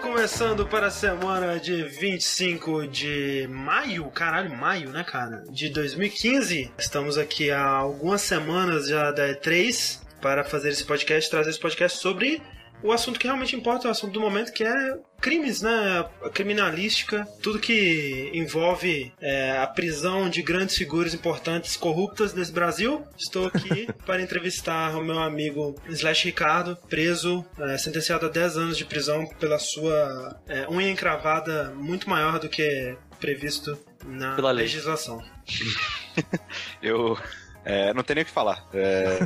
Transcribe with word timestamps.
Começando 0.00 0.66
para 0.66 0.86
a 0.86 0.90
semana 0.90 1.60
de 1.60 1.82
25 1.82 2.86
de 2.86 3.46
maio, 3.50 4.06
caralho, 4.06 4.56
maio, 4.56 4.88
né, 4.88 5.04
cara? 5.04 5.44
De 5.50 5.68
2015. 5.68 6.72
Estamos 6.78 7.18
aqui 7.18 7.50
há 7.50 7.62
algumas 7.62 8.22
semanas 8.22 8.88
já 8.88 9.10
da 9.10 9.28
E3 9.28 10.00
para 10.22 10.44
fazer 10.44 10.70
esse 10.70 10.82
podcast, 10.82 11.30
trazer 11.30 11.50
esse 11.50 11.60
podcast 11.60 11.98
sobre 11.98 12.40
o 12.82 12.92
assunto 12.92 13.18
que 13.18 13.26
realmente 13.26 13.56
importa, 13.56 13.88
o 13.88 13.90
assunto 13.90 14.12
do 14.12 14.20
momento, 14.20 14.52
que 14.52 14.64
é 14.64 14.98
crimes, 15.20 15.62
né? 15.62 16.06
A 16.22 16.30
criminalística, 16.30 17.26
tudo 17.42 17.58
que 17.58 18.30
envolve 18.34 19.12
é, 19.20 19.58
a 19.58 19.66
prisão 19.66 20.28
de 20.28 20.42
grandes 20.42 20.76
figuras 20.76 21.14
importantes 21.14 21.76
corruptas 21.76 22.32
desse 22.32 22.52
Brasil. 22.52 23.04
Estou 23.16 23.46
aqui 23.46 23.88
para 24.04 24.22
entrevistar 24.22 24.96
o 24.96 25.02
meu 25.02 25.18
amigo 25.18 25.74
Slash 25.88 26.26
Ricardo, 26.26 26.76
preso, 26.88 27.44
é, 27.58 27.78
sentenciado 27.78 28.26
a 28.26 28.28
10 28.28 28.56
anos 28.56 28.76
de 28.76 28.84
prisão 28.84 29.26
pela 29.40 29.58
sua 29.58 30.38
é, 30.46 30.68
unha 30.68 30.90
encravada 30.90 31.72
muito 31.74 32.08
maior 32.08 32.38
do 32.38 32.48
que 32.48 32.96
previsto 33.18 33.78
na 34.04 34.36
legislação. 34.52 35.22
Eu 36.82 37.18
é, 37.66 37.92
não 37.92 38.02
tenho 38.02 38.14
nem 38.16 38.22
o 38.22 38.26
que 38.26 38.32
falar. 38.32 38.64
É, 38.72 39.18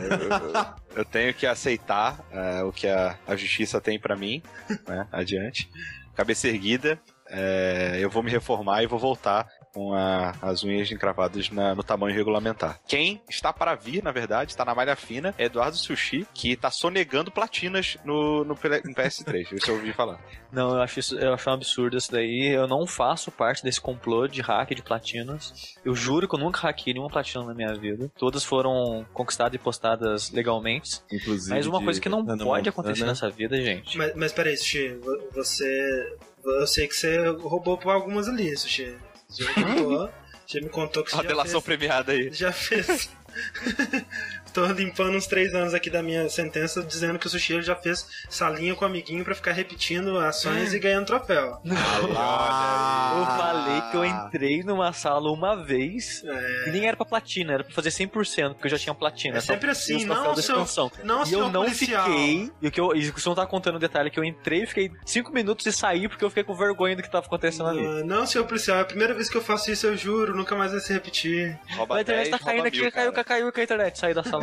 eu, 0.93 0.99
eu 1.01 1.05
tenho 1.05 1.33
que 1.35 1.47
aceitar 1.47 2.19
é, 2.33 2.63
o 2.63 2.73
que 2.73 2.89
a, 2.89 3.16
a 3.27 3.37
justiça 3.37 3.80
tem 3.80 4.01
pra 4.01 4.16
mim, 4.16 4.43
né? 4.88 5.07
Adiante. 5.13 5.71
Cabeça 6.15 6.49
erguida. 6.49 6.99
é, 7.29 7.99
eu 8.01 8.10
vou 8.10 8.23
me 8.23 8.30
reformar 8.30 8.82
e 8.82 8.87
vou 8.87 8.99
voltar 8.99 9.47
com 9.73 9.95
a- 9.95 10.35
as 10.43 10.65
unhas 10.65 10.90
encravadas 10.90 11.51
na- 11.51 11.74
no 11.74 11.82
tamanho 11.82 12.15
regulamentar. 12.16 12.80
Quem 12.88 13.21
está 13.29 13.52
para 13.52 13.74
vir, 13.74 14.02
na 14.02 14.10
verdade, 14.13 14.51
está 14.52 14.65
na 14.65 14.74
malha 14.74 14.96
fina, 14.96 15.35
é 15.38 15.45
Eduardo 15.45 15.76
Sushi, 15.76 16.26
que 16.35 16.52
está 16.52 16.71
sonegando 16.71 17.30
platinas 17.30 17.96
no, 18.04 18.45
no 18.45 18.57
P- 18.57 18.68
no 18.85 18.95
PS3. 18.95 19.52
Isso 19.52 19.71
eu 19.71 19.74
ouvi 19.76 19.93
falar. 19.93 20.21
Não, 20.52 20.74
eu 20.74 20.82
acho, 20.82 20.98
isso, 20.98 21.18
eu 21.18 21.32
acho 21.35 21.48
um 21.48 21.52
absurdo 21.52 21.96
isso 21.96 22.10
daí. 22.10 22.48
Eu 22.52 22.66
não 22.66 22.87
faço 22.87 23.30
parte 23.30 23.63
desse 23.63 23.80
complô 23.80 24.26
de 24.26 24.41
hack 24.41 24.71
de 24.74 24.82
platinas. 24.82 25.76
Eu 25.85 25.95
juro 25.95 26.29
que 26.29 26.35
eu 26.35 26.38
nunca 26.41 26.60
hackei 26.66 26.93
nenhuma 26.93 27.10
platina 27.10 27.45
na 27.45 27.54
minha 27.54 27.73
vida. 27.74 28.10
Todas 28.18 28.45
foram 28.45 29.07
conquistadas 29.13 29.54
e 29.54 29.59
postadas 29.59 30.30
legalmente. 30.30 31.01
Inclusive. 31.13 31.51
Mas 31.54 31.66
uma 31.66 31.82
coisa 31.82 32.01
que 32.01 32.09
não 32.09 32.24
pode 32.26 32.45
Montana. 32.45 32.68
acontecer 32.68 33.04
nessa 33.04 33.30
vida, 33.30 33.57
gente. 33.63 33.96
Mas, 33.96 34.15
mas 34.16 34.32
peraí, 34.32 34.57
Sushi, 34.57 34.88
vo- 34.95 35.29
você. 35.32 36.16
Eu 36.45 36.66
sei 36.66 36.88
que 36.88 36.95
você 36.95 37.29
roubou 37.29 37.76
por 37.76 37.91
algumas 37.93 38.29
ali, 38.29 38.57
Sushi. 38.57 38.95
Já 39.30 39.46
me 39.46 39.54
contou, 39.64 40.10
já 40.46 40.60
me 40.60 40.68
contou 40.68 41.04
que 41.04 41.10
você 41.10 41.16
A 41.16 41.23
já 41.23 41.28
delação 41.28 41.60
fez, 41.60 41.64
premiada 41.78 42.12
aí. 42.12 42.32
já 42.32 42.52
fez. 42.52 43.10
Tô 44.52 44.66
limpando 44.66 45.16
uns 45.16 45.26
três 45.26 45.54
anos 45.54 45.74
aqui 45.74 45.88
da 45.88 46.02
minha 46.02 46.29
sentença 46.29 46.82
dizendo 46.82 47.18
que 47.18 47.26
o 47.26 47.30
Sushi 47.30 47.62
já 47.62 47.76
fez 47.76 48.06
salinha 48.29 48.74
com 48.74 48.84
o 48.84 48.88
amiguinho 48.88 49.24
pra 49.24 49.34
ficar 49.34 49.52
repetindo 49.52 50.18
ações 50.18 50.74
e 50.74 50.79
ganhando 50.79 51.07
troféu. 51.07 51.60
Eu 51.65 53.26
falei 53.26 53.80
que 53.90 53.96
eu 53.96 54.04
entrei 54.04 54.62
numa 54.62 54.92
sala 54.92 55.30
uma 55.30 55.62
vez 55.65 56.23
É. 56.24 56.68
e 56.68 56.73
nem 56.73 56.87
era 56.87 56.96
pra 56.96 57.07
platina, 57.07 57.52
era 57.54 57.65
pra 57.65 57.73
fazer 57.73 57.90
100%, 57.90 58.54
porque 58.54 58.66
eu 58.66 58.70
já 58.70 58.79
tinha 58.79 58.95
platina. 58.95 59.38
É 59.38 59.40
sempre 59.40 59.73
Só 59.74 59.80
assim, 59.80 60.04
não, 60.04 60.34
seu- 60.34 60.54
expansão. 60.57 60.90
não, 61.04 61.24
e 61.24 61.32
eu 61.32 61.48
não 61.48 61.62
policial. 61.64 62.07
fiquei. 62.09 62.51
E 62.60 62.68
o 62.68 62.70
que 62.70 62.80
eu, 62.80 62.95
e 62.96 63.10
você 63.10 63.29
não 63.29 63.37
tá 63.37 63.46
contando 63.46 63.76
o 63.76 63.79
detalhe 63.79 64.10
que 64.10 64.19
eu 64.19 64.25
entrei, 64.25 64.66
fiquei 64.66 64.91
5 65.06 65.32
minutos 65.32 65.64
e 65.66 65.72
saí 65.72 66.09
porque 66.09 66.25
eu 66.25 66.28
fiquei 66.31 66.42
com 66.44 66.54
vergonha 66.54 66.97
do 66.97 67.03
que 67.03 67.10
tava 67.10 67.26
acontecendo 67.26 67.69
ali. 67.69 67.87
Ah, 67.87 68.04
não, 68.04 68.26
senhor 68.26 68.46
policial, 68.46 68.78
é 68.78 68.80
a 68.82 68.84
primeira 68.84 69.14
vez 69.14 69.28
que 69.28 69.36
eu 69.36 69.42
faço 69.42 69.70
isso, 69.70 69.86
eu 69.86 69.96
juro, 69.96 70.34
nunca 70.36 70.56
mais 70.56 70.72
vai 70.72 70.80
se 70.80 70.92
repetir. 70.92 71.58
Rouba 71.76 71.96
A 71.96 72.00
internet 72.00 72.30
10, 72.30 72.38
tá 72.41 72.44
caindo 72.44 72.66
aqui, 72.66 72.80
mil, 72.80 72.91
caiu, 72.92 73.12
caiu 73.12 73.52
com 73.52 73.60
a 73.60 73.62
internet, 73.62 73.98
saí 73.98 74.12
da 74.14 74.25
sala 74.25 74.39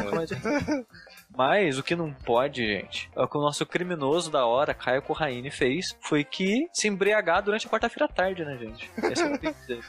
Mas 1.36 1.78
o 1.78 1.84
que 1.84 1.96
não 1.96 2.12
pode, 2.12 2.66
gente, 2.66 3.12
é 3.16 3.22
o 3.22 3.28
que 3.28 3.38
o 3.38 3.42
nosso 3.42 3.64
criminoso 3.66 4.32
da 4.32 4.46
hora, 4.46 4.74
Caio 4.74 5.04
Corraine, 5.04 5.52
fez, 5.52 5.96
foi 6.02 6.24
que 6.24 6.68
se 6.74 6.88
embriagar 6.88 7.44
durante 7.44 7.68
a 7.68 7.70
quarta-feira 7.70 8.06
à 8.06 8.08
tarde, 8.08 8.44
né, 8.44 8.58
gente? 8.58 8.90
Esse 9.04 9.22
é 9.22 9.26
o 9.26 9.30
que 9.30 9.36
eu 9.36 9.40
tenho 9.40 9.54
que 9.54 9.62
dizer. 9.62 9.84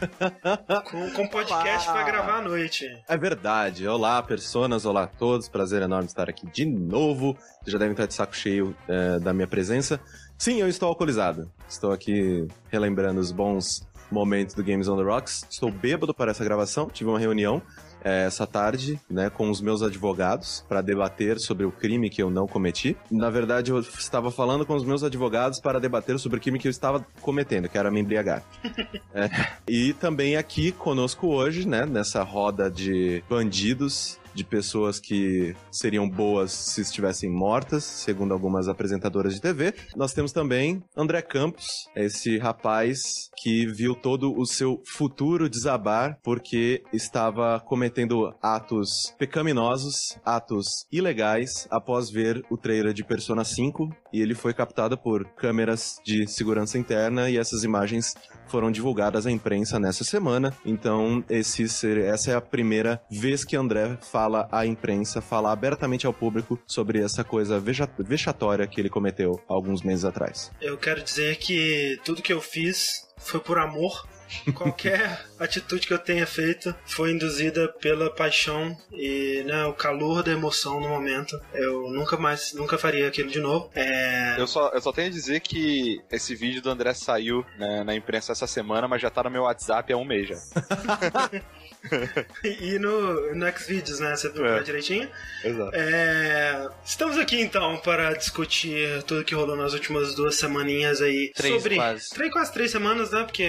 Com, 0.91 1.11
com 1.13 1.29
podcast 1.29 1.89
Olá. 1.89 1.95
pra 1.95 2.03
gravar 2.05 2.39
à 2.39 2.43
noite. 2.43 2.87
É 3.09 3.17
verdade. 3.17 3.89
Olá, 3.89 4.23
personas. 4.23 4.85
Olá 4.85 5.05
a 5.05 5.07
todos. 5.07 5.49
Prazer 5.49 5.81
enorme 5.81 6.07
estar 6.07 6.29
aqui 6.29 6.47
de 6.47 6.67
novo. 6.67 7.35
Vocês 7.63 7.73
já 7.73 7.79
devem 7.79 7.93
estar 7.93 8.07
de 8.07 8.15
saco 8.15 8.37
cheio 8.37 8.77
eh, 8.87 9.19
da 9.19 9.33
minha 9.33 9.47
presença. 9.47 9.99
Sim, 10.37 10.61
eu 10.61 10.69
estou 10.69 10.89
alcoolizado. 10.89 11.51
Estou 11.67 11.93
aqui 11.93 12.47
relembrando 12.69 13.21
os 13.21 13.33
bons 13.33 13.89
momentos 14.11 14.55
do 14.55 14.63
Games 14.63 14.89
on 14.89 14.97
the 14.97 15.03
Rocks. 15.03 15.47
Estou 15.49 15.71
bêbado 15.71 16.13
para 16.13 16.31
essa 16.31 16.45
gravação. 16.45 16.89
Tive 16.89 17.09
uma 17.09 17.19
reunião 17.19 17.63
eh, 18.05 18.27
essa 18.27 18.47
tarde, 18.47 19.01
né, 19.09 19.31
com 19.31 19.51
os 19.51 19.61
meus 19.61 19.83
advogados 19.83 20.65
para 20.69 20.81
debater 20.81 21.39
sobre 21.39 21.65
o 21.65 21.73
crime 21.73 22.11
que 22.11 22.23
eu 22.23 22.31
não 22.31 22.47
cometi. 22.47 22.97
Na 23.11 23.31
verdade, 23.31 23.71
eu 23.71 23.79
estava 23.81 24.31
falando 24.31 24.65
com 24.65 24.75
os 24.75 24.85
meus 24.85 25.03
advogados 25.03 25.61
para 25.61 25.81
debater 25.81 26.19
sobre 26.19 26.39
o 26.39 26.41
crime 26.41 26.59
que 26.59 26.69
eu 26.69 26.71
estava 26.71 27.05
cometendo, 27.21 27.69
que 27.69 27.79
era 27.79 27.91
me 27.91 28.01
embriagar. 28.01 28.43
É. 29.15 29.29
E 29.67 29.95
também 29.95 30.37
aqui 30.37 30.71
conosco 30.71 31.29
hoje, 31.29 31.67
né, 31.67 31.85
nessa 31.87 32.23
roda 32.23 32.71
de 32.71 33.23
bandidos, 33.29 34.19
de 34.39 34.45
pessoas 34.45 35.01
que 35.01 35.55
seriam 35.71 36.09
boas 36.09 36.53
se 36.53 36.81
estivessem 36.81 37.29
mortas, 37.29 37.83
segundo 37.83 38.33
algumas 38.33 38.69
apresentadoras 38.69 39.35
de 39.35 39.41
TV. 39.41 39.75
Nós 39.97 40.13
temos 40.13 40.31
também 40.31 40.83
André 40.97 41.23
Campos, 41.23 41.89
esse 41.97 42.39
rapaz 42.39 43.31
que 43.43 43.67
viu 43.67 43.95
todo 43.95 44.37
o 44.39 44.45
seu 44.47 44.83
futuro 44.87 45.49
desabar 45.49 46.19
porque 46.23 46.83
estava 46.93 47.61
cometendo 47.61 48.35
atos 48.43 49.15
pecaminosos, 49.19 50.19
atos 50.25 50.87
ilegais, 50.91 51.67
após 51.71 52.11
ver 52.11 52.45
o 52.51 52.57
trailer 52.57 52.93
de 52.93 53.05
Persona 53.05 53.45
5 53.45 53.89
e 54.13 54.21
ele 54.21 54.35
foi 54.35 54.55
captado 54.55 54.97
por 54.97 55.25
câmeras 55.37 55.97
de 56.05 56.27
segurança 56.27 56.79
interna 56.79 57.31
e 57.31 57.37
essas 57.37 57.65
imagens 57.65 58.15
foram 58.49 58.71
divulgadas 58.71 59.27
à 59.27 59.31
imprensa 59.31 59.79
nessa 59.79 60.05
semana. 60.05 60.57
Então, 60.65 61.23
esse 61.29 61.67
essa 62.01 62.31
é 62.31 62.35
a 62.35 62.41
primeira 62.41 63.01
vez 63.11 63.45
que 63.45 63.57
André 63.57 63.99
fala 64.01 64.49
à 64.51 64.67
imprensa, 64.67 65.21
fala 65.21 65.53
abertamente 65.53 66.07
ao 66.07 66.13
público 66.13 66.59
sobre 66.67 67.01
essa 67.03 67.23
coisa 67.23 67.61
vexatória 67.61 68.67
que 68.67 68.81
ele 68.81 68.89
cometeu 68.89 69.41
alguns 69.47 69.83
meses 69.83 70.05
atrás. 70.05 70.51
Eu 70.61 70.77
quero 70.77 71.03
dizer 71.03 71.37
que 71.37 71.99
tudo 72.05 72.23
que 72.23 72.33
eu 72.33 72.41
fiz 72.41 73.08
foi 73.19 73.41
por 73.41 73.59
amor. 73.59 74.07
Qualquer 74.55 75.25
atitude 75.41 75.87
que 75.87 75.95
eu 75.95 75.99
tenha 75.99 76.27
feito 76.27 76.75
foi 76.85 77.13
induzida 77.13 77.67
pela 77.81 78.11
paixão 78.11 78.77
e 78.93 79.43
né, 79.47 79.65
o 79.65 79.73
calor 79.73 80.23
da 80.23 80.31
emoção 80.31 80.79
no 80.81 80.89
momento. 80.89 81.41
Eu 81.55 81.91
nunca 81.91 82.17
mais, 82.19 82.53
nunca 82.53 82.77
faria 82.77 83.09
aquilo 83.09 83.31
de 83.31 83.41
novo. 83.41 83.71
É, 83.75 84.37
Eu 84.39 84.47
só, 84.47 84.69
eu 84.69 84.83
só 84.83 84.93
tenho 84.93 85.09
a 85.09 85.11
dizer 85.11 85.41
que 85.41 86.03
esse 86.11 86.35
vídeo 86.35 86.61
do 86.61 86.69
André 86.69 86.93
saiu 86.93 87.45
né, 87.59 87.83
na 87.83 87.95
imprensa 87.95 88.33
essa 88.33 88.47
semana, 88.47 88.87
mas 88.87 89.01
já 89.01 89.09
tá 89.09 89.23
no 89.23 89.31
meu 89.31 89.45
WhatsApp 89.45 89.91
há 89.93 89.97
um 89.97 90.05
mês 90.05 90.29
já. 90.29 90.37
E 92.45 92.79
no, 92.79 93.35
no 93.35 93.53
Xvideos, 93.59 94.01
né? 94.01 94.15
Você 94.17 94.29
procura 94.29 94.59
É. 94.61 94.63
direitinho. 94.63 95.09
Exato. 95.45 95.71
É, 95.75 96.69
estamos 96.85 97.17
aqui 97.19 97.41
então 97.41 97.77
para 97.79 98.15
discutir 98.15 99.03
tudo 99.05 99.25
que 99.25 99.35
rolou 99.35 99.57
nas 99.57 99.73
últimas 99.73 100.15
duas 100.15 100.37
semaninhas 100.37 101.01
aí. 101.01 101.33
Três, 101.35 101.55
sobre. 101.55 101.77
quase. 101.77 102.11
Três, 102.11 102.33
quase 102.33 102.53
três 102.53 102.71
semanas, 102.71 103.11
né? 103.11 103.23
Porque, 103.25 103.47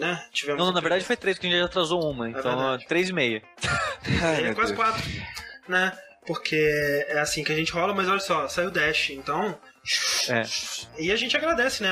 né? 0.00 0.24
Tivemos. 0.32 0.58
Não, 0.58 0.66
não, 0.66 0.72
na 0.74 0.80
verdade 0.80 1.04
foi 1.04 1.16
três, 1.16 1.36
porque 1.36 1.46
a 1.46 1.50
gente 1.50 1.60
já 1.60 1.66
atrasou 1.66 2.10
uma, 2.10 2.28
então 2.28 2.42
verdade. 2.42 2.86
três 2.88 3.08
e 3.08 3.12
meia. 3.12 3.42
É, 4.48 4.54
quase 4.54 4.74
quatro, 4.74 5.02
né? 5.68 5.92
Porque 6.28 6.54
é 7.08 7.18
assim 7.18 7.42
que 7.42 7.50
a 7.50 7.56
gente 7.56 7.72
rola, 7.72 7.92
mas 7.92 8.06
olha 8.08 8.20
só, 8.20 8.46
saiu 8.46 8.70
Dash, 8.70 9.10
então. 9.10 9.58
É. 10.28 10.42
E 10.98 11.10
a 11.10 11.16
gente 11.16 11.34
agradece, 11.34 11.82
né? 11.82 11.90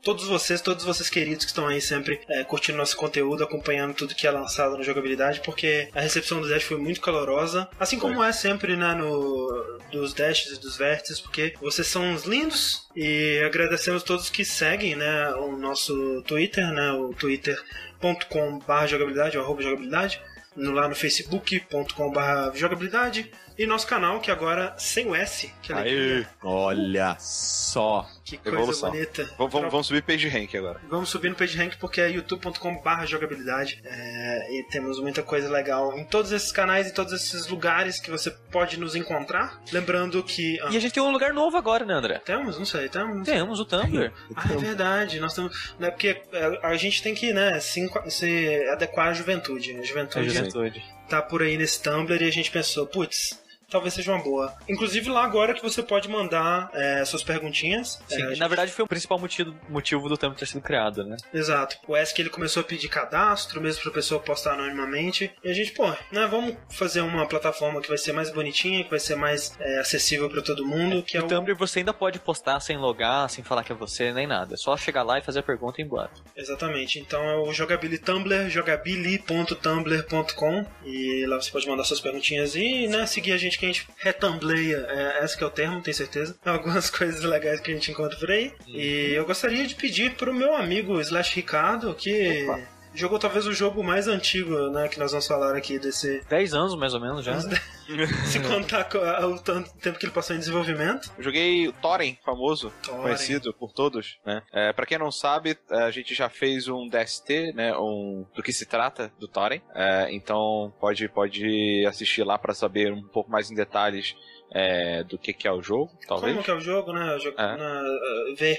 Todos 0.00 0.28
vocês, 0.28 0.60
todos 0.60 0.84
vocês 0.84 1.10
queridos 1.10 1.44
que 1.44 1.50
estão 1.50 1.66
aí 1.66 1.80
sempre 1.80 2.20
é, 2.28 2.44
curtindo 2.44 2.78
nosso 2.78 2.96
conteúdo, 2.96 3.42
acompanhando 3.42 3.92
tudo 3.94 4.14
que 4.14 4.24
é 4.28 4.30
lançado 4.30 4.76
na 4.78 4.84
jogabilidade, 4.84 5.40
porque 5.44 5.88
a 5.92 6.00
recepção 6.00 6.40
do 6.40 6.48
Dash 6.48 6.62
foi 6.62 6.76
muito 6.78 7.00
calorosa, 7.00 7.68
assim 7.80 7.98
como 7.98 8.22
é 8.22 8.30
sempre, 8.30 8.76
né? 8.76 8.94
No, 8.94 9.80
dos 9.90 10.14
Dashes 10.14 10.56
e 10.56 10.60
dos 10.60 10.76
Vértices, 10.76 11.20
porque 11.20 11.54
vocês 11.60 11.88
são 11.88 12.04
uns 12.04 12.22
lindos 12.24 12.86
e 12.94 13.42
agradecemos 13.44 14.04
todos 14.04 14.30
que 14.30 14.44
seguem, 14.44 14.94
né? 14.94 15.30
O 15.34 15.56
nosso 15.56 16.22
Twitter, 16.28 16.70
né? 16.72 16.92
O 16.92 17.12
twitter.com.br 17.12 18.86
jogabilidade, 18.86 19.36
ou 19.36 19.42
arroba 19.44 19.62
jogabilidade 19.62 20.20
no- 20.54 20.70
lá 20.72 20.86
no 20.88 20.94
facebook.com.br 20.94 22.54
jogabilidade 22.56 23.30
e 23.58 23.66
nosso 23.66 23.86
canal 23.86 24.20
que 24.20 24.30
agora 24.30 24.74
sem 24.78 25.06
o 25.08 25.14
S 25.14 25.52
que 25.62 25.72
alegria, 25.72 26.18
Aí, 26.18 26.26
Olha 26.42 27.16
só. 27.18 28.06
que 28.24 28.36
coisa 28.38 28.58
Evolução. 28.58 28.90
bonita 28.90 29.24
vamos, 29.38 29.52
vamos, 29.52 29.70
vamos 29.70 29.86
subir 29.86 30.02
page 30.02 30.28
rank 30.28 30.54
agora. 30.54 30.80
Vamos 30.88 31.08
subir 31.08 31.28
no 31.30 31.34
PageRank 31.36 31.76
porque 31.78 32.00
é 32.00 32.10
youtube.com.br 32.10 33.06
jogabilidade 33.06 33.80
é, 33.84 34.58
e 34.58 34.62
temos 34.70 35.00
muita 35.00 35.22
coisa 35.22 35.48
legal 35.48 35.96
em 35.96 36.04
todos 36.04 36.32
esses 36.32 36.50
canais, 36.52 36.88
em 36.88 36.92
todos 36.94 37.12
esses 37.12 37.46
lugares 37.46 37.98
que 38.00 38.10
você 38.10 38.30
pode 38.30 38.78
nos 38.78 38.94
encontrar. 38.94 39.60
Lembrando 39.72 40.22
que. 40.22 40.58
ah, 40.62 40.68
E 40.70 40.76
a 40.76 40.80
gente 40.80 40.92
tem 40.92 41.02
um 41.02 41.10
lugar 41.12 41.32
novo 41.32 41.56
agora, 41.56 41.84
né, 41.84 41.94
André? 41.94 42.18
Temos? 42.24 42.58
Não 42.58 42.64
sei, 42.66 42.88
temos. 42.88 43.24
Temos 43.26 43.60
o 43.60 43.64
Tumblr. 43.64 44.12
Ah, 44.34 44.52
é 44.52 44.56
verdade. 44.56 45.20
Nós 45.20 45.34
temos. 45.34 45.74
Né, 45.78 45.90
porque 45.90 46.20
é, 46.32 46.60
a 46.66 46.74
gente 46.76 47.02
tem 47.02 47.14
que 47.14 47.32
né, 47.32 47.58
se, 47.60 47.88
se 48.08 48.64
adequar 48.70 49.08
à 49.08 49.12
juventude. 49.12 49.72
A 49.76 49.80
É 49.80 49.82
juventude 49.82 50.30
juventude. 50.30 50.84
tá 51.08 51.22
por 51.22 51.42
aí 51.42 51.56
nesse 51.56 51.82
Tumblr 51.82 52.22
e 52.22 52.28
a 52.28 52.32
gente 52.32 52.50
pensou, 52.50 52.86
putz, 52.86 53.38
talvez 53.70 53.94
seja 53.94 54.12
uma 54.12 54.22
boa. 54.22 54.54
Inclusive 54.68 55.08
lá 55.10 55.24
agora 55.24 55.54
que 55.54 55.62
você 55.62 55.82
pode 55.82 56.08
mandar 56.08 56.70
é, 56.72 57.04
suas 57.04 57.22
perguntinhas. 57.22 58.00
Sim, 58.08 58.14
É, 58.14 58.16
a 58.16 58.26
e 58.26 58.28
gente- 58.30 58.38
na 58.40 58.48
verdade 58.48 58.72
foi 58.72 58.84
o 58.84 58.88
principal 58.88 59.18
motivo, 59.18 59.54
motivo 59.68 60.08
do 60.08 60.16
tempo 60.16 60.34
ter 60.36 60.46
sido 60.46 60.60
criado, 60.60 61.04
né? 61.04 61.16
Exato. 61.32 61.76
O 61.86 61.96
ESC 61.96 62.20
ele 62.22 62.30
começou 62.30 62.60
a 62.60 62.64
pedir 62.64 62.88
cadastro, 62.88 63.60
mesmo 63.60 63.82
pra 63.82 63.92
pessoa 63.92 64.20
postar 64.20 64.54
anonimamente. 64.54 65.32
E 65.42 65.50
a 65.50 65.54
gente, 65.54 65.72
pô, 65.72 65.88
né, 66.12 66.26
vamos 66.30 66.54
fazer 66.70 67.00
uma 67.00 67.26
plataforma 67.26 67.80
que 67.80 67.88
vai 67.88 67.98
ser 67.98 68.12
mais 68.12 68.30
bonitinha, 68.30 68.84
que 68.84 68.90
vai 68.90 69.00
ser 69.00 69.16
mais 69.16 69.54
é, 69.58 69.78
acessível 69.80 70.28
pra 70.30 70.42
todo 70.42 70.64
mundo, 70.66 71.02
que 71.02 71.16
é 71.16 71.20
o... 71.20 71.26
Tumblr 71.26 71.56
você 71.56 71.78
ainda 71.80 71.92
pode 71.94 72.18
postar 72.18 72.60
sem 72.60 72.76
logar, 72.76 73.28
sem 73.30 73.42
falar 73.44 73.64
que 73.64 73.72
é 73.72 73.74
você, 73.74 74.12
nem 74.12 74.26
nada. 74.26 74.54
É 74.54 74.56
só 74.56 74.76
chegar 74.76 75.02
lá 75.02 75.18
e 75.18 75.22
fazer 75.22 75.40
a 75.40 75.42
pergunta 75.42 75.80
e 75.80 75.84
ir 75.84 75.86
embora. 75.86 76.10
Exatamente. 76.36 76.98
Então 76.98 77.22
é 77.22 77.36
o 77.36 77.52
Jogabili 77.52 77.98
Tumblr, 77.98 78.48
jogabili.tumblr.com 78.48 80.64
e 80.84 81.26
lá 81.26 81.40
você 81.40 81.50
pode 81.50 81.66
mandar 81.68 81.84
suas 81.84 82.00
perguntinhas 82.00 82.54
e, 82.54 82.86
né, 82.88 83.06
seguir 83.06 83.32
a 83.32 83.36
gente 83.36 83.55
que 83.58 83.66
a 83.66 83.68
gente 83.68 83.88
retumbleia, 83.98 84.86
é, 84.88 85.24
esse 85.24 85.36
que 85.36 85.44
é 85.44 85.46
o 85.46 85.50
termo, 85.50 85.82
tenho 85.82 85.96
certeza. 85.96 86.36
Algumas 86.44 86.88
coisas 86.90 87.22
legais 87.22 87.60
que 87.60 87.70
a 87.70 87.74
gente 87.74 87.90
encontra 87.90 88.18
por 88.18 88.30
aí. 88.30 88.52
E 88.66 89.12
eu 89.14 89.24
gostaria 89.24 89.66
de 89.66 89.74
pedir 89.74 90.14
pro 90.14 90.34
meu 90.34 90.54
amigo 90.54 91.00
Slash 91.00 91.34
Ricardo, 91.34 91.94
que 91.94 92.46
jogou 92.96 93.18
talvez 93.18 93.46
o 93.46 93.52
jogo 93.52 93.82
mais 93.84 94.08
antigo, 94.08 94.70
né, 94.70 94.88
que 94.88 94.98
nós 94.98 95.10
vamos 95.12 95.26
falar 95.26 95.54
aqui 95.56 95.78
desse... 95.78 96.20
10 96.28 96.54
anos 96.54 96.74
mais 96.76 96.94
ou 96.94 97.00
menos 97.00 97.24
já. 97.24 97.38
Se 98.26 98.40
contar 98.40 98.84
co- 98.84 98.98
o 98.98 99.38
tanto 99.38 99.72
tempo 99.78 99.98
que 99.98 100.06
ele 100.06 100.12
passou 100.12 100.34
em 100.34 100.38
desenvolvimento. 100.40 101.10
Eu 101.16 101.22
joguei 101.22 101.68
o 101.68 101.72
Thorin, 101.74 102.18
famoso, 102.24 102.72
Thorin. 102.82 103.02
conhecido 103.02 103.54
por 103.54 103.72
todos, 103.72 104.18
né? 104.26 104.42
É, 104.52 104.72
pra 104.72 104.84
quem 104.86 104.98
não 104.98 105.12
sabe, 105.12 105.56
a 105.70 105.90
gente 105.90 106.12
já 106.14 106.28
fez 106.28 106.66
um 106.68 106.88
DST, 106.88 107.52
né? 107.54 107.76
Um, 107.76 108.26
do 108.34 108.42
que 108.42 108.52
se 108.52 108.66
trata 108.66 109.12
do 109.20 109.28
Thorin. 109.28 109.60
É, 109.74 110.08
então 110.10 110.74
pode, 110.80 111.08
pode 111.08 111.84
assistir 111.86 112.24
lá 112.24 112.36
pra 112.38 112.54
saber 112.54 112.92
um 112.92 113.02
pouco 113.02 113.30
mais 113.30 113.50
em 113.50 113.54
detalhes 113.54 114.16
é, 114.52 115.04
do 115.04 115.16
que, 115.18 115.32
que 115.32 115.46
é 115.46 115.52
o 115.52 115.62
jogo, 115.62 115.90
talvez. 116.08 116.32
Como 116.32 116.44
que 116.44 116.50
é 116.50 116.54
o 116.54 116.60
jogo, 116.60 116.92
né? 116.92 117.14
O 117.14 117.18
jogo, 117.20 117.40
É. 117.40 117.56
na, 117.56 117.82
uh, 117.82 118.36
ver. 118.36 118.58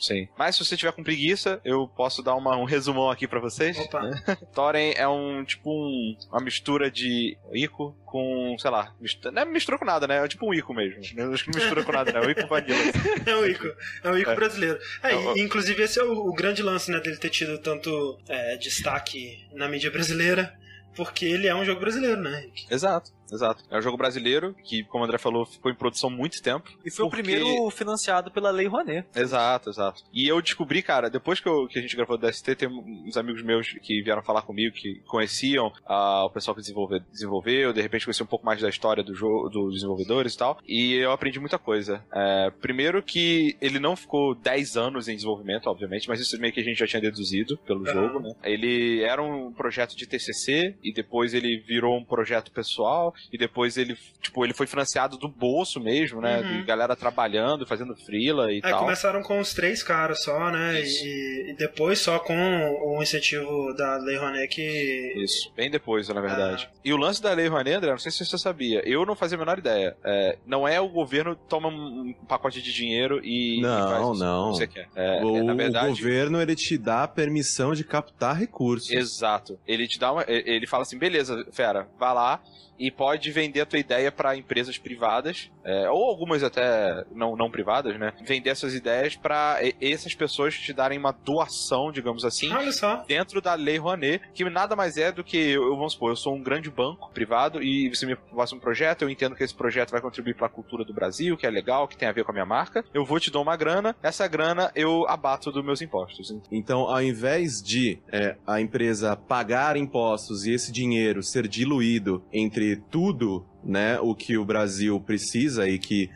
Sim. 0.00 0.28
Mas 0.38 0.56
se 0.56 0.64
você 0.64 0.76
tiver 0.76 0.92
com 0.92 1.02
preguiça, 1.02 1.60
eu 1.64 1.88
posso 1.88 2.22
dar 2.22 2.34
uma- 2.34 2.56
um 2.56 2.64
resumão 2.64 3.10
aqui 3.10 3.26
pra 3.26 3.40
vocês. 3.40 3.78
Opa. 3.78 4.00
Thorin 4.54 4.92
é 4.96 5.06
um 5.08 5.44
tipo 5.44 5.70
um, 5.70 6.16
uma 6.30 6.40
mistura 6.40 6.90
de 6.90 7.36
Ico 7.52 7.96
com, 8.04 8.56
sei 8.58 8.70
lá, 8.70 8.94
mistura, 9.00 9.32
não 9.34 9.42
é 9.42 9.44
mistura 9.44 9.78
com 9.78 9.84
nada, 9.84 10.06
né? 10.06 10.24
É 10.24 10.28
tipo 10.28 10.46
um 10.48 10.54
Ico 10.54 10.72
mesmo. 10.74 11.00
Não 11.16 11.32
acho 11.32 11.44
que 11.44 11.50
não 11.50 11.58
mistura 11.60 11.84
com 11.84 11.92
nada, 11.92 12.12
né? 12.12 12.20
O 12.20 12.30
Ico 12.30 12.46
Vanilla. 12.46 12.78
É 13.26 13.36
o 13.36 13.46
Ico. 13.46 13.66
É 14.04 14.10
o 14.10 14.18
Ico 14.18 14.30
É. 14.30 14.34
brasileiro. 14.34 14.78
É, 15.02 15.12
É 15.14 15.36
e- 15.36 15.40
inclusive 15.42 15.82
esse 15.82 15.98
é 16.00 16.04
o, 16.04 16.12
o 16.12 16.32
grande 16.32 16.62
lance, 16.62 16.90
né, 16.90 17.00
dele 17.00 17.16
ter 17.18 17.30
tido 17.30 17.58
tanto 17.58 18.18
é, 18.28 18.56
destaque 18.56 19.46
na 19.52 19.68
mídia 19.68 19.90
brasileira, 19.90 20.52
porque 20.96 21.24
ele 21.26 21.46
é 21.46 21.54
um 21.54 21.64
jogo 21.64 21.80
brasileiro, 21.80 22.20
né? 22.20 22.40
Henrique? 22.42 22.66
Exato, 22.70 23.10
exato. 23.32 23.64
É 23.70 23.78
um 23.78 23.82
jogo 23.82 23.96
brasileiro 23.96 24.54
que, 24.64 24.84
como 24.84 25.02
o 25.02 25.06
André 25.06 25.18
falou, 25.18 25.44
ficou 25.46 25.70
em 25.70 25.74
produção 25.74 26.10
há 26.10 26.12
muito 26.12 26.42
tempo. 26.42 26.70
E 26.84 26.90
foi 26.90 27.04
Porque- 27.08 27.20
o 27.20 27.24
primeiro 27.24 27.70
financiado 27.70 28.30
pela 28.30 28.50
Lei 28.50 28.66
Rouanet. 28.66 29.06
Exato, 29.14 29.70
exato. 29.70 30.02
E 30.12 30.26
eu 30.28 30.40
descobri, 30.40 30.82
cara, 30.82 31.08
depois 31.10 31.40
que, 31.40 31.48
eu- 31.48 31.66
que 31.68 31.78
a 31.78 31.82
gente 31.82 31.96
gravou 31.96 32.16
o 32.16 32.18
DST, 32.18 32.54
tem 32.54 32.68
uns 32.68 33.16
amigos 33.16 33.42
meus 33.42 33.72
que 33.82 34.02
vieram 34.02 34.22
falar 34.22 34.42
comigo, 34.42 34.74
que 34.74 35.00
conheciam 35.06 35.72
ah, 35.86 36.24
o 36.24 36.30
pessoal 36.30 36.54
que 36.54 36.60
desenvolve, 36.60 37.00
desenvolveu, 37.12 37.72
de 37.72 37.80
repente 37.80 38.04
conheciam 38.04 38.24
um 38.24 38.28
pouco 38.28 38.44
mais 38.46 38.60
da 38.60 38.68
história 38.68 39.02
do 39.02 39.14
jogo, 39.14 39.48
dos 39.48 39.74
desenvolvedores 39.74 40.34
e 40.34 40.38
tal. 40.38 40.58
E 40.66 40.94
eu 40.94 41.12
aprendi 41.12 41.38
muita 41.40 41.58
coisa. 41.58 42.04
É, 42.12 42.50
primeiro 42.60 43.02
que 43.02 43.56
ele 43.60 43.78
não 43.78 43.96
ficou 43.96 44.34
10 44.34 44.76
anos 44.76 45.08
em 45.08 45.14
desenvolvimento, 45.14 45.66
obviamente, 45.68 46.08
mas 46.08 46.20
isso 46.20 46.38
meio 46.40 46.52
que 46.52 46.60
a 46.60 46.64
gente 46.64 46.78
já 46.78 46.86
tinha 46.86 47.00
deduzido 47.02 47.56
pelo 47.58 47.84
jogo, 47.86 48.20
né? 48.20 48.32
Ele 48.44 49.02
era 49.02 49.22
um 49.22 49.52
projeto 49.52 49.96
de 49.96 50.06
TCC 50.06 50.76
e 50.82 50.92
depois 50.92 51.34
ele 51.34 51.58
virou 51.58 51.96
um 51.96 52.04
projeto 52.04 52.50
pessoal 52.52 53.12
e 53.32 53.38
depois 53.38 53.76
ele, 53.76 53.96
tipo, 54.20 54.44
ele 54.44 54.54
foi 54.54 54.66
financiado 54.66 55.16
do 55.16 55.28
bolso 55.28 55.80
mesmo, 55.80 56.20
né? 56.20 56.40
Uhum. 56.40 56.58
De 56.58 56.62
galera 56.64 56.96
trabalhando, 56.96 57.66
fazendo 57.66 57.94
freela 57.96 58.50
e 58.50 58.56
Aí 58.56 58.60
tal. 58.62 58.80
começaram 58.80 59.22
com 59.22 59.38
os 59.38 59.52
três 59.52 59.82
caras 59.82 60.22
só, 60.22 60.50
né? 60.50 60.80
Isso. 60.80 61.04
E, 61.04 61.50
e 61.50 61.56
depois 61.56 61.98
só 61.98 62.18
com 62.18 62.34
o 62.34 63.02
incentivo 63.02 63.74
da 63.74 63.96
Lei 63.98 64.16
Rouanet 64.16 64.48
que. 64.48 65.14
Isso, 65.16 65.52
bem 65.56 65.70
depois, 65.70 66.08
na 66.08 66.20
verdade. 66.20 66.68
Ah. 66.72 66.78
E 66.84 66.92
o 66.92 66.96
lance 66.96 67.22
da 67.22 67.32
Lei 67.32 67.48
Rouanet, 67.48 67.76
André, 67.76 67.90
não 67.90 67.98
sei 67.98 68.10
se 68.12 68.24
você 68.24 68.38
sabia, 68.38 68.82
eu 68.88 69.04
não 69.04 69.14
fazia 69.14 69.36
a 69.36 69.38
menor 69.38 69.58
ideia. 69.58 69.96
É, 70.04 70.38
não 70.46 70.66
é 70.66 70.80
o 70.80 70.88
governo 70.88 71.34
toma 71.36 71.68
um 71.68 72.12
pacote 72.26 72.62
de 72.62 72.72
dinheiro 72.72 73.20
e, 73.24 73.60
Não, 73.60 73.78
e 73.78 73.90
faz 73.92 74.08
isso 74.10 74.24
não. 74.24 74.54
você 74.54 74.66
quer. 74.66 74.88
É, 74.94 75.22
o, 75.22 75.36
é, 75.36 75.42
na 75.42 75.52
o 75.52 75.56
verdade, 75.56 75.88
governo 75.88 76.40
ele 76.40 76.54
te 76.54 76.78
dá 76.78 77.04
a 77.04 77.08
permissão 77.08 77.74
de 77.74 77.84
captar 77.84 78.36
recursos. 78.36 78.90
Exato. 78.90 79.58
Ele 79.66 79.86
te 79.86 79.98
dá 79.98 80.12
uma. 80.12 80.24
Ele 80.26 80.66
fala 80.66 80.82
assim: 80.82 80.98
beleza, 80.98 81.46
fera, 81.52 81.88
vai 81.98 82.14
lá 82.14 82.42
e 82.78 82.90
pode 82.90 83.30
vender 83.30 83.60
a 83.60 83.66
tua 83.66 83.78
ideia 83.78 84.10
para 84.12 84.36
empresas 84.36 84.78
privadas, 84.78 85.50
é, 85.64 85.90
ou 85.90 86.04
algumas 86.04 86.42
até 86.42 87.04
não, 87.12 87.36
não 87.36 87.50
privadas, 87.50 87.98
né? 87.98 88.12
Vender 88.22 88.50
essas 88.50 88.74
ideias 88.74 89.16
para 89.16 89.58
essas 89.80 90.14
pessoas 90.14 90.54
te 90.54 90.72
darem 90.72 90.98
uma 90.98 91.12
doação, 91.12 91.90
digamos 91.90 92.24
assim, 92.24 92.52
Olha 92.52 92.72
só. 92.72 93.04
dentro 93.06 93.40
da 93.40 93.54
Lei 93.54 93.76
Rouanet, 93.76 94.22
que 94.32 94.48
nada 94.48 94.74
mais 94.76 94.96
é 94.96 95.12
do 95.12 95.24
que, 95.24 95.36
eu, 95.36 95.76
vamos 95.76 95.92
supor, 95.92 96.10
eu 96.10 96.16
sou 96.16 96.34
um 96.34 96.42
grande 96.42 96.70
banco 96.70 97.10
privado 97.12 97.62
e 97.62 97.88
você 97.88 98.06
me 98.06 98.16
passa 98.16 98.54
um 98.54 98.60
projeto, 98.60 99.02
eu 99.02 99.10
entendo 99.10 99.34
que 99.34 99.44
esse 99.44 99.54
projeto 99.54 99.90
vai 99.90 100.00
contribuir 100.00 100.34
para 100.34 100.46
a 100.46 100.50
cultura 100.50 100.84
do 100.84 100.94
Brasil, 100.94 101.36
que 101.36 101.46
é 101.46 101.50
legal, 101.50 101.88
que 101.88 101.96
tem 101.96 102.08
a 102.08 102.12
ver 102.12 102.24
com 102.24 102.30
a 102.30 102.34
minha 102.34 102.46
marca, 102.46 102.84
eu 102.94 103.04
vou 103.04 103.20
te 103.20 103.30
dar 103.30 103.40
uma 103.40 103.56
grana, 103.56 103.94
essa 104.02 104.26
grana 104.26 104.70
eu 104.74 105.06
abato 105.08 105.50
dos 105.50 105.64
meus 105.64 105.82
impostos. 105.82 106.34
Então, 106.50 106.80
ao 106.82 107.02
invés 107.02 107.62
de 107.62 107.98
é, 108.10 108.36
a 108.46 108.60
empresa 108.60 109.16
pagar 109.16 109.76
impostos 109.76 110.46
e 110.46 110.52
esse 110.52 110.72
dinheiro 110.72 111.22
ser 111.22 111.46
diluído 111.48 112.22
entre 112.32 112.67
tudo, 112.76 113.44
né, 113.64 113.98
o 114.00 114.14
que 114.14 114.36
o 114.36 114.44
Brasil 114.44 115.00
precisa 115.00 115.68
e 115.68 115.78
que 115.78 116.10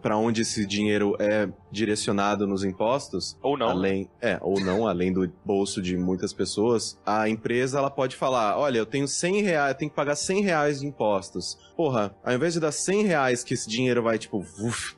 para 0.00 0.16
onde 0.16 0.42
esse 0.42 0.66
dinheiro 0.66 1.16
é 1.18 1.48
direcionado 1.70 2.46
nos 2.46 2.64
impostos, 2.64 3.36
Ou 3.42 3.56
não. 3.56 3.68
além 3.68 4.08
é 4.20 4.38
ou 4.40 4.60
não, 4.60 4.86
além 4.86 5.12
do 5.12 5.30
bolso 5.44 5.82
de 5.82 5.96
muitas 5.96 6.32
pessoas, 6.32 6.98
a 7.04 7.28
empresa 7.28 7.78
ela 7.78 7.90
pode 7.90 8.16
falar, 8.16 8.56
olha, 8.58 8.78
eu 8.78 8.86
tenho 8.86 9.06
100 9.06 9.42
reais, 9.42 9.72
eu 9.72 9.78
tenho 9.78 9.90
que 9.90 9.96
pagar 9.96 10.16
100 10.16 10.42
reais 10.42 10.80
de 10.80 10.86
impostos. 10.86 11.58
Porra, 11.76 12.14
ao 12.24 12.32
invés 12.32 12.54
de 12.54 12.60
dar 12.60 12.72
100 12.72 13.02
reais 13.04 13.44
que 13.44 13.52
esse 13.52 13.68
dinheiro 13.68 14.02
vai 14.02 14.18
tipo 14.18 14.44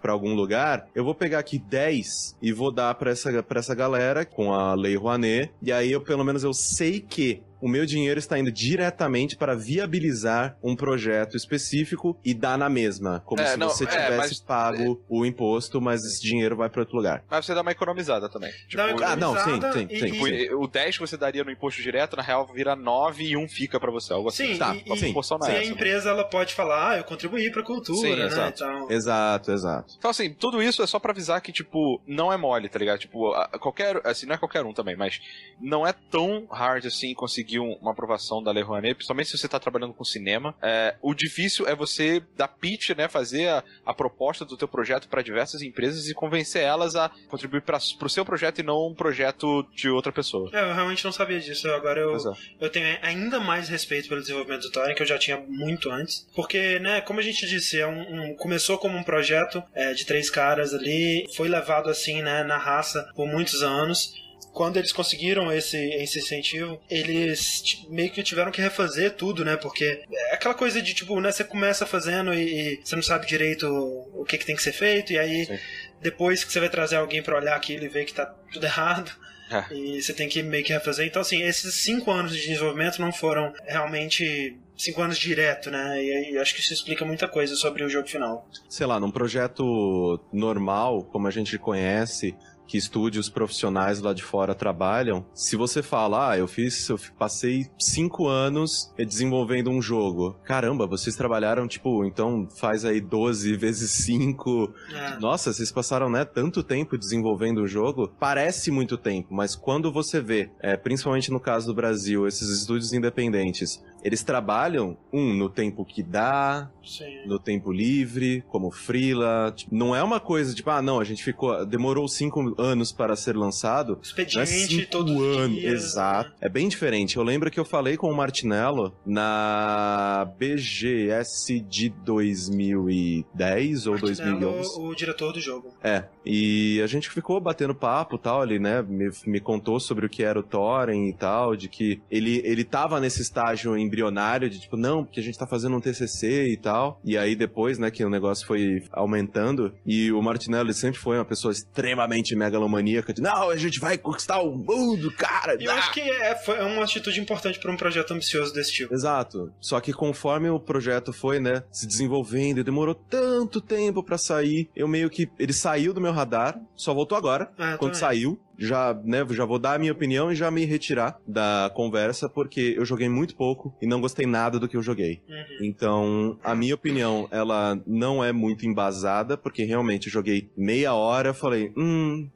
para 0.00 0.12
algum 0.12 0.35
lugar, 0.35 0.87
eu 0.95 1.04
vou 1.04 1.14
pegar 1.14 1.40
aqui 1.40 1.59
10 1.59 2.37
e 2.40 2.52
vou 2.52 2.71
dar 2.73 2.95
para 2.95 3.11
essa 3.11 3.42
para 3.42 3.59
essa 3.59 3.75
galera 3.75 4.25
com 4.25 4.52
a 4.52 4.75
lei 4.75 4.97
Rouanet 4.97 5.50
e 5.61 5.73
aí 5.73 5.90
eu 5.90 6.00
pelo 6.00 6.25
menos 6.25 6.45
eu 6.45 6.52
sei 6.54 7.00
que 7.00 7.42
o 7.61 7.68
meu 7.68 7.85
dinheiro 7.85 8.21
está 8.21 8.38
indo 8.38 8.52
diretamente 8.52 9.37
para 9.37 9.57
viabilizar 9.57 10.57
um 10.62 10.76
projeto 10.76 11.37
específico 11.37 11.77
e 12.25 12.35
dar 12.35 12.56
na 12.58 12.68
mesma, 12.68 13.23
como 13.26 13.40
É, 13.42 13.47
se 13.47 13.56
não, 13.56 13.68
você 13.68 13.85
é, 13.85 13.87
tivesse 13.87 14.16
mas- 14.16 14.40
pago 14.40 15.00
o 15.08 15.25
imposto, 15.26 15.80
mas 15.80 16.04
esse 16.04 16.20
dinheiro 16.23 16.56
vai 16.56 16.68
para 16.68 16.80
outro 16.80 16.97
lugar. 16.97 17.23
Mas 17.30 17.44
você 17.47 17.54
dá 17.54 17.62
uma 17.62 17.70
economizada 17.73 18.28
também. 18.28 18.50
Tipo, 18.68 18.76
Dá 18.76 18.87
uma 18.94 19.06
ah, 19.06 19.16
não, 19.16 19.32
sim, 19.35 19.40
economizada 19.40 19.73
sim, 19.78 19.87
e- 19.90 19.99
sim. 20.00 20.12
tipo, 20.12 20.56
o 20.62 20.66
10 20.66 20.97
que 20.97 21.00
você 21.00 21.16
daria 21.16 21.44
no 21.44 21.50
imposto 21.50 21.82
direto, 21.82 22.16
na 22.16 22.23
real, 22.23 22.47
vira 22.52 22.75
9 22.76 23.25
e 23.25 23.37
1 23.37 23.49
fica 23.49 23.78
pra 23.78 23.90
você. 23.90 24.12
Algo 24.12 24.28
assim. 24.28 24.52
Sim, 24.54 24.58
Tá, 24.58 24.75
e, 24.75 24.78
sim, 24.99 25.12
e 25.14 25.47
a 25.47 25.49
né? 25.49 25.64
empresa 25.66 26.11
ela 26.11 26.25
pode 26.25 26.54
falar, 26.54 26.92
ah, 26.92 26.97
eu 26.99 27.04
contribuí 27.04 27.50
pra 27.50 27.62
cultura, 27.62 27.99
Sim, 27.99 28.16
né? 28.16 28.26
exato. 28.26 28.64
Então, 28.64 28.90
Exato, 28.90 29.52
exato. 29.52 29.94
Então, 29.99 30.11
assim, 30.11 30.32
tudo 30.32 30.62
isso 30.62 30.82
é 30.82 30.87
só 30.87 30.99
pra 30.99 31.12
avisar 31.12 31.40
que, 31.40 31.52
tipo, 31.52 32.00
não 32.06 32.32
é 32.32 32.37
mole, 32.37 32.68
tá 32.68 32.78
ligado? 32.78 32.99
Tipo, 32.99 33.32
qualquer. 33.61 34.00
Assim, 34.06 34.26
não 34.26 34.35
é 34.35 34.38
qualquer 34.38 34.64
um 34.64 34.73
também, 34.73 34.97
mas 34.97 35.20
não 35.61 35.87
é 35.87 35.92
tão 36.11 36.47
hard 36.50 36.87
assim 36.87 37.14
conseguir 37.14 37.58
um- 37.61 37.75
uma 37.80 37.92
aprovação 37.92 38.42
da 38.42 38.50
Lei 38.50 38.62
Rouanet, 38.62 38.94
principalmente 38.94 39.30
se 39.30 39.38
você 39.38 39.49
tá 39.49 39.58
trabalhando 39.61 39.92
com 39.94 40.04
cinema. 40.04 40.54
É, 40.62 40.97
o 41.02 41.14
difícil 41.14 41.68
é 41.69 41.75
você 41.75 42.23
dar 42.37 42.49
pitch, 42.49 42.91
né? 42.91 43.09
Fazer 43.09 43.49
a, 43.49 43.63
a 43.85 43.95
proposta 43.95 44.45
do 44.45 44.57
teu 44.57 44.69
projeto 44.69 45.09
pra 45.09 45.23
diversas 45.23 45.63
empresas 45.63 46.09
e 46.09 46.15
convencer 46.15 46.63
elas 46.63 46.95
a 46.97 47.11
contribuir 47.29 47.63
pra, 47.63 47.79
pro 47.99 48.09
seu 48.09 48.25
projeto 48.25 48.59
e 48.61 48.63
não 48.63 48.89
um 48.89 48.95
projeto 48.95 49.67
de 49.75 49.89
outra 49.89 50.13
pessoa. 50.13 50.51
é, 50.53 50.61
eu 50.71 50.75
realmente 50.75 51.05
não 51.05 51.13
sabia 51.13 51.41
disso. 51.41 51.69
Agora 51.71 52.01
eu, 52.01 52.17
é. 52.17 52.33
eu 52.61 52.71
tenho 52.71 52.99
ainda 53.03 53.39
mais 53.41 53.69
respeito 53.69 54.09
pelo 54.09 54.21
desenvolvimento 54.21 54.63
do 54.63 54.71
Thorin, 54.71 54.95
que 54.95 55.03
eu 55.03 55.07
já 55.07 55.19
tinha 55.19 55.37
muito 55.37 55.91
antes. 55.91 56.27
Porque, 56.35 56.79
né, 56.79 57.01
como 57.01 57.21
a 57.21 57.23
gente 57.23 57.47
disse, 57.47 57.79
é 57.81 57.87
um, 57.87 58.31
um- 58.33 58.35
começou 58.37 58.79
como 58.79 58.97
um 58.97 59.03
projeto 59.03 59.63
é, 59.75 59.93
de 59.93 60.05
três 60.07 60.31
caras 60.31 60.73
ali, 60.75 61.27
foi 61.37 61.49
levado 61.49 61.89
assim, 61.91 62.23
né, 62.23 62.43
na 62.45 62.57
raça 62.59 63.11
por 63.15 63.27
muitos 63.27 63.63
anos. 63.63 64.13
Quando 64.59 64.77
eles 64.77 64.91
conseguiram 64.91 65.53
esse, 65.53 65.77
esse 65.77 66.19
incentivo, 66.19 66.81
eles 66.91 67.87
meio 67.88 68.11
que 68.11 68.25
tiveram 68.25 68.50
que 68.50 68.61
refazer 68.61 69.12
tudo, 69.12 69.45
né? 69.45 69.57
Porque 69.57 70.03
é 70.11 70.35
aquela 70.35 70.53
coisa 70.53 70.83
de, 70.83 70.93
tipo, 70.93 71.21
né, 71.21 71.31
você 71.31 71.45
começa 71.45 71.87
fazendo 71.87 72.35
e, 72.35 72.73
e 72.75 72.81
você 72.85 72.97
não 72.97 73.03
sabe 73.05 73.25
direito 73.25 73.67
o 73.69 74.25
que, 74.25 74.37
que 74.37 74.45
tem 74.45 74.57
que 74.57 74.62
ser 74.62 74.73
feito, 74.73 75.12
e 75.12 75.19
aí 75.19 75.47
Sim. 75.47 75.59
depois 76.03 76.43
que 76.43 76.53
você 76.53 76.59
vai 76.59 76.69
trazer 76.69 76.97
alguém 76.97 77.23
pra 77.23 77.37
olhar 77.37 77.55
aquilo 77.55 77.85
e 77.85 77.88
ver 77.88 78.05
que 78.05 78.12
tá 78.12 78.27
tudo 78.53 78.67
errado, 78.67 79.12
É. 79.49 79.73
e 79.73 80.03
você 80.03 80.12
tem 80.12 80.29
que 80.29 80.43
meio 80.43 80.65
que 80.65 80.73
refazer. 80.73 81.07
Então, 81.07 81.23
assim, 81.23 81.41
esses 81.45 81.77
cinco 81.77 82.11
anos 82.11 82.33
de 82.35 82.41
desenvolvimento 82.41 82.99
não 83.00 83.12
foram 83.12 83.53
realmente 83.65 84.59
cinco 84.77 85.00
anos 85.03 85.19
direto, 85.19 85.71
né? 85.71 86.03
E 86.05 86.12
aí 86.12 86.38
acho 86.38 86.53
que 86.53 86.61
isso 86.61 86.73
explica 86.73 87.05
muita 87.05 87.29
coisa 87.29 87.55
sobre 87.55 87.85
o 87.85 87.88
jogo 87.88 88.09
final. 88.09 88.49
sei 88.69 88.87
lá, 88.88 88.99
num 88.99 89.11
projeto 89.12 90.21
normal, 90.33 91.05
como 91.05 91.29
a 91.29 91.31
gente 91.31 91.57
conhece, 91.59 92.35
que 92.69 92.77
estúdios 92.77 93.31
profissionais 93.31 94.01
lá 94.01 94.13
de 94.13 94.23
fora 94.23 94.55
trabalham, 94.55 95.25
se 95.33 95.57
você 95.57 95.83
fala, 95.83 96.31
ah, 96.33 96.39
eu 96.39 96.47
fiz, 96.47 96.87
eu 96.89 97.01
passei 97.19 97.67
cinco 97.79 98.29
anos 98.29 98.93
desenvolvendo 98.97 99.71
um 99.71 99.81
jogo. 99.81 100.37
Caramba, 100.45 100.87
vocês 100.87 101.17
trabalharam, 101.17 101.67
tipo, 101.67 102.05
então 102.05 102.47
faz 102.57 102.85
aí 102.85 103.01
12 103.01 103.57
vezes 103.57 103.91
5. 103.91 104.75
É. 104.95 105.19
Nossa, 105.19 105.53
vocês 105.53 105.73
passaram, 105.73 106.11
né, 106.11 106.27
tanto 106.27 106.63
tempo 106.63 106.99
desenvolvendo 106.99 107.63
o 107.63 107.67
jogo. 107.67 108.13
Parece 108.21 108.71
muito 108.71 108.99
tempo, 108.99 109.35
mas 109.35 109.57
quando 109.57 109.91
você 109.91 110.21
vê, 110.21 110.51
é, 110.61 110.77
principalmente 110.77 111.31
no 111.31 111.41
caso 111.41 111.67
do 111.67 111.75
Brasil, 111.75 112.27
esses 112.27 112.51
estúdios 112.51 112.93
independentes, 112.93 113.83
eles 114.03 114.23
trabalham, 114.23 114.97
um, 115.13 115.35
no 115.35 115.49
tempo 115.49 115.85
que 115.85 116.03
dá, 116.03 116.71
Sim. 116.85 117.27
no 117.27 117.39
tempo 117.39 117.73
livre, 117.73 118.45
como 118.49 118.71
freela. 118.71 119.53
Tipo, 119.55 119.75
não 119.75 119.95
é 119.95 120.03
uma 120.03 120.21
coisa 120.21 120.55
tipo, 120.55 120.71
ah, 120.71 120.81
não, 120.81 121.01
a 121.01 121.05
gente 121.05 121.23
ficou. 121.25 121.65
Demorou 121.67 122.07
cinco 122.07 122.55
anos 122.59 122.93
para 122.93 123.15
ser 123.17 123.37
lançado. 123.37 123.93
Não 123.93 123.99
é 123.99 124.03
Expediente 124.03 124.88
os 124.95 125.37
anos. 125.38 125.57
dias. 125.57 125.85
Exato. 125.85 126.33
É 126.41 126.49
bem 126.49 126.69
diferente. 126.69 127.17
Eu 127.17 127.23
lembro 127.23 127.50
que 127.50 127.59
eu 127.59 127.65
falei 127.65 127.97
com 127.97 128.11
o 128.11 128.17
Martinello 128.17 128.93
na 129.07 130.31
BGS 130.38 131.61
de 131.61 131.88
2010 131.88 133.87
ou 133.87 133.93
Martinello, 133.95 134.41
2011. 134.41 134.81
o 134.81 134.95
diretor 134.95 135.33
do 135.33 135.41
jogo. 135.41 135.73
É, 135.83 136.05
e 136.25 136.81
a 136.83 136.87
gente 136.87 137.09
ficou 137.11 137.41
batendo 137.41 137.75
papo 137.75 138.17
e 138.17 138.19
tal, 138.19 138.43
ele, 138.43 138.59
né, 138.59 138.83
me, 138.83 139.11
me 139.27 139.41
contou 139.41 139.79
sobre 139.81 140.07
o 140.07 140.09
que 140.09 140.23
era 140.23 140.38
o 140.38 140.43
Thorin 140.43 141.09
e 141.09 141.12
tal, 141.12 141.57
de 141.57 141.69
que 141.69 142.00
ele, 142.11 142.41
ele 142.45 142.65
tava 142.65 143.00
nesse 143.00 143.23
estágio 143.23 143.77
embrionário 143.77 144.50
de 144.50 144.61
tipo, 144.61 144.77
não, 144.77 145.05
porque 145.05 145.21
a 145.21 145.23
gente 145.23 145.38
tá 145.38 145.47
fazendo 145.47 145.77
um 145.77 145.81
TCC 145.81 146.49
e 146.49 146.57
tal, 146.57 147.00
e 147.05 147.17
aí 147.17 147.35
depois, 147.35 147.79
né, 147.79 147.91
que 147.91 148.05
o 148.05 148.11
negócio 148.11 148.47
foi 148.47 148.83
aumentando, 148.93 149.73
e 149.87 150.11
o 150.12 150.21
Martinello 150.23 150.67
ele 150.67 150.75
sempre 150.75 150.99
foi 150.99 151.17
uma 151.17 151.25
pessoa 151.25 151.53
extremamente 151.53 152.35
megalomaníaca, 152.49 153.12
de 153.12 153.21
não, 153.23 153.50
a 153.50 153.57
gente 153.57 153.78
vai 153.78 153.97
conquistar 153.99 154.40
o 154.40 154.57
mundo, 154.57 155.11
cara! 155.12 155.57
E 155.61 155.64
eu 155.64 155.71
ah!" 155.71 155.75
acho 155.75 155.93
que 155.93 156.00
é, 156.00 156.38
é 156.49 156.62
uma 156.64 156.85
atitude 156.85 157.21
importante 157.21 157.59
para 157.59 157.71
um 157.71 157.76
projeto 157.76 158.12
ambicioso 158.12 158.52
desse 158.52 158.73
tipo. 158.73 158.93
Exato. 158.93 159.52
Só 159.61 159.81
que 159.81 159.93
conforme 159.93 160.49
o 160.49 160.59
projeto 160.59 161.12
foi, 161.12 161.38
né, 161.38 161.62
se 161.71 161.87
desenvolvendo 161.87 162.59
e 162.59 162.64
demorou 162.64 162.95
tanto 162.95 163.61
tempo 163.61 164.02
pra 164.02 164.19
sair, 164.19 164.69
eu 164.75 164.88
meio 164.88 165.11
que 165.11 165.28
ele 165.38 165.52
saiu 165.52 165.93
do 165.93 166.00
meu 166.00 166.12
radar, 166.12 166.59
só 166.75 166.93
voltou 166.95 167.17
agora, 167.17 167.50
Ah, 167.59 167.76
quando 167.78 167.95
saiu. 167.95 168.38
Já, 168.61 168.93
né, 169.05 169.25
já 169.31 169.45
vou 169.45 169.57
dar 169.59 169.75
a 169.75 169.79
minha 169.79 169.93
opinião 169.93 170.33
e 170.33 170.35
já 170.35 170.50
me 170.50 170.65
retirar 170.65 171.21
da 171.25 171.71
conversa, 171.77 172.29
porque 172.29 172.75
eu 172.77 172.85
joguei 172.85 173.09
muito 173.09 173.37
pouco 173.37 173.73
e 173.81 173.87
não 173.87 174.00
gostei 174.00 174.27
nada 174.27 174.59
do 174.59 174.67
que 174.69 174.77
eu 174.77 174.83
joguei. 174.83 175.23
Uhum. 175.29 175.65
Então, 175.65 176.38
a 176.43 176.57
minha 176.57 176.75
opinião, 176.75 177.29
ela 177.31 177.81
não 177.87 178.23
é 178.25 178.33
muito 178.33 178.67
embasada, 178.67 179.37
porque 179.37 179.62
realmente 179.62 180.09
eu 180.09 180.12
joguei 180.12 180.50
meia 180.57 180.93
hora, 180.93 181.33
falei, 181.33 181.73
hum, 181.77 182.29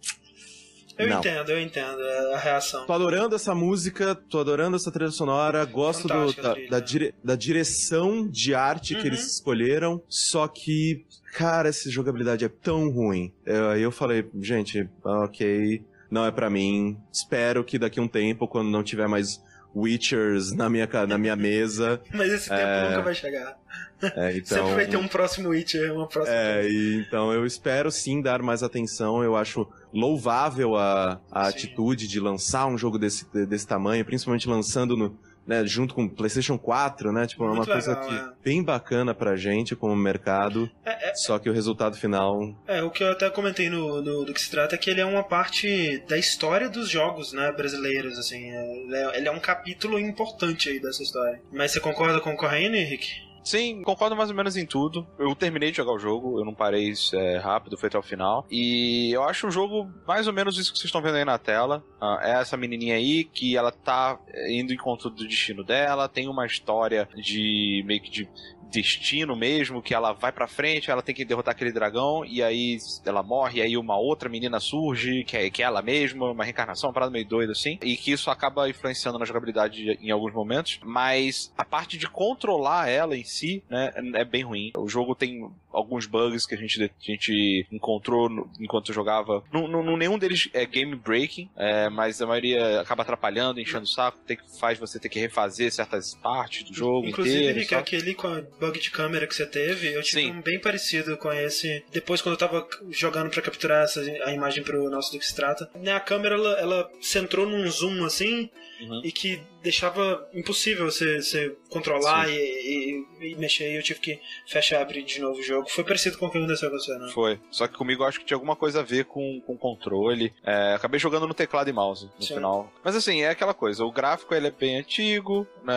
Eu 0.98 1.08
Não. 1.08 1.18
entendo, 1.20 1.50
eu 1.50 1.58
entendo 1.60 2.00
a 2.34 2.38
reação. 2.38 2.86
Tô 2.86 2.92
adorando 2.92 3.34
essa 3.34 3.54
música, 3.54 4.14
tô 4.14 4.38
adorando 4.38 4.76
essa 4.76 4.92
trilha 4.92 5.10
sonora, 5.10 5.64
gosto 5.64 6.06
do- 6.06 6.32
da, 6.34 6.54
da, 6.68 6.80
dire- 6.80 7.14
da 7.24 7.34
direção 7.34 8.28
de 8.28 8.54
arte 8.54 8.94
que 8.94 9.00
Uhum. 9.00 9.06
eles 9.06 9.26
escolheram, 9.34 10.02
só 10.06 10.46
que, 10.46 11.04
cara, 11.32 11.70
essa 11.70 11.90
jogabilidade 11.90 12.44
é 12.44 12.48
tão 12.48 12.90
ruim. 12.90 13.32
Eu- 13.44 13.70
Aí 13.70 13.82
eu 13.82 13.90
falei, 13.90 14.28
gente, 14.40 14.86
ok, 15.02 15.82
não 16.12 16.26
é 16.26 16.30
pra 16.30 16.50
mim. 16.50 16.96
Espero 17.10 17.64
que 17.64 17.78
daqui 17.78 17.98
a 17.98 18.02
um 18.02 18.06
tempo, 18.06 18.46
quando 18.46 18.68
não 18.68 18.82
tiver 18.82 19.08
mais 19.08 19.42
Witchers 19.74 20.52
na 20.52 20.68
minha, 20.68 20.86
na 21.08 21.16
minha 21.16 21.34
mesa, 21.34 21.98
Mas 22.12 22.30
esse 22.30 22.48
tempo 22.50 22.60
É. 22.60 22.90
nunca 22.90 23.02
vai 23.02 23.14
chegar. 23.14 23.56
é, 24.02 24.36
então... 24.36 24.58
Sempre 24.58 24.74
vai 24.74 24.86
ter 24.86 24.98
um 24.98 25.08
próximo 25.08 25.48
Witcher, 25.48 25.90
uma 25.94 26.06
próxima. 26.06 26.36
É, 26.36 26.68
e 26.68 26.96
então 27.00 27.32
eu 27.32 27.46
espero 27.46 27.90
sim 27.90 28.20
dar 28.20 28.42
mais 28.42 28.62
atenção. 28.62 29.24
Eu 29.24 29.34
acho 29.34 29.66
louvável 29.90 30.76
a, 30.76 31.18
a 31.30 31.44
Sim. 31.44 31.48
atitude 31.50 32.06
de 32.06 32.20
lançar 32.20 32.66
um 32.66 32.76
jogo 32.76 32.98
desse, 32.98 33.26
desse 33.46 33.66
tamanho, 33.66 34.04
principalmente 34.04 34.46
lançando 34.46 34.94
no, 34.94 35.18
né, 35.46 35.64
junto 35.66 35.94
com 35.94 36.04
o 36.04 36.10
PlayStation 36.10 36.56
4, 36.58 37.12
né? 37.12 37.26
Tipo, 37.26 37.44
é 37.44 37.46
uma 37.48 37.56
Muito 37.56 37.70
coisa 37.70 37.90
legal, 37.98 38.08
que 38.08 38.14
é. 38.14 38.32
bem 38.44 38.62
bacana 38.62 39.14
pra 39.14 39.34
gente 39.36 39.74
como 39.74 39.94
mercado. 39.96 40.70
É, 40.84 41.10
é, 41.10 41.14
Só 41.14 41.38
que 41.38 41.50
o 41.50 41.52
resultado 41.52 41.96
final. 41.96 42.54
é, 42.66 42.82
o 42.82 42.90
que 42.90 43.02
eu 43.02 43.10
até 43.12 43.28
comentei 43.30 43.68
no, 43.68 44.00
no- 44.02 44.24
do 44.24 44.32
que 44.32 44.40
se 44.40 44.50
trata 44.50 44.74
é 44.74 44.78
que 44.78 44.88
ele 44.90 45.00
é 45.00 45.04
uma 45.04 45.22
parte 45.24 45.98
da 46.08 46.16
história 46.16 46.68
dos 46.68 46.88
jogos, 46.88 47.32
né, 47.32 47.50
brasileiros, 47.52 48.18
assim. 48.18 48.50
Ele 48.50 48.94
é, 48.94 49.16
ele 49.18 49.28
é 49.28 49.30
um 49.32 49.40
capítulo 49.40 49.98
importante 49.98 50.68
aí 50.68 50.80
dessa 50.80 51.02
história. 51.02 51.40
Mas 51.52 51.72
você 51.72 51.80
concorda 51.80 52.20
com 52.20 52.32
o 52.32 52.36
Corraine, 52.36 52.78
Henrique? 52.78 53.10
Sim, 53.44 53.82
concordo 53.82 54.16
mais 54.16 54.30
ou 54.30 54.36
menos 54.36 54.56
em 54.56 54.64
tudo. 54.64 55.06
Eu 55.18 55.34
terminei 55.34 55.70
de 55.70 55.76
jogar 55.76 55.92
o 55.92 55.98
jogo, 55.98 56.38
eu 56.38 56.44
não 56.44 56.54
parei 56.54 56.92
é, 57.14 57.38
rápido, 57.38 57.76
foi 57.76 57.88
até 57.88 57.98
o 57.98 58.02
final. 58.02 58.46
E 58.50 59.10
eu 59.12 59.22
acho 59.24 59.48
o 59.48 59.50
jogo 59.50 59.90
mais 60.06 60.26
ou 60.26 60.32
menos 60.32 60.56
isso 60.56 60.72
que 60.72 60.78
vocês 60.78 60.86
estão 60.86 61.02
vendo 61.02 61.16
aí 61.16 61.24
na 61.24 61.38
tela. 61.38 61.82
Ah, 62.00 62.20
é 62.22 62.30
essa 62.40 62.56
menininha 62.56 62.94
aí 62.94 63.24
que 63.24 63.56
ela 63.56 63.72
tá 63.72 64.18
é, 64.28 64.52
indo 64.52 64.72
em 64.72 64.76
encontro 64.76 65.10
do 65.10 65.26
destino 65.26 65.64
dela, 65.64 66.08
tem 66.08 66.28
uma 66.28 66.46
história 66.46 67.08
de 67.16 67.82
meio 67.86 68.00
que 68.00 68.10
de 68.10 68.28
destino 68.72 69.36
mesmo, 69.36 69.82
que 69.82 69.94
ela 69.94 70.12
vai 70.12 70.32
pra 70.32 70.48
frente, 70.48 70.90
ela 70.90 71.02
tem 71.02 71.14
que 71.14 71.24
derrotar 71.24 71.52
aquele 71.52 71.70
dragão, 71.72 72.24
e 72.24 72.42
aí 72.42 72.78
ela 73.04 73.22
morre, 73.22 73.58
e 73.58 73.62
aí 73.62 73.76
uma 73.76 73.96
outra 73.98 74.28
menina 74.28 74.58
surge, 74.58 75.24
que 75.24 75.36
é, 75.36 75.50
que 75.50 75.62
é 75.62 75.66
ela 75.66 75.82
mesma, 75.82 76.30
uma 76.30 76.44
reencarnação, 76.44 76.88
uma 76.88 76.94
parada 76.94 77.12
meio 77.12 77.26
doida 77.26 77.52
assim, 77.52 77.78
e 77.82 77.96
que 77.96 78.10
isso 78.12 78.30
acaba 78.30 78.68
influenciando 78.68 79.18
na 79.18 79.24
jogabilidade 79.24 79.98
em 80.00 80.10
alguns 80.10 80.32
momentos, 80.32 80.80
mas 80.82 81.52
a 81.56 81.64
parte 81.64 81.96
de 81.98 82.08
controlar 82.08 82.88
ela 82.88 83.16
em 83.16 83.24
si, 83.24 83.62
né, 83.68 83.92
é 84.14 84.24
bem 84.24 84.42
ruim. 84.42 84.72
O 84.76 84.88
jogo 84.88 85.14
tem 85.14 85.48
alguns 85.70 86.06
bugs 86.06 86.46
que 86.46 86.54
a 86.54 86.58
gente, 86.58 86.82
a 86.82 86.88
gente 87.00 87.66
encontrou 87.70 88.28
no- 88.28 88.50
enquanto 88.60 88.92
jogava. 88.92 89.42
Não- 89.52 89.66
não- 89.68 89.96
nenhum 89.96 90.18
deles 90.18 90.48
é 90.52 90.64
game 90.66 90.94
breaking, 90.94 91.48
é, 91.56 91.88
mas 91.88 92.20
a 92.20 92.26
maioria 92.26 92.80
acaba 92.80 93.02
atrapalhando, 93.02 93.60
enchendo 93.60 93.84
o 93.84 93.88
saco, 93.88 94.18
tem 94.26 94.38
faz 94.60 94.78
você 94.78 94.98
ter 94.98 95.08
que 95.08 95.18
refazer 95.18 95.70
certas 95.72 96.14
partes 96.14 96.64
do 96.64 96.74
jogo 96.74 97.06
Inclusive, 97.06 97.50
inteiro. 97.62 97.76
Aquele 97.78 98.14
com 98.14 98.26
a 98.26 98.42
bug 98.66 98.78
de 98.78 98.90
câmera 98.90 99.26
que 99.26 99.34
você 99.34 99.44
teve, 99.46 99.92
eu 99.92 100.02
tive 100.02 100.22
Sim. 100.22 100.30
um 100.32 100.40
bem 100.40 100.60
parecido 100.60 101.16
com 101.16 101.32
esse. 101.32 101.84
Depois, 101.92 102.20
quando 102.22 102.34
eu 102.34 102.38
tava 102.38 102.66
jogando 102.90 103.30
pra 103.30 103.42
capturar 103.42 103.84
essa, 103.84 104.00
a 104.00 104.32
imagem 104.32 104.62
pro 104.62 104.88
nosso 104.88 105.12
do 105.12 105.18
que 105.18 105.26
se 105.26 105.34
trata, 105.34 105.68
né, 105.74 105.92
a 105.92 106.00
câmera 106.00 106.34
ela, 106.36 106.52
ela 106.60 106.90
centrou 107.00 107.46
num 107.46 107.68
zoom 107.70 108.04
assim 108.04 108.48
Uhum. 108.80 109.00
e 109.04 109.12
que 109.12 109.40
deixava 109.62 110.28
impossível 110.34 110.90
você, 110.90 111.22
você 111.22 111.54
controlar 111.68 112.28
e, 112.28 112.34
e- 112.34 113.06
e 113.30 113.34
mexer. 113.36 113.70
E 113.70 113.76
eu 113.76 113.82
tive 113.82 114.00
que 114.00 114.18
fechar 114.48 114.80
e 114.80 114.82
abrir 114.82 115.04
de 115.04 115.20
novo 115.20 115.38
o 115.38 115.42
jogo. 115.42 115.68
Foi 115.70 115.84
parecido 115.84 116.18
com 116.18 116.26
o 116.26 116.30
que 116.30 116.38
aconteceu 116.38 116.68
com 116.68 116.76
você, 116.78 116.98
né? 116.98 117.08
Foi. 117.14 117.38
Só 117.48 117.68
que 117.68 117.76
comigo 117.76 118.02
eu 118.02 118.08
acho 118.08 118.18
que 118.18 118.24
tinha 118.26 118.34
alguma 118.36 118.56
coisa 118.56 118.80
a 118.80 118.82
ver 118.82 119.04
com, 119.04 119.40
com 119.46 119.56
controle. 119.56 120.32
É, 120.44 120.74
acabei 120.74 120.98
jogando 120.98 121.28
no 121.28 121.34
teclado 121.34 121.70
e 121.70 121.72
mouse 121.72 122.10
no 122.18 122.22
Sim. 122.26 122.34
final. 122.34 122.72
Mas 122.82 122.96
assim, 122.96 123.22
é 123.22 123.28
aquela 123.28 123.54
coisa. 123.54 123.84
O 123.84 123.92
gráfico 123.92 124.34
ele 124.34 124.48
é 124.48 124.50
bem 124.50 124.76
antigo, 124.78 125.46
né? 125.62 125.74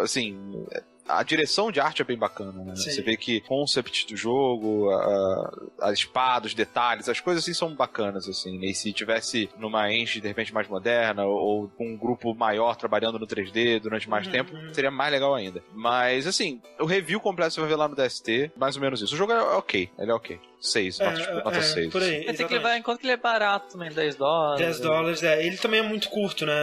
Assim. 0.00 0.64
A 1.08 1.22
direção 1.22 1.70
de 1.70 1.80
arte 1.80 2.00
é 2.02 2.04
bem 2.04 2.16
bacana, 2.16 2.64
né? 2.64 2.74
Sim. 2.76 2.90
Você 2.90 3.02
vê 3.02 3.16
que 3.16 3.38
o 3.38 3.42
concept 3.42 4.06
do 4.06 4.16
jogo, 4.16 4.90
a, 4.90 5.52
a 5.82 5.92
espada, 5.92 6.46
os 6.46 6.54
detalhes, 6.54 7.08
as 7.08 7.20
coisas 7.20 7.42
assim 7.44 7.52
são 7.52 7.74
bacanas, 7.74 8.28
assim. 8.28 8.58
né? 8.58 8.66
E 8.68 8.74
se 8.74 8.92
tivesse 8.92 9.50
numa 9.58 9.92
engine 9.92 10.22
de 10.22 10.28
repente 10.28 10.52
mais 10.54 10.66
moderna, 10.68 11.24
ou, 11.26 11.68
com 11.76 11.86
um 11.92 11.96
grupo 11.96 12.34
maior 12.34 12.74
trabalhando 12.76 13.18
no 13.18 13.26
3D 13.26 13.80
durante 13.80 14.08
mais 14.08 14.26
Uhum, 14.26 14.32
tempo, 14.32 14.52
seria 14.72 14.90
mais 14.90 15.12
legal 15.12 15.34
ainda. 15.34 15.62
Mas 15.74 16.26
assim, 16.26 16.60
o 16.80 16.86
review 16.86 17.20
completo 17.20 17.52
você 17.54 17.60
vai 17.60 17.68
ver 17.68 17.76
lá 17.76 17.86
no 17.88 17.94
DST, 17.96 18.52
mais 18.56 18.76
ou 18.76 18.82
menos 18.82 19.02
isso. 19.02 19.14
O 19.14 19.16
jogo 19.18 19.32
é 19.32 19.40
ok, 19.56 19.90
ele 19.98 20.10
é 20.10 20.14
ok. 20.14 20.40
6, 20.66 21.00
É, 21.00 21.04
nota, 21.04 21.20
tipo, 21.20 21.34
nota 21.34 21.58
é, 21.58 21.62
6. 21.62 21.92
por 21.92 22.02
aí. 22.02 22.24
Que 22.24 22.54
em 22.76 22.82
conta 22.82 22.98
que 23.00 23.06
ele 23.06 23.12
é 23.12 23.16
barato 23.16 23.72
também, 23.72 23.90
10 23.90 24.16
dólares. 24.16 24.60
10 24.64 24.80
dólares, 24.80 25.22
é. 25.22 25.44
Ele 25.44 25.56
também 25.56 25.80
é 25.80 25.82
muito 25.82 26.08
curto, 26.08 26.44
né? 26.46 26.54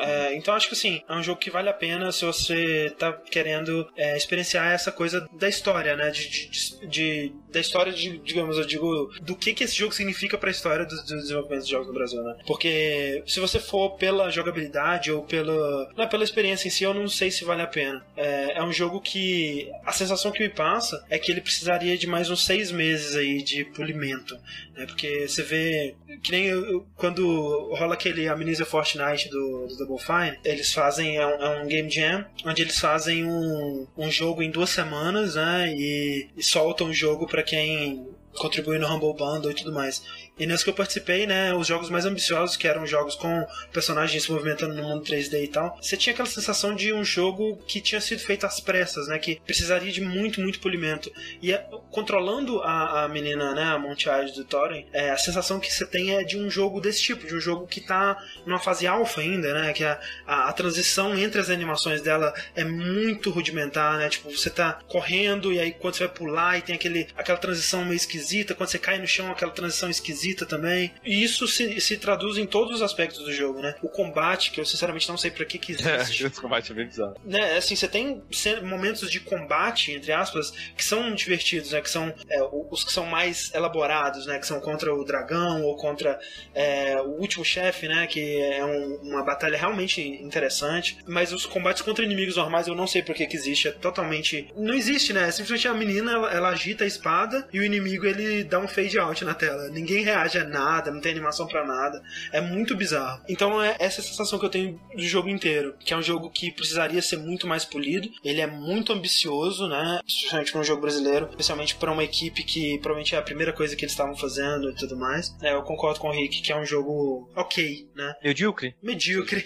É, 0.00 0.34
então 0.34 0.54
acho 0.54 0.68
que 0.68 0.74
assim, 0.74 1.02
é 1.08 1.14
um 1.14 1.22
jogo 1.22 1.40
que 1.40 1.50
vale 1.50 1.68
a 1.68 1.72
pena 1.72 2.10
se 2.12 2.24
você 2.24 2.94
tá 2.98 3.12
querendo 3.12 3.88
é, 3.96 4.16
experienciar 4.16 4.72
essa 4.72 4.92
coisa 4.92 5.26
da 5.32 5.48
história, 5.48 5.96
né? 5.96 6.10
De, 6.10 6.28
de- 6.28 6.48
de- 6.48 6.86
de- 6.86 7.32
da 7.52 7.60
história, 7.60 7.92
de, 7.92 8.18
digamos, 8.18 8.58
eu 8.58 8.64
digo, 8.66 9.10
do 9.22 9.34
que, 9.34 9.54
que 9.54 9.64
esse 9.64 9.74
jogo 9.74 9.92
significa 9.94 10.36
pra 10.36 10.50
história 10.50 10.84
do, 10.84 10.94
do 10.94 11.16
desenvolvimento 11.16 11.64
de 11.64 11.70
jogos 11.70 11.86
no 11.88 11.94
Brasil, 11.94 12.22
né? 12.22 12.36
Porque 12.46 13.22
se 13.26 13.40
você 13.40 13.58
for 13.58 13.96
pela 13.96 14.30
jogabilidade 14.30 15.10
ou 15.10 15.22
pela, 15.22 15.90
não, 15.96 16.06
pela 16.08 16.24
experiência 16.24 16.68
em 16.68 16.70
si, 16.70 16.84
eu 16.84 16.92
não 16.94 17.08
sei 17.08 17.30
se 17.30 17.44
vale 17.44 17.62
a 17.62 17.66
pena. 17.66 18.04
É, 18.16 18.58
é 18.58 18.62
um 18.62 18.72
jogo 18.72 19.00
que 19.00 19.70
a 19.84 19.92
sensação 19.92 20.30
que 20.30 20.40
me 20.42 20.48
passa 20.50 21.04
é 21.08 21.18
que 21.18 21.30
ele 21.32 21.40
precisaria 21.40 21.96
de 21.96 22.06
mais 22.06 22.30
uns 22.30 22.44
seis 22.44 22.70
meses 22.70 23.16
aí 23.16 23.42
de 23.46 23.64
polimento 23.64 24.36
né? 24.74 24.86
Porque 24.86 25.26
você 25.26 25.42
vê 25.42 25.94
que 26.22 26.30
nem 26.30 26.50
quando 26.96 27.74
rola 27.74 27.94
aquele 27.94 28.28
Amnesia 28.28 28.66
Fortnite 28.66 29.28
do, 29.28 29.66
do 29.68 29.76
Double 29.76 29.98
Fine, 29.98 30.38
eles 30.44 30.72
fazem 30.72 31.16
é 31.16 31.26
um, 31.26 31.42
é 31.42 31.62
um 31.62 31.66
game 31.66 31.90
jam 31.90 32.24
onde 32.44 32.62
eles 32.62 32.78
fazem 32.78 33.24
um, 33.24 33.86
um 33.96 34.10
jogo 34.10 34.42
em 34.42 34.50
duas 34.50 34.70
semanas, 34.70 35.34
né? 35.34 35.72
E, 35.74 36.28
e 36.36 36.42
soltam 36.42 36.88
o 36.88 36.94
jogo 36.94 37.26
pra 37.26 37.42
quem 37.42 38.06
contribuir 38.36 38.78
no 38.78 38.86
Humble 38.86 39.14
Bundle 39.14 39.50
e 39.50 39.54
tudo 39.54 39.72
mais. 39.72 40.02
E 40.38 40.44
nesse 40.44 40.64
que 40.64 40.68
eu 40.68 40.74
participei, 40.74 41.26
né, 41.26 41.54
os 41.54 41.66
jogos 41.66 41.88
mais 41.88 42.04
ambiciosos, 42.04 42.58
que 42.58 42.68
eram 42.68 42.86
jogos 42.86 43.14
com 43.14 43.46
personagens 43.72 44.22
se 44.22 44.30
movimentando 44.30 44.74
no 44.74 44.82
mundo 44.82 45.02
3D 45.02 45.44
e 45.44 45.48
tal, 45.48 45.78
você 45.80 45.96
tinha 45.96 46.12
aquela 46.12 46.28
sensação 46.28 46.74
de 46.74 46.92
um 46.92 47.02
jogo 47.02 47.56
que 47.66 47.80
tinha 47.80 48.02
sido 48.02 48.18
feito 48.18 48.44
às 48.44 48.60
pressas, 48.60 49.08
né, 49.08 49.18
que 49.18 49.40
precisaria 49.46 49.90
de 49.90 50.02
muito, 50.02 50.42
muito 50.42 50.60
polimento. 50.60 51.10
E 51.40 51.54
a, 51.54 51.58
controlando 51.90 52.60
a, 52.60 53.04
a 53.04 53.08
menina, 53.08 53.54
né, 53.54 53.62
a 53.62 53.78
Monty 53.78 54.10
Eye 54.10 54.30
do 54.32 54.44
Thorin, 54.44 54.84
é, 54.92 55.08
a 55.10 55.16
sensação 55.16 55.58
que 55.58 55.72
você 55.72 55.86
tem 55.86 56.14
é 56.14 56.22
de 56.22 56.36
um 56.36 56.50
jogo 56.50 56.82
desse 56.82 57.00
tipo, 57.00 57.26
de 57.26 57.34
um 57.34 57.40
jogo 57.40 57.66
que 57.66 57.80
tá 57.80 58.22
numa 58.44 58.58
fase 58.58 58.86
alfa 58.86 59.22
ainda, 59.22 59.54
né, 59.54 59.72
que 59.72 59.84
a, 59.84 59.98
a, 60.26 60.50
a 60.50 60.52
transição 60.52 61.16
entre 61.16 61.40
as 61.40 61.48
animações 61.48 62.02
dela 62.02 62.34
é 62.54 62.62
muito 62.62 63.30
rudimentar, 63.30 63.96
né, 63.96 64.10
tipo, 64.10 64.30
você 64.30 64.50
tá 64.50 64.80
correndo 64.86 65.50
e 65.50 65.58
aí 65.58 65.72
quando 65.72 65.94
você 65.94 66.06
vai 66.06 66.14
pular 66.14 66.58
e 66.58 66.60
tem 66.60 66.74
aquele, 66.74 67.08
aquela 67.16 67.38
transição 67.38 67.86
meio 67.86 67.96
esquisita, 67.96 68.54
quando 68.54 68.68
você 68.68 68.78
cai 68.78 68.98
no 68.98 69.06
chão, 69.06 69.30
aquela 69.30 69.50
transição 69.50 69.88
esquisita 69.88 70.25
também. 70.34 70.92
E 71.04 71.22
isso 71.22 71.46
se, 71.46 71.80
se 71.80 71.96
traduz 71.96 72.38
em 72.38 72.46
todos 72.46 72.76
os 72.76 72.82
aspectos 72.82 73.22
do 73.24 73.32
jogo, 73.32 73.60
né? 73.60 73.74
O 73.82 73.88
combate, 73.88 74.50
que 74.50 74.60
eu 74.60 74.64
sinceramente 74.66 75.08
não 75.08 75.16
sei 75.16 75.30
pra 75.30 75.44
que 75.44 75.58
que 75.58 75.72
existe. 75.78 76.24
É, 76.24 76.26
esse 76.26 76.40
combate 76.40 76.72
é 76.72 76.74
bem 76.74 76.86
bizarro. 76.86 77.14
né, 77.24 77.56
assim, 77.56 77.76
você 77.76 77.86
tem 77.88 78.22
momentos 78.62 79.10
de 79.10 79.20
combate, 79.20 79.92
entre 79.92 80.12
aspas, 80.12 80.50
que 80.76 80.82
são 80.84 81.14
divertidos, 81.14 81.70
né? 81.72 81.80
Que 81.80 81.90
são 81.90 82.12
é, 82.28 82.42
os 82.70 82.82
que 82.84 82.92
são 82.92 83.06
mais 83.06 83.52
elaborados, 83.54 84.26
né? 84.26 84.38
Que 84.38 84.46
são 84.46 84.60
contra 84.60 84.92
o 84.94 85.04
dragão 85.04 85.62
ou 85.62 85.76
contra 85.76 86.18
é, 86.54 86.96
o 87.00 87.20
último 87.20 87.44
chefe, 87.44 87.86
né? 87.88 88.06
Que 88.06 88.40
é 88.40 88.64
um- 88.64 88.96
uma 89.02 89.22
batalha 89.22 89.56
realmente 89.58 90.00
interessante. 90.00 90.98
Mas 91.06 91.32
os 91.32 91.46
combates 91.46 91.82
contra 91.82 92.04
inimigos 92.04 92.36
normais 92.36 92.66
eu 92.66 92.74
não 92.74 92.86
sei 92.86 93.02
por 93.02 93.14
que 93.14 93.26
que 93.26 93.36
existe. 93.36 93.68
É 93.68 93.72
totalmente. 93.72 94.48
Não 94.56 94.74
existe, 94.74 95.12
né? 95.12 95.30
Simplesmente 95.30 95.68
a 95.68 95.74
menina 95.74 96.12
ela, 96.12 96.32
ela 96.32 96.48
agita 96.50 96.84
a 96.84 96.86
espada 96.86 97.46
e 97.52 97.58
o 97.60 97.64
inimigo 97.64 98.06
ele 98.06 98.44
dá 98.44 98.58
um 98.58 98.68
fade 98.68 98.98
out 98.98 99.24
na 99.24 99.34
tela. 99.34 99.68
Ninguém 99.68 100.02
reage 100.02 100.15
a 100.22 100.44
nada, 100.44 100.90
não 100.90 101.00
tem 101.00 101.12
animação 101.12 101.46
pra 101.46 101.64
nada. 101.64 102.02
É 102.32 102.40
muito 102.40 102.76
bizarro. 102.76 103.22
Então 103.28 103.62
é 103.62 103.76
essa 103.78 104.02
sensação 104.02 104.38
que 104.38 104.44
eu 104.44 104.50
tenho 104.50 104.80
do 104.94 105.02
jogo 105.02 105.28
inteiro, 105.28 105.74
que 105.80 105.92
é 105.92 105.96
um 105.96 106.02
jogo 106.02 106.30
que 106.30 106.50
precisaria 106.50 107.02
ser 107.02 107.18
muito 107.18 107.46
mais 107.46 107.64
polido. 107.64 108.08
Ele 108.24 108.40
é 108.40 108.46
muito 108.46 108.92
ambicioso, 108.92 109.68
né? 109.68 110.00
Especialmente 110.06 110.52
para 110.52 110.60
um 110.60 110.64
jogo 110.64 110.80
brasileiro, 110.82 111.28
especialmente 111.30 111.74
para 111.76 111.92
uma 111.92 112.04
equipe 112.04 112.42
que 112.42 112.78
provavelmente 112.78 113.14
é 113.14 113.18
a 113.18 113.22
primeira 113.22 113.52
coisa 113.52 113.76
que 113.76 113.84
eles 113.84 113.92
estavam 113.92 114.16
fazendo 114.16 114.70
e 114.70 114.74
tudo 114.74 114.96
mais. 114.96 115.34
É, 115.42 115.52
eu 115.52 115.62
concordo 115.62 116.00
com 116.00 116.08
o 116.08 116.12
Rick 116.12 116.42
que 116.42 116.52
é 116.52 116.56
um 116.56 116.64
jogo 116.64 117.30
ok, 117.34 117.88
né? 117.94 118.14
Medíocre? 118.22 118.74
Medíocre. 118.82 119.44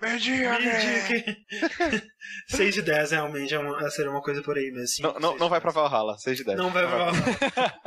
Medíocre. 0.00 1.36
6 2.48 2.74
de 2.74 2.82
10 2.82 3.10
realmente 3.12 3.54
é 3.54 3.58
uma, 3.58 3.90
seria 3.90 4.10
uma 4.10 4.22
coisa 4.22 4.42
por 4.42 4.56
aí 4.56 4.70
mesmo. 4.70 4.82
assim. 4.82 5.02
Não, 5.02 5.18
não, 5.18 5.38
não 5.38 5.48
vai 5.48 5.60
pra 5.60 5.70
Valhalla, 5.70 6.16
6 6.18 6.38
de 6.38 6.44
10. 6.44 6.58
Não 6.58 6.70
vai 6.70 6.86
pra 6.86 7.12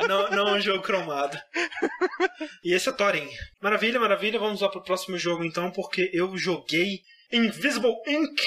não, 0.08 0.30
não 0.32 0.48
é 0.50 0.54
um 0.54 0.62
jogo 0.62 0.84
cromado. 0.84 1.38
E 2.64 2.74
esse 2.74 2.90
é 2.90 2.92
Thorin. 2.92 3.30
Maravilha, 3.62 4.00
maravilha. 4.00 4.40
Vamos 4.40 4.62
lá 4.62 4.70
pro 4.70 4.84
próximo 4.84 5.18
jogo 5.18 5.44
então, 5.44 5.72
porque 5.72 6.10
eu 6.14 6.36
joguei 6.38 7.02
Invisible 7.32 7.96
Ink. 8.08 8.42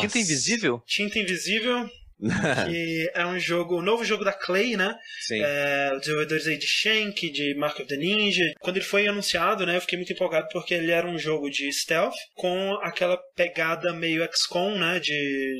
Tinta 0.00 0.18
Invisível? 0.18 0.82
Tinta 0.86 1.18
Invisível, 1.18 1.88
que 2.66 3.10
é 3.14 3.26
um 3.26 3.38
jogo, 3.38 3.78
um 3.78 3.82
novo 3.82 4.04
jogo 4.04 4.24
da 4.24 4.32
Clay, 4.32 4.76
né? 4.76 4.94
Sim. 5.26 5.40
É, 5.42 5.92
os 5.94 6.00
desenvolvedores 6.00 6.46
aí 6.46 6.56
de 6.56 6.66
Shank, 6.66 7.30
de 7.30 7.54
Mark 7.54 7.78
of 7.78 7.88
the 7.88 7.96
Ninja. 7.96 8.52
Quando 8.60 8.76
ele 8.76 8.84
foi 8.84 9.06
anunciado, 9.06 9.66
né, 9.66 9.76
eu 9.76 9.80
fiquei 9.80 9.98
muito 9.98 10.12
empolgado 10.12 10.48
porque 10.52 10.74
ele 10.74 10.90
era 10.90 11.06
um 11.06 11.18
jogo 11.18 11.50
de 11.50 11.70
stealth 11.72 12.14
com 12.34 12.74
aquela 12.82 13.16
pegada 13.36 13.92
meio 13.92 14.26
XCOM, 14.32 14.78
né, 14.78 14.98
de, 14.98 15.10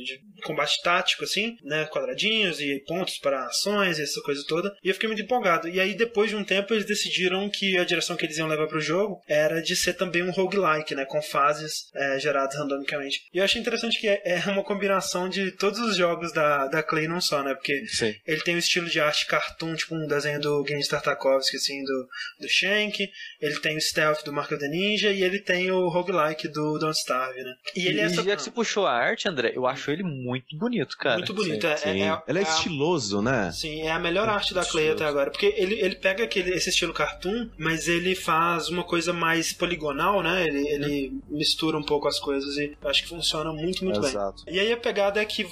de 0.05 0.21
combate 0.43 0.81
tático, 0.83 1.25
assim, 1.25 1.57
né, 1.63 1.87
quadradinhos 1.87 2.61
e 2.61 2.83
pontos 2.87 3.19
para 3.19 3.47
ações 3.47 3.99
e 3.99 4.03
essa 4.03 4.21
coisa 4.23 4.43
toda. 4.47 4.75
E 4.83 4.89
eu 4.89 4.95
fiquei 4.95 5.09
muito 5.09 5.23
empolgado. 5.23 5.69
E 5.69 5.81
aí, 5.81 5.95
depois 5.95 6.31
de 6.31 6.37
um 6.37 6.45
tempo, 6.45 6.73
eles 6.73 6.85
decidiram 6.85 7.49
que 7.51 7.77
a 7.77 7.85
direção 7.85 8.17
que 8.17 8.25
eles 8.25 8.39
iam 8.39 8.49
levar 8.49 8.67
pro 8.67 8.81
jogo 8.81 9.21
era 9.27 9.61
de 9.61 9.75
ser 9.75 9.95
também 9.95 10.23
um 10.23 10.31
roguelike, 10.31 10.95
né, 10.95 11.05
com 11.05 11.21
fases 11.23 11.91
é, 11.95 12.19
geradas 12.19 12.57
randomicamente. 12.57 13.21
E 13.33 13.39
eu 13.39 13.45
achei 13.45 13.61
interessante 13.61 13.99
que 13.99 14.09
é, 14.09 14.23
é 14.25 14.51
uma 14.51 14.65
combinação 14.65 15.29
de 15.29 15.51
todos 15.53 15.79
os 15.81 15.97
jogos 15.97 16.33
da, 16.33 16.44
da 16.69 16.83
Clay 16.83 17.09
num 17.09 17.21
só, 17.21 17.43
né, 17.43 17.55
porque 17.55 17.87
Sim. 17.87 18.15
ele 18.27 18.41
tem 18.43 18.55
um 18.55 18.59
estilo 18.59 18.89
de 18.89 19.01
arte 19.01 19.27
cartoon, 19.27 19.75
tipo 19.75 19.95
um 19.95 20.07
desenho 20.07 20.41
do 20.41 20.65
Genji 20.67 20.89
Tartakovsky, 20.89 21.57
assim, 21.57 21.83
do, 21.85 22.09
do 22.41 22.49
Shank. 22.49 23.09
Ele 23.41 23.59
tem 23.61 23.77
o 23.77 23.81
stealth 23.81 24.25
do 24.25 24.33
Mark 24.33 24.51
of 24.53 24.59
the 24.61 24.69
Ninja 24.69 25.11
e 25.11 25.23
ele 25.23 25.39
tem 25.39 25.71
o 25.71 25.89
roguelike 25.89 26.49
do 26.49 26.79
Don't 26.79 26.97
Starve, 26.99 27.43
né? 27.43 27.55
E 27.77 27.87
ele 27.87 28.01
é 28.01 28.05
essa... 28.05 28.23
já 28.23 28.37
que 28.37 28.43
você 28.43 28.51
puxou 28.51 28.87
a 28.87 28.93
arte, 28.93 29.29
André, 29.29 29.53
eu 29.55 29.67
acho 29.67 29.91
ele 29.91 30.03
muito 30.03 30.57
bonito, 30.57 30.97
cara. 30.97 31.19
muito 31.19 31.35
bonito. 31.35 31.67
É, 31.67 31.77
Sim. 31.77 32.03
é, 32.03 32.07
é, 32.09 32.23
Ela 32.27 32.39
é 32.41 32.45
a- 32.45 32.49
estiloso, 32.49 33.21
né? 33.23 33.51
Sim, 33.53 33.83
é 33.83 33.91
a 33.91 33.99
melhor 33.99 34.29
arte 34.29 34.55
da 34.55 34.65
Clay 34.65 34.91
até 34.91 35.05
agora. 35.05 35.31
Porque 35.31 35.55
ele, 35.57 35.81
ele 35.81 35.97
pega 35.97 36.25
aquele, 36.25 36.51
esse 36.55 36.71
estilo 36.71 36.93
cartoon, 36.93 37.49
mas 37.59 37.89
ele 37.89 38.15
faz 38.15 38.69
uma 38.69 38.85
coisa 38.85 39.13
mais 39.13 39.53
poligonal, 39.53 40.23
né? 40.23 40.47
Ele, 40.47 40.69
ele 40.69 41.13
mistura 41.29 41.77
um 41.77 41.83
pouco 41.83 42.09
as 42.09 42.19
coisas 42.19 42.57
e 42.57 42.77
eu 42.81 42.89
acho 42.89 43.03
que 43.03 43.09
funciona 43.09 43.53
muito, 43.53 43.85
muito 43.85 44.01
bem. 44.01 44.11
Exato. 44.11 44.43
E 44.49 44.59
aí 44.59 44.73
a 44.73 44.77
pegada 44.77 45.21
é 45.21 45.25
que 45.25 45.43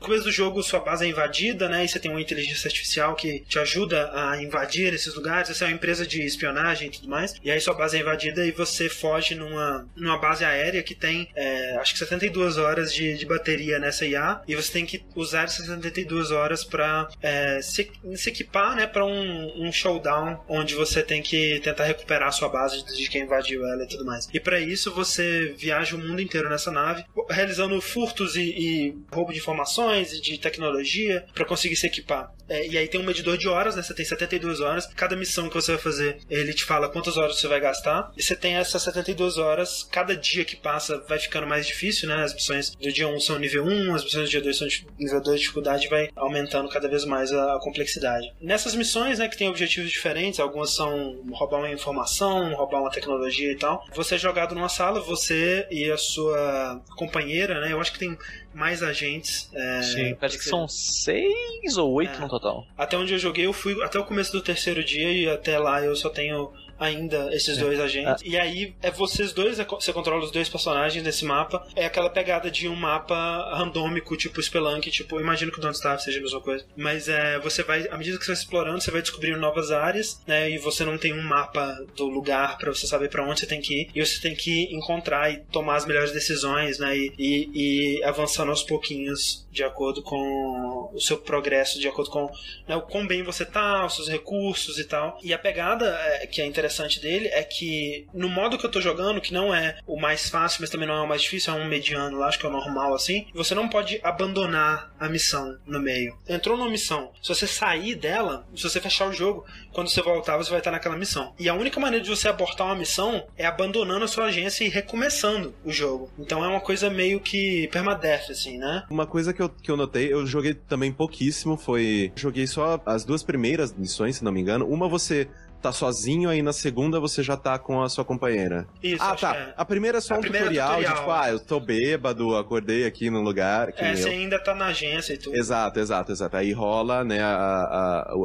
No 0.00 0.06
começo 0.06 0.24
do 0.24 0.32
jogo, 0.32 0.62
sua 0.62 0.80
base 0.80 1.04
é 1.04 1.08
invadida, 1.08 1.68
né? 1.68 1.84
E 1.84 1.88
você 1.88 1.98
tem 1.98 2.10
uma 2.10 2.20
inteligência 2.20 2.68
artificial 2.68 3.14
que 3.14 3.40
te 3.40 3.58
ajuda 3.58 4.10
a 4.12 4.42
invadir 4.42 4.92
esses 4.92 5.14
lugares. 5.14 5.48
Você 5.48 5.64
é 5.64 5.66
uma 5.68 5.74
empresa 5.74 6.06
de 6.06 6.22
espionagem 6.22 6.88
e 6.88 6.90
tudo 6.90 7.08
mais. 7.08 7.34
E 7.42 7.50
aí 7.50 7.60
sua 7.60 7.74
base 7.74 7.96
é 7.96 8.00
invadida 8.00 8.44
e 8.46 8.50
você 8.50 8.88
foge 8.88 9.34
numa, 9.34 9.88
numa 9.96 10.18
base 10.18 10.44
aérea 10.44 10.82
que 10.82 10.94
tem 10.94 11.28
é, 11.34 11.76
acho 11.76 11.92
que 11.92 11.98
72 11.98 12.58
horas 12.58 12.92
de, 12.92 13.16
de 13.16 13.26
bateria 13.26 13.78
nessa 13.78 14.06
IA. 14.06 14.42
E 14.46 14.54
você 14.54 14.72
tem 14.72 14.86
que 14.86 15.02
usar 15.14 15.44
essas 15.44 15.66
72 15.66 16.30
horas 16.30 16.64
pra 16.64 17.08
é, 17.22 17.60
se, 17.62 17.90
se 18.16 18.28
equipar, 18.28 18.76
né? 18.76 18.86
Pra 18.86 19.04
um, 19.04 19.66
um 19.66 19.72
showdown 19.72 20.44
onde 20.48 20.74
você 20.74 21.02
tem 21.02 21.22
que 21.22 21.60
tentar 21.60 21.84
recuperar 21.84 22.28
a 22.28 22.32
sua 22.32 22.48
base 22.48 22.84
de 22.84 23.08
quem 23.08 23.22
invadiu 23.22 23.66
ela 23.66 23.84
e 23.84 23.88
tudo 23.88 24.04
mais. 24.04 24.28
E 24.32 24.40
pra 24.40 24.60
isso 24.60 24.92
você 24.92 25.54
viaja 25.56 25.96
o 25.96 25.98
mundo 25.98 26.20
inteiro 26.20 26.48
nessa 26.48 26.70
nave, 26.70 27.04
realizando 27.28 27.80
furtos 27.80 28.36
e, 28.36 28.42
e 28.42 28.98
roubo 29.12 29.32
de 29.32 29.38
informações 29.38 29.69
e 30.12 30.20
de 30.20 30.38
tecnologia 30.38 31.24
pra 31.34 31.44
conseguir 31.44 31.76
se 31.76 31.86
equipar. 31.86 32.32
É, 32.50 32.66
e 32.66 32.76
aí 32.76 32.88
tem 32.88 33.00
um 33.00 33.04
medidor 33.04 33.38
de 33.38 33.48
horas, 33.48 33.76
né? 33.76 33.82
Você 33.82 33.94
tem 33.94 34.04
72 34.04 34.60
horas. 34.60 34.86
Cada 34.96 35.14
missão 35.16 35.48
que 35.48 35.54
você 35.54 35.72
vai 35.72 35.80
fazer, 35.80 36.18
ele 36.28 36.52
te 36.52 36.64
fala 36.64 36.88
quantas 36.88 37.16
horas 37.16 37.38
você 37.38 37.46
vai 37.46 37.60
gastar. 37.60 38.12
E 38.16 38.22
você 38.22 38.34
tem 38.34 38.56
essas 38.56 38.82
72 38.82 39.38
horas. 39.38 39.84
Cada 39.84 40.16
dia 40.16 40.44
que 40.44 40.56
passa 40.56 40.98
vai 41.08 41.18
ficando 41.18 41.46
mais 41.46 41.66
difícil, 41.66 42.08
né? 42.08 42.24
As 42.24 42.34
missões 42.34 42.74
do 42.74 42.92
dia 42.92 43.06
1 43.06 43.20
são 43.20 43.38
nível 43.38 43.64
1, 43.64 43.94
as 43.94 44.04
missões 44.04 44.24
do 44.24 44.30
dia 44.30 44.42
2 44.42 44.56
são 44.58 44.68
nível 44.98 45.22
2 45.22 45.36
de 45.36 45.40
dificuldade, 45.42 45.88
vai 45.88 46.08
aumentando 46.16 46.68
cada 46.68 46.88
vez 46.88 47.04
mais 47.04 47.32
a, 47.32 47.54
a 47.54 47.60
complexidade. 47.60 48.26
Nessas 48.40 48.74
missões, 48.74 49.18
né, 49.20 49.28
que 49.28 49.38
tem 49.38 49.48
objetivos 49.48 49.90
diferentes, 49.90 50.40
algumas 50.40 50.74
são 50.74 51.22
roubar 51.30 51.58
uma 51.58 51.70
informação, 51.70 52.52
roubar 52.54 52.80
uma 52.80 52.90
tecnologia 52.90 53.52
e 53.52 53.56
tal. 53.56 53.84
Você 53.94 54.16
é 54.16 54.18
jogado 54.18 54.54
numa 54.56 54.68
sala, 54.68 55.00
você 55.00 55.66
e 55.70 55.88
a 55.90 55.96
sua 55.96 56.82
companheira, 56.96 57.60
né? 57.60 57.72
Eu 57.72 57.80
acho 57.80 57.92
que 57.92 57.98
tem 57.98 58.18
mais 58.52 58.82
agentes. 58.82 59.48
é, 59.54 59.82
Sim, 59.82 60.14
parece 60.16 60.38
que 60.38 60.44
são 60.44 60.66
seis 60.66 61.76
ou 61.76 61.92
oito 61.92 62.14
É. 62.14 62.18
no 62.18 62.28
total. 62.28 62.39
Até 62.76 62.96
onde 62.96 63.12
eu 63.12 63.18
joguei, 63.18 63.46
eu 63.46 63.52
fui 63.52 63.82
até 63.82 63.98
o 63.98 64.04
começo 64.04 64.32
do 64.32 64.40
terceiro 64.40 64.82
dia 64.84 65.12
e 65.12 65.28
até 65.28 65.58
lá 65.58 65.82
eu 65.82 65.94
só 65.94 66.08
tenho 66.08 66.52
ainda 66.80 67.28
esses 67.34 67.58
dois 67.58 67.78
agentes. 67.78 68.22
E 68.24 68.38
aí 68.38 68.74
é 68.82 68.90
vocês 68.90 69.32
dois, 69.32 69.60
é 69.60 69.64
você 69.64 69.92
controla 69.92 70.24
os 70.24 70.30
dois 70.32 70.48
personagens 70.48 71.04
nesse 71.04 71.26
mapa. 71.26 71.68
É 71.76 71.84
aquela 71.84 72.08
pegada 72.08 72.50
de 72.50 72.66
um 72.66 72.74
mapa 72.74 73.54
randômico, 73.54 74.16
tipo 74.16 74.42
Spelunk, 74.42 74.90
tipo, 74.90 75.16
eu 75.16 75.20
imagino 75.20 75.52
que 75.52 75.58
o 75.58 75.60
Don't 75.60 75.76
Starve 75.76 76.02
seja 76.02 76.18
a 76.18 76.22
mesma 76.22 76.40
coisa. 76.40 76.64
Mas 76.74 77.08
é, 77.08 77.38
você 77.38 77.62
vai, 77.62 77.86
à 77.88 77.98
medida 77.98 78.18
que 78.18 78.24
você 78.24 78.32
vai 78.32 78.40
explorando, 78.40 78.80
você 78.80 78.90
vai 78.90 79.02
descobrindo 79.02 79.38
novas 79.38 79.70
áreas, 79.70 80.20
né? 80.26 80.50
E 80.50 80.58
você 80.58 80.84
não 80.84 80.96
tem 80.96 81.12
um 81.12 81.22
mapa 81.22 81.84
do 81.94 82.06
lugar 82.06 82.56
pra 82.56 82.72
você 82.72 82.86
saber 82.86 83.10
pra 83.10 83.24
onde 83.24 83.40
você 83.40 83.46
tem 83.46 83.60
que 83.60 83.82
ir. 83.82 83.90
E 83.94 84.04
você 84.04 84.20
tem 84.20 84.34
que 84.34 84.74
encontrar 84.74 85.30
e 85.30 85.38
tomar 85.52 85.76
as 85.76 85.84
melhores 85.84 86.12
decisões, 86.12 86.78
né? 86.78 86.96
E, 86.96 87.12
e, 87.18 87.98
e 88.00 88.04
avançando 88.04 88.48
aos 88.48 88.62
pouquinhos 88.62 89.46
de 89.50 89.64
acordo 89.64 90.02
com 90.02 90.90
o 90.92 91.00
seu 91.00 91.18
progresso, 91.18 91.80
de 91.80 91.88
acordo 91.88 92.10
com 92.10 92.30
né, 92.68 92.76
o 92.76 92.82
quão 92.82 93.06
bem 93.06 93.22
você 93.22 93.44
tá, 93.44 93.84
os 93.84 93.96
seus 93.96 94.08
recursos 94.08 94.78
e 94.78 94.84
tal. 94.84 95.18
E 95.22 95.32
a 95.32 95.38
pegada 95.38 95.86
é, 95.86 96.26
que 96.26 96.40
é 96.40 96.46
interessante 96.46 97.00
dele 97.00 97.28
é 97.28 97.42
que 97.42 98.06
no 98.14 98.28
modo 98.28 98.58
que 98.58 98.64
eu 98.64 98.70
tô 98.70 98.80
jogando, 98.80 99.20
que 99.20 99.32
não 99.32 99.54
é 99.54 99.78
o 99.86 100.00
mais 100.00 100.28
fácil, 100.28 100.60
mas 100.60 100.70
também 100.70 100.86
não 100.86 100.94
é 100.94 101.00
o 101.02 101.08
mais 101.08 101.22
difícil, 101.22 101.52
é 101.52 101.56
um 101.56 101.68
mediano 101.68 102.18
lá, 102.18 102.28
acho 102.28 102.38
que 102.38 102.46
é 102.46 102.48
o 102.48 102.52
normal 102.52 102.94
assim, 102.94 103.26
você 103.34 103.54
não 103.54 103.68
pode 103.68 104.00
abandonar 104.02 104.92
a 104.98 105.08
missão 105.08 105.58
no 105.66 105.80
meio. 105.80 106.16
Entrou 106.28 106.56
numa 106.56 106.70
missão, 106.70 107.10
se 107.22 107.28
você 107.28 107.46
sair 107.46 107.94
dela, 107.94 108.46
se 108.54 108.62
você 108.62 108.80
fechar 108.80 109.08
o 109.08 109.12
jogo, 109.12 109.44
quando 109.72 109.88
você 109.88 110.02
voltar, 110.02 110.36
você 110.36 110.50
vai 110.50 110.60
estar 110.60 110.70
naquela 110.70 110.96
missão. 110.96 111.34
E 111.38 111.48
a 111.48 111.54
única 111.54 111.80
maneira 111.80 112.04
de 112.04 112.10
você 112.10 112.28
abortar 112.28 112.66
uma 112.66 112.76
missão 112.76 113.26
é 113.36 113.46
abandonando 113.46 114.04
a 114.04 114.08
sua 114.08 114.26
agência 114.26 114.64
e 114.64 114.68
recomeçando 114.68 115.54
o 115.64 115.72
jogo. 115.72 116.10
Então 116.18 116.44
é 116.44 116.48
uma 116.48 116.60
coisa 116.60 116.90
meio 116.90 117.20
que 117.20 117.68
permadeath, 117.68 118.30
assim, 118.30 118.58
né? 118.58 118.84
Uma 118.90 119.06
coisa 119.06 119.32
que 119.32 119.39
eu, 119.42 119.48
que 119.48 119.70
eu 119.70 119.76
notei, 119.76 120.12
eu 120.12 120.26
joguei 120.26 120.54
também 120.54 120.92
pouquíssimo, 120.92 121.56
foi. 121.56 122.12
Joguei 122.16 122.46
só 122.46 122.80
as 122.86 123.04
duas 123.04 123.22
primeiras 123.22 123.72
missões, 123.72 124.16
se 124.16 124.24
não 124.24 124.32
me 124.32 124.40
engano. 124.40 124.66
Uma 124.66 124.88
você 124.88 125.28
tá 125.60 125.72
sozinho, 125.72 126.28
aí 126.30 126.42
na 126.42 126.52
segunda 126.52 126.98
você 127.00 127.22
já 127.22 127.36
tá 127.36 127.58
com 127.58 127.82
a 127.82 127.88
sua 127.88 128.04
companheira. 128.04 128.66
Isso, 128.82 129.02
ah, 129.02 129.14
tá. 129.14 129.36
é. 129.36 129.54
A 129.56 129.64
primeira 129.64 129.98
é 129.98 130.00
só 130.00 130.14
A 130.14 130.18
um 130.18 130.20
primeira 130.20 130.46
é 130.46 130.48
tutorial, 130.48 130.68
tutorial, 130.70 130.92
de 130.94 130.98
tipo, 131.00 131.10
ah, 131.10 131.30
eu 131.30 131.40
tô 131.40 131.60
bêbado, 131.60 132.36
acordei 132.36 132.84
aqui 132.86 133.10
num 133.10 133.22
lugar. 133.22 133.72
Que 133.72 133.84
É, 133.84 133.94
você 133.94 134.08
ainda 134.08 134.38
tá 134.42 134.54
na 134.54 134.66
agência 134.66 135.14
e 135.14 135.18
tudo. 135.18 135.36
Exato, 135.36 135.78
exato, 135.80 136.12
exato. 136.12 136.36
Aí 136.36 136.52
rola, 136.52 137.04
né, 137.04 137.20
a, 137.22 137.34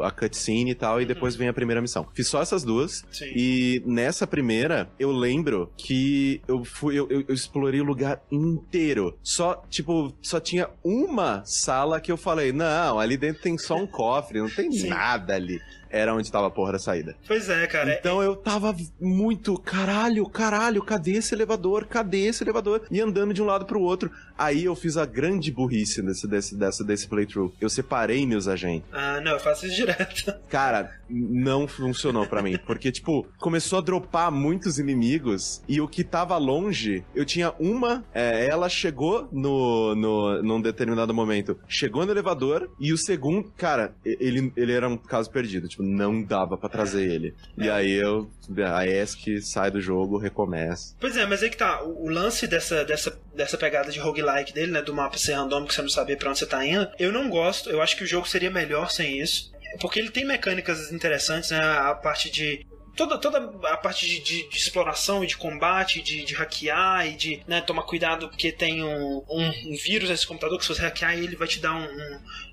a, 0.02 0.08
a 0.08 0.12
cutscene 0.12 0.71
e 0.71 0.76
tal, 0.76 1.02
e 1.02 1.06
depois 1.06 1.36
vem 1.36 1.48
a 1.48 1.54
primeira 1.54 1.82
missão. 1.82 2.08
Fiz 2.13 2.28
só 2.28 2.41
essas 2.41 2.63
duas. 2.63 3.02
Uhum. 3.02 3.08
Sim. 3.12 3.32
E 3.36 3.84
nessa 3.86 4.26
primeira, 4.26 4.89
eu 5.00 5.12
lembro 5.12 5.71
que 5.78 6.41
eu 6.48 6.63
fui, 6.63 6.95
eu, 6.98 7.08
eu- 7.10 7.26
eu 7.28 7.34
explorei 7.34 7.82
o 7.82 7.84
lugar 7.84 8.21
inteiro. 8.32 9.17
Só, 9.24 9.63
tipo, 9.69 10.13
só 10.21 10.39
tinha 10.39 10.69
uma 10.84 11.43
sala 11.45 12.00
que 12.00 12.12
eu 12.12 12.17
falei, 12.17 12.52
não, 12.52 13.00
ali 13.00 13.17
dentro 13.17 13.41
tem 13.41 13.58
só 13.58 13.76
um 13.76 13.88
cofre, 13.88 14.39
não 14.39 14.50
tem 14.50 14.71
Sim. 14.71 14.89
nada 14.89 15.36
ali. 15.36 15.60
Era 15.95 16.13
onde 16.13 16.29
tava 16.29 16.47
a 16.47 16.51
porra 16.51 16.73
da 16.73 16.79
saída. 16.79 17.15
Pois 17.25 17.49
é, 17.49 17.65
cara. 17.67 17.93
Então 17.93 18.21
eu 18.21 18.36
tava 18.36 18.75
muito, 18.99 19.58
caralho, 19.58 20.27
caralho, 20.27 20.84
cadê 20.84 21.12
esse 21.12 21.34
elevador? 21.34 21.86
Cadê 21.86 22.25
esse 22.25 22.43
elevador? 22.43 22.81
E 22.91 22.99
andando 22.99 23.34
de 23.34 23.41
um 23.41 23.45
lado 23.45 23.65
pro 23.65 23.79
outro. 23.79 24.12
Aí 24.38 24.65
eu 24.65 24.76
fiz 24.76 24.98
a 24.98 25.06
grande 25.06 25.52
burrice 25.52 26.02
desse, 26.02 26.28
desse, 26.28 26.56
dessa, 26.56 26.84
desse 26.84 27.08
playthrough. 27.08 27.54
Eu 27.60 27.69
separei 27.69 28.26
meus 28.26 28.48
agentes. 28.48 28.88
Ah, 28.91 29.21
não, 29.21 29.34
eu 29.34 29.39
faço 29.39 29.65
isso 29.65 29.76
direto. 29.76 30.34
Cara, 30.50 30.91
não 31.10 31.67
funcionou 31.67 32.26
pra 32.28 32.41
mim. 32.41 32.58
Porque, 32.65 32.91
tipo, 32.91 33.28
começou 33.38 33.80
a 33.80 33.82
dropar 33.82 34.32
muitos 34.32 34.80
inimigos 34.80 35.62
e 35.67 35.80
o 35.80 35.88
que 35.88 36.04
tava 36.04 36.38
longe, 36.38 37.04
eu 37.13 37.26
tinha 37.26 37.54
uma, 37.60 38.04
é, 38.13 38.48
ela 38.48 38.67
chegou 38.69 39.28
no, 39.32 39.95
no, 39.95 40.43
num 40.43 40.62
determinado 40.62 41.13
momento, 41.13 41.58
chegou 41.67 42.06
no 42.06 42.12
elevador 42.12 42.69
e 42.80 42.91
o 42.91 42.98
segundo, 42.98 43.52
cara, 43.58 43.93
ele, 44.04 44.52
ele 44.56 44.71
era 44.71 44.88
um 44.88 44.98
caso 44.98 45.30
perdido. 45.30 45.67
Tipo, 45.67 45.84
não 45.84 46.21
dava 46.21 46.58
pra 46.58 46.69
trazer 46.69 47.10
ele. 47.10 47.34
E 47.58 47.69
aí 47.69 47.91
eu, 47.91 48.30
a 48.65 48.86
ESC 48.86 49.41
sai 49.41 49.71
do 49.71 49.80
jogo, 49.80 50.17
recomeça. 50.17 50.95
Pois 51.00 51.15
é, 51.15 51.26
mas 51.26 51.41
aí 51.41 51.50
que 51.50 51.58
tá. 51.58 51.84
O, 51.84 52.06
o 52.06 52.10
lance 52.10 52.48
dessa, 52.48 52.84
dessa, 52.84 53.17
dessa 53.34 53.58
pegada 53.58 53.91
de 53.91 54.00
roguelike 54.25 54.53
dele, 54.53 54.71
né? 54.71 54.81
Do 54.81 54.93
mapa 54.93 55.17
ser 55.17 55.33
random, 55.33 55.65
que 55.65 55.73
você 55.73 55.81
não 55.81 55.89
saber 55.89 56.17
pra 56.17 56.29
onde 56.29 56.39
você 56.39 56.45
tá 56.45 56.65
indo. 56.65 56.89
Eu 56.97 57.11
não 57.11 57.29
gosto. 57.29 57.69
Eu 57.69 57.81
acho 57.81 57.95
que 57.95 58.03
o 58.03 58.07
jogo 58.07 58.27
seria 58.27 58.49
melhor 58.49 58.89
sem 58.89 59.19
isso. 59.19 59.53
Porque 59.79 59.99
ele 59.99 60.09
tem 60.09 60.25
mecânicas 60.25 60.91
interessantes, 60.91 61.51
né? 61.51 61.59
A 61.59 61.93
parte 61.93 62.29
de. 62.29 62.65
Toda, 62.95 63.17
toda 63.17 63.38
a 63.69 63.77
parte 63.77 64.08
de, 64.08 64.19
de- 64.19 64.49
de 64.49 64.58
exploração 64.58 65.23
e 65.23 65.27
de 65.27 65.36
combate, 65.38 66.01
de, 66.01 66.23
de 66.23 66.34
hackear 66.34 67.08
e 67.08 67.15
de 67.15 67.41
né, 67.47 67.62
tomar 67.62 67.84
cuidado 67.84 68.29
porque 68.29 68.51
tem 68.51 68.84
um, 68.84 69.23
um, 69.29 69.47
um 69.71 69.75
vírus 69.75 70.10
nesse 70.10 70.25
computador 70.25 70.58
que 70.58 70.65
se 70.65 70.73
você 70.73 70.81
hackear 70.81 71.13
ele 71.17 71.36
vai 71.36 71.47
te 71.47 71.60
dar 71.60 71.73
um, 71.75 71.84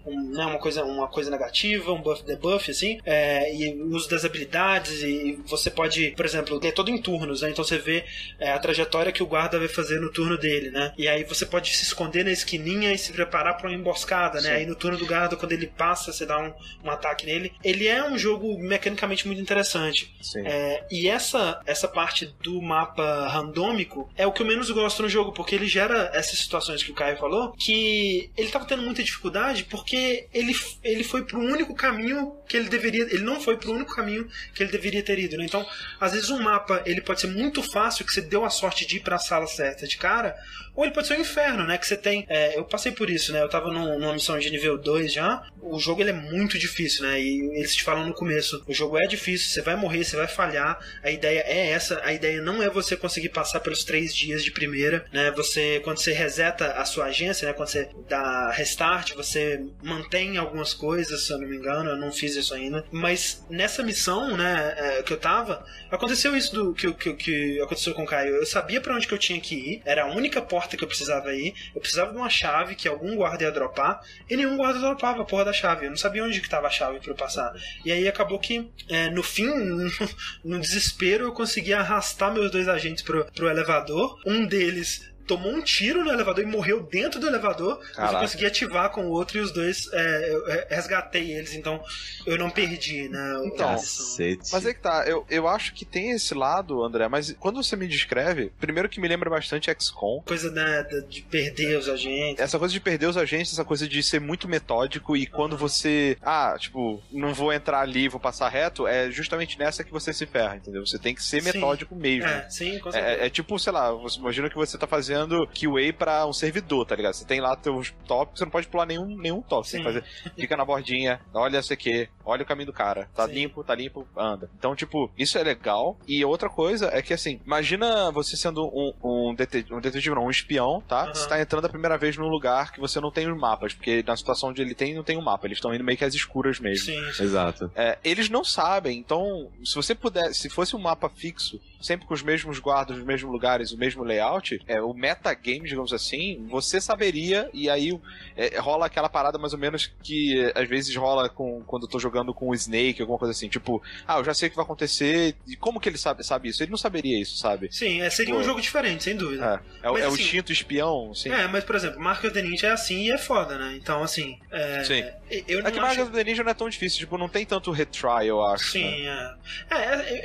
um- 0.06 0.30
né, 0.32 0.44
uma, 0.44 0.58
coisa, 0.58 0.84
uma 0.84 1.06
coisa 1.08 1.30
negativa, 1.30 1.92
um 1.92 2.02
buff 2.02 2.24
debuff, 2.24 2.70
assim, 2.70 2.98
é, 3.04 3.54
e 3.54 3.72
o 3.80 3.94
uso 3.94 4.08
das 4.10 4.24
habilidades, 4.24 5.02
e 5.02 5.38
você 5.46 5.70
pode, 5.70 6.10
por 6.16 6.24
exemplo, 6.24 6.58
é 6.64 6.72
todo 6.72 6.90
em 6.90 6.98
turnos, 7.00 7.42
né? 7.42 7.50
Então 7.50 7.62
você 7.64 7.78
vê 7.78 8.04
é, 8.40 8.50
a 8.52 8.58
trajetória 8.58 9.12
que 9.12 9.22
o 9.22 9.26
guarda 9.26 9.58
vai 9.60 9.68
fazer 9.68 10.00
no 10.00 10.10
turno 10.10 10.36
dele, 10.36 10.70
né? 10.70 10.92
E 10.98 11.06
aí 11.06 11.22
você 11.24 11.46
pode 11.46 11.72
se 11.76 11.84
esconder 11.84 12.24
na 12.24 12.32
esquininha 12.32 12.92
e 12.92 12.98
se 12.98 13.12
preparar 13.12 13.56
para 13.56 13.68
uma 13.68 13.76
emboscada, 13.76 14.40
né? 14.40 14.48
Sim. 14.48 14.54
Aí 14.56 14.66
no 14.66 14.74
turno 14.74 14.98
do 14.98 15.06
guarda, 15.06 15.36
quando 15.36 15.52
ele 15.52 15.66
passa, 15.68 16.12
você 16.12 16.26
dá 16.26 16.38
um, 16.38 16.52
um 16.84 16.90
ataque 16.90 17.24
nele. 17.26 17.52
Ele 17.62 17.86
é 17.86 18.02
um 18.02 18.18
jogo 18.18 18.58
mecanicamente 18.58 19.26
muito 19.26 19.40
interessante. 19.40 20.12
Sim. 20.32 20.46
É, 20.46 20.86
e 20.90 21.08
essa, 21.08 21.60
essa 21.66 21.86
parte 21.86 22.34
do 22.42 22.60
mapa 22.62 23.28
randômico 23.28 24.10
é 24.16 24.26
o 24.26 24.32
que 24.32 24.40
eu 24.40 24.46
menos 24.46 24.70
gosto 24.70 25.02
no 25.02 25.08
jogo, 25.08 25.32
porque 25.32 25.54
ele 25.54 25.66
gera 25.66 26.10
essas 26.14 26.38
situações 26.38 26.82
que 26.82 26.90
o 26.90 26.94
Caio 26.94 27.18
falou, 27.18 27.52
que 27.52 28.30
ele 28.34 28.50
tava 28.50 28.64
tendo 28.64 28.82
muita 28.82 29.02
dificuldade 29.02 29.64
porque 29.64 30.26
ele, 30.32 30.54
ele 30.82 31.04
foi 31.04 31.22
pro 31.24 31.38
único 31.38 31.74
caminho 31.74 32.34
que 32.48 32.56
ele 32.56 32.70
deveria. 32.70 33.02
Ele 33.02 33.22
não 33.22 33.40
foi 33.40 33.58
pro 33.58 33.72
único 33.72 33.94
caminho 33.94 34.26
que 34.54 34.62
ele 34.62 34.72
deveria 34.72 35.02
ter 35.02 35.18
ido. 35.18 35.36
Né? 35.36 35.44
Então, 35.44 35.66
às 36.00 36.12
vezes 36.12 36.30
um 36.30 36.40
mapa 36.40 36.82
ele 36.86 37.02
pode 37.02 37.20
ser 37.20 37.26
muito 37.26 37.62
fácil, 37.62 38.04
que 38.06 38.12
você 38.12 38.22
deu 38.22 38.42
a 38.42 38.50
sorte 38.50 38.86
de 38.86 38.96
ir 38.96 39.00
pra 39.00 39.18
sala 39.18 39.46
certa 39.46 39.86
de 39.86 39.98
cara, 39.98 40.34
ou 40.74 40.84
ele 40.84 40.92
pode 40.94 41.06
ser 41.06 41.16
um 41.16 41.20
inferno, 41.20 41.64
né? 41.66 41.76
Que 41.78 41.86
você 41.86 41.96
tem. 41.96 42.24
é, 42.28 42.56
eu 42.58 42.64
passei 42.64 42.92
por 42.92 43.10
isso, 43.10 43.32
né? 43.32 43.42
Eu 43.42 43.48
tava 43.48 43.70
num- 43.70 43.98
numa 43.98 44.12
missão 44.12 44.38
de 44.38 44.50
nível 44.50 44.78
2 44.78 45.12
já. 45.12 45.42
O 45.60 45.78
jogo 45.78 46.00
ele 46.00 46.10
é 46.10 46.12
muito 46.14 46.58
difícil, 46.58 47.02
né? 47.04 47.20
E 47.20 47.40
eles 47.58 47.74
te 47.74 47.82
falam 47.84 48.06
no 48.06 48.14
começo: 48.14 48.62
o 48.66 48.72
jogo 48.72 48.98
é 48.98 49.06
difícil, 49.06 49.50
você 49.50 49.62
vai 49.62 49.76
morrer, 49.76 50.04
você 50.04 50.16
vai 50.16 50.26
falhar. 50.28 50.78
A 51.02 51.10
ideia 51.10 51.40
é 51.46 51.68
essa. 51.70 52.00
A 52.04 52.12
ideia 52.12 52.40
não 52.40 52.62
é 52.62 52.68
você 52.70 52.96
conseguir 52.96 53.28
passar 53.30 53.60
pelos 53.60 53.84
três 53.84 54.14
dias 54.14 54.42
de 54.42 54.50
primeira, 54.50 55.04
né? 55.12 55.30
Você, 55.32 55.80
quando 55.84 55.98
você 55.98 56.12
reseta 56.12 56.72
a 56.72 56.84
sua 56.84 57.06
agência, 57.06 57.46
né? 57.46 57.54
Quando 57.54 57.68
você 57.68 57.88
dá 58.08 58.50
restart, 58.50 59.12
você 59.14 59.64
mantém 59.82 60.36
algumas 60.36 60.72
coisas, 60.74 61.26
se 61.26 61.32
eu 61.32 61.38
não 61.38 61.48
me 61.48 61.56
engano. 61.56 61.90
Eu 61.90 61.96
não 61.96 62.12
fiz 62.12 62.34
isso 62.36 62.54
ainda. 62.54 62.84
Mas 62.90 63.44
nessa 63.50 63.82
missão, 63.82 64.36
né? 64.36 64.74
é, 64.76 65.02
que 65.02 65.12
eu 65.12 65.18
tava, 65.18 65.64
aconteceu 65.90 66.36
isso 66.36 66.54
do 66.54 66.72
que, 66.74 66.92
que, 66.94 67.14
que 67.14 67.60
aconteceu 67.60 67.92
com 67.94 68.02
o 68.04 68.06
Caio. 68.06 68.36
Eu 68.36 68.46
sabia 68.46 68.80
pra 68.80 68.94
onde 68.94 69.06
que 69.06 69.14
eu 69.14 69.18
tinha 69.18 69.40
que 69.40 69.54
ir. 69.54 69.82
Era 69.84 70.04
a 70.04 70.14
única 70.14 70.40
porta 70.40 70.61
que 70.68 70.84
eu 70.84 70.88
precisava 70.88 71.32
ir. 71.34 71.54
Eu 71.74 71.80
precisava 71.80 72.12
de 72.12 72.16
uma 72.16 72.30
chave 72.30 72.74
que 72.74 72.88
algum 72.88 73.16
guarda 73.16 73.44
ia 73.44 73.52
dropar. 73.52 74.00
E 74.28 74.36
nenhum 74.36 74.56
guarda 74.56 74.80
dropava 74.80 75.22
a 75.22 75.24
porra 75.24 75.46
da 75.46 75.52
chave. 75.52 75.86
Eu 75.86 75.90
não 75.90 75.96
sabia 75.96 76.24
onde 76.24 76.40
que 76.40 76.48
tava 76.48 76.66
a 76.66 76.70
chave 76.70 77.00
pra 77.00 77.10
eu 77.10 77.16
passar. 77.16 77.54
E 77.84 77.92
aí 77.92 78.08
acabou 78.08 78.38
que, 78.38 78.70
é, 78.88 79.10
no 79.10 79.22
fim, 79.22 79.46
no 80.44 80.60
desespero, 80.60 81.24
eu 81.24 81.32
consegui 81.32 81.72
arrastar 81.72 82.32
meus 82.32 82.50
dois 82.50 82.68
agentes 82.68 83.02
pro, 83.02 83.24
pro 83.26 83.48
elevador. 83.48 84.18
Um 84.26 84.46
deles 84.46 85.11
tomou 85.26 85.52
um 85.52 85.62
tiro 85.62 86.04
no 86.04 86.10
elevador 86.10 86.42
e 86.42 86.46
morreu 86.46 86.82
dentro 86.82 87.20
do 87.20 87.26
elevador. 87.26 87.78
Mas 87.80 87.88
eu 87.88 87.94
Caraca. 87.94 88.18
consegui 88.20 88.46
ativar 88.46 88.90
com 88.90 89.06
o 89.06 89.10
outro 89.10 89.38
e 89.38 89.40
os 89.40 89.52
dois 89.52 89.88
é, 89.92 90.30
eu 90.34 90.48
é, 90.48 90.66
resgatei 90.70 91.32
eles, 91.32 91.54
então 91.54 91.82
eu 92.26 92.36
não 92.38 92.50
perdi, 92.50 93.08
né? 93.08 93.42
Então. 93.46 93.68
Cacete. 93.70 94.50
Mas 94.52 94.66
é 94.66 94.74
que 94.74 94.80
tá, 94.80 95.04
eu, 95.06 95.24
eu 95.30 95.46
acho 95.48 95.72
que 95.74 95.84
tem 95.84 96.10
esse 96.12 96.34
lado, 96.34 96.82
André, 96.82 97.08
mas 97.08 97.34
quando 97.38 97.62
você 97.62 97.76
me 97.76 97.86
descreve, 97.86 98.52
primeiro 98.60 98.88
que 98.88 99.00
me 99.00 99.08
lembra 99.08 99.30
bastante 99.30 99.70
XCOM. 99.78 100.22
coisa 100.22 100.50
né, 100.50 100.82
de- 100.84 101.02
de 101.06 101.22
perder 101.22 101.78
os 101.78 101.88
agentes. 101.88 102.40
Essa 102.42 102.58
coisa 102.58 102.72
de 102.72 102.80
perder 102.80 103.06
os 103.06 103.16
agentes, 103.16 103.52
essa 103.52 103.64
coisa 103.64 103.86
de 103.88 104.02
ser 104.02 104.20
muito 104.20 104.48
metódico 104.48 105.16
e 105.16 105.26
quando 105.26 105.56
você. 105.56 106.16
Ah, 106.22 106.56
tipo, 106.58 107.02
não 107.10 107.32
vou 107.34 107.52
entrar 107.52 107.80
ali, 107.80 108.08
vou 108.08 108.20
passar 108.20 108.48
reto, 108.48 108.86
é 108.86 109.10
justamente 109.10 109.58
nessa 109.58 109.84
que 109.84 109.90
você 109.92 110.12
se 110.12 110.26
ferra, 110.26 110.56
entendeu? 110.56 110.84
Você 110.86 110.98
tem 110.98 111.14
que 111.14 111.22
ser 111.22 111.42
Sim. 111.42 111.52
metódico 111.52 111.94
mesmo. 111.94 112.28
É, 112.28 112.48
sim, 112.50 112.78
com 112.78 112.90
certeza. 112.90 113.14
É, 113.22 113.26
é 113.26 113.30
tipo, 113.30 113.58
sei 113.58 113.72
lá, 113.72 113.92
você 113.92 114.18
imagina 114.18 114.48
que 114.48 114.56
você 114.56 114.76
tá 114.78 114.86
fazendo 114.86 115.11
QA 115.48 115.92
pra 115.96 116.26
um 116.26 116.32
servidor, 116.32 116.86
tá 116.86 116.94
ligado? 116.96 117.14
Você 117.14 117.24
tem 117.24 117.40
lá 117.40 117.54
teus 117.56 117.92
tópicos, 118.06 118.38
você 118.38 118.44
não 118.44 118.50
pode 118.52 118.68
pular 118.68 118.86
nenhum, 118.86 119.06
nenhum 119.16 119.40
tópico. 119.42 119.64
Você 119.70 119.76
tem 119.76 119.84
que 119.86 119.92
fazer, 120.00 120.32
fica 120.36 120.56
na 120.56 120.64
bordinha, 120.64 121.20
olha 121.34 121.58
isso 121.58 121.72
aqui, 121.72 122.08
olha 122.24 122.42
o 122.42 122.46
caminho 122.46 122.66
do 122.66 122.72
cara. 122.72 123.08
Tá 123.14 123.26
Sim. 123.26 123.34
limpo, 123.34 123.64
tá 123.64 123.74
limpo, 123.74 124.06
anda. 124.16 124.50
Então, 124.58 124.74
tipo, 124.74 125.10
isso 125.18 125.38
é 125.38 125.42
legal. 125.42 125.96
E 126.06 126.24
outra 126.24 126.48
coisa 126.48 126.90
é 126.92 127.02
que, 127.02 127.12
assim, 127.12 127.40
imagina 127.44 128.10
você 128.10 128.36
sendo 128.36 128.64
um, 128.66 128.92
um, 129.02 129.34
dete- 129.34 129.66
um 129.72 129.80
detetive, 129.80 130.14
não, 130.14 130.26
um 130.26 130.30
espião, 130.30 130.82
tá? 130.86 131.02
Aham. 131.04 131.14
Você 131.14 131.28
tá 131.28 131.40
entrando 131.40 131.64
a 131.66 131.68
primeira 131.68 131.96
vez 131.98 132.16
num 132.16 132.28
lugar 132.28 132.72
que 132.72 132.80
você 132.80 133.00
não 133.00 133.10
tem 133.10 133.30
os 133.30 133.38
mapas, 133.38 133.74
porque 133.74 134.02
na 134.06 134.16
situação 134.16 134.50
onde 134.50 134.62
ele 134.62 134.74
tem, 134.74 134.94
não 134.94 135.02
tem 135.04 135.16
um 135.16 135.22
mapa. 135.22 135.46
Eles 135.46 135.58
estão 135.58 135.74
indo 135.74 135.84
meio 135.84 135.98
que 135.98 136.04
às 136.04 136.14
escuras 136.14 136.58
mesmo. 136.58 136.86
Sim, 136.86 137.12
sim. 137.12 137.22
Exato. 137.24 137.70
É, 137.74 137.98
eles 138.04 138.28
não 138.28 138.44
sabem, 138.44 138.98
então, 138.98 139.48
se 139.64 139.74
você 139.74 139.94
puder, 139.94 140.32
se 140.34 140.48
fosse 140.48 140.74
um 140.76 140.78
mapa 140.80 141.08
fixo, 141.08 141.60
sempre 141.82 142.06
com 142.06 142.14
os 142.14 142.22
mesmos 142.22 142.58
guardas, 142.58 142.96
os 142.96 143.04
mesmos 143.04 143.30
lugares, 143.32 143.72
o 143.72 143.78
mesmo 143.78 144.02
layout, 144.04 144.60
é, 144.66 144.80
o 144.80 144.94
metagame, 144.94 145.68
digamos 145.68 145.92
assim, 145.92 146.46
você 146.48 146.80
saberia, 146.80 147.50
e 147.52 147.68
aí 147.68 147.98
é, 148.36 148.58
rola 148.58 148.86
aquela 148.86 149.08
parada 149.08 149.38
mais 149.38 149.52
ou 149.52 149.58
menos 149.58 149.92
que 150.02 150.38
é, 150.40 150.60
às 150.62 150.68
vezes 150.68 150.94
rola 150.96 151.28
com, 151.28 151.62
quando 151.66 151.84
eu 151.84 151.88
tô 151.88 151.98
jogando 151.98 152.32
com 152.32 152.48
o 152.48 152.54
Snake, 152.54 153.00
alguma 153.00 153.18
coisa 153.18 153.32
assim, 153.32 153.48
tipo, 153.48 153.82
ah, 154.06 154.18
eu 154.18 154.24
já 154.24 154.32
sei 154.34 154.48
o 154.48 154.50
que 154.50 154.56
vai 154.56 154.64
acontecer, 154.64 155.34
e 155.46 155.56
como 155.56 155.80
que 155.80 155.88
ele 155.88 155.98
sabe, 155.98 156.24
sabe 156.24 156.48
isso? 156.48 156.62
Ele 156.62 156.70
não 156.70 156.78
saberia 156.78 157.20
isso, 157.20 157.36
sabe? 157.36 157.68
Sim, 157.70 158.00
é, 158.02 158.10
seria 158.10 158.34
Pô. 158.34 158.40
um 158.40 158.44
jogo 158.44 158.60
diferente, 158.60 159.04
sem 159.04 159.16
dúvida. 159.16 159.62
É, 159.82 159.86
é, 159.86 159.90
o- 159.90 159.94
Mas, 159.94 160.02
é 160.02 160.06
o 160.08 160.12
assim, 160.12 160.22
instinto 160.22 160.52
espião, 160.52 161.10
assim. 161.12 161.30
É, 161.30 161.46
mas 161.48 161.64
por 161.64 161.74
exemplo, 161.76 162.00
Mark 162.00 162.22
of 162.24 162.32
the 162.32 162.42
Ninja 162.42 162.68
é 162.68 162.70
assim 162.72 163.04
e 163.04 163.10
é 163.10 163.18
foda, 163.18 163.58
né? 163.58 163.74
Então, 163.76 164.02
assim. 164.02 164.38
É, 164.50 164.84
Sim. 164.84 165.04
Eu 165.48 165.60
não 165.62 165.68
É 165.68 165.72
que 165.72 165.78
acho... 165.78 166.02
Of 166.02 166.12
the 166.12 166.24
Ninja 166.24 166.42
não 166.44 166.50
é 166.50 166.54
tão 166.54 166.68
difícil, 166.68 166.98
tipo, 166.98 167.16
não 167.16 167.28
tem 167.28 167.44
tanto 167.46 167.70
retry, 167.70 168.26
eu 168.26 168.44
acho. 168.44 168.78
né? 168.78 168.84
Sim, 168.84 169.06
é. 169.06 169.34
É, 169.70 169.76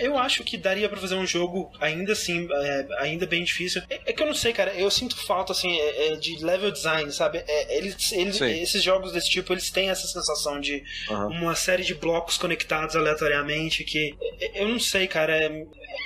é, 0.04 0.08
eu 0.08 0.17
acho 0.17 0.43
que 0.43 0.58
daria 0.58 0.89
pra 0.89 1.00
fazer 1.00 1.15
um 1.15 1.26
jogo 1.26 1.46
ainda 1.79 2.13
assim, 2.13 2.47
é, 2.51 2.88
ainda 2.99 3.25
bem 3.25 3.43
difícil. 3.43 3.81
É, 3.89 3.99
é 4.05 4.13
que 4.13 4.21
eu 4.21 4.27
não 4.27 4.33
sei, 4.33 4.53
cara, 4.53 4.73
eu 4.73 4.89
sinto 4.89 5.15
falta, 5.17 5.51
assim, 5.51 5.77
é, 5.77 6.07
é, 6.07 6.15
de 6.15 6.43
level 6.43 6.71
design, 6.71 7.12
sabe? 7.12 7.43
É, 7.47 7.77
eles, 7.77 8.12
eles, 8.12 8.41
esses 8.41 8.83
jogos 8.83 9.12
desse 9.12 9.29
tipo, 9.29 9.53
eles 9.53 9.69
têm 9.69 9.89
essa 9.89 10.07
sensação 10.07 10.60
de 10.60 10.83
Aham. 11.10 11.27
uma 11.27 11.55
série 11.55 11.83
de 11.83 11.95
blocos 11.95 12.38
conectados 12.38 12.95
aleatoriamente 12.95 13.83
que 13.83 14.15
eu 14.53 14.67
não 14.67 14.79
sei, 14.79 15.07
cara. 15.07 15.49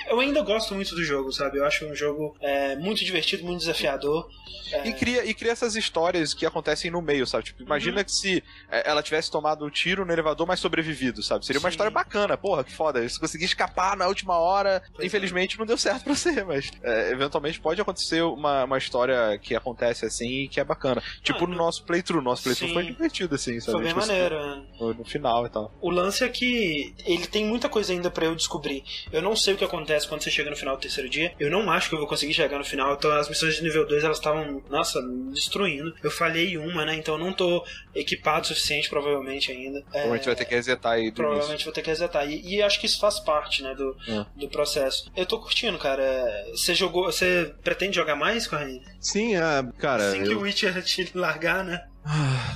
É, 0.06 0.12
eu 0.12 0.20
ainda 0.20 0.42
gosto 0.42 0.74
muito 0.74 0.94
do 0.94 1.02
jogo, 1.04 1.32
sabe? 1.32 1.58
Eu 1.58 1.64
acho 1.64 1.84
um 1.86 1.94
jogo 1.94 2.36
é, 2.40 2.76
muito 2.76 3.04
divertido, 3.04 3.44
muito 3.44 3.60
desafiador. 3.60 4.28
É, 4.72 4.88
E 4.88 4.92
cria, 4.94 5.24
e 5.24 5.34
cria 5.34 5.52
essas 5.52 5.76
histórias 5.76 6.32
que 6.32 6.46
acontecem 6.46 6.90
no 6.90 7.02
meio, 7.02 7.26
sabe? 7.26 7.44
Tipo, 7.44 7.62
imagina 7.62 7.98
Uhum. 7.98 8.04
que 8.04 8.12
se 8.12 8.42
é, 8.70 8.88
ela 8.88 9.02
tivesse 9.02 9.30
tomado 9.30 9.64
um 9.66 9.70
tiro 9.70 10.04
no 10.04 10.12
elevador, 10.12 10.46
mas 10.46 10.60
sobrevivido, 10.60 11.22
sabe? 11.22 11.44
Seria 11.44 11.60
uma 11.60 11.68
Sim. 11.68 11.74
história 11.74 11.90
bacana, 11.90 12.36
porra, 12.36 12.64
que 12.64 12.72
foda. 12.72 13.06
Se 13.08 13.20
conseguir 13.20 13.44
escapar 13.44 13.96
na 13.96 14.06
última 14.08 14.38
hora, 14.38 14.82
Pois 14.92 15.04
é. 15.04 15.06
infelizmente 15.06 15.58
não 15.58 15.66
deu 15.66 15.76
certo 15.76 16.04
pra 16.04 16.14
você, 16.14 16.42
mas 16.44 16.70
é, 16.82 17.10
eventualmente 17.10 17.60
pode 17.60 17.80
acontecer 17.80 18.22
uma, 18.22 18.64
uma 18.64 18.78
história 18.78 19.38
que 19.38 19.54
acontece 19.54 20.06
assim 20.06 20.44
e 20.44 20.48
que 20.48 20.58
é 20.60 20.64
bacana. 20.64 21.02
Tipo 21.22 21.44
Ah, 21.44 21.48
no 21.48 21.56
nosso 21.56 21.84
playthrough. 21.84 22.22
Nosso 22.22 22.42
playthrough 22.44 22.68
Sim. 22.68 22.74
foi 22.74 22.84
divertido, 22.84 23.34
assim, 23.34 23.60
sabe? 23.60 23.72
foi 23.72 23.82
bem 23.82 23.92
Tipo, 23.94 24.06
maneiro, 24.06 24.34
né? 24.40 24.62
No, 24.80 24.94
no 24.94 25.04
final 25.04 25.44
e 25.46 25.50
tal. 25.50 25.70
O 25.82 25.90
lance 25.90 26.24
é 26.24 26.28
que 26.28 26.94
ele 27.04 27.26
tem 27.26 27.44
muita 27.44 27.68
coisa 27.68 27.92
ainda 27.92 28.10
pra 28.10 28.24
eu 28.24 28.34
descobrir. 28.34 28.82
Eu 29.12 29.20
não 29.20 29.36
sei 29.36 29.52
o 29.54 29.56
que 29.56 29.64
acontece 29.64 29.81
quando 30.08 30.22
você 30.22 30.30
chega 30.30 30.50
no 30.50 30.56
final 30.56 30.76
do 30.76 30.80
terceiro 30.80 31.08
dia. 31.08 31.32
Eu 31.38 31.50
não 31.50 31.70
acho 31.70 31.88
que 31.88 31.94
eu 31.94 31.98
vou 31.98 32.08
conseguir 32.08 32.34
chegar 32.34 32.58
no 32.58 32.64
final. 32.64 32.94
Então 32.94 33.10
as 33.12 33.28
missões 33.28 33.56
de 33.56 33.62
nível 33.62 33.86
2 33.86 34.04
elas 34.04 34.18
estavam, 34.18 34.62
nossa, 34.70 35.00
me 35.02 35.32
destruindo. 35.32 35.94
Eu 36.02 36.10
falhei 36.10 36.56
uma, 36.58 36.84
né? 36.84 36.94
Então 36.96 37.14
eu 37.14 37.20
não 37.20 37.32
tô 37.32 37.64
equipado 37.94 38.42
o 38.44 38.48
suficiente, 38.48 38.88
provavelmente, 38.88 39.50
ainda. 39.52 39.78
É, 39.80 39.82
Provavelmente 39.90 40.26
vai 40.26 40.34
ter 40.36 40.44
que 40.44 40.54
resetar 40.54 40.92
aí 40.92 40.98
do 41.00 41.04
início. 41.06 41.14
Provavelmente 41.24 41.64
vou 41.64 41.72
ter 41.72 41.82
que 41.82 41.90
resetar. 41.90 42.28
E, 42.28 42.56
e 42.56 42.62
acho 42.62 42.80
que 42.80 42.86
isso 42.86 43.00
faz 43.00 43.20
parte, 43.20 43.62
né, 43.62 43.74
do, 43.74 43.96
É. 44.08 44.24
do 44.36 44.48
processo. 44.48 45.10
Eu 45.16 45.26
tô 45.26 45.38
curtindo, 45.40 45.78
cara. 45.78 46.02
Você 46.50 46.74
jogou. 46.74 47.04
Você 47.04 47.52
pretende 47.62 47.96
jogar 47.96 48.16
mais, 48.16 48.46
Corrine? 48.46 48.82
Sim, 49.00 49.34
é, 49.36 49.40
cara. 49.78 50.08
Assim 50.08 50.22
que 50.24 50.32
eu- 50.32 50.38
o 50.38 50.42
Witcher 50.42 50.82
te 50.82 51.10
largar, 51.14 51.64
né? 51.64 51.84
Ah, 52.04 52.54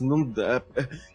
não. 0.00 0.32
É, 0.42 0.62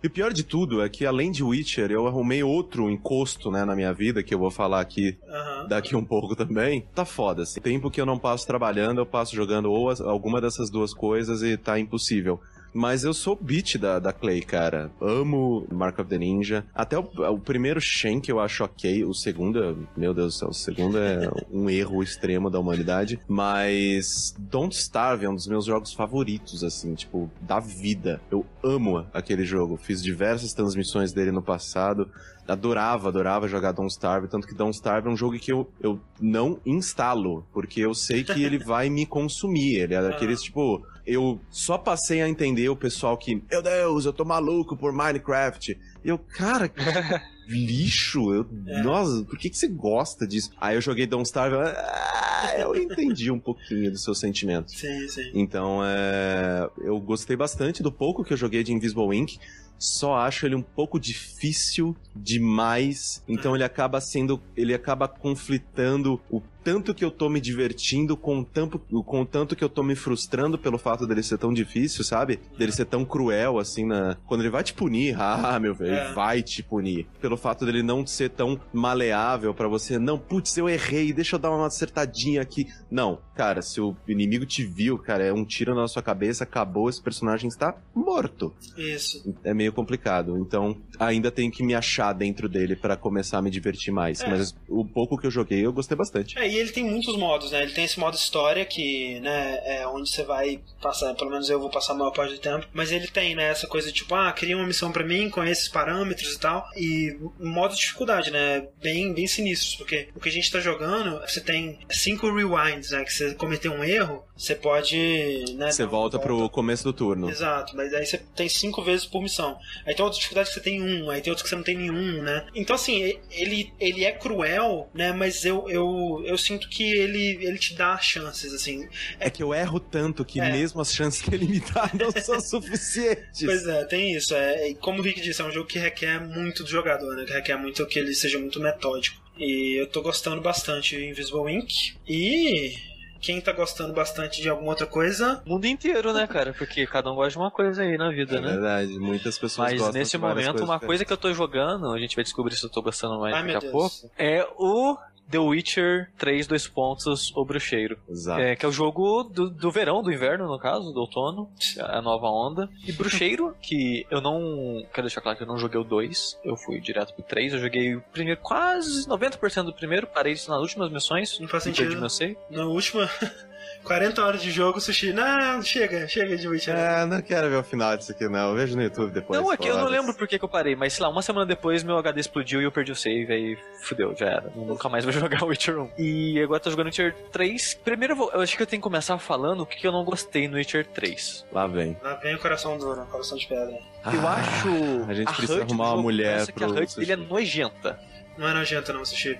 E 0.02 0.08
o 0.08 0.10
pior 0.10 0.32
de 0.32 0.44
tudo 0.44 0.82
é 0.82 0.88
que, 0.90 1.06
além 1.06 1.32
de 1.32 1.44
Witcher, 1.44 1.92
eu 1.92 2.08
arrumei 2.08 2.42
outro 2.44 2.90
encosto 2.90 3.52
né, 3.52 3.66
na 3.66 3.76
minha 3.76 3.94
vida, 3.94 4.24
que 4.24 4.34
eu 4.34 4.40
vou 4.40 4.50
falar 4.50 4.80
aqui 4.80 5.18
Aham. 5.28 5.68
daqui 5.68 5.96
um 5.96 6.06
pouco 6.06 6.36
também. 6.36 6.86
Tá 6.96 7.04
foda, 7.06 7.44
assim. 7.44 7.60
Tempo 7.60 7.92
que 7.92 8.00
eu 8.00 8.06
não 8.06 8.18
passo 8.18 8.48
trabalhando, 8.48 9.00
eu 9.02 9.06
passo 9.06 9.36
jogando 9.36 9.70
ou 9.72 9.90
as- 9.90 10.00
alguma 10.02 10.40
dessas 10.40 10.70
duas 10.70 10.94
coisas 10.94 11.42
e 11.44 11.58
tá 11.58 11.78
impossível. 11.78 12.40
Mas 12.73 13.03
eu 13.03 13.13
sou 13.13 13.36
beat 13.36 13.77
da, 13.77 13.99
da 13.99 14.13
Clay, 14.13 14.41
cara. 14.41 14.91
Amo 15.01 15.67
Mark 15.71 15.99
of 15.99 16.10
the 16.10 16.17
Ninja. 16.17 16.65
Até 16.73 16.97
o, 16.97 17.01
o 17.01 17.39
primeiro 17.39 17.81
Shen 17.81 18.19
que 18.19 18.31
eu 18.31 18.39
acho 18.39 18.63
ok. 18.63 19.03
O 19.05 19.13
segundo, 19.13 19.63
é- 19.63 19.75
meu 19.95 20.13
Deus 20.13 20.36
do 20.36 20.39
céu, 20.39 20.49
o 20.49 20.53
segundo 20.53 20.97
é 20.97 21.29
um 21.51 21.69
erro 21.69 22.01
extremo 22.01 22.49
da 22.49 22.60
humanidade. 22.60 23.19
Mas 23.27 24.34
Don't 24.39 24.75
Starve 24.75 25.25
é 25.25 25.29
um 25.29 25.36
dos 25.36 25.47
meus 25.47 25.65
jogos 25.65 25.93
favoritos, 25.93 26.63
assim, 26.63 26.93
tipo, 26.95 27.29
da 27.41 27.60
vida. 27.60 28.21
Eu 28.31 28.45
amo 28.63 29.05
aquele 29.13 29.43
jogo. 29.43 29.77
Fiz 29.77 30.01
diversas 30.01 30.53
transmissões 30.53 31.12
dele 31.12 31.31
no 31.31 31.41
passado. 31.41 32.10
Adorava, 32.47 33.10
adorava 33.10 33.47
jogar 33.47 33.71
Don't 33.71 33.91
Starve, 33.91 34.27
tanto 34.27 34.47
que 34.47 34.53
Don't 34.55 34.75
Starve 34.75 35.07
é 35.07 35.12
um 35.12 35.15
jogo 35.15 35.38
que 35.38 35.51
eu, 35.51 35.69
eu 35.79 35.99
não 36.19 36.60
instalo, 36.65 37.45
porque 37.53 37.79
eu 37.79 37.93
sei 37.93 38.23
que 38.23 38.43
ele 38.43 38.57
vai 38.63 38.89
me 38.89 39.05
consumir. 39.05 39.75
Ele 39.75 39.93
é 39.93 40.01
daqueles, 40.01 40.41
tipo, 40.41 40.84
eu 41.06 41.40
só 41.50 41.78
passei 41.78 42.22
a 42.22 42.30
entender 42.30 42.70
o 42.70 42.76
pessoal 42.76 43.18
que, 43.18 43.42
meu 43.52 43.62
Deus, 43.62 44.06
eu 44.06 44.14
tô 44.14 44.24
maluco 44.26 44.76
por 44.78 44.92
Minecraft. 44.94 45.78
E 46.04 46.08
eu, 46.10 46.18
cara, 46.18 46.68
que 46.70 46.80
lixo, 47.48 48.34
eu, 48.34 48.46
É. 48.68 48.82
nossa, 48.84 49.24
por 49.24 49.38
que, 49.38 49.50
que 49.50 49.58
você 49.58 49.68
gosta 49.68 50.26
disso? 50.26 50.52
Aí 50.60 50.76
eu 50.76 50.82
joguei 50.82 51.06
Don't 51.06 51.26
Starve, 51.28 51.56
ah, 51.58 52.54
eu 52.58 52.76
entendi 52.76 53.30
um 53.30 53.40
pouquinho 53.40 53.92
do 53.92 53.98
seu 53.98 54.16
sentimento. 54.16 54.72
Sim, 54.72 55.08
sim. 55.08 55.32
Então, 55.34 55.80
é, 55.84 56.70
eu 56.80 57.00
gostei 57.00 57.36
bastante 57.36 57.84
do 57.84 57.92
pouco 57.92 58.24
que 58.24 58.34
eu 58.34 58.38
joguei 58.38 58.64
de 58.64 58.72
Invisible 58.74 59.16
Ink. 59.16 59.38
Só 59.82 60.13
acho 60.13 60.46
ele 60.46 60.54
um 60.54 60.62
pouco 60.62 61.00
difícil 61.00 61.96
demais. 62.15 63.24
Então 63.28 63.56
ele 63.56 63.63
acaba 63.63 64.00
sendo. 64.00 64.39
Ele 64.56 64.74
acaba 64.76 65.08
conflitando 65.08 66.22
o 66.30 66.39
tanto 66.63 66.94
que 66.94 67.04
eu 67.04 67.10
tô 67.10 67.28
me 67.28 67.41
divertindo 67.41 68.15
com 68.15 68.39
o 68.41 68.46
tanto, 68.46 68.78
com 68.78 69.22
o 69.22 69.26
tanto 69.26 69.56
que 69.56 69.63
eu 69.63 69.70
tô 69.70 69.82
me 69.82 69.96
frustrando 69.96 70.60
pelo 70.60 70.78
fato 70.78 71.08
dele 71.08 71.24
ser 71.24 71.39
tão 71.39 71.52
difícil, 71.52 72.04
sabe? 72.04 72.39
Dele 72.56 72.72
ser 72.72 72.86
tão 72.86 73.04
cruel, 73.04 73.58
assim, 73.58 73.84
na... 73.84 74.15
quando 74.28 74.41
ele 74.41 74.52
vai 74.52 74.63
te 74.63 74.72
punir, 74.72 75.15
ah, 75.20 75.60
meu 75.60 75.74
velho, 75.74 75.91
É. 75.96 76.06
ele 76.06 76.13
vai 76.13 76.44
te 76.44 76.62
punir. 76.62 77.08
Pelo 77.20 77.36
fato 77.36 77.65
dele 77.65 77.82
não 77.82 78.06
ser 78.06 78.30
tão 78.30 78.62
maleável 78.72 79.56
pra 79.56 79.67
você, 79.67 79.98
não, 79.98 80.20
putz, 80.20 80.56
eu 80.56 80.70
errei, 80.70 81.12
deixa 81.12 81.36
eu 81.36 81.39
dar 81.39 81.50
uma 81.50 81.65
acertadinha 81.65 82.44
aqui. 82.44 82.67
Não, 82.91 83.17
cara, 83.34 83.63
se 83.63 83.82
o 83.82 83.96
inimigo 84.08 84.46
te 84.46 84.63
viu, 84.63 85.00
cara, 85.00 85.24
é 85.24 85.34
um 85.34 85.44
tiro 85.44 85.74
na 85.74 85.88
sua 85.88 86.04
cabeça, 86.04 86.44
acabou, 86.44 86.89
esse 86.91 87.02
personagem 87.02 87.48
está 87.48 87.76
morto. 87.96 88.54
Isso. 88.78 89.34
É 89.44 89.52
meio 89.52 89.70
complicado. 89.71 90.38
Então, 90.38 90.77
ainda 90.99 91.31
tenho 91.31 91.51
que 91.51 91.63
me 91.63 91.73
achar 91.73 92.13
dentro 92.13 92.47
dele 92.47 92.75
pra 92.75 92.95
começar 92.95 93.38
a 93.38 93.41
me 93.41 93.49
divertir 93.49 93.93
mais. 93.93 94.21
É. 94.21 94.29
Mas 94.29 94.55
o 94.67 94.86
pouco 94.86 95.17
que 95.17 95.27
eu 95.27 95.31
joguei, 95.31 95.65
eu 95.65 95.73
gostei 95.73 95.97
bastante. 95.97 96.38
É, 96.38 96.47
e 96.47 96.57
ele 96.57 96.71
tem 96.71 96.84
muitos 96.84 97.15
modos, 97.17 97.51
né? 97.51 97.63
Ele 97.63 97.71
tem 97.71 97.86
esse 97.86 97.99
modo 97.99 98.15
história 98.15 98.65
que, 98.65 99.19
né, 99.19 99.60
é 99.65 99.88
onde 99.88 100.10
você 100.10 100.23
vai 100.23 100.60
passar, 100.81 101.13
pelo 101.15 101.29
menos 101.29 101.49
eu 101.49 101.60
vou 101.60 101.69
passar 101.69 101.93
a 101.93 101.95
maior 101.95 102.12
parte 102.12 102.34
do 102.34 102.39
tempo, 102.39 102.67
mas 102.73 102.91
ele 102.91 103.07
tem, 103.07 103.36
né, 103.36 103.49
essa 103.49 103.67
coisa 103.67 103.88
de 103.88 103.93
tipo, 103.93 104.13
ah, 104.15 104.31
cria 104.31 104.55
uma 104.55 104.65
missão 104.65 104.91
pra 104.91 105.03
mim 105.03 105.29
com 105.29 105.43
esses 105.43 105.67
parâmetros 105.67 106.34
e 106.34 106.39
tal, 106.39 106.65
e 106.75 107.17
o 107.39 107.45
modo 107.45 107.73
de 107.73 107.81
dificuldade, 107.81 108.31
né, 108.31 108.67
bem, 108.81 109.13
bem 109.13 109.27
sinistros, 109.27 109.75
porque 109.75 110.10
o 110.15 110.19
que 110.19 110.29
a 110.29 110.31
gente 110.31 110.51
tá 110.51 110.60
jogando, 110.60 111.19
você 111.21 111.41
tem 111.41 111.79
cinco 111.89 112.31
rewinds, 112.34 112.91
né, 112.91 113.03
que 113.03 113.13
você 113.13 113.34
cometeu 113.36 113.71
um 113.71 113.84
erro, 113.84 114.23
você 114.36 114.55
pode, 114.55 115.45
né, 115.55 115.71
Você 115.71 115.84
uma 115.84 115.91
volta 115.91 116.17
pro 116.19 116.49
começo 116.49 116.84
do 116.84 116.93
turno. 116.93 117.29
Exato, 117.29 117.75
mas 117.75 117.93
aí 117.93 118.05
você 118.05 118.17
tem 118.36 118.49
cinco 118.49 118.81
vezes 118.81 119.05
por 119.05 119.21
missão. 119.21 119.57
Aí 119.86 119.93
tem 119.95 120.04
outras 120.04 120.17
dificuldades 120.19 120.54
que 120.54 120.60
você 120.60 120.63
tem 120.63 120.82
um, 120.82 121.10
aí 121.10 121.21
tem 121.21 121.32
outras 121.32 121.43
que 121.43 121.50
você 121.50 121.56
não 121.56 121.63
tem 121.63 121.78
nenhum, 121.78 122.21
né? 122.21 122.45
Então, 122.56 122.76
assim, 122.76 123.19
ele, 123.32 123.71
ele 123.80 124.04
é 124.06 124.12
cruel, 124.12 124.89
né? 124.93 125.12
Mas 125.12 125.43
eu, 125.45 125.67
eu, 125.69 126.24
eu 126.26 126.38
sinto 126.38 126.69
que 126.69 126.84
ele, 126.84 127.38
ele 127.45 127.58
te 127.58 127.74
dá 127.74 127.97
chances, 127.97 128.54
assim. 128.54 128.88
É 129.19 129.30
que 129.30 129.41
eu 129.43 129.54
erro 129.54 129.80
tanto 129.80 130.24
que 130.26 130.39
É. 130.39 130.52
mesmo 130.52 130.82
as 130.82 130.93
chances 130.93 131.21
que 131.21 131.34
ele 131.34 131.45
me 131.45 131.60
dá 131.60 131.89
não 131.93 132.12
são 132.21 132.39
suficientes. 132.39 133.43
Pois 133.43 133.65
é, 133.67 133.84
tem 133.86 134.13
isso. 134.15 134.34
É, 134.36 134.74
como 134.76 135.00
o 135.00 135.02
Rick 135.02 135.21
disse, 135.21 135.41
é 135.41 135.45
um 135.45 135.52
jogo 135.52 135.67
que 135.67 135.80
requer 135.80 136.19
muito 136.19 136.63
do 136.63 136.69
jogador, 136.69 137.15
né? 137.15 137.26
Que 137.26 137.34
requer 137.34 137.58
muito 137.58 137.86
que 137.86 138.00
ele 138.00 138.13
seja 138.13 138.39
muito 138.39 138.60
metódico. 138.60 139.19
E 139.38 139.80
eu 139.82 139.88
tô 139.88 140.02
gostando 140.02 140.41
bastante 140.41 140.95
de 140.97 141.06
Invisible 141.06 141.52
Ink. 141.52 141.95
E 142.08 142.76
quem 143.21 143.39
tá 143.39 143.51
gostando 143.51 143.93
bastante 143.93 144.41
de 144.41 144.49
alguma 144.49 144.71
outra 144.71 144.88
coisa, 144.88 145.41
O 145.45 145.49
mundo 145.51 145.65
inteiro, 145.65 146.12
né, 146.12 146.25
cara? 146.27 146.53
Porque 146.53 146.86
cada 146.88 147.12
um 147.12 147.15
gosta 147.15 147.31
de 147.31 147.38
uma 147.38 147.51
coisa 147.51 147.84
aí 147.84 147.97
na 147.97 148.10
vida, 148.10 148.38
É 148.38 148.41
né? 148.41 148.47
verdade, 148.53 148.99
muitas 148.99 149.38
pessoas 149.38 149.69
Mas 149.71 149.79
gostam 149.79 149.99
nesse 149.99 150.12
de 150.12 150.17
várias 150.17 150.47
momento, 150.47 150.63
uma 150.63 150.79
coisa 150.79 151.05
que 151.05 151.13
eu 151.13 151.17
tô 151.17 151.31
jogando, 151.34 151.91
a 151.93 151.99
gente 151.99 152.15
vai 152.15 152.23
descobrir 152.23 152.55
se 152.55 152.65
eu 152.65 152.69
tô 152.69 152.81
gostando 152.81 153.19
mais 153.19 153.36
Ai, 153.36 153.53
daqui 153.53 153.67
a 153.67 153.71
pouco, 153.71 153.95
é 154.17 154.45
o 154.57 154.97
The 155.32 155.39
Witcher 155.39 156.12
3, 156.17 156.46
dois 156.48 156.67
pontos, 156.67 157.32
O 157.36 157.46
Bruxeiro. 157.46 157.98
Exato. 158.10 158.41
É, 158.41 158.56
que 158.56 158.65
é 158.65 158.70
o 158.70 158.72
jogo 158.72 159.24
do, 159.24 159.50
do 159.50 159.72
verão, 159.72 160.04
do 160.04 160.12
inverno, 160.12 160.48
no 160.48 160.60
caso, 160.60 160.91
do 160.91 161.00
outono, 161.00 161.50
a 161.80 162.02
nova 162.02 162.28
onda. 162.28 162.70
E 162.86 162.91
Bruxeiro, 162.91 163.56
que 163.62 164.06
eu 164.12 164.22
não. 164.22 164.86
Quero 164.94 165.08
deixar 165.08 165.22
claro 165.22 165.38
que 165.38 165.44
eu 165.44 165.48
não 165.48 165.58
joguei 165.58 165.80
o 165.80 165.84
2, 165.84 166.39
eu 166.44 166.56
fui 166.58 166.80
direto 166.80 167.13
pro 167.13 167.24
3. 167.24 167.54
Eu 167.54 167.60
joguei 167.60 167.96
o 167.96 168.02
primeiro, 168.12 168.39
quase 168.41 169.08
90% 169.08 169.63
do 169.63 169.74
primeiro, 169.74 170.08
parei 170.08 170.34
isso 170.34 170.50
nas 170.50 170.60
últimas 170.60 170.91
missões. 170.91 171.39
Não 171.39 171.48
faz 171.48 171.63
sentido. 171.63 171.86
perdi 171.86 172.00
meu 172.00 172.10
save. 172.10 172.38
na 172.50 172.65
última 172.65 173.10
40 173.84 174.24
horas 174.24 174.41
de 174.41 174.52
jogo, 174.52 174.80
Sushi. 174.80 175.12
Não, 175.13 175.62
chega, 175.62 176.08
chega 176.08 176.38
de 176.38 176.47
Witcher. 176.47 176.76
É, 176.76 177.06
não 177.06 177.21
quero 177.21 177.50
ver 177.50 177.56
o 177.58 177.63
final 177.63 177.97
disso 177.97 178.12
aqui, 178.12 178.28
não. 178.30 178.50
Eu 178.50 178.56
vejo 178.56 178.76
no 178.76 178.84
YouTube 178.84 179.12
depois. 179.12 179.39
Não, 179.39 179.52
é 179.52 179.58
que 179.58 179.67
eu 179.67 179.78
não 179.78 179.88
lembro 179.88 180.13
por 180.13 180.28
que, 180.28 180.38
que 180.38 180.45
eu 180.45 180.50
parei, 180.50 180.76
mas 180.76 180.93
sei 180.93 181.04
lá, 181.04 181.10
uma 181.10 181.21
semana 181.21 181.45
depois 181.45 181.84
meu 181.84 181.97
HD 181.97 182.19
explodiu 182.21 182.62
e 182.62 182.63
eu 182.63 182.71
perdi 182.71 182.91
o 182.91 182.95
save, 182.95 183.32
aí 183.32 183.58
fudeu, 183.84 184.15
já 184.15 184.28
era. 184.28 184.52
Eu 184.56 184.63
nunca 184.65 184.88
mais 184.89 185.04
vou 185.04 185.12
jogar 185.13 185.43
Witcher 185.43 185.80
1. 185.80 185.89
E 185.97 186.41
agora 186.41 186.58
eu 186.60 186.63
tô 186.63 186.69
jogando 186.69 186.88
Witcher 186.88 187.15
3. 187.32 187.74
Primeiro 187.84 188.13
eu, 188.13 188.17
vou- 188.17 188.32
eu 188.34 188.41
acho 188.41 188.56
que 188.56 188.62
eu 188.63 188.67
tenho 188.67 188.82
que 188.82 188.84
começar 188.84 189.17
falando 189.17 189.62
o 189.62 189.65
que, 189.65 189.86
eu 189.86 189.91
não 189.91 190.04
gostei 190.04 190.47
no 190.47 190.58
Witcher 190.58 190.86
3. 190.88 191.45
Lá 191.52 191.65
vem. 191.67 191.97
Lá 192.04 192.13
vem 192.15 192.36
o 192.36 192.39
coração 192.39 192.78
duro, 192.78 193.06
coração 193.08 193.38
de 193.38 193.47
pedra. 193.47 193.78
Eu 194.06 194.28
acho. 194.28 194.67
Ah, 195.08 195.10
a 195.10 195.13
gente 195.13 195.28
precisa 195.34 195.54
HUD 195.56 195.62
arrumar 195.63 195.93
uma 195.93 196.02
mulher 196.04 196.32
parece 196.34 196.54
que 196.54 196.63
a 196.63 196.67
pro 196.67 196.82
HUD 196.82 196.95
dele 196.95 197.12
é 197.12 197.15
nojenta. 197.15 198.00
Não 198.41 198.47
é 198.47 198.54
nojento, 198.56 198.91
não, 198.91 199.06
Sushi. 199.06 199.39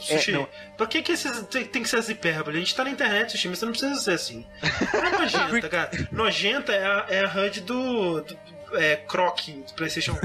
Sushi, 0.00 0.32
não. 0.32 0.48
por 0.76 0.88
que, 0.88 1.00
que 1.00 1.12
esses, 1.12 1.46
tem, 1.46 1.64
tem 1.64 1.80
que 1.80 1.88
ser 1.88 1.98
as 1.98 2.08
hipérboles? 2.08 2.56
A 2.56 2.58
gente 2.58 2.74
tá 2.74 2.82
na 2.82 2.90
internet, 2.90 3.30
Sushi, 3.30 3.48
mas 3.48 3.60
você 3.60 3.64
não 3.64 3.72
precisa 3.72 3.94
ser 4.00 4.14
assim. 4.14 4.44
Não 4.92 5.04
é 5.04 5.10
nojenta, 5.12 5.68
cara. 5.68 5.90
Nojenta 6.10 6.72
é 6.72 6.84
a, 6.84 7.06
é 7.08 7.24
a 7.24 7.28
HUD 7.28 7.60
do. 7.60 8.20
do 8.22 8.38
é, 8.74 8.96
Croc 8.96 9.40
do 9.48 9.72
PlayStation 9.74 10.12
1. 10.12 10.16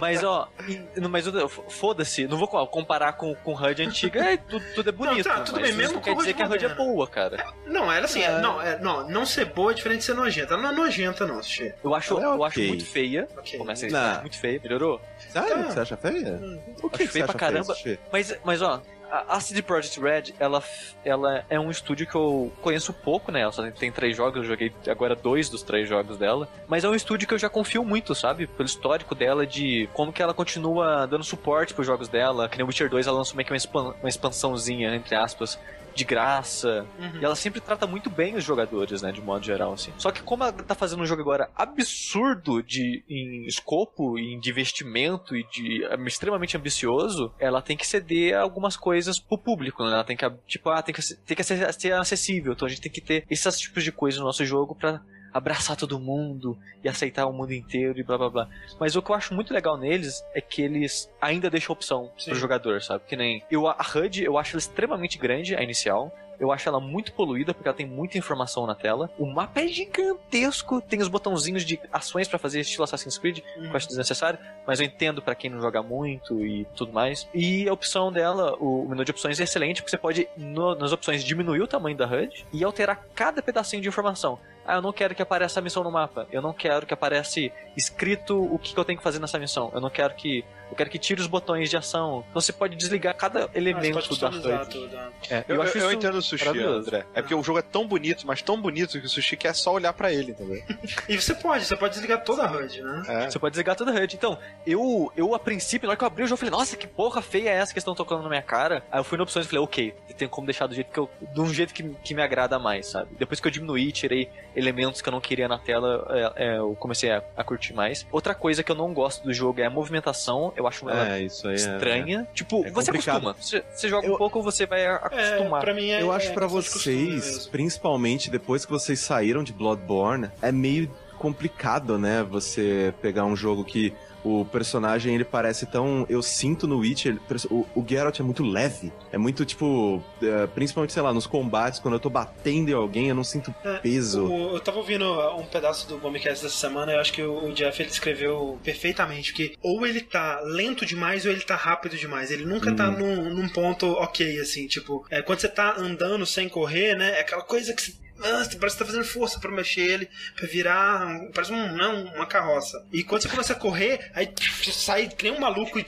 Mas 0.00 0.22
ó, 0.24 0.48
não, 0.96 1.08
mas 1.08 1.26
foda-se, 1.68 2.26
não 2.26 2.36
vou 2.36 2.48
comparar 2.68 3.12
com, 3.14 3.34
com 3.36 3.54
HUD 3.54 3.82
antiga, 3.82 4.24
é, 4.24 4.36
tudo, 4.36 4.64
tudo 4.74 4.88
é 4.88 4.92
bonito. 4.92 5.24
tá, 5.24 5.40
tudo 5.40 5.60
mas 5.60 5.70
bem, 5.70 5.78
mesmo 5.78 5.94
não 5.94 6.02
quer 6.02 6.14
dizer 6.16 6.34
que 6.34 6.42
a 6.42 6.46
HUD 6.46 6.64
é 6.64 6.74
boa, 6.74 7.06
cara. 7.06 7.46
Não, 7.66 7.90
ela 7.92 8.04
assim, 8.04 8.22
É. 8.22 8.40
não, 8.40 8.60
é, 8.60 8.78
não, 8.80 9.08
não 9.08 9.26
ser 9.26 9.46
boa 9.46 9.72
é 9.72 9.74
diferente 9.74 10.00
de 10.00 10.04
ser 10.06 10.14
nojenta. 10.14 10.54
Ela 10.54 10.62
não 10.62 10.70
é 10.70 10.72
nojenta, 10.72 11.26
não, 11.26 11.42
Sushi. 11.42 11.72
Eu 11.82 11.94
acho, 11.94 12.18
é 12.18 12.24
eu 12.24 12.44
acho 12.44 12.60
muito 12.60 12.84
feia. 12.84 13.28
Ok. 13.36 13.58
Começa 13.58 13.86
a 13.86 13.90
Não. 13.90 14.20
muito 14.22 14.38
feia, 14.38 14.60
melhorou? 14.62 15.00
Sério? 15.30 15.54
Ah. 15.58 15.62
Você 15.70 15.80
acha 15.80 15.96
feia? 15.96 16.40
O 16.82 16.90
que, 16.90 17.02
Acho 17.02 17.12
que 17.12 17.18
acha 17.22 17.32
pra 17.32 17.38
caramba. 17.38 17.74
feia? 17.74 17.98
Mas, 18.12 18.36
mas 18.44 18.62
ó, 18.62 18.82
a 19.10 19.40
CD 19.40 19.62
Projekt 19.62 20.00
Red, 20.00 20.34
ela, 20.38 20.62
ela 21.04 21.44
é 21.48 21.58
um 21.58 21.70
estúdio 21.70 22.06
que 22.06 22.14
eu 22.14 22.52
conheço 22.60 22.92
pouco, 22.92 23.32
né? 23.32 23.40
Ela 23.40 23.52
só 23.52 23.68
tem, 23.70 23.90
três 23.90 24.16
jogos, 24.16 24.36
eu 24.36 24.44
joguei 24.44 24.72
agora 24.86 25.14
dois 25.16 25.48
dos 25.48 25.62
três 25.62 25.88
jogos 25.88 26.18
dela. 26.18 26.48
Mas 26.66 26.84
é 26.84 26.88
um 26.88 26.94
estúdio 26.94 27.26
que 27.26 27.34
eu 27.34 27.38
já 27.38 27.48
confio 27.48 27.84
muito, 27.84 28.14
sabe? 28.14 28.46
Pelo 28.46 28.66
histórico 28.66 29.14
dela, 29.14 29.46
de 29.46 29.88
como 29.94 30.12
que 30.12 30.22
ela 30.22 30.34
continua 30.34 31.06
dando 31.06 31.24
suporte 31.24 31.74
pros 31.74 31.86
jogos 31.86 32.08
dela. 32.08 32.48
Que 32.48 32.58
nem 32.58 32.66
Witcher 32.66 32.88
2, 32.90 33.06
ela 33.06 33.18
lançou 33.18 33.36
meio 33.36 33.46
que 33.46 33.52
uma 33.52 34.08
expansãozinha, 34.08 34.94
entre 34.94 35.14
aspas, 35.14 35.58
de 35.98 36.04
graça. 36.04 36.86
Uhum. 36.98 37.20
E 37.20 37.24
ela 37.24 37.34
sempre 37.34 37.60
trata 37.60 37.86
muito 37.86 38.08
bem 38.08 38.36
os 38.36 38.44
jogadores, 38.44 39.02
né, 39.02 39.10
de 39.10 39.20
modo 39.20 39.44
geral, 39.44 39.72
assim. 39.72 39.92
Só 39.98 40.12
que 40.12 40.22
como 40.22 40.44
ela 40.44 40.52
tá 40.52 40.74
fazendo 40.74 41.02
um 41.02 41.06
jogo 41.06 41.20
agora 41.22 41.50
absurdo 41.56 42.62
de, 42.62 43.02
em 43.08 43.46
escopo, 43.46 44.18
e 44.18 44.38
de 44.38 44.50
investimento 44.50 45.36
e 45.36 45.44
de 45.44 45.82
extremamente 46.06 46.56
ambicioso, 46.56 47.32
ela 47.38 47.60
tem 47.60 47.76
que 47.76 47.86
ceder 47.86 48.36
algumas 48.36 48.76
coisas 48.76 49.18
pro 49.18 49.36
público, 49.36 49.84
né? 49.84 49.90
Ela 49.90 50.04
tem 50.04 50.16
que, 50.16 50.30
tipo, 50.46 50.70
ah, 50.70 50.80
tem 50.82 50.94
que, 50.94 51.02
tem 51.26 51.36
que 51.36 51.42
ser, 51.42 51.72
ser 51.72 51.92
acessível. 51.94 52.52
Então 52.52 52.66
a 52.66 52.68
gente 52.68 52.80
tem 52.80 52.92
que 52.92 53.00
ter 53.00 53.24
esses 53.28 53.58
tipos 53.58 53.82
de 53.82 53.90
coisas 53.90 54.20
no 54.20 54.26
nosso 54.26 54.44
jogo 54.44 54.74
pra 54.74 55.02
abraçar 55.32 55.76
todo 55.76 55.98
mundo 55.98 56.56
e 56.82 56.88
aceitar 56.88 57.26
o 57.26 57.32
mundo 57.32 57.52
inteiro 57.52 57.98
e 57.98 58.02
blá 58.02 58.16
blá 58.18 58.30
blá. 58.30 58.48
Mas 58.78 58.96
o 58.96 59.02
que 59.02 59.10
eu 59.10 59.14
acho 59.14 59.34
muito 59.34 59.52
legal 59.52 59.76
neles 59.76 60.22
é 60.34 60.40
que 60.40 60.62
eles 60.62 61.10
ainda 61.20 61.50
deixam 61.50 61.72
opção 61.72 62.10
Sim. 62.18 62.30
pro 62.30 62.38
jogador, 62.38 62.82
sabe? 62.82 63.04
Que 63.06 63.16
nem 63.16 63.42
eu, 63.50 63.66
a 63.68 63.76
HUD, 63.94 64.22
eu 64.24 64.38
acho 64.38 64.52
ela 64.54 64.58
extremamente 64.58 65.18
grande, 65.18 65.54
a 65.54 65.62
inicial. 65.62 66.12
Eu 66.40 66.52
acho 66.52 66.68
ela 66.68 66.78
muito 66.78 67.12
poluída 67.14 67.52
porque 67.52 67.66
ela 67.68 67.76
tem 67.76 67.84
muita 67.84 68.16
informação 68.16 68.64
na 68.64 68.74
tela. 68.76 69.10
O 69.18 69.26
mapa 69.26 69.60
é 69.60 69.66
gigantesco, 69.66 70.80
tem 70.80 71.00
os 71.00 71.08
botãozinhos 71.08 71.64
de 71.64 71.80
ações 71.92 72.28
pra 72.28 72.38
fazer 72.38 72.60
estilo 72.60 72.84
Assassin's 72.84 73.18
Creed, 73.18 73.40
que 73.40 73.58
eu 73.66 73.76
acho 73.76 73.88
desnecessário, 73.88 74.38
mas 74.66 74.78
eu 74.78 74.86
entendo 74.86 75.20
pra 75.20 75.34
quem 75.34 75.50
não 75.50 75.60
joga 75.60 75.82
muito 75.82 76.44
e 76.46 76.64
tudo 76.76 76.92
mais. 76.92 77.28
E 77.34 77.68
a 77.68 77.72
opção 77.72 78.12
dela, 78.12 78.54
o, 78.60 78.84
o 78.84 78.88
menu 78.88 79.04
de 79.04 79.10
opções 79.10 79.40
é 79.40 79.42
excelente 79.44 79.82
porque 79.82 79.90
você 79.90 79.98
pode 79.98 80.28
no- 80.36 80.76
nas 80.76 80.92
opções 80.92 81.24
diminuir 81.24 81.60
o 81.60 81.66
tamanho 81.66 81.96
da 81.96 82.06
HUD 82.06 82.46
e 82.52 82.62
alterar 82.62 83.04
cada 83.14 83.42
pedacinho 83.42 83.82
de 83.82 83.88
informação. 83.88 84.38
Ah, 84.68 84.74
eu 84.74 84.82
não 84.82 84.92
quero 84.92 85.14
que 85.14 85.22
apareça 85.22 85.60
a 85.60 85.62
missão 85.62 85.82
no 85.82 85.90
mapa. 85.90 86.26
Eu 86.30 86.42
não 86.42 86.52
quero 86.52 86.84
que 86.84 86.92
apareça 86.92 87.40
escrito 87.74 88.38
o 88.38 88.58
que 88.58 88.74
que 88.74 88.78
eu 88.78 88.84
tenho 88.84 88.98
que 88.98 89.02
fazer 89.02 89.18
nessa 89.18 89.38
missão. 89.38 89.70
Eu 89.72 89.80
não 89.80 89.88
quero 89.88 90.14
que 90.14 90.44
eu 90.70 90.76
quero 90.76 90.90
que 90.90 90.98
tire 90.98 91.20
os 91.20 91.26
botões 91.26 91.68
de 91.70 91.76
ação. 91.76 92.24
Então 92.30 92.40
você 92.40 92.52
pode 92.52 92.76
desligar 92.76 93.14
cada 93.16 93.44
Ah, 93.44 93.48
elemento 93.54 94.08
customizar 94.08 94.62
HUD. 94.62 94.70
tudo. 94.70 94.96
né? 94.96 95.08
É, 95.30 95.44
Eu, 95.48 95.56
eu, 95.56 95.62
acho 95.62 95.78
eu 95.78 95.86
isso 95.86 95.92
entendo 95.96 96.14
o 96.18 96.22
sushi. 96.22 96.48
André. 96.48 97.04
É 97.14 97.20
porque 97.22 97.34
o 97.34 97.42
jogo 97.42 97.58
é 97.58 97.62
tão 97.62 97.86
bonito, 97.86 98.26
mas 98.26 98.42
tão 98.42 98.60
bonito 98.60 98.98
que 99.00 99.06
o 99.06 99.08
sushi 99.08 99.36
quer 99.36 99.54
só 99.54 99.72
olhar 99.72 99.92
pra 99.92 100.12
ele, 100.12 100.32
entendeu? 100.32 100.62
E 101.08 101.16
você 101.20 101.34
pode, 101.34 101.64
você 101.64 101.76
pode 101.76 101.94
desligar 101.94 102.22
toda 102.22 102.44
a 102.44 102.50
HUD, 102.50 102.82
né? 102.82 103.02
É. 103.08 103.30
Você 103.30 103.38
pode 103.38 103.52
desligar 103.52 103.74
toda 103.76 103.90
a 103.90 103.94
HUD. 104.02 104.14
Então, 104.16 104.38
eu, 104.66 105.10
eu 105.16 105.34
a 105.34 105.38
princípio, 105.38 105.86
na 105.86 105.92
hora 105.92 105.96
que 105.98 106.04
eu 106.04 106.06
abri 106.06 106.22
o 106.22 106.26
jogo, 106.26 106.34
eu 106.34 106.38
falei, 106.38 106.50
nossa, 106.50 106.76
que 106.76 106.86
porra 106.86 107.22
feia 107.22 107.50
é 107.50 107.54
essa 107.54 107.72
que 107.72 107.78
estão 107.78 107.94
tocando 107.94 108.22
na 108.22 108.28
minha 108.28 108.42
cara? 108.42 108.82
Aí 108.90 109.00
eu 109.00 109.04
fui 109.04 109.16
na 109.16 109.24
opções 109.24 109.46
e 109.46 109.48
falei, 109.48 109.64
ok, 109.64 109.94
tem 110.16 110.28
como 110.28 110.46
deixar 110.46 110.66
do 110.66 110.74
jeito 110.74 110.90
que 110.92 110.98
eu. 110.98 111.08
de 111.20 111.40
um 111.40 111.52
jeito 111.52 111.72
que, 111.72 111.82
que 112.04 112.14
me 112.14 112.22
agrada 112.22 112.58
mais, 112.58 112.86
sabe? 112.86 113.08
Depois 113.18 113.40
que 113.40 113.46
eu 113.46 113.50
diminuí, 113.52 113.90
tirei 113.92 114.28
elementos 114.54 115.00
que 115.00 115.08
eu 115.08 115.12
não 115.12 115.20
queria 115.20 115.46
na 115.48 115.58
tela, 115.58 116.06
é, 116.36 116.46
é, 116.54 116.58
eu 116.58 116.74
comecei 116.78 117.10
a, 117.10 117.22
a 117.36 117.44
curtir 117.44 117.72
mais. 117.72 118.06
Outra 118.10 118.34
coisa 118.34 118.62
que 118.62 118.70
eu 118.72 118.76
não 118.76 118.92
gosto 118.92 119.22
do 119.24 119.32
jogo 119.32 119.60
é 119.60 119.64
a 119.66 119.70
movimentação. 119.70 120.52
Eu 120.58 120.66
acho 120.66 120.88
ela 120.88 121.08
É, 121.16 121.22
isso 121.22 121.46
aí 121.46 121.54
é. 121.54 121.56
estranha. 121.56 122.28
Tipo, 122.34 122.64
é 122.66 122.70
você 122.70 122.90
complicado. 122.90 123.28
acostuma. 123.28 123.34
Você, 123.40 123.64
você 123.72 123.88
joga 123.88 124.06
Eu- 124.06 124.14
um 124.14 124.18
pouco, 124.18 124.42
você 124.42 124.66
vai 124.66 124.82
É, 124.82 124.88
acostumar. 124.94 125.60
pra 125.60 125.72
mim 125.72 125.90
é. 125.90 126.02
Eu 126.02 126.12
é 126.12 126.16
acho 126.16 126.32
de 126.60 126.68
costume 126.70 127.10
vocês, 127.20 127.46
principalmente 127.46 128.30
depois 128.30 128.64
que 128.64 128.70
vocês 128.72 128.98
saíram 129.00 129.42
de 129.44 129.52
Bloodborne, 129.52 130.30
é 130.42 130.50
meio 130.52 130.90
complicado, 131.18 131.98
né? 131.98 132.22
Você 132.30 132.92
pegar 133.02 133.24
um 133.24 133.34
jogo 133.36 133.64
que 133.64 133.92
o 134.24 134.44
personagem 134.44 135.14
ele 135.14 135.24
parece 135.24 135.66
tão. 135.66 136.04
Eu 136.08 136.22
sinto 136.22 136.66
no 136.66 136.78
Witcher, 136.78 137.18
o, 137.50 137.66
o 137.74 137.84
Geralt 137.88 138.18
é 138.20 138.22
muito 138.22 138.42
leve. 138.42 138.92
É 139.12 139.18
muito 139.18 139.44
tipo. 139.44 140.02
é, 140.22 140.46
principalmente, 140.48 140.92
sei 140.92 141.02
lá, 141.02 141.12
nos 141.12 141.26
combates, 141.26 141.78
quando 141.80 141.94
eu 141.94 142.00
tô 142.00 142.10
batendo 142.10 142.70
em 142.70 142.74
alguém, 142.74 143.08
eu 143.08 143.14
não 143.14 143.24
sinto 143.24 143.54
É, 143.64 143.78
peso. 143.78 144.26
O- 144.26 144.54
eu 144.54 144.60
tava 144.60 144.78
ouvindo 144.78 145.04
um 145.36 145.44
pedaço 145.44 145.88
do 145.88 145.98
Bombcast 145.98 146.42
dessa 146.44 146.56
semana, 146.56 146.92
eu 146.92 147.00
acho 147.00 147.12
que 147.12 147.22
o 147.22 147.38
o 147.48 147.52
Jeff 147.52 147.80
ele 147.80 147.90
escreveu 147.90 148.58
perfeitamente 148.64 149.32
que 149.32 149.54
ou 149.62 149.86
ele 149.86 150.00
tá 150.00 150.40
lento 150.42 150.84
demais 150.84 151.24
ou 151.24 151.30
ele 151.32 151.40
tá 151.40 151.56
rápido 151.56 151.96
demais. 151.96 152.30
Ele 152.30 152.44
nunca 152.44 152.72
tá 152.74 152.88
Uhum. 152.90 152.98
num, 152.98 153.34
num 153.34 153.48
ponto 153.48 153.86
ok, 153.86 154.38
assim, 154.40 154.66
tipo, 154.66 155.04
é, 155.10 155.22
quando 155.22 155.38
você 155.40 155.48
tá 155.48 155.76
andando 155.78 156.26
sem 156.26 156.48
correr, 156.48 156.94
né? 156.96 157.10
É 157.18 157.20
aquela 157.20 157.42
coisa 157.42 157.72
que 157.74 157.94
ah, 158.20 158.48
parece 158.58 158.76
que 158.76 158.78
tá 158.78 158.84
fazendo 158.84 159.04
força 159.04 159.38
pra 159.38 159.50
mexer 159.50 159.80
ele, 159.80 160.08
pra 160.36 160.46
virar. 160.46 161.20
Parece 161.34 161.52
um, 161.52 161.76
não, 161.76 162.04
uma 162.14 162.26
carroça. 162.26 162.84
E 162.92 163.04
quando 163.04 163.22
você 163.22 163.28
começa 163.28 163.52
a 163.52 163.56
correr, 163.56 164.10
aí 164.14 164.32
sai 164.72 165.08
que 165.08 165.24
nem 165.24 165.32
um 165.32 165.40
maluco 165.40 165.78
e. 165.78 165.84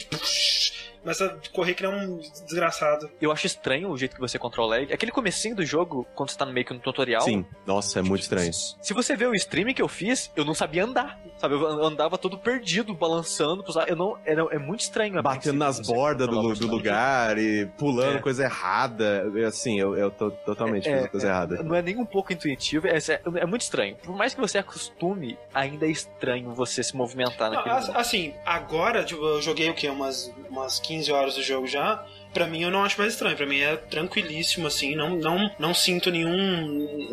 Começa 1.03 1.27
a 1.27 1.49
correr 1.55 1.75
que 1.75 1.87
nem 1.87 2.09
um 2.09 2.19
desgraçado. 2.47 3.11
Eu 3.21 3.33
acho 3.33 3.47
estranho 3.47 3.89
o 3.91 3.97
jeito 3.97 4.15
que 4.15 4.21
você 4.21 4.39
controla 4.39 4.81
ele. 4.81 4.93
Aquele 4.93 5.11
comecinho 5.13 5.57
do 5.57 5.65
jogo, 5.65 6.07
quando 6.15 6.31
você 6.31 6.37
tá 6.39 6.45
meio 6.47 6.67
que 6.67 6.75
no 6.75 6.81
tutorial. 6.81 7.23
Sim, 7.23 7.45
nossa, 7.67 7.99
é 8.01 8.03
muito 8.03 8.23
estranho. 8.23 8.53
Se 8.53 8.93
você 8.93 9.17
ver 9.17 9.27
o 9.29 9.35
streaming 9.35 9.73
que 9.75 9.83
eu 9.83 9.89
fiz, 9.89 10.31
eu 10.37 10.45
não 10.45 10.55
sabia 10.55 10.85
andar. 10.85 11.19
Sabe, 11.39 11.55
eu 11.55 11.67
andava 11.85 12.19
todo 12.19 12.37
perdido, 12.39 12.95
balançando. 12.95 13.65
Eu 13.87 13.97
não, 13.97 14.19
era, 14.25 14.43
é 14.55 14.59
muito 14.59 14.81
estranho. 14.81 15.23
Batendo 15.23 15.59
nas 15.59 15.81
bordas 15.81 16.29
do, 16.29 16.55
do 16.55 16.67
lugar 16.67 17.39
e 17.39 17.67
pulando 17.79 18.19
É. 18.19 18.21
coisa 18.21 18.45
errada. 18.45 19.25
Assim, 19.47 19.79
eu, 19.81 19.97
eu 19.97 20.11
tô 20.11 20.31
totalmente 20.31 20.89
É, 20.89 20.93
fazendo 20.97 21.11
coisa 21.11 21.27
é, 21.27 21.31
errada. 21.31 21.63
Não 21.63 21.75
é 21.75 21.81
nem 21.83 21.97
um 21.97 22.05
pouco 22.05 22.33
intuitivo, 22.33 22.87
é, 22.87 22.97
é, 22.99 23.21
é 23.41 23.47
muito 23.47 23.63
estranho. 23.63 23.97
Por 24.03 24.15
mais 24.15 24.35
que 24.35 24.41
você 24.41 24.59
acostume, 24.59 25.39
ainda 25.55 25.87
é 25.87 25.91
estranho 25.91 26.53
você 26.55 26.83
se 26.83 26.95
movimentar 26.97 27.51
Não, 27.51 27.57
naquele 27.57 27.75
mundo. 27.87 27.97
assim, 27.97 28.35
agora, 28.45 29.03
tipo, 29.05 29.25
eu 29.25 29.41
joguei 29.41 29.71
o 29.71 29.75
quê? 29.75 29.89
Umas, 29.89 30.33
umas 30.51 30.79
15 30.91 31.13
horas 31.13 31.35
do 31.37 31.43
jogo 31.43 31.69
já. 31.69 32.05
Pra 32.35 32.47
mim 32.47 32.63
eu 32.63 32.71
não 32.71 32.85
acho 32.85 32.99
mais 32.99 33.13
estranho, 33.13 33.37
pra 33.37 33.47
mim 33.47 33.61
é 33.61 33.77
tranquilíssimo, 33.77 34.67
assim, 34.67 34.95
não, 34.95 35.17
não, 35.17 35.51
não 35.59 35.75
sinto 35.75 36.11
nenhum. 36.11 36.31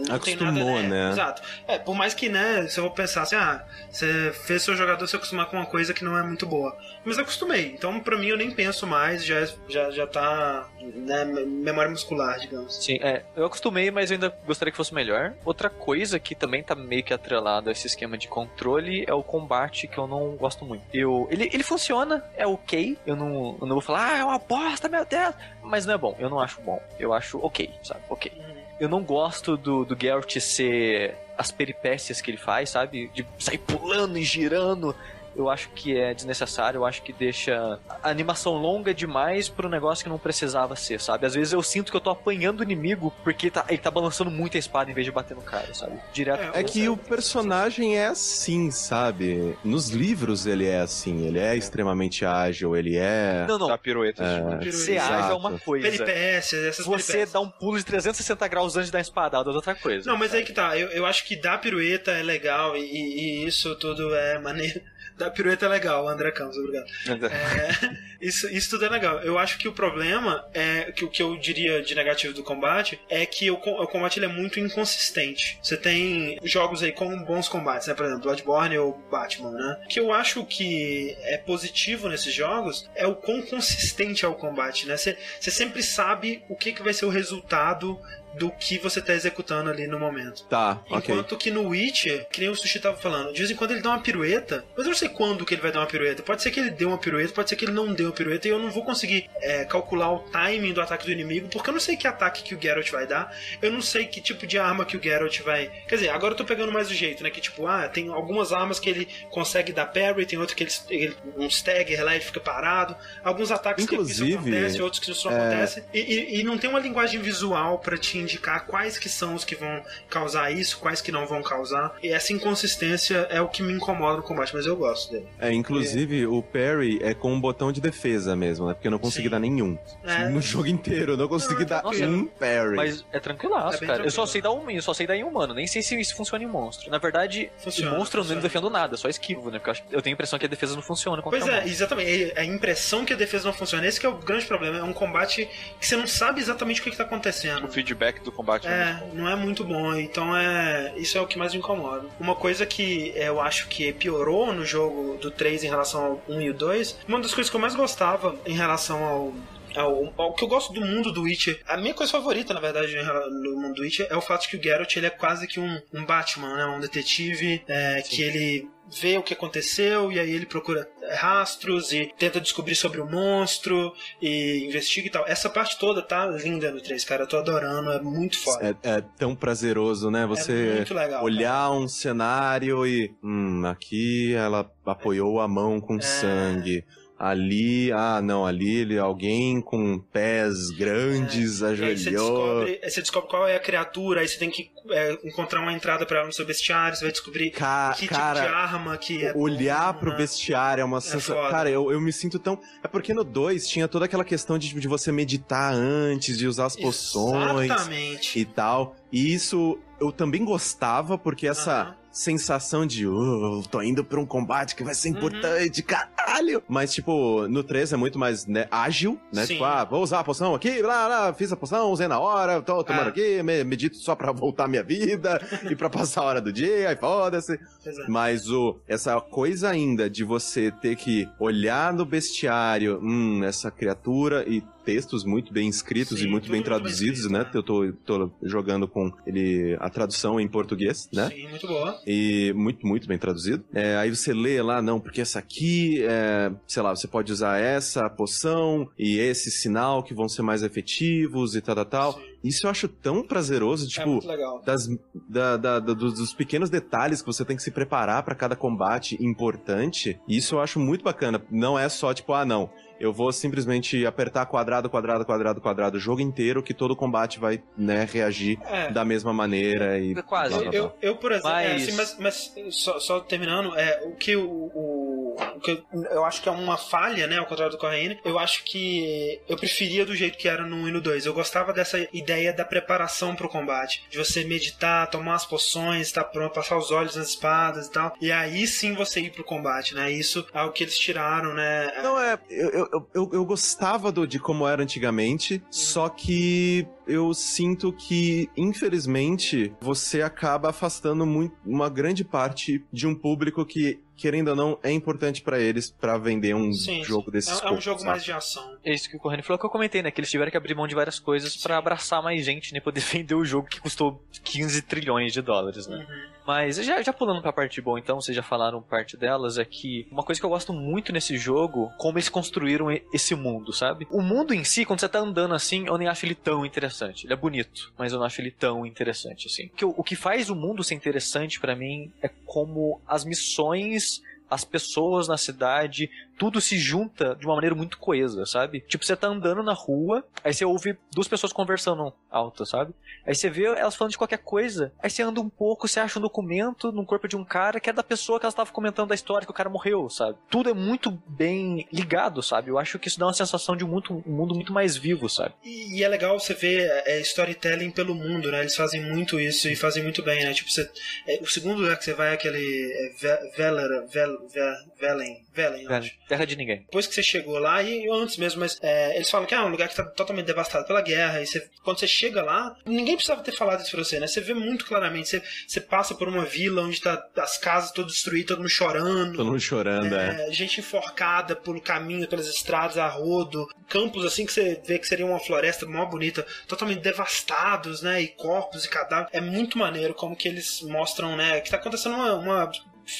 Não 0.07 0.19
tem 0.19 0.35
nada, 0.35 0.51
Acostumou, 0.51 0.81
né? 0.81 1.09
Exato. 1.11 1.41
É, 1.67 1.79
por 1.79 1.95
mais 1.95 2.13
que, 2.13 2.29
né, 2.29 2.67
se 2.67 2.79
eu 2.79 2.83
vou 2.83 2.91
pensar 2.91 3.23
assim, 3.23 3.35
ah, 3.35 3.63
você 3.89 4.31
fez 4.45 4.61
seu 4.61 4.75
jogador 4.75 5.07
se 5.07 5.15
acostumar 5.15 5.47
com 5.47 5.57
uma 5.57 5.65
coisa 5.65 5.93
que 5.93 6.03
não 6.03 6.17
é 6.17 6.23
muito 6.23 6.45
boa. 6.45 6.75
Mas 7.03 7.17
acostumei, 7.17 7.73
então 7.73 7.99
pra 7.99 8.17
mim 8.17 8.27
eu 8.27 8.37
nem 8.37 8.51
penso 8.51 8.85
mais, 8.85 9.25
já, 9.25 9.47
já, 9.67 9.89
já 9.89 10.05
tá, 10.05 10.67
né, 10.95 11.25
memória 11.25 11.89
muscular, 11.89 12.39
digamos. 12.39 12.75
Sim, 12.75 12.97
é, 13.01 13.23
eu 13.35 13.45
acostumei, 13.45 13.91
mas 13.91 14.11
eu 14.11 14.15
ainda 14.15 14.33
gostaria 14.45 14.71
que 14.71 14.77
fosse 14.77 14.93
melhor. 14.93 15.33
Outra 15.45 15.69
coisa 15.69 16.19
que 16.19 16.35
também 16.35 16.63
tá 16.63 16.75
meio 16.75 17.03
que 17.03 17.13
atrelado 17.13 17.69
a 17.69 17.71
esse 17.71 17.87
esquema 17.87 18.17
de 18.17 18.27
controle 18.27 19.05
é 19.07 19.13
o 19.13 19.23
combate, 19.23 19.87
que 19.87 19.97
eu 19.97 20.07
não 20.07 20.35
gosto 20.35 20.65
muito. 20.65 20.83
Eu, 20.93 21.27
ele, 21.29 21.49
ele 21.53 21.63
funciona, 21.63 22.23
é 22.35 22.45
ok, 22.45 22.97
eu 23.05 23.15
não, 23.15 23.57
eu 23.59 23.67
não 23.67 23.75
vou 23.75 23.81
falar, 23.81 24.13
ah, 24.13 24.17
é 24.17 24.23
uma 24.23 24.39
bosta, 24.39 24.87
meu 24.87 25.05
Deus, 25.05 25.33
mas 25.61 25.85
não 25.85 25.93
é 25.93 25.97
bom, 25.97 26.15
eu 26.19 26.29
não 26.29 26.39
acho 26.39 26.61
bom, 26.61 26.81
eu 26.99 27.13
acho 27.13 27.39
ok, 27.39 27.69
sabe, 27.83 28.01
ok. 28.09 28.31
Eu 28.79 28.87
não 28.87 29.03
gosto 29.03 29.57
do, 29.57 29.83
do 29.83 29.97
Geralt 29.99 30.37
ser 30.39 31.15
as 31.37 31.51
peripécias 31.51 32.19
que 32.21 32.31
ele 32.31 32.37
faz, 32.37 32.71
sabe? 32.71 33.09
De 33.13 33.25
sair 33.39 33.57
pulando 33.59 34.17
e 34.17 34.23
girando. 34.23 34.95
Eu 35.37 35.49
acho 35.49 35.69
que 35.75 35.95
é 35.95 36.13
desnecessário, 36.15 36.79
eu 36.79 36.85
acho 36.85 37.03
que 37.03 37.13
deixa 37.13 37.79
a 38.03 38.09
animação 38.09 38.53
longa 38.53 38.93
demais 38.93 39.47
pro 39.47 39.69
negócio 39.69 40.03
que 40.03 40.09
não 40.09 40.17
precisava 40.17 40.75
ser, 40.75 40.99
sabe? 40.99 41.25
Às 41.27 41.35
vezes 41.35 41.53
eu 41.53 41.61
sinto 41.61 41.91
que 41.91 41.95
eu 41.97 42.01
tô 42.01 42.09
apanhando 42.09 42.61
o 42.61 42.63
inimigo 42.63 43.13
porque 43.23 43.51
tá, 43.51 43.63
ele 43.69 43.77
tá 43.77 43.91
balançando 43.91 44.31
muito 44.31 44.57
a 44.57 44.59
espada 44.59 44.89
em 44.89 44.93
vez 44.95 45.05
de 45.05 45.11
bater 45.11 45.35
no 45.35 45.43
cara, 45.43 45.71
sabe? 45.73 45.99
Direto. 46.11 46.55
É, 46.57 46.61
É 46.61 46.63
que 46.63 46.89
o 46.89 46.97
personagem 46.97 47.97
é 47.97 48.07
assim, 48.07 48.71
sabe? 48.71 49.55
Nos 49.63 49.89
livros 49.89 50.47
ele 50.47 50.65
é 50.65 50.79
assim, 50.81 51.27
ele 51.27 51.37
é 51.39 51.55
extremamente 51.55 52.25
ágil, 52.25 52.75
ele 52.75 52.97
é. 52.97 53.45
Não, 53.47 53.59
não. 53.59 53.67
Dá 53.67 53.77
pirueta. 53.77 54.23
É. 54.23 54.57
tipo, 54.57 54.71
Ser 54.73 54.97
ágil 54.97 55.31
é 55.31 55.35
uma 55.35 55.59
coisa. 55.59 55.87
Peripécias, 55.89 56.63
essas 56.63 56.85
Você 56.85 57.03
peripécias. 57.13 57.31
dá 57.33 57.39
um 57.39 57.49
pulo 57.49 57.77
de 57.77 57.85
360 57.85 58.47
graus 58.47 58.75
antes 58.75 58.87
de 58.87 58.91
dar 58.93 59.01
espadada 59.01 59.49
é 59.49 59.53
outra 59.53 59.75
coisa. 59.75 60.09
Não, 60.09 60.17
mas 60.17 60.33
aí 60.33 60.43
que 60.43 60.51
tá. 60.53 60.77
Eu, 60.77 60.89
eu 60.89 61.05
acho 61.05 61.25
que 61.25 61.35
dar 61.35 61.59
pirueta 61.59 62.11
é 62.11 62.23
legal 62.23 62.75
e, 62.75 62.79
e- 62.81 63.43
e 63.43 63.47
isso 63.47 63.75
tudo 63.75 64.15
é 64.15 64.39
maneiro. 64.39 64.81
Dar 65.17 65.31
pirueta 65.31 65.65
é 65.65 65.69
legal, 65.69 66.07
André 66.07 66.31
Campos, 66.31 66.57
obrigado. 66.57 66.85
É, 67.07 67.97
isso, 68.21 68.47
isso 68.49 68.69
tudo 68.69 68.85
é 68.85 68.89
legal. 68.89 69.19
Eu 69.21 69.37
acho 69.37 69.57
que 69.57 69.67
o 69.67 69.73
problema 69.73 70.47
é 70.53 70.91
que 70.91 71.03
o 71.03 71.09
que 71.09 71.21
eu 71.21 71.35
diria 71.37 71.81
de 71.81 71.95
negativo 71.95 72.33
do 72.33 72.43
combate 72.43 72.99
é 73.09 73.25
que 73.25 73.49
o, 73.49 73.55
o 73.55 73.87
combate 73.87 74.19
ele 74.19 74.27
é 74.27 74.29
muito 74.29 74.59
inconsistente. 74.59 75.59
Você 75.61 75.75
tem 75.75 76.37
jogos 76.43 76.83
aí 76.83 76.91
com 76.91 77.17
bons 77.23 77.49
combates, 77.49 77.87
né? 77.87 77.93
Por 77.95 78.05
exemplo, 78.05 78.23
Bloodborne 78.23 78.77
ou 78.77 78.93
Batman, 79.09 79.51
né? 79.51 79.81
O 79.85 79.87
que 79.87 79.99
eu 79.99 80.13
acho 80.13 80.45
que 80.45 81.17
é 81.21 81.37
positivo 81.37 82.09
nesses 82.09 82.33
jogos 82.33 82.87
é 82.95 83.07
o 83.07 83.15
quão 83.15 83.41
consistente 83.41 84.23
é 84.23 84.27
o 84.27 84.35
combate, 84.35 84.87
né? 84.87 84.97
Você 84.97 85.17
você 85.39 85.51
sempre 85.51 85.81
sabe 85.81 86.43
o 86.49 86.55
que, 86.55 86.71
que 86.71 86.83
vai 86.83 86.93
ser 86.93 87.05
o 87.05 87.09
resultado 87.09 87.99
do 88.37 88.51
que 88.51 88.77
você 88.77 89.01
tá 89.01 89.13
executando 89.13 89.69
ali 89.69 89.87
no 89.87 89.99
momento. 89.99 90.43
Tá. 90.45 90.81
Enquanto 90.89 91.37
que 91.37 91.51
no 91.51 91.69
Witcher, 91.69 92.27
que 92.29 92.41
nem 92.41 92.49
o 92.49 92.55
Sushi 92.55 92.79
tava 92.79 92.97
falando, 92.97 93.31
de 93.33 93.39
vez 93.39 93.51
em 93.51 93.55
quando 93.55 93.71
ele 93.71 93.81
dá 93.81 93.89
uma 93.89 93.99
pirueta, 93.99 94.63
mas 94.75 94.85
eu 94.85 94.91
não 94.91 94.97
sei 94.97 95.09
quando 95.09 95.45
que 95.45 95.53
ele 95.53 95.61
vai 95.61 95.71
dar 95.71 95.79
uma 95.79 95.87
pirueta. 95.87 96.23
Pode 96.23 96.41
ser 96.41 96.51
que 96.51 96.59
ele 96.59 96.69
dê 96.69 96.85
uma 96.85 96.97
pirueta, 96.97 97.33
pode 97.33 97.49
ser 97.49 97.55
que 97.55 97.65
ele 97.65 97.71
não 97.71 97.93
dê 97.93 98.03
uma 98.03 98.11
pirueta, 98.11 98.47
e 98.47 98.51
eu 98.51 98.59
não 98.59 98.69
vou 98.69 98.83
conseguir 98.83 99.29
é, 99.41 99.65
calcular 99.65 100.11
o 100.11 100.19
timing 100.19 100.73
do 100.73 100.81
ataque 100.81 101.05
do 101.05 101.11
inimigo, 101.11 101.47
porque 101.49 101.69
eu 101.69 101.73
não 101.73 101.79
sei 101.79 101.97
que 101.97 102.07
ataque 102.07 102.43
que 102.43 102.55
o 102.55 102.61
Geralt 102.61 102.89
vai 102.91 103.07
dar, 103.07 103.35
eu 103.61 103.71
não 103.71 103.81
sei 103.81 104.05
que 104.05 104.21
tipo 104.21 104.45
de 104.45 104.57
arma 104.57 104.85
que 104.85 104.97
o 104.97 105.01
Geralt 105.01 105.39
vai. 105.41 105.71
Quer 105.87 105.95
dizer, 105.95 106.09
agora 106.09 106.33
eu 106.33 106.37
tô 106.37 106.45
pegando 106.45 106.71
mais 106.71 106.89
o 106.89 106.93
jeito, 106.93 107.23
né? 107.23 107.29
Que 107.29 107.41
tipo, 107.41 107.67
ah, 107.67 107.87
tem 107.87 108.09
algumas 108.09 108.51
armas 108.51 108.79
que 108.79 108.89
ele 108.89 109.07
consegue 109.29 109.71
dar 109.71 109.87
parry, 109.87 110.25
tem 110.25 110.39
outras 110.39 110.55
que 110.55 110.63
ele, 110.63 110.71
ele 110.89 111.15
um 111.37 111.47
stagger 111.47 112.03
lá, 112.03 112.15
ele 112.15 112.23
fica 112.23 112.39
parado. 112.39 112.95
Alguns 113.23 113.51
ataques 113.51 113.83
Inclusive, 113.83 114.19
que 114.19 114.29
isso 114.29 114.39
acontece, 114.39 114.81
outros 114.81 114.99
que 114.99 115.11
isso 115.11 115.29
não 115.29 115.37
é... 115.37 115.39
acontece. 115.39 115.83
E, 115.93 115.99
e, 115.99 116.39
e 116.39 116.43
não 116.43 116.57
tem 116.57 116.69
uma 116.69 116.79
linguagem 116.79 117.19
visual 117.19 117.79
para 117.79 117.97
te 117.97 118.17
indicar 118.27 118.65
quais 118.65 118.97
que 118.97 119.09
são 119.09 119.33
os 119.35 119.43
que 119.45 119.55
vão 119.55 119.81
causar 120.09 120.51
isso, 120.51 120.77
quais 120.79 121.01
que 121.01 121.11
não 121.11 121.25
vão 121.25 121.41
causar. 121.41 121.95
E 122.03 122.09
essa 122.09 122.33
inconsistência 122.33 123.27
é 123.29 123.41
o 123.41 123.47
que 123.47 123.61
me 123.63 123.73
incomoda 123.73 124.17
no 124.17 124.23
combate, 124.23 124.53
mas 124.53 124.65
eu 124.65 124.75
gosto 124.75 125.11
dele. 125.11 125.27
É, 125.39 125.51
inclusive 125.53 126.25
o 126.27 126.41
parry 126.43 126.99
é 127.01 127.13
com 127.13 127.31
um 127.33 127.39
botão 127.39 127.71
de 127.71 127.79
defesa 127.81 128.35
mesmo, 128.35 128.67
né? 128.67 128.73
Porque 128.73 128.87
eu 128.87 128.91
não 128.91 128.99
consegui 128.99 129.25
Sim. 129.27 129.31
dar 129.31 129.39
nenhum. 129.39 129.77
É. 130.03 130.29
No 130.29 130.41
jogo 130.41 130.67
inteiro, 130.67 131.13
eu 131.13 131.17
não 131.17 131.27
consegui 131.27 131.65
dar 131.65 131.83
Nossa, 131.83 132.05
um 132.05 132.25
parry. 132.27 132.75
Mas 132.75 133.05
é 133.11 133.19
tranquilaço, 133.19 133.83
É 133.83 133.87
cara. 133.87 134.03
Eu 134.03 134.11
só 134.11 134.23
tranquilo. 134.23 134.27
sei 134.27 134.41
dar 134.41 134.51
um, 134.51 134.69
eu 134.69 134.81
só 134.81 134.93
sei 134.93 135.07
dar 135.07 135.15
em 135.15 135.23
humano. 135.23 135.53
Nem 135.53 135.67
sei 135.67 135.81
se 135.81 135.99
isso 135.99 136.15
funciona 136.15 136.43
em 136.43 136.47
monstro. 136.47 136.89
Na 136.91 136.97
verdade, 136.97 137.49
Funciona, 137.57 137.91
em 137.95 137.97
monstro 137.97 138.19
eu 138.19 138.23
não 138.23 138.27
funciona. 138.27 138.41
defendo 138.41 138.69
nada, 138.69 138.97
só 138.97 139.07
esquivo, 139.07 139.49
né? 139.49 139.59
Porque 139.59 139.69
eu, 139.69 139.71
acho- 139.71 139.83
eu 139.91 140.01
tenho 140.01 140.13
a 140.13 140.15
impressão 140.15 140.37
que 140.39 140.45
a 140.45 140.49
defesa 140.49 140.75
não 140.75 140.81
funciona 140.81 141.21
contra 141.21 141.39
Pois 141.39 141.49
é, 141.49 141.55
monstro. 141.55 141.71
exatamente. 141.71 142.33
A 142.37 142.43
impressão 142.43 143.05
que 143.05 143.13
a 143.13 143.15
defesa 143.15 143.45
não 143.45 143.53
funciona. 143.53 143.85
Esse 143.87 143.99
que 143.99 144.05
é 144.05 144.09
o 144.09 144.17
grande 144.17 144.45
problema. 144.45 144.77
É 144.79 144.83
um 144.83 144.93
combate 144.93 145.47
que 145.79 145.85
você 145.87 145.95
não 145.95 146.07
sabe 146.07 146.41
exatamente 146.41 146.81
o 146.81 146.83
que, 146.83 146.91
que 146.91 146.97
tá 146.97 147.03
acontecendo. 147.03 147.65
O 147.65 147.67
feedback 147.71 148.16
do 148.23 148.31
combate 148.31 148.67
é 148.67 148.93
muito 148.93 149.03
É, 149.03 149.15
não 149.15 149.29
é 149.29 149.35
muito 149.35 149.63
bom, 149.63 149.95
então 149.95 150.35
é. 150.35 150.93
Isso 150.97 151.17
é 151.17 151.21
o 151.21 151.27
que 151.27 151.37
mais 151.37 151.53
me 151.53 151.59
incomoda. 151.59 152.05
Uma 152.19 152.35
coisa 152.35 152.65
que 152.65 153.13
eu 153.15 153.39
acho 153.39 153.67
que 153.67 153.91
piorou 153.93 154.53
no 154.53 154.65
jogo 154.65 155.17
do 155.17 155.31
3 155.31 155.63
em 155.63 155.67
relação 155.67 156.03
ao 156.03 156.23
1 156.27 156.41
e 156.41 156.49
o 156.49 156.53
2, 156.53 156.99
uma 157.07 157.19
das 157.19 157.33
coisas 157.33 157.49
que 157.49 157.55
eu 157.55 157.61
mais 157.61 157.75
gostava 157.75 158.35
em 158.45 158.55
relação 158.55 159.03
ao. 159.03 159.33
Ao, 159.75 160.11
ao 160.17 160.33
que 160.33 160.43
eu 160.43 160.47
gosto 160.47 160.73
do 160.73 160.81
mundo 160.81 161.11
do 161.11 161.23
Witcher, 161.23 161.61
a 161.67 161.77
minha 161.77 161.93
coisa 161.93 162.11
favorita, 162.11 162.51
na 162.51 162.59
verdade, 162.59 162.95
no 162.95 163.61
mundo 163.61 163.75
do 163.75 163.81
Witcher 163.83 164.07
é 164.09 164.15
o 164.15 164.21
fato 164.21 164.47
que 164.49 164.57
o 164.57 164.63
Geralt 164.63 164.95
ele 164.95 165.05
é 165.05 165.11
quase 165.11 165.45
que 165.45 165.59
um, 165.59 165.79
um 165.93 166.03
Batman, 166.03 166.55
né? 166.55 166.65
um 166.65 166.79
detetive, 166.79 167.61
é, 167.67 168.01
que 168.01 168.23
ele 168.23 168.67
vê 168.89 169.17
o 169.17 169.23
que 169.23 169.33
aconteceu 169.33 170.11
e 170.11 170.19
aí 170.19 170.31
ele 170.31 170.45
procura 170.45 170.87
rastros 171.15 171.91
e 171.91 172.11
tenta 172.17 172.39
descobrir 172.39 172.75
sobre 172.75 172.99
o 173.01 173.05
monstro 173.09 173.93
e 174.21 174.65
investiga 174.65 175.07
e 175.07 175.09
tal. 175.09 175.25
Essa 175.27 175.49
parte 175.49 175.77
toda 175.79 176.01
tá 176.01 176.25
linda 176.25 176.71
no 176.71 176.81
3, 176.81 177.03
cara. 177.05 177.23
Eu 177.23 177.27
tô 177.27 177.37
adorando, 177.37 177.91
é 177.91 178.01
muito 178.01 178.39
foda. 178.39 178.77
É, 178.83 178.89
é 178.97 179.03
tão 179.17 179.35
prazeroso, 179.35 180.09
né? 180.11 180.23
É 180.23 180.27
Você 180.27 180.73
muito 180.77 180.93
legal. 180.93 181.23
olhar 181.23 181.71
um 181.71 181.87
cenário 181.87 182.85
e. 182.85 183.13
Hum, 183.23 183.65
aqui 183.65 184.33
ela 184.33 184.69
apoiou 184.85 185.39
a 185.41 185.47
mão 185.47 185.79
com 185.79 185.97
É. 185.97 186.01
sangue. 186.01 186.83
Ali, 187.19 187.91
ah, 187.91 188.21
não, 188.21 188.45
ali 188.45 188.77
ele, 188.81 188.99
alguém 188.99 189.59
com 189.59 189.97
pés 189.97 190.69
grandes 190.77 191.61
E 191.61 191.65
aí 191.65 191.75
você 191.97 192.09
ajoelhou. 192.09 192.37
descobre, 192.59 192.79
aí 192.83 192.89
você 192.91 193.01
descobre 193.01 193.29
qual 193.29 193.47
é 193.47 193.55
a 193.55 193.59
criatura, 193.59 194.21
aí 194.21 194.27
você 194.27 194.37
tem 194.37 194.51
que 194.51 194.69
é, 194.91 195.17
encontrar 195.23 195.61
uma 195.61 195.73
entrada 195.73 196.05
pra 196.05 196.17
ela 196.19 196.27
no 196.27 196.33
seu 196.33 196.45
bestiário, 196.45 196.95
você 196.95 197.05
vai 197.05 197.11
descobrir 197.11 197.49
Ca- 197.51 197.95
que 197.97 198.07
cara, 198.07 198.39
tipo 198.41 198.51
de 198.51 198.55
arma 198.55 198.97
que 198.97 199.25
é. 199.25 199.33
olhar 199.35 199.93
bom, 199.93 199.99
pro 200.01 200.11
né? 200.11 200.17
bestiário 200.17 200.81
é 200.81 200.85
uma 200.85 201.01
sensação. 201.01 201.35
foda. 201.37 201.49
Cara, 201.49 201.69
eu, 201.71 201.91
eu 201.91 201.99
me 201.99 202.13
sinto 202.13 202.37
tão. 202.37 202.59
É 202.83 202.87
porque 202.87 203.13
no 203.13 203.23
2 203.23 203.67
tinha 203.67 203.87
toda 203.87 204.05
aquela 204.05 204.23
questão 204.23 204.57
de, 204.57 204.71
de 204.79 204.87
você 204.87 205.11
meditar 205.11 205.73
antes, 205.73 206.37
de 206.37 206.45
usar 206.47 206.67
as 206.67 206.75
poções 206.75 207.65
Exatamente. 207.71 208.39
e 208.39 208.45
tal. 208.45 208.95
E 209.11 209.33
isso 209.33 209.79
eu 209.99 210.11
também 210.11 210.45
gostava, 210.45 211.17
porque 211.17 211.47
essa 211.47 211.81
Aham. 211.81 211.95
Sensação 212.17 212.85
de, 212.85 213.07
uh, 213.07 213.61
tô 213.69 213.81
indo 213.81 214.03
pra 214.03 214.19
um 214.19 214.25
combate 214.25 214.75
que 214.75 214.83
vai 214.83 214.95
ser 214.95 215.09
Uhum. 215.09 215.17
importante, 215.17 215.83
caralho. 215.83 216.63
Mas, 216.67 216.93
tipo, 216.93 217.47
no 217.47 217.63
3 217.63 217.93
é 217.93 217.97
muito 217.97 218.17
mais 218.17 218.45
né, 218.47 218.67
ágil, 218.71 219.19
né? 219.31 219.45
Sim. 219.45 219.53
Tipo, 219.53 219.65
ah, 219.65 219.83
vou 219.85 220.01
usar 220.01 220.19
a 220.19 220.23
poção 220.23 220.55
aqui, 220.55 220.81
blá, 220.81 221.05
blá, 221.07 221.33
fiz 221.33 221.51
a 221.51 221.55
poção, 221.55 221.91
usei 221.91 222.07
na 222.07 222.19
hora, 222.19 222.61
tô 222.61 222.83
tomando 222.83 223.07
Ah. 223.07 223.09
aqui, 223.09 223.41
me- 223.43 223.63
medito 223.63 223.97
só 223.97 224.15
pra 224.15 224.31
voltar 224.33 224.67
minha 224.67 224.83
vida 224.83 225.39
e 225.69 225.75
pra 225.75 225.89
passar 225.89 226.21
a 226.21 226.25
hora 226.25 226.41
do 226.41 226.51
dia, 226.51 226.89
aí 226.89 226.95
foda-se. 226.95 227.59
Mas 228.07 228.49
o, 228.49 228.79
essa 228.87 229.19
coisa 229.21 229.69
ainda 229.69 230.09
de 230.09 230.23
você 230.23 230.71
ter 230.71 230.95
que 230.95 231.29
olhar 231.39 231.93
no 231.93 232.05
bestiário, 232.05 232.99
hum, 233.01 233.43
essa 233.43 233.69
criatura 233.71 234.43
e 234.47 234.63
textos 234.87 235.25
muito 235.25 235.51
bem 235.51 235.67
escritos 235.67 236.19
Sim, 236.19 236.27
e 236.27 236.29
muito 236.29 236.43
bem 236.43 236.47
muito 236.47 236.51
bem 236.51 236.63
traduzidos, 236.63 237.29
né? 237.29 237.45
Eu 237.53 237.61
tô, 237.61 237.91
tô 238.05 238.31
jogando 238.41 238.87
com 238.87 239.11
ele 239.25 239.75
a 239.81 239.89
tradução 239.89 240.39
em 240.39 240.47
português, 240.47 241.09
né? 241.13 241.29
Sim, 241.29 241.49
muito 241.49 241.67
boa. 241.67 241.99
E 242.07 242.53
muito, 242.55 242.87
muito 242.87 243.05
bem 243.05 243.17
traduzido. 243.17 243.65
É, 243.73 243.97
aí 243.97 244.09
você 244.15 244.33
lê 244.33 244.61
lá, 244.61 244.81
não, 244.81 244.97
porque 244.97 245.19
essa 245.19 245.39
aqui, 245.39 246.01
é, 246.03 246.51
sei 246.65 246.81
lá, 246.81 246.95
você 246.95 247.05
pode 247.07 247.31
usar 247.33 247.59
essa 247.59 248.09
poção 248.09 248.89
e 248.97 249.17
esse 249.19 249.51
sinal 249.51 250.01
que 250.03 250.13
vão 250.13 250.29
ser 250.29 250.41
mais 250.41 250.63
efetivos 250.63 251.53
e 251.55 251.61
tal, 251.61 251.75
tal, 251.75 251.85
tal. 251.85 252.13
Sim. 252.13 252.37
Isso 252.43 252.65
eu 252.65 252.71
acho 252.71 252.87
tão 252.87 253.23
prazeroso, 253.27 253.85
é 253.85 253.89
tipo, 253.89 254.25
legal. 254.25 254.61
das, 254.63 254.87
da- 255.27 255.57
da- 255.57 255.79
da- 255.79 255.93
dos, 255.93 256.13
dos 256.13 256.33
pequenos 256.33 256.69
detalhes 256.69 257.19
que 257.21 257.27
você 257.27 257.43
tem 257.43 257.57
que 257.57 257.63
se 257.63 257.71
preparar 257.71 258.23
pra 258.23 258.35
cada 258.35 258.55
combate 258.55 259.17
importante. 259.19 260.17
Isso 260.27 260.55
eu 260.55 260.59
acho 260.61 260.79
muito 260.79 261.03
bacana. 261.03 261.41
Não 261.51 261.77
é 261.77 261.89
só 261.89 262.13
tipo, 262.13 262.31
ah, 262.33 262.45
não. 262.45 262.69
Eu 262.99 263.13
vou 263.13 263.31
simplesmente 263.31 264.05
apertar 264.05 264.45
quadrado, 264.47 264.89
quadrado, 264.89 265.23
quadrado, 265.25 265.61
quadrado 265.61 265.97
o 265.97 265.99
jogo 265.99 266.19
inteiro 266.21 266.63
que 266.63 266.73
todo 266.73 266.95
combate 266.95 267.39
vai, 267.39 267.61
né, 267.77 268.07
reagir 268.11 268.57
É. 268.65 268.91
da 268.91 269.05
mesma 269.05 269.31
maneira 269.31 269.99
e 269.99 270.15
Quase. 270.23 270.49
blá, 270.53 270.61
blá, 270.63 270.71
blá. 270.71 270.79
Eu, 270.79 270.93
eu, 271.01 271.15
por 271.17 271.31
exemplo, 271.31 271.49
é, 271.51 271.73
Mas- 271.73 271.83
assim, 271.83 271.95
mas, 271.95 272.17
mas 272.19 272.53
só, 272.75 272.99
só 272.99 273.19
terminando, 273.19 273.75
é, 273.77 274.01
o 274.05 274.15
que 274.15 274.35
o, 274.35 274.47
o 274.49 275.26
que 275.61 275.83
eu, 275.91 276.25
acho 276.25 276.41
que 276.41 276.49
é 276.49 276.51
uma 276.51 276.77
falha, 276.77 277.27
né, 277.27 277.37
ao 277.37 277.45
contrário 277.45 277.73
do 277.73 277.79
Corraine, 277.79 278.19
eu 278.23 278.39
acho 278.39 278.63
que 278.63 279.39
eu 279.47 279.57
preferia 279.57 280.05
do 280.05 280.15
jeito 280.15 280.37
que 280.37 280.47
era 280.47 280.65
no 280.65 280.75
1 280.77 280.87
e 280.87 280.91
no 280.91 281.01
2. 281.01 281.25
Eu 281.25 281.33
gostava 281.33 281.73
dessa 281.73 282.07
ideia 282.13 282.53
da 282.53 282.65
preparação 282.65 283.35
pro 283.35 283.49
combate, 283.49 284.03
de 284.09 284.17
você 284.17 284.43
meditar, 284.43 285.09
tomar 285.09 285.35
as 285.35 285.45
poções, 285.45 286.07
estar 286.07 286.23
pronto, 286.25 286.53
passar 286.53 286.77
os 286.77 286.91
olhos 286.91 287.15
nas 287.15 287.29
espadas 287.29 287.87
e 287.87 287.91
tal, 287.91 288.13
e 288.21 288.31
aí 288.31 288.67
sim 288.67 288.93
você 288.93 289.21
ir 289.21 289.31
pro 289.31 289.43
combate, 289.43 289.93
né, 289.93 290.11
isso 290.11 290.45
é 290.53 290.61
o 290.63 290.71
que 290.71 290.83
eles 290.83 290.97
tiraram, 290.97 291.53
né, 291.53 291.91
Não, 292.01 292.19
é. 292.19 292.39
Eu, 292.49 292.69
eu, 292.69 293.09
eu, 293.13 293.29
eu 293.33 293.45
gostava 293.45 294.11
do, 294.11 294.27
de 294.27 294.39
como 294.39 294.67
era 294.67 294.81
antigamente, 294.81 295.61
só 295.69 296.09
que 296.09 296.87
eu 297.07 297.33
sinto 297.33 297.91
que, 297.93 298.49
infelizmente, 298.55 299.73
você 299.79 300.21
acaba 300.21 300.69
afastando 300.69 301.25
muito, 301.25 301.55
uma 301.65 301.89
grande 301.89 302.23
parte 302.23 302.83
de 302.91 303.07
um 303.07 303.15
público 303.15 303.65
que, 303.65 303.99
querendo 304.17 304.49
ou 304.49 304.55
não, 304.55 304.79
é 304.83 304.91
importante 304.91 305.41
pra 305.41 305.59
eles 305.59 305.89
pra 305.91 306.17
vender 306.17 306.55
um 306.55 306.73
Sim, 306.73 307.03
jogo 307.03 307.29
desse 307.31 307.51
é, 307.51 307.67
é 307.67 307.71
um 307.71 307.79
jogo 307.79 307.99
sabe? 307.99 308.11
mais 308.11 308.23
de 308.23 308.31
ação. 308.31 308.77
É 308.83 308.93
isso 308.93 309.09
que 309.09 309.15
o 309.15 309.19
Corrêne 309.19 309.43
falou 309.43 309.59
que 309.59 309.65
eu 309.65 309.69
comentei, 309.69 310.01
né? 310.01 310.09
Que 310.09 310.19
eles 310.19 310.29
tiveram 310.29 310.49
que 310.49 310.57
abrir 310.57 310.75
mão 310.75 310.87
de 310.87 310.95
várias 310.95 311.19
coisas 311.19 311.55
pra 311.55 311.77
abraçar 311.77 312.21
mais 312.23 312.43
gente, 312.43 312.73
né? 312.73 312.79
Poder 312.79 312.99
vender 313.05 313.35
o 313.35 313.45
jogo 313.45 313.67
que 313.67 313.79
custou 313.79 314.21
15 314.43 314.81
trilhões 314.81 315.31
de 315.31 315.41
dólares, 315.41 315.87
né? 315.87 315.97
Uhum. 315.97 316.36
Mas 316.47 316.77
já, 316.77 317.01
já 317.01 317.11
pulando 317.11 317.41
pra 317.41 317.51
parte 317.51 317.81
boa, 317.81 317.99
então, 317.99 318.21
vocês 318.21 318.33
já 318.33 318.41
falaram 318.41 318.81
parte 318.81 319.17
delas, 319.17 319.57
é 319.57 319.65
que 319.65 320.07
uma 320.09 320.23
coisa 320.23 320.39
que 320.39 320.45
eu 320.45 320.49
gosto 320.49 320.71
muito 320.71 321.11
nesse 321.11 321.37
jogo, 321.37 321.91
como 321.97 322.17
eles 322.17 322.29
construíram 322.29 322.87
esse 323.13 323.35
mundo, 323.35 323.73
sabe? 323.73 324.07
O 324.09 324.21
mundo 324.21 324.53
em 324.53 324.63
si, 324.63 324.85
quando 324.85 325.01
você 325.01 325.09
tá 325.09 325.19
andando 325.19 325.53
assim, 325.53 325.87
eu 325.87 325.97
nem 325.97 326.07
acho 326.07 326.25
ele 326.25 326.35
tão 326.35 326.65
interessante. 326.65 327.25
Ele 327.25 327.33
é 327.33 327.35
bonito, 327.35 327.91
mas 327.97 328.13
eu 328.13 328.19
não 328.19 328.25
acho 328.25 328.39
ele 328.39 328.51
tão 328.51 328.85
interessante 328.85 329.47
assim. 329.47 329.69
O, 329.85 329.99
o 329.99 330.03
que 330.03 330.15
faz 330.15 330.49
o 330.49 330.55
mundo 330.55 330.85
ser 330.85 330.95
interessante 330.95 331.59
pra 331.59 331.75
mim 331.75 332.13
é 332.21 332.29
como 332.45 333.01
as 333.05 333.25
missões 333.25 334.21
as 334.49 334.63
pessoas 334.63 335.27
na 335.27 335.37
cidade, 335.37 336.09
tudo 336.37 336.61
se 336.61 336.77
junta 336.77 337.35
de 337.35 337.45
uma 337.45 337.55
maneira 337.55 337.75
muito 337.75 337.97
coesa, 337.97 338.45
sabe? 338.45 338.81
Tipo, 338.81 339.03
você 339.05 339.15
tá 339.15 339.27
andando 339.27 339.63
na 339.63 339.73
rua, 339.73 340.23
aí 340.43 340.53
você 340.53 340.63
ouve 340.65 340.97
duas 341.13 341.27
pessoas 341.27 341.51
conversando 341.51 342.13
alto, 342.29 342.65
sabe? 342.65 342.93
Aí 343.25 343.35
você 343.35 343.49
vê 343.49 343.65
elas 343.65 343.95
falando 343.95 344.11
de 344.11 344.17
qualquer 344.17 344.37
coisa, 344.39 344.93
aí 345.01 345.09
você 345.09 345.21
anda 345.23 345.41
um 345.41 345.49
pouco, 345.49 345.87
você 345.87 345.99
acha 345.99 346.19
um 346.19 346.21
documento 346.21 346.91
no 346.91 347.05
corpo 347.05 347.27
de 347.27 347.35
um 347.35 347.43
cara 347.43 347.79
que 347.79 347.89
é 347.89 347.93
da 347.93 348.03
pessoa 348.03 348.39
que 348.39 348.45
elas 348.45 348.53
estavam 348.53 348.71
comentando 348.73 349.09
da 349.09 349.15
história 349.15 349.45
que 349.45 349.51
o 349.51 349.53
cara 349.53 349.69
morreu, 349.69 350.09
sabe? 350.09 350.37
Tudo 350.49 350.69
é 350.69 350.73
muito 350.73 351.11
bem 351.27 351.87
ligado, 351.91 352.41
sabe? 352.43 352.69
Eu 352.69 352.77
acho 352.79 352.99
que 352.99 353.07
isso 353.07 353.19
dá 353.19 353.25
uma 353.25 353.33
sensação 353.33 353.75
de 353.75 353.83
um 353.83 353.87
mundo, 353.87 354.23
um 354.25 354.31
mundo 354.31 354.53
muito 354.55 354.71
mais 354.71 354.95
vivo, 354.95 355.27
sabe? 355.27 355.53
E, 355.63 355.99
e 355.99 356.03
é 356.03 356.07
legal 356.07 356.39
você 356.39 356.53
ver 356.53 356.89
é, 357.05 357.19
storytelling 357.21 357.91
pelo 357.91 358.13
mundo, 358.15 358.51
né? 358.51 358.59
Eles 358.61 358.75
fazem 358.75 359.01
muito 359.01 359.39
isso 359.39 359.67
e 359.67 359.75
fazem 359.75 360.03
muito 360.03 360.21
bem, 360.23 360.43
né? 360.45 360.53
Tipo, 360.53 360.69
você, 360.71 360.89
é, 361.27 361.39
o 361.41 361.47
segundo 361.47 361.81
lugar 361.81 361.97
que 361.97 362.03
você 362.05 362.13
vai 362.13 362.29
é 362.29 362.33
aquele 362.33 362.57
é, 362.59 363.09
Ve- 363.19 363.51
Velera, 363.57 364.05
Vel, 364.07 364.47
Ve- 364.47 364.77
Velen, 364.99 365.43
Velen, 365.53 365.87
Velen. 365.87 366.11
Terra 366.27 366.45
de 366.45 366.55
ninguém. 366.55 366.79
Depois 366.79 367.07
que 367.07 367.13
você 367.13 367.23
chegou 367.23 367.57
lá, 367.59 367.81
e 367.81 368.09
antes 368.09 368.37
mesmo, 368.37 368.59
mas 368.59 368.77
é, 368.81 369.15
eles 369.15 369.29
falam 369.29 369.47
que 369.47 369.55
é 369.55 369.61
um 369.61 369.69
lugar 369.69 369.87
que 369.87 369.95
tá 369.95 370.03
totalmente 370.03 370.45
devastado 370.45 370.85
pela 370.85 371.01
guerra, 371.01 371.41
e 371.41 371.47
você, 371.47 371.69
quando 371.83 371.99
você 371.99 372.07
chega 372.07 372.41
lá, 372.41 372.75
ninguém 372.85 373.15
precisava 373.15 373.43
ter 373.43 373.53
falado 373.53 373.81
isso 373.81 373.91
pra 373.91 374.03
você, 374.03 374.19
né? 374.19 374.27
Você 374.27 374.41
vê 374.41 374.53
muito 374.53 374.85
claramente, 374.85 375.29
você, 375.29 375.43
você 375.67 375.79
passa 375.79 376.15
por 376.15 376.27
uma 376.27 376.45
vila 376.45 376.81
onde 376.81 377.01
tá 377.01 377.25
as 377.37 377.57
casas 377.57 377.91
todas 377.91 378.13
destruídas, 378.13 378.47
todo 378.49 378.59
mundo 378.59 378.69
chorando. 378.69 379.37
Todo 379.37 379.47
mundo 379.47 379.59
chorando, 379.59 380.15
é. 380.15 380.47
É, 380.47 380.51
gente 380.51 380.79
enforcada 380.79 381.55
pelo 381.55 381.81
caminho, 381.81 382.27
pelas 382.27 382.47
estradas 382.47 382.97
a 382.97 383.07
rodo, 383.07 383.67
campos 383.87 384.25
assim 384.25 384.45
que 384.45 384.51
você 384.51 384.81
vê 384.85 384.99
que 384.99 385.07
seria 385.07 385.25
uma 385.25 385.39
floresta 385.39 385.85
mó 385.85 386.05
bonita, 386.05 386.45
totalmente 386.67 387.01
devastados, 387.01 388.01
né? 388.01 388.21
E 388.21 388.27
corpos 388.27 388.85
e 388.85 388.89
cadáveres. 388.89 389.33
É 389.33 389.41
muito 389.41 389.77
maneiro 389.77 390.13
como 390.13 390.35
que 390.35 390.47
eles 390.47 390.81
mostram, 390.81 391.35
né? 391.35 391.61
Que 391.61 391.69
tá 391.69 391.77
acontecendo 391.77 392.15
uma, 392.15 392.33
uma, 392.35 392.71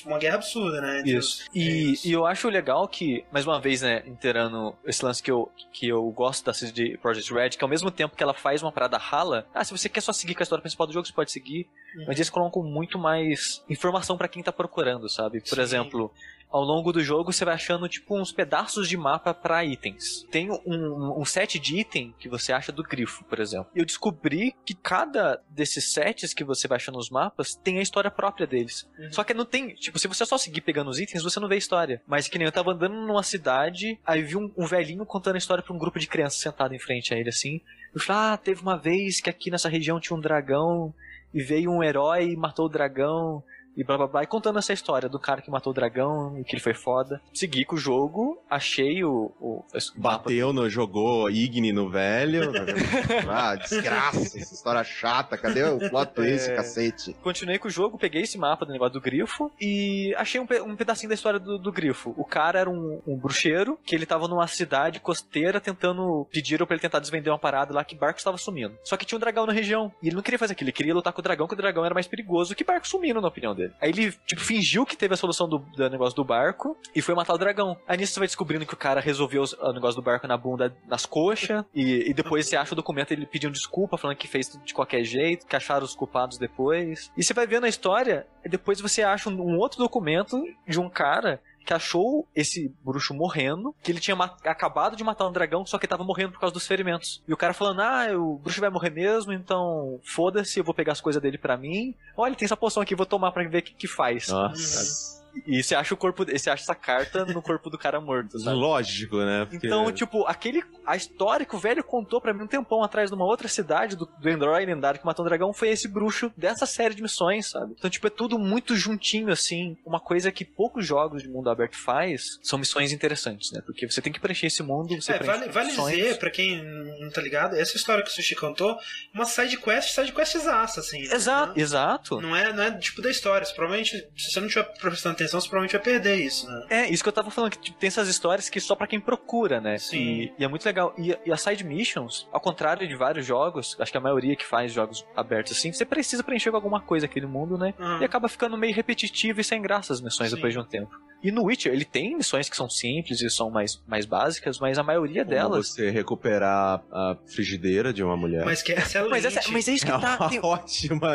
uma 0.05 0.17
guerra 0.17 0.35
absurda, 0.35 0.81
né? 0.81 1.03
Isso. 1.05 1.43
os- 1.43 1.49
E, 1.53 1.93
isso. 1.93 2.07
e 2.07 2.11
eu 2.11 2.25
acho 2.25 2.49
legal 2.49 2.88
que, 2.88 3.23
mais 3.31 3.45
uma 3.45 3.59
vez, 3.59 3.81
né, 3.81 4.03
inteirando 4.05 4.75
esse 4.85 5.03
lance 5.03 5.21
que 5.23 5.31
eu, 5.31 5.51
que 5.71 5.88
eu 5.88 6.03
gosto 6.11 6.45
da 6.45 6.53
CD 6.53 6.97
Project 6.97 7.33
Red, 7.33 7.49
que 7.51 7.63
ao 7.63 7.69
mesmo 7.69 7.89
tempo 7.91 8.15
que 8.15 8.23
ela 8.23 8.33
faz 8.33 8.61
uma 8.61 8.71
parada 8.71 8.97
rala, 8.97 9.47
ah, 9.53 9.63
se 9.63 9.71
você 9.71 9.88
quer 9.89 10.01
só 10.01 10.11
seguir 10.11 10.35
com 10.35 10.41
a 10.41 10.43
história 10.43 10.61
principal 10.61 10.88
do 10.88 10.93
jogo, 10.93 11.05
você 11.07 11.13
pode 11.13 11.31
seguir, 11.31 11.67
Uhum. 11.95 12.05
mas 12.07 12.17
eles 12.17 12.29
colocam 12.29 12.61
muito 12.63 12.97
mais 12.99 13.63
informação 13.69 14.17
pra 14.17 14.27
quem 14.27 14.43
tá 14.43 14.51
procurando, 14.51 15.09
sabe? 15.09 15.39
Por 15.41 15.55
Sim. 15.55 15.61
exemplo, 15.61 16.11
ao 16.49 16.63
longo 16.63 16.91
do 16.91 17.03
jogo 17.03 17.31
você 17.31 17.43
vai 17.43 17.55
achando 17.55 17.87
tipo 17.87 18.17
uns 18.17 18.31
pedaços 18.31 18.87
de 18.87 18.97
mapa 18.97 19.33
pra 19.33 19.65
itens. 19.65 20.25
Tem 20.31 20.49
um, 20.51 21.19
um 21.19 21.25
set 21.25 21.59
de 21.59 21.79
item 21.79 22.13
que 22.17 22.29
você 22.29 22.51
acha 22.53 22.71
do 22.71 22.83
grifo, 22.83 23.23
por 23.25 23.39
exemplo. 23.39 23.69
E 23.75 23.79
eu 23.79 23.85
descobri 23.85 24.55
que 24.65 24.73
cada 24.73 25.41
desses 25.49 25.91
sets 25.91 26.33
que 26.33 26.43
você 26.43 26.67
vai 26.67 26.77
achando 26.77 26.95
nos 26.95 27.09
mapas 27.09 27.55
tem 27.55 27.79
a 27.79 27.81
história 27.81 28.09
própria 28.09 28.47
deles. 28.47 28.87
Uhum. 28.97 29.11
Só 29.11 29.23
que 29.23 29.33
não 29.33 29.45
tem, 29.45 29.73
tipo, 29.75 29.99
se 29.99 30.07
você 30.07 30.25
só 30.25 30.37
seguir 30.37 30.61
pegando 30.61 30.89
os 30.89 30.99
itens, 30.99 31.23
você 31.23 31.39
não 31.39 31.47
vê 31.47 31.55
a 31.55 31.59
história. 31.59 32.01
Mas 32.07 32.27
que 32.27 32.37
nem 32.37 32.45
eu 32.45 32.51
tava 32.51 32.71
andando 32.71 32.95
numa 32.95 33.23
cidade, 33.23 33.99
aí 34.05 34.21
vi 34.21 34.37
um, 34.37 34.51
um 34.57 34.65
velhinho 34.65 35.05
contando 35.05 35.35
a 35.35 35.39
história 35.39 35.63
pra 35.63 35.73
um 35.73 35.79
grupo 35.79 35.99
de 35.99 36.07
crianças 36.07 36.39
sentado 36.39 36.73
em 36.73 36.79
frente 36.79 37.13
a 37.13 37.17
ele 37.17 37.29
assim. 37.29 37.61
Eu 37.93 38.01
falei, 38.01 38.33
ah, 38.33 38.37
teve 38.37 38.61
uma 38.61 38.77
vez 38.77 39.19
que 39.21 39.29
aqui 39.29 39.49
nessa 39.49 39.69
região 39.69 39.99
tinha 39.99 40.15
um 40.15 40.21
dragão 40.21 40.93
e 41.33 41.41
veio 41.41 41.71
um 41.71 41.83
herói 41.83 42.31
e 42.31 42.37
matou 42.37 42.65
o 42.65 42.69
dragão. 42.69 43.43
E 43.78 43.84
blá 43.84 43.95
blá 43.95 44.07
blá, 44.07 44.23
e 44.23 44.28
contando 44.28 44.57
essa 44.57 44.73
história 44.73 45.07
do 45.07 45.19
cara 45.19 45.41
que 45.41 45.51
matou 45.51 45.71
o 45.71 45.73
dragão 45.73 46.38
e 46.39 46.43
que 46.43 46.55
ele 46.55 46.61
foi 46.61 46.73
foda. 46.73 47.21
Segui 47.32 47.63
com 47.63 47.75
o 47.75 47.80
jogo, 47.80 48.41
achei 48.49 49.03
o. 49.03 49.32
o 49.39 49.63
Bateu, 49.95 50.51
no, 50.51 50.67
jogou 50.67 51.30
Igni 51.30 51.71
no 51.71 51.88
velho. 51.89 52.51
ah, 53.30 53.55
desgraça, 53.55 54.38
essa 54.39 54.53
história 54.55 54.84
chata. 54.84 55.38
Cadê 55.38 55.63
o 55.63 55.89
plot 55.89 56.11
twist, 56.13 56.49
É. 56.49 56.55
cacete? 56.55 57.13
Continuei 57.21 57.59
com 57.59 57.67
o 57.67 57.71
jogo, 57.71 57.97
peguei 57.99 58.23
esse 58.23 58.38
mapa 58.38 58.65
do 58.65 58.71
negócio 58.71 58.93
do 58.93 59.01
grifo 59.01 59.51
e 59.61 60.13
achei 60.17 60.41
um, 60.41 60.47
um 60.65 60.75
pedacinho 60.75 61.09
da 61.09 61.15
história 61.15 61.39
do, 61.39 61.59
do 61.59 61.71
grifo. 61.71 62.15
O 62.17 62.25
cara 62.25 62.59
era 62.59 62.69
um, 62.69 62.99
um 63.05 63.15
bruxeiro 63.15 63.78
que 63.86 63.93
ele 63.95 64.05
tava 64.05 64.28
numa 64.28 64.47
cidade 64.47 64.99
costeira 64.99 65.61
tentando. 65.61 66.25
Pediram 66.32 66.65
pra 66.65 66.73
ele 66.73 66.82
tentar 66.82 66.99
desvender 66.99 67.32
uma 67.32 67.39
parada 67.39 67.73
lá 67.73 67.84
que 67.84 67.95
barco 67.95 68.17
estava 68.17 68.38
sumindo. 68.38 68.75
Só 68.84 68.97
que 68.97 69.05
tinha 69.05 69.17
um 69.17 69.19
dragão 69.19 69.45
na 69.45 69.53
região. 69.53 69.91
E 70.01 70.07
ele 70.07 70.15
não 70.15 70.23
queria 70.23 70.39
fazer 70.39 70.53
aquilo, 70.53 70.69
ele 70.69 70.75
queria 70.75 70.93
lutar 70.95 71.13
com 71.13 71.19
o 71.19 71.23
dragão, 71.23 71.47
que 71.47 71.53
o 71.53 71.57
dragão 71.57 71.86
era 71.86 71.93
mais 71.93 72.07
perigoso 72.07 72.55
que 72.55 72.63
barco 72.63 72.88
sumindo, 72.88 73.21
na 73.21 73.28
opinião 73.28 73.53
dele. 73.53 73.66
Aí 73.82 73.89
ele, 73.89 74.11
tipo, 74.26 74.41
fingiu 74.41 74.86
que 74.86 74.95
teve 74.95 75.13
a 75.13 75.18
solução 75.18 75.47
do, 75.47 75.59
do 75.59 75.89
negócio 75.89 76.15
do 76.15 76.24
barco 76.24 76.78
e 76.95 77.01
foi 77.01 77.15
matar 77.15 77.34
o 77.34 77.38
dragão. 77.38 77.78
Aí 77.88 77.97
nisso 77.97 78.13
você 78.13 78.20
vai 78.20 78.28
descobrindo 78.28 78.65
que 78.65 78.74
o 78.74 78.78
cara 78.78 78.99
resolveu 78.99 79.43
o 79.59 79.74
negócio 79.74 79.99
do 79.99 80.03
barco 80.03 80.28
na 80.28 80.38
bunda, 80.38 80.76
nas 80.88 81.05
coxas, 81.05 81.63
e, 81.74 82.09
e 82.09 82.13
depois 82.13 82.47
você 82.47 82.55
acha 82.55 82.74
o 82.74 82.76
documento 82.76 83.11
ele 83.11 83.26
pedindo 83.26 83.53
desculpa, 83.53 83.97
falando 83.97 84.18
que 84.18 84.28
fez 84.28 84.57
de 84.63 84.74
qualquer 84.74 85.03
jeito, 85.03 85.45
que 85.45 85.55
acharam 85.55 85.86
os 85.86 85.95
culpados 85.95 86.38
depois. 86.38 87.11
E 87.18 87.24
você 87.24 87.34
vai 87.34 87.47
vendo 87.47 87.65
a 87.65 87.70
história, 87.70 88.28
e 88.43 88.49
depois 88.49 88.80
você 88.80 89.03
acha 89.03 89.30
um, 89.30 89.34
um 89.34 89.57
outro 89.57 89.80
documento 89.80 90.41
de 90.68 90.80
um 90.80 90.89
cara 90.89 91.41
que 91.68 91.74
achou 91.74 92.26
esse 92.34 92.74
bruxo 92.82 93.13
morrendo, 93.13 93.76
que 93.84 93.91
ele 93.91 93.99
tinha 93.99 94.15
acabado 94.45 94.95
de 94.95 95.03
matar 95.03 95.28
um 95.28 95.32
dragão, 95.32 95.65
só 95.65 95.78
que 95.78 95.86
tava 95.86 96.03
morrendo 96.03 96.32
por 96.32 96.39
causa 96.39 96.53
dos 96.53 96.65
ferimentos. 96.65 97.22
E 97.28 97.34
o 97.34 97.38
cara 97.38 97.53
falando, 97.53 97.82
ah, 97.82 98.07
o 98.18 98.38
bruxo 98.38 98.61
vai 98.61 98.70
morrer 98.70 98.89
mesmo, 98.89 99.34
então 99.34 99.99
foda-se, 100.01 100.59
eu 100.59 100.63
vou 100.63 100.74
pegar 100.74 100.93
as 100.93 101.01
coisas 101.01 101.22
dele 101.22 101.38
pra 101.38 101.57
mim. 101.57 101.93
Olha, 102.15 102.36
tem 102.36 102.45
essa 102.45 102.55
poção 102.55 102.82
aqui, 102.82 102.95
vou 102.95 103.05
tomar 103.05 103.34
pra 103.34 103.43
ver 103.47 103.59
o 103.59 103.61
que, 103.61 103.74
que 103.74 103.88
faz. 103.88 104.30
Nossa. 104.30 105.16
E 105.45 105.61
você 105.63 105.75
acha 105.75 105.93
o 105.93 105.97
corpo, 105.97 106.25
você 106.25 106.49
acha 106.49 106.63
essa 106.63 106.75
carta 106.75 107.25
no 107.25 107.41
corpo 107.41 107.69
do 107.69 107.77
cara 107.77 107.99
morto, 108.01 108.39
sabe? 108.39 108.55
Lógico, 108.57 109.17
né? 109.17 109.45
Porque- 109.49 109.67
Então, 109.67 109.91
tipo, 109.91 110.25
aquele. 110.25 110.63
A 110.85 110.95
história 110.95 111.45
que 111.45 111.55
o 111.55 111.59
velho 111.59 111.83
contou 111.83 112.21
pra 112.21 112.33
mim 112.33 112.43
um 112.43 112.47
tempão 112.47 112.81
atrás 112.81 113.11
numa 113.11 113.25
outra 113.25 113.47
cidade 113.47 113.95
do, 113.95 114.05
do 114.05 114.29
Endroid 114.29 114.65
lendário 114.65 114.99
que 114.99 115.05
matou 115.05 115.25
um 115.25 115.27
dragão 115.27 115.51
foi 115.53 115.69
esse 115.69 115.88
bruxo 115.88 116.31
dessa 116.38 116.65
série 116.65 116.95
de 116.95 117.01
missões, 117.01 117.49
sabe? 117.49 117.73
Então, 117.77 117.89
tipo, 117.89 118.07
é 118.07 118.09
tudo 118.09 118.39
muito 118.39 118.75
juntinho, 118.75 119.29
assim. 119.31 119.77
Uma 119.85 119.99
coisa 119.99 120.31
que 120.31 120.45
poucos 120.45 120.85
jogos 120.85 121.21
de 121.23 121.29
mundo 121.29 121.49
aberto 121.49 121.77
faz 121.77 122.39
são 122.41 122.57
missões 122.57 122.91
interessantes, 122.93 123.51
né? 123.51 123.61
Porque 123.65 123.89
você 123.89 124.01
tem 124.01 124.13
que 124.13 124.19
preencher 124.19 124.47
esse 124.47 124.63
mundo, 124.63 124.95
você 124.99 125.11
É, 125.11 125.17
preenche 125.17 125.39
vale, 125.39 125.51
vale 125.51 125.67
missões. 125.69 125.95
dizer, 125.97 126.17
pra 126.19 126.29
quem 126.31 126.63
não 127.01 127.09
tá 127.09 127.21
ligado, 127.21 127.55
essa 127.55 127.75
história 127.75 128.03
que 128.03 128.09
o 128.09 128.13
Sushi 128.13 128.35
contou, 128.35 128.77
uma 129.13 129.25
side 129.25 129.57
quest, 129.57 129.93
side 129.93 130.11
quest 130.13 130.35
exaça, 130.35 130.79
assim. 130.79 131.01
Exato, 131.01 131.53
né? 131.55 131.61
exato. 131.61 132.21
Não 132.21 132.35
é, 132.35 132.53
não 132.53 132.63
é 132.63 132.71
tipo 132.77 133.01
da 133.01 133.09
história. 133.09 133.45
Provavelmente, 133.55 134.07
se 134.15 134.31
você 134.31 134.39
não 134.39 134.47
estiver 134.47 134.63
prestando 134.79 135.15
atenção, 135.15 135.26
você 135.32 135.47
provavelmente 135.47 135.73
vai 135.73 135.82
perder 135.82 136.15
isso, 136.15 136.47
né? 136.49 136.65
É, 136.69 136.89
isso 136.89 137.03
que 137.03 137.09
eu 137.09 137.13
tava 137.13 137.30
falando, 137.32 137.51
que 137.51 137.57
tipo, 137.59 137.78
tem 137.78 137.88
essas 137.88 138.07
histórias 138.07 138.49
que 138.49 138.59
só 138.59 138.75
pra 138.75 138.88
quem 138.88 138.99
procura, 138.99 139.59
né? 139.61 139.78
Sim. 139.78 139.97
E, 139.97 140.34
e 140.39 140.43
é 140.43 140.47
muito 140.47 140.65
legal. 140.65 140.93
E, 140.97 141.17
e 141.25 141.32
as 141.32 141.41
side 141.41 141.63
missions, 141.63 142.28
ao 142.32 142.39
contrário 142.39 142.88
de 142.88 142.95
vários 142.95 143.25
jogos, 143.25 143.75
acho 143.80 143.91
que 143.91 143.97
a 143.97 144.01
maioria 144.01 144.36
que 144.36 144.45
faz 144.45 144.71
jogos 144.71 145.05
abertos 145.15 145.57
assim, 145.57 145.71
você 145.71 145.86
precisa 145.86 146.23
preencher 146.23 146.49
com 146.51 146.57
alguma 146.57 146.82
coisa 146.82 147.05
aquele 147.05 147.25
mundo, 147.25 147.57
né? 147.57 147.73
Ah, 147.80 147.99
E 148.01 148.05
acaba 148.05 148.28
ficando 148.28 148.57
meio 148.57 148.73
repetitivo 148.73 149.41
e 149.41 149.43
sem 149.43 149.61
graça 149.61 149.93
as 149.93 150.01
missões 150.01 150.30
Sim. 150.30 150.36
depois 150.36 150.53
de 150.53 150.59
um 150.59 150.63
tempo. 150.65 150.95
E 151.24 151.32
no 151.32 151.43
Witcher, 151.45 151.74
ele 151.74 151.84
tem 151.84 152.15
missões 152.15 152.47
que 152.47 152.55
são 152.55 152.70
simples 152.70 153.22
e 153.22 153.30
são 153.30 153.49
mais, 153.49 153.82
mais 153.88 154.05
básicas, 154.05 154.59
mas 154.59 154.78
a 154.78 154.84
maioria 154.84 155.24
Como 155.26 155.36
delas. 155.36 155.70
você 155.70 155.89
recuperar 155.89 156.82
a 156.91 157.18
frigideira 157.26 157.91
de 157.91 158.03
uma 158.03 158.15
mulher. 158.15 158.45
Mas 158.45 158.61
que 158.61 158.72
é 158.72 158.78
excelente. 158.78 159.09
Mas, 159.09 159.26
essa, 159.26 159.51
mas 159.51 159.68
é 159.68 159.72
isso 159.74 159.86
que 159.86 159.91
é 159.91 159.97
tá. 159.97 160.18
uma 160.20 160.30
tem- 160.30 160.39
ótima. 160.43 161.11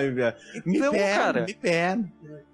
Me 0.66 0.78
Não, 0.78 0.90
pega, 0.92 1.14
cara. 1.16 1.40
me 1.42 1.54
pega. 1.54 2.04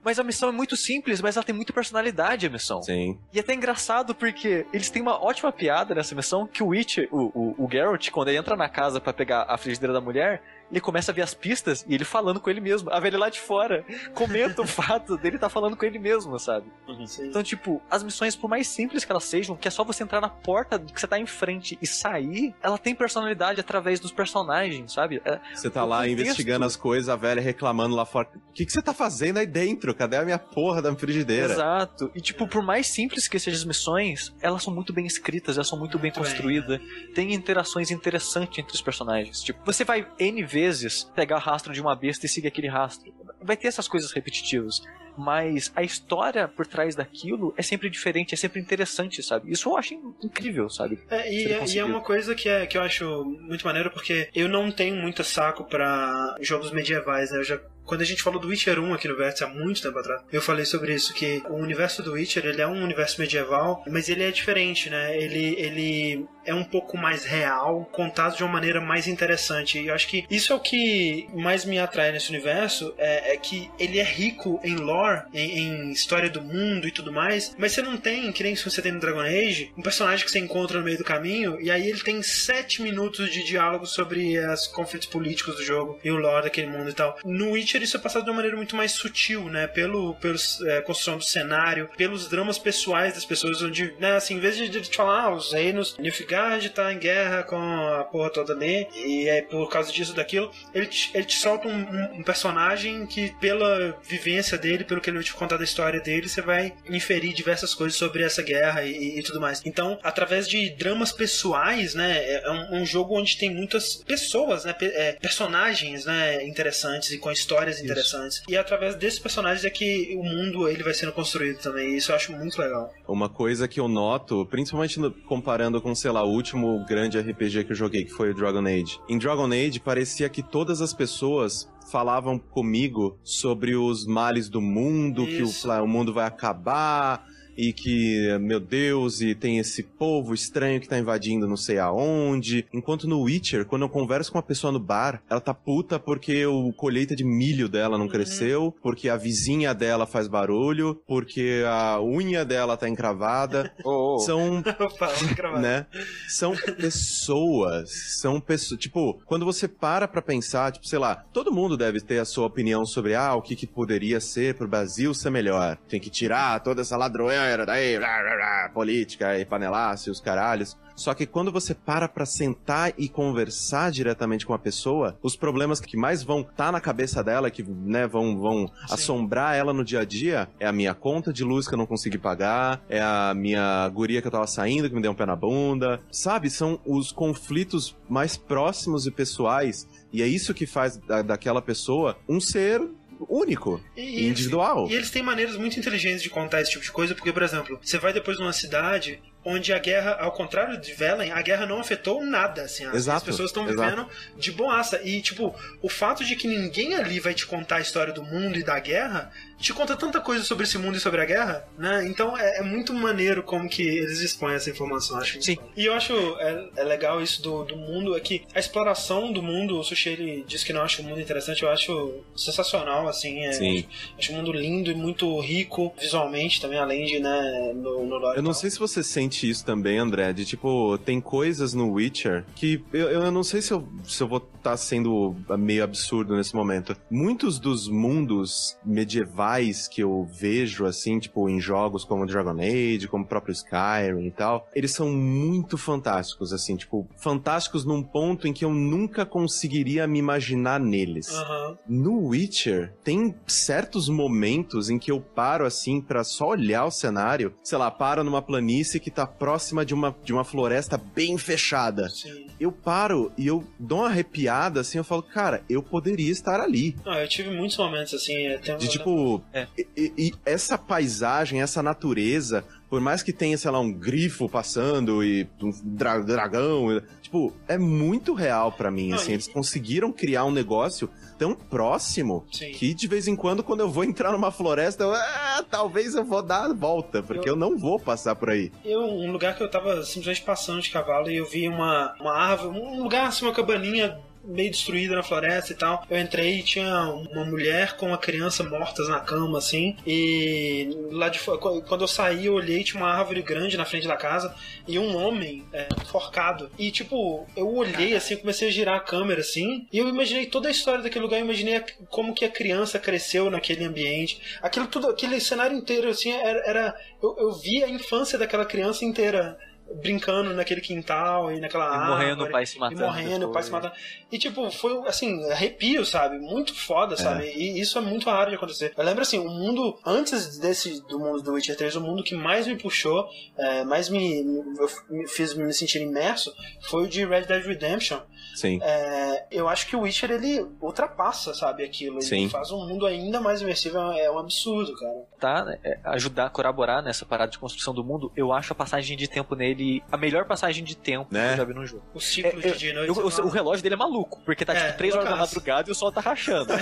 Mas 0.04 0.18
a 0.18 0.24
missão 0.24 0.48
é 0.48 0.52
muito 0.52 0.76
simples, 0.76 1.20
mas 1.20 1.36
ela 1.36 1.44
tem 1.44 1.54
muita 1.54 1.72
personalidade, 1.72 2.46
a 2.46 2.50
missão. 2.50 2.82
Sim. 2.82 3.18
E 3.32 3.38
é 3.38 3.40
até 3.40 3.54
engraçado 3.54 4.14
porque 4.14 4.66
eles 4.72 4.90
têm 4.90 5.02
uma 5.02 5.22
ótima 5.22 5.50
piada 5.52 5.94
nessa 5.94 6.14
missão 6.14 6.46
que 6.46 6.62
o 6.62 6.68
Witcher, 6.68 7.08
o, 7.10 7.56
o, 7.58 7.64
o 7.66 7.70
Geralt, 7.70 8.10
quando 8.10 8.28
ele 8.28 8.38
entra 8.38 8.56
na 8.56 8.68
casa 8.68 9.00
pra 9.00 9.12
pegar 9.12 9.46
a 9.48 9.56
frigideira 9.58 9.92
da 9.92 10.00
mulher, 10.00 10.42
ele 10.70 10.80
começa 10.80 11.10
a 11.10 11.14
ver 11.14 11.22
as 11.22 11.34
pistas 11.34 11.84
e 11.88 11.94
ele 11.94 12.04
falando 12.04 12.40
com 12.40 12.48
ele 12.50 12.60
mesmo. 12.60 12.90
A 12.92 13.00
velha 13.00 13.18
lá 13.18 13.28
de 13.28 13.40
fora 13.40 13.84
comenta 14.14 14.62
o 14.62 14.66
fato 14.68 15.16
dele 15.16 15.38
tá 15.38 15.48
falando 15.48 15.76
com 15.76 15.84
ele 15.84 15.98
mesmo, 15.98 16.38
sabe? 16.38 16.66
Sim. 17.06 17.28
Então, 17.28 17.42
tipo, 17.42 17.80
as 17.90 18.02
missões, 18.02 18.36
por 18.36 18.48
mais 18.48 18.66
simples 18.68 19.04
que 19.04 19.10
elas 19.12 19.24
sejam, 19.24 19.56
que 19.56 19.66
é 19.68 19.70
só 19.70 19.84
você 19.84 20.02
entrar 20.02 20.20
na 20.20 20.28
porta 20.28 20.78
que 20.78 21.00
você 21.00 21.06
tá 21.06 21.18
em 21.18 21.26
frente 21.26 21.78
e 21.80 21.86
sair, 21.86 22.54
ela 22.62 22.78
tem 22.78 22.94
personalidade 22.94 23.60
através 23.60 24.00
dos 24.00 24.12
personagens, 24.12 24.92
sabe? 24.92 25.20
É- 25.24 25.40
Você 25.54 25.70
tá 25.70 25.84
lá 25.84 25.98
contexto- 25.98 26.20
investigando 26.20 26.64
as 26.64 26.76
coisas, 26.76 27.08
a 27.08 27.16
velha 27.16 27.40
reclamando 27.40 27.94
lá 27.94 28.04
fora. 28.04 28.28
O 28.34 28.52
que, 28.52 28.64
que 28.66 28.72
você 28.72 28.82
tá 28.82 28.92
fazendo 28.92 29.38
aí 29.38 29.46
dentro? 29.46 29.94
Cadê 29.94 30.16
a 30.16 30.24
minha 30.24 30.38
porra 30.38 30.82
da 30.82 30.94
frigideira? 30.94 31.52
Exato. 31.52 32.10
E, 32.14 32.20
tipo, 32.20 32.46
por 32.46 32.62
mais 32.62 32.86
simples 32.86 33.26
que 33.28 33.38
sejam 33.38 33.58
as 33.58 33.64
missões, 33.64 34.34
elas 34.40 34.62
são 34.62 34.74
muito 34.74 34.92
bem 34.92 35.06
escritas, 35.06 35.56
elas 35.56 35.68
são 35.68 35.78
muito 35.78 35.98
bem 35.98 36.10
construídas. 36.12 36.80
Tem 37.14 37.32
interações 37.32 37.90
interessantes 37.90 38.58
entre 38.58 38.74
os 38.74 38.82
personagens. 38.82 39.40
Tipo, 39.42 39.60
você 39.64 39.84
vai 39.84 40.06
N 40.18 40.42
vezes 40.58 41.04
pegar 41.14 41.36
o 41.36 41.40
rastro 41.40 41.72
de 41.72 41.80
uma 41.80 41.94
besta 41.94 42.26
e 42.26 42.28
seguir 42.28 42.48
aquele 42.48 42.68
rastro. 42.68 43.12
Vai 43.40 43.56
ter 43.56 43.68
essas 43.68 43.86
coisas 43.88 44.12
repetitivas. 44.12 44.80
Mas 45.20 45.72
a 45.74 45.82
história 45.82 46.46
por 46.46 46.64
trás 46.64 46.94
daquilo 46.94 47.52
é 47.56 47.62
sempre 47.62 47.90
diferente, 47.90 48.34
é 48.34 48.36
sempre 48.36 48.60
interessante, 48.60 49.20
sabe? 49.20 49.50
Isso 49.50 49.68
eu 49.68 49.76
acho 49.76 49.94
in- 49.94 50.14
incrível, 50.22 50.70
sabe? 50.70 50.96
É, 51.10 51.32
e, 51.32 51.52
é, 51.52 51.64
e 51.66 51.78
é 51.78 51.84
uma 51.84 52.00
coisa 52.00 52.36
que, 52.36 52.48
é, 52.48 52.66
que 52.66 52.78
eu 52.78 52.82
acho 52.82 53.24
muito 53.24 53.64
maneiro, 53.66 53.90
porque 53.90 54.28
eu 54.32 54.48
não 54.48 54.70
tenho 54.70 54.94
muito 54.94 55.24
saco 55.24 55.64
pra 55.64 56.36
jogos 56.40 56.70
medievais, 56.70 57.32
né? 57.32 57.38
Eu 57.38 57.44
já, 57.44 57.60
quando 57.88 58.02
a 58.02 58.04
gente 58.04 58.22
falou 58.22 58.38
do 58.38 58.48
Witcher 58.48 58.78
1 58.78 58.92
aqui 58.92 59.08
no 59.08 59.16
Vértice 59.16 59.42
há 59.42 59.48
muito 59.48 59.80
tempo 59.80 59.98
atrás, 59.98 60.22
eu 60.30 60.42
falei 60.42 60.66
sobre 60.66 60.94
isso, 60.94 61.14
que 61.14 61.42
o 61.48 61.54
universo 61.54 62.02
do 62.02 62.12
Witcher, 62.12 62.44
ele 62.44 62.60
é 62.60 62.66
um 62.66 62.84
universo 62.84 63.18
medieval, 63.18 63.82
mas 63.88 64.10
ele 64.10 64.22
é 64.22 64.30
diferente, 64.30 64.90
né? 64.90 65.16
Ele, 65.16 65.54
ele 65.58 66.26
é 66.44 66.54
um 66.54 66.64
pouco 66.64 66.96
mais 66.96 67.24
real, 67.24 67.88
contado 67.90 68.36
de 68.36 68.42
uma 68.42 68.52
maneira 68.52 68.80
mais 68.80 69.06
interessante. 69.06 69.78
E 69.78 69.88
eu 69.88 69.94
acho 69.94 70.06
que 70.06 70.26
isso 70.30 70.52
é 70.52 70.56
o 70.56 70.60
que 70.60 71.28
mais 71.34 71.64
me 71.64 71.78
atrai 71.78 72.12
nesse 72.12 72.28
universo, 72.28 72.94
é, 72.98 73.34
é 73.34 73.36
que 73.36 73.70
ele 73.78 73.98
é 73.98 74.04
rico 74.04 74.60
em 74.62 74.76
lore, 74.76 75.22
em, 75.32 75.58
em 75.58 75.90
história 75.90 76.28
do 76.28 76.42
mundo 76.42 76.86
e 76.86 76.92
tudo 76.92 77.10
mais, 77.10 77.54
mas 77.58 77.72
você 77.72 77.80
não 77.80 77.96
tem, 77.96 78.30
que 78.32 78.42
nem 78.42 78.54
se 78.54 78.64
você 78.64 78.82
tem 78.82 78.92
no 78.92 79.00
Dragon 79.00 79.20
Age, 79.20 79.72
um 79.76 79.82
personagem 79.82 80.24
que 80.24 80.30
você 80.30 80.38
encontra 80.38 80.78
no 80.78 80.84
meio 80.84 80.98
do 80.98 81.04
caminho, 81.04 81.58
e 81.60 81.70
aí 81.70 81.88
ele 81.88 82.00
tem 82.00 82.22
sete 82.22 82.82
minutos 82.82 83.30
de 83.30 83.42
diálogo 83.44 83.86
sobre 83.86 84.38
os 84.38 84.66
conflitos 84.66 85.08
políticos 85.08 85.56
do 85.56 85.64
jogo 85.64 85.98
e 86.04 86.10
o 86.10 86.16
lore 86.16 86.44
daquele 86.44 86.66
mundo 86.66 86.90
e 86.90 86.94
tal. 86.94 87.18
No 87.24 87.52
Witcher 87.52 87.77
isso 87.84 87.96
é 87.96 88.00
passado 88.00 88.24
de 88.24 88.30
uma 88.30 88.36
maneira 88.36 88.56
muito 88.56 88.76
mais 88.76 88.92
sutil, 88.92 89.44
né? 89.48 89.66
Pelo, 89.66 90.14
pelo 90.16 90.36
é, 90.66 90.80
construção 90.80 91.18
do 91.18 91.24
cenário, 91.24 91.88
pelos 91.96 92.28
dramas 92.28 92.58
pessoais 92.58 93.14
das 93.14 93.24
pessoas, 93.24 93.62
onde, 93.62 93.94
né, 93.98 94.16
assim, 94.16 94.34
em 94.34 94.40
vez 94.40 94.56
de, 94.56 94.68
de 94.68 94.96
falar, 94.96 95.22
ah, 95.24 95.34
os 95.34 95.52
reinos, 95.52 95.96
Nilfgaard 95.98 96.68
tá 96.70 96.92
em 96.92 96.98
guerra 96.98 97.42
com 97.42 97.56
a 97.56 98.04
porra 98.04 98.30
toda 98.30 98.52
ali, 98.52 98.86
e 98.94 99.28
é 99.28 99.42
por 99.42 99.68
causa 99.68 99.92
disso, 99.92 100.14
daquilo, 100.14 100.50
ele 100.74 100.86
te, 100.86 101.10
ele 101.14 101.24
te 101.24 101.36
solta 101.38 101.68
um, 101.68 102.18
um- 102.18 102.22
personagem 102.22 103.06
que, 103.06 103.34
pela 103.40 103.98
vivência 104.02 104.58
dele, 104.58 104.84
pelo 104.84 105.00
que 105.00 105.08
ele 105.08 105.16
vai 105.18 105.24
te 105.24 105.32
contar 105.32 105.56
da 105.56 105.64
história 105.64 106.00
dele, 106.00 106.28
você 106.28 106.42
vai 106.42 106.74
inferir 106.88 107.32
diversas 107.32 107.74
coisas 107.74 107.96
sobre 107.98 108.22
essa 108.22 108.42
guerra 108.42 108.82
e, 108.84 109.18
e 109.18 109.22
tudo 109.22 109.40
mais. 109.40 109.62
Então, 109.64 109.98
através 110.02 110.46
de 110.48 110.70
dramas 110.70 111.10
pessoais, 111.12 111.94
né, 111.94 112.18
é, 112.18 112.42
é 112.44 112.50
um, 112.50 112.82
um 112.82 112.86
jogo 112.86 113.18
onde 113.18 113.36
tem 113.38 113.50
muitas 113.54 113.96
pessoas, 113.96 114.64
né, 114.64 114.74
é, 114.80 115.12
personagens, 115.12 116.04
né, 116.04 116.44
interessantes 116.46 117.10
e 117.10 117.18
com 117.18 117.30
histórias 117.76 117.80
interessantes. 117.82 118.42
E 118.48 118.56
através 118.56 118.94
desses 118.94 119.18
personagens 119.18 119.64
é 119.64 119.70
que 119.70 120.14
o 120.16 120.24
mundo 120.24 120.68
ele 120.68 120.82
vai 120.82 120.94
sendo 120.94 121.12
construído 121.12 121.58
também. 121.58 121.94
E 121.94 121.96
isso 121.96 122.10
eu 122.10 122.16
acho 122.16 122.32
muito 122.32 122.60
legal. 122.60 122.92
Uma 123.06 123.28
coisa 123.28 123.68
que 123.68 123.80
eu 123.80 123.88
noto, 123.88 124.46
principalmente 124.46 124.98
no, 124.98 125.10
comparando 125.10 125.80
com, 125.80 125.94
sei 125.94 126.10
lá, 126.10 126.24
o 126.24 126.30
último 126.30 126.84
grande 126.86 127.18
RPG 127.18 127.64
que 127.64 127.72
eu 127.72 127.76
joguei, 127.76 128.04
que 128.04 128.12
foi 128.12 128.30
o 128.30 128.34
Dragon 128.34 128.66
Age. 128.66 128.98
Em 129.08 129.18
Dragon 129.18 129.46
Age 129.46 129.80
parecia 129.80 130.28
que 130.28 130.42
todas 130.42 130.80
as 130.80 130.92
pessoas 130.92 131.68
falavam 131.90 132.38
comigo 132.38 133.18
sobre 133.24 133.74
os 133.74 134.06
males 134.06 134.48
do 134.48 134.60
mundo, 134.60 135.22
Isso. 135.24 135.66
que 135.66 135.68
o, 135.68 135.84
o 135.84 135.88
mundo 135.88 136.12
vai 136.12 136.26
acabar 136.26 137.24
e 137.58 137.72
que, 137.72 138.38
meu 138.38 138.60
Deus, 138.60 139.20
e 139.20 139.34
tem 139.34 139.58
esse 139.58 139.82
povo 139.82 140.32
estranho 140.32 140.80
que 140.80 140.88
tá 140.88 140.96
invadindo 140.96 141.48
não 141.48 141.56
sei 141.56 141.80
aonde. 141.80 142.64
Enquanto 142.72 143.08
no 143.08 143.22
Witcher, 143.22 143.66
quando 143.66 143.82
eu 143.82 143.88
converso 143.88 144.30
com 144.30 144.38
uma 144.38 144.44
pessoa 144.44 144.72
no 144.72 144.78
bar, 144.78 145.20
ela 145.28 145.40
tá 145.40 145.52
puta 145.52 145.98
porque 145.98 146.46
o 146.46 146.72
colheita 146.72 147.16
de 147.16 147.24
milho 147.24 147.68
dela 147.68 147.98
não 147.98 148.04
uhum. 148.04 148.12
cresceu, 148.12 148.72
porque 148.80 149.08
a 149.08 149.16
vizinha 149.16 149.74
dela 149.74 150.06
faz 150.06 150.28
barulho, 150.28 151.02
porque 151.04 151.64
a 151.66 152.00
unha 152.00 152.44
dela 152.44 152.76
tá 152.76 152.88
encravada. 152.88 153.72
oh, 153.84 154.14
oh. 154.14 154.18
São. 154.20 154.62
né? 155.60 155.86
São 156.28 156.54
pessoas. 156.54 157.90
São 158.20 158.40
pessoas. 158.40 158.78
Tipo, 158.78 159.20
quando 159.26 159.44
você 159.44 159.66
para 159.66 160.06
pra 160.06 160.22
pensar, 160.22 160.70
tipo, 160.70 160.86
sei 160.86 161.00
lá, 161.00 161.16
todo 161.32 161.52
mundo 161.52 161.76
deve 161.76 162.00
ter 162.00 162.20
a 162.20 162.24
sua 162.24 162.46
opinião 162.46 162.86
sobre 162.86 163.16
ah, 163.16 163.34
o 163.34 163.42
que, 163.42 163.56
que 163.56 163.66
poderia 163.66 164.20
ser 164.20 164.54
pro 164.54 164.68
Brasil 164.68 165.12
ser 165.12 165.30
melhor. 165.30 165.76
Tem 165.88 165.98
que 165.98 166.08
tirar 166.08 166.60
toda 166.60 166.82
essa 166.82 166.96
ladroeira 166.96 167.47
era 167.48 167.66
daí, 167.66 167.98
blá, 167.98 168.22
blá, 168.22 168.36
blá, 168.36 168.70
política 168.72 169.38
e 169.38 169.44
panelaço 169.44 170.08
e 170.08 170.12
os 170.12 170.20
caralhos. 170.20 170.76
Só 170.98 171.14
que 171.14 171.26
quando 171.26 171.52
você 171.52 171.74
para 171.74 172.08
pra 172.08 172.26
sentar 172.26 172.92
e 172.98 173.08
conversar 173.08 173.92
diretamente 173.92 174.44
com 174.44 174.52
a 174.52 174.58
pessoa, 174.58 175.16
os 175.22 175.36
problemas 175.36 175.80
que 175.80 175.96
mais 175.96 176.24
vão 176.24 176.40
estar 176.40 176.54
tá 176.56 176.72
na 176.72 176.80
cabeça 176.80 177.22
dela, 177.22 177.52
que 177.52 177.62
né, 177.62 178.04
vão, 178.08 178.36
vão 178.36 178.68
assombrar 178.90 179.54
ela 179.54 179.72
no 179.72 179.84
dia 179.84 180.00
a 180.00 180.04
dia, 180.04 180.48
é 180.58 180.66
a 180.66 180.72
minha 180.72 180.94
conta 180.94 181.32
de 181.32 181.44
luz 181.44 181.68
que 181.68 181.74
eu 181.74 181.78
não 181.78 181.86
consegui 181.86 182.18
pagar, 182.18 182.82
é 182.88 183.00
a 183.00 183.32
minha 183.32 183.88
guria 183.90 184.20
que 184.20 184.26
eu 184.26 184.32
tava 184.32 184.46
saindo 184.48 184.88
que 184.88 184.94
me 184.94 185.00
deu 185.00 185.12
um 185.12 185.14
pé 185.14 185.24
na 185.24 185.36
bunda. 185.36 186.00
Sabe? 186.10 186.50
São 186.50 186.80
os 186.84 187.12
conflitos 187.12 187.96
mais 188.08 188.36
próximos 188.36 189.06
e 189.06 189.12
pessoais. 189.12 189.86
E 190.12 190.20
é 190.20 190.26
isso 190.26 190.52
que 190.52 190.66
faz 190.66 190.96
da, 190.96 191.22
daquela 191.22 191.62
pessoa 191.62 192.16
um 192.28 192.40
ser 192.40 192.82
único 193.28 193.82
e, 193.96 194.26
individual. 194.26 194.88
E 194.88 194.94
eles 194.94 195.10
têm 195.10 195.22
maneiras 195.22 195.56
muito 195.56 195.78
inteligentes 195.78 196.22
de 196.22 196.30
contar 196.30 196.60
esse 196.60 196.70
tipo 196.70 196.84
de 196.84 196.92
coisa, 196.92 197.14
porque, 197.14 197.32
por 197.32 197.42
exemplo, 197.42 197.78
você 197.82 197.98
vai 197.98 198.12
depois 198.12 198.38
numa 198.38 198.52
cidade 198.52 199.20
onde 199.44 199.72
a 199.72 199.78
guerra, 199.78 200.16
ao 200.20 200.32
contrário 200.32 200.78
de 200.78 200.92
Velen, 200.92 201.32
a 201.32 201.40
guerra 201.40 201.64
não 201.64 201.80
afetou 201.80 202.24
nada, 202.24 202.62
assim. 202.62 202.84
As, 202.84 202.94
exato, 202.94 203.18
as 203.18 203.22
pessoas 203.24 203.50
estão 203.50 203.66
vivendo 203.66 204.06
de 204.36 204.52
boaça. 204.52 205.00
E, 205.02 205.22
tipo, 205.22 205.54
o 205.80 205.88
fato 205.88 206.24
de 206.24 206.36
que 206.36 206.46
ninguém 206.46 206.94
ali 206.94 207.18
vai 207.18 207.32
te 207.32 207.46
contar 207.46 207.76
a 207.76 207.80
história 207.80 208.12
do 208.12 208.22
mundo 208.22 208.58
e 208.58 208.62
da 208.62 208.78
guerra 208.78 209.32
te 209.58 209.72
conta 209.72 209.96
tanta 209.96 210.20
coisa 210.20 210.44
sobre 210.44 210.64
esse 210.64 210.78
mundo 210.78 210.96
e 210.96 211.00
sobre 211.00 211.20
a 211.20 211.24
guerra, 211.24 211.68
né? 211.76 212.06
Então 212.06 212.36
é, 212.36 212.58
é 212.58 212.62
muito 212.62 212.92
maneiro 212.94 213.42
como 213.42 213.68
que 213.68 213.82
eles 213.82 214.20
expõem 214.20 214.54
essa 214.54 214.70
informação, 214.70 215.18
acho. 215.18 215.42
Sim. 215.42 215.58
E 215.76 215.84
eu 215.84 215.92
acho 215.94 216.12
é, 216.38 216.68
é, 216.76 216.84
legal 216.84 217.20
isso 217.20 217.42
do, 217.42 217.64
do 217.64 217.76
mundo, 217.76 218.16
é 218.16 218.20
que 218.20 218.42
a 218.54 218.58
exploração 218.58 219.32
do 219.32 219.42
mundo, 219.42 219.78
o 219.78 219.84
Sushi 219.84 220.10
ele 220.10 220.44
diz 220.46 220.62
que 220.62 220.72
não 220.72 220.82
acha 220.82 221.02
o 221.02 221.04
mundo 221.04 221.20
interessante, 221.20 221.62
eu 221.62 221.70
acho 221.70 222.22
sensacional, 222.36 223.08
assim. 223.08 223.40
É, 223.40 223.52
Sim. 223.52 223.84
Acho, 224.18 224.32
o 224.32 224.36
mundo 224.36 224.52
lindo 224.52 224.90
e 224.90 224.94
muito 224.94 225.38
rico 225.40 225.92
visualmente 225.98 226.60
também, 226.60 226.78
além 226.78 227.04
de, 227.04 227.18
né, 227.18 227.72
no, 227.74 228.06
no 228.06 228.34
Eu 228.34 228.42
não 228.42 228.52
sei 228.52 228.70
se 228.70 228.78
você 228.78 229.02
sente 229.02 229.48
isso 229.48 229.64
também, 229.64 229.98
André, 229.98 230.32
de 230.32 230.44
tipo, 230.44 230.96
tem 230.98 231.20
coisas 231.20 231.74
no 231.74 231.92
Witcher 231.92 232.44
que 232.54 232.82
eu, 232.92 233.08
eu 233.08 233.30
não 233.30 233.42
sei 233.42 233.60
se 233.60 233.72
eu, 233.72 233.88
se 234.04 234.22
eu 234.22 234.28
vou 234.28 234.38
estar 234.38 234.70
tá 234.70 234.76
sendo 234.76 235.34
meio 235.58 235.82
absurdo 235.82 236.36
nesse 236.36 236.54
momento. 236.54 236.96
Muitos 237.10 237.58
dos 237.58 237.88
mundos 237.88 238.76
medievais 238.84 239.47
que 239.90 240.02
eu 240.02 240.28
vejo, 240.30 240.84
assim, 240.84 241.18
tipo, 241.18 241.48
em 241.48 241.60
jogos 241.60 242.04
como 242.04 242.26
Dragon 242.26 242.58
Age, 242.60 243.08
como 243.08 243.24
o 243.24 243.26
próprio 243.26 243.52
Skyrim 243.52 244.26
e 244.26 244.30
tal, 244.30 244.68
eles 244.74 244.92
são 244.92 245.10
muito 245.10 245.78
fantásticos, 245.78 246.52
assim, 246.52 246.76
tipo, 246.76 247.08
fantásticos 247.16 247.84
num 247.84 248.02
ponto 248.02 248.46
em 248.46 248.52
que 248.52 248.64
eu 248.64 248.72
nunca 248.72 249.24
conseguiria 249.24 250.06
me 250.06 250.18
imaginar 250.18 250.78
neles. 250.78 251.28
Uhum. 251.30 251.76
No 251.88 252.28
Witcher, 252.28 252.92
tem 253.02 253.34
certos 253.46 254.08
momentos 254.08 254.90
em 254.90 254.98
que 254.98 255.10
eu 255.10 255.20
paro, 255.20 255.64
assim, 255.64 256.00
para 256.00 256.24
só 256.24 256.48
olhar 256.48 256.84
o 256.84 256.90
cenário, 256.90 257.54
sei 257.62 257.78
lá, 257.78 257.90
paro 257.90 258.22
numa 258.22 258.42
planície 258.42 259.00
que 259.00 259.10
tá 259.10 259.26
próxima 259.26 259.84
de 259.84 259.94
uma, 259.94 260.14
de 260.22 260.32
uma 260.32 260.44
floresta 260.44 260.98
bem 260.98 261.38
fechada. 261.38 262.08
Sim. 262.08 262.46
Eu 262.60 262.72
paro 262.72 263.32
e 263.36 263.46
eu 263.46 263.64
dou 263.78 264.00
uma 264.00 264.08
arrepiada, 264.08 264.80
assim, 264.80 264.98
eu 264.98 265.04
falo, 265.04 265.22
cara, 265.22 265.62
eu 265.68 265.82
poderia 265.82 266.30
estar 266.30 266.60
ali. 266.60 266.96
Ah, 267.06 267.20
eu 267.20 267.28
tive 267.28 267.50
muitos 267.50 267.76
momentos, 267.76 268.14
assim, 268.14 268.58
de 268.78 268.88
tipo, 268.88 269.37
é. 269.52 269.66
E, 269.76 270.12
e, 270.16 270.34
essa 270.44 270.76
paisagem, 270.78 271.60
essa 271.60 271.82
natureza, 271.82 272.64
por 272.88 273.00
mais 273.00 273.22
que 273.22 273.32
tenha, 273.32 273.56
sei 273.56 273.70
lá, 273.70 273.80
um 273.80 273.92
grifo 273.92 274.48
passando 274.48 275.22
e 275.22 275.48
um 275.62 275.70
dra 275.82 276.18
dragão, 276.18 277.02
tipo, 277.20 277.52
é 277.66 277.76
muito 277.76 278.34
real 278.34 278.72
para 278.72 278.90
mim, 278.90 279.12
assim. 279.12 279.32
Eles 279.32 279.48
conseguiram 279.48 280.10
criar 280.12 280.44
um 280.44 280.50
negócio 280.50 281.10
tão 281.38 281.54
próximo 281.54 282.44
Sim. 282.50 282.72
que 282.72 282.92
de 282.92 283.06
vez 283.06 283.28
em 283.28 283.36
quando, 283.36 283.62
quando 283.62 283.80
eu 283.80 283.90
vou 283.90 284.04
entrar 284.04 284.32
numa 284.32 284.50
floresta, 284.50 285.04
eu, 285.04 285.14
ah, 285.14 285.64
talvez 285.70 286.14
eu 286.14 286.24
vou 286.24 286.42
dar 286.42 286.64
a 286.64 286.74
volta, 286.74 287.22
porque 287.22 287.48
eu... 287.48 287.54
eu... 287.54 287.56
não 287.56 287.78
vou 287.78 287.98
passar 287.98 288.34
por 288.34 288.50
aí. 288.50 288.72
Eu, 288.84 289.02
um 289.02 289.30
lugar 289.30 289.56
que 289.56 289.62
eu 289.62 289.70
tava 289.70 290.02
simplesmente 290.02 290.42
passando 290.42 290.82
de 290.82 290.90
cavalo 290.90 291.30
e 291.30 291.36
eu 291.36 291.46
vi 291.46 291.68
uma, 291.68 292.14
uma 292.20 292.32
árvore, 292.32 292.78
um 292.78 293.02
lugar 293.02 293.28
assim, 293.28 293.44
uma 293.44 293.54
cabaninha 293.54 294.18
meio 294.48 294.70
destruída 294.70 295.14
na 295.14 295.22
floresta 295.22 295.72
e 295.72 295.76
tal. 295.76 296.04
Eu 296.08 296.18
entrei 296.18 296.58
e 296.58 296.62
tinha 296.62 297.04
uma 297.04 297.44
mulher 297.44 297.96
com 297.96 298.06
uma 298.06 298.18
criança 298.18 298.64
mortas 298.64 299.08
na 299.08 299.20
cama, 299.20 299.58
assim. 299.58 299.96
E 300.06 300.90
lá 301.10 301.28
de 301.28 301.38
fora, 301.38 301.58
quando 301.58 302.00
eu 302.00 302.08
saí, 302.08 302.46
eu 302.46 302.54
olhei, 302.54 302.82
tinha 302.82 303.02
uma 303.02 303.12
árvore 303.12 303.42
grande 303.42 303.76
na 303.76 303.84
frente 303.84 304.08
da 304.08 304.16
casa 304.16 304.54
e 304.86 304.98
um 304.98 305.16
homem 305.16 305.64
é, 305.72 305.88
forcado. 306.06 306.70
E 306.78 306.90
tipo, 306.90 307.46
eu 307.54 307.68
olhei 307.68 308.14
assim, 308.16 308.36
comecei 308.36 308.68
a 308.68 308.70
girar 308.70 308.96
a 308.96 309.00
câmera 309.00 309.40
assim, 309.40 309.86
e 309.92 309.98
eu 309.98 310.08
imaginei 310.08 310.46
toda 310.46 310.68
a 310.68 310.70
história 310.70 311.02
daquele 311.02 311.24
lugar, 311.24 311.38
eu 311.38 311.44
imaginei 311.44 311.80
como 312.08 312.34
que 312.34 312.44
a 312.44 312.50
criança 312.50 312.98
cresceu 312.98 313.50
naquele 313.50 313.84
ambiente. 313.84 314.40
Aquilo 314.62 314.86
tudo, 314.86 315.08
aquele 315.08 315.40
cenário 315.40 315.76
inteiro 315.76 316.08
assim, 316.08 316.30
era, 316.30 316.58
era 316.66 317.00
eu, 317.22 317.36
eu 317.38 317.52
vi 317.52 317.84
a 317.84 317.88
infância 317.88 318.38
daquela 318.38 318.64
criança 318.64 319.04
inteira 319.04 319.58
brincando 319.96 320.54
naquele 320.54 320.80
quintal 320.80 321.50
e 321.52 321.60
naquela 321.60 321.84
e 321.84 321.88
árvore. 321.88 322.10
Morrendo, 322.10 322.44
o 322.44 322.50
pai 322.50 322.66
se 322.66 322.78
matando. 322.78 323.02
E 323.02 323.04
morrendo, 323.04 323.48
o 323.48 323.52
pai 323.52 323.62
se 323.62 323.70
matando. 323.70 323.94
E 324.30 324.38
tipo, 324.38 324.70
foi 324.70 325.06
assim, 325.06 325.50
arrepio, 325.50 326.04
sabe? 326.04 326.38
Muito 326.38 326.74
foda, 326.74 327.14
é. 327.14 327.16
sabe? 327.16 327.52
E 327.54 327.80
isso 327.80 327.98
é 327.98 328.00
muito 328.00 328.28
raro 328.28 328.50
de 328.50 328.56
acontecer. 328.56 328.92
Eu 328.96 329.04
lembro 329.04 329.22
assim, 329.22 329.38
o 329.38 329.48
mundo, 329.48 329.98
antes 330.04 330.58
desse 330.58 331.00
do 331.06 331.18
mundo 331.18 331.42
do 331.42 331.52
Witcher 331.52 331.76
3, 331.76 331.96
o 331.96 332.00
mundo 332.00 332.22
que 332.22 332.34
mais 332.34 332.66
me 332.66 332.76
puxou, 332.76 333.28
é, 333.56 333.84
mais 333.84 334.08
me, 334.08 334.42
me, 334.42 335.28
fez 335.28 335.54
me 335.54 335.72
sentir 335.72 336.02
imerso, 336.02 336.52
foi 336.82 337.04
o 337.04 337.08
de 337.08 337.24
Red 337.24 337.42
Dead 337.42 337.64
Redemption. 337.64 338.20
Sim. 338.58 338.80
É, 338.82 339.46
eu 339.52 339.68
acho 339.68 339.86
que 339.86 339.94
o 339.94 340.00
Witcher 340.00 340.32
ele 340.32 340.66
ultrapassa, 340.80 341.54
sabe, 341.54 341.84
aquilo. 341.84 342.16
Ele 342.16 342.22
Sim. 342.22 342.48
faz 342.48 342.72
um 342.72 342.88
mundo 342.88 343.06
ainda 343.06 343.40
mais 343.40 343.62
imersivo, 343.62 343.96
é 343.98 344.28
um 344.28 344.38
absurdo, 344.38 344.92
cara. 344.98 345.14
Tá, 345.38 345.64
né, 345.64 345.78
é, 345.84 345.98
ajudar 346.06 346.46
a 346.46 346.50
colaborar 346.50 347.00
nessa 347.00 347.24
parada 347.24 347.52
de 347.52 347.58
construção 347.58 347.94
do 347.94 348.02
mundo, 348.02 348.32
eu 348.34 348.52
acho 348.52 348.72
a 348.72 348.76
passagem 348.76 349.16
de 349.16 349.28
tempo 349.28 349.54
nele 349.54 350.02
a 350.10 350.16
melhor 350.16 350.44
passagem 350.44 350.82
de 350.82 350.96
tempo 350.96 351.28
né? 351.30 351.46
que 351.46 351.52
eu 351.52 351.56
já 351.58 351.64
vi 351.64 351.74
no 351.74 351.86
jogo. 351.86 352.02
O 352.12 352.20
ciclo 352.20 352.58
é, 352.60 352.72
de 352.72 352.78
dia 352.78 352.90
e 352.90 352.94
noite. 352.94 353.12
O, 353.12 353.28
o, 353.28 353.46
o, 353.46 353.48
relógio 353.48 353.80
dele 353.80 353.94
é 353.94 353.98
maluco, 353.98 354.40
porque 354.44 354.64
tá 354.64 354.74
tipo 354.74 354.98
3 354.98 355.14
horas 355.14 355.28
da 355.28 355.36
madrugada 355.36 355.88
e 355.88 355.92
o 355.92 355.94
sol 355.94 356.10
tá 356.10 356.20
rachando. 356.20 356.72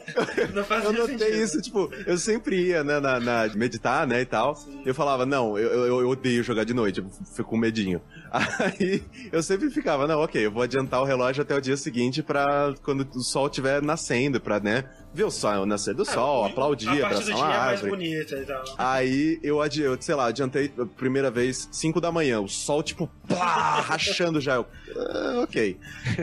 não 0.54 0.64
faz 0.64 0.84
eu 0.84 0.92
notei 0.94 1.18
sentido. 1.18 1.36
isso, 1.36 1.60
tipo, 1.60 1.90
eu 2.06 2.16
sempre 2.16 2.68
ia, 2.68 2.82
né, 2.82 2.98
na, 2.98 3.20
na 3.20 3.46
meditar, 3.54 4.06
né, 4.06 4.22
e 4.22 4.26
tal. 4.26 4.54
Sim. 4.54 4.80
Eu 4.86 4.94
falava, 4.94 5.26
não, 5.26 5.58
eu, 5.58 5.68
eu, 5.68 6.00
eu, 6.00 6.08
odeio 6.08 6.42
jogar 6.42 6.64
de 6.64 6.72
noite, 6.72 7.00
eu 7.00 7.10
fico 7.34 7.50
com 7.50 7.56
medinho. 7.58 8.00
Aí 8.60 9.02
eu 9.32 9.42
sempre 9.42 9.70
ficava, 9.70 10.06
não, 10.06 10.20
ok, 10.20 10.46
eu 10.46 10.50
vou 10.50 10.62
adiantar 10.62 11.00
o 11.00 11.04
relógio 11.04 11.42
até 11.42 11.54
o 11.54 11.60
dia 11.60 11.76
seguinte 11.76 12.22
pra 12.22 12.74
quando 12.82 13.06
o 13.14 13.20
sol 13.20 13.46
estiver 13.46 13.82
nascendo, 13.82 14.40
pra, 14.40 14.60
né, 14.60 14.84
ver 15.12 15.24
o 15.24 15.30
sol, 15.30 15.62
o 15.62 15.66
nascer 15.66 15.94
do 15.94 16.02
é, 16.02 16.04
sol, 16.04 16.42
o, 16.42 16.44
aplaudir, 16.46 16.88
a 17.02 17.06
abraçar 17.06 17.36
uma 17.36 17.52
é 17.52 17.56
árvore. 17.56 17.90
bonita 17.90 18.36
e 18.36 18.44
tal. 18.44 18.64
Aí 18.76 19.40
eu, 19.42 19.58
eu, 19.62 19.96
sei 20.00 20.14
lá, 20.14 20.26
adiantei 20.26 20.72
a 20.78 20.84
primeira 20.84 21.30
vez 21.30 21.68
5 21.72 22.00
da 22.00 22.12
manhã, 22.12 22.40
o 22.40 22.48
sol, 22.48 22.82
tipo, 22.82 23.10
plá, 23.26 23.80
rachando 23.80 24.40
já. 24.40 24.56
Eu, 24.56 24.66
ah, 24.96 25.40
ok. 25.42 25.78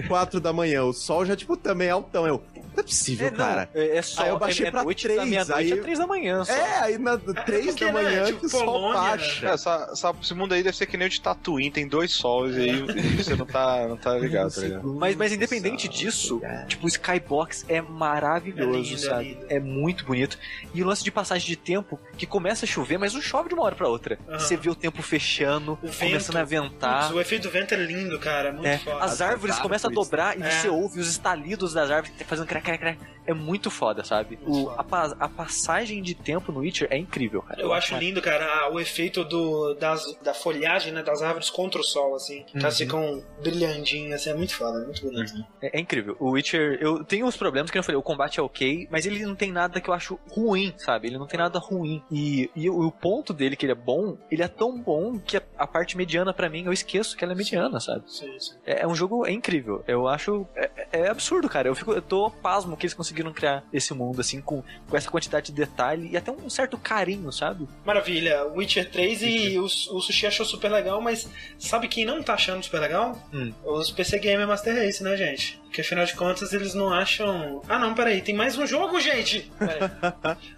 4 0.07 0.39
da 0.39 0.53
manhã, 0.53 0.83
o 0.83 0.93
sol 0.93 1.25
já, 1.25 1.35
tipo, 1.35 1.57
também 1.57 1.87
é 1.87 1.91
altão. 1.91 2.27
Eu, 2.27 2.43
Não 2.75 2.79
é 2.79 2.83
possível, 2.83 3.27
É, 3.27 3.31
não, 3.31 3.37
cara. 3.37 3.69
é, 3.73 3.97
é 3.97 4.01
só 4.01 4.23
Aí 4.23 4.29
eu 4.29 4.39
baixei 4.39 4.65
é, 4.65 4.67
é 4.67 4.71
pra 4.71 4.83
noite 4.83 5.03
três, 5.03 5.19
da 5.19 5.25
meia-noite 5.25 5.73
aí- 5.73 5.79
é 5.79 5.81
três 5.81 5.99
da 5.99 6.07
manhã. 6.07 6.43
Só. 6.43 6.51
É, 6.53 6.79
aí 6.79 6.97
na 6.97 7.17
três 7.17 7.65
porque, 7.67 7.85
da 7.85 7.91
né, 7.91 8.03
manhã 8.03 8.25
tipo, 8.25 8.39
que 8.39 8.45
o 8.45 8.49
sol 8.49 8.65
Polônia, 8.65 8.99
baixa. 9.01 9.47
É, 9.47 9.51
essa, 9.51 9.89
essa- 9.91 10.15
esse 10.21 10.33
mundo 10.33 10.53
aí 10.53 10.63
deve 10.63 10.75
ser 10.75 10.85
que 10.85 10.97
nem 10.97 11.07
o 11.07 11.09
de 11.09 11.21
Tatooine, 11.21 11.71
tem 11.71 11.87
dois 11.87 12.11
sols 12.11 12.55
e 12.55 12.59
aí 12.61 12.69
e 12.97 13.23
você 13.23 13.35
não 13.35 13.45
tá, 13.45 13.87
não 13.87 13.97
tá 13.97 14.17
ligado, 14.17 14.53
tá 14.53 14.61
ligado? 14.61 14.93
Mas, 14.95 15.15
mas 15.15 15.31
independente 15.33 15.87
disso, 15.87 16.41
tipo, 16.67 16.85
o 16.85 16.87
Skybox 16.89 17.65
é 17.69 17.81
maravilhoso, 17.81 18.77
É 18.77 18.81
lindo, 18.81 18.95
é 18.95 18.97
sabe? 18.97 19.37
É, 19.49 19.59
muito 19.59 20.05
bonito. 20.05 20.37
E 20.73 20.81
o 20.83 20.85
lance 20.87 21.03
de 21.03 21.11
passagem 21.11 21.47
de 21.47 21.55
tempo, 21.55 21.99
que 22.17 22.25
começa 22.25 22.65
a 22.65 22.67
chover, 22.67 22.97
mas 22.97 23.13
não 23.13 23.21
chove 23.21 23.49
de 23.49 23.55
uma 23.55 23.63
hora 23.63 23.75
pra 23.75 23.87
outra. 23.87 24.17
Aham. 24.27 24.39
Você 24.39 24.55
vê 24.57 24.69
o 24.69 24.75
tempo 24.75 25.01
fechando, 25.01 25.77
O 25.81 25.87
vento. 25.87 25.99
começando 25.99 26.37
a 26.37 26.43
ventar. 26.43 27.03
Putz, 27.03 27.15
o 27.15 27.21
efeito 27.21 27.43
do 27.43 27.51
vento 27.51 27.73
é 27.73 27.77
lindo, 27.77 28.17
cara. 28.19 28.49
É 28.49 28.51
muito 28.51 28.65
É, 28.67 28.77
foda. 28.77 29.03
as 29.03 29.21
árvores 29.21 29.55
As 29.55 29.61
começam 29.61 29.89
a 29.89 29.93
dobrar 29.93 30.37
e 30.37 30.43
É. 30.43 30.49
você 30.49 30.69
ouve 30.69 30.99
os 30.99 31.07
estalidos 31.09 31.73
das 31.73 31.89
árvores 31.91 32.13
fazendo 32.27 32.45
crack, 32.47 32.62
crack, 32.63 32.79
crack. 32.79 33.13
É 33.25 33.33
muito 33.33 33.71
foda, 33.71 34.03
sabe? 34.03 34.37
Muito 34.41 34.51
O, 34.51 34.75
foda. 34.75 35.15
a, 35.19 35.25
a 35.25 35.29
passagem 35.29 36.01
de 36.01 36.13
tempo 36.13 36.51
no 36.51 36.59
Witcher 36.59 36.89
é 36.91 36.97
incrível, 36.97 37.41
cara. 37.41 37.61
Eu 37.61 37.71
acho 37.71 37.95
lindo, 37.95 38.21
cara, 38.21 38.69
o 38.73 38.79
efeito 38.81 39.23
do, 39.23 39.73
das, 39.75 40.03
da 40.21 40.33
folhagem, 40.33 40.91
né, 40.91 41.01
das 41.01 41.21
árvores 41.21 41.49
contra 41.49 41.79
o 41.79 41.83
sol, 41.83 42.15
assim. 42.15 42.43
Que 42.43 42.57
elas 42.57 42.77
Uhum. 42.79 42.85
ficam 42.85 43.23
brilhandinhas, 43.41 44.21
assim, 44.21 44.31
é 44.31 44.33
muito 44.33 44.53
foda, 44.55 44.79
é 44.81 44.85
muito 44.85 45.01
bonito. 45.01 45.33
É, 45.61 45.77
é 45.77 45.79
incrível. 45.79 46.17
O 46.19 46.31
Witcher, 46.31 46.77
eu 46.81 47.03
tenho 47.05 47.25
uns 47.25 47.37
problemas 47.37 47.71
que 47.71 47.77
eu 47.77 47.83
falei, 47.83 47.97
o 47.97 48.03
combate 48.03 48.39
é 48.39 48.43
ok, 48.43 48.87
mas 48.91 49.05
ele 49.05 49.25
não 49.25 49.35
tem 49.35 49.51
nada 49.53 49.79
que 49.79 49.89
eu 49.89 49.93
acho 49.93 50.19
ruim, 50.29 50.73
sabe? 50.77 51.07
Ele 51.07 51.17
não 51.17 51.27
tem 51.27 51.39
nada 51.39 51.59
ruim. 51.59 52.03
E, 52.11 52.49
e 52.55 52.69
o, 52.69 52.87
o 52.87 52.91
ponto 52.91 53.33
dele 53.33 53.55
que 53.55 53.65
ele 53.65 53.71
é 53.71 53.75
bom, 53.75 54.17
ele 54.29 54.43
é 54.43 54.47
tão 54.49 54.77
bom 54.77 55.17
que 55.17 55.37
a, 55.37 55.43
a 55.57 55.65
parte 55.65 55.95
mediana 55.95 56.33
pra 56.33 56.49
mim 56.49 56.65
eu 56.65 56.73
esqueço 56.73 57.15
que 57.15 57.23
ela 57.23 57.31
é 57.31 57.35
mediana, 57.37 57.79
sabe? 57.79 58.03
Sim, 58.07 58.37
sim. 58.39 58.55
É, 58.65 58.81
é 58.81 58.87
um 58.87 58.95
jogo 58.95 59.25
é 59.25 59.31
incrível. 59.31 59.81
Eu 59.87 60.07
acho 60.09 60.45
é, 60.55 60.69
é 60.91 61.07
absurdo, 61.07 61.47
cara. 61.47 61.69
Eu 61.69 61.75
fico 61.75 61.93
eu 61.93 62.01
tô 62.01 62.29
pasmo 62.53 62.77
que 62.77 62.85
eles 62.85 62.93
conseguiram 62.93 63.33
criar 63.33 63.63
esse 63.73 63.95
mundo 63.95 64.21
assim 64.21 64.39
com, 64.39 64.63
com 64.87 64.95
essa 64.95 65.09
quantidade 65.09 65.47
de 65.47 65.53
detalhe 65.53 66.09
e 66.11 66.17
até 66.17 66.31
um 66.31 66.47
certo 66.51 66.77
carinho, 66.77 67.31
sabe? 67.31 67.67
Maravilha, 67.83 68.45
Witcher 68.45 68.91
3 68.91 69.21
e 69.23 69.57
o, 69.57 69.63
o 69.63 69.67
Sushi 69.67 70.27
achou 70.27 70.45
super 70.45 70.69
legal, 70.69 71.01
mas 71.01 71.27
sabe 71.57 71.87
quem 71.87 72.05
não 72.05 72.21
tá 72.21 72.35
achando 72.35 72.63
super 72.63 72.79
legal? 72.79 73.17
Hum. 73.33 73.51
Os 73.63 73.89
PC 73.89 74.19
Gamer 74.19 74.47
Master 74.47 74.75
Race, 74.75 75.03
né, 75.03 75.17
gente? 75.17 75.59
Porque 75.73 75.81
afinal 75.81 76.05
de 76.05 76.13
contas 76.13 76.53
eles 76.53 76.75
não 76.75 76.93
acham. 76.93 77.59
Ah, 77.67 77.79
não, 77.79 77.95
peraí, 77.95 78.21
tem 78.21 78.35
mais 78.35 78.55
um 78.55 78.67
jogo, 78.67 78.99
gente! 79.01 79.51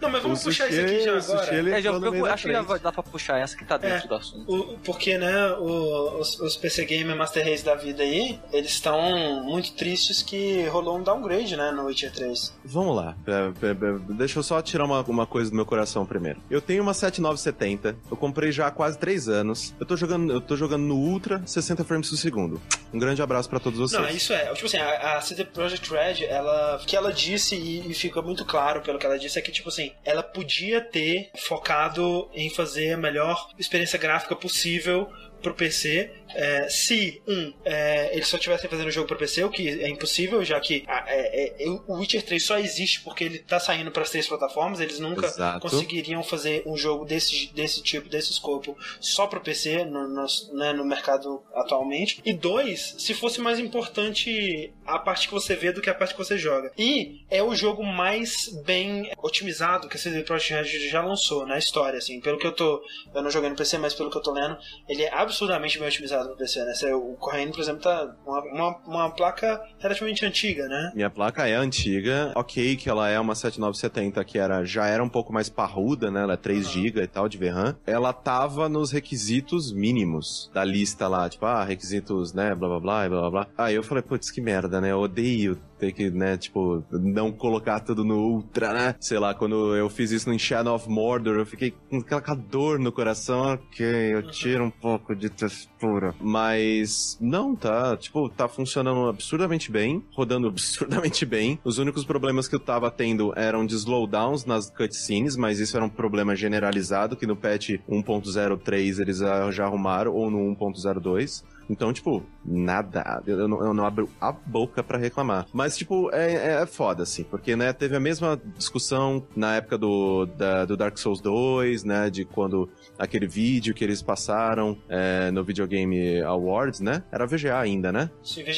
Não, 0.01 0.09
mas 0.09 0.22
vamos 0.22 0.41
O 0.41 0.43
puxar 0.43 0.66
sushi- 0.68 0.76
isso 0.76 0.86
aqui 0.93 1.03
já 1.05 1.22
sushi, 1.22 1.34
agora. 1.38 1.55
ele 1.55 1.72
É, 1.72 1.82
já, 1.82 1.89
eu, 1.91 2.26
acho 2.26 2.43
que 2.47 2.51
já 2.51 2.61
dá 2.80 2.91
pra 2.91 3.01
puxar 3.01 3.39
essa 3.39 3.55
que 3.55 3.63
tá 3.63 3.78
dentro 3.78 4.05
É. 4.05 4.07
do 4.09 4.16
assunto. 4.16 4.51
O- 4.53 4.78
porque, 4.80 5.18
né, 5.18 5.51
o- 5.53 6.20
os, 6.20 6.38
os 6.41 6.57
PC 6.57 6.84
Gamer 6.84 7.16
Master 7.16 7.45
Race 7.45 7.63
da 7.63 7.76
vida 7.76 8.03
aí, 8.03 8.38
eles 8.51 8.72
estão 8.72 9.41
muito 9.45 9.72
tristes 9.76 10.22
que 10.22 10.66
rolou 10.68 10.97
um 10.97 11.01
downgrade, 11.03 11.55
né, 11.55 11.72
no 11.72 11.86
Witcher 11.86 12.11
3. 12.11 12.53
Vamos 12.66 12.93
lá. 12.97 13.16
É, 13.26 13.32
é, 13.68 13.70
é, 13.72 13.76
Deixa 14.16 14.39
eu 14.39 14.43
só 14.43 14.61
tirar 14.61 14.84
uma, 14.84 14.99
uma 15.03 15.26
coisa 15.26 15.49
do 15.49 15.55
meu 15.55 15.66
coração 15.66 16.05
primeiro. 16.05 16.41
Eu 16.51 16.59
tenho 16.59 16.84
uma 16.84 16.93
7970, 16.93 17.95
eu 18.11 18.18
comprei 18.18 18.51
já 18.51 18.68
há 18.68 18.72
quase 18.72 18.97
3 18.97 19.30
anos. 19.30 19.74
Eu 19.80 19.86
tô 19.86 19.95
jogando, 19.95 20.34
eu 20.34 20.41
tô 20.41 20.57
jogando 20.57 20.84
no 20.84 20.95
Ultra 20.97 21.41
60 21.45 21.86
frames 21.86 22.09
por 22.09 22.18
segundo. 22.18 22.61
Um 22.93 22.99
grande 22.99 23.22
abraço 23.22 23.49
pra 23.49 23.59
todos 23.61 23.80
vocês. 23.80 24.01
Não, 24.01 24.09
isso 24.09 24.34
é. 24.34 24.53
Tipo 24.53 24.66
assim, 24.68 24.78
a, 24.78 25.05
a 25.06 25.22
CD 25.22 25.45
Projekt 25.45 25.88
Red, 25.91 26.26
ela. 26.26 26.78
O 26.82 26.86
que 26.86 26.95
ela 26.95 27.14
disse, 27.14 27.56
e, 27.56 27.91
e 27.91 27.93
fica 27.93 28.22
muito 28.22 28.43
claro 28.43 28.82
pelo 28.82 28.97
que 28.97 29.06
ela 29.06 29.20
disse, 29.20 29.38
é 29.38 29.41
que, 29.41 29.51
tipo 29.51 29.70
assim, 29.70 29.91
ela 30.03 30.24
podia 30.24 30.82
ter 30.82 31.30
focado 31.36 32.30
em 32.34 32.49
fazer 32.49 32.93
a 32.93 32.97
melhor 32.97 33.49
experiência 33.60 33.99
gráfica 33.99 34.36
possível 34.36 35.08
pro 35.41 35.53
PC. 35.53 36.12
É, 36.36 36.69
se, 36.69 37.21
um, 37.27 37.53
é, 37.63 38.13
eles 38.13 38.27
só 38.27 38.38
estivessem 38.38 38.69
fazendo 38.69 38.88
o 38.88 38.91
jogo 38.91 39.07
pro 39.07 39.17
PC, 39.17 39.43
o 39.43 39.49
que 39.49 39.67
é 39.67 39.89
impossível, 39.89 40.43
já 40.43 40.59
que 40.59 40.83
a- 40.88 41.05
é, 41.07 41.63
é, 41.63 41.69
o 41.88 41.95
Witcher 41.97 42.21
3 42.23 42.43
só 42.43 42.57
existe 42.59 43.01
porque 43.01 43.23
ele 43.23 43.39
tá 43.39 43.59
saindo 43.59 43.89
pras 43.91 44.09
três 44.09 44.27
plataformas, 44.27 44.79
eles 44.79 44.99
nunca 44.99 45.25
Exato. 45.27 45.59
conseguiriam 45.61 46.21
fazer 46.23 46.61
um 46.65 46.75
jogo 46.77 47.05
desse, 47.05 47.51
desse 47.53 47.81
tipo, 47.81 48.09
desse 48.09 48.31
escopo, 48.31 48.77
só 48.99 49.27
pro 49.27 49.39
PC 49.41 49.86
no, 49.86 50.07
no, 50.07 50.25
né, 50.53 50.73
no 50.73 50.86
mercado 50.86 51.41
atualmente. 51.53 52.21
E 52.25 52.33
dois, 52.33 52.95
se 52.99 53.13
fosse 53.13 53.39
mais 53.41 53.59
importante 53.59 54.71
a 54.86 54.99
parte 54.99 55.27
que 55.27 55.33
você 55.33 55.55
vê 55.55 55.71
do 55.71 55.81
que 55.81 55.89
a 55.89 55.93
parte 55.93 56.13
que 56.13 56.17
você 56.17 56.38
joga. 56.38 56.71
E 56.77 57.21
é 57.29 57.41
o 57.41 57.55
jogo 57.55 57.83
mais 57.83 58.49
bem 58.65 59.11
otimizado 59.21 59.88
que 59.88 59.95
a 59.97 59.99
CD 59.99 60.21
Projekt 60.23 60.53
Red 60.73 60.89
já 60.89 61.03
lançou 61.03 61.45
na 61.45 61.57
história, 61.57 61.97
assim. 61.97 62.19
Pelo 62.19 62.38
que 62.38 62.45
eu 62.47 62.51
tô. 62.51 62.81
Eu 63.13 63.21
não 63.21 63.29
joguei 63.31 63.49
no 63.49 63.55
PC, 63.55 63.77
mas 63.77 63.93
pelo 63.93 64.09
que 64.09 64.17
eu 64.17 64.21
tô 64.21 64.31
lendo, 64.31 64.57
ele 64.88 65.03
é 65.03 65.13
absurdamente 65.13 65.77
bem 65.79 65.88
otimizado 65.88 66.24
no 66.30 66.36
PC, 66.36 66.63
né? 66.63 66.73
O 66.95 67.15
Corraine, 67.19 67.51
por 67.51 67.59
exemplo, 67.61 67.82
tá 67.82 68.15
uma, 68.26 68.41
uma, 68.41 68.78
uma 68.86 69.09
placa 69.11 69.61
relativamente 69.80 70.26
antiga, 70.26 70.67
né? 70.67 70.91
Minha 70.95 71.09
placa 71.09 71.47
é 71.47 71.55
antiga, 71.55 72.32
ok 72.36 72.76
que 72.76 72.89
ela 72.89 73.09
é 73.09 73.19
uma 73.19 73.36
7970 73.36 74.23
que 74.26 74.38
era, 74.38 74.63
já 74.63 74.88
era 74.88 75.03
um 75.03 75.09
pouco 75.09 75.34
mais 75.34 75.49
parruda, 75.49 76.09
né? 76.11 76.21
Ela 76.21 76.34
é 76.34 76.38
3 76.38 76.65
Aham. 76.65 76.73
GB 76.73 77.01
e 77.01 77.07
tal 77.07 77.28
de 77.30 77.38
VRAM. 77.38 77.76
Ela 77.86 78.13
tava 78.13 78.67
nos 78.69 78.91
requisitos 78.91 79.71
mínimos 79.73 80.49
da 80.53 80.63
lista 80.63 81.07
lá, 81.07 81.30
tipo, 81.30 81.45
ah, 81.45 81.63
requisitos, 81.63 82.34
né, 82.34 82.53
blá 82.55 82.67
blá 82.67 82.80
blá, 82.80 83.05
e 83.05 83.09
blá 83.09 83.19
blá 83.21 83.30
blá. 83.30 83.47
Aí 83.57 83.76
eu 83.76 83.84
falei, 83.84 84.03
putz, 84.03 84.32
que 84.32 84.41
merda, 84.41 84.82
né? 84.82 84.91
Eu 84.91 84.99
odeio 84.99 85.57
ter 85.78 85.91
que, 85.91 86.09
né, 86.09 86.38
tipo, 86.38 86.84
não 86.91 87.32
colocar 87.32 87.80
tudo 87.80 88.03
no 88.03 88.17
ultra, 88.17 88.73
né? 88.73 88.95
Sei 88.99 89.19
lá, 89.19 89.34
quando 89.34 89.76
eu 89.76 89.89
fiz 89.89 90.11
isso 90.11 90.30
no 90.30 90.38
Shadow 90.38 90.76
of 90.76 90.89
Mordor, 90.89 91.38
eu 91.38 91.45
fiquei 91.45 91.73
com 91.89 91.97
aquela 91.97 92.36
dor 92.36 92.80
no 92.80 92.91
coração, 92.91 93.53
ok, 93.53 93.86
eu 94.13 94.23
tiro 94.30 94.63
um 94.63 94.69
pouco 94.69 95.15
de 95.15 95.30
textura. 95.30 96.13
Mas, 96.19 97.17
não, 97.21 97.55
tá, 97.55 97.95
tipo, 97.97 98.30
tá 98.30 98.47
funcionando 98.47 99.07
absurdamente 99.07 99.71
bem, 99.71 100.03
rodando 100.13 100.47
absurdamente 100.49 101.26
bem. 101.26 101.59
Os 101.63 101.78
únicos 101.78 102.05
problemas 102.05 102.47
que 102.47 102.55
eu 102.55 102.59
tava 102.59 102.89
tendo 102.89 103.34
eram 103.36 103.65
de 103.65 103.76
slowdowns 103.76 104.45
nas 104.45 104.69
cutscenes, 104.69 105.36
mas 105.36 105.59
isso 105.59 105.76
era 105.76 105.86
um 105.86 105.89
problema 105.89 106.36
generalizado, 106.36 107.15
que 107.15 107.28
no 107.28 107.36
patch 107.36 107.71
1.03 107.89 108.99
eles 108.99 109.17
já 109.17 109.65
arrumaram, 109.65 110.13
ou 110.13 110.30
no 110.30 110.55
1.02. 110.55 111.43
Então, 111.70 111.91
tipo, 111.93 112.24
nada. 112.43 113.22
Eu 113.26 113.47
não, 113.47 113.63
eu 113.66 113.74
não 113.74 113.86
abro 113.86 114.09
a 114.22 114.32
boca 114.32 114.84
pra 114.84 114.97
reclamar. 114.97 115.47
Mas, 115.53 115.78
tipo, 115.78 116.09
é, 116.13 116.61
é 116.61 116.66
foda, 116.66 117.03
assim. 117.03 117.24
Porque, 117.24 117.55
né, 117.55 117.74
teve 117.74 117.95
a 117.95 117.99
mesma 117.99 118.39
discussão 118.57 119.26
na 119.36 119.55
época 119.55 119.78
do, 119.78 120.26
da- 120.26 120.66
do 120.66 120.78
Dark 120.78 120.97
Souls 120.97 121.20
2, 121.22 121.84
né? 121.84 122.09
De 122.09 122.26
quando 122.26 122.70
aquele 122.99 123.28
vídeo 123.28 123.74
que 123.74 123.84
eles 123.84 124.01
passaram 124.01 124.78
é, 124.89 125.32
no 125.32 125.43
Videogame 125.43 126.22
Awards, 126.22 126.80
né? 126.80 127.03
Era 127.11 127.26
VGA 127.26 127.57
ainda, 127.59 127.91
né? 127.91 128.09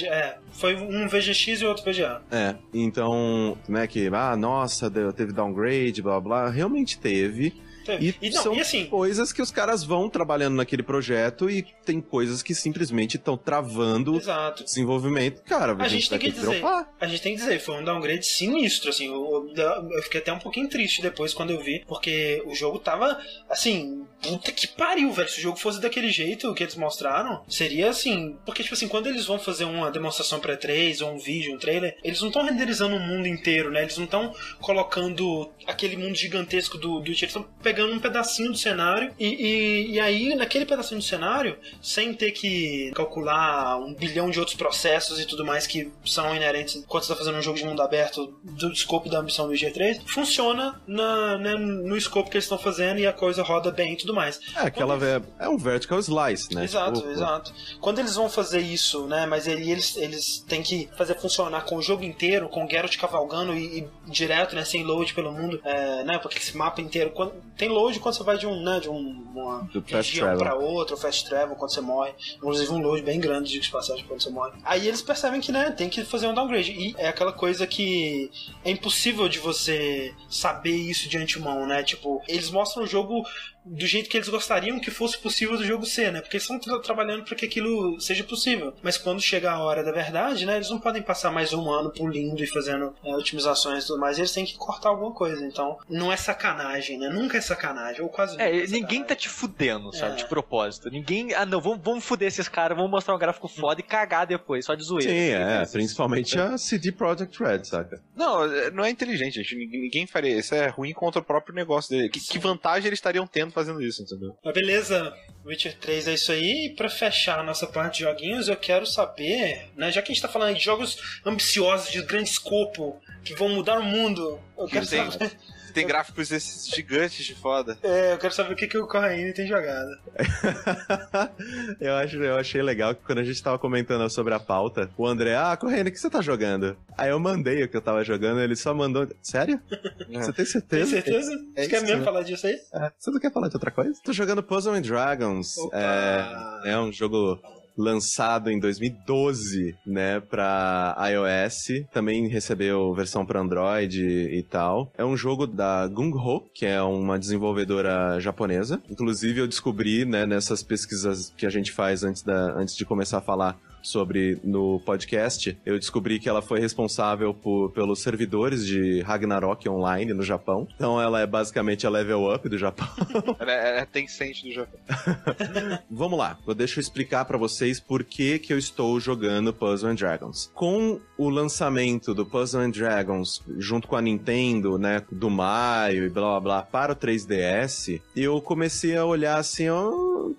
É, 0.07 0.37
foi 0.51 0.75
um 0.75 1.07
VGX 1.07 1.61
e 1.61 1.65
outro 1.65 1.83
VGA. 1.89 2.21
É. 2.31 2.55
Então, 2.73 3.57
né, 3.67 3.87
que, 3.87 4.09
ah, 4.13 4.35
nossa, 4.35 4.89
teve 4.89 5.31
downgrade, 5.31 6.01
blá 6.01 6.19
blá. 6.19 6.49
Realmente 6.49 6.99
teve. 6.99 7.53
E, 7.95 8.15
E, 8.21 8.29
não, 8.29 8.43
são 8.43 8.55
e 8.55 8.59
assim, 8.61 8.85
coisas 8.87 9.31
que 9.31 9.41
os 9.41 9.51
caras 9.51 9.83
vão 9.83 10.09
trabalhando 10.09 10.55
naquele 10.55 10.83
projeto 10.83 11.49
e 11.49 11.65
tem 11.85 12.01
coisas 12.01 12.41
que 12.43 12.53
simplesmente 12.55 13.17
estão 13.17 13.37
travando 13.37 14.15
exato. 14.15 14.63
o 14.63 14.65
desenvolvimento. 14.65 15.41
Cara, 15.43 15.73
a, 15.73 15.83
A 15.83 15.87
gente 15.87 16.09
tem 16.09 16.17
vai 16.19 16.27
que 16.27 16.33
ter 16.33 16.39
dizer, 16.47 16.63
a 16.99 17.07
gente 17.07 17.21
tem 17.21 17.35
que 17.35 17.39
dizer, 17.41 17.59
foi 17.59 17.75
um 17.75 17.83
downgrade 17.83 18.25
sinistro, 18.25 18.89
assim, 18.89 19.07
eu- 19.07 19.51
eu 19.55 20.03
fiquei 20.03 20.19
até 20.21 20.31
um 20.33 20.39
pouquinho 20.39 20.67
triste 20.69 21.01
depois 21.01 21.33
quando 21.33 21.51
eu 21.51 21.61
vi, 21.61 21.83
porque 21.87 22.41
o 22.45 22.53
jogo 22.55 22.79
tava, 22.79 23.19
assim, 23.49 24.05
puta 24.21 24.51
que 24.51 24.67
pariu, 24.67 25.11
velho, 25.11 25.29
se 25.29 25.39
o 25.39 25.41
jogo 25.41 25.57
fosse 25.57 25.81
daquele 25.81 26.09
jeito 26.09 26.53
que 26.53 26.63
eles 26.63 26.75
mostraram, 26.75 27.43
seria 27.47 27.89
assim, 27.89 28.37
porque, 28.45 28.63
tipo 28.63 28.75
assim, 28.75 28.87
quando 28.87 29.07
eles 29.07 29.25
vão 29.25 29.39
fazer 29.39 29.65
uma 29.65 29.91
demonstração 29.91 30.39
pra 30.39 30.57
E3, 30.57 31.05
ou 31.05 31.13
um 31.13 31.19
vídeo, 31.19 31.53
um 31.53 31.57
trailer, 31.57 31.97
eles 32.03 32.21
não 32.21 32.27
estão 32.27 32.43
renderizando 32.43 32.95
o 32.95 32.99
mundo 32.99 33.27
inteiro, 33.27 33.71
né, 33.71 33.83
eles 33.83 33.97
não 33.97 34.05
estão 34.05 34.33
colocando 34.59 35.51
aquele 35.65 35.97
mundo 35.97 36.15
gigantesco 36.15 36.77
do, 36.77 36.99
do 36.99 37.07
eles 37.07 37.21
estão 37.21 37.45
pegando 37.61 37.93
um 37.93 37.99
pedacinho 37.99 38.51
do 38.51 38.57
cenário, 38.57 39.13
e, 39.19 39.27
e, 39.27 39.91
e 39.91 39.99
aí, 39.99 40.35
naquele 40.35 40.65
pedacinho 40.65 40.99
do 40.99 41.05
cenário, 41.05 41.57
sem 41.81 42.13
ter 42.13 42.31
que 42.31 42.91
calcular 42.93 43.77
um 43.77 43.93
bilhão 43.93 44.29
de 44.29 44.39
outros 44.39 44.57
processos 44.57 45.19
e 45.19 45.25
tudo 45.25 45.45
mais 45.45 45.67
que 45.67 45.91
são 46.05 46.35
inerentes 46.35 46.83
quando 46.87 47.03
você 47.03 47.11
está 47.11 47.23
fazendo 47.23 47.39
um 47.39 47.41
jogo 47.41 47.57
de 47.57 47.65
mundo 47.65 47.81
aberto 47.81 48.37
do 48.43 48.71
escopo 48.71 49.09
da 49.09 49.19
ambição 49.19 49.47
do 49.47 49.53
IG3, 49.53 50.01
funciona 50.05 50.81
na, 50.87 51.37
né, 51.37 51.55
no 51.55 51.95
escopo 51.97 52.29
que 52.29 52.37
eles 52.37 52.45
estão 52.45 52.57
fazendo 52.57 52.99
e 52.99 53.07
a 53.07 53.13
coisa 53.13 53.43
roda 53.43 53.71
bem 53.71 53.95
tudo 54.07 54.15
mais. 54.15 54.39
É, 54.55 54.61
aquela 54.61 54.97
ve- 54.97 55.21
é 55.37 55.49
um 55.49 55.57
vertical 55.57 55.99
slice, 55.99 56.53
né? 56.55 56.63
Exato, 56.63 56.99
Tipo, 57.01 57.11
exato. 57.11 57.53
Quando 57.81 57.99
eles 57.99 58.15
vão 58.15 58.29
fazer 58.29 58.59
isso, 58.61 59.05
né? 59.07 59.25
Mas 59.25 59.45
ele- 59.47 59.69
eles, 59.69 59.97
eles 59.97 60.39
têm 60.47 60.63
que 60.63 60.89
fazer 60.97 61.15
funcionar 61.19 61.65
com 61.65 61.75
o 61.75 61.81
jogo 61.81 62.03
inteiro, 62.03 62.47
com 62.47 62.65
o 62.65 62.69
Geralt 62.69 62.95
cavalgando 62.97 63.53
e, 63.53 63.79
e 63.79 63.87
direto, 64.09 64.55
né? 64.55 64.63
Sem 64.63 64.83
load 64.83 65.13
pelo 65.13 65.31
mundo, 65.31 65.59
é, 65.63 66.03
né? 66.05 66.17
Porque 66.19 66.37
esse 66.37 66.55
mapa 66.55 66.79
inteiro. 66.81 67.11
Quando, 67.11 67.33
tem 67.57 67.67
load 67.69 67.99
quando 67.99 68.15
você 68.15 68.23
vai 68.23 68.37
de 68.37 68.47
um, 68.47 68.63
né? 68.63 68.79
De 68.79 68.89
um, 68.89 68.97
uma 69.35 69.63
Do 69.73 69.83
região 69.85 70.37
pra 70.37 70.55
outra, 70.55 70.95
fast 70.95 71.25
travel, 71.27 71.55
quando 71.55 71.73
você 71.73 71.81
morre. 71.81 72.13
Inclusive 72.37 72.71
um 72.71 72.79
load 72.79 73.01
bem 73.03 73.19
grande 73.19 73.59
de 73.59 73.69
passagem 73.69 74.05
quando 74.07 74.21
você 74.21 74.29
morre. 74.29 74.53
Aí 74.63 74.87
eles 74.87 75.01
percebem 75.01 75.41
que, 75.41 75.51
né? 75.51 75.71
Tem 75.71 75.89
que 75.89 76.03
fazer 76.05 76.27
um 76.27 76.33
downgrade. 76.33 76.71
E 76.71 76.95
é 76.97 77.07
aquela 77.09 77.33
coisa 77.33 77.67
que 77.67 78.31
é 78.63 78.71
impossível 78.71 79.27
de 79.27 79.39
você 79.39 80.13
saber 80.29 80.75
isso 80.75 81.09
de 81.09 81.17
antemão, 81.17 81.65
né? 81.67 81.83
Tipo, 81.83 82.21
eles 82.27 82.49
mostram 82.49 82.83
o 82.83 82.87
jogo 82.87 83.25
do 83.69 83.85
jeito 83.85 84.09
que 84.09 84.17
eles 84.17 84.29
gostariam 84.29 84.79
que 84.79 84.89
fosse 84.91 85.17
possível 85.17 85.57
do 85.57 85.65
jogo 85.65 85.85
ser, 85.85 86.11
né? 86.11 86.21
Porque 86.21 86.37
eles 86.37 86.43
estão 86.43 86.59
tra 86.59 86.79
trabalhando 86.79 87.23
para 87.23 87.35
que 87.35 87.45
aquilo 87.45 87.99
seja 87.99 88.23
possível. 88.23 88.73
Mas 88.81 88.97
quando 88.97 89.21
chega 89.21 89.51
a 89.51 89.59
hora 89.59 89.83
da 89.83 89.91
verdade, 89.91 90.45
né? 90.45 90.55
Eles 90.55 90.69
não 90.69 90.79
podem 90.79 91.01
passar 91.01 91.31
mais 91.31 91.53
um 91.53 91.69
ano 91.69 91.91
pulindo 91.91 92.43
e 92.43 92.47
fazendo 92.47 92.93
é, 93.03 93.15
otimizações 93.15 93.83
e 93.83 93.87
tudo 93.87 93.99
mais. 93.99 94.17
Eles 94.17 94.31
têm 94.31 94.45
que 94.45 94.55
cortar 94.57 94.89
alguma 94.89 95.11
coisa. 95.13 95.45
Então, 95.45 95.77
não 95.89 96.11
é 96.11 96.17
sacanagem, 96.17 96.97
né? 96.97 97.09
Nunca 97.09 97.37
é 97.37 97.41
sacanagem, 97.41 98.01
ou 98.01 98.09
quase 98.09 98.39
É, 98.39 98.51
nunca 98.51 98.67
ninguém 98.71 99.03
tá 99.03 99.15
te 99.15 99.29
fudendo, 99.29 99.93
sabe? 99.95 100.13
É. 100.13 100.15
De 100.15 100.25
propósito. 100.27 100.89
Ninguém. 100.89 101.33
Ah, 101.33 101.45
não, 101.45 101.59
vamos, 101.61 101.79
vamos 101.83 102.03
fuder 102.05 102.27
esses 102.27 102.47
caras, 102.47 102.75
vamos 102.77 102.91
mostrar 102.91 103.15
um 103.15 103.19
gráfico 103.19 103.47
foda 103.47 103.79
e 103.81 103.83
cagar 103.83 104.25
depois, 104.25 104.65
só 104.65 104.75
de 104.75 104.83
zoeira. 104.83 105.09
Sim, 105.11 105.17
é, 105.17 105.63
Isso. 105.63 105.71
principalmente 105.73 106.39
a 106.39 106.57
CD 106.57 106.91
Projekt 106.91 107.37
Red, 107.43 107.63
saca? 107.65 108.01
Não, 108.15 108.43
é- 108.43 108.71
não 108.71 108.83
é 108.85 108.89
inteligente, 108.89 109.35
gente. 109.35 109.55
Ninguém, 109.55 109.81
ninguém 109.81 110.07
faria 110.07 110.37
isso. 110.37 110.53
É 110.55 110.67
ruim 110.67 110.93
contra 110.93 111.21
o 111.21 111.23
próprio 111.23 111.53
negócio 111.55 111.89
dele. 111.89 112.09
Que, 112.09 112.19
que 112.19 112.39
vantagem 112.39 112.87
eles 112.87 112.97
estariam 112.99 113.25
tendo 113.27 113.51
fazendo 113.57 113.81
isso, 113.81 114.03
entendeu? 114.03 114.37
Mas 114.43 114.53
beleza, 114.53 115.13
Witcher 115.45 115.77
3 115.79 116.07
é 116.07 116.13
isso 116.13 116.31
aí. 116.31 116.65
E 116.67 116.75
pra 116.75 116.89
fechar 116.89 117.39
a 117.39 117.43
nossa 117.43 117.65
parte 117.65 117.97
de 117.97 118.03
joguinhos, 118.03 118.47
eu 118.47 118.55
quero 118.55 118.85
saber, 118.85 119.69
né? 119.75 119.91
Já 119.91 120.01
que 120.01 120.11
a 120.11 120.13
gente 120.13 120.21
tá 120.21 120.27
falando 120.27 120.55
de 120.55 120.63
jogos 120.63 121.19
ambiciosos, 121.25 121.91
de 121.91 122.01
grande 122.03 122.29
escopo, 122.29 123.01
que 123.23 123.33
vão 123.33 123.49
mudar 123.49 123.79
o 123.79 123.83
mundo, 123.83 124.39
eu 124.57 124.67
quero 124.67 124.85
tem- 124.87 125.09
saber. 125.11 125.31
Tem 125.77 125.85
gráficos 125.85 126.31
esses 126.31 126.67
gigantes 126.67 127.23
de 127.23 127.35
foda. 127.35 127.77
É, 127.83 128.13
eu 128.13 128.17
quero 128.17 128.33
saber 128.33 128.53
o 128.53 128.55
que, 128.55 128.65
que 128.65 128.79
o 128.79 128.87
Corraine 128.87 129.31
tem 129.31 129.47
jogado. 129.47 129.89
eu, 131.79 131.95
acho, 131.95 132.17
eu 132.17 132.35
achei 132.35 132.63
legal 132.63 132.95
que 132.95 133.03
quando 133.03 133.19
a 133.19 133.23
gente 133.23 133.41
tava 133.43 133.59
comentando 133.59 134.09
sobre 134.09 134.33
a 134.33 134.39
pauta, 134.39 134.89
o 134.97 135.05
André, 135.05 135.35
ah, 135.35 135.55
Correndo, 135.55 135.87
o 135.87 135.91
que 135.91 135.99
você 135.99 136.09
tá 136.09 136.19
jogando? 136.19 136.75
Aí 136.97 137.11
eu 137.11 137.19
mandei 137.19 137.63
o 137.63 137.69
que 137.69 137.77
eu 137.77 137.81
tava 137.81 138.03
jogando, 138.03 138.41
ele 138.41 138.55
só 138.55 138.73
mandou. 138.73 139.07
Sério? 139.21 139.61
Você 139.69 140.33
tem 140.33 140.33
Tem 140.33 140.45
certeza? 140.45 140.87
certeza? 140.89 141.31
É 141.55 141.63
Você 141.63 141.69
quer 141.69 141.75
isso, 141.77 141.85
mesmo 141.85 141.99
né? 141.99 142.05
falar 142.05 142.23
disso 142.23 142.47
aí? 142.47 142.55
É, 142.73 142.91
você 142.97 143.11
não 143.11 143.19
quer 143.19 143.31
falar 143.31 143.47
de 143.47 143.55
outra 143.55 143.69
coisa? 143.69 143.93
Tô 144.03 144.11
jogando 144.11 144.41
Puzzle 144.41 144.73
and 144.73 144.81
Dragons. 144.81 145.57
Opa! 145.59 146.61
É, 146.65 146.71
é 146.71 146.79
um 146.79 146.91
jogo 146.91 147.39
lançado 147.77 148.49
em 148.49 148.59
2012, 148.59 149.75
né, 149.85 150.19
pra 150.19 150.95
iOS. 151.11 151.85
Também 151.91 152.27
recebeu 152.27 152.93
versão 152.93 153.25
para 153.25 153.39
Android 153.39 154.01
e 154.01 154.43
tal. 154.43 154.91
É 154.97 155.05
um 155.05 155.15
jogo 155.15 155.45
da 155.45 155.87
Gung 155.87 156.15
Ho, 156.17 156.41
que 156.53 156.65
é 156.65 156.81
uma 156.81 157.19
desenvolvedora 157.19 158.19
japonesa. 158.19 158.81
Inclusive 158.89 159.41
eu 159.41 159.47
descobri, 159.47 160.05
né, 160.05 160.25
nessas 160.25 160.63
pesquisas 160.63 161.33
que 161.37 161.45
a 161.45 161.49
gente 161.49 161.71
faz 161.71 162.03
antes, 162.03 162.23
da, 162.23 162.53
antes 162.57 162.75
de 162.75 162.85
começar 162.85 163.19
a 163.19 163.21
falar 163.21 163.59
sobre 163.87 164.39
no 164.43 164.79
podcast, 164.79 165.57
eu 165.65 165.77
descobri 165.77 166.19
que 166.19 166.29
ela 166.29 166.41
foi 166.41 166.59
responsável 166.59 167.33
por, 167.33 167.71
pelos 167.71 168.01
servidores 168.01 168.65
de 168.65 169.01
Ragnarok 169.01 169.67
Online 169.69 170.13
no 170.13 170.23
Japão. 170.23 170.67
Então 170.75 171.01
ela 171.01 171.21
é 171.21 171.27
basicamente 171.27 171.85
a 171.85 171.89
level 171.89 172.33
up 172.33 172.47
do 172.47 172.57
Japão. 172.57 172.87
Ela 173.39 173.51
é, 173.51 173.79
é 173.79 173.85
Tencent 173.85 174.43
do 174.43 174.51
Japão. 174.51 174.79
Vamos 175.89 176.17
lá, 176.17 176.37
eu 176.45 176.53
deixo 176.53 176.79
eu 176.79 176.81
explicar 176.81 177.25
pra 177.25 177.37
vocês 177.37 177.79
por 177.79 178.03
que, 178.03 178.39
que 178.39 178.51
eu 178.51 178.57
estou 178.57 178.99
jogando 178.99 179.53
Puzzle 179.53 179.89
and 179.89 179.95
Dragons. 179.95 180.51
Com 180.53 180.99
o 181.17 181.29
lançamento 181.29 182.13
do 182.13 182.25
Puzzle 182.25 182.61
and 182.61 182.71
Dragons 182.71 183.41
junto 183.57 183.87
com 183.87 183.95
a 183.95 184.01
Nintendo, 184.01 184.77
né, 184.77 185.03
do 185.11 185.29
Mario 185.29 186.05
e 186.05 186.09
blá 186.09 186.39
blá 186.39 186.39
blá 186.39 186.61
para 186.61 186.93
o 186.93 186.95
3DS, 186.95 188.01
eu 188.15 188.41
comecei 188.41 188.95
a 188.95 189.05
olhar 189.05 189.37
assim, 189.37 189.69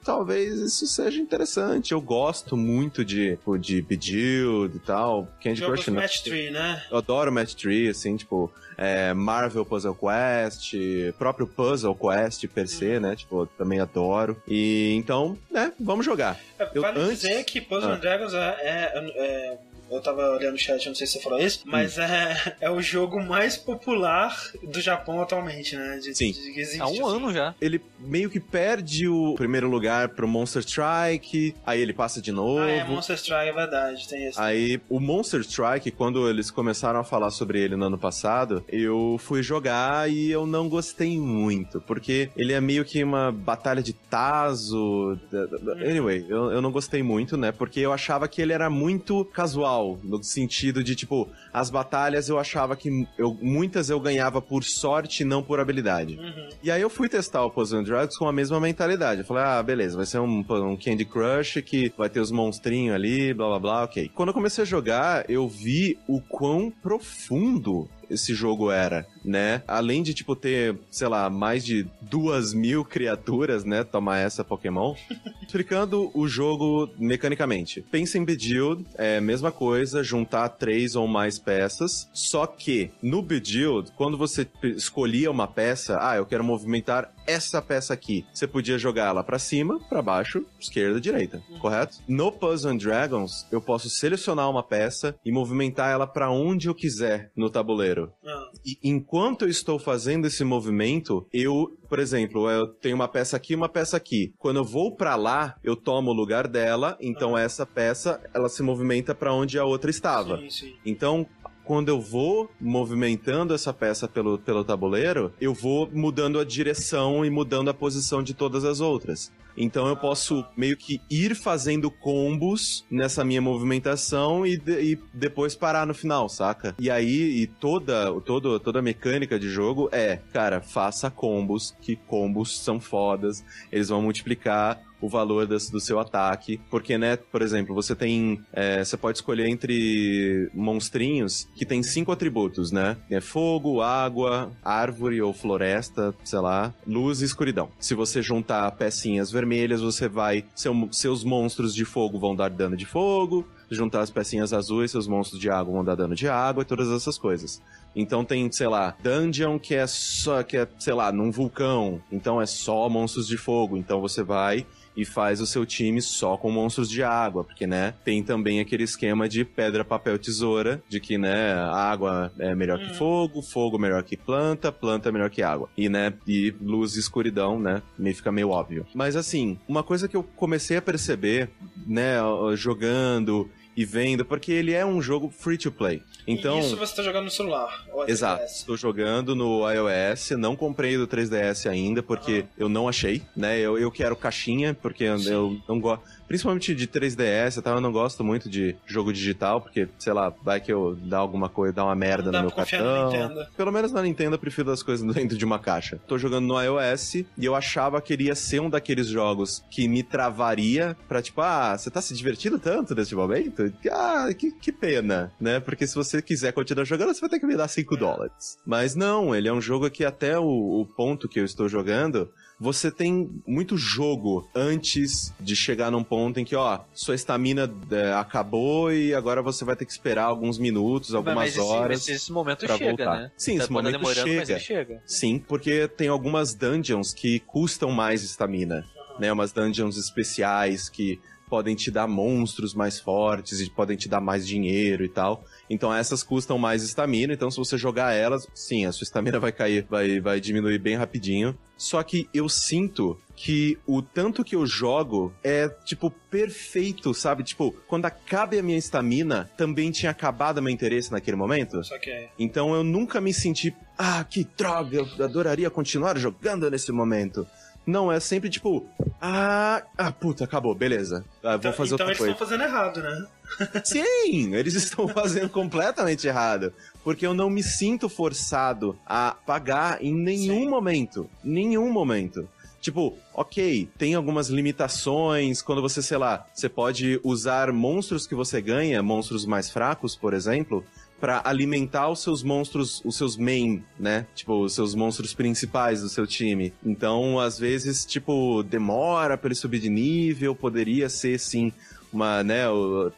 talvez 0.04 0.58
isso 0.58 0.86
seja 0.86 1.18
interessante. 1.20 1.92
Eu 1.92 2.00
gosto 2.00 2.56
muito 2.56 3.04
de, 3.04 3.30
tipo, 3.36 3.58
de 3.58 3.80
Bejeweled 3.82 4.76
e 4.76 4.80
tal, 4.80 5.28
Candy 5.42 5.60
Jogos 5.60 5.76
Crush 5.84 5.88
não. 5.94 6.00
Match 6.02 6.20
3, 6.22 6.52
né? 6.52 6.82
Eu 6.90 6.98
adoro 6.98 7.32
Match 7.32 7.54
3, 7.54 7.90
assim, 7.96 8.16
tipo, 8.16 8.52
é, 8.76 9.12
Marvel 9.12 9.64
Puzzle 9.64 9.94
Quest, 9.94 10.74
próprio 11.18 11.46
Puzzle 11.46 11.94
Quest 11.94 12.46
per 12.48 12.68
se, 12.68 13.00
né? 13.00 13.16
Tipo, 13.16 13.46
também 13.58 13.80
adoro. 13.80 14.40
E 14.46 14.94
então, 14.94 15.36
né, 15.50 15.72
vamos 15.80 16.04
jogar. 16.06 16.38
Eu- 16.74 16.82
vale 16.82 17.00
antes- 17.00 17.20
dizer 17.22 17.44
que 17.44 17.60
Puzzle 17.60 17.90
Ah. 17.90 17.94
and 17.94 17.98
Dragons 17.98 18.34
é, 18.34 18.38
é- 18.60 18.92
é- 19.16 19.58
Eu 19.90 20.00
tava 20.02 20.22
olhando 20.30 20.54
o 20.54 20.58
chat, 20.58 20.86
não 20.86 20.94
sei 20.94 21.06
se 21.06 21.14
você 21.14 21.20
falou 21.20 21.38
isso, 21.40 21.62
mas 21.64 21.96
Hum. 21.98 22.02
é, 22.02 22.56
é 22.62 22.70
o 22.70 22.80
jogo 22.80 23.22
mais 23.22 23.56
popular 23.56 24.36
do 24.62 24.80
Japão 24.80 25.20
atualmente, 25.22 25.76
né? 25.76 25.98
De, 26.02 26.14
Sim. 26.14 26.32
de- 26.32 26.52
que 26.52 26.60
existe, 26.60 26.80
Há 26.80 26.86
um 26.86 27.06
assim. 27.06 27.16
ano 27.16 27.32
já. 27.32 27.54
Ele 27.60 27.80
meio 27.98 28.28
que 28.30 28.38
perde 28.40 29.08
o 29.08 29.34
primeiro 29.34 29.68
lugar 29.68 30.10
pro 30.10 30.26
Monster 30.28 30.62
Strike, 30.62 31.54
aí 31.66 31.80
ele 31.80 31.92
passa 31.92 32.20
de 32.20 32.32
novo. 32.32 32.60
Ah, 32.60 32.68
é, 32.70 32.84
Monster 32.84 33.16
Strike, 33.16 33.48
é 33.48 33.52
verdade, 33.52 34.08
tem 34.08 34.26
esse. 34.26 34.40
Aí, 34.40 34.80
o 34.88 35.00
Monster 35.00 35.40
Strike, 35.40 35.90
quando 35.90 36.28
eles 36.28 36.50
começaram 36.50 37.00
a 37.00 37.04
falar 37.04 37.30
sobre 37.30 37.60
ele 37.60 37.76
no 37.76 37.86
ano 37.86 37.98
passado, 37.98 38.64
eu 38.68 39.16
fui 39.18 39.42
jogar 39.42 40.10
e 40.10 40.30
eu 40.30 40.46
não 40.46 40.68
gostei 40.68 41.18
muito, 41.18 41.80
porque 41.82 42.30
ele 42.36 42.52
é 42.52 42.60
meio 42.60 42.84
que 42.84 43.02
uma 43.02 43.32
batalha 43.32 43.82
de 43.82 43.92
Tazo. 43.92 45.18
da- 45.30 45.72
Anyway, 45.72 46.24
eu, 46.28 46.50
eu 46.52 46.60
não 46.62 46.70
gostei 46.70 47.02
muito, 47.02 47.36
né? 47.36 47.52
Porque 47.52 47.80
eu 47.80 47.92
achava 47.92 48.28
que 48.28 48.40
ele 48.42 48.52
era 48.52 48.68
muito 48.70 49.24
casual, 49.26 49.77
no 50.02 50.22
sentido 50.22 50.82
de, 50.82 50.94
tipo, 50.94 51.28
as 51.52 51.70
batalhas 51.70 52.28
eu 52.28 52.38
achava 52.38 52.76
que 52.76 53.06
eu, 53.16 53.36
muitas 53.40 53.90
eu 53.90 54.00
ganhava 54.00 54.40
por 54.40 54.64
sorte 54.64 55.22
e 55.22 55.26
não 55.26 55.42
por 55.42 55.60
habilidade. 55.60 56.16
Uhum. 56.16 56.48
E 56.62 56.70
aí 56.70 56.80
eu 56.80 56.90
fui 56.90 57.08
testar 57.08 57.44
o 57.44 57.50
Puzzle 57.50 57.82
Dragons 57.82 58.16
com 58.16 58.28
a 58.28 58.32
mesma 58.32 58.60
mentalidade. 58.60 59.20
Eu 59.20 59.26
falei, 59.26 59.44
ah, 59.44 59.62
beleza, 59.62 59.96
vai 59.96 60.06
ser 60.06 60.18
um, 60.20 60.44
um 60.48 60.76
Candy 60.76 61.04
Crush 61.04 61.62
que 61.62 61.92
vai 61.96 62.08
ter 62.08 62.20
os 62.20 62.30
monstrinhos 62.30 62.94
ali, 62.94 63.32
blá 63.34 63.48
blá 63.48 63.58
blá, 63.58 63.84
ok. 63.84 64.10
Quando 64.14 64.28
eu 64.28 64.34
comecei 64.34 64.62
a 64.62 64.66
jogar, 64.66 65.28
eu 65.28 65.48
vi 65.48 65.98
o 66.06 66.20
quão 66.20 66.70
profundo 66.70 67.88
esse 68.10 68.34
jogo 68.34 68.70
era, 68.70 69.06
né? 69.28 69.62
Além 69.68 70.02
de, 70.02 70.14
tipo, 70.14 70.34
ter, 70.34 70.76
sei 70.90 71.06
lá, 71.08 71.28
mais 71.30 71.64
de 71.64 71.86
duas 72.00 72.52
mil 72.54 72.84
criaturas, 72.84 73.64
né? 73.64 73.84
Toma 73.84 74.18
essa, 74.18 74.42
Pokémon. 74.42 74.94
Explicando 75.42 76.10
o 76.14 76.26
jogo 76.28 76.90
mecanicamente. 76.98 77.80
Pensa 77.82 78.18
em 78.18 78.24
Bejeweled, 78.24 78.84
é 78.96 79.18
a 79.18 79.20
mesma 79.20 79.50
coisa, 79.52 80.02
juntar 80.02 80.48
três 80.50 80.94
ou 80.96 81.06
mais 81.06 81.38
peças, 81.38 82.08
só 82.12 82.46
que 82.46 82.90
no 83.02 83.22
Bejeweled, 83.22 83.92
quando 83.96 84.16
você 84.18 84.46
escolhia 84.62 85.30
uma 85.30 85.46
peça, 85.46 85.98
ah, 86.00 86.16
eu 86.16 86.26
quero 86.26 86.44
movimentar 86.44 87.12
essa 87.26 87.60
peça 87.60 87.92
aqui, 87.92 88.24
você 88.32 88.46
podia 88.46 88.78
jogar 88.78 89.08
ela 89.08 89.22
pra 89.22 89.38
cima, 89.38 89.78
pra 89.88 90.00
baixo, 90.00 90.44
esquerda, 90.58 90.98
direita, 91.00 91.42
correto? 91.60 91.98
No 92.08 92.32
Puzzle 92.32 92.72
and 92.72 92.76
Dragons, 92.78 93.46
eu 93.52 93.60
posso 93.60 93.90
selecionar 93.90 94.48
uma 94.50 94.62
peça 94.62 95.14
e 95.24 95.30
movimentar 95.30 95.90
ela 95.90 96.06
pra 96.06 96.30
onde 96.30 96.68
eu 96.68 96.74
quiser 96.74 97.30
no 97.36 97.50
tabuleiro. 97.50 98.12
Ah, 98.26 98.48
E 98.64 98.78
enquanto 98.82 99.17
eu 99.42 99.48
estou 99.48 99.78
fazendo 99.78 100.26
esse 100.26 100.44
movimento, 100.44 101.26
eu, 101.32 101.76
por 101.88 101.98
exemplo, 101.98 102.50
eu 102.50 102.66
tenho 102.66 102.94
uma 102.94 103.08
peça 103.08 103.36
aqui 103.36 103.52
e 103.52 103.56
uma 103.56 103.68
peça 103.68 103.96
aqui. 103.96 104.32
Quando 104.38 104.58
eu 104.58 104.64
vou 104.64 104.94
pra 104.94 105.16
lá, 105.16 105.56
eu 105.62 105.74
tomo 105.76 106.10
o 106.10 106.14
lugar 106.14 106.46
dela, 106.46 106.96
então 107.00 107.36
essa 107.36 107.66
peça, 107.66 108.20
ela 108.32 108.48
se 108.48 108.62
movimenta 108.62 109.14
pra 109.14 109.32
onde 109.32 109.58
a 109.58 109.64
outra 109.64 109.90
estava. 109.90 110.38
sim, 110.38 110.50
sim. 110.50 110.74
Então, 110.84 111.26
quando 111.68 111.90
eu 111.90 112.00
vou 112.00 112.50
movimentando 112.58 113.52
essa 113.52 113.74
peça 113.74 114.08
pelo, 114.08 114.38
pelo 114.38 114.64
tabuleiro, 114.64 115.30
eu 115.38 115.52
vou 115.52 115.86
mudando 115.92 116.40
a 116.40 116.44
direção 116.44 117.26
e 117.26 117.28
mudando 117.30 117.68
a 117.68 117.74
posição 117.74 118.22
de 118.22 118.32
todas 118.32 118.64
as 118.64 118.80
outras. 118.80 119.30
Então 119.54 119.86
eu 119.86 119.96
posso 119.96 120.44
meio 120.56 120.76
que 120.78 120.98
ir 121.10 121.34
fazendo 121.34 121.90
combos 121.90 122.86
nessa 122.90 123.22
minha 123.22 123.42
movimentação 123.42 124.46
e, 124.46 124.56
de- 124.56 124.80
e 124.92 124.98
depois 125.12 125.54
parar 125.54 125.86
no 125.86 125.92
final, 125.92 126.28
saca? 126.28 126.74
E 126.78 126.88
aí, 126.90 127.42
e 127.42 127.46
toda, 127.46 128.18
todo, 128.22 128.58
toda 128.60 128.78
a 128.78 128.82
mecânica 128.82 129.38
de 129.38 129.50
jogo 129.50 129.88
é, 129.92 130.20
cara, 130.32 130.62
faça 130.62 131.10
combos, 131.10 131.74
que 131.82 131.96
combos 131.96 132.60
são 132.60 132.80
fodas, 132.80 133.44
eles 133.70 133.88
vão 133.90 134.00
multiplicar 134.00 134.80
o 135.00 135.08
valor 135.08 135.46
das- 135.46 135.70
do 135.70 135.80
seu 135.80 135.98
ataque. 135.98 136.60
Porque, 136.70 136.96
né, 136.98 137.16
por 137.16 137.42
exemplo, 137.42 137.74
você 137.74 137.94
tem. 137.94 138.40
é, 138.52 138.84
você 138.84 138.96
pode 138.96 139.18
escolher 139.18 139.48
entre 139.48 140.50
monstrinhos 140.54 141.46
que 141.54 141.64
tem 141.64 141.82
cinco 141.82 142.12
atributos, 142.12 142.70
né? 142.72 142.96
É 143.10 143.20
fogo, 143.20 143.80
água, 143.82 144.50
árvore 144.64 145.20
ou 145.22 145.32
floresta, 145.32 146.14
sei 146.24 146.38
lá, 146.40 146.72
luz 146.86 147.20
e 147.20 147.24
escuridão. 147.24 147.68
Se 147.78 147.94
você 147.94 148.22
juntar 148.22 148.70
pecinhas 148.72 149.30
vermelhas, 149.30 149.80
você 149.80 150.08
vai. 150.08 150.44
seu- 150.54 150.88
seus 150.92 151.24
monstros 151.24 151.74
de 151.74 151.84
fogo 151.84 152.18
vão 152.18 152.34
dar 152.34 152.50
dano 152.50 152.76
de 152.76 152.84
fogo. 152.86 153.46
Juntar 153.70 154.00
as 154.00 154.10
pecinhas 154.10 154.52
azuis, 154.52 154.90
seus 154.90 155.06
monstros 155.06 155.38
de 155.40 155.50
água 155.50 155.74
vão 155.74 155.84
dar 155.84 155.94
dano 155.94 156.14
de 156.14 156.26
água 156.26 156.62
e 156.62 156.66
todas 156.66 156.88
essas 156.90 157.18
coisas. 157.18 157.60
Então 157.94 158.24
tem, 158.24 158.50
sei 158.52 158.66
lá, 158.68 158.94
dungeon 159.02 159.58
que 159.58 159.74
é 159.74 159.86
só, 159.86 160.42
que 160.42 160.56
é, 160.56 160.66
sei 160.78 160.94
lá, 160.94 161.10
num 161.12 161.30
vulcão. 161.30 162.00
Então 162.10 162.40
é 162.40 162.46
só 162.46 162.88
monstros 162.88 163.26
de 163.26 163.36
fogo. 163.36 163.76
Então 163.76 164.00
você 164.00 164.22
vai 164.22 164.66
e 164.98 165.04
faz 165.04 165.40
o 165.40 165.46
seu 165.46 165.64
time 165.64 166.02
só 166.02 166.36
com 166.36 166.50
monstros 166.50 166.90
de 166.90 167.04
água, 167.04 167.44
porque, 167.44 167.66
né, 167.68 167.94
tem 168.04 168.20
também 168.22 168.58
aquele 168.58 168.82
esquema 168.82 169.28
de 169.28 169.44
pedra, 169.44 169.84
papel, 169.84 170.18
tesoura, 170.18 170.82
de 170.88 170.98
que, 170.98 171.16
né, 171.16 171.52
água 171.54 172.32
é 172.38 172.52
melhor 172.54 172.78
que 172.80 172.90
Hum. 172.90 172.94
fogo, 172.94 173.40
fogo 173.42 173.78
melhor 173.78 174.02
que 174.02 174.16
planta, 174.16 174.72
planta 174.72 175.12
melhor 175.12 175.30
que 175.30 175.40
água. 175.42 175.68
E, 175.76 175.88
né, 175.88 176.12
e 176.26 176.52
luz 176.60 176.96
e 176.96 176.98
escuridão, 176.98 177.60
né, 177.60 177.80
meio 177.96 178.16
fica 178.16 178.32
meio 178.32 178.50
óbvio. 178.50 178.84
Mas, 178.92 179.14
assim, 179.14 179.56
uma 179.68 179.84
coisa 179.84 180.08
que 180.08 180.16
eu 180.16 180.22
comecei 180.22 180.76
a 180.76 180.82
perceber, 180.82 181.48
né, 181.86 182.16
jogando 182.56 183.48
e 183.78 183.84
vendo, 183.84 184.24
porque 184.24 184.50
ele 184.50 184.72
é 184.72 184.84
um 184.84 185.00
jogo 185.00 185.30
free 185.30 185.56
to 185.56 185.70
play. 185.70 186.02
Então, 186.26 186.58
E 186.58 186.62
isso 186.62 186.76
você 186.76 186.96
tá 186.96 187.00
jogando 187.00 187.26
no 187.26 187.30
celular. 187.30 187.86
é 188.08 188.10
Exato. 188.10 188.42
3DS? 188.42 188.50
Estou 188.56 188.76
jogando 188.76 189.36
no 189.36 189.60
iOS, 189.70 190.32
não 190.32 190.56
comprei 190.56 190.96
do 190.96 191.06
3DS 191.06 191.70
ainda, 191.70 192.02
porque 192.02 192.44
eu 192.58 192.68
não 192.68 192.88
achei, 192.88 193.22
né? 193.36 193.56
Eu, 193.60 193.78
eu 193.78 193.88
quero 193.92 194.16
caixinha, 194.16 194.74
porque 194.74 195.04
Sim. 195.18 195.30
eu 195.30 195.60
não 195.68 195.78
gosto. 195.78 196.02
Principalmente 196.28 196.74
de 196.74 196.86
3DS, 196.86 197.62
tá? 197.62 197.70
eu 197.70 197.80
não 197.80 197.90
gosto 197.90 198.22
muito 198.22 198.48
de 198.48 198.76
jogo 198.86 199.12
digital, 199.12 199.60
porque, 199.60 199.88
sei 199.98 200.12
lá, 200.12 200.32
vai 200.42 200.60
que 200.60 200.72
eu 200.72 200.94
dá 200.94 201.18
alguma 201.18 201.48
coisa, 201.48 201.72
dá 201.72 201.84
uma 201.84 201.94
merda 201.94 202.30
Não 202.30 202.40
no 202.40 202.46
meu 202.46 202.54
cartão. 202.54 203.10
Pelo 203.56 203.72
menos 203.72 203.90
na 203.90 204.02
Nintendo 204.02 204.34
eu 204.34 204.38
prefiro 204.38 204.70
as 204.70 204.82
coisas 204.82 205.06
dentro 205.14 205.36
de 205.36 205.44
uma 205.44 205.58
caixa. 205.58 205.98
Tô 206.06 206.18
jogando 206.18 206.46
no 206.46 206.60
iOS 206.60 207.14
e 207.14 207.26
eu 207.40 207.54
achava 207.54 208.00
que 208.00 208.12
iria 208.12 208.34
ser 208.34 208.60
um 208.60 208.68
daqueles 208.68 209.06
jogos 209.06 209.64
que 209.70 209.88
me 209.88 210.02
travaria 210.02 210.96
pra 211.08 211.22
tipo, 211.22 211.40
ah, 211.40 211.76
você 211.76 211.90
tá 211.90 212.00
se 212.00 212.14
divertindo 212.14 212.58
tanto 212.58 212.94
nesse 212.94 213.14
momento? 213.14 213.72
Ah, 213.90 214.28
que, 214.36 214.52
que 214.52 214.70
pena, 214.70 215.32
né? 215.40 215.60
Porque 215.60 215.86
se 215.86 215.94
você 215.94 216.20
quiser 216.20 216.52
continuar 216.52 216.84
jogando, 216.84 217.14
você 217.14 217.20
vai 217.20 217.30
ter 217.30 217.40
que 217.40 217.46
me 217.46 217.56
dar 217.56 217.68
5 217.68 217.96
dólares. 217.96 218.58
Mas 218.66 218.94
não, 218.94 219.34
ele 219.34 219.48
é 219.48 219.52
um 219.52 219.60
jogo 219.60 219.90
que 219.90 220.04
até 220.04 220.38
o, 220.38 220.44
o 220.44 220.86
ponto 220.86 221.28
que 221.28 221.40
eu 221.40 221.44
estou 221.44 221.68
jogando, 221.68 222.30
você 222.60 222.90
tem 222.90 223.30
muito 223.46 223.76
jogo 223.76 224.48
antes 224.54 225.32
de 225.38 225.54
chegar 225.54 225.90
num 225.90 226.02
ponto 226.02 226.40
em 226.40 226.44
que, 226.44 226.56
ó, 226.56 226.80
sua 226.92 227.14
estamina 227.14 227.72
é, 227.90 228.12
acabou 228.14 228.92
e 228.92 229.14
agora 229.14 229.40
você 229.40 229.64
vai 229.64 229.76
ter 229.76 229.84
que 229.84 229.92
esperar 229.92 230.24
alguns 230.24 230.58
minutos, 230.58 231.14
algumas 231.14 231.36
mas 231.36 231.50
esse, 231.56 231.60
horas. 231.60 231.98
mas 232.00 232.08
esse 232.08 232.32
momento 232.32 232.66
chega, 232.66 232.84
voltar. 232.86 233.20
né? 233.20 233.32
Sim, 233.36 233.58
Tá- 233.58 233.64
esse 233.64 233.72
momento 233.72 234.14
chega. 234.14 234.58
chega. 234.58 235.02
Sim, 235.06 235.38
porque 235.38 235.86
tem 235.88 236.08
algumas 236.08 236.54
dungeons 236.54 237.14
que 237.14 237.38
custam 237.40 237.90
mais 237.92 238.22
estamina, 238.24 238.84
né? 239.20 239.32
Umas 239.32 239.52
dungeons 239.52 239.96
especiais 239.96 240.88
que 240.88 241.20
podem 241.48 241.74
te 241.74 241.90
dar 241.90 242.06
monstros 242.06 242.74
mais 242.74 243.00
fortes 243.00 243.60
e 243.60 243.70
podem 243.70 243.96
te 243.96 244.08
dar 244.08 244.20
mais 244.20 244.46
dinheiro 244.46 245.04
e 245.04 245.08
tal. 245.08 245.44
Então 245.68 245.94
essas 245.94 246.22
custam 246.22 246.58
mais 246.58 246.82
estamina, 246.82 247.32
então 247.32 247.50
se 247.50 247.56
você 247.56 247.76
jogar 247.76 248.12
elas, 248.12 248.46
sim, 248.54 248.86
a 248.86 248.92
sua 248.92 249.04
estamina 249.04 249.38
vai 249.40 249.52
cair, 249.52 249.86
vai, 249.88 250.20
vai 250.20 250.40
diminuir 250.40 250.78
bem 250.78 250.96
rapidinho. 250.96 251.56
Só 251.76 252.02
que 252.02 252.28
eu 252.34 252.48
sinto 252.48 253.16
que 253.36 253.78
o 253.86 254.02
tanto 254.02 254.44
que 254.44 254.56
eu 254.56 254.66
jogo 254.66 255.32
é, 255.44 255.68
tipo, 255.84 256.10
perfeito, 256.10 257.14
sabe? 257.14 257.44
Tipo, 257.44 257.72
quando 257.86 258.04
acabe 258.04 258.58
a 258.58 258.62
minha 258.62 258.76
estamina, 258.76 259.48
também 259.56 259.92
tinha 259.92 260.10
acabado 260.10 260.60
meu 260.60 260.72
interesse 260.72 261.12
naquele 261.12 261.36
momento. 261.36 261.82
Só 261.84 261.96
que 261.98 262.10
é. 262.10 262.30
Então 262.36 262.74
eu 262.74 262.82
nunca 262.82 263.20
me 263.20 263.32
senti, 263.32 263.72
ah, 263.96 264.24
que 264.24 264.44
droga, 264.56 264.96
eu 264.96 265.24
adoraria 265.24 265.70
continuar 265.70 266.18
jogando 266.18 266.68
nesse 266.68 266.90
momento. 266.90 267.46
Não, 267.88 268.12
é 268.12 268.20
sempre 268.20 268.50
tipo, 268.50 268.86
ah, 269.18 269.82
ah 269.96 270.12
puta, 270.12 270.44
acabou, 270.44 270.74
beleza. 270.74 271.24
Ah, 271.42 271.52
vou 271.52 271.56
Então, 271.56 271.72
fazer 271.72 271.94
então 271.94 272.04
outra 272.04 272.06
eles 272.08 272.18
coisa. 272.18 272.32
estão 272.32 272.46
fazendo 272.46 272.64
errado, 272.64 273.02
né? 273.02 273.26
Sim, 273.82 274.54
eles 274.54 274.74
estão 274.74 275.08
fazendo 275.08 275.48
completamente 275.48 276.26
errado. 276.26 276.70
Porque 277.02 277.26
eu 277.26 277.32
não 277.32 277.48
me 277.48 277.62
sinto 277.62 278.06
forçado 278.10 278.94
a 279.06 279.34
pagar 279.46 280.04
em 280.04 280.12
nenhum 280.12 280.64
Sim. 280.64 280.68
momento. 280.68 281.30
Nenhum 281.42 281.90
momento. 281.90 282.46
Tipo, 282.78 283.16
ok, 283.32 283.88
tem 283.96 284.14
algumas 284.14 284.50
limitações. 284.50 285.62
Quando 285.62 285.80
você, 285.80 286.02
sei 286.02 286.18
lá, 286.18 286.46
você 286.52 286.68
pode 286.68 287.18
usar 287.24 287.72
monstros 287.72 288.26
que 288.26 288.34
você 288.34 288.60
ganha, 288.60 289.02
monstros 289.02 289.46
mais 289.46 289.70
fracos, 289.70 290.14
por 290.14 290.34
exemplo, 290.34 290.84
pra 291.20 291.42
alimentar 291.44 292.08
os 292.08 292.22
seus 292.22 292.42
monstros, 292.42 293.02
os 293.04 293.16
seus 293.16 293.36
main, 293.36 293.82
né? 293.98 294.26
Tipo, 294.34 294.62
os 294.64 294.74
seus 294.74 294.94
monstros 294.94 295.34
principais 295.34 296.00
do 296.00 296.08
seu 296.08 296.26
time. 296.26 296.72
Então, 296.84 297.38
às 297.38 297.58
vezes, 297.58 298.04
tipo, 298.04 298.62
demora 298.62 299.36
pra 299.36 299.48
ele 299.48 299.54
subir 299.54 299.80
de 299.80 299.88
nível, 299.88 300.54
poderia 300.54 301.08
ser 301.08 301.38
sim 301.38 301.72
uma, 302.12 302.42
né, 302.42 302.64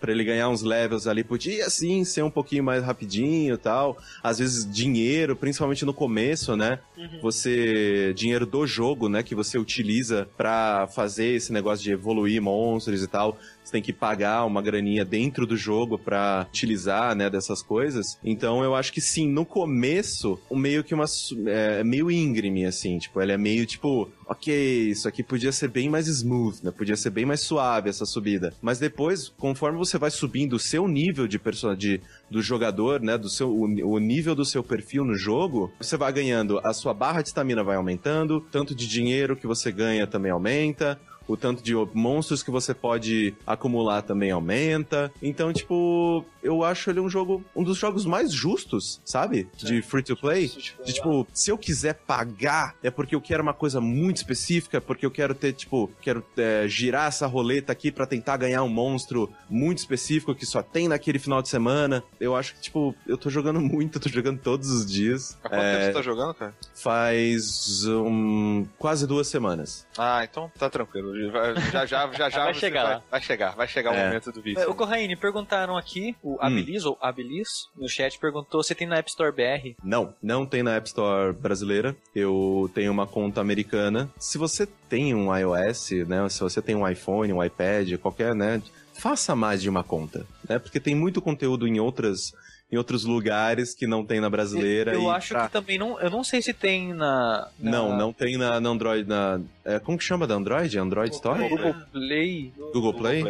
pra 0.01 0.11
ele 0.11 0.25
ganhar 0.25 0.49
uns 0.49 0.63
levels 0.63 1.07
ali, 1.07 1.23
podia 1.23 1.71
sim 1.71 2.05
ser 2.05 2.23
um 2.23 2.31
pouquinho 2.31 2.65
mais 2.65 2.83
rapidinho 2.83 3.55
e 3.55 3.59
tal. 3.59 3.97
Às 4.23 4.39
vezes 4.39 4.71
dinheiro, 4.71 5.37
principalmente 5.37 5.85
no 5.85 5.95
começo, 5.95 6.57
né? 6.57 6.79
Uhum. 6.97 7.21
Você 7.23 8.13
dinheiro 8.15 8.47
do 8.47 8.67
jogo, 8.67 9.09
né, 9.09 9.23
que 9.23 9.35
você 9.35 9.59
utiliza 9.59 10.29
pra 10.37 10.89
fazer 10.89 11.37
esse 11.37 11.53
negócio 11.53 11.85
de 11.85 11.93
evoluir 11.93 12.43
monstros 12.43 13.03
e 13.03 13.07
tal. 13.07 13.39
Você 13.63 13.73
tem 13.73 13.83
que 13.83 13.93
pagar 13.93 14.45
uma 14.47 14.61
graninha 14.63 15.05
dentro 15.05 15.47
do 15.47 15.57
jogo 15.57 15.99
pra 15.99 16.47
utilizar, 16.49 17.15
né, 17.15 17.29
dessas 17.31 17.63
coisas. 17.63 18.19
Então 18.25 18.65
eu 18.65 18.75
acho 18.75 18.93
que 18.93 19.01
sim, 19.01 19.29
no 19.29 19.45
começo, 19.45 20.39
meio 20.51 20.83
que 20.83 20.95
uma 20.95 21.07
su- 21.07 21.37
é 21.49 21.85
meio 21.85 22.11
íngreme 22.11 22.65
assim, 22.67 22.99
tipo, 22.99 23.21
ele 23.21 23.33
é 23.33 23.37
meio 23.37 23.65
tipo, 23.67 24.11
OK, 24.27 24.53
isso 24.91 25.07
aqui 25.09 25.23
podia 25.23 25.53
ser 25.53 25.69
bem 25.69 25.89
mais 25.89 26.07
smooth, 26.09 26.59
né? 26.65 26.71
Podia 26.71 26.97
ser 26.97 27.11
bem 27.11 27.25
mais 27.25 27.41
suave 27.41 27.89
essa 27.91 28.05
subida. 28.07 28.53
Mas 28.63 28.79
depois, 28.79 29.29
conforme 29.39 29.79
você 29.79 29.99
vai 29.99 30.11
subindo 30.11 30.55
o 30.55 30.59
seu 30.59 30.87
nível 30.89 31.27
de 31.29 31.39
persona 31.39 31.77
de 31.77 32.01
do 32.31 32.41
jogador, 32.41 33.01
né, 33.01 33.19
do 33.19 33.29
seu 33.29 33.51
o, 33.51 33.65
o 33.95 33.99
nível 33.99 34.35
do 34.35 34.45
seu 34.45 34.63
perfil 34.63 35.05
no 35.05 35.15
jogo, 35.15 35.73
você 35.81 35.97
vai 35.97 36.13
ganhando, 36.13 36.61
a 36.65 36.73
sua 36.73 36.95
barra 36.95 37.23
de 37.23 37.29
estamina 37.29 37.63
vai 37.65 37.77
aumentando, 37.77 38.41
tanto 38.53 38.75
de 38.75 38.87
dinheiro 38.87 39.37
que 39.37 39.47
você 39.47 39.73
ganha 39.73 40.07
também 40.07 40.31
aumenta, 40.31 41.01
o 41.31 41.37
tanto 41.37 41.63
de 41.63 41.75
monstros 41.95 42.43
que 42.43 42.51
você 42.51 42.75
pode 42.75 43.35
acumular 43.47 44.03
também 44.03 44.31
aumenta. 44.31 45.13
Então, 45.23 45.53
tipo, 45.53 46.25
eu 46.43 46.65
acho 46.65 46.91
ele 46.91 47.01
um 47.01 47.09
jogo, 47.09 47.45
um 47.55 47.63
dos 47.63 47.79
jogos 47.79 48.05
mais 48.05 48.33
justos, 48.33 49.01
sabe? 49.05 49.49
De 49.57 49.81
free 49.83 50.03
to 50.03 50.17
play. 50.17 50.49
De 50.49 50.93
tipo, 50.93 51.27
se 51.33 51.51
eu 51.51 51.59
quiser 51.59 51.95
pagar, 51.95 52.75
é 52.83 52.91
porque 52.91 53.15
eu 53.15 53.21
quero 53.21 53.43
uma 53.43 53.55
coisa 53.55 53.81
muito 53.81 54.17
específica, 54.19 54.79
é 54.79 54.81
porque 54.81 55.07
eu 55.07 55.11
quero 55.11 55.35
ter, 55.35 55.53
tipo, 55.53 55.91
quero 56.01 56.25
é, 56.37 56.67
girar 56.67 57.09
essa 57.09 57.27
roleta 57.27 57.73
aqui 57.73 57.93
pra 57.93 58.07
tentar 58.07 58.37
ganhar 58.37 58.63
um 58.63 58.69
monstro 58.69 59.31
muito 59.49 59.79
específico 59.79 60.35
que 60.35 60.45
só 60.47 60.63
tem 60.63 60.89
naquele 60.89 61.19
final 61.19 61.41
de 61.43 61.49
semana. 61.49 62.03
Eu 62.19 62.35
acho 62.35 62.55
que, 62.55 62.61
tipo, 62.63 62.95
eu 63.07 63.17
tô 63.17 63.31
jogando 63.31 63.61
muito, 63.61 63.99
eu 63.99 64.03
tô 64.03 64.09
jogando 64.09 64.39
todos 64.41 64.69
os 64.71 64.85
dias. 64.85 65.39
Há 65.45 65.49
quanto 65.49 65.63
É, 65.63 65.73
tempo 65.73 65.85
você 65.87 65.93
tá 65.93 66.03
jogando, 66.03 66.35
cara? 66.35 66.55
Faz 66.75 67.87
um, 67.87 68.67
quase 68.79 69.07
duas 69.07 69.27
semanas. 69.29 69.87
Ah, 69.97 70.25
então 70.25 70.51
tá 70.59 70.69
tranquilo. 70.69 71.20
Vai- 71.29 71.55
Já 71.73 71.87
já, 71.87 72.13
já, 72.13 72.31
já 72.31 72.45
Vai 72.45 72.55
chegar 72.55 72.83
vai, 72.85 72.95
lá. 72.95 73.03
vai 73.11 73.21
chegar, 73.23 73.51
vai 73.57 73.69
chegar 73.69 73.91
o 73.93 73.95
É. 73.95 74.07
momento 74.07 74.33
do 74.33 74.41
vídeo. 74.41 74.71
O 74.71 74.75
Corraine, 74.75 75.17
perguntaram 75.17 75.77
aqui, 75.77 76.17
o 76.23 76.37
Abilis, 76.41 76.85
ou 76.85 76.97
Abilis, 77.01 77.49
no 77.77 77.89
chat, 77.89 78.19
perguntou 78.19 78.63
se 78.63 78.75
tem 78.75 78.87
na 78.87 78.97
App 78.99 79.09
Store 79.11 79.33
BR. 79.33 79.75
Não, 79.85 80.15
não 80.23 80.47
tem 80.47 80.63
na 80.63 80.75
App 80.77 80.87
Store 80.89 81.33
brasileira. 81.33 81.97
Eu 82.15 82.71
tenho 82.75 82.93
uma 82.93 83.07
conta 83.07 83.41
americana. 83.41 84.11
Se 84.19 84.39
você 84.39 84.67
tem 84.89 85.15
um 85.15 85.35
iOS, 85.37 85.91
né? 86.07 86.29
Se 86.29 86.41
você 86.41 86.61
tem 86.63 86.75
um 86.75 86.87
iPhone, 86.89 87.33
um 87.33 87.43
iPad, 87.45 87.97
qualquer, 87.99 88.35
né? 88.35 88.63
Faça 88.95 89.35
mais 89.35 89.63
de 89.63 89.69
uma 89.69 89.83
conta, 89.83 90.27
né? 90.49 90.59
Porque 90.59 90.79
tem 90.79 90.95
muito 90.95 91.23
conteúdo 91.23 91.67
em 91.67 91.81
outras 91.81 92.33
em 92.73 92.77
outros 92.77 93.05
lugares 93.05 93.75
que 93.75 93.87
não 93.87 94.05
tem 94.05 94.21
na 94.21 94.31
brasileira. 94.31 94.93
Eu 94.95 95.03
e 95.05 95.09
acho 95.09 95.35
pra- 95.35 95.47
que 95.47 95.53
também 95.53 95.77
não. 95.79 95.99
Eu 96.01 96.09
não 96.11 96.23
sei 96.23 96.41
se 96.41 96.53
tem 96.53 96.93
na. 96.95 97.49
na 97.59 97.71
Não, 97.71 97.97
não 97.97 98.13
tem 98.13 98.37
na, 98.37 98.61
na 98.61 98.69
Android. 98.69 99.09
Na, 99.09 99.41
é, 99.65 99.79
como 99.79 99.99
que 99.99 100.05
chama 100.05 100.27
da 100.27 100.35
Android? 100.35 100.79
Android 100.79 101.15
Store? 101.15 101.49
Google 101.49 101.75
Play. 101.93 102.53
Google 102.73 102.95
Play? 102.95 103.25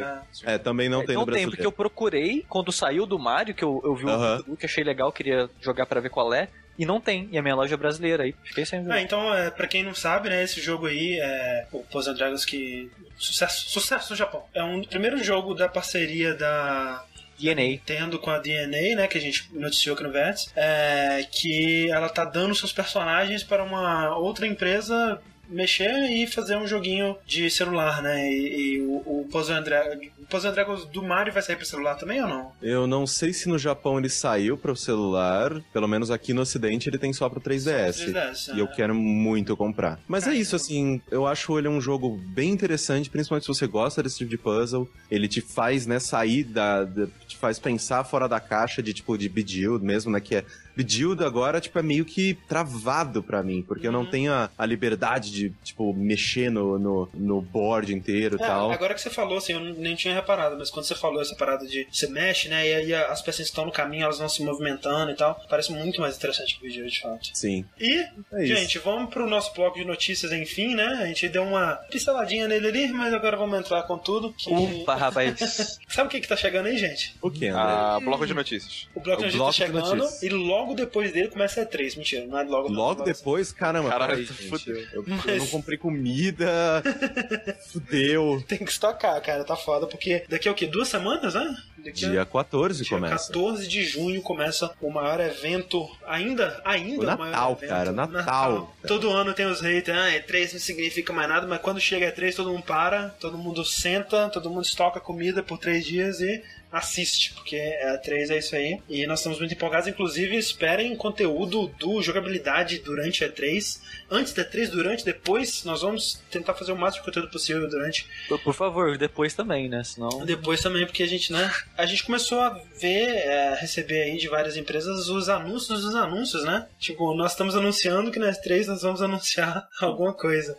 É. 0.45 0.55
É, 0.55 0.59
também 0.59 0.89
não 0.89 1.05
tem 1.05 1.15
não 1.15 1.23
no 1.23 1.27
tem, 1.27 1.33
brasileiro. 1.47 1.51
porque 1.53 1.67
eu 1.67 1.73
procurei 1.73 2.45
quando 2.49 2.71
saiu 2.71 3.07
do 3.07 3.19
Mario, 3.19 3.55
que 3.55 3.65
eu, 3.65 3.81
eu 3.85 3.95
vi 3.95 4.05
o 4.05 4.11
Aham. 4.11 4.37
vídeo 4.39 4.57
que 4.57 4.67
achei 4.67 4.85
legal, 4.85 5.11
queria 5.11 5.49
jogar 5.61 5.87
pra 5.87 6.01
ver 6.01 6.11
qual 6.11 6.33
é. 6.35 6.49
E 6.79 6.87
não 6.87 6.99
tem. 6.99 7.29
E 7.31 7.37
a 7.37 7.43
minha 7.43 7.55
loja 7.55 7.75
é 7.75 7.77
brasileira 7.77 8.23
aí. 8.23 8.35
Fiquei 8.43 8.65
sem 8.65 8.83
ver. 8.83 8.93
Ah, 8.93 9.03
então, 9.03 9.35
é, 9.35 9.51
pra 9.51 9.67
quem 9.67 9.83
não 9.83 9.95
sabe, 9.95 10.31
né, 10.31 10.43
esse 10.45 10.63
jogo 10.63 10.87
aí 10.87 11.19
é 11.21 11.67
o 11.73 11.81
Puzzle 11.81 12.15
Dragons 12.15 12.45
que. 12.45 12.91
Sucesso, 13.19 13.69
sucesso 13.69 14.11
no 14.13 14.17
Japão. 14.17 14.45
É 14.55 14.63
um 14.65 14.83
primeiro 14.83 15.23
jogo 15.23 15.53
da 15.55 15.69
parceria 15.69 16.35
da 16.35 17.05
DNA. 17.41 17.63
Nintendo 17.63 18.19
com 18.19 18.31
a 18.31 18.39
DNA, 18.39 18.97
né, 18.97 19.07
que 19.07 19.19
a 19.19 19.21
gente 19.21 19.49
noticiou 19.53 19.95
aqui 19.95 20.03
no 20.03 20.13
Vértice, 20.13 20.51
é, 20.55 21.27
que 21.31 21.91
ela 21.91 22.09
tá 22.09 22.25
dando 22.25 22.55
seus 22.55 22.73
personagens 22.73 23.43
para 23.43 23.65
uma 23.65 24.17
outra 24.17 24.47
empresa 24.47 25.21
mexer 25.51 25.91
e 26.11 26.27
fazer 26.27 26.57
um 26.57 26.67
joguinho 26.67 27.17
de 27.27 27.51
celular, 27.51 28.01
né? 28.03 28.27
E, 28.31 28.77
e 28.77 28.81
o, 28.81 28.97
o 29.21 29.29
Puzzle 29.31 29.57
and 29.57 29.63
Dragons, 29.63 30.09
o 30.19 30.27
Puzzle 30.27 30.51
and 30.51 30.55
Dragons 30.55 30.85
do 30.87 31.03
Mario 31.03 31.33
vai 31.33 31.43
sair 31.43 31.57
para 31.57 31.65
celular 31.65 31.95
também 31.97 32.23
ou 32.23 32.29
não? 32.29 32.53
Eu 32.63 32.87
não 32.87 33.07
sei 33.07 33.33
se 33.33 33.49
no 33.49 33.59
Japão 33.59 33.99
ele 33.99 34.09
saiu 34.09 34.57
para 34.57 34.73
o 34.73 34.77
celular, 34.77 35.61
pelo 35.73 35.89
menos 35.89 36.11
aqui 36.11 36.33
no 36.33 36.43
ocidente 36.43 36.89
ele 36.89 36.99
tem 36.99 37.13
só 37.13 37.29
pro 37.29 37.41
3DS. 37.41 38.13
3DS, 38.13 38.55
E 38.55 38.59
eu 38.61 38.67
né? 38.67 38.73
quero 38.77 38.95
muito 38.95 39.57
comprar. 39.57 39.99
Mas 40.07 40.27
é 40.27 40.35
isso, 40.35 40.55
assim, 40.57 41.01
eu 41.11 41.27
acho 41.27 41.59
ele 41.59 41.69
um 41.69 41.81
jogo 41.81 42.17
bem 42.35 42.51
interessante, 42.51 43.11
principalmente 43.11 43.43
se 43.45 43.49
você 43.49 43.67
gosta 43.67 44.03
desse 44.03 44.19
tipo 44.19 44.31
de 44.31 44.39
puzzle. 44.39 44.89
Ele 45.11 45.27
te 45.29 45.41
faz, 45.41 45.87
né, 45.87 45.99
sair 45.99 46.45
da. 46.45 46.85
da- 46.85 47.07
te 47.27 47.37
faz 47.37 47.59
pensar 47.59 48.05
fora 48.05 48.29
da 48.29 48.41
caixa 48.41 48.83
de 48.83 48.93
tipo 48.93 49.17
de 49.17 49.29
Bejeweled 49.29 49.85
mesmo, 49.85 50.11
né? 50.13 50.21
Que 50.21 50.37
é 50.37 50.45
Bejeweled 50.83 51.25
agora, 51.25 51.61
tipo, 51.61 51.79
é 51.79 51.83
meio 51.83 52.05
que 52.05 52.35
travado 52.49 53.23
pra 53.23 53.43
mim, 53.43 53.63
porque 53.63 53.87
eu 53.87 53.93
não 53.93 54.01
Uhum. 54.01 54.07
tenho 54.11 54.33
a, 54.33 54.51
a 54.57 54.65
liberdade 54.67 55.31
de, 55.31 55.51
tipo, 55.63 55.93
mexer 55.95 56.51
no, 56.51 56.79
no, 56.79 57.09
no 57.15 57.41
board 57.43 57.93
inteiro 57.95 58.37
e 58.39 58.43
É, 58.43 58.47
tal. 58.47 58.71
agora 58.73 58.95
que 58.95 59.01
você 59.01 59.11
falou, 59.11 59.39
assim, 59.39 59.53
eu 59.53 59.61
nem 59.61 59.95
tinha 59.95 60.15
reparado, 60.15 60.57
mas 60.59 60.71
quando 60.71 60.87
você 60.87 60.95
falou 60.95 61.21
essa 61.21 61.35
parada 61.37 61.67
de 61.67 61.87
você 61.91 62.07
mexe, 62.09 62.49
né, 62.49 62.67
e 62.69 62.75
aí 62.75 62.95
as 62.95 63.21
peças 63.23 63.47
estão 63.47 63.65
no 63.67 63.73
caminho, 63.73 64.05
elas 64.05 64.19
vão 64.19 64.29
se 64.29 64.43
movimentando 64.43 65.11
e 65.11 65.15
tal, 65.15 65.39
parece 65.49 65.73
muito 65.73 66.01
mais 66.01 66.17
interessante 66.17 66.59
que 66.59 66.65
o 66.67 66.69
vídeo, 66.69 66.87
de 66.87 67.01
fato. 67.01 67.29
Sim. 67.35 67.65
E, 67.79 68.05
É 68.33 68.45
isso. 68.45 68.55
gente, 68.57 68.79
vamos 68.79 69.11
pro 69.11 69.29
nosso 69.29 69.53
bloco 69.55 69.79
de 69.79 69.85
notícias, 69.85 70.33
enfim, 70.33 70.75
né? 70.75 70.85
A 71.03 71.07
gente 71.07 71.29
deu 71.29 71.43
uma 71.43 71.75
pinceladinha 71.91 72.49
nele 72.49 72.69
ali, 72.69 72.89
mas 72.93 73.13
agora 73.13 73.37
vamos 73.37 73.59
entrar 73.59 73.83
com 73.85 73.99
tudo. 73.99 74.33
Que... 74.33 74.51
Ufa, 74.53 74.95
rapaz. 74.95 75.79
Sabe 75.89 76.09
o 76.09 76.11
que 76.11 76.21
que 76.21 76.29
tá 76.29 76.37
chegando 76.37 76.67
aí, 76.67 76.77
gente? 76.79 77.15
O 77.21 77.31
que, 77.31 77.47
André? 77.49 77.61
Ah, 77.63 77.99
bloco 78.03 78.27
de 78.27 78.35
notícias. 78.35 78.89
O 78.95 79.01
bloco 79.01 79.23
O 79.23 79.29
de 79.29 79.37
notícias 79.37 79.69
tá 79.69 79.83
chegando 79.83 79.97
notícias. 79.97 80.23
e 80.23 80.29
logo 80.29 80.70
depois 80.75 81.13
dele 81.13 81.29
começa 81.29 81.61
a 81.63 81.67
E3. 81.67 81.97
Mentira, 81.97 82.27
não 82.27 82.39
é 82.39 82.43
logo 82.45 82.69
Logo 82.69 83.03
depois, 83.05 83.53
caramba, 83.53 83.89
Caralho, 83.91 84.13
peraí, 84.13 84.25
gente, 84.27 84.49
fudeu. 84.49 84.77
eu, 84.77 84.87
eu 84.93 85.05
Mas- 85.07 85.39
não 85.39 85.47
comprei 85.49 85.79
comida, 85.79 86.83
fudeu. 87.73 88.43
Tem 88.47 88.59
que 88.59 88.71
estocar, 88.71 89.21
cara, 89.23 89.45
tá 89.45 89.57
foda, 89.57 89.87
porque 89.87 90.25
daqui 90.29 90.49
a 90.49 90.53
o 90.53 90.55
quê? 90.55 90.67
Duas 90.67 90.89
semanas, 90.89 91.35
né? 91.35 91.55
Daqui 91.79 92.05
a- 92.05 92.11
Dia 92.11 92.27
14 92.27 92.85
Dia 92.85 92.97
começa. 92.97 93.27
14 93.33 93.67
de 93.69 93.85
junho 93.85 94.21
começa 94.23 94.71
o 94.81 94.91
maior 94.91 95.21
evento, 95.21 95.89
ainda, 96.07 96.61
ainda 96.65 97.13
O 97.13 97.15
o 97.15 97.19
maior 97.19 97.31
Natal, 97.31 97.53
evento. 97.53 97.69
cara, 97.71 97.93
Natal, 97.93 98.23
cara. 98.25 98.89
Todo 98.89 99.11
ano 99.11 99.33
tem 99.33 99.47
os 99.47 99.61
haters, 99.61 99.97
ah, 99.99 100.11
E3 100.11 100.53
não 100.53 100.61
significa 100.61 101.13
mais 101.13 101.29
nada, 101.29 101.47
mas 101.47 101.61
quando 101.61 101.81
chega 101.81 102.13
E3 102.13 102.35
todo 102.35 102.51
mundo 102.51 102.63
para, 102.63 103.09
todo 103.21 103.39
mundo 103.39 103.65
senta, 103.65 104.29
todo 104.29 104.51
mundo 104.51 104.65
estoca 104.65 105.01
comida 105.01 105.43
por 105.43 105.59
três 105.59 105.85
dias 105.85 106.21
e 106.21 106.43
assiste, 106.73 107.35
porque 107.35 107.57
a 107.57 107.99
3 107.99 108.31
é 108.31 108.39
isso 108.39 108.55
aí. 108.55 108.81
E 108.89 109.07
nós 109.07 109.21
estamos 109.21 109.39
muito 109.39 109.53
empolgados, 109.55 109.89
inclusive 109.89 110.37
esperem 110.37 110.95
conteúdo 110.97 111.67
do 111.79 112.01
jogabilidade 112.03 112.79
durante 112.79 113.25
a 113.25 113.29
E3, 113.29 113.81
antes 114.11 114.33
da 114.33 114.45
E3, 114.45 114.69
durante, 114.71 115.05
depois, 115.05 115.65
nós 115.65 115.83
vamos 115.83 116.23
tentar 116.31 116.55
fazer 116.55 116.73
o 116.73 116.77
máximo 116.77 117.03
de 117.05 117.11
conteúdo 117.11 117.31
possível 117.31 117.69
durante 117.69 118.07
Por, 118.29 118.39
por 118.41 118.55
favor, 118.55 118.97
depois 118.99 119.35
também, 119.35 119.69
né? 119.69 119.83
Senão. 119.85 120.25
depois 120.25 120.61
também, 120.63 120.87
porque 120.87 121.03
a 121.03 121.07
gente, 121.09 121.33
né? 121.33 121.51
A 121.77 121.87
gente 121.87 122.05
começou 122.05 122.41
a 122.41 122.51
ver, 122.81 123.09
é, 123.17 123.55
receber 123.55 124.03
aí 124.03 124.17
de 124.17 124.29
várias 124.29 124.57
empresas 124.57 125.09
os 125.09 125.29
anúncios 125.29 125.83
dos 125.83 125.95
anúncios, 125.95 126.45
né? 126.45 126.67
Tipo, 126.79 127.15
nós 127.15 127.33
estamos 127.33 127.57
anunciando 127.57 128.11
que 128.11 128.19
nas 128.19 128.39
três 128.39 128.67
nós 128.67 128.83
vamos 128.83 129.03
anunciar 129.03 129.67
alguma 129.81 130.13
coisa. 130.13 130.57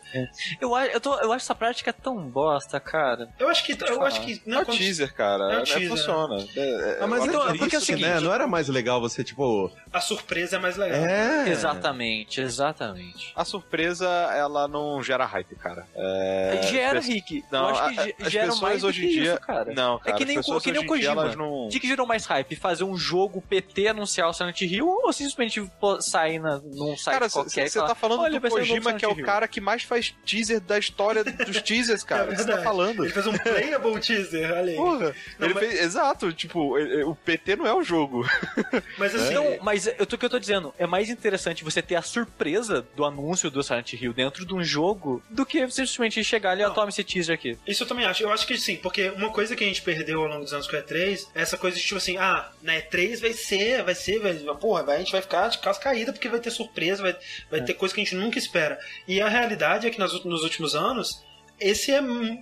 Eu, 0.59 0.75
acho- 0.75 0.91
eu, 0.91 0.99
tô, 1.01 1.13
eu 1.19 1.31
acho 1.31 1.45
essa 1.45 1.55
prática 1.55 1.91
tão 1.93 2.17
bosta, 2.29 2.79
cara. 2.79 3.29
Eu 3.39 3.47
acho 3.49 3.63
que. 3.63 3.75
Eu 3.87 4.03
acho 4.03 4.21
que. 4.21 4.33
É 4.33 4.49
Não, 4.49 4.61
o 4.61 4.65
teaser, 4.65 5.13
cara. 5.13 5.43
É 5.53 5.57
o 5.57 5.59
É, 5.61 5.63
teaser, 5.63 5.97
funciona. 6.05 6.47
É, 6.55 6.59
é, 6.59 6.97
Ah, 7.01 7.07
mas 7.07 7.25
então, 7.25 7.47
é 7.47 7.51
que 7.53 7.57
porque 7.59 7.75
é 7.75 7.79
o 7.79 7.81
seguinte- 7.81 8.07
né? 8.07 8.19
Não 8.19 8.33
era 8.33 8.47
mais 8.47 8.67
legal 8.67 8.99
você, 9.01 9.23
tipo... 9.23 9.71
A 9.93 9.99
surpresa 10.01 10.55
é 10.55 10.59
mais 10.59 10.77
legal. 10.77 10.97
É... 10.99 11.49
Exatamente, 11.49 12.41
exatamente. 12.41 13.31
A 13.35 13.43
surpresa, 13.45 14.07
ela 14.33 14.67
não 14.67 15.01
gera 15.03 15.25
hype, 15.25 15.55
cara. 15.55 15.85
É, 15.95 16.59
gera, 16.63 16.99
as 16.99 17.05
Rick. 17.07 17.43
Não, 17.51 17.69
eu 17.69 17.75
acho 17.75 17.93
que 17.93 17.99
a- 17.99 18.03
ge- 18.03 18.15
as 18.21 18.31
gera 18.31 18.45
pessoas 18.47 18.61
mais 18.61 18.83
hoje 18.83 19.05
em 19.05 19.09
dia- 19.09 19.33
isso, 19.33 19.41
cara. 19.41 19.73
Não, 19.73 19.99
cara. 19.99 20.15
é 20.15 20.17
que 20.17 20.25
nem, 20.25 20.37
as 20.37 20.45
o, 20.45 20.47
pessoas 20.47 20.63
que 20.63 20.71
nem 20.71 20.81
o 20.81 20.85
Kojima. 20.87 21.35
não... 21.35 21.67
O 21.67 21.69
que, 21.69 21.87
gerou 21.87 22.05
mais 22.07 22.25
hype? 22.25 22.55
Fazer 22.55 22.83
um 22.83 22.95
jogo 22.97 23.41
PT 23.41 23.87
anunciar 23.89 24.29
o 24.29 24.33
Silent 24.33 24.61
Hill 24.61 24.87
ou 24.87 25.11
simplesmente 25.13 25.69
sair 25.99 26.39
na, 26.39 26.59
num 26.59 26.95
site 26.97 27.13
Cara, 27.19 27.29
qualquer? 27.29 27.69
você 27.69 27.79
tá 27.79 27.95
falando 27.95 28.21
"Olha, 28.21 28.39
do 28.39 28.49
Kojima, 28.49 28.93
que 28.93 29.03
é 29.03 29.07
o 29.07 29.11
Silent 29.11 29.17
Hill." 29.19 29.25
cara 29.25 29.47
que 29.47 29.59
mais 29.61 29.83
faz 29.83 30.13
teaser 30.25 30.59
da 30.61 30.77
história 30.77 31.23
dos 31.23 31.61
teasers, 31.61 32.03
cara. 32.03 32.25
O 32.25 32.35
que 32.35 32.37
você 32.37 32.49
tá 32.51 32.61
falando? 32.61 33.03
Ele 33.03 33.13
fez 33.13 33.27
um 33.27 33.37
playable 33.37 33.99
teaser, 33.99 34.51
olha 34.51 34.71
aí. 34.71 34.75
Porra, 34.75 35.15
Não, 35.39 35.47
ele 35.47 35.53
mas- 35.53 35.67
fez, 35.67 35.79
exato, 35.91 36.31
tipo, 36.33 36.77
ele- 36.77 37.03
o 37.03 37.13
PT 37.15 37.55
não 37.57 37.67
é 37.67 37.73
o 37.73 37.83
jogo. 37.83 38.25
Mas 38.97 39.13
assim. 39.13 39.33
Não, 39.33 39.57
mas 39.61 39.87
eu, 39.87 40.05
tô- 40.05 40.15
o 40.15 40.19
que 40.19 40.25
eu 40.25 40.29
tô 40.29 40.39
dizendo, 40.39 40.73
é 40.77 40.87
mais 40.87 41.09
interessante 41.09 41.63
você 41.63 41.81
ter 41.81 41.95
a 41.95 42.01
surpresa 42.01 42.85
do 42.95 43.03
anúncio 43.05 43.51
do 43.51 43.61
Silent 43.61 43.93
Hill 43.93 44.13
dentro 44.13 44.45
de 44.45 44.53
um 44.53 44.63
jogo 44.63 45.21
do 45.29 45.45
que 45.45 45.59
simplesmente 45.69 46.23
chegar 46.23 46.51
ali 46.51 46.61
e 46.61 46.65
Não. 46.65 46.73
toma 46.73 46.89
esse 46.89 47.03
teaser 47.03 47.35
aqui. 47.35 47.57
Isso 47.67 47.83
eu 47.83 47.87
também 47.87 48.05
acho. 48.05 48.23
Eu 48.23 48.31
acho 48.31 48.47
que 48.47 48.57
sim, 48.57 48.77
porque 48.77 49.09
uma 49.09 49.29
coisa 49.29 49.55
que 49.55 49.63
a 49.63 49.67
gente 49.67 49.81
perdeu 49.81 50.21
ao 50.21 50.27
longo 50.27 50.43
dos 50.43 50.53
anos 50.53 50.67
com 50.67 50.75
a 50.75 50.79
E3 50.81 51.27
é 51.35 51.41
essa 51.41 51.57
coisa 51.57 51.75
de 51.77 51.83
tipo 51.83 51.97
assim, 51.97 52.17
ah, 52.17 52.49
na 52.61 52.73
E3 52.75 53.19
vai 53.19 53.33
ser, 53.33 53.83
vai 53.83 53.95
ser, 53.95 54.19
vai, 54.19 54.33
porra, 54.55 54.83
vai, 54.83 54.95
a 54.95 54.99
gente 54.99 55.11
vai 55.11 55.21
ficar 55.21 55.47
de 55.49 55.59
calça 55.59 55.79
caída 55.81 56.13
porque 56.13 56.29
vai 56.29 56.39
ter 56.39 56.51
surpresa, 56.51 57.01
vai, 57.03 57.15
vai 57.49 57.61
ter 57.61 57.73
coisa 57.73 57.93
que 57.93 58.01
a 58.01 58.03
gente 58.03 58.15
nunca 58.15 58.37
espera. 58.39 58.79
E 59.07 59.21
a 59.21 59.27
realidade 59.27 59.87
é 59.87 59.89
que 59.89 59.99
nas, 59.99 60.23
nos 60.23 60.43
últimos 60.43 60.75
anos. 60.75 61.21
Esse 61.63 61.91
é 61.91 62.01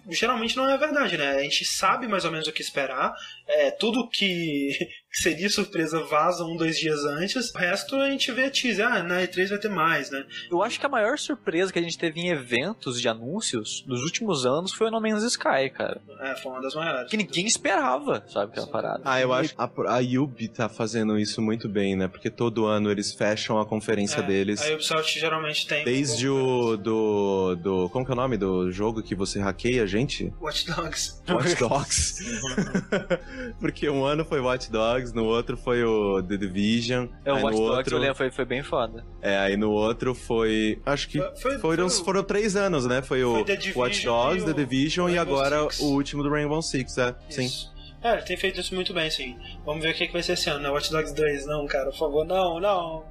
geralmente 0.09 0.55
não 0.55 0.69
é 0.69 0.77
verdade, 0.77 1.17
né? 1.17 1.31
A 1.31 1.41
gente 1.43 1.65
sabe 1.65 2.07
mais 2.07 2.23
ou 2.23 2.31
menos 2.31 2.47
o 2.47 2.53
que 2.53 2.61
esperar. 2.61 3.13
É, 3.51 3.71
tudo 3.71 4.07
que 4.07 4.69
seria 5.11 5.49
surpresa 5.49 6.03
vaza 6.03 6.45
um, 6.45 6.55
dois 6.55 6.77
dias 6.77 7.03
antes. 7.03 7.51
O 7.53 7.57
resto 7.57 7.95
a 7.95 8.09
gente 8.11 8.31
vê 8.31 8.47
teaser. 8.49 8.85
Ah, 8.87 9.01
na 9.01 9.21
E3 9.21 9.49
vai 9.49 9.57
ter 9.57 9.69
mais, 9.69 10.11
né? 10.11 10.23
Eu 10.51 10.61
acho 10.61 10.79
que 10.79 10.85
a 10.85 10.89
maior 10.89 11.17
surpresa 11.17 11.73
que 11.73 11.79
a 11.79 11.81
gente 11.81 11.97
teve 11.97 12.19
em 12.21 12.29
eventos 12.29 13.01
de 13.01 13.09
anúncios 13.09 13.83
nos 13.87 14.03
últimos 14.03 14.45
anos 14.45 14.71
foi 14.71 14.87
o 14.87 14.91
No 14.91 15.01
Man's 15.01 15.23
Sky, 15.23 15.69
cara. 15.75 15.99
É, 16.21 16.35
foi 16.35 16.51
uma 16.51 16.61
das 16.61 16.75
maiores. 16.75 17.09
Que 17.09 17.17
ninguém 17.17 17.47
esperava, 17.47 18.23
sabe, 18.27 18.51
aquela 18.51 18.67
parada. 18.67 19.01
Ah, 19.03 19.19
eu 19.19 19.33
acho 19.33 19.55
que 19.55 19.61
a, 19.61 19.69
a 19.87 19.99
Yubi 19.99 20.47
tá 20.47 20.69
fazendo 20.69 21.17
isso 21.17 21.41
muito 21.41 21.67
bem, 21.67 21.95
né? 21.95 22.07
Porque 22.07 22.29
todo 22.29 22.67
ano 22.67 22.91
eles 22.91 23.11
fecham 23.13 23.59
a 23.59 23.65
conferência 23.65 24.19
É, 24.19 24.23
deles. 24.23 24.61
A 24.61 24.73
Ubisoft 24.73 25.19
geralmente 25.19 25.65
tem. 25.65 25.83
Desde 25.83 26.29
o 26.29 26.77
do, 26.77 27.55
do. 27.55 27.89
Como 27.89 28.05
que 28.05 28.11
é 28.11 28.13
o 28.13 28.17
nome 28.17 28.37
do 28.37 28.71
jogo 28.71 29.01
que 29.01 29.15
você 29.15 29.39
hackeia, 29.39 29.87
gente? 29.87 30.31
Watch 30.39 30.67
Dogs. 30.67 31.19
Watch 31.27 31.55
Dogs. 31.59 32.19
Porque 33.59 33.89
um 33.89 34.03
ano 34.05 34.23
foi 34.25 34.39
Watch 34.39 34.71
Dogs, 34.71 35.13
no 35.15 35.25
outro 35.25 35.55
foi 35.57 35.83
o 35.83 36.21
The 36.23 36.37
Division. 36.37 37.07
É, 37.25 37.31
o 37.31 37.35
Watch 37.35 37.45
no 37.45 37.51
Dogs 37.51 37.77
outro, 37.77 37.95
eu 37.95 37.99
lembro, 37.99 38.15
foi, 38.15 38.31
foi 38.31 38.45
bem 38.45 38.63
foda. 38.63 39.05
É, 39.21 39.37
aí 39.37 39.57
no 39.57 39.71
outro 39.71 40.13
foi. 40.15 40.81
Acho 40.85 41.07
que 41.09 41.19
Foi- 41.19 41.35
foi- 41.35 41.57
foram, 41.59 41.89
foi 41.89 42.01
o- 42.01 42.05
foram 42.05 42.23
três 42.23 42.55
anos, 42.55 42.85
né? 42.85 43.01
Foi 43.01 43.23
o 43.23 43.33
Foi 43.35 43.43
The 43.45 43.55
Division 43.55 43.81
Watch 43.83 44.05
Dogs, 44.05 44.41
e 44.43 44.45
The 44.45 44.51
o 44.51 44.53
Division 44.53 45.09
e 45.09 45.15
Rainbow 45.15 45.35
agora 45.39 45.61
Six. 45.71 45.79
o 45.79 45.85
último 45.93 46.23
do 46.23 46.29
Rainbow 46.29 46.61
Six, 46.61 46.97
é. 46.97 47.15
Sim. 47.29 47.45
Isso. 47.45 47.73
É, 48.01 48.13
ele 48.13 48.21
tem 48.21 48.37
feito 48.37 48.61
isso 48.61 48.73
muito 48.73 48.93
bem, 48.93 49.09
sim. 49.11 49.35
Vamos 49.65 49.83
ver 49.83 49.91
o 49.91 49.93
que, 49.93 50.07
que 50.07 50.13
vai 50.13 50.23
ser 50.23 50.33
esse 50.33 50.49
ano, 50.49 50.61
né? 50.61 50.69
Watch 50.69 50.89
Dogs 50.89 51.13
2. 51.13 51.45
Não, 51.45 51.65
cara, 51.67 51.89
por 51.91 51.97
favor, 51.99 52.25
não, 52.25 52.57
não. 52.59 53.03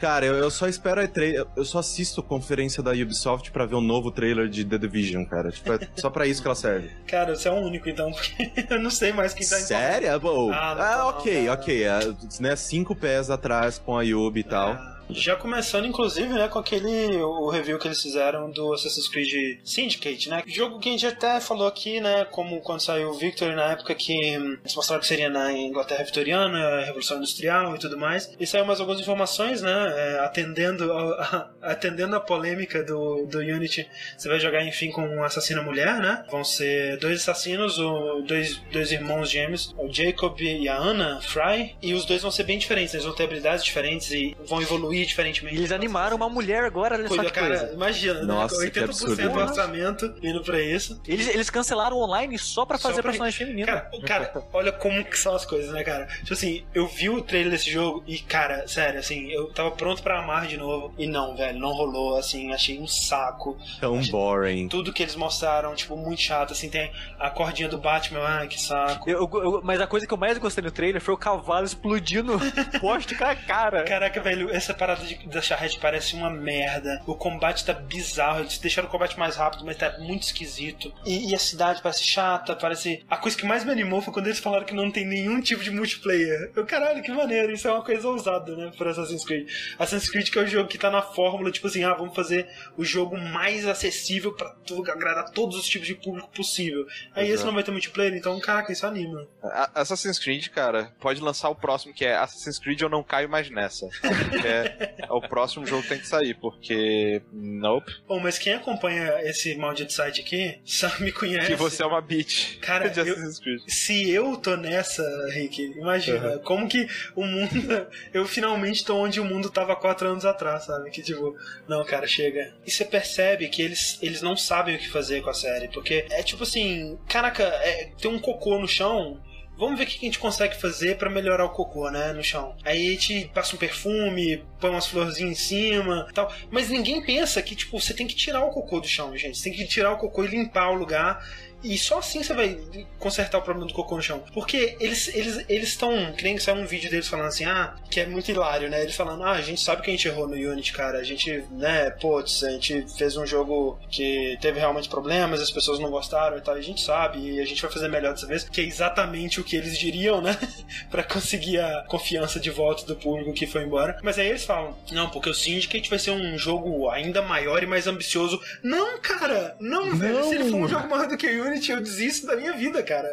Cara, 0.00 0.24
eu, 0.26 0.34
eu 0.34 0.50
só 0.50 0.66
espero 0.68 1.00
a 1.00 1.04
E3. 1.08 1.46
Eu 1.56 1.64
só 1.64 1.78
assisto 1.80 2.22
conferência 2.22 2.82
da 2.82 2.92
Ubisoft 2.92 3.50
pra 3.50 3.66
ver 3.66 3.74
o 3.74 3.80
novo 3.80 4.10
trailer 4.10 4.48
de 4.48 4.64
The 4.64 4.78
Division, 4.78 5.24
cara. 5.24 5.50
Tipo, 5.50 5.72
é 5.72 5.78
só 5.96 6.08
pra 6.10 6.26
isso 6.26 6.40
que 6.42 6.48
ela 6.48 6.54
serve. 6.54 6.90
Cara, 7.06 7.36
você 7.36 7.48
é 7.48 7.52
o 7.52 7.56
único, 7.56 7.88
então, 7.88 8.10
eu 8.70 8.80
não 8.80 8.90
sei 8.90 9.12
mais 9.12 9.32
quem 9.34 9.46
tá 9.46 9.56
Sério? 9.56 10.20
Pô, 10.20 10.50
Ah, 10.50 10.72
Ah, 10.72 10.76
tá 10.76 11.08
ok, 11.08 11.48
ok. 11.50 11.84
É, 11.84 11.98
né, 12.40 12.56
cinco 12.56 12.94
pés 12.94 13.30
atrás 13.30 13.78
com 13.78 13.96
a 13.96 14.02
Yubi 14.02 14.40
e 14.40 14.44
tal. 14.44 14.70
Ah, 14.70 14.95
Já 15.08 15.36
começando, 15.36 15.86
inclusive, 15.86 16.28
né, 16.28 16.48
com 16.48 16.58
aquele 16.58 17.16
o 17.22 17.48
review 17.48 17.78
que 17.78 17.86
eles 17.86 18.02
fizeram 18.02 18.50
do 18.50 18.72
Assassin's 18.72 19.08
Creed 19.08 19.60
Syndicate, 19.64 20.28
né? 20.28 20.42
Jogo 20.46 20.78
que 20.80 20.88
a 20.88 20.92
gente 20.92 21.06
até 21.06 21.40
falou 21.40 21.66
aqui, 21.68 22.00
né, 22.00 22.24
como 22.30 22.60
quando 22.60 22.80
saiu 22.80 23.10
o 23.10 23.14
Victory 23.14 23.54
na 23.54 23.72
época 23.72 23.94
que 23.94 24.12
hum, 24.36 24.56
eles 24.62 24.74
mostraram 24.74 25.00
que 25.00 25.06
seria 25.06 25.30
na 25.30 25.52
Inglaterra 25.52 26.02
Vitoriana, 26.04 26.80
Revolução 26.80 27.18
Industrial 27.18 27.74
e 27.74 27.78
tudo 27.78 27.96
mais. 27.96 28.34
E 28.38 28.46
saiu 28.46 28.64
mais 28.64 28.80
algumas 28.80 29.00
informações, 29.00 29.62
né, 29.62 29.94
é, 29.96 30.18
atendendo 30.24 30.90
ao- 30.92 31.12
a, 31.20 31.50
atendendo 31.62 32.16
a 32.16 32.20
polêmica 32.20 32.82
do, 32.82 33.26
do 33.26 33.38
Unity. 33.38 33.86
Você 34.18 34.28
vai 34.28 34.40
jogar, 34.40 34.64
enfim, 34.66 34.90
com 34.90 35.02
uma 35.06 35.26
assassina 35.26 35.62
mulher, 35.62 35.98
né? 35.98 36.24
Vão 36.30 36.42
ser 36.42 36.98
dois 36.98 37.20
assassinos, 37.20 37.78
o, 37.78 38.22
dois, 38.22 38.56
dois 38.72 38.90
irmãos 38.90 39.30
gêmeos, 39.30 39.74
o 39.78 39.92
Jacob 39.92 40.40
e 40.40 40.68
a 40.68 40.76
Anna 40.76 41.20
Fry, 41.20 41.76
e 41.80 41.94
os 41.94 42.04
dois 42.04 42.22
vão 42.22 42.30
ser 42.30 42.42
bem 42.42 42.58
diferentes, 42.58 42.92
eles 42.92 43.06
vão 43.06 43.14
ter 43.14 43.24
habilidades 43.24 43.64
diferentes 43.64 44.10
e 44.10 44.36
vão 44.46 44.60
evoluir 44.60 44.95
diferentemente. 45.04 45.56
Eles 45.56 45.72
animaram 45.72 46.16
uma 46.16 46.28
mulher 46.28 46.64
agora, 46.64 46.94
olha 46.96 47.08
só 47.08 47.16
Coisa, 47.16 47.30
que 47.30 47.38
cara, 47.40 47.58
coisa. 47.58 47.72
imagina, 47.74 48.22
Nossa, 48.22 48.58
né? 48.58 48.70
que 48.70 48.80
80% 48.80 48.84
absurdo, 48.84 49.16
do 49.16 49.28
né? 49.36 49.42
orçamento 49.44 50.14
indo 50.22 50.42
pra 50.42 50.60
isso. 50.62 51.00
Eles, 51.06 51.28
eles 51.28 51.50
cancelaram 51.50 51.96
online 51.98 52.38
só 52.38 52.64
pra 52.64 52.78
Só 52.78 52.88
fazer 52.88 53.02
pra- 53.02 53.10
personagem 53.10 53.38
feminino. 53.38 53.66
Cara, 53.66 53.90
cara, 54.06 54.44
olha 54.52 54.72
como 54.72 55.04
que 55.04 55.18
são 55.18 55.34
as 55.34 55.44
coisas, 55.44 55.72
né, 55.72 55.82
cara? 55.84 56.06
Tipo 56.20 56.32
assim, 56.32 56.64
eu 56.74 56.86
vi 56.86 57.08
o 57.10 57.20
trailer 57.22 57.50
desse 57.50 57.70
jogo 57.70 58.02
e, 58.06 58.18
cara, 58.18 58.66
sério, 58.68 59.00
assim, 59.00 59.30
eu 59.30 59.46
tava 59.52 59.70
pronto 59.72 60.02
pra 60.02 60.20
amar 60.20 60.46
de 60.46 60.56
novo. 60.56 60.94
E 60.96 61.06
não, 61.06 61.36
velho, 61.36 61.58
não 61.58 61.72
rolou, 61.72 62.16
assim, 62.16 62.52
achei 62.52 62.78
um 62.78 62.86
saco. 62.86 63.58
Tão 63.80 64.00
boring. 64.02 64.68
Tudo 64.68 64.92
que 64.92 65.02
eles 65.02 65.16
mostraram, 65.16 65.74
tipo, 65.74 65.96
muito 65.96 66.20
chato, 66.20 66.52
assim, 66.52 66.68
tem 66.68 66.90
a 67.18 67.30
cordinha 67.30 67.68
do 67.68 67.78
Batman, 67.78 68.20
ai, 68.22 68.48
que 68.48 68.60
saco. 68.60 69.08
Eu- 69.08 69.28
eu- 69.32 69.60
mas 69.64 69.80
a 69.80 69.86
coisa 69.86 70.06
que 70.06 70.12
eu 70.12 70.18
mais 70.18 70.38
gostei 70.38 70.62
no 70.62 70.70
trailer 70.70 71.00
foi 71.00 71.14
o 71.14 71.16
cavalo 71.18 71.64
explodindo 71.66 72.38
poste 72.80 73.14
com 73.14 73.24
a 73.24 73.34
cara. 73.34 73.82
Caraca, 73.84 74.20
velho, 74.20 74.50
essa 74.54 74.72
parada 74.74 74.85
parada 74.86 75.04
de, 75.04 75.26
da 75.28 75.42
charrete 75.42 75.78
parece 75.80 76.14
uma 76.14 76.30
merda. 76.30 77.02
O 77.06 77.14
combate 77.14 77.64
tá 77.64 77.72
bizarro. 77.72 78.40
Eles 78.40 78.58
deixaram 78.58 78.88
o 78.88 78.90
combate 78.90 79.18
mais 79.18 79.36
rápido, 79.36 79.64
mas 79.64 79.76
tá 79.76 79.96
muito 79.98 80.22
esquisito. 80.22 80.92
E, 81.04 81.30
e 81.30 81.34
a 81.34 81.38
cidade 81.38 81.82
parece 81.82 82.04
chata, 82.04 82.54
parece. 82.54 83.04
A 83.10 83.16
coisa 83.16 83.36
que 83.36 83.44
mais 83.44 83.64
me 83.64 83.72
animou 83.72 84.00
foi 84.00 84.12
quando 84.12 84.26
eles 84.26 84.38
falaram 84.38 84.64
que 84.64 84.74
não 84.74 84.90
tem 84.90 85.04
nenhum 85.04 85.40
tipo 85.40 85.62
de 85.62 85.70
multiplayer. 85.70 86.52
Eu, 86.54 86.64
caralho, 86.64 87.02
que 87.02 87.10
maneiro. 87.10 87.52
Isso 87.52 87.66
é 87.66 87.72
uma 87.72 87.82
coisa 87.82 88.06
ousada, 88.08 88.54
né? 88.54 88.70
Pra 88.76 88.90
Assassin's 88.90 89.24
Creed. 89.24 89.48
Assassin's 89.78 90.10
Creed 90.10 90.30
que 90.30 90.38
é 90.38 90.42
o 90.42 90.46
jogo 90.46 90.68
que 90.68 90.78
tá 90.78 90.90
na 90.90 91.02
fórmula, 91.02 91.50
tipo 91.50 91.66
assim, 91.66 91.82
ah, 91.84 91.94
vamos 91.94 92.14
fazer 92.14 92.48
o 92.76 92.84
jogo 92.84 93.16
mais 93.16 93.66
acessível 93.66 94.32
pra 94.34 94.50
tu- 94.66 94.84
agradar 94.90 95.30
todos 95.30 95.56
os 95.56 95.66
tipos 95.66 95.86
de 95.86 95.94
público 95.94 96.28
possível. 96.30 96.86
Aí 97.14 97.24
esse 97.24 97.34
Exato. 97.34 97.46
não 97.46 97.54
vai 97.54 97.62
ter 97.64 97.70
multiplayer, 97.70 98.14
então, 98.14 98.38
caraca, 98.40 98.72
isso 98.72 98.86
anima. 98.86 99.26
Assassin's 99.74 100.18
Creed, 100.18 100.48
cara, 100.48 100.92
pode 101.00 101.20
lançar 101.20 101.48
o 101.48 101.54
próximo 101.54 101.92
que 101.94 102.04
é 102.04 102.14
Assassin's 102.16 102.58
Creed 102.58 102.80
Eu 102.80 102.88
Não 102.88 103.02
Caio 103.02 103.28
Mais 103.28 103.50
Nessa. 103.50 103.86
É 104.44 104.75
o 105.10 105.20
próximo 105.20 105.66
jogo 105.66 105.86
tem 105.86 105.98
que 105.98 106.06
sair, 106.06 106.34
porque. 106.34 107.22
Nope. 107.32 107.92
Bom, 108.06 108.20
mas 108.20 108.38
quem 108.38 108.54
acompanha 108.54 109.20
esse 109.22 109.54
maldito 109.56 109.92
site 109.92 110.20
aqui, 110.20 110.58
só 110.64 110.90
me 111.00 111.12
conhece. 111.12 111.48
Que 111.48 111.56
você 111.56 111.82
é 111.82 111.86
uma 111.86 112.00
bitch. 112.00 112.58
Cara, 112.60 112.88
de 112.90 113.00
eu- 113.00 113.04
Assassin's 113.04 113.38
Creed. 113.38 113.60
Se 113.68 114.10
eu 114.10 114.36
tô 114.36 114.56
nessa, 114.56 115.02
Rick, 115.32 115.62
imagina, 115.76 116.38
como 116.38 116.68
que 116.68 116.86
o 117.14 117.24
mundo. 117.24 117.46
Eu 118.12 118.26
finalmente 118.26 118.84
tô 118.84 118.96
onde 118.96 119.20
o 119.20 119.24
mundo 119.24 119.50
tava 119.50 119.76
quatro 119.76 120.08
anos 120.08 120.24
atrás, 120.24 120.64
sabe? 120.64 120.90
Que 120.90 121.02
tipo, 121.02 121.36
não, 121.68 121.84
cara, 121.84 122.06
chega. 122.06 122.54
E 122.66 122.70
você 122.70 122.84
percebe 122.84 123.48
que 123.48 123.60
eles, 123.62 123.98
eles 124.02 124.22
não 124.22 124.36
sabem 124.36 124.76
o 124.76 124.78
que 124.78 124.88
fazer 124.88 125.22
com 125.22 125.30
a 125.30 125.34
série, 125.34 125.68
porque 125.68 126.06
é 126.10 126.22
tipo 126.22 126.42
assim, 126.42 126.98
caraca, 127.08 127.42
é, 127.42 127.90
tem 128.00 128.10
um 128.10 128.18
cocô 128.18 128.58
no 128.58 128.68
chão. 128.68 129.20
Vamos 129.58 129.78
ver 129.78 129.84
o 129.84 129.86
que 129.86 129.96
a 129.96 130.00
gente 130.00 130.18
consegue 130.18 130.60
fazer 130.60 130.98
pra 130.98 131.08
melhorar 131.08 131.44
o 131.44 131.50
cocô, 131.50 131.90
né, 131.90 132.12
no 132.12 132.22
chão. 132.22 132.54
Aí 132.64 132.88
a 132.88 132.90
gente 132.90 133.30
passa 133.32 133.56
um 133.56 133.58
perfume, 133.58 134.44
põe 134.60 134.70
umas 134.70 134.86
florzinhas 134.86 135.32
em 135.32 135.34
cima, 135.34 136.06
tal. 136.12 136.32
Mas 136.50 136.68
ninguém 136.68 137.02
pensa 137.02 137.42
que 137.42 137.56
tipo 137.56 137.80
você 137.80 137.94
tem 137.94 138.06
que 138.06 138.14
tirar 138.14 138.44
o 138.44 138.50
cocô 138.50 138.80
do 138.80 138.86
chão, 138.86 139.16
gente. 139.16 139.38
Você 139.38 139.44
tem 139.50 139.58
que 139.58 139.66
tirar 139.66 139.92
o 139.92 139.98
cocô 139.98 140.24
e 140.24 140.28
limpar 140.28 140.70
o 140.70 140.74
lugar. 140.74 141.26
E 141.62 141.76
só 141.78 141.98
assim 141.98 142.22
você 142.22 142.34
vai 142.34 142.58
consertar 142.98 143.38
o 143.38 143.42
problema 143.42 143.66
do 143.66 143.74
cocô 143.74 143.96
no 143.96 144.02
chão. 144.02 144.22
Porque 144.32 144.76
eles 144.80 145.08
eles 145.14 145.44
eles 145.48 145.68
estão. 145.70 146.12
Que 146.12 146.24
nem 146.24 146.38
saiu 146.38 146.56
um 146.56 146.66
vídeo 146.66 146.90
deles 146.90 147.08
falando 147.08 147.26
assim, 147.26 147.44
ah, 147.44 147.74
que 147.90 148.00
é 148.00 148.06
muito 148.06 148.30
hilário, 148.30 148.68
né? 148.68 148.82
Eles 148.82 148.94
falando, 148.94 149.22
ah, 149.24 149.32
a 149.32 149.42
gente 149.42 149.60
sabe 149.60 149.82
que 149.82 149.90
a 149.90 149.92
gente 149.92 150.06
errou 150.08 150.28
no 150.28 150.34
Unity, 150.34 150.72
cara. 150.72 150.98
A 150.98 151.02
gente, 151.02 151.44
né, 151.52 151.90
putz, 151.90 152.44
a 152.44 152.50
gente 152.50 152.86
fez 152.96 153.16
um 153.16 153.26
jogo 153.26 153.78
que 153.90 154.38
teve 154.40 154.58
realmente 154.58 154.88
problemas, 154.88 155.40
as 155.40 155.50
pessoas 155.50 155.78
não 155.78 155.90
gostaram 155.90 156.36
e 156.36 156.40
tal. 156.40 156.54
A 156.54 156.60
gente 156.60 156.80
sabe, 156.80 157.18
e 157.18 157.40
a 157.40 157.44
gente 157.44 157.62
vai 157.62 157.70
fazer 157.70 157.88
melhor 157.88 158.12
dessa 158.12 158.26
vez, 158.26 158.44
que 158.44 158.60
é 158.60 158.64
exatamente 158.64 159.40
o 159.40 159.44
que 159.44 159.56
eles 159.56 159.78
diriam, 159.78 160.20
né? 160.20 160.36
pra 160.90 161.02
conseguir 161.02 161.58
a 161.58 161.84
confiança 161.88 162.38
de 162.38 162.50
volta 162.50 162.84
do 162.86 162.96
público 162.96 163.32
que 163.32 163.46
foi 163.46 163.62
embora. 163.62 163.98
Mas 164.02 164.18
aí 164.18 164.28
eles 164.28 164.44
falam, 164.44 164.76
não, 164.92 165.10
porque 165.10 165.30
o 165.30 165.34
Syndicate 165.34 165.90
vai 165.90 165.98
ser 165.98 166.10
um 166.10 166.36
jogo 166.38 166.88
ainda 166.90 167.22
maior 167.22 167.62
e 167.62 167.66
mais 167.66 167.86
ambicioso. 167.86 168.40
Não, 168.62 169.00
cara! 169.00 169.56
Não, 169.60 169.94
velho. 169.96 170.24
Se 170.24 170.34
ele 170.34 170.50
for 170.50 170.56
um 170.56 170.68
jogo 170.68 170.88
maior 170.88 171.08
do 171.08 171.16
que 171.16 171.26
o 171.26 171.45
Unity, 171.46 171.72
eu 171.72 171.80
desisto 171.80 172.26
da 172.26 172.36
minha 172.36 172.52
vida, 172.52 172.82
cara. 172.82 173.08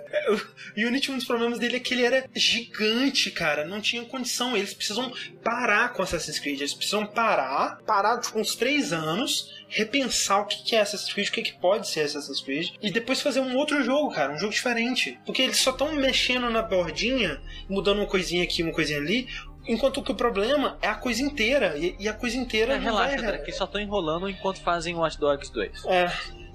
O 0.75 0.87
Unity, 0.87 1.11
um 1.11 1.15
dos 1.17 1.25
problemas 1.25 1.59
dele 1.59 1.77
é 1.77 1.79
que 1.79 1.93
ele 1.93 2.03
era 2.03 2.25
gigante, 2.35 3.31
cara. 3.31 3.65
Não 3.65 3.81
tinha 3.81 4.03
condição. 4.05 4.55
Eles 4.55 4.73
precisam 4.73 5.11
parar 5.43 5.93
com 5.93 6.01
Assassin's 6.01 6.39
Creed. 6.39 6.59
Eles 6.59 6.73
precisam 6.73 7.05
parar, 7.05 7.77
parar 7.85 8.19
tipo, 8.19 8.39
uns 8.39 8.55
três 8.55 8.93
anos, 8.93 9.49
repensar 9.67 10.41
o 10.41 10.45
que 10.45 10.75
é 10.75 10.81
Assassin's 10.81 11.13
Creed, 11.13 11.27
o 11.27 11.31
que, 11.31 11.41
que 11.41 11.59
pode 11.59 11.87
ser 11.87 12.01
Assassin's 12.01 12.41
Creed, 12.41 12.69
e 12.81 12.91
depois 12.91 13.21
fazer 13.21 13.39
um 13.39 13.55
outro 13.55 13.83
jogo, 13.83 14.13
cara. 14.13 14.33
Um 14.33 14.37
jogo 14.37 14.53
diferente. 14.53 15.19
Porque 15.25 15.41
eles 15.41 15.57
só 15.57 15.71
estão 15.71 15.93
mexendo 15.93 16.49
na 16.49 16.61
bordinha, 16.61 17.41
mudando 17.69 17.99
uma 17.99 18.07
coisinha 18.07 18.43
aqui, 18.43 18.63
uma 18.63 18.73
coisinha 18.73 18.99
ali. 18.99 19.27
Enquanto 19.65 20.03
que 20.03 20.11
o 20.11 20.15
problema 20.15 20.77
é 20.81 20.87
a 20.89 20.95
coisa 20.95 21.21
inteira. 21.21 21.77
E, 21.77 22.07
a 22.07 22.13
coisa 22.13 22.35
inteira 22.35 22.73
É, 22.73 22.77
não 22.77 22.83
relaxa, 22.83 23.15
vai... 23.15 23.25
André, 23.25 23.37
que 23.39 23.51
só 23.53 23.65
tô 23.65 23.79
enrolando 23.79 24.27
enquanto 24.29 24.59
fazem 24.59 24.93
Watch 24.95 25.17
Dogs 25.17 25.51
2. 25.53 25.85
É, 25.85 26.11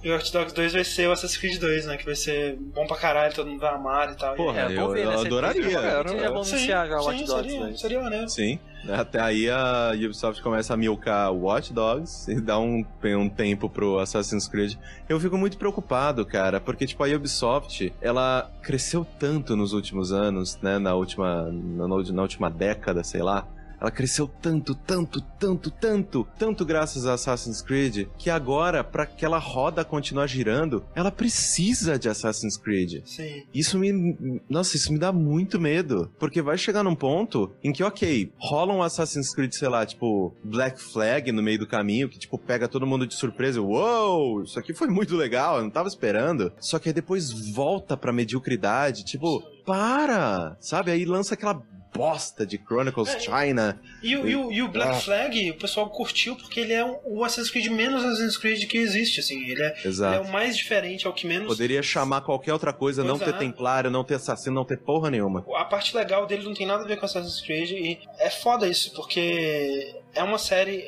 e 0.09 0.11
o 0.11 0.15
Watch 0.15 0.33
Dogs 0.33 0.55
2 0.55 0.73
vai 0.73 0.85
ser 0.85 1.09
o 1.09 1.13
Assassin's 1.13 1.37
Creed 1.39 1.59
2, 1.61 1.87
né? 1.87 1.97
Que 1.97 2.05
vai 2.05 2.15
ser 2.17 2.57
bom 2.57 2.87
pra 2.87 2.97
caralho, 2.97 3.35
todo 3.35 3.47
mundo 3.49 3.61
vai 3.61 3.75
amar 3.75 4.13
e 4.13 4.17
tal. 4.17 4.35
Porra. 4.35 4.61
É, 4.61 4.79
eu- 4.79 4.91
ver, 4.91 5.05
eu 5.05 5.11
né, 5.11 5.17
adoraria. 5.17 5.63
eu- 5.79 6.05
vamos 6.33 6.53
anunciar 6.53 6.89
já 6.89 6.97
Watch 7.01 7.19
sim, 7.19 7.25
Dogs 7.27 7.43
seria, 7.49 7.61
2. 7.67 7.81
seria 7.81 8.01
maneiro. 8.03 8.29
Sim. 8.29 8.59
Até 8.89 9.21
aí 9.21 9.51
a 9.51 9.91
Ubisoft 9.95 10.41
começa 10.41 10.73
a 10.73 10.77
milcar 10.77 11.33
Watch 11.33 11.73
Dogs 11.73 12.31
e 12.31 12.41
dá 12.41 12.59
um, 12.59 12.85
um 13.05 13.29
tempo 13.29 13.69
pro 13.69 13.99
Assassin's 13.99 14.47
Creed. 14.49 14.77
Eu 15.09 15.19
fico 15.21 15.37
muito 15.37 15.59
preocupado, 15.59 16.25
cara, 16.25 16.61
porque 16.61 16.87
tipo 16.87 17.03
a 17.05 17.09
Ubisoft, 17.09 17.93
ela 18.01 18.51
cresceu 18.63 19.05
tanto 19.19 19.57
nos 19.57 19.73
últimos 19.73 20.13
anos, 20.13 20.59
né, 20.63 20.79
na 20.79 20.95
última 20.95 21.51
na, 21.51 21.89
na 21.89 22.23
última 22.23 22.49
década, 22.49 23.03
sei 23.03 23.21
lá. 23.21 23.47
Ela 23.81 23.91
cresceu 23.91 24.27
tanto, 24.27 24.75
tanto, 24.75 25.21
tanto, 25.21 25.71
tanto, 25.71 26.29
tanto 26.39 26.65
graças 26.65 27.07
a 27.07 27.15
Assassin's 27.15 27.63
Creed, 27.63 28.09
que 28.19 28.29
agora, 28.29 28.83
pra 28.83 29.07
que 29.07 29.25
ela 29.25 29.39
roda 29.39 29.85
continuar 29.85 30.27
girando, 30.27 30.85
ela 30.95 31.11
precisa 31.11 31.99
de 31.99 32.09
Assassin's 32.09 32.57
Creed. 32.57 33.03
Sim. 33.05 33.45
Isso 33.55 33.79
me. 33.79 34.41
Nossa, 34.49 34.77
isso 34.77 34.93
me 34.93 34.99
dá 34.99 35.13
muito 35.13 35.61
medo. 35.61 36.11
Porque 36.19 36.43
vai 36.43 36.59
chegar 36.59 36.83
num 36.83 36.95
ponto 36.95 37.53
em 37.63 37.73
que, 37.73 37.83
ok, 37.83 38.33
rola 38.39 38.75
um 38.75 38.83
Assassin's 38.83 39.35
Creed, 39.35 39.53
sei 39.53 39.69
lá, 39.69 39.87
tipo, 39.87 40.35
Black 40.43 40.81
Flag 40.81 41.31
no 41.33 41.43
meio 41.43 41.59
do 41.59 41.67
caminho, 41.67 42.09
que, 42.09 42.19
tipo, 42.19 42.39
pega 42.39 42.69
todo 42.69 42.87
mundo 42.87 43.07
de 43.07 43.15
surpresa. 43.15 43.61
Uou, 43.61 44.43
isso 44.43 44.59
aqui 44.59 44.75
foi 44.75 44.89
muito 44.89 45.17
legal, 45.17 45.59
eu 45.59 45.63
não 45.63 45.71
tava 45.71 45.89
esperando. 45.89 46.53
Só 46.61 46.79
que 46.79 46.89
aí 46.89 46.93
depois 46.93 47.31
volta 47.53 47.97
pra 47.97 48.13
mediocridade, 48.13 49.05
tipo, 49.05 49.43
para! 49.65 50.57
Sabe? 50.61 50.91
Aí 50.91 51.05
lança 51.05 51.35
aquela 51.35 51.63
bosta 51.99 52.47
de 52.47 52.57
Chronicles 52.59 53.09
É, 53.09 53.20
China. 53.20 53.81
E, 54.03 54.16
o- 54.16 54.27
e 54.29 54.35
o, 54.37 54.53
e 54.53 54.62
o 54.62 54.69
Black 54.69 54.91
Ah. 54.93 55.01
Flag, 55.01 55.51
o 55.51 55.55
pessoal 55.59 55.91
curtiu 55.91 56.37
porque 56.37 56.61
ele 56.61 56.73
é 56.73 56.85
o- 56.85 57.01
o 57.05 57.25
Assassin's 57.25 57.51
Creed 57.51 57.66
menos 57.70 58.05
Assassin's 58.05 58.37
Creed 58.37 58.65
que 58.66 58.79
existe, 58.79 59.20
assim. 59.20 59.49
Ele 59.51 59.62
é, 59.62 59.75
ele 59.85 60.03
é 60.16 60.20
o 60.20 60.31
mais 60.33 60.57
diferente, 60.57 61.07
é 61.07 61.11
o 61.11 61.12
que 61.12 61.27
menos. 61.27 61.49
Poderia 61.49 61.83
chamar 61.83 62.20
qualquer 62.23 62.53
outra 62.53 62.73
coisa, 62.73 63.03
não 63.03 63.19
Pois 63.19 63.31
ter 63.31 63.37
é. 63.37 63.39
templário, 63.39 63.91
não 63.91 64.05
ter 64.05 64.15
assassino, 64.15 64.55
não 64.55 64.65
ter 64.65 64.79
porra 64.79 65.11
nenhuma. 65.11 65.45
A 65.57 65.65
parte 65.65 65.97
legal 65.97 66.27
dele 66.27 66.45
não 66.45 66.55
tem 66.55 66.66
nada 66.66 66.85
a 66.85 66.87
ver 66.87 66.97
com 66.99 67.05
Assassin's 67.07 67.41
Creed 67.41 67.70
e 67.73 67.99
é 68.19 68.31
foda 68.31 68.66
isso, 68.69 68.93
porque 68.95 69.95
é 70.19 70.23
uma 70.23 70.39
série. 70.39 70.85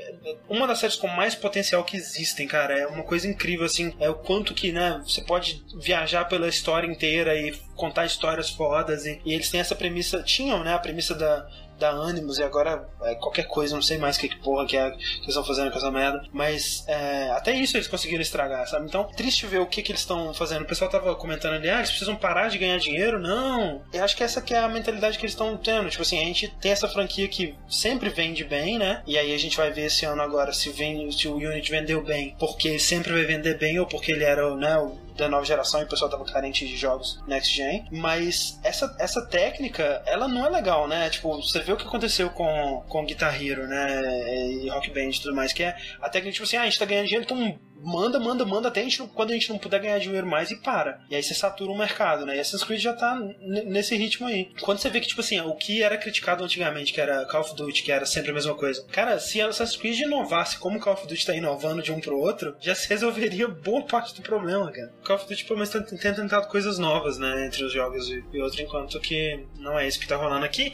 Uma 0.49 0.67
das 0.67 0.81
séries 0.81 0.97
com 0.97 1.07
mais 1.07 1.35
potencial 1.35 1.85
que 1.85 1.97
existem, 1.97 2.47
cara. 2.47 2.79
É 2.79 2.87
uma 2.87 3.05
coisa 3.05 3.29
incrível, 3.29 3.65
assim. 3.65 3.95
É 4.01 4.11
o 4.11 4.15
quanto 4.15 4.53
que, 4.53 4.73
né, 4.73 5.01
você 5.05 5.23
pode 5.23 5.65
viajar 5.81 6.25
pela 6.25 6.49
história 6.49 6.87
inteira 6.87 7.35
e 7.37 7.53
contar 7.77 8.07
histórias 8.07 8.51
fodas. 8.51 9.07
E, 9.07 9.21
e 9.25 9.33
eles 9.33 9.51
têm 9.51 9.61
essa 9.61 9.75
premissa. 9.75 10.23
Tinham, 10.23 10.65
né, 10.65 10.75
a 10.75 10.79
premissa 10.79 11.15
da. 11.15 11.49
Da 11.81 11.91
Animus 11.91 12.39
e 12.39 12.43
agora 12.43 12.87
é 13.03 13.15
qualquer 13.15 13.45
coisa, 13.45 13.75
não 13.75 13.83
sei 13.83 13.97
mais 13.97 14.19
que, 14.19 14.29
que 14.29 14.37
porra 14.37 14.67
que, 14.67 14.77
é, 14.77 14.91
que 14.91 14.97
eles 14.97 15.29
estão 15.29 15.45
fazendo 15.45 15.71
com 15.71 15.79
essa 15.79 15.91
merda. 15.91 16.23
Mas 16.33 16.85
é, 16.87 17.31
até 17.31 17.53
isso 17.53 17.77
eles 17.77 17.89
conseguiram 17.89 18.21
estragar, 18.21 18.67
sabe? 18.69 18.87
Então, 18.87 19.05
triste 19.17 19.47
ver 19.47 19.61
o 19.61 19.67
que, 19.67 19.83
que 19.83 19.91
eles 19.91 20.03
estão 20.03 20.33
fazendo. 20.35 20.63
O 20.63 20.67
pessoal 20.67 20.91
tava 20.91 21.15
comentando 21.17 21.55
ali, 21.55 21.71
ah, 21.71 21.79
eles 21.79 21.91
precisam 21.91 22.15
parar 22.15 22.49
de 22.49 22.59
ganhar 22.59 22.79
dinheiro. 22.79 23.19
Não. 23.19 23.83
Eu 23.93 24.05
acho 24.05 24.17
que 24.17 24.23
essa 24.23 24.43
que 24.43 24.55
é 24.55 24.59
a 24.59 24.69
mentalidade 24.69 25.19
que 25.19 25.25
eles 25.25 25.33
estão 25.33 25.57
tendo. 25.57 25.89
Tipo 25.89 26.03
assim, 26.03 26.21
a 26.21 26.25
gente 26.25 26.49
tem 26.61 26.73
essa 26.73 26.89
franquia 26.89 27.27
que 27.27 27.55
sempre 27.69 28.11
vende 28.11 28.45
bem, 28.45 28.79
né? 28.79 29.03
E 29.07 29.19
aí 29.19 29.35
a 29.35 29.39
gente 29.39 29.57
vai 29.57 29.71
ver 29.71 29.87
esse 29.87 30.05
ano 30.05 30.21
agora 30.21 30.53
se, 30.53 30.71
vem, 30.71 31.11
se 31.11 31.27
o 31.27 31.37
Unity 31.37 31.71
vendeu 31.71 32.03
bem, 32.03 32.37
porque 32.39 32.79
sempre 32.79 33.13
vai 33.13 33.25
vender 33.25 33.57
bem 33.59 33.79
ou 33.79 33.87
porque 33.87 34.13
ele 34.13 34.25
era 34.25 34.55
né, 34.55 34.77
o 34.79 35.10
da 35.21 35.29
nova 35.29 35.45
geração 35.45 35.81
e 35.81 35.85
o 35.85 35.89
pessoal 35.89 36.11
tava 36.11 36.25
carente 36.25 36.67
de 36.67 36.77
jogos 36.77 37.23
next 37.27 37.55
gen. 37.55 37.87
Mas 37.93 38.59
essa, 38.65 38.95
essa 38.99 39.25
técnica, 39.27 40.03
ela 40.07 40.27
não 40.27 40.45
é 40.45 40.49
legal, 40.49 40.89
né? 40.89 41.09
Tipo, 41.11 41.41
você 41.41 41.61
vê 41.61 41.73
o 41.73 41.77
que 41.77 41.87
aconteceu 41.87 42.31
com, 42.31 42.85
com 42.89 43.05
Guitar 43.05 43.41
Hero, 43.41 43.67
né? 43.67 44.49
E 44.51 44.69
Rock 44.69 44.91
Band 44.91 45.11
e 45.11 45.21
tudo 45.21 45.35
mais, 45.35 45.53
que 45.53 45.63
é 45.63 45.77
a 46.01 46.09
técnica, 46.09 46.35
tipo 46.35 46.45
assim, 46.45 46.57
ah, 46.57 46.63
a 46.63 46.65
gente 46.65 46.79
tá 46.79 46.85
ganhando 46.85 47.07
dinheiro, 47.07 47.25
então 47.25 47.59
manda, 47.83 48.19
manda, 48.19 48.45
manda 48.45 48.69
até 48.69 48.81
a 48.81 48.85
gente, 48.85 49.03
quando 49.15 49.31
a 49.31 49.35
gente 49.35 49.51
não 49.51 49.59
puder 49.59 49.81
ganhar 49.81 49.99
dinheiro 49.99 50.27
mais 50.27 50.51
e 50.51 50.57
para. 50.57 51.01
E 51.11 51.17
aí 51.17 51.23
você 51.23 51.35
satura 51.35 51.71
o 51.71 51.79
mercado, 51.79 52.25
né? 52.27 52.37
E 52.37 52.41
Assassin's 52.41 52.65
Creed 52.65 52.81
já 52.81 52.93
tá 52.93 53.19
nesse 53.41 53.97
ritmo 53.97 54.27
aí. 54.27 54.51
Quando 54.61 54.79
você 54.79 54.91
vê 54.91 55.01
que, 55.01 55.09
tipo 55.09 55.21
assim, 55.21 55.41
o 55.41 55.55
que 55.55 55.83
era 55.83 55.97
criticado 55.97 56.45
antigamente, 56.45 56.93
que 56.93 57.01
era 57.01 57.25
Call 57.27 57.41
of 57.41 57.55
Duty, 57.55 57.83
que 57.83 57.93
era 57.93 58.07
sempre 58.07 58.31
a 58.31 58.35
mesma 58.35 58.55
coisa. 58.55 58.85
Cara, 58.91 59.19
se 59.19 59.41
Assassin's 59.41 59.81
Creed 59.81 60.01
inovasse 60.01 60.59
como 60.59 60.81
Call 60.81 60.95
of 60.95 61.07
Duty 61.07 61.27
tá 61.27 61.35
inovando 61.35 61.83
de 61.83 61.93
um 61.93 62.01
pro 62.01 62.19
outro, 62.19 62.57
já 62.61 62.75
se 62.75 62.89
resolveria 62.91 63.49
boa 63.49 63.83
parte 63.83 64.15
do 64.15 64.23
problema, 64.23 64.71
cara. 64.71 64.93
Call 65.05 65.17
of 65.17 65.27
Duty, 65.27 65.45
pelo 65.45 65.59
menos, 65.59 65.71
tem 65.71 66.15
tentado 66.15 66.49
coisas 66.49 66.79
novas, 66.79 67.19
né? 67.19 67.47
Entre 67.47 67.65
os 67.65 67.73
jogos 67.73 68.09
e, 68.09 68.25
e 68.33 68.41
outro, 68.41 68.61
enquanto 68.63 69.01
que 69.01 69.45
não 69.59 69.79
é 69.79 69.87
isso 69.87 70.01
que 70.01 70.07
tá 70.07 70.17
rolando 70.17 70.45
aqui. 70.45 70.73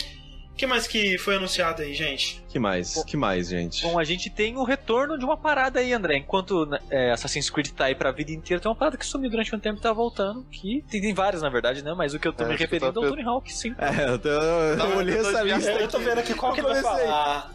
O 0.56 0.58
que 0.58 0.66
mais 0.66 0.86
que 0.86 1.18
foi 1.18 1.36
anunciado 1.36 1.82
aí, 1.82 1.92
gente? 1.92 2.42
Que 2.48 2.58
mais? 2.58 3.04
Que 3.04 3.14
mais, 3.14 3.48
gente? 3.48 3.82
Bom, 3.82 3.98
a 3.98 4.04
gente 4.04 4.30
tem 4.30 4.56
o 4.56 4.64
retorno 4.64 5.18
de 5.18 5.24
uma 5.26 5.36
parada 5.36 5.80
aí, 5.80 5.92
André. 5.92 6.16
Enquanto 6.16 6.64
né, 6.64 6.78
é, 6.88 7.10
Assassin's 7.12 7.50
Creed 7.50 7.68
tá 7.72 7.84
aí 7.84 7.94
pra 7.94 8.10
vida 8.10 8.32
inteira, 8.32 8.58
tem 8.58 8.70
uma 8.70 8.74
parada 8.74 8.96
que 8.96 9.04
sumiu 9.04 9.28
durante 9.28 9.54
um 9.54 9.58
tempo 9.58 9.78
e 9.78 9.82
tá 9.82 9.92
voltando. 9.92 10.46
Que 10.50 10.82
tem, 10.90 11.02
tem 11.02 11.12
várias, 11.12 11.42
na 11.42 11.50
verdade, 11.50 11.84
né? 11.84 11.92
Mas 11.92 12.14
o 12.14 12.18
que 12.18 12.26
eu 12.26 12.32
tô 12.32 12.44
É, 12.44 12.48
me 12.48 12.56
referindo 12.56 12.90
tá- 12.90 13.00
é 13.02 13.04
o 13.04 13.10
Tony 13.10 13.22
Hawk, 13.22 13.52
sim. 13.52 13.74
É, 13.76 14.08
eu, 14.08 14.18
tô, 14.18 14.30
eu 14.30 14.76
Não, 14.78 14.96
olhei 14.96 15.18
eu 15.18 15.22
tô 15.24 15.28
essa 15.28 15.42
lista. 15.42 15.70
Eu 15.72 15.88
tô 15.88 15.98
vendo 15.98 16.18
aqui 16.20 16.32
qual 16.32 16.54
que 16.54 16.62
vai 16.62 16.80
falar. 16.80 17.52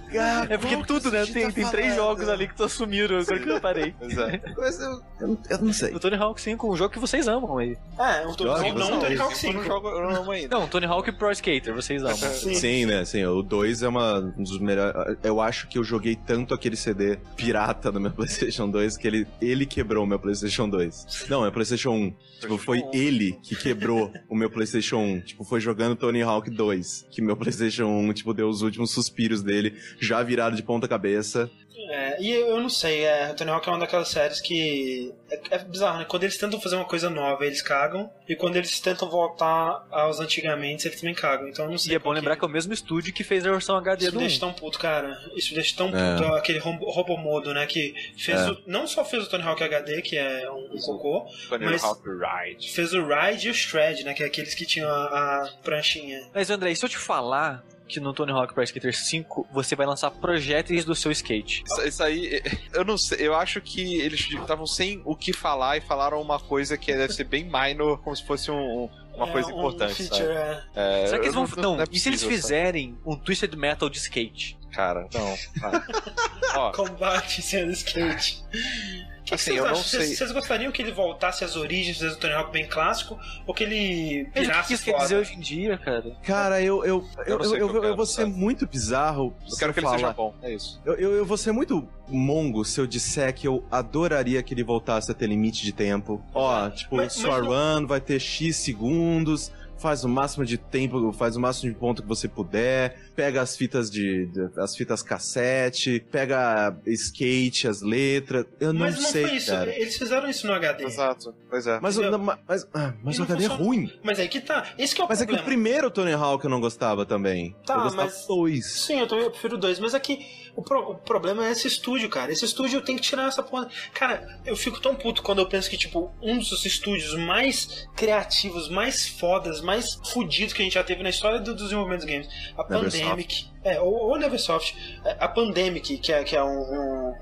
É 0.48 0.58
porque 0.60 0.78
tudo, 0.86 1.10
né? 1.10 1.26
Tem, 1.26 1.50
tem 1.50 1.68
três 1.72 1.96
jogos 1.96 2.30
ali 2.30 2.48
que 2.48 2.70
sumiram, 2.70 3.18
agora 3.18 3.40
que 3.40 3.50
eu 3.50 3.60
parei. 3.60 3.96
Exato. 4.00 4.40
Mas 4.58 4.80
eu, 4.80 5.02
eu, 5.20 5.38
eu 5.50 5.58
não 5.58 5.74
sei. 5.74 5.92
O 5.96 6.00
Tony 6.00 6.18
Hawk 6.18 6.40
5, 6.40 6.72
um 6.72 6.76
jogo 6.76 6.94
que 6.94 7.00
vocês 7.00 7.28
amam 7.28 7.58
aí. 7.58 7.76
É, 7.98 8.28
o 8.28 8.36
Tony 8.36 8.50
Jogos, 8.52 8.62
não, 8.62 8.74
não, 8.76 8.90
não, 8.92 9.00
Tony 9.00 9.18
Hawk 9.20 9.32
Eu 9.34 9.38
5. 9.40 9.54
não 9.54 9.64
jogo, 9.64 9.90
eu 9.90 10.02
não 10.02 10.16
amo 10.22 10.32
ainda. 10.32 10.56
Não, 10.60 10.68
Tony 10.68 10.86
Hawk 10.86 11.12
Pro 11.14 11.32
Skater, 11.32 11.74
vocês 11.74 12.04
amam. 12.04 12.16
Sim. 12.16 12.54
Sim, 12.54 12.86
né? 12.86 12.91
Assim, 13.00 13.24
o 13.26 13.42
2 13.42 13.84
é 13.84 13.88
uma, 13.88 14.20
um 14.20 14.44
dos 14.44 14.60
melhores. 14.60 15.18
Eu 15.24 15.40
acho 15.40 15.68
que 15.68 15.78
eu 15.78 15.84
joguei 15.84 16.16
tanto 16.16 16.54
aquele 16.54 16.76
CD 16.76 17.18
pirata 17.36 17.92
no 17.92 18.00
meu 18.00 18.12
PlayStation 18.14 18.70
2 18.70 18.98
que 18.98 19.08
ele, 19.08 19.28
ele 19.42 19.66
quebrou 19.66 20.04
o 20.04 20.08
meu 20.08 20.20
PlayStation 20.20 20.70
2. 20.70 21.28
Não, 21.30 21.46
é 21.46 21.50
o 21.50 21.52
PlayStation 21.52 21.92
1. 21.92 22.14
Tipo, 22.42 22.58
foi 22.58 22.84
ele 22.94 23.38
que 23.44 23.56
quebrou 23.56 24.12
o 24.28 24.36
meu 24.36 24.50
PlayStation 24.50 24.98
1. 24.98 25.22
Tipo, 25.22 25.44
foi 25.44 25.60
jogando 25.60 25.96
Tony 25.96 26.22
Hawk 26.22 26.50
2 26.50 27.08
que 27.12 27.22
meu 27.22 27.36
PlayStation 27.36 27.86
1, 27.86 28.14
tipo, 28.14 28.34
deu 28.34 28.48
os 28.48 28.62
últimos 28.62 28.92
suspiros 28.92 29.42
dele, 29.42 29.76
já 30.00 30.24
virado 30.24 30.56
de 30.56 30.64
ponta 30.64 30.88
cabeça. 30.88 31.50
É, 31.90 32.22
e 32.22 32.32
eu 32.32 32.60
não 32.60 32.70
sei, 32.70 33.04
é, 33.06 33.34
Tony 33.34 33.50
Hawk 33.52 33.68
é 33.68 33.72
uma 33.72 33.80
daquelas 33.80 34.08
séries 34.10 34.40
que. 34.40 35.14
É, 35.30 35.56
é 35.56 35.58
bizarro, 35.60 36.00
né? 36.00 36.06
Quando 36.08 36.24
eles 36.24 36.38
tentam 36.38 36.60
fazer 36.60 36.76
uma 36.76 36.86
coisa 36.86 37.10
nova, 37.10 37.46
eles 37.46 37.62
cagam. 37.62 38.10
E 38.28 38.36
quando 38.36 38.56
eles 38.56 38.80
tentam 38.80 39.10
voltar 39.10 39.86
aos 39.90 40.20
antigamente, 40.20 40.88
eles 40.88 41.00
também 41.00 41.16
cagam. 41.16 41.48
Então 41.48 41.66
eu 41.66 41.72
não 41.72 41.78
sei. 41.78 41.94
E 41.94 41.96
é 41.96 42.00
bom 42.00 42.12
lembrar 42.12 42.36
que 42.36 42.44
é 42.44 42.48
o 42.48 42.52
mesmo 42.52 42.74
estúdio 42.74 43.14
que 43.14 43.24
fez 43.24 43.46
a 43.46 43.52
versão 43.52 43.76
HD 43.78 44.04
Isso 44.06 44.12
do 44.14 44.18
1. 44.18 44.22
deixa 44.22 44.40
tão 44.40 44.54
puto, 44.54 44.80
cara. 44.80 45.18
Isso 45.36 45.54
deixa 45.54 45.76
tão 45.76 45.88
É. 45.96 46.16
puto. 46.18 46.34
Aquele 46.36 46.60
rom- 46.60 46.78
Robomodo, 46.78 47.54
né? 47.54 47.66
Que 47.66 47.94
fez 48.18 48.40
É. 48.40 48.52
o, 48.52 48.58
não 48.66 48.88
só 48.88 49.04
fez 49.04 49.24
o 49.26 49.30
Tony 49.30 49.44
Hawk 49.44 49.64
HD, 49.64 50.02
que 50.02 50.18
é 50.18 50.50
um, 50.52 50.76
um 50.76 50.80
cocô, 50.80 51.26
Tony 51.50 51.66
Mas- 51.66 51.84
Hawk 51.84 52.02
Ride. 52.08 52.70
fez 52.72 52.94
o 52.94 53.02
Ride 53.06 53.48
e 53.48 53.52
o 53.52 53.54
Shred, 53.54 54.04
né? 54.04 54.14
Que 54.14 54.24
é 54.24 54.26
aqueles 54.28 54.54
que 54.54 54.66
tinham 54.66 54.90
a, 54.90 55.06
a 55.44 55.50
pranchinha. 55.64 56.30
Mas 56.34 56.50
André, 56.50 56.72
e 56.72 56.76
se 56.76 56.86
eu 56.86 56.90
te 56.90 56.98
falar 56.98 57.64
que 57.92 58.00
no 58.00 58.14
Tony 58.14 58.32
Hawk 58.32 58.54
Pro 58.54 58.64
Skater 58.64 58.96
5 58.96 59.48
você 59.52 59.76
vai 59.76 59.86
lançar 59.86 60.10
projéteis 60.12 60.86
do 60.86 60.96
seu 60.96 61.12
skate? 61.12 61.64
Isso, 61.66 61.82
isso 61.88 62.04
aí, 62.04 62.42
eu 62.74 62.84
não 62.86 62.98
sei, 62.98 63.18
eu 63.28 63.36
acho 63.36 63.60
que 63.62 64.00
eles 64.02 64.20
estavam 64.32 64.66
sem 64.66 65.02
o 65.06 65.16
que 65.16 65.34
falar 65.34 65.78
e 65.78 65.82
falaram 65.82 66.22
uma 66.22 66.40
coisa 66.40 66.78
que 66.78 66.94
deve 66.94 67.14
ser 67.14 67.26
bem 67.26 67.44
minor, 67.44 68.00
como 68.02 68.16
se 68.16 68.24
fosse 68.26 68.50
um- 68.50 68.90
uma 69.16 69.28
É, 69.28 69.32
coisa 69.32 69.50
um 69.50 69.58
importante, 69.58 69.94
feature, 69.96 70.24
sabe? 70.24 70.34
é. 70.34 71.04
É, 71.04 71.06
Será 71.08 71.20
que 71.20 71.26
eles 71.26 71.36
vão. 71.36 71.48
Não, 71.58 71.82
é 71.82 71.86
e 71.92 72.00
se 72.00 72.08
eles 72.10 72.22
possível, 72.24 72.42
sabe? 72.42 72.42
fizerem 72.42 72.98
um 73.06 73.16
Twisted 73.18 73.54
Metal 73.56 73.90
de 73.90 73.98
skate? 73.98 74.58
Cara, 74.72 75.06
não. 75.14 76.72
Combate 76.74 77.42
sendo 77.42 77.72
skate. 77.72 78.42
Que 79.24 79.36
Assim, 79.36 79.52
que 79.52 79.58
eu 79.60 79.64
vocês 79.64 79.64
não 79.64 79.72
acham? 79.80 79.84
Vocês- 79.84 80.08
sei. 80.08 80.16
Vocês 80.16 80.32
gostariam 80.32 80.72
que 80.72 80.82
ele 80.82 80.92
voltasse 80.92 81.44
às 81.44 81.56
origens, 81.56 81.98
fizesse 81.98 82.16
o 82.16 82.20
Tony 82.20 82.34
Hawk 82.34 82.52
bem 82.52 82.68
clássico, 82.68 83.20
ou 83.46 83.54
que 83.54 83.64
ele 83.64 84.28
Mas 84.36 84.48
o 84.48 84.68
que 84.68 84.74
isso 84.74 84.84
quer 84.84 84.98
dizer 84.98 85.18
hoje 85.18 85.34
em 85.36 85.40
dia, 85.40 85.78
cara? 85.78 86.16
Cara, 86.24 86.62
eu, 86.62 86.84
eu, 86.84 87.08
eu, 87.28 87.40
eu, 87.40 87.56
eu, 87.56 87.56
eu 87.76 87.82
quero, 87.82 87.96
vou 87.96 88.06
ser 88.06 88.26
muito 88.26 88.66
bizarro. 88.66 89.34
eu 89.44 89.50
se 89.52 89.60
quero 89.60 89.74
que 89.74 89.80
ele 89.80 89.86
falar. 89.86 89.98
seja 90.00 90.14
bom, 90.14 90.34
é 90.42 90.54
isso. 90.54 90.82
Eu, 90.84 90.94
eu, 90.96 91.12
eu 91.18 91.26
vou 91.26 91.38
ser 91.38 91.52
muito 91.52 91.88
mongo 92.08 92.66
se 92.66 92.82
eu 92.82 92.88
disser 92.88 93.34
que 93.34 93.48
eu 93.48 93.64
adoraria 93.72 94.42
que 94.44 94.54
ele 94.54 94.64
voltasse 94.64 95.12
a 95.12 95.14
ter 95.14 95.28
limite 95.28 95.64
de 95.64 95.72
tempo. 95.72 96.22
Ó, 96.34 96.70
tipo, 96.70 96.96
Mas- 96.98 97.14
sua 97.14 97.40
mas 97.40 97.46
não- 97.46 97.80
run 97.82 97.88
vai 97.88 98.02
ter 98.02 98.20
X 98.20 98.56
segundos, 98.58 99.52
faz 99.82 100.04
o 100.04 100.10
máximo 100.10 100.46
de 100.46 100.58
tempo, 100.58 101.12
faz 101.12 101.36
o 101.36 101.40
máximo 101.40 101.72
de 101.74 101.78
ponto 101.80 102.02
que 102.02 102.08
você 102.08 102.28
puder, 102.28 102.98
pega 103.16 103.42
as 103.42 103.56
fitas 103.58 103.90
de. 103.90 104.28
de- 104.28 104.50
as 104.58 104.76
fitas 104.76 105.02
cassete, 105.02 106.00
pega 106.12 106.76
skate, 106.88 107.68
as 107.68 107.82
letras. 107.82 108.46
Eu 108.60 108.72
não 108.74 108.82
Mas 108.82 108.96
não 108.96 109.02
sei, 109.10 109.28
foi 109.28 109.38
isso, 109.38 109.52
cara. 109.52 109.76
eles 109.76 109.98
fizeram 109.98 110.30
isso 110.30 110.46
no 110.48 110.54
HD. 110.54 110.84
Exato, 110.86 111.34
pois 111.50 111.66
é. 111.68 111.80
Mas, 111.82 111.98
o- 111.98 112.02
Entendeu? 112.02 112.20
mas, 112.20 112.40
mas, 112.48 112.68
ah, 112.74 112.94
mas 113.04 113.16
o 113.16 113.20
não 113.20 113.26
HD 113.26 113.44
é 113.46 113.48
funciona. 113.50 113.64
ruim. 113.64 114.00
Mas 114.04 114.20
aí 114.20 114.28
que 114.28 114.40
tá. 114.42 114.74
Esse 114.78 114.94
que 114.96 115.02
é 115.02 115.06
o 115.06 115.08
Mas 115.10 115.20
é 115.22 115.26
que 115.26 115.34
problema. 115.34 115.44
o 115.44 115.46
primeiro 115.46 115.92
Tony 115.92 116.14
Hawk 116.14 116.44
eu 116.44 116.50
não 116.50 116.60
gostava 116.62 117.06
também. 117.06 117.56
Tá, 117.66 117.76
eu 117.76 117.82
gostava 117.84 118.04
mas- 118.06 118.22
do 118.22 118.28
dois. 118.28 118.66
Sim, 118.72 119.00
eu 119.00 119.08
também 119.08 119.30
prefiro 119.30 119.58
dois, 119.58 119.80
mas 119.80 119.94
aqui 119.96 120.20
o, 120.56 120.62
pro- 120.62 120.92
o 120.92 120.96
problema 120.96 121.46
é 121.48 121.52
esse 121.52 121.68
estúdio, 121.68 122.10
cara. 122.10 122.32
Esse 122.32 122.46
estúdio 122.46 122.82
tem 122.82 122.96
que 122.96 123.02
tirar 123.02 123.28
essa 123.28 123.42
porra. 123.44 123.70
Cara, 123.94 124.40
eu 124.46 124.56
fico 124.56 124.80
tão 124.82 124.96
puto 124.96 125.22
quando 125.24 125.40
eu 125.40 125.48
penso 125.48 125.70
que, 125.70 125.78
tipo, 125.78 126.12
um 126.22 126.38
dos 126.38 126.66
estúdios 126.66 127.14
mais 127.16 127.88
criativos, 127.96 128.70
mais 128.70 129.08
fodas, 129.08 129.62
mais 129.62 129.94
fudidos 130.12 130.54
que 130.54 130.62
a 130.62 130.66
gente 130.66 130.74
já 130.74 130.84
teve 130.84 131.02
na 131.04 131.10
história 131.10 131.40
do, 131.40 131.54
dos 131.54 131.64
desenvolvimentos 131.64 132.06
de 132.06 132.12
games, 132.12 132.28
a 132.58 132.64
Neversoft. 132.70 133.02
Pandemic. 133.04 133.52
É, 133.64 133.80
ou, 133.80 133.94
ou 133.94 134.18
Neversoft. 134.18 134.76
É, 135.06 135.18
A 135.20 135.28
Pandemic, 135.28 135.98
que 136.00 136.12
é, 136.12 136.24
que 136.24 136.36
é 136.36 136.44
um, 136.44 136.50
um, 136.50 137.14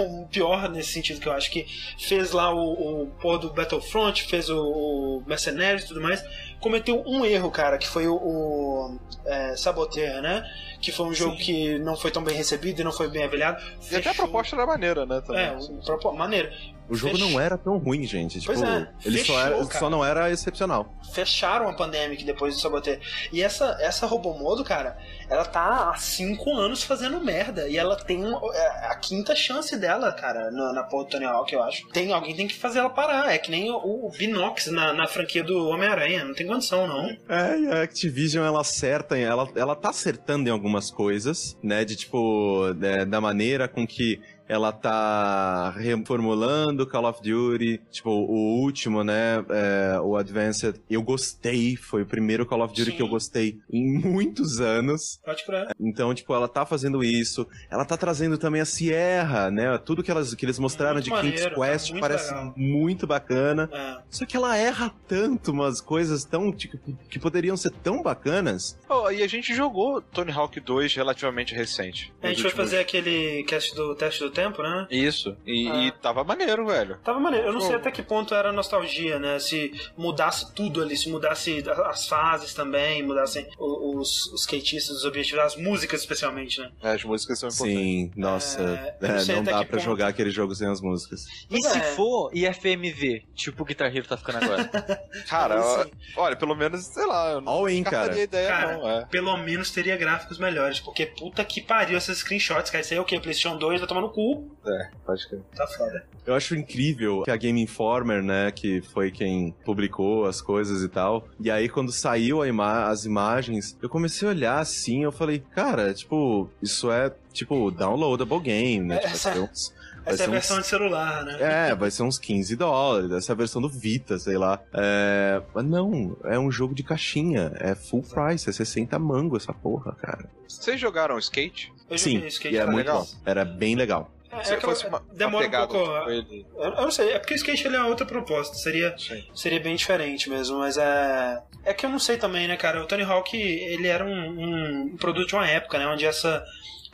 um 0.00 0.26
pior 0.26 0.68
nesse 0.68 0.92
sentido 0.92 1.20
que 1.20 1.28
eu 1.28 1.32
acho 1.32 1.50
que 1.50 1.66
fez 1.98 2.32
lá 2.32 2.52
o, 2.52 3.02
o 3.02 3.06
porra 3.20 3.38
do 3.38 3.52
Battlefront, 3.52 4.24
fez 4.24 4.50
o, 4.50 4.58
o 4.60 5.22
Mercenaries 5.26 5.84
e 5.84 5.88
tudo 5.88 6.00
mais, 6.00 6.22
cometeu 6.62 7.02
um 7.06 7.24
erro, 7.26 7.50
cara, 7.50 7.76
que 7.76 7.86
foi 7.86 8.06
o, 8.08 8.14
o 8.14 8.98
é, 9.26 9.54
Saboteur, 9.56 10.22
né? 10.22 10.42
Que 10.80 10.90
foi 10.90 11.06
um 11.06 11.12
jogo 11.14 11.36
que 11.36 11.78
não 11.80 11.96
foi 11.96 12.10
tão 12.10 12.24
bem 12.24 12.34
recebido 12.34 12.80
e 12.80 12.84
não 12.84 12.92
foi 12.92 13.08
bem 13.08 13.24
avaliado. 13.24 13.62
E 13.90 13.96
até 13.96 13.96
a 13.96 14.12
Fechou- 14.12 14.14
proposta 14.26 14.56
era 14.56 14.64
maneira, 14.66 15.04
né? 15.04 15.20
Também. 15.20 15.44
É, 15.44 15.56
propo- 15.84 16.12
maneiro. 16.12 16.50
O 16.92 16.96
jogo 16.96 17.16
Fech- 17.16 17.30
não 17.32 17.40
era 17.40 17.56
tão 17.56 17.78
ruim, 17.78 18.04
gente. 18.04 18.40
Tipo, 18.40 18.52
Pois 18.52 18.62
é, 18.62 18.88
ele 19.04 19.18
só, 19.18 19.24
fechou, 19.34 19.40
era, 19.40 19.66
cara. 19.66 19.78
só 19.80 19.90
não 19.90 20.04
era 20.04 20.30
excepcional. 20.30 20.92
Fecharam 21.12 21.68
a 21.68 21.72
Pandemic 21.74 22.24
depois 22.24 22.54
do 22.54 22.60
Saboteur. 22.60 22.98
E 23.32 23.42
essa, 23.42 23.76
essa 23.80 24.06
Robomodo, 24.06 24.62
cara, 24.64 24.96
ela 25.28 25.44
tá 25.44 25.90
há 25.90 25.94
cinco 25.96 26.52
anos 26.54 26.82
fazendo 26.82 27.20
merda. 27.20 27.68
E 27.68 27.76
ela 27.78 27.96
tem 27.96 28.22
é, 28.24 28.86
a 28.86 28.96
quinta 28.96 29.34
chance 29.34 29.76
dela, 29.76 30.12
cara, 30.12 30.50
na, 30.50 30.72
na 30.72 30.82
porra 30.82 31.04
do 31.04 31.10
Tony 31.10 31.24
Hawk, 31.24 31.52
eu 31.52 31.62
acho. 31.62 31.88
Tem, 31.88 32.12
alguém 32.12 32.34
tem 32.36 32.46
que 32.46 32.54
fazer 32.54 32.80
ela 32.80 32.90
parar. 32.90 33.32
É 33.32 33.38
que 33.38 33.50
nem 33.50 33.70
o, 33.70 33.76
o 33.76 34.10
Binox 34.16 34.66
na, 34.66 34.92
na 34.92 35.06
franquia 35.06 35.42
do 35.42 35.68
Homem-Aranha. 35.68 36.24
Não 36.24 36.34
tem 36.34 36.46
condição, 36.46 36.86
não. 36.86 37.06
É, 37.28 37.58
e 37.58 37.66
a 37.68 37.82
Activision, 37.82 38.44
ela 38.44 38.60
acerta, 38.60 39.16
ela, 39.16 39.48
ela 39.56 39.74
tá 39.74 39.90
acertando 39.90 40.48
em 40.48 40.52
algumas 40.52 40.90
coisas, 40.90 41.56
né? 41.62 41.84
De 41.84 41.96
tipo, 41.96 42.72
né, 42.76 43.04
da 43.04 43.20
maneira 43.20 43.66
com 43.68 43.86
que 43.86 44.20
ela 44.48 44.72
tá 44.72 45.70
reformulando 45.70 46.86
Call 46.86 47.04
of 47.08 47.20
Duty, 47.22 47.80
tipo, 47.90 48.10
o 48.10 48.60
último, 48.60 49.02
né? 49.04 49.44
é, 49.50 50.00
o 50.00 50.16
Advanced, 50.16 50.76
eu 50.90 51.02
gostei, 51.02 51.76
foi 51.76 52.02
o 52.02 52.06
primeiro 52.06 52.44
Call 52.44 52.62
of 52.62 52.74
Duty 52.74 52.90
Sim. 52.90 52.96
que 52.96 53.02
eu 53.02 53.08
gostei 53.08 53.58
em 53.70 53.98
muitos 53.98 54.60
anos. 54.60 55.20
Pode 55.24 55.44
curar. 55.44 55.72
Então, 55.80 56.12
tipo, 56.14 56.34
ela 56.34 56.48
tá 56.48 56.66
fazendo 56.66 57.02
isso. 57.02 57.46
Ela 57.70 57.84
tá 57.84 57.96
trazendo 57.96 58.36
também 58.38 58.60
a 58.60 58.64
Sierra, 58.64 59.50
né? 59.50 59.78
Tudo 59.78 60.02
que, 60.02 60.10
elas, 60.10 60.34
que 60.34 60.44
eles 60.44 60.58
mostraram 60.58 60.94
Muito 60.94 61.04
de 61.04 61.10
King's 61.10 61.22
maneiro, 61.44 61.54
Quest 61.60 61.90
muito 61.90 62.00
parece 62.00 62.28
legal. 62.34 62.54
muito 62.56 63.06
bacana. 63.06 63.68
É. 63.72 63.98
Só 64.10 64.26
que 64.26 64.36
ela 64.36 64.56
erra 64.56 64.92
tanto 65.08 65.50
umas 65.52 65.80
coisas 65.80 66.24
tão 66.24 66.52
tipo, 66.52 66.78
que 67.08 67.18
poderiam 67.18 67.56
ser 67.56 67.70
tão 67.70 68.02
bacanas. 68.02 68.78
Oh, 68.88 69.10
e 69.10 69.22
a 69.22 69.26
gente 69.26 69.54
jogou 69.54 70.00
Tony 70.00 70.30
Hawk 70.32 70.58
2 70.60 70.94
relativamente 70.94 71.54
recente. 71.54 72.12
A 72.22 72.28
gente 72.28 72.44
últimos- 72.44 72.52
fazer 72.54 72.78
aquele 72.80 73.44
cast 73.44 73.74
do 73.74 73.94
teste 73.94 74.20
do 74.20 74.30
tempo, 74.30 74.41
né? 74.50 74.86
Isso. 74.90 75.36
E, 75.46 75.68
Ah. 75.68 75.76
e 75.84 75.90
tava 75.92 76.24
maneiro, 76.24 76.66
velho. 76.66 76.98
Tava 77.04 77.20
maneiro. 77.20 77.46
Eu 77.48 77.52
não 77.52 77.60
sei 77.60 77.76
até 77.76 77.90
que 77.90 78.02
ponto 78.02 78.34
era 78.34 78.52
nostalgia, 78.52 79.18
né? 79.18 79.38
Se 79.38 79.72
mudasse 79.96 80.52
tudo 80.54 80.82
ali, 80.82 80.96
se 80.96 81.08
mudasse 81.08 81.62
as 81.86 82.06
fases 82.08 82.54
também, 82.54 83.02
mudassem 83.02 83.46
os, 83.58 84.26
os 84.32 84.40
skatistas, 84.42 84.96
os 84.96 85.04
objetivos, 85.04 85.44
as 85.44 85.56
músicas 85.56 86.00
especialmente, 86.00 86.60
né? 86.60 86.70
As 86.82 87.04
músicas 87.04 87.38
são 87.38 87.48
importantes. 87.48 87.76
Sim, 87.78 88.10
nossa, 88.16 88.60
É, 88.62 88.96
eu 89.00 89.06
é, 89.08 89.24
não 89.26 89.36
não 89.36 89.42
dá 89.44 89.52
pra 89.58 89.64
ponto. 89.78 89.80
jogar 89.80 90.08
aquele 90.08 90.30
jogo 90.30 90.54
sem 90.54 90.68
as 90.68 90.80
músicas. 90.80 91.26
E 91.50 91.62
se 91.62 91.78
é. 91.78 91.80
for 91.94 92.30
IFMV, 92.34 93.24
tipo 93.34 93.62
o 93.62 93.66
Guitar 93.66 93.94
Hero 93.94 94.06
tá 94.06 94.16
ficando 94.16 94.44
agora? 94.44 94.64
Cara, 95.28 95.58
assim, 95.60 95.90
olha, 96.16 96.36
pelo 96.36 96.54
menos, 96.54 96.84
sei 96.86 97.06
lá, 97.06 97.32
eu 97.32 97.40
não 97.40 97.52
All 97.52 97.68
in, 97.68 97.82
cara. 97.82 98.18
ideia, 98.18 98.48
Cara, 98.48 98.76
não. 98.76 98.88
É. 98.88 99.04
pelo 99.06 99.36
menos 99.38 99.70
teria 99.70 99.96
gráficos 99.96 100.38
melhores, 100.38 100.80
porque 100.80 101.06
puta 101.06 101.44
que 101.44 101.60
pariu 101.60 101.96
essas 101.96 102.18
screenshots, 102.18 102.70
cara. 102.70 102.82
Isso 102.82 102.94
aí 102.94 102.98
é 102.98 103.00
o 103.00 103.04
quê? 103.04 103.18
PlayStation 103.20 103.56
2 103.56 103.80
vai 103.80 103.88
tomar 103.88 104.00
no 104.00 104.10
cu. 104.10 104.21
É, 104.66 104.90
pode 105.04 105.26
crer. 105.28 105.40
Tá 105.56 105.66
foda. 105.66 106.04
Eu 106.24 106.34
acho 106.34 106.54
incrível 106.54 107.22
que 107.24 107.30
a 107.30 107.36
Game 107.36 107.60
Informer, 107.60 108.22
né, 108.22 108.50
que 108.52 108.80
foi 108.80 109.10
quem 109.10 109.52
publicou 109.64 110.24
as 110.26 110.40
coisas 110.40 110.82
e 110.82 110.88
tal. 110.88 111.26
E 111.40 111.50
aí, 111.50 111.68
quando 111.68 111.90
saiu 111.90 112.40
a 112.42 112.46
ima- 112.48 112.84
as 112.88 113.04
imagens, 113.04 113.76
eu 113.82 113.88
comecei 113.88 114.26
a 114.28 114.30
olhar 114.30 114.58
assim, 114.60 115.02
eu 115.02 115.10
falei, 115.10 115.42
cara, 115.54 115.92
tipo, 115.92 116.48
isso 116.62 116.90
é, 116.92 117.12
tipo, 117.32 117.70
downloadable 117.72 118.40
game, 118.40 118.86
né? 118.86 118.98
Tipo, 118.98 119.08
vai 119.08 119.14
Essa- 119.14 119.50
vai 120.04 120.14
Essa 120.14 120.22
é 120.22 120.26
a 120.26 120.26
ser 120.26 120.28
uns- 120.28 120.32
versão 120.32 120.60
de 120.60 120.66
celular, 120.66 121.24
né? 121.24 121.36
É, 121.70 121.74
vai 121.74 121.90
ser 121.90 122.02
uns 122.02 122.18
15 122.18 122.56
dólares. 122.56 123.10
Essa 123.12 123.32
é 123.32 123.34
a 123.34 123.36
versão 123.36 123.60
do 123.62 123.68
Vita, 123.68 124.18
sei 124.18 124.36
lá. 124.36 124.60
É, 124.74 125.40
mas 125.54 125.64
não, 125.64 126.16
é 126.24 126.38
um 126.38 126.50
jogo 126.50 126.74
de 126.74 126.82
caixinha. 126.82 127.52
É 127.56 127.74
full 127.74 128.02
price, 128.02 128.48
é 128.48 128.52
60 128.52 128.98
mango 128.98 129.36
essa 129.36 129.52
porra, 129.52 129.92
cara. 130.00 130.24
Vocês 130.48 130.78
jogaram 130.80 131.18
skate? 131.18 131.72
Eu 131.88 131.98
Sim, 131.98 132.14
joguei 132.14 132.28
skate, 132.28 132.54
e 132.54 132.58
é 132.58 132.60
cara. 132.60 132.70
muito 132.72 132.86
legal. 132.86 133.06
Era 133.24 133.44
bem 133.44 133.74
legal. 133.74 134.10
É, 134.30 134.44
Se 134.44 134.54
é 134.54 134.56
que 134.56 134.62
fosse 134.62 134.86
uma, 134.86 134.98
uma 135.00 135.14
demora 135.14 135.44
um 135.46 135.50
pegada 135.50 135.66
pouco. 135.68 135.92
tipo 135.98 136.10
ele... 136.10 136.46
Eu, 136.56 136.62
eu 136.64 136.80
não 136.82 136.90
sei, 136.90 137.10
é 137.10 137.18
porque 137.18 137.34
o 137.34 137.36
skate 137.36 137.66
ele 137.66 137.76
é 137.76 137.82
outra 137.84 138.06
proposta. 138.06 138.54
Seria, 138.56 138.96
Sim. 138.96 139.22
seria 139.34 139.60
bem 139.60 139.76
diferente 139.76 140.30
mesmo, 140.30 140.58
mas 140.58 140.78
é. 140.78 141.42
É 141.64 141.74
que 141.74 141.84
eu 141.84 141.90
não 141.90 141.98
sei 141.98 142.16
também, 142.16 142.48
né, 142.48 142.56
cara? 142.56 142.82
O 142.82 142.86
Tony 142.86 143.02
Hawk, 143.02 143.36
ele 143.36 143.86
era 143.88 144.02
um, 144.04 144.86
um 144.92 144.96
produto 144.96 145.28
de 145.28 145.34
uma 145.34 145.46
época, 145.46 145.78
né? 145.78 145.86
Onde 145.86 146.06
essa 146.06 146.42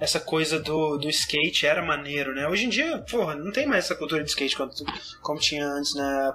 essa 0.00 0.20
coisa 0.20 0.60
do, 0.60 0.96
do 0.96 1.08
skate 1.08 1.66
era 1.66 1.82
maneiro, 1.82 2.34
né? 2.34 2.46
Hoje 2.48 2.66
em 2.66 2.68
dia, 2.68 2.98
porra, 3.10 3.34
não 3.34 3.50
tem 3.50 3.66
mais 3.66 3.84
essa 3.84 3.94
cultura 3.96 4.22
de 4.22 4.30
skate 4.30 4.56
como, 4.56 4.70
como 5.20 5.40
tinha 5.40 5.66
antes, 5.66 5.94
né? 5.94 6.34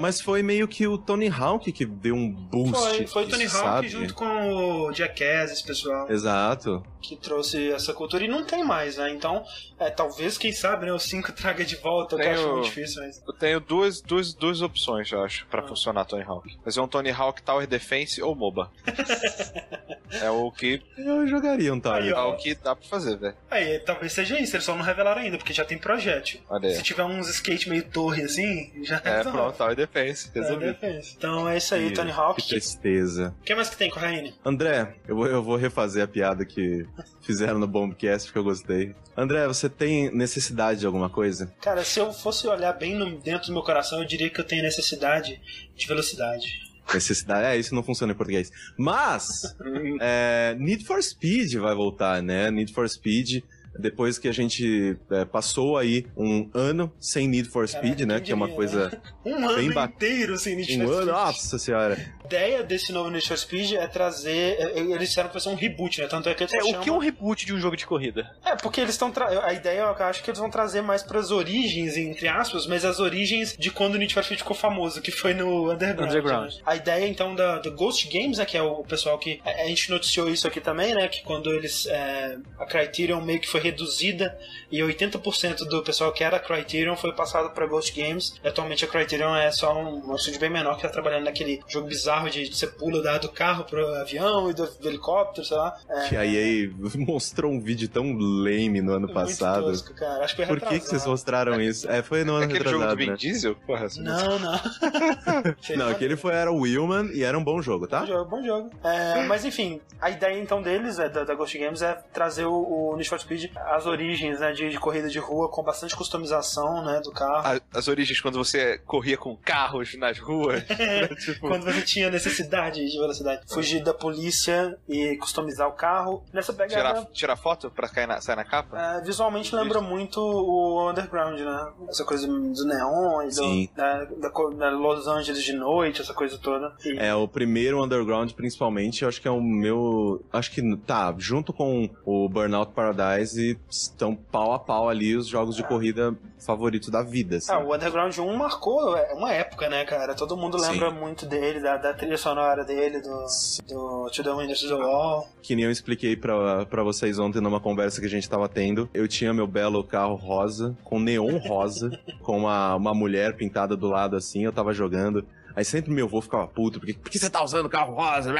Mas 0.00 0.20
foi 0.20 0.42
meio 0.42 0.66
que 0.66 0.86
o 0.86 0.96
Tony 0.96 1.28
Hawk 1.28 1.70
que 1.70 1.84
deu 1.84 2.14
um 2.14 2.30
boost. 2.30 2.72
Foi, 2.72 3.06
foi 3.06 3.24
o 3.24 3.28
Tony 3.28 3.44
nisso, 3.44 3.56
Hawk 3.58 3.66
sabe? 3.66 3.88
junto 3.88 4.14
com 4.14 4.86
o 4.86 4.92
Jackass, 4.92 5.52
esse 5.52 5.64
pessoal, 5.64 6.10
Exato. 6.10 6.82
que 7.02 7.14
trouxe 7.16 7.70
essa 7.72 7.92
cultura 7.92 8.24
e 8.24 8.28
não 8.28 8.44
tem 8.44 8.64
mais, 8.64 8.96
né? 8.96 9.10
Então, 9.10 9.44
é, 9.78 9.90
talvez, 9.90 10.38
quem 10.38 10.52
sabe, 10.52 10.86
né, 10.86 10.92
o 10.92 10.98
5 10.98 11.32
traga 11.36 11.64
de 11.64 11.76
volta, 11.76 12.16
o 12.16 12.18
que 12.18 12.24
eu 12.24 12.30
acho 12.30 12.48
muito 12.52 12.64
difícil, 12.64 13.02
mas. 13.02 13.22
Eu 13.26 13.32
tenho 13.34 13.60
duas, 13.60 14.00
duas, 14.00 14.32
duas 14.32 14.62
opções, 14.62 15.10
eu 15.12 15.22
acho, 15.22 15.46
pra 15.46 15.60
Ah. 15.62 15.68
funcionar 15.68 16.04
Tony 16.06 16.22
Hawk. 16.22 16.56
Fazer 16.64 16.80
um 16.80 16.88
Tony 16.88 17.10
Hawk 17.10 17.42
Tower 17.42 17.66
Defense 17.66 18.22
ou 18.22 18.34
MOBA. 18.34 18.70
é 20.10 20.30
o 20.30 20.50
que, 20.50 20.80
Eu 20.96 21.26
jogaria 21.26 21.72
um 21.72 21.76
Aí, 21.76 21.80
Tower. 21.82 22.08
é 22.08 22.14
ó. 22.14 22.30
o 22.32 22.36
que 22.36 22.54
dá 22.54 22.74
pra 22.74 22.86
fazer, 22.94 23.16
velho. 23.16 23.34
Aí, 23.50 23.78
talvez 23.80 24.12
seja 24.12 24.38
isso, 24.40 24.56
eles 24.56 24.64
só 24.64 24.74
não 24.74 24.82
revelaram 24.84 25.20
ainda, 25.22 25.36
porque 25.36 25.52
já 25.52 25.64
tem 25.64 25.76
projétil. 25.78 26.40
Se 26.74 26.82
tiver 26.82 27.04
uns 27.04 27.28
skate 27.28 27.68
meio 27.68 27.84
torre 27.84 28.22
assim, 28.22 28.72
já 28.84 29.00
É, 29.04 29.16
resolve. 29.18 29.30
pronto, 29.38 29.56
Tower 29.56 29.76
Defense. 29.76 30.30
É, 30.34 30.56
defesa. 30.56 31.14
Então 31.16 31.48
é 31.48 31.56
isso 31.56 31.74
aí, 31.74 31.92
Tony 31.92 32.10
Hawk. 32.10 32.42
Que 32.42 32.48
tristeza. 32.48 33.34
O 33.40 33.44
que 33.44 33.54
mais 33.54 33.68
que 33.68 33.76
tem, 33.76 33.90
Corraine? 33.90 34.34
André, 34.44 34.94
eu 35.06 35.16
vou, 35.16 35.26
eu 35.26 35.42
vou 35.42 35.56
refazer 35.56 36.02
a 36.02 36.08
piada 36.08 36.44
que 36.44 36.86
fizeram 37.22 37.58
no 37.58 37.66
Bombcast 37.66 38.26
porque 38.28 38.38
eu 38.38 38.44
gostei. 38.44 38.94
André, 39.16 39.46
você 39.46 39.68
tem 39.68 40.10
necessidade 40.14 40.80
de 40.80 40.86
alguma 40.86 41.08
coisa? 41.08 41.52
Cara, 41.60 41.84
se 41.84 42.00
eu 42.00 42.12
fosse 42.12 42.46
olhar 42.48 42.72
bem 42.72 42.94
no- 42.94 43.18
dentro 43.20 43.46
do 43.48 43.52
meu 43.52 43.62
coração, 43.62 44.00
eu 44.00 44.04
diria 44.04 44.28
que 44.28 44.40
eu 44.40 44.44
tenho 44.44 44.62
necessidade 44.62 45.40
de 45.76 45.86
velocidade. 45.86 46.63
Necessidade. 46.92 47.46
É, 47.46 47.56
isso 47.56 47.74
não 47.74 47.82
funciona 47.82 48.12
em 48.12 48.16
português. 48.16 48.50
Mas, 48.76 49.54
é, 50.00 50.56
Need 50.58 50.84
for 50.84 51.02
Speed 51.02 51.54
vai 51.54 51.74
voltar, 51.74 52.22
né? 52.22 52.50
Need 52.50 52.72
for 52.72 52.88
Speed. 52.88 53.42
Depois 53.78 54.18
que 54.18 54.28
a 54.28 54.32
gente 54.32 54.96
é, 55.10 55.24
passou 55.24 55.76
aí 55.76 56.06
um 56.16 56.48
ano 56.54 56.92
sem 57.00 57.26
Need 57.28 57.48
for 57.48 57.66
Speed, 57.68 57.98
Caraca, 58.00 58.06
né? 58.06 58.20
Que 58.20 58.32
é 58.32 58.34
uma 58.34 58.48
coisa. 58.48 58.90
Um 59.24 59.36
ano 59.48 59.56
Bem 59.56 59.72
ba- 59.72 59.86
inteiro 59.86 60.36
sem 60.38 60.54
Need 60.54 60.82
Um 60.82 60.86
for 60.86 60.92
ano. 60.92 61.02
Speed. 61.02 61.14
Nossa 61.14 61.58
senhora. 61.58 62.14
A 62.22 62.26
ideia 62.26 62.62
desse 62.62 62.92
novo 62.92 63.10
Need 63.10 63.26
for 63.26 63.38
Speed 63.38 63.72
é 63.72 63.86
trazer. 63.86 64.56
é- 64.58 64.78
Eles 64.78 65.08
disseram 65.08 65.28
que 65.28 65.34
vai 65.34 65.40
ser 65.42 65.48
um 65.48 65.54
reboot, 65.54 66.00
né? 66.00 66.06
Tanto 66.06 66.28
é 66.28 66.34
que 66.34 66.42
eles 66.42 66.52
É, 66.52 66.58
chamam... 66.60 66.80
o 66.80 66.82
que 66.82 66.88
é 66.90 66.92
um 66.92 66.98
reboot 66.98 67.46
de 67.46 67.54
um 67.54 67.58
jogo 67.58 67.74
de 67.76 67.86
corrida? 67.86 68.30
É, 68.44 68.54
porque 68.56 68.80
eles 68.80 68.92
estão. 68.94 69.10
Tra... 69.10 69.46
A 69.46 69.52
ideia 69.54 69.80
é 69.80 69.82
eu 69.82 69.88
acho 70.06 70.22
que 70.22 70.28
eles 70.30 70.38
vão 70.38 70.50
trazer 70.50 70.82
mais 70.82 71.02
pras 71.02 71.30
origens, 71.30 71.96
entre 71.96 72.28
aspas, 72.28 72.66
mas 72.66 72.84
as 72.84 73.00
origens 73.00 73.56
de 73.58 73.70
quando 73.70 73.94
o 73.94 73.98
Need 73.98 74.12
for 74.12 74.22
Speed 74.22 74.38
ficou 74.40 74.54
famoso, 74.56 75.00
que 75.00 75.10
foi 75.10 75.32
no 75.32 75.72
Underground. 75.72 76.10
Underground. 76.10 76.52
né? 76.54 76.60
A 76.66 76.76
ideia, 76.76 77.08
então, 77.08 77.34
da, 77.34 77.58
do 77.58 77.72
Ghost 77.72 78.06
Games, 78.08 78.36
né, 78.38 78.44
que 78.44 78.56
é 78.58 78.62
o 78.62 78.84
pessoal 78.84 79.18
que. 79.18 79.40
A 79.44 79.64
a 79.64 79.66
gente 79.68 79.90
noticiou 79.90 80.28
isso 80.28 80.46
aqui 80.46 80.60
também, 80.60 80.94
né? 80.94 81.08
Que 81.08 81.22
quando 81.22 81.50
eles. 81.50 81.86
é, 81.86 82.36
a 82.58 82.66
Criterion 82.66 83.22
meio 83.22 83.40
que 83.40 83.48
foi 83.48 83.60
reduzida 83.64 84.38
e 84.78 84.80
80% 84.80 85.58
do 85.68 85.82
pessoal 85.82 86.12
que 86.12 86.22
era 86.24 86.38
Criterion 86.38 86.96
foi 86.96 87.12
passado 87.12 87.50
pra 87.50 87.66
Ghost 87.66 87.92
Games. 87.98 88.34
E 88.42 88.48
atualmente 88.48 88.84
a 88.84 88.88
Criterion 88.88 89.34
é 89.34 89.50
só 89.50 89.74
um, 89.76 90.10
um 90.10 90.14
estúdio 90.16 90.40
bem 90.40 90.50
menor 90.50 90.76
que 90.76 90.82
tá 90.82 90.88
trabalhando 90.88 91.24
naquele 91.24 91.60
jogo 91.68 91.86
bizarro 91.88 92.28
de, 92.30 92.48
de 92.48 92.56
você 92.56 92.66
pula 92.66 93.02
da- 93.02 93.18
do 93.18 93.28
carro 93.28 93.64
pro 93.64 93.86
avião 93.96 94.50
e 94.50 94.54
do, 94.54 94.66
do 94.66 94.88
helicóptero, 94.88 95.46
sei 95.46 95.56
lá. 95.56 95.76
É, 95.88 96.08
Que 96.08 96.16
a 96.16 96.24
EA 96.26 96.70
mostrou 97.06 97.50
um 97.52 97.60
vídeo 97.60 97.88
tão 97.88 98.12
lame 98.12 98.80
no 98.80 98.92
ano 98.92 99.00
muito 99.06 99.14
passado. 99.14 99.64
tosco, 99.66 99.94
cara. 99.94 100.24
Acho 100.24 100.34
que 100.36 100.44
foi 100.44 100.58
Por 100.58 100.60
que, 100.60 100.66
que 100.66 100.72
vocês 100.80 100.84
retrasado. 101.04 101.10
mostraram 101.10 101.60
isso? 101.60 101.90
É, 101.90 102.02
foi 102.02 102.24
no 102.24 102.34
ano 102.34 102.44
Aquele 102.44 102.58
jogo 102.68 102.84
do 102.84 102.90
retrasado, 102.90 102.96
Vin 102.96 103.10
né? 103.10 103.16
Diesel? 103.16 103.54
Porra, 103.66 103.86
Não, 103.98 104.38
não. 104.38 104.60
Não, 105.76 105.88
aquele 105.88 106.16
foi, 106.16 106.32
era 106.34 106.50
o 106.52 106.60
Willman 106.60 107.10
e 107.12 107.22
era 107.22 107.38
um 107.38 107.42
bom 107.44 107.60
jogo, 107.60 107.86
tá? 107.86 108.00
Bom 108.00 108.06
jogo, 108.06 108.30
bom 108.30 108.42
jogo. 108.42 108.70
É, 108.82 109.24
mas 109.26 109.44
enfim, 109.44 109.80
a 110.00 110.10
ideia 110.10 110.38
então 110.40 110.62
deles, 110.62 110.98
é, 110.98 111.08
da, 111.08 111.24
da 111.24 111.34
Ghost 111.34 111.56
Games, 111.58 111.82
é 111.82 111.94
trazer 112.12 112.44
o, 112.46 112.52
o 112.92 112.96
Need 112.96 113.08
for 113.08 113.18
Speed, 113.20 113.50
as 113.56 113.86
origens 113.86 114.40
né, 114.40 114.52
de, 114.52 114.63
de 114.70 114.78
corrida 114.78 115.08
de 115.08 115.18
rua 115.18 115.48
com 115.50 115.62
bastante 115.62 115.96
customização 115.96 116.84
né, 116.84 117.00
do 117.00 117.10
carro. 117.12 117.60
As 117.72 117.88
origens 117.88 118.20
quando 118.20 118.38
você 118.38 118.78
corria 118.78 119.16
com 119.16 119.36
carros 119.36 119.94
nas 119.96 120.18
ruas. 120.18 120.62
né, 120.68 121.08
tipo, 121.08 121.48
Quando 121.48 121.64
você 121.64 121.82
tinha 121.82 122.10
necessidade 122.10 122.84
de 122.88 122.98
velocidade. 122.98 123.42
Fugir 123.48 123.82
da 123.82 123.92
polícia 123.94 124.76
e 124.88 125.16
customizar 125.16 125.68
o 125.68 125.72
carro. 125.72 126.24
Nessa 126.32 126.52
pegada. 126.52 126.74
tirar, 126.74 127.04
tirar 127.12 127.36
foto 127.36 127.70
pra 127.70 127.88
cair 127.88 128.06
na, 128.06 128.20
sair 128.20 128.36
na 128.36 128.44
capa? 128.44 128.80
é, 128.80 129.00
visualmente 129.02 129.54
lembra 129.54 129.80
muito 129.80 130.20
o 130.20 130.90
Underground, 130.90 131.38
né? 131.40 131.72
Essa 131.88 132.04
coisa 132.04 132.26
dos 132.26 132.64
neons, 132.64 133.36
do, 133.36 133.68
da, 133.74 134.04
da, 134.04 134.28
da 134.28 134.70
Los 134.70 135.06
Angeles 135.06 135.42
de 135.42 135.52
noite, 135.52 136.00
essa 136.00 136.14
coisa 136.14 136.38
toda. 136.38 136.74
E- 136.84 136.98
É, 136.98 137.14
o 137.14 137.26
primeiro 137.28 137.82
Underground, 137.82 138.30
principalmente, 138.32 139.02
eu 139.02 139.08
acho 139.08 139.20
que 139.20 139.28
é 139.28 139.30
o 139.30 139.40
meu. 139.40 140.24
Acho 140.32 140.50
que 140.50 140.76
tá, 140.78 141.14
junto 141.18 141.52
com 141.52 141.88
o 142.04 142.28
Burnout 142.28 142.72
Paradise, 142.72 143.58
estão 143.70 144.14
pau 144.14 144.53
a 144.54 144.58
pau 144.58 144.88
ali 144.88 145.16
os 145.16 145.26
jogos 145.26 145.56
de 145.56 145.62
corrida 145.62 146.16
favoritos 146.44 146.88
da 146.90 147.02
vida. 147.02 147.36
Assim. 147.36 147.52
Ah, 147.52 147.58
o 147.58 147.74
Underground 147.74 148.16
1 148.16 148.36
marcou 148.36 148.96
é, 148.96 149.14
uma 149.14 149.32
época, 149.32 149.68
né, 149.68 149.84
cara? 149.84 150.14
Todo 150.14 150.36
mundo 150.36 150.58
Sim. 150.58 150.72
lembra 150.72 150.90
muito 150.90 151.26
dele, 151.26 151.60
da, 151.60 151.76
da 151.76 151.94
trilha 151.94 152.16
sonora 152.16 152.64
dele, 152.64 153.00
do, 153.00 153.26
do 153.66 154.10
To 154.10 154.22
The 154.22 154.34
Windows 154.34 154.60
to 154.60 154.68
the 154.68 154.74
Wall. 154.74 155.28
Que 155.42 155.56
nem 155.56 155.64
eu 155.64 155.70
expliquei 155.70 156.16
pra, 156.16 156.66
pra 156.66 156.82
vocês 156.82 157.18
ontem 157.18 157.40
numa 157.40 157.60
conversa 157.60 158.00
que 158.00 158.06
a 158.06 158.10
gente 158.10 158.28
tava 158.28 158.48
tendo. 158.48 158.88
Eu 158.92 159.08
tinha 159.08 159.32
meu 159.32 159.46
belo 159.46 159.82
carro 159.82 160.14
rosa, 160.14 160.76
com 160.84 160.98
neon 160.98 161.38
rosa, 161.38 161.90
com 162.22 162.38
uma, 162.38 162.74
uma 162.74 162.94
mulher 162.94 163.36
pintada 163.36 163.76
do 163.76 163.88
lado 163.88 164.16
assim, 164.16 164.44
eu 164.44 164.52
tava 164.52 164.72
jogando. 164.72 165.26
Aí 165.56 165.64
sempre 165.64 165.90
meu 165.92 166.06
avô 166.06 166.20
ficava 166.20 166.46
puto, 166.48 166.78
porque 166.80 166.94
por 166.94 167.10
que 167.10 167.18
você 167.18 167.30
tá 167.30 167.42
usando 167.44 167.68
carro 167.68 167.94
rosa? 167.94 168.32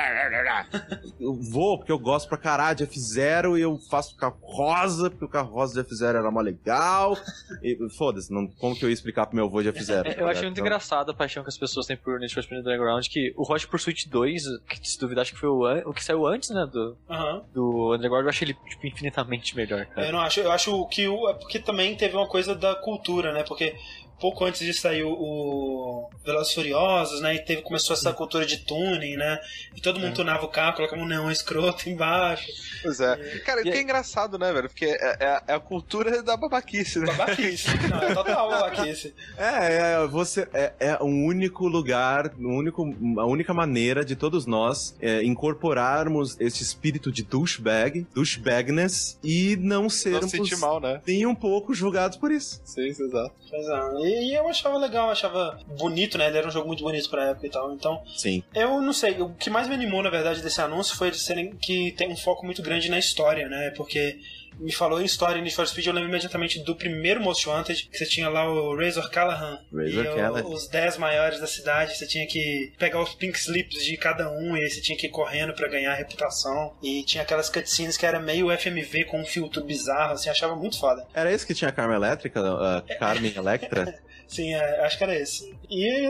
Eu 1.21 1.35
vou, 1.35 1.79
porque 1.79 1.93
eu 1.93 1.99
gosto 1.99 2.29
pra 2.29 2.37
caralho 2.37 2.77
de 2.77 2.87
F0 2.87 3.57
e 3.59 3.63
eu 3.63 3.79
faço 3.91 4.17
carro 4.17 4.37
rosa, 4.43 5.11
porque 5.11 5.25
o 5.25 5.29
carro 5.29 5.53
rosa 5.53 5.81
de 5.83 5.89
F0 5.89 6.09
era 6.17 6.31
mó 6.31 6.41
legal. 6.41 7.17
E, 7.63 7.79
Foda-se, 7.97 8.33
não- 8.33 8.47
como 8.47 8.75
que 8.75 8.85
eu 8.85 8.89
ia 8.89 8.95
explicar 8.95 9.27
pro 9.27 9.37
meu 9.37 9.45
avô 9.47 9.63
de 9.63 9.71
F0? 9.73 10.07
É, 10.07 10.21
eu 10.21 10.27
acho 10.29 10.43
muito 10.43 10.61
engraçado 10.61 11.11
a 11.11 11.15
paixão 11.15 11.43
que 11.43 11.49
as 11.49 11.59
pessoas 11.59 11.87
têm 11.87 11.97
por 11.97 12.19
Need 12.19 12.35
for 12.35 12.43
Speed 12.43 12.61
Underground, 12.61 13.07
que 13.09 13.33
o 13.37 13.43
Hot 13.51 13.67
Pursuit 13.69 14.09
2, 14.09 14.43
que 14.69 14.89
se 14.89 14.99
duvidar, 14.99 15.23
acho 15.23 15.33
que 15.35 15.39
foi 15.39 15.49
o, 15.49 15.65
an- 15.65 15.83
o 15.87 15.93
que 15.93 16.03
saiu 16.05 16.27
antes, 16.27 16.51
né, 16.51 16.67
do, 16.71 16.97
do 17.53 17.95
Underground, 17.95 18.25
eu 18.25 18.29
acho 18.31 18.45
ele, 18.45 18.55
tipo, 18.69 18.87
infinitamente 18.87 19.55
melhor, 19.57 19.87
cara. 19.87 20.07
Eu 20.09 20.13
não 20.13 20.21
acho, 20.21 20.41
eu 20.41 20.51
acho 20.51 20.87
que 20.89 21.07
o. 21.07 21.29
É 21.29 21.35
porque 21.35 21.59
também 21.59 21.97
teve 21.97 22.17
uma 22.17 22.27
coisa 22.29 22.55
da 22.55 22.75
cultura, 22.75 23.33
né? 23.33 23.45
Porque 23.47 23.75
pouco 24.21 24.45
antes 24.45 24.61
disso 24.61 24.81
saiu 24.83 25.09
o 25.11 26.11
Velozes 26.25 26.53
e 26.53 26.55
Furiosos, 26.55 27.21
né? 27.21 27.35
E 27.35 27.39
teve, 27.41 27.63
começou 27.63 27.95
essa 27.95 28.13
cultura 28.13 28.47
de 28.47 28.59
tuning, 28.59 29.17
né? 29.17 29.39
E 29.77 29.81
todo 29.81 29.99
mundo 30.01 30.15
tunava 30.15 30.45
o 30.45 30.49
carro, 30.49 30.77
colocava 30.77 31.01
um 31.03 31.07
neon 31.07 31.31
escroto 31.31 31.89
embaixo. 31.89 32.47
Pois 32.83 33.01
é. 33.01 33.17
Cara, 33.45 33.63
o 33.63 33.67
E 33.67 33.71
que 33.71 33.77
é 33.77 33.83
engraçado, 33.83 34.39
né, 34.39 34.53
velho? 34.53 34.69
Porque 34.69 34.87
é, 34.87 35.17
é- 35.21 35.43
é 35.49 35.55
a 35.55 35.61
cultura 35.61 36.23
da 36.23 36.37
babaquice, 36.37 36.99
né? 37.01 37.07
Babaquice. 37.07 37.69
Não, 37.91 37.99
é 38.03 38.15
total 38.15 38.49
babaquice. 38.51 39.15
É, 39.37 40.03
é, 40.03 40.07
você 40.07 40.49
é, 40.55 40.73
é 40.81 41.03
um 41.03 41.25
único 41.27 41.67
lugar, 41.69 42.33
um 42.39 42.57
único, 42.57 42.83
a 43.19 43.27
única 43.27 43.53
maneira 43.53 44.05
de 44.05 44.17
todos 44.17 44.47
nós 44.47 44.95
é, 45.01 45.23
incorporarmos 45.25 46.39
esse 46.41 46.63
espírito 46.63 47.11
de 47.13 47.23
douchebag, 47.23 48.07
douchebagness 48.15 49.19
e 49.23 49.57
não 49.57 49.83
Não 49.85 49.91
sermos 49.91 50.31
se 50.31 50.37
sentir 50.37 50.57
mal, 50.57 50.81
né? 50.81 51.01
nem 51.07 51.27
um 51.27 51.35
pouco 51.35 51.75
julgados 51.75 52.17
por 52.17 52.31
isso. 52.31 52.61
Sim, 52.65 52.87
exato. 52.89 53.33
É. 53.53 54.04
E, 54.05 54.35
eu 54.35 54.49
achava 54.49 54.77
legal, 54.79 55.11
achava 55.11 55.59
bonito, 55.79 56.19
né? 56.19 56.27
Ele 56.27 56.39
era 56.39 56.49
um 56.49 56.51
jogo 56.51 56.67
muito 56.67 56.83
bonito 56.83 57.09
pra 57.09 57.31
época 57.31 57.47
e 57.47 57.51
tal. 57.51 57.73
Então, 57.73 58.03
Sim. 58.17 58.43
Eu 58.55 58.81
não 58.81 58.93
sei, 58.93 59.21
o 59.21 59.31
que 59.31 59.51
mais 59.51 59.69
me 59.69 59.75
animou, 59.75 60.03
na 60.03 60.11
verdade, 60.11 60.43
desse 60.43 60.61
anúncio 60.61 60.97
foi 60.97 61.09
eles 61.09 61.23
serem 61.23 61.55
que 61.57 61.93
tem 61.93 62.11
um 62.11 62.17
foco 62.17 62.45
muito 62.45 62.63
grande 62.63 62.91
na 62.91 62.99
história, 62.99 63.49
né? 63.49 63.71
Porque 63.77 64.19
me 64.59 64.73
falou 64.73 65.01
em 65.01 65.05
história 65.05 65.39
em 65.39 65.43
Need 65.43 65.55
for 65.55 65.67
Speed, 65.67 65.87
eu 65.87 65.93
lembro 65.93 66.09
imediatamente 66.09 66.63
do 66.63 66.75
primeiro 66.75 67.21
Most 67.21 67.49
Wanted, 67.49 67.89
que 67.91 67.99
você 67.99 68.07
tinha 68.07 68.29
lá 68.29 68.51
o 68.51 68.77
Razor 68.77 69.11
Callahan 69.11 69.61
Razor 69.73 70.05
e 70.05 70.15
Callahan. 70.15 70.47
os 70.47 70.69
10 70.69 70.99
maiores 70.99 71.41
da 71.41 71.47
cidade, 71.47 71.97
você 71.97 72.07
tinha 72.07 72.27
que 72.27 72.73
pegar 72.79 73.01
os 73.01 73.15
pink 73.15 73.39
slips 73.39 73.85
de 73.85 73.97
cada 73.97 74.31
um 74.31 74.57
e 74.57 74.63
aí 74.63 74.71
você 74.71 74.81
tinha 74.81 74.97
que 74.97 75.07
ir 75.07 75.11
correndo 75.11 75.53
pra 75.55 75.69
ganhar 75.69 75.95
reputação. 75.95 76.75
E 76.83 77.03
tinha 77.05 77.23
aquelas 77.23 77.49
cutscenes 77.49 77.97
que 77.97 78.07
era 78.07 78.21
meio 78.21 78.51
FMV 78.57 79.05
com 79.05 79.21
um 79.21 79.27
filtro 79.27 79.65
bizarro, 79.65 80.13
assim, 80.15 80.29
achava 80.31 80.55
muito 80.57 80.79
foda. 80.79 81.07
Era 81.15 81.33
esse 81.33 81.47
que 81.47 81.55
tinha 81.55 81.69
a 81.69 81.73
Carmen 81.73 81.97
Elétrica, 81.97 82.41
a 82.41 82.83
Carmen 82.99 83.33
Electra? 83.37 83.99
Sim, 84.29 84.55
é, 84.55 84.81
acho 84.85 84.99
que 84.99 85.05
era 85.05 85.15
esse. 85.15 85.55
E 85.71 85.87
é, 85.87 86.09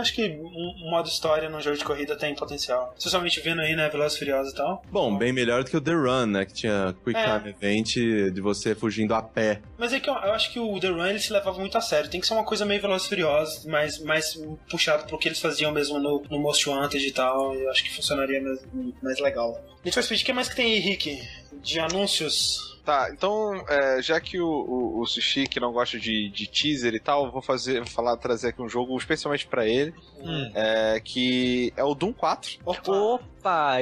acho 0.00 0.14
que 0.14 0.28
um, 0.28 0.86
um 0.86 0.90
modo 0.90 1.08
história 1.08 1.48
num 1.48 1.60
jogo 1.60 1.76
de 1.76 1.84
corrida 1.84 2.16
tem 2.16 2.34
potencial. 2.34 2.94
Especialmente 2.96 3.40
vendo 3.40 3.60
aí, 3.60 3.74
né, 3.74 3.88
Velozes 3.88 4.16
e 4.16 4.18
Furiosos 4.18 4.52
e 4.52 4.56
tal. 4.56 4.82
Bom, 4.90 5.16
bem 5.16 5.32
melhor 5.32 5.64
do 5.64 5.70
que 5.70 5.76
o 5.76 5.80
The 5.80 5.92
Run, 5.92 6.26
né? 6.26 6.44
Que 6.44 6.54
tinha 6.54 6.94
Quick 7.04 7.18
É. 7.18 7.38
Time 7.38 7.50
Event 7.50 7.94
de 8.32 8.40
você 8.40 8.74
fugindo 8.74 9.14
a 9.14 9.22
pé. 9.22 9.60
Mas 9.78 9.92
é 9.92 10.00
que 10.00 10.08
eu, 10.08 10.14
eu 10.14 10.32
acho 10.32 10.52
que 10.52 10.58
o 10.58 10.78
The 10.80 10.88
Run 10.88 11.06
ele 11.06 11.18
se 11.18 11.32
levava 11.32 11.58
muito 11.58 11.76
a 11.76 11.80
sério. 11.80 12.10
Tem 12.10 12.20
que 12.20 12.26
ser 12.26 12.34
uma 12.34 12.44
coisa 12.44 12.64
meio 12.64 12.80
Velozes 12.80 13.06
e 13.06 13.08
Furiosos, 13.10 13.64
mais, 13.66 13.98
mais 14.02 14.38
puxado 14.70 15.04
pro 15.06 15.18
que 15.18 15.28
eles 15.28 15.40
faziam 15.40 15.72
mesmo 15.72 15.98
no, 15.98 16.22
no 16.30 16.38
Most 16.38 16.68
Wanted 16.68 17.06
e 17.06 17.12
tal. 17.12 17.54
Eu 17.54 17.70
acho 17.70 17.82
que 17.84 17.94
funcionaria 17.94 18.40
mais, 18.40 18.60
mais 19.02 19.18
legal. 19.20 19.60
Need 19.84 19.94
for 19.94 20.02
Speed, 20.02 20.22
o 20.22 20.24
que 20.24 20.32
mais 20.32 20.48
que 20.48 20.56
tem 20.56 20.72
aí, 20.72 20.78
Rick? 20.80 21.20
De 21.62 21.78
anúncios? 21.78 22.75
Tá, 22.86 23.10
então, 23.12 23.52
é, 23.68 24.00
já 24.00 24.20
que 24.20 24.40
o, 24.40 24.46
o, 24.48 25.00
o 25.00 25.06
Sushi 25.06 25.48
que 25.48 25.58
não 25.58 25.72
gosta 25.72 25.98
de, 25.98 26.28
de 26.30 26.46
teaser 26.46 26.94
e 26.94 27.00
tal, 27.00 27.32
vou 27.32 27.42
fazer, 27.42 27.80
vou 27.80 27.88
falar, 27.90 28.16
trazer 28.16 28.50
aqui 28.50 28.62
um 28.62 28.68
jogo 28.68 28.96
especialmente 28.96 29.44
pra 29.44 29.66
ele, 29.66 29.92
Hum. 30.20 30.52
é, 30.54 31.00
que 31.04 31.72
é 31.76 31.82
o 31.82 31.94
Doom 31.96 32.12
4. 32.12 32.58
Opa! 32.64 32.92
Opa, 32.92 33.24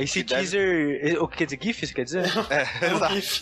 esse 0.00 0.22
Que 0.24 0.34
deve- 0.34 0.40
teaser. 0.42 1.22
O 1.22 1.28
que 1.28 1.36
quer 1.38 1.44
dizer 1.46 1.58
GIF? 1.62 1.86
Você 1.86 1.94
quer 1.94 2.04
dizer? 2.04 2.24
É, 2.50 2.86
exato. 2.94 3.14
GIF. 3.14 3.40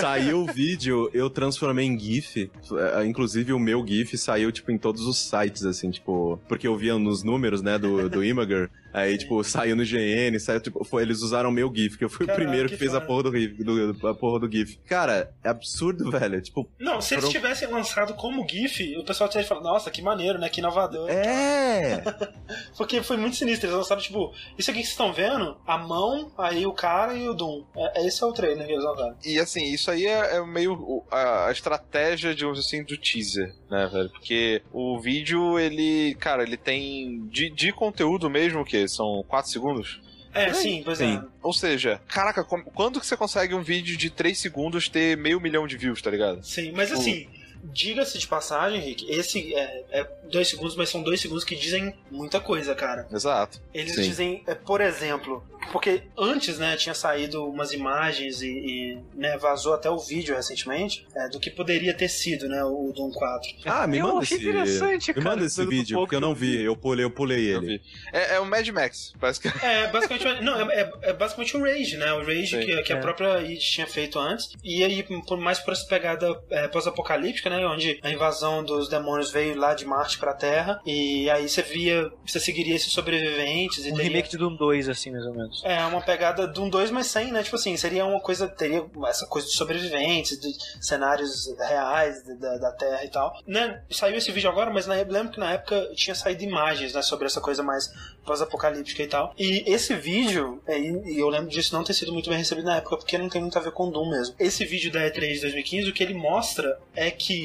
Saiu 0.00 0.38
o 0.42 0.46
vídeo, 0.46 1.10
eu 1.12 1.28
transformei 1.30 1.86
em 1.86 1.98
GIF. 1.98 2.50
É, 2.96 3.04
Inclusive 3.06 3.52
o 3.52 3.58
meu 3.58 3.86
GIF 3.86 4.16
saiu, 4.16 4.50
tipo, 4.52 4.70
em 4.72 4.78
todos 4.78 5.02
os 5.06 5.18
sites, 5.18 5.64
assim, 5.64 5.90
tipo. 5.90 6.40
Porque 6.48 6.66
eu 6.66 6.76
via 6.76 6.98
nos 6.98 7.22
números, 7.22 7.62
né, 7.62 7.78
do, 7.78 8.08
do 8.08 8.24
Imager. 8.24 8.70
Aí, 8.92 9.16
tipo, 9.16 9.44
saiu 9.44 9.76
no 9.76 9.84
GN, 9.84 10.36
saiu, 10.40 10.60
tipo, 10.60 10.82
foi, 10.84 11.02
eles 11.02 11.22
usaram 11.22 11.48
o 11.50 11.52
meu 11.52 11.72
GIF, 11.72 11.96
que 11.96 12.04
eu 12.04 12.10
fui 12.10 12.26
Caraca, 12.26 12.42
o 12.42 12.44
primeiro 12.44 12.68
que 12.68 12.74
que 12.74 12.78
fez 12.80 12.92
a 12.92 13.00
porra 13.00 13.22
do, 13.24 13.36
GIF, 13.38 13.62
do, 13.62 14.08
a 14.08 14.14
porra 14.14 14.40
do 14.40 14.50
GIF. 14.50 14.78
Cara, 14.84 15.32
é 15.44 15.48
absurdo, 15.48 16.10
velho. 16.10 16.40
Tipo, 16.42 16.68
Não, 16.76 17.00
se 17.00 17.14
eles 17.14 17.28
tivessem 17.28 17.68
lançado 17.68 18.14
como 18.14 18.44
GIF, 18.48 18.96
o 18.96 19.04
pessoal 19.04 19.30
teria 19.30 19.46
falado, 19.46 19.62
nossa, 19.62 19.92
que 19.92 20.02
maneiro, 20.02 20.40
né? 20.40 20.48
Que 20.48 20.58
inovador. 20.60 21.08
é! 21.08 22.02
Porque 22.76 23.00
foi 23.02 23.16
muito 23.16 23.36
sinistro. 23.36 23.68
Eles 23.68 23.76
lançaram, 23.76 24.00
tipo, 24.00 24.32
isso 24.58 24.70
aqui 24.70 24.80
que 24.80 24.86
vocês 24.86 24.92
estão 24.92 25.12
vendo, 25.12 25.49
a 25.66 25.78
mão, 25.78 26.30
aí 26.38 26.66
o 26.66 26.72
cara 26.72 27.14
e 27.14 27.28
o 27.28 27.34
Doom. 27.34 27.62
É, 27.76 28.06
esse 28.06 28.22
é 28.22 28.26
o 28.26 28.32
trailer 28.32 28.66
que 28.66 28.72
eles 28.72 28.84
lançaram. 28.84 29.16
E 29.24 29.38
assim, 29.38 29.64
isso 29.72 29.90
aí 29.90 30.06
é, 30.06 30.36
é 30.36 30.44
meio 30.46 30.72
o- 30.74 31.04
a, 31.10 31.46
a 31.48 31.52
estratégia, 31.52 32.34
digamos 32.34 32.58
assim, 32.58 32.82
do 32.84 32.96
teaser, 32.96 33.54
né, 33.70 33.88
velho? 33.92 34.10
Porque 34.10 34.62
o 34.72 34.98
vídeo, 35.00 35.58
ele, 35.58 36.14
cara, 36.18 36.42
ele 36.42 36.56
tem 36.56 37.26
de, 37.28 37.50
de 37.50 37.72
conteúdo 37.72 38.28
mesmo, 38.30 38.64
que 38.64 38.86
são 38.88 39.24
4 39.28 39.50
segundos. 39.50 40.00
É, 40.32 40.52
sim, 40.52 40.82
pois 40.84 40.98
Sim. 40.98 41.16
é. 41.16 41.22
Ou 41.42 41.52
seja, 41.52 42.00
caraca, 42.06 42.44
quando 42.44 43.00
que 43.00 43.06
você 43.06 43.16
consegue 43.16 43.52
um 43.52 43.62
vídeo 43.62 43.96
de 43.96 44.10
3 44.10 44.38
segundos 44.38 44.88
ter 44.88 45.16
meio 45.16 45.40
milhão 45.40 45.66
de 45.66 45.76
views, 45.76 46.00
tá 46.00 46.08
ligado? 46.08 46.40
Sim, 46.44 46.70
mas 46.70 46.92
assim, 46.92 47.26
diga-se 47.64 48.18
de 48.18 48.26
passagem, 48.26 48.80
Rick, 48.80 49.10
esse 49.10 49.54
é, 49.54 49.84
é 49.90 50.06
dois 50.30 50.48
segundos, 50.48 50.76
mas 50.76 50.88
são 50.88 51.02
dois 51.02 51.20
segundos 51.20 51.44
que 51.44 51.54
dizem 51.56 51.94
muita 52.10 52.40
coisa, 52.40 52.74
cara. 52.74 53.06
Exato. 53.12 53.60
Eles 53.74 53.94
Sim. 53.94 54.02
dizem, 54.02 54.42
é, 54.46 54.54
por 54.54 54.80
exemplo, 54.80 55.44
porque 55.72 56.02
antes, 56.16 56.58
né, 56.58 56.76
tinha 56.76 56.94
saído 56.94 57.44
umas 57.46 57.72
imagens 57.72 58.40
e, 58.42 58.48
e, 58.48 58.98
né, 59.14 59.36
vazou 59.38 59.74
até 59.74 59.90
o 59.90 59.98
vídeo 59.98 60.34
recentemente 60.34 61.06
é, 61.14 61.28
do 61.28 61.38
que 61.38 61.50
poderia 61.50 61.94
ter 61.94 62.08
sido, 62.08 62.48
né, 62.48 62.62
o 62.64 62.92
Doom 62.94 63.10
4. 63.12 63.48
Ah, 63.66 63.86
me 63.86 63.98
Eu 63.98 64.06
manda 64.06 64.20
achei 64.20 64.38
esse. 64.38 64.48
interessante, 64.48 65.08
Me 65.08 65.14
cara, 65.22 65.30
manda 65.36 65.46
esse 65.46 65.66
vídeo, 65.66 65.98
porque 65.98 66.14
eu 66.14 66.20
não 66.20 66.34
vi. 66.34 66.62
Eu 66.62 66.76
pulei, 66.76 67.04
eu 67.04 67.10
pulei 67.10 67.52
Eu 67.54 67.62
ele. 67.62 67.82
É, 68.12 68.36
é 68.36 68.40
o 68.40 68.46
Mad 68.46 68.66
Max, 68.68 69.12
parece 69.20 69.40
que. 69.40 69.48
É, 69.62 69.86
basicamente, 69.88 70.42
não, 70.42 70.70
é, 70.70 70.80
é- 70.80 70.92
é 71.02 71.12
basicamente 71.12 71.56
o 71.56 71.60
Rage, 71.62 71.96
né, 71.96 72.12
o 72.14 72.24
Rage 72.24 72.46
Sim. 72.48 72.60
que, 72.60 72.82
que 72.82 72.92
a 72.92 72.96
É. 72.96 73.00
própria 73.00 73.40
id 73.42 73.58
tinha 73.60 73.86
feito 73.86 74.18
antes, 74.18 74.50
e 74.64 74.82
aí, 74.82 75.02
por 75.02 75.38
mais 75.38 75.58
por 75.58 75.72
essa 75.72 75.86
pegada 75.86 76.40
é, 76.50 76.66
pós-apocalíptica, 76.68 77.49
né, 77.50 77.66
onde 77.66 77.98
a 78.02 78.10
invasão 78.10 78.64
dos 78.64 78.88
demônios 78.88 79.30
veio 79.30 79.56
lá 79.58 79.74
de 79.74 79.84
Marte 79.84 80.18
pra 80.18 80.32
Terra, 80.32 80.80
e 80.86 81.28
aí 81.30 81.48
você 81.48 81.62
via, 81.62 82.10
você 82.26 82.40
seguiria 82.40 82.74
esses 82.76 82.92
sobreviventes, 82.92 83.84
e 83.84 83.90
Um 83.90 83.96
teria- 83.96 84.04
remake 84.10 84.30
de 84.30 84.38
Doom 84.38 84.56
2, 84.56 84.88
assim, 84.88 85.10
mais 85.10 85.26
ou 85.26 85.34
menos. 85.34 85.62
É, 85.64 85.84
uma 85.84 86.00
pegada 86.00 86.46
de 86.48 86.60
um 86.60 86.68
2 86.68 86.90
mais 86.90 87.06
100, 87.08 87.32
né? 87.32 87.42
Tipo 87.42 87.56
assim, 87.56 87.76
seria 87.76 88.04
uma 88.06 88.20
coisa, 88.20 88.48
teria 88.48 88.84
essa 89.08 89.26
coisa 89.26 89.46
de 89.48 89.54
sobreviventes, 89.54 90.38
de 90.40 90.50
cenários 90.80 91.46
reais 91.58 92.22
da, 92.38 92.56
da 92.58 92.72
Terra 92.72 93.04
e 93.04 93.08
tal. 93.08 93.32
Né? 93.46 93.82
Saiu 93.90 94.16
esse 94.16 94.30
vídeo 94.30 94.48
agora, 94.50 94.70
mas 94.72 94.86
na, 94.86 94.94
lembro 94.94 95.30
que 95.32 95.40
na 95.40 95.52
época 95.52 95.90
tinha 95.94 96.14
saído 96.14 96.42
imagens, 96.44 96.94
né? 96.94 97.02
Sobre 97.02 97.26
essa 97.26 97.40
coisa 97.40 97.62
mais 97.62 97.90
pós-apocalíptica 98.24 99.02
e 99.02 99.06
tal. 99.06 99.34
E 99.38 99.64
esse 99.66 99.94
vídeo, 99.94 100.62
é, 100.66 100.78
e 100.78 101.18
eu 101.18 101.28
lembro 101.28 101.48
disso 101.50 101.74
não 101.74 101.82
ter 101.84 101.94
sido 101.94 102.12
muito 102.12 102.28
bem 102.28 102.38
recebido 102.38 102.64
na 102.66 102.76
época, 102.76 102.96
porque 102.96 103.18
não 103.18 103.28
tem 103.28 103.40
muito 103.40 103.58
a 103.58 103.60
ver 103.62 103.72
com 103.72 103.90
Doom 103.90 104.10
mesmo. 104.10 104.34
Esse 104.38 104.64
vídeo 104.64 104.90
da 104.92 105.00
E3 105.00 105.34
de 105.34 105.40
2015, 105.42 105.90
o 105.90 105.92
que 105.92 106.02
ele 106.02 106.14
mostra 106.14 106.78
é 106.94 107.10
que 107.10 107.39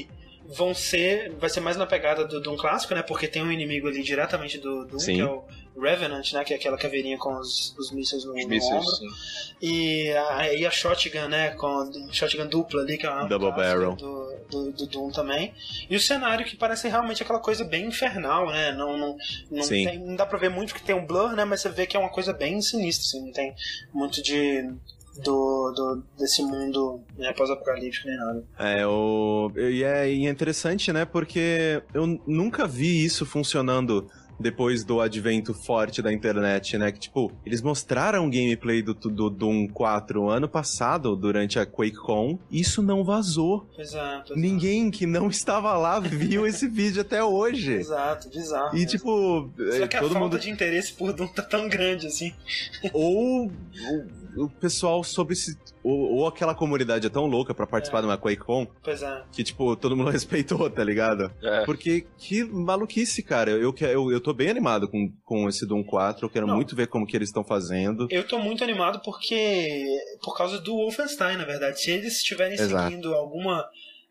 vão 0.48 0.74
ser, 0.74 1.32
vai 1.40 1.50
ser 1.50 1.60
mais 1.60 1.76
na 1.78 1.86
pegada 1.86 2.26
do 2.26 2.40
Doom 2.40 2.56
clássico, 2.56 2.94
né? 2.94 3.02
Porque 3.02 3.28
tem 3.28 3.42
um 3.44 3.52
inimigo 3.52 3.88
ali 3.88 4.04
diretamente 4.04 4.58
do 4.58 4.86
Doom, 4.86 5.00
Sim. 5.00 5.16
que 5.16 5.22
é 5.22 5.26
o 5.26 5.44
Revenant, 5.82 6.32
né? 6.34 6.44
Que 6.44 6.54
é 6.54 6.56
aquela 6.58 6.78
caveirinha 6.78 7.18
com 7.18 7.36
os, 7.40 7.76
os 7.78 7.92
mísseis 7.92 8.24
no, 8.26 8.34
Os 8.36 8.44
no 8.44 8.50
mísseis, 8.50 8.72
ombro. 8.74 8.96
sim. 8.96 9.08
E 9.62 10.12
a, 10.12 10.54
e 10.54 10.66
a 10.66 10.72
shotgun, 10.72 11.28
né? 11.28 11.50
Com 11.52 11.90
shotgun 12.12 12.48
dupla 12.48 12.82
ali, 12.82 12.98
que 12.98 13.06
é 13.06 13.10
uma 13.10 13.26
Double 13.28 13.52
barrel. 13.52 13.96
Do, 13.96 14.36
do, 14.50 14.72
do 14.72 14.86
Doom 14.88 15.10
também. 15.12 15.54
E 15.90 15.96
o 15.96 16.00
cenário 16.00 16.46
que 16.46 16.56
parece 16.56 16.88
realmente 16.88 17.24
aquela 17.24 17.40
coisa 17.40 17.64
bem 17.64 17.88
infernal, 17.88 18.48
né? 18.52 18.72
Não, 18.74 18.98
não, 18.98 19.18
não, 19.50 19.68
tem- 19.68 19.98
não 20.00 20.16
dá 20.16 20.26
pra 20.26 20.38
ver 20.38 20.50
muito 20.50 20.74
porque 20.74 20.86
tem 20.86 20.96
um 20.96 21.06
blur, 21.06 21.32
né? 21.36 21.44
Mas 21.46 21.62
você 21.62 21.70
vê 21.70 21.88
que 21.88 21.98
é 21.98 22.00
uma 22.00 22.10
coisa 22.12 22.32
bem 22.34 22.62
sinistra, 22.62 23.06
assim. 23.08 23.26
Não 23.26 23.34
tem 23.34 23.54
muito 23.94 24.22
de... 24.22 24.70
Do, 25.24 25.72
do, 25.72 26.04
desse 26.18 26.44
mundo 26.44 27.02
né, 27.18 27.32
pós-apocalíptico 27.34 28.08
nem 28.08 28.18
nada. 28.18 28.44
É, 28.60 28.86
o... 28.86 29.52
e 29.56 29.84
é 29.84 30.12
e 30.12 30.26
é 30.26 30.30
interessante, 30.30 30.92
né? 30.92 31.06
Porque 31.06 31.82
eu 31.94 32.06
nunca 32.28 32.68
vi 32.68 33.04
isso 33.04 33.26
funcionando 33.26 34.08
depois 34.40 34.84
do 34.84 35.00
advento 35.02 35.54
forte 35.54 36.02
da 36.02 36.12
internet, 36.12 36.78
né? 36.78 36.92
Que, 36.92 37.00
tipo, 37.00 37.32
eles 37.46 37.62
mostraram 37.62 38.26
o 38.28 38.30
gameplay 38.30 38.82
do, 38.82 38.94
do 38.94 39.30
Doom 39.30 39.68
4 39.68 40.30
ano 40.30 40.48
passado, 40.48 41.16
durante 41.16 41.58
a 41.60 41.66
QuakeCon, 41.66 42.38
e 42.52 42.60
isso 42.60 42.82
não 42.82 43.04
vazou. 43.04 43.68
Exato. 43.78 44.34
exato. 44.34 44.36
Ninguém 44.36 44.92
que 44.92 45.06
não 45.06 45.30
estava 45.30 45.76
lá 45.78 46.00
viu 46.00 46.46
esse 46.48 46.68
vídeo 46.68 47.02
até 47.02 47.24
hoje. 47.24 47.74
Exato, 47.74 48.30
bizarro. 48.30 48.76
E, 48.76 48.80
mesmo. 48.80 48.90
tipo, 48.92 49.50
Será 49.58 49.86
é, 49.86 49.88
que 49.88 49.98
a 49.98 50.02
todo 50.02 50.14
falta 50.14 50.26
mundo. 50.26 50.40
de 50.40 50.50
interesse 50.50 50.94
por 50.94 51.14
Doom 51.14 51.28
tá 51.28 51.42
tão 51.42 51.68
grande 51.70 52.08
assim? 52.08 52.34
Ou 52.94 53.52
o, 54.38 54.50
pessoal 54.50 55.04
soube 55.04 55.36
se. 55.36 55.58
Ou, 55.84 56.14
ou 56.16 56.28
aquela 56.28 56.56
comunidade 56.56 57.06
é 57.06 57.10
tão 57.10 57.26
louca 57.26 57.54
pra 57.54 57.68
participar 57.68 58.00
É. 58.00 58.02
de 58.02 58.08
uma 58.08 58.18
QuakeCon 58.18 58.68
Pois 58.84 59.02
é. 59.04 59.24
que, 59.32 59.44
tipo, 59.44 59.76
todo 59.76 59.96
mundo 59.96 60.10
respeitou, 60.12 60.70
tá 60.70 60.84
ligado? 60.84 61.32
É. 61.44 61.64
Porque 61.66 62.06
que 62.18 62.44
maluquice, 62.44 63.22
cara. 63.24 63.52
Eu, 63.52 63.72
que- 63.74 63.86
eu, 63.86 64.12
eu 64.12 64.20
tô 64.22 64.34
bem 64.34 64.50
animado 64.50 64.88
com, 64.90 65.12
com 65.24 65.48
esse 65.48 65.66
Doom 65.66 65.84
4. 65.84 66.26
Eu 66.26 66.30
quero 66.30 66.48
Não. 66.48 66.56
muito 66.56 66.76
ver 66.76 66.88
como 66.88 67.06
que 67.06 67.16
eles 67.16 67.30
estão 67.30 67.44
fazendo. 67.44 68.08
Eu 68.10 68.28
tô 68.28 68.40
muito 68.40 68.64
animado 68.64 69.02
porque. 69.04 69.86
Por 70.24 70.36
causa 70.38 70.60
do 70.60 70.74
Wolfenstein, 70.76 71.38
na 71.38 71.46
verdade. 71.46 71.80
Se 71.82 71.92
eles 71.92 72.18
estiverem 72.18 72.54
Exato. 72.54 72.90
seguindo 72.90 73.14
alguma. 73.14 73.66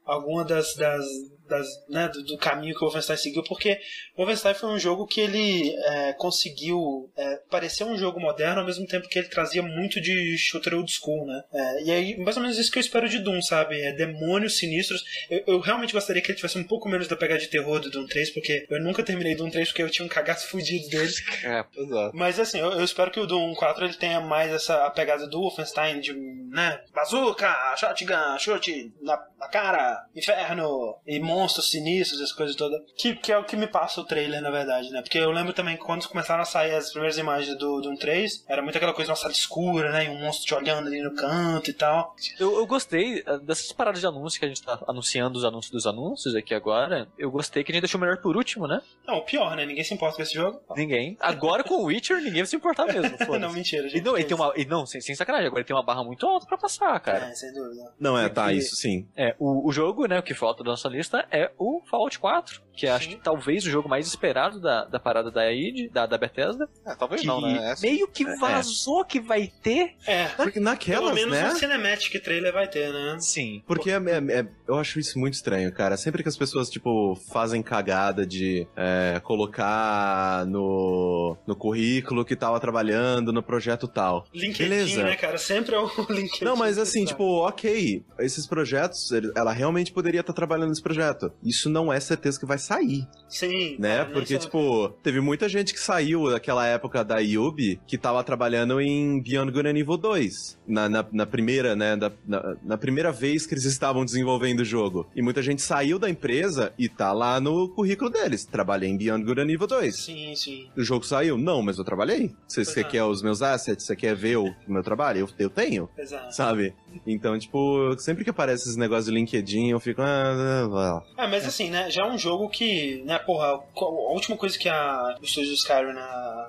Alguma 0.07 0.45
das. 0.45 0.75
das, 0.77 1.05
das 1.49 1.66
né, 1.89 2.09
do, 2.09 2.23
do 2.23 2.39
caminho 2.39 2.75
que 2.75 2.85
o 2.85 2.87
Wolfenstein 2.87 3.16
seguiu, 3.16 3.43
porque 3.45 3.79
o 4.16 4.23
Wolfenstein 4.23 4.55
foi 4.55 4.71
um 4.71 4.79
jogo 4.79 5.07
que 5.07 5.21
ele 5.21 5.75
é, 5.77 6.12
conseguiu 6.15 7.11
é, 7.16 7.37
parecer 7.51 7.85
um 7.85 7.97
jogo 7.97 8.21
moderno 8.21 8.61
ao 8.61 8.66
mesmo 8.66 8.87
tempo 8.87 9.09
que 9.09 9.19
ele 9.19 9.29
trazia 9.29 9.62
muito 9.62 10.01
de 10.01 10.37
shooter 10.39 10.75
old 10.75 10.91
school, 10.91 11.27
né? 11.27 11.43
É, 11.53 11.83
e 11.85 11.91
aí, 11.91 12.16
mais 12.19 12.37
ou 12.37 12.43
menos 12.43 12.59
isso 12.59 12.71
que 12.71 12.79
eu 12.79 12.83
espero 12.83 13.09
de 13.09 13.19
Doom, 13.19 13.43
sabe? 13.43 13.81
É 13.81 13.93
demônios 13.93 14.59
sinistros. 14.59 15.05
Eu, 15.31 15.43
eu 15.47 15.61
realmente 15.61 15.93
gostaria 15.93 16.23
que 16.23 16.31
ele 16.31 16.37
tivesse 16.37 16.59
um 16.59 16.65
pouco 16.65 16.89
menos 16.89 17.09
da 17.09 17.16
pegada 17.16 17.41
de 17.41 17.49
terror 17.49 17.81
do 17.81 17.91
Doom 17.91 18.07
3, 18.07 18.31
porque 18.31 18.66
eu 18.71 18.81
nunca 18.83 19.03
terminei 19.03 19.35
Doom 19.35 19.51
3 19.51 19.69
porque 19.69 19.83
eu 19.83 19.91
tinha 19.91 20.05
um 20.05 20.09
cagaço 20.09 20.49
fudido 20.49 20.89
dele. 20.89 21.05
É, 21.45 21.62
exato. 21.77 22.16
Mas 22.16 22.41
assim, 22.41 22.59
eu, 22.59 22.73
eu 22.73 22.85
espero 22.85 23.11
que 23.11 23.21
o 23.21 23.27
Doom 23.27 23.55
4 23.55 23.85
ele 23.85 23.95
tenha 23.95 24.21
mais 24.21 24.51
essa 24.51 24.87
a 24.87 24.91
pegada 24.91 25.27
do 25.27 25.41
Wolfenstein 25.41 26.01
de, 26.01 26.15
né, 26.15 26.81
bazooka, 26.95 27.55
shotgun, 27.77 28.39
chute 28.39 28.93
na, 29.03 29.23
na 29.39 29.49
cara, 29.49 30.07
inferno 30.15 30.97
e 31.07 31.21
monstros 31.35 31.70
sinistros, 31.70 32.20
essas 32.20 32.32
coisas 32.32 32.55
todas. 32.56 32.81
Que, 32.97 33.15
que 33.16 33.32
é 33.32 33.39
o 33.39 33.44
que 33.44 33.56
me 33.56 33.66
passa 33.66 34.01
o 34.01 34.05
trailer, 34.05 34.40
na 34.40 34.51
verdade, 34.51 34.90
né? 34.90 35.02
Porque 35.02 35.19
eu 35.19 35.31
lembro 35.31 35.52
também 35.52 35.77
que 35.77 35.82
quando 35.82 36.06
começaram 36.09 36.43
a 36.43 36.47
sair 36.47 36.74
as 36.74 36.90
primeiras 36.90 37.19
imagens 37.19 37.56
do 37.59 37.81
Doom 37.81 37.97
3, 37.97 38.44
era 38.48 38.62
muito 38.62 38.77
aquela 38.77 38.93
coisa 38.93 39.06
de 39.06 39.11
uma 39.11 39.16
sala 39.16 39.32
escura, 39.32 39.90
né? 39.93 40.06
E 40.06 40.09
um 40.09 40.19
monstro 40.20 40.47
te 40.47 40.55
olhando 40.55 40.86
ali 40.89 41.02
no 41.02 41.15
canto 41.15 41.70
e 41.70 41.73
tal. 41.74 42.15
Eu, 42.39 42.56
eu 42.59 42.66
gostei 42.66 43.23
eh, 43.27 43.39
dessas 43.39 43.73
paradas 43.73 44.01
de 44.01 44.06
anúncio 44.06 44.39
que 44.39 44.44
a 44.47 44.48
gente 44.48 44.62
tá 44.62 44.78
anunciando 44.86 45.39
os 45.39 45.44
anúncios 45.44 45.70
dos 45.73 45.86
anúncios 45.86 46.35
aqui 46.35 46.55
agora. 46.55 47.09
Eu 47.19 47.31
gostei 47.31 47.65
que 47.65 47.73
a 47.73 47.74
gente 47.74 47.82
deixou 47.82 47.98
o 47.98 48.01
melhor 48.02 48.19
por 48.19 48.36
último, 48.36 48.66
né? 48.66 48.81
Não, 49.06 49.16
o 49.16 49.23
pior, 49.23 49.56
né? 49.56 49.66
Ninguém 49.66 49.85
se 49.85 49.93
importa 49.94 50.16
com 50.16 50.23
esse 50.23 50.35
jogo. 50.35 50.61
Ninguém. 50.77 51.16
Agora 51.20 51.62
com 51.65 51.74
o 51.74 51.85
Witcher, 51.85 52.19
ninguém 52.19 52.43
vai 52.43 52.47
se 52.47 52.56
importar 52.56 52.86
mesmo. 52.86 53.16
não, 53.39 53.52
mentira, 53.52 53.86
E 53.86 53.90
gente. 53.90 54.05
não, 54.05 54.16
ele 54.16 54.24
tem 54.27 54.36
uma. 54.36 54.52
E 54.56 54.65
não, 54.65 54.86
sem, 54.86 55.01
sem 55.01 55.15
sacanagem, 55.15 55.47
agora 55.47 55.61
ele 55.61 55.66
tem 55.66 55.77
uma 55.77 55.82
barra 55.82 56.05
muito 56.05 56.27
alta 56.27 56.47
pra 56.47 56.56
passar, 56.59 56.98
cara. 57.01 57.27
É, 57.27 57.35
sem 57.35 57.52
dúvida. 57.52 57.93
Não, 57.98 58.19
é, 58.19 58.28
tá, 58.28 58.52
isso 58.52 58.77
sim. 58.77 59.06
É, 59.16 59.35
o, 59.39 59.69
o 59.69 59.73
jogo, 59.73 60.06
né, 60.06 60.19
o 60.19 60.23
que 60.23 60.35
falta 60.35 60.62
da 60.62 60.70
nossa 60.70 60.89
lista 60.89 61.24
é 61.31 61.53
o 61.59 61.83
Fallout 61.87 62.19
4, 62.19 62.63
que 62.77 62.87
acho 62.87 63.09
Sim. 63.09 63.17
que 63.17 63.23
talvez 63.23 63.65
o 63.65 63.71
jogo 63.71 63.89
mais 63.89 64.07
esperado 64.07 64.61
da, 64.61 64.85
da 64.85 64.99
parada 64.99 65.31
da 65.31 65.53
id, 65.53 65.91
da, 65.93 66.07
da 66.07 66.19
Bethesda. 66.19 66.69
É, 66.87 66.95
talvez 66.95 67.21
Que 67.21 67.27
não, 67.27 67.41
né? 67.41 67.71
Essa- 67.73 67.83
meio 67.83 68.09
que 68.09 68.25
vazou 68.37 69.05
que 69.05 69.21
vai 69.21 69.51
ter. 69.63 69.95
É, 70.07 70.27
Porque 70.29 70.53
pelo 70.55 70.65
naquelas, 70.65 71.15
menos 71.15 71.33
né? 71.33 71.53
um 71.53 71.57
cinematic 71.57 72.23
trailer 72.23 72.53
vai 72.53 72.69
ter, 72.69 72.93
né? 72.93 73.17
Sim. 73.21 73.63
Porque 73.67 73.91
é- 73.91 73.95
é- 73.95 74.41
é- 74.41 74.47
eu 74.67 74.77
acho 74.79 74.99
isso 74.99 75.19
muito 75.19 75.35
estranho, 75.35 75.73
cara. 75.73 75.97
Sempre 75.97 76.23
que 76.23 76.29
as 76.29 76.37
pessoas, 76.37 76.69
tipo, 76.71 77.15
fazem 77.33 77.63
cagada 77.63 78.27
de 78.27 78.67
é, 78.77 79.21
colocar 79.23 80.45
no, 80.47 81.37
no 81.47 81.55
currículo 81.57 82.25
que 82.25 82.35
tava 82.37 82.59
trabalhando 82.61 83.33
no 83.33 83.43
projeto 83.43 83.87
tal. 83.87 84.27
LinkedIn, 84.35 84.69
Beleza. 84.69 85.03
né, 85.05 85.17
cara? 85.17 85.39
Sempre 85.39 85.75
é 85.75 85.79
o 85.79 85.87
LinkedIn. 86.11 86.45
Não, 86.45 86.57
mas 86.57 86.79
assim, 86.79 87.05
tipo, 87.05 87.25
ok, 87.47 88.05
esses 88.19 88.47
projetos, 88.47 89.11
ela 89.37 89.53
realmente 89.53 89.93
poderia 89.93 90.21
estar 90.21 90.33
trabalhando 90.33 90.69
nesse 90.71 90.83
projeto. 90.83 90.95
projeto, 90.95 91.33
isso 91.43 91.69
não 91.69 91.93
é 91.93 91.99
certeza 91.99 92.39
que 92.39 92.47
vai 92.47 92.57
sair, 92.65 93.07
Sim. 93.28 93.77
né? 93.78 93.99
cara, 93.99 94.11
Porque, 94.11 94.39
tipo, 94.39 94.89
teve 95.03 95.20
muita 95.20 95.49
gente 95.49 95.73
que 95.74 95.81
saiu 95.81 96.31
daquela 96.31 96.66
época 96.66 97.05
da 97.05 97.19
Yubi 97.19 97.81
que 97.86 97.99
tava 97.99 98.23
trabalhando 98.24 98.81
em 98.81 99.20
Beyond 99.20 99.53
Good 99.53 99.69
and 99.69 99.78
Evil 99.78 99.97
2. 99.97 100.59
Na, 100.66 100.89
na, 100.89 101.05
na 101.12 101.27
primeira, 101.27 101.74
né? 101.77 101.97
da- 101.97 102.12
na, 102.27 102.57
na 102.62 102.78
primeira 102.78 103.12
vez 103.12 103.47
que 103.47 103.55
eles 103.55 103.65
estavam 103.65 104.05
desenvolvendo 104.05 104.61
o 104.61 104.65
jogo. 104.65 105.07
E 105.15 105.20
muita 105.23 105.43
gente 105.43 105.61
saiu 105.62 105.99
da 105.99 106.09
empresa 106.09 106.73
e 106.78 106.89
tá 106.89 107.12
lá 107.12 107.41
no 107.41 107.69
currículo 107.69 108.11
deles. 108.11 108.45
Trabalhei 108.45 108.89
em 108.91 108.97
Beyond 108.97 109.24
Good 109.24 109.41
and 109.41 109.51
Evil 109.51 109.66
2. 109.66 109.97
Sim, 109.97 110.35
sim. 110.35 110.69
O 110.77 110.82
jogo 110.82 111.05
saiu? 111.05 111.36
Não, 111.36 111.61
mas 111.62 111.78
eu 111.78 111.85
trabalhei. 111.85 112.32
Você, 112.49 112.65
você 112.65 112.81
é. 112.81 112.85
quer 112.85 113.05
os 113.05 113.23
meus 113.23 113.43
assets? 113.43 113.85
Você 113.85 113.95
quer 113.97 114.15
ver 114.15 114.36
o 114.39 114.55
meu 114.66 114.82
trabalho? 114.82 115.20
Eu, 115.20 115.28
eu 115.39 115.51
tenho, 115.51 115.89
Exato. 115.99 116.35
sabe? 116.35 116.73
Então, 117.07 117.39
tipo, 117.39 117.97
sempre 117.99 118.25
que 118.25 118.31
aparece 118.31 118.65
esses 118.65 118.77
negócios 118.77 119.07
de 119.07 119.12
LinkedIn, 119.12 119.71
eu 119.71 119.81
fico. 119.81 120.03
Ah, 120.03 120.35
ah, 120.77 121.03
ah. 121.16 121.29
Mas 121.29 121.47
assim, 121.47 121.71
né, 121.71 121.91
já 121.91 122.03
é 122.03 122.11
um 122.11 122.19
jogo 122.19 122.49
que, 122.49 123.03
né, 123.05 123.19
porra, 123.19 123.47
a 123.47 124.12
última 124.12 124.37
coisa 124.37 124.59
que 124.59 124.69
a, 124.69 125.16
o 125.21 125.25
estúdio 125.25 125.55
Skyrim, 125.55 125.93
né, 125.93 126.47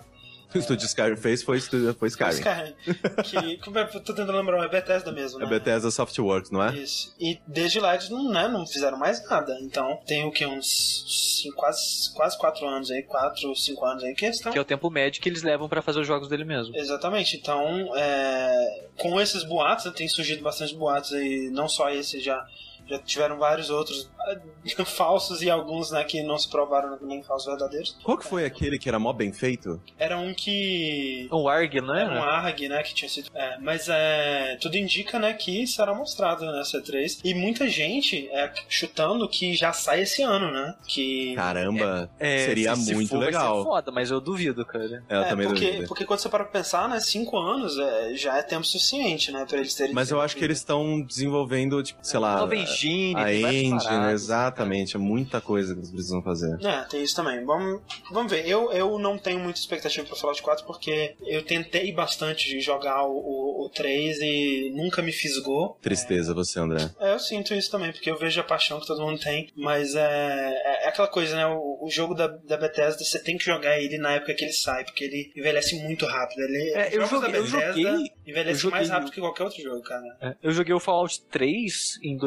O 0.55 0.59
estúdio 0.59 0.85
Skyrim 0.85 1.15
fez 1.17 1.43
foi, 1.43 1.59
foi 1.59 2.07
Skyrim. 2.07 2.31
Skyrim, 2.33 2.75
que, 3.23 3.57
como 3.57 3.77
é, 3.77 3.85
tô 3.85 3.99
tentando 3.99 4.31
lembrar, 4.31 4.63
é 4.63 4.69
Bethesda 4.69 5.11
mesmo, 5.11 5.39
né? 5.39 5.45
É 5.45 5.49
Bethesda 5.49 5.91
Softworks, 5.91 6.51
não 6.51 6.63
é? 6.63 6.75
Isso. 6.75 7.13
E 7.19 7.39
desde 7.47 7.79
lá 7.79 7.93
eles 7.95 8.09
não, 8.09 8.31
né, 8.31 8.47
não 8.47 8.65
fizeram 8.65 8.97
mais 8.97 9.23
nada. 9.29 9.57
Então 9.61 9.99
tem 10.05 10.25
o 10.25 10.31
que? 10.31 10.45
Uns 10.45 11.41
cinco, 11.41 11.55
quase, 11.55 12.13
quase 12.13 12.37
quatro 12.37 12.65
anos 12.67 12.89
aí, 12.91 13.03
quatro, 13.03 13.55
cinco 13.55 13.85
anos 13.85 14.03
aí 14.03 14.13
que 14.15 14.25
eles 14.25 14.37
estão. 14.37 14.51
Que 14.51 14.57
é 14.57 14.61
o 14.61 14.65
tempo 14.65 14.89
médio 14.89 15.21
que 15.21 15.29
eles 15.29 15.43
levam 15.43 15.67
pra 15.67 15.81
fazer 15.81 15.99
os 15.99 16.07
jogos 16.07 16.27
dele 16.29 16.45
mesmo. 16.45 16.75
Exatamente. 16.75 17.35
Então, 17.35 17.91
é, 17.95 18.85
com 18.97 19.19
esses 19.19 19.43
boatos, 19.43 19.85
né, 19.85 19.91
tem 19.95 20.07
surgido 20.07 20.41
bastante 20.43 20.75
boatos 20.75 21.13
aí, 21.13 21.49
não 21.51 21.67
só 21.67 21.89
esse, 21.89 22.19
já, 22.19 22.45
já 22.87 22.99
tiveram 22.99 23.37
vários 23.37 23.69
outros 23.69 24.09
falsos 24.85 25.41
e 25.41 25.49
alguns 25.49 25.91
né, 25.91 26.03
que 26.03 26.21
não 26.23 26.37
se 26.37 26.49
provaram 26.49 26.97
nem 27.01 27.21
falsos 27.23 27.47
verdadeiros. 27.47 27.97
Qual 28.03 28.17
que 28.17 28.25
foi 28.25 28.45
aquele 28.45 28.77
que 28.79 28.87
era 28.89 28.99
mó 28.99 29.13
bem 29.13 29.31
feito? 29.31 29.81
Era 29.97 30.17
um 30.17 30.33
que. 30.33 31.27
Um 31.31 31.47
ARG, 31.47 31.81
não 31.81 31.95
Era 31.95 32.11
um 32.11 32.17
é? 32.17 32.19
ARG, 32.19 32.67
né, 32.69 32.83
que 32.83 32.93
tinha 32.93 33.09
sido... 33.09 33.29
É, 33.33 33.57
mas 33.59 33.87
é, 33.89 34.57
tudo 34.61 34.75
indica, 34.77 35.19
né, 35.19 35.33
que 35.33 35.65
será 35.67 35.93
mostrado 35.93 36.45
nessa 36.51 36.81
E3. 36.81 37.19
E 37.23 37.33
muita 37.33 37.67
gente 37.67 38.27
é, 38.29 38.51
chutando 38.69 39.27
que 39.27 39.53
já 39.55 39.71
sai 39.73 40.01
esse 40.01 40.21
ano, 40.21 40.51
né? 40.51 40.75
Que... 40.87 41.35
Caramba, 41.35 42.09
É, 42.19 42.45
seria 42.45 42.75
se- 42.75 42.85
se 42.85 42.93
muito 42.95 43.09
for, 43.09 43.19
vai 43.19 43.31
ser 43.31 43.37
legal. 43.37 43.63
foda, 43.63 43.91
mas 43.91 44.11
eu 44.11 44.19
duvido, 44.19 44.65
cara. 44.65 45.03
É, 45.09 45.15
eu 45.15 45.21
é, 45.21 45.29
também 45.29 45.47
porque, 45.47 45.65
duvido. 45.67 45.87
porque 45.87 46.05
quando 46.05 46.19
você 46.19 46.29
para 46.29 46.43
pra 46.43 46.53
pensar, 46.53 46.87
né, 46.89 46.99
cinco 46.99 47.37
anos 47.37 47.77
é, 47.77 48.13
já 48.15 48.37
é 48.37 48.41
tempo 48.43 48.65
suficiente, 48.65 49.31
né, 49.31 49.45
pra 49.47 49.57
eles 49.59 49.73
terem... 49.75 49.93
Mas 49.93 50.11
eu 50.11 50.19
acho 50.21 50.35
que 50.35 50.43
eles 50.43 50.57
estão 50.59 51.01
desenvolvendo, 51.01 51.81
tipo, 51.83 51.99
sei 52.03 52.19
lá, 52.19 52.39
Nova 52.39 52.55
engine, 52.75 53.15
a 53.15 53.33
engine, 53.53 54.11
exatamente. 54.13 54.95
É 54.95 54.99
muita 54.99 55.39
coisa 55.41 55.73
que 55.73 55.79
eles 55.79 55.91
precisam 55.91 56.21
fazer. 56.21 56.57
É, 56.65 56.81
tem 56.83 57.03
isso 57.03 57.15
também. 57.15 57.43
Vamos, 57.45 57.81
vamos 58.11 58.31
ver. 58.31 58.47
Eu, 58.47 58.71
eu 58.71 58.97
não 58.99 59.17
tenho 59.17 59.39
muita 59.39 59.59
expectativa 59.59 60.05
pra 60.05 60.15
Fallout 60.15 60.41
4 60.41 60.65
porque 60.65 61.15
eu 61.25 61.43
tentei 61.43 61.91
bastante 61.91 62.49
de 62.49 62.59
jogar 62.59 63.03
o, 63.03 63.11
o, 63.17 63.65
o 63.65 63.69
3 63.69 64.17
e 64.21 64.71
nunca 64.75 65.01
me 65.01 65.11
fisgou. 65.11 65.77
Tristeza 65.81 66.33
você, 66.33 66.59
André. 66.59 66.89
É, 66.99 67.13
eu 67.13 67.19
sinto 67.19 67.53
isso 67.53 67.71
também, 67.71 67.91
porque 67.91 68.09
eu 68.09 68.17
vejo 68.17 68.39
a 68.39 68.43
paixão 68.43 68.79
que 68.79 68.87
todo 68.87 69.01
mundo 69.01 69.19
tem, 69.19 69.49
mas 69.55 69.95
é, 69.95 70.81
é 70.83 70.87
aquela 70.87 71.07
coisa, 71.07 71.35
né? 71.35 71.45
O, 71.47 71.79
o 71.85 71.89
jogo 71.89 72.13
da, 72.13 72.27
da 72.27 72.57
Bethesda, 72.57 73.03
você 73.03 73.19
tem 73.19 73.37
que 73.37 73.45
jogar 73.45 73.79
ele 73.79 73.97
na 73.97 74.13
época 74.13 74.33
que 74.33 74.43
ele 74.43 74.53
sai, 74.53 74.83
porque 74.83 75.03
ele 75.03 75.31
envelhece 75.35 75.75
muito 75.83 76.05
rápido. 76.05 76.39
Ele, 76.41 76.71
É, 76.75 76.89
eu 76.95 77.05
joguei- 77.05 77.31
da 77.31 77.37
eu 77.37 77.43
Bethesda 77.43 77.67
joguei- 77.73 78.11
envelhece 78.25 78.49
eu 78.51 78.55
joguei 78.55 78.77
mais 78.79 78.89
rápido 78.89 79.11
que 79.11 79.19
qualquer 79.19 79.43
outro 79.43 79.61
jogo, 79.61 79.81
cara. 79.81 80.17
É, 80.21 80.35
Eu 80.41 80.51
joguei 80.51 80.73
o 80.73 80.79
Fallout 80.79 81.21
3 81.31 81.99
em 82.03 82.17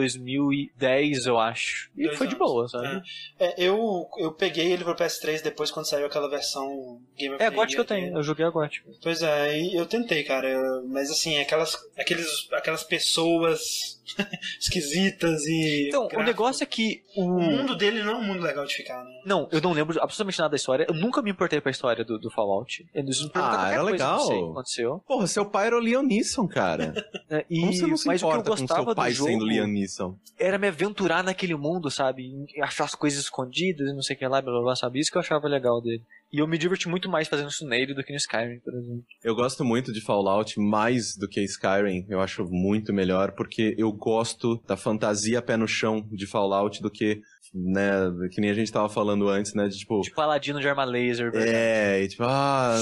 2010, 0.46 1.26
eu 1.26 1.38
acho. 1.38 1.90
E 1.96 2.04
Dois 2.04 2.18
foi 2.18 2.26
de 2.26 2.34
anos. 2.34 2.46
boa, 2.48 2.68
sabe? 2.68 3.02
É, 3.38 3.54
eu, 3.62 4.06
eu 4.18 4.32
peguei 4.32 4.72
ele 4.72 4.84
pro 4.84 4.94
PS3 4.94 5.42
depois 5.42 5.70
quando 5.70 5.86
saiu 5.86 6.06
aquela 6.06 6.28
versão 6.28 7.00
Game 7.16 7.34
of 7.34 7.42
É, 7.42 7.46
a 7.48 7.66
que 7.66 7.78
eu 7.78 7.84
tenho. 7.84 8.16
Eu 8.16 8.22
joguei 8.22 8.44
a 8.46 8.50
GOT. 8.50 8.82
Pois 9.02 9.22
é, 9.22 9.58
e 9.60 9.74
eu 9.76 9.86
tentei, 9.86 10.24
cara. 10.24 10.48
eu- 10.48 10.84
mas 10.88 11.10
assim, 11.10 11.38
aquelas, 11.38 11.76
aqueles, 11.98 12.28
aquelas 12.52 12.82
pessoas 12.84 14.00
esquisitas 14.60 15.44
e. 15.46 15.88
Então, 15.88 16.08
o 16.14 16.22
negócio 16.22 16.62
é 16.62 16.66
que 16.66 17.02
O 17.16 17.24
o... 17.24 17.40
mundo 17.40 17.76
dele 17.76 18.02
não 18.02 18.12
é 18.12 18.16
um 18.16 18.24
mundo 18.24 18.42
legal 18.42 18.64
de 18.64 18.74
ficar, 18.74 19.02
né? 19.04 19.20
Não, 19.24 19.48
eu 19.52 19.60
não 19.60 19.72
lembro 19.72 20.00
absolutamente 20.02 20.38
nada 20.38 20.50
da 20.50 20.56
história. 20.56 20.86
Eu 20.88 20.94
nunca 20.94 21.20
me 21.22 21.30
importei 21.30 21.60
pra 21.60 21.70
história 21.70 22.04
do, 22.04 22.18
do 22.18 22.30
Fallout. 22.30 22.84
Me 22.94 23.02
perguntaram 23.04 23.46
Ah, 23.46 23.50
qualquer 23.50 23.72
era 23.72 23.82
coisa, 23.82 23.92
legal. 23.92 24.18
Não 24.18 24.26
sei 24.26 24.36
o 24.36 24.44
que 24.46 24.50
aconteceu. 24.52 25.02
Porra, 25.06 25.26
seu 25.26 25.46
pai 25.46 25.66
era 25.66 25.76
o 25.76 25.80
Liam 25.80 26.02
Neeson, 26.02 26.46
cara. 26.48 26.94
É, 27.30 27.44
e, 27.50 27.60
Como 27.60 27.72
você 27.74 27.86
não 27.86 27.96
se 27.98 28.06
mas 28.06 28.22
o 28.22 28.26
que 28.26 28.32
eu 28.32 28.38
importa 28.40 28.50
com 28.50 28.56
gostava 28.62 28.84
seu 28.86 28.94
pai 28.94 29.10
do 29.10 29.14
jogo 29.16 29.30
sendo 29.30 29.46
Liam 29.46 29.66
Neeson? 29.66 30.16
Era 30.38 30.58
me 30.58 30.68
aventurar 30.68 31.22
naquele 31.22 31.54
mundo, 31.54 31.90
sabe? 31.90 32.30
Achar 32.62 32.84
as 32.84 32.94
coisas 32.94 33.20
escondidas 33.20 33.94
não 33.94 34.02
sei 34.02 34.16
o 34.16 34.18
que 34.18 34.26
lá, 34.26 34.40
blá 34.40 34.52
blá 34.52 34.62
blá, 34.62 34.76
sabe? 34.76 34.98
Isso 34.98 35.10
que 35.10 35.16
eu 35.16 35.22
achava 35.22 35.48
legal 35.48 35.80
dele. 35.80 36.02
E 36.30 36.40
eu 36.40 36.46
me 36.46 36.58
diverti 36.58 36.88
muito 36.88 37.08
mais 37.08 37.26
fazendo 37.26 37.48
isso 37.48 37.66
nele 37.66 37.94
do 37.94 38.04
que 38.04 38.12
no 38.12 38.18
Skyrim, 38.18 38.60
por 38.60 38.74
exemplo. 38.74 39.04
Eu 39.24 39.34
gosto 39.34 39.64
muito 39.64 39.92
de 39.92 40.00
Fallout 40.02 40.60
mais 40.60 41.16
do 41.16 41.26
que 41.26 41.42
Skyrim. 41.42 42.04
Eu 42.08 42.20
acho 42.20 42.44
muito 42.50 42.92
melhor 42.92 43.32
porque 43.32 43.74
eu 43.78 43.90
gosto 43.90 44.62
da 44.66 44.76
fantasia 44.76 45.40
pé 45.40 45.56
no 45.56 45.66
chão 45.66 46.06
de 46.12 46.26
Fallout 46.26 46.82
do 46.82 46.90
que, 46.90 47.22
né, 47.54 47.90
que 48.30 48.40
nem 48.40 48.50
a 48.50 48.54
gente 48.54 48.72
tava 48.72 48.88
falando 48.88 49.28
antes, 49.28 49.54
né, 49.54 49.68
de 49.68 49.78
tipo, 49.78 50.00
Tipo 50.00 50.20
Aladino 50.20 50.60
de 50.60 50.68
arma 50.68 50.84
laser, 50.84 51.30
verdade? 51.30 51.54
É, 51.54 52.02
e 52.02 52.08
tipo, 52.08 52.24
ah, 52.24 52.76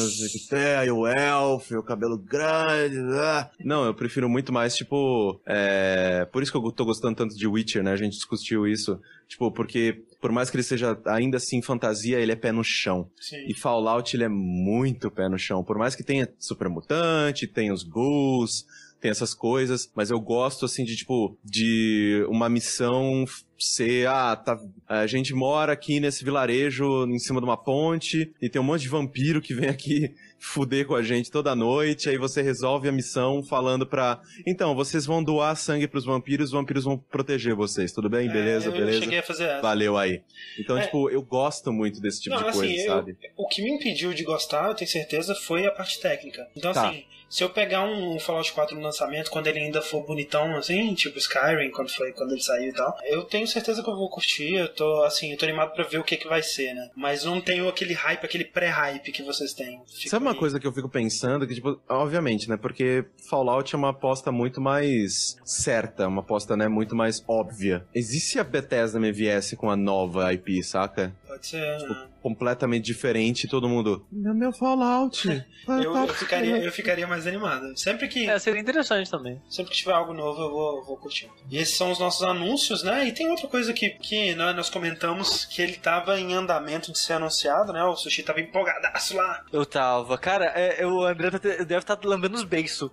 é, 0.52 0.92
o 0.92 1.06
elfo, 1.06 1.78
o 1.78 1.82
cabelo 1.82 2.18
grande. 2.18 2.96
ah. 3.14 3.50
Não, 3.64 3.84
eu 3.84 3.94
prefiro 3.94 4.28
muito 4.28 4.52
mais, 4.52 4.74
tipo. 4.76 5.40
É, 5.46 6.26
por 6.32 6.42
isso 6.42 6.52
que 6.52 6.58
eu 6.58 6.72
tô 6.72 6.84
gostando 6.84 7.16
tanto 7.16 7.36
de 7.36 7.46
Witcher, 7.46 7.82
né? 7.82 7.92
A 7.92 7.96
gente 7.96 8.14
discutiu 8.14 8.66
isso. 8.66 9.00
Tipo, 9.28 9.50
porque 9.50 10.04
por 10.20 10.30
mais 10.32 10.50
que 10.50 10.56
ele 10.56 10.62
seja 10.62 10.98
ainda 11.06 11.36
assim 11.36 11.60
fantasia, 11.62 12.18
ele 12.18 12.32
é 12.32 12.36
pé 12.36 12.52
no 12.52 12.62
chão. 12.64 13.10
Sim. 13.20 13.44
E 13.48 13.54
Fallout, 13.54 14.16
ele 14.16 14.24
é 14.24 14.28
muito 14.28 15.10
pé 15.10 15.28
no 15.28 15.38
chão. 15.38 15.62
Por 15.64 15.78
mais 15.78 15.94
que 15.94 16.02
tenha 16.04 16.28
super 16.38 16.68
mutante, 16.68 17.46
tenha 17.46 17.72
os 17.72 17.82
ghouls, 17.82 18.64
tem 19.06 19.10
essas 19.12 19.32
coisas, 19.32 19.88
mas 19.94 20.10
eu 20.10 20.18
gosto, 20.18 20.64
assim, 20.64 20.84
de, 20.84 20.96
tipo, 20.96 21.38
de 21.44 22.26
uma 22.28 22.48
missão 22.48 23.24
ser, 23.56 24.08
ah, 24.08 24.34
tá, 24.34 24.58
a 24.88 25.06
gente 25.06 25.32
mora 25.32 25.72
aqui 25.72 26.00
nesse 26.00 26.24
vilarejo 26.24 27.06
em 27.06 27.18
cima 27.18 27.40
de 27.40 27.46
uma 27.46 27.56
ponte 27.56 28.34
e 28.42 28.50
tem 28.50 28.60
um 28.60 28.64
monte 28.64 28.82
de 28.82 28.88
vampiro 28.88 29.40
que 29.40 29.54
vem 29.54 29.68
aqui 29.68 30.12
fuder 30.52 30.86
com 30.86 30.94
a 30.94 31.02
gente 31.02 31.30
toda 31.30 31.54
noite, 31.54 32.08
aí 32.08 32.16
você 32.16 32.40
resolve 32.40 32.88
a 32.88 32.92
missão 32.92 33.42
falando 33.42 33.86
pra, 33.86 34.20
então, 34.46 34.74
vocês 34.74 35.04
vão 35.04 35.22
doar 35.22 35.56
sangue 35.56 35.88
pros 35.88 36.04
vampiros, 36.04 36.46
os 36.46 36.52
vampiros 36.52 36.84
vão 36.84 36.96
proteger 36.96 37.54
vocês, 37.54 37.92
tudo 37.92 38.08
bem? 38.08 38.28
Beleza, 38.28 38.66
É, 38.66 38.68
eu, 38.68 38.72
beleza? 38.72 38.98
Eu 38.98 39.02
cheguei 39.02 39.18
a 39.18 39.22
fazer 39.22 39.44
essa. 39.44 39.62
Valeu 39.62 39.96
aí. 39.96 40.22
Então, 40.58 40.78
É. 40.78 40.82
tipo, 40.84 41.10
eu 41.10 41.20
gosto 41.22 41.72
muito 41.72 42.00
desse 42.00 42.22
tipo 42.22 42.36
Não, 42.36 42.42
de 42.44 42.48
assim, 42.50 42.58
coisa, 42.60 42.74
eu- 42.82 42.86
sabe? 42.94 43.16
O 43.36 43.48
que 43.48 43.62
me 43.62 43.70
impediu 43.70 44.14
de 44.14 44.22
gostar, 44.22 44.68
eu 44.68 44.74
tenho 44.74 44.90
certeza, 44.90 45.34
foi 45.34 45.66
a 45.66 45.70
parte 45.72 46.00
técnica. 46.00 46.46
Então, 46.56 46.72
Tá. 46.72 46.88
assim, 46.90 47.04
se 47.28 47.42
eu 47.42 47.50
pegar 47.50 47.82
um 47.82 48.18
Fallout 48.20 48.52
4 48.52 48.76
no 48.76 48.82
lançamento, 48.82 49.30
quando 49.32 49.48
ele 49.48 49.58
ainda 49.58 49.82
for 49.82 50.04
bonitão, 50.06 50.56
assim, 50.56 50.94
tipo 50.94 51.18
Skyrim, 51.18 51.70
quando, 51.72 51.90
foi, 51.90 52.12
quando 52.12 52.32
ele 52.32 52.42
saiu 52.42 52.68
e 52.70 52.72
tal, 52.72 52.96
eu 53.04 53.24
tenho 53.24 53.46
certeza 53.48 53.82
que 53.82 53.90
eu 53.90 53.96
vou 53.96 54.08
curtir, 54.08 54.54
eu 54.54 54.68
tô, 54.68 55.02
assim, 55.02 55.32
eu 55.32 55.36
tô 55.38 55.44
animado 55.44 55.72
pra 55.74 55.82
ver 55.84 55.98
o 55.98 56.04
que 56.04 56.16
que 56.16 56.28
vai 56.28 56.42
ser, 56.42 56.72
né? 56.72 56.88
Mas 56.94 57.24
não 57.24 57.40
tenho 57.40 57.68
aquele 57.68 57.94
hype, 57.94 58.24
aquele 58.24 58.44
pré-hype 58.44 59.10
que 59.10 59.22
vocês 59.24 59.52
têm. 59.52 59.80
Fico 59.92 60.08
Sabe 60.10 60.24
uma. 60.24 60.35
Coisa 60.36 60.60
que 60.60 60.66
eu 60.66 60.72
fico 60.72 60.88
pensando? 60.88 61.46
Que, 61.46 61.54
tipo, 61.54 61.78
obviamente, 61.88 62.48
né? 62.48 62.56
Porque 62.56 63.04
Fallout 63.28 63.74
é 63.74 63.78
uma 63.78 63.90
aposta 63.90 64.30
muito 64.30 64.60
mais 64.60 65.36
certa, 65.44 66.06
uma 66.06 66.20
aposta, 66.20 66.56
né, 66.56 66.68
muito 66.68 66.94
mais 66.94 67.22
óbvia. 67.26 67.84
Existe 67.94 68.38
a 68.38 68.44
Bethesda 68.44 69.00
me 69.00 69.12
viesse 69.12 69.56
com 69.56 69.70
a 69.70 69.76
nova 69.76 70.32
IP, 70.32 70.62
saca? 70.62 71.12
Pode 71.26 71.46
ser. 71.46 71.78
Tipo, 71.78 71.92
né? 71.92 72.06
completamente 72.22 72.84
diferente 72.84 73.44
e 73.44 73.48
todo 73.48 73.68
mundo. 73.68 74.06
Meu, 74.10 74.34
meu 74.34 74.52
Fallout. 74.52 75.26
Ah, 75.68 75.80
Eu, 75.82 75.92
tá 75.92 76.04
eu, 76.06 76.14
ficaria, 76.14 76.56
eu 76.58 76.70
ficaria 76.70 77.06
mais 77.08 77.26
animado. 77.26 77.76
Sempre 77.76 78.06
que, 78.06 78.30
É, 78.30 78.38
seria 78.38 78.60
interessante 78.60 79.10
também. 79.10 79.42
sempre 79.50 79.72
que 79.72 79.78
tiver 79.78 79.92
algo 79.94 80.12
novo, 80.14 80.40
eu 80.40 80.50
vou, 80.50 80.84
vou 80.84 80.96
curtir. 80.96 81.28
E 81.50 81.58
esses 81.58 81.76
são 81.76 81.90
os 81.90 81.98
nossos 81.98 82.22
anúncios, 82.22 82.84
né? 82.84 83.04
E 83.08 83.10
tem 83.12 83.28
outra 83.28 83.48
coisa 83.48 83.72
que, 83.72 83.90
que 83.90 84.32
né, 84.36 84.52
nós 84.52 84.70
comentamos 84.70 85.44
que 85.44 85.60
ele 85.60 85.72
tava 85.74 86.20
em 86.20 86.34
andamento 86.34 86.92
de 86.92 86.98
ser 87.00 87.14
anunciado, 87.14 87.72
né? 87.72 87.82
O 87.82 87.96
Sushi 87.96 88.22
tava 88.22 88.40
empolgadaço 88.40 89.16
lá. 89.16 89.44
Eu 89.52 89.66
tava. 89.66 90.16
Cara, 90.16 90.44
é, 90.54 90.82
é, 90.82 90.86
o 90.86 91.02
André 91.04 91.32
tá 91.32 91.38
deve 91.38 91.78
estar 91.78 91.98
lambendo 92.04 92.36
os 92.36 92.44
beiços. 92.44 92.88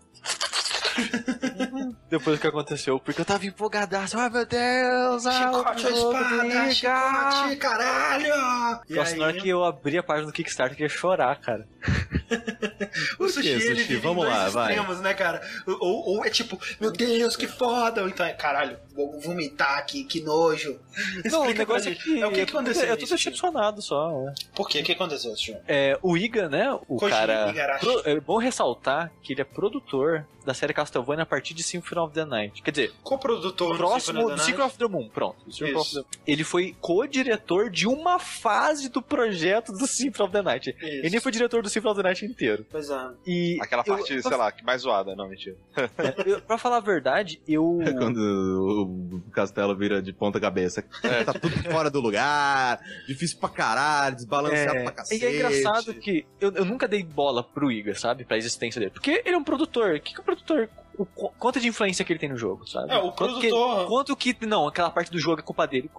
Depois 2.10 2.38
do 2.38 2.42
que 2.42 2.48
aconteceu. 2.48 3.00
Porque 3.00 3.22
eu 3.22 3.26
tava 3.26 3.46
empolgadaço. 3.46 4.18
Ai 4.18 4.30
meu 4.30 4.46
Deus! 4.46 5.24
Chicote 5.24 5.88
a 5.88 5.90
espada, 5.90 6.72
chicote, 6.72 7.56
caralho! 7.58 8.82
E 8.90 8.94
Nossa, 8.94 9.16
na 9.16 9.26
hora 9.26 9.36
aí, 9.36 9.42
que 9.42 9.50
eu 9.50 9.64
abri 9.64 9.98
a 9.98 10.04
página 10.04 10.28
do 10.28 10.34
Kickstarter, 10.34 10.78
eu 10.80 10.84
ia 10.84 10.90
chorar, 10.90 11.40
cara. 11.40 11.68
o 13.20 13.28
Sushi, 13.28 13.42
quê, 13.42 13.66
ele 13.66 13.82
Sushi? 13.82 13.96
Vamos 13.98 14.26
lá, 14.26 14.50
vai. 14.50 14.72
extremos, 14.74 15.02
né, 15.02 15.14
cara? 15.14 15.42
Ou, 15.66 16.18
ou 16.18 16.26
é 16.26 16.30
tipo, 16.30 16.60
meu 16.80 16.92
Deus, 16.92 17.36
que 17.36 17.48
foda! 17.48 18.02
Ou 18.02 18.10
então 18.10 18.26
é, 18.26 18.34
caralho, 18.34 18.78
vou 18.96 19.20
vomitar 19.20 19.78
aqui, 19.78 20.04
que 20.04 20.22
nojo. 20.22 20.80
Não, 21.26 21.42
o 21.44 21.54
negócio 21.54 21.92
é 21.92 21.96
que. 21.96 22.20
É, 22.22 22.28
o 22.28 22.32
que 22.32 22.42
eu 22.42 22.46
que 22.46 22.52
tô- 22.52 22.58
aconteceu 22.60 22.86
Eu 22.88 22.98
tô 22.98 23.06
decepcionado 23.06 23.82
só. 23.82 24.12
é. 24.30 24.34
Por 24.56 24.70
quê? 24.70 24.82
O 24.82 24.84
que 24.84 24.92
aconteceu, 24.92 25.32
Sushi? 25.36 25.58
É, 25.68 25.98
o 26.02 26.16
Iga, 26.18 26.48
né? 26.50 26.72
O 26.88 26.98
Koji 26.98 27.12
cara. 27.12 27.50
Igarashi. 27.50 27.86
pro- 27.86 28.02
é 28.10 28.20
bom 28.20 28.38
ressaltar 28.38 29.12
que 29.22 29.34
ele 29.34 29.42
é 29.42 29.46
produtor 29.46 30.26
da 30.46 30.54
série 30.54 30.74
Castlevania 30.74 31.24
a 31.24 31.26
partir 31.26 31.54
de 31.54 31.64
Symphony 31.64 32.02
of 32.02 32.14
the 32.14 32.26
Night. 32.26 32.62
Quer 32.62 32.72
dizer, 32.72 32.92
Co-produtor 33.02 33.78
próximo 33.78 34.24
do 34.24 34.36
the 34.36 34.42
Secret 34.44 34.66
of 34.66 34.78
the 34.78 34.88
Moon, 34.90 35.08
pronto. 35.08 35.38
The- 35.50 36.04
Ele 36.28 36.44
foi 36.44 36.76
co-diretor 36.82 37.70
de 37.70 37.88
uma 37.88 38.20
fase 38.20 38.90
do 38.90 39.02
projeto 39.02 39.72
do 39.72 39.88
Symphony 39.88 40.26
of 40.26 40.34
the 40.34 40.42
Night. 40.42 40.70
Isso. 40.78 40.86
Ele 40.86 41.10
nem 41.12 41.20
foi 41.22 41.32
diretor 41.32 41.64
do 41.64 41.70
Symphony 41.70 41.92
of 41.94 42.02
the 42.02 42.08
Night 42.10 42.26
inteiro. 42.26 42.66
Pois 42.70 42.90
é. 42.90 43.10
E 43.26 43.58
Aquela 43.62 43.84
eu- 43.88 43.96
parte, 43.96 44.22
sei 44.22 44.38
lá, 44.38 44.52
que 44.52 44.66
mais 44.66 44.82
zoada, 44.82 45.16
não, 45.16 45.30
mentira. 45.30 45.56
eu- 46.28 46.42
pra 46.42 46.58
falar 46.58 46.78
a 46.78 46.82
verdade, 46.82 47.42
eu. 47.48 47.80
É 47.82 47.94
quando 47.94 48.83
o 48.84 49.22
castelo 49.32 49.76
vira 49.76 50.02
de 50.02 50.14
ponta 50.14 50.40
cabeça. 50.40 50.84
Tá 51.26 51.34
tudo 51.34 51.56
fora 51.72 51.90
do 51.90 52.00
lugar, 52.00 52.80
difícil 53.08 53.38
pra 53.40 53.50
caralho, 53.50 54.16
desbalanceado 54.16 54.72
pra 54.72 54.82
É, 54.82 54.92
cacete. 54.92 55.24
e 55.24 55.28
é 55.28 55.36
engraçado 55.36 55.94
que 55.96 56.26
eu, 56.40 56.52
eu 56.54 56.66
nunca 56.66 56.88
dei 56.88 57.04
bola 57.04 57.44
pro 57.44 57.72
Iga, 57.72 57.96
sabe? 57.96 58.24
Pra 58.26 58.38
existência 58.38 58.80
dele. 58.80 58.92
Porque 58.92 59.22
ele 59.26 59.36
é 59.36 59.38
um 59.38 59.44
produtor. 59.44 59.96
O 59.96 60.00
que, 60.02 60.14
que 60.14 60.20
o 60.20 60.24
produtor. 60.24 60.70
O, 60.98 61.06
qu- 61.08 61.32
quanto 61.40 61.60
de 61.60 61.68
influência 61.68 62.06
que 62.06 62.14
ele 62.14 62.20
tem 62.20 62.30
no 62.30 62.38
jogo, 62.38 62.68
sabe? 62.70 62.92
É, 62.94 62.98
o 62.98 63.12
Quanto 63.12 63.40
que- 63.40 63.48
produtor- 63.50 63.88
quanto 63.88 64.16
que. 64.16 64.36
Não, 64.46 64.68
aquela 64.68 64.92
parte 64.92 65.10
do 65.12 65.18
jogo 65.20 65.40
é 65.40 65.44
culpa 65.44 65.66
dele. 65.66 65.90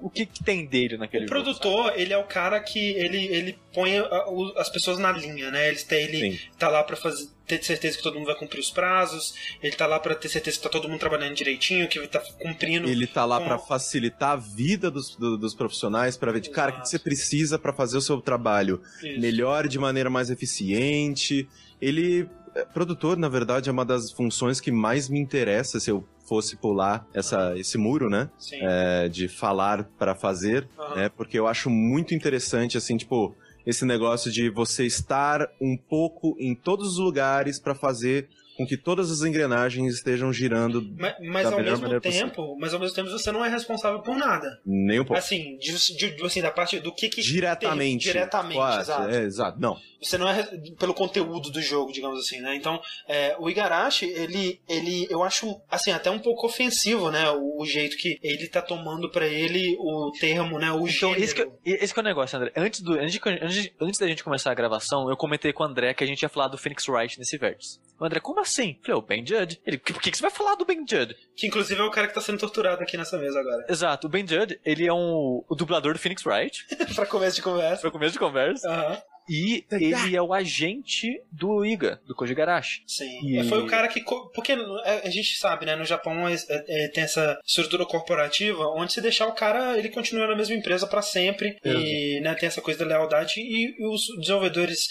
O 0.00 0.10
que, 0.10 0.26
que 0.26 0.44
tem 0.44 0.66
dele 0.66 0.98
naquele 0.98 1.24
O 1.24 1.28
jogo? 1.28 1.40
produtor, 1.42 1.92
ele 1.96 2.12
é 2.12 2.18
o 2.18 2.24
cara 2.24 2.60
que 2.60 2.78
ele, 2.78 3.24
ele 3.28 3.58
põe 3.72 3.96
a- 3.96 4.28
o- 4.28 4.52
as 4.58 4.68
pessoas 4.68 4.98
na 4.98 5.10
linha, 5.10 5.50
né? 5.50 5.68
Ele, 5.68 5.78
tem- 5.78 6.04
ele 6.04 6.32
Sim. 6.32 6.38
tá 6.58 6.68
lá 6.68 6.84
pra 6.84 6.96
fazer, 6.96 7.28
ter 7.46 7.62
certeza 7.64 7.96
que 7.96 8.02
todo 8.02 8.14
mundo 8.16 8.26
vai 8.26 8.34
cumprir 8.34 8.60
os 8.60 8.70
prazos, 8.70 9.34
ele 9.62 9.74
tá 9.74 9.86
lá 9.86 9.98
pra 9.98 10.14
ter 10.14 10.28
certeza 10.28 10.58
que 10.58 10.62
tá 10.62 10.68
todo 10.68 10.86
mundo 10.88 11.00
trabalhando 11.00 11.34
direitinho, 11.34 11.88
que 11.88 12.06
tá 12.06 12.20
cumprindo. 12.38 12.88
Ele 12.90 13.06
tá 13.06 13.24
lá 13.24 13.38
com- 13.38 13.46
pra 13.46 13.58
facilitar 13.58 14.32
a 14.32 14.36
vida 14.36 14.90
dos, 14.90 15.16
do- 15.16 15.38
dos 15.38 15.54
profissionais, 15.54 16.16
pra 16.18 16.30
ver 16.30 16.40
de 16.40 16.50
cara 16.50 16.72
o 16.72 16.74
que 16.76 16.82
que 16.82 16.88
você 16.90 16.98
precisa 16.98 17.58
pra 17.58 17.72
fazer 17.72 17.96
o 17.96 18.02
seu 18.02 18.20
trabalho 18.20 18.82
Isso. 19.02 19.18
melhor, 19.18 19.66
de 19.66 19.78
maneira 19.78 20.10
mais 20.10 20.28
eficiente. 20.30 21.48
Ele, 21.80 22.28
produtor, 22.72 23.16
na 23.16 23.28
verdade, 23.28 23.68
é 23.68 23.72
uma 23.72 23.84
das 23.84 24.10
funções 24.10 24.60
que 24.60 24.70
mais 24.70 25.08
me 25.08 25.18
interessa 25.18 25.80
se 25.80 25.90
eu 25.90 26.04
fosse 26.26 26.56
pular 26.56 27.06
essa, 27.12 27.56
esse 27.58 27.76
muro, 27.76 28.08
né? 28.08 28.30
Sim. 28.38 28.58
É, 28.62 29.08
de 29.08 29.28
falar 29.28 29.84
pra 29.98 30.14
fazer, 30.14 30.68
Aham. 30.78 30.94
né? 30.94 31.08
Porque 31.08 31.38
eu 31.38 31.46
acho 31.46 31.68
muito 31.68 32.14
interessante, 32.14 32.78
assim, 32.78 32.96
tipo, 32.96 33.34
esse 33.66 33.84
negócio 33.84 34.30
de 34.30 34.50
você 34.50 34.84
estar 34.86 35.48
um 35.60 35.76
pouco 35.76 36.36
em 36.38 36.54
todos 36.54 36.92
os 36.92 36.98
lugares 36.98 37.58
pra 37.58 37.74
fazer 37.74 38.28
com 38.56 38.66
que 38.66 38.76
todas 38.76 39.10
as 39.10 39.22
engrenagens 39.22 39.94
estejam 39.94 40.32
girando 40.32 40.82
Mas, 40.98 41.14
mas 41.20 41.42
da 41.44 41.50
ao 41.52 41.56
melhor 41.58 41.70
mesmo 41.72 41.82
maneira 41.82 42.00
tempo, 42.00 42.56
mas 42.60 42.74
ao 42.74 42.80
mesmo 42.80 42.94
tempo 42.94 43.10
você 43.10 43.32
não 43.32 43.44
é 43.44 43.48
responsável 43.48 44.00
por 44.00 44.16
nada. 44.16 44.60
nem 44.66 45.00
um 45.00 45.04
pouco. 45.04 45.18
Assim, 45.18 45.56
de, 45.58 45.72
de- 46.16 46.24
assim, 46.24 46.42
da 46.42 46.50
parte 46.50 46.78
do 46.80 46.92
que 46.94 47.08
que 47.08 47.22
diretamente. 47.22 48.04
tem- 48.04 48.12
diretamente, 48.12 48.56
Quase, 48.56 48.80
exato. 48.90 49.08
É, 49.10 49.22
exato. 49.22 49.60
Não. 49.60 49.78
Você 50.02 50.18
não 50.18 50.28
é 50.28 50.42
pelo 50.80 50.92
conteúdo 50.94 51.48
do 51.50 51.62
jogo, 51.62 51.92
digamos 51.92 52.18
assim, 52.18 52.40
né? 52.40 52.56
Então, 52.56 52.80
é, 53.08 53.36
o 53.38 53.48
Igarashi, 53.48 54.06
ele, 54.06 54.60
ele, 54.68 55.06
eu 55.08 55.22
acho, 55.22 55.60
assim, 55.70 55.92
até 55.92 56.10
um 56.10 56.18
pouco 56.18 56.44
ofensivo, 56.44 57.08
né? 57.10 57.30
O, 57.30 57.60
o 57.62 57.64
jeito 57.64 57.96
que 57.96 58.18
ele 58.20 58.48
tá 58.48 58.60
tomando 58.60 59.08
pra 59.10 59.28
ele 59.28 59.76
o 59.78 60.10
termo, 60.18 60.58
né? 60.58 60.72
O 60.72 60.88
Então, 60.88 61.10
gênero. 61.14 61.22
esse 61.22 61.34
que, 61.36 61.48
esse 61.64 61.94
que 61.94 62.00
é 62.00 62.02
o 62.02 62.04
negócio, 62.04 62.36
André. 62.36 62.50
Antes, 62.56 62.80
do, 62.80 62.94
antes, 62.94 63.20
antes, 63.40 63.70
antes 63.80 64.00
da 64.00 64.08
gente 64.08 64.24
começar 64.24 64.50
a 64.50 64.54
gravação, 64.54 65.08
eu 65.08 65.16
comentei 65.16 65.52
com 65.52 65.62
o 65.62 65.66
André 65.66 65.94
que 65.94 66.02
a 66.02 66.06
gente 66.06 66.20
ia 66.22 66.28
falar 66.28 66.48
do 66.48 66.58
Phoenix 66.58 66.88
Wright 66.88 67.16
nesse 67.16 67.38
vértice. 67.38 67.78
O 68.00 68.04
André, 68.04 68.18
como 68.18 68.40
assim? 68.42 68.78
Falei, 68.82 68.98
o 68.98 69.02
Ben 69.02 69.26
Judd. 69.26 69.60
Ele, 69.66 69.78
por 69.78 70.00
que, 70.00 70.10
que 70.10 70.16
você 70.16 70.22
vai 70.22 70.30
falar 70.30 70.54
do 70.56 70.64
Ben 70.64 70.78
Judd? 70.88 71.14
Que 71.36 71.46
inclusive 71.46 71.80
é 71.80 71.84
o 71.84 71.90
cara 71.90 72.08
que 72.08 72.14
tá 72.14 72.20
sendo 72.20 72.38
torturado 72.38 72.82
aqui 72.82 72.96
nessa 72.96 73.16
mesa 73.18 73.40
agora. 73.40 73.64
Exato, 73.68 74.06
o 74.06 74.10
Ben 74.10 74.26
Judd, 74.26 74.58
ele 74.64 74.86
é 74.86 74.92
um, 74.92 75.44
o 75.48 75.54
dublador 75.54 75.92
do 75.94 75.98
Phoenix 75.98 76.24
Wright, 76.26 76.66
pra 76.94 77.06
começo 77.06 77.36
de 77.36 77.42
conversa. 77.42 77.80
para 77.80 77.90
começo 77.90 78.12
de 78.12 78.18
conversa, 78.18 78.68
Aham, 78.68 79.02
e 79.28 79.64
ele 79.70 80.16
é 80.16 80.20
o 80.20 80.34
agente 80.34 81.22
do 81.30 81.64
Iga, 81.64 82.00
do 82.04 82.14
Koji 82.14 82.34
Garashi. 82.34 82.82
sim. 82.88 83.20
E- 83.24 83.44
Foi 83.44 83.62
o 83.62 83.66
cara 83.68 83.86
que. 83.86 84.00
Porque 84.34 84.52
é, 84.84 85.06
a 85.06 85.10
gente 85.10 85.36
sabe, 85.38 85.64
né? 85.64 85.76
No 85.76 85.84
Japão 85.84 86.28
é- 86.28 86.34
é- 86.48 86.88
tem 86.88 87.04
essa 87.04 87.38
estrutura 87.46 87.86
corporativa 87.86 88.66
onde 88.68 88.92
se 88.92 89.00
deixar 89.00 89.28
o 89.28 89.32
cara, 89.32 89.78
ele 89.78 89.88
continua 89.90 90.26
na 90.26 90.34
mesma 90.36 90.56
empresa 90.56 90.88
pra 90.88 91.00
sempre. 91.02 91.56
E 91.64 92.20
né, 92.20 92.34
tem 92.34 92.48
essa 92.48 92.60
coisa 92.60 92.80
da 92.80 92.84
lealdade. 92.96 93.34
E, 93.40 93.76
e 93.78 93.86
os 93.86 94.08
desenvolvedores 94.18 94.86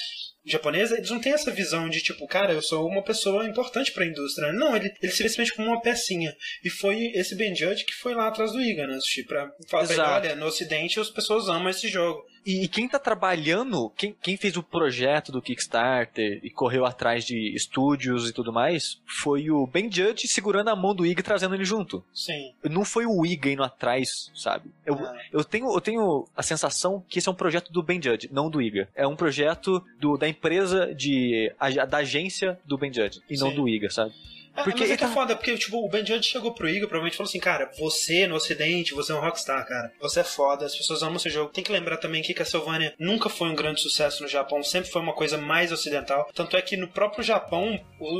japoneses, 0.45 0.97
eles 0.97 1.09
não 1.09 1.19
têm 1.19 1.34
essa 1.34 1.51
visão 1.51 1.89
de 1.89 2.01
tipo, 2.01 2.27
cara, 2.27 2.53
eu 2.53 2.61
sou 2.61 2.88
uma 2.88 3.03
pessoa 3.03 3.47
importante 3.47 3.91
pra 3.91 4.05
indústria. 4.05 4.51
Não, 4.51 4.76
ele, 4.76 4.93
ele 5.01 5.11
se 5.11 5.23
vê 5.23 5.30
simplesmente 5.30 5.55
como 5.55 5.68
uma 5.69 5.81
pecinha. 5.81 6.35
E 6.63 6.69
foi 6.69 7.11
esse 7.13 7.35
Ben 7.35 7.55
Judge 7.55 7.85
que 7.85 7.93
foi 7.93 8.13
lá 8.13 8.27
atrás 8.27 8.51
do 8.51 8.61
Iga, 8.61 8.88
né? 8.88 8.99
Sushi, 8.99 9.23
Pra 9.23 9.51
falar 9.68 9.84
olha, 10.15 10.35
no 10.35 10.47
ocidente 10.47 10.99
as 10.99 11.09
pessoas 11.09 11.47
amam 11.47 11.69
esse 11.69 11.88
jogo. 11.88 12.23
E, 12.45 12.63
e 12.63 12.68
quem 12.68 12.88
tá 12.89 12.97
trabalhando, 12.99 13.89
quem, 13.95 14.15
quem 14.22 14.35
fez 14.35 14.57
o 14.57 14.63
projeto 14.63 15.31
do 15.31 15.41
Kickstarter 15.41 16.39
e 16.43 16.49
correu 16.49 16.85
atrás 16.85 17.23
de 17.26 17.53
estúdios 17.55 18.30
e 18.30 18.34
tudo 18.34 18.51
mais, 18.51 18.99
foi 19.05 19.49
o 19.51 19.65
Ben 19.68 19.91
Judge 19.91 20.27
segurando 20.27 20.69
a 20.69 20.76
mão 20.76 20.95
do 20.95 21.05
Iga 21.05 21.22
e 21.22 21.23
trazendo 21.23 21.53
ele 21.55 21.63
junto. 21.65 22.03
Sim. 22.13 22.51
Não 22.63 22.84
foi 22.84 23.05
o 23.05 23.26
Iga 23.26 23.49
indo 23.49 23.63
atrás, 23.63 24.31
sabe? 24.35 24.72
Eu, 24.85 24.95
Ah. 24.95 25.18
eu, 25.31 25.43
tenho, 25.43 25.72
eu 25.73 25.81
tenho 25.81 26.27
a 26.35 26.41
sensação 26.43 27.03
que 27.07 27.19
esse 27.19 27.30
é 27.30 27.31
um 27.31 27.35
projeto 27.35 27.72
do 27.72 27.84
Ben 27.84 28.01
Judge, 28.01 28.30
não 28.31 28.49
do 28.49 28.61
Iga. 28.61 28.89
É 28.95 29.05
um 29.07 29.15
projeto 29.15 29.84
do, 29.99 30.18
da 30.18 30.27
empresa 30.27 30.93
de. 30.93 31.51
a- 31.59 31.85
da 31.85 31.97
agência 31.97 32.59
do 32.65 32.77
Ben 32.77 32.91
Judge, 32.93 33.22
e 33.30 33.38
não 33.38 33.49
Sim. 33.49 33.55
do 33.55 33.69
Iga, 33.69 33.89
sabe? 33.89 34.13
É, 34.55 34.63
Porque 34.63 34.81
mas 34.81 34.91
é 34.91 34.97
que 34.97 35.03
é 35.03 35.07
tá- 35.07 35.13
foda, 35.13 35.35
porque 35.35 35.57
tipo, 35.57 35.77
o 35.77 35.87
Ben 35.89 36.05
Judge 36.05 36.29
chegou 36.29 36.53
pro 36.53 36.67
Igor 36.67 36.87
provavelmente 36.89 37.15
falou 37.17 37.29
assim, 37.29 37.39
cara, 37.39 37.71
você 37.79 38.27
no 38.27 38.35
ocidente, 38.35 38.93
você 38.93 39.11
é 39.11 39.15
um 39.15 39.21
rockstar, 39.21 39.65
cara. 39.65 39.91
Você 40.01 40.19
é 40.19 40.23
foda, 40.23 40.65
as 40.65 40.75
pessoas 40.75 41.01
amam 41.03 41.17
seu 41.19 41.31
jogo. 41.31 41.51
Tem 41.51 41.63
que 41.63 41.71
lembrar 41.71 41.97
também 41.97 42.21
que 42.21 42.33
Castlevania 42.33 42.93
nunca 42.99 43.29
foi 43.29 43.47
um 43.49 43.55
grande 43.55 43.81
sucesso 43.81 44.21
no 44.23 44.27
Japão, 44.29 44.61
sempre 44.61 44.91
foi 44.91 45.01
uma 45.01 45.13
coisa 45.13 45.37
mais 45.37 45.71
ocidental. 45.71 46.29
Tanto 46.35 46.57
é 46.57 46.61
que 46.61 46.75
no 46.75 46.87
próprio 46.87 47.23
Japão, 47.23 47.79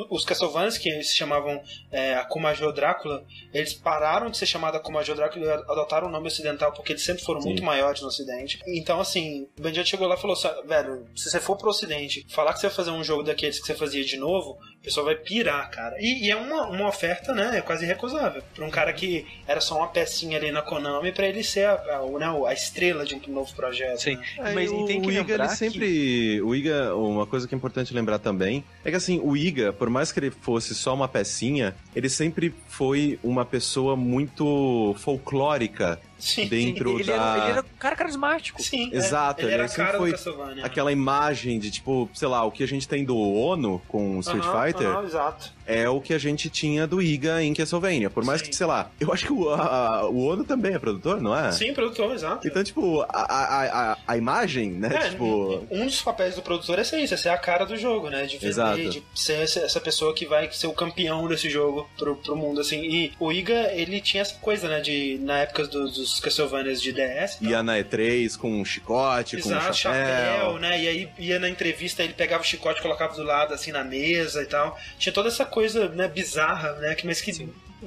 os 0.10 0.24
Castlevanias, 0.24 0.78
que 0.78 1.04
se 1.04 1.16
chamavam 1.16 1.62
é, 1.92 2.16
Akumajo 2.16 2.72
Drácula, 2.72 3.24
eles 3.54 3.74
pararam 3.74 4.30
de 4.30 4.38
ser 4.38 4.46
chamados 4.46 4.80
Akumajo 4.80 5.14
Drácula 5.14 5.46
e 5.46 5.50
adotaram 5.50 6.08
o 6.08 6.12
nome 6.12 6.28
ocidental 6.28 6.72
porque 6.72 6.94
eles 6.94 7.04
sempre 7.04 7.24
foram 7.24 7.42
Sim. 7.42 7.50
muito 7.50 7.64
maiores 7.64 8.02
no 8.02 8.08
ocidente. 8.08 8.60
Então, 8.68 9.00
assim, 9.02 9.48
o 9.60 9.62
Ben 9.62 9.74
Judge 9.74 9.90
chegou 9.90 10.08
lá 10.08 10.16
e 10.16 10.22
falou 10.22 10.36
assim, 10.36 10.50
velho, 10.68 11.06
se 11.16 11.30
você 11.30 11.40
for 11.40 11.58
pro 11.58 11.70
ocidente, 11.70 12.26
falar 12.30 12.54
que 12.54 12.60
você 12.60 12.68
vai 12.68 12.76
fazer 12.76 12.92
um 12.92 13.04
jogo 13.04 13.24
daqueles 13.24 13.60
que 13.60 13.66
você 13.68 13.76
fazia 13.76 14.04
de 14.04 14.16
novo, 14.18 14.58
o 14.82 14.84
pessoal 14.84 15.06
vai 15.06 15.16
pirar, 15.16 15.70
cara. 15.70 15.96
E, 16.00 16.26
e 16.26 16.32
é 16.32 16.36
uma, 16.36 16.66
uma 16.68 16.88
oferta, 16.90 17.34
né? 17.36 17.60
É 17.60 17.62
quase 17.62 17.86
irrecusável. 17.86 18.42
Pra 18.56 18.66
um 18.66 18.70
cara 18.72 18.92
que 18.92 19.28
era 19.48 19.62
só 19.62 19.78
uma 19.78 19.88
pecinha 19.88 20.38
ali 20.40 20.52
na 20.52 20.64
Konami, 20.64 21.12
pra 21.12 21.28
ele 21.28 21.44
ser 21.44 21.66
a, 21.68 21.98
a, 21.98 22.02
o- 22.02 22.18
né, 22.18 22.26
a 22.48 22.52
estrela 22.54 23.06
de 23.06 23.14
um 23.14 23.22
novo 23.32 23.54
projeto. 23.56 24.00
Sim. 24.02 24.16
né? 24.16 24.52
Mas 24.56 24.72
o, 24.72 24.82
e 24.84 24.86
tem 24.88 25.00
que 25.02 25.08
o 25.08 25.12
Iga, 25.12 25.36
ele 25.36 25.50
sempre. 25.50 26.42
O 26.42 26.56
Iga, 26.56 26.96
uma 26.96 27.28
coisa 27.28 27.48
que 27.48 27.54
é 27.54 27.58
importante 27.58 27.94
lembrar 27.94 28.18
também 28.18 28.64
é 28.84 28.90
que 28.90 28.96
assim, 28.98 29.20
o 29.24 29.38
Iga, 29.38 29.72
por 29.72 29.88
mais 29.90 30.12
que 30.12 30.20
ele 30.20 30.32
fosse 30.32 30.74
só 30.74 30.96
uma 30.96 31.08
pecinha, 31.08 31.76
ele 31.96 32.10
sempre 32.10 32.52
foi 32.68 33.20
uma 33.24 33.46
pessoa 33.46 33.96
muito 33.96 34.96
folclórica 34.98 36.00
Sim, 36.22 36.48
dentro 36.48 36.92
ele, 37.00 37.04
da. 37.06 37.14
era, 37.14 37.38
ele 37.44 37.52
era 37.52 37.62
um 37.62 37.78
cara 37.80 37.96
carismático. 37.96 38.62
sim. 38.62 38.92
é. 38.94 38.98
Exato, 38.98 39.42
ele 39.42 39.52
era 39.52 39.64
ele 39.64 39.70
sempre 39.70 39.86
cara 39.86 39.98
foi 39.98 40.10
do 40.12 40.14
Castlevania. 40.14 40.66
Aquela 40.66 40.92
imagem 40.92 41.60
de, 41.60 41.72
tipo, 41.72 42.10
sei 42.14 42.28
lá, 42.28 42.44
o 42.46 42.52
que 42.52 42.64
a 42.64 42.68
gente 42.68 42.88
tem 42.88 43.04
do 43.04 43.18
Ono 43.18 43.82
com 43.88 44.18
o 44.18 44.20
Street 44.20 44.44
Aham, 44.46 44.64
Fighter 44.66 44.88
aham, 44.88 45.04
exato. 45.06 45.54
É 45.66 45.88
o 45.90 46.00
que 46.02 46.14
a 46.14 46.18
gente 46.18 46.50
tinha 46.50 46.86
do 46.88 47.02
Iga 47.02 47.42
em 47.44 47.54
Castlevania. 47.54 48.10
Por 48.10 48.24
mais 48.24 48.42
Sim. 48.42 48.48
que, 48.48 48.56
sei 48.56 48.66
lá, 48.68 48.92
eu 49.00 49.12
acho 49.14 49.26
que 49.26 49.34
o, 49.34 49.50
a- 49.50 50.08
o 50.10 50.26
Ono 50.28 50.44
também 50.44 50.74
é 50.74 50.80
produtor, 50.80 51.22
não 51.22 51.38
é? 51.38 51.52
Sim, 51.52 51.74
produtor, 51.74 52.14
exato. 52.14 52.48
Então, 52.48 52.64
tipo, 52.64 53.02
a, 53.02 53.08
a, 53.12 53.98
a, 54.08 54.18
imagem, 54.18 54.72
né? 54.72 54.90
É, 54.94 55.10
tipo. 55.10 55.66
um 55.72 55.86
dos 55.86 56.02
papéis 56.02 56.36
do 56.36 56.42
produtor 56.42 56.80
é 56.80 56.84
ser 56.84 57.00
isso, 57.00 57.14
é 57.14 57.18
ser 57.18 57.30
a 57.30 57.38
cara 57.38 57.66
do 57.66 57.76
jogo, 57.78 58.10
né? 58.10 58.26
De 58.26 58.36
vender, 58.38 58.48
Exato. 58.50 58.90
de 58.90 59.04
ser 59.16 59.42
essa- 59.42 59.82
pessoa 59.82 60.14
que 60.14 60.26
vai 60.28 60.52
ser 60.52 60.68
o 60.68 60.74
campeão 60.74 61.28
desse 61.28 61.50
jogo 61.50 61.90
pro, 61.98 62.16
pro 62.16 62.36
mundo, 62.36 62.62
assim. 62.62 62.82
E 62.84 63.12
o 63.20 63.32
Iga, 63.32 63.72
ele 63.74 64.00
tinha 64.00 64.22
essa 64.22 64.36
coisa, 64.36 64.68
né? 64.68 64.80
De, 64.80 65.18
na 65.24 65.40
época 65.40 65.66
dos, 65.68 65.96
dos 65.96 66.20
Castlevanias 66.20 66.80
de 66.82 66.92
DS. 66.94 67.38
Ia 67.42 67.64
na 67.64 67.78
E3 67.80 68.38
com 68.38 68.62
um 68.62 68.64
chicote, 68.66 69.38
com 69.42 69.50
um 69.50 69.52
Exato, 69.52 69.76
chapéu. 69.76 70.06
chapéu, 70.06 70.58
né? 70.60 70.82
E 70.84 70.88
aí 70.88 71.10
ia 71.18 71.40
na 71.40 71.50
entrevista, 71.50 72.04
ele 72.04 72.14
pegava 72.14 72.44
o 72.44 72.46
chicote 72.46 72.80
e 72.80 72.82
colocava 72.82 73.16
do 73.16 73.24
lado, 73.24 73.54
assim, 73.54 73.72
na 73.72 73.84
mesa 73.84 74.44
e 74.44 74.46
tal. 74.46 74.78
Tinha 75.00 75.12
toda 75.12 75.30
essa 75.30 75.46
coisa, 75.46 75.61
né, 75.96 76.08
bizarra, 76.08 76.74
né? 76.74 76.96
Que, 76.96 77.06
mas 77.06 77.22
que 77.22 77.34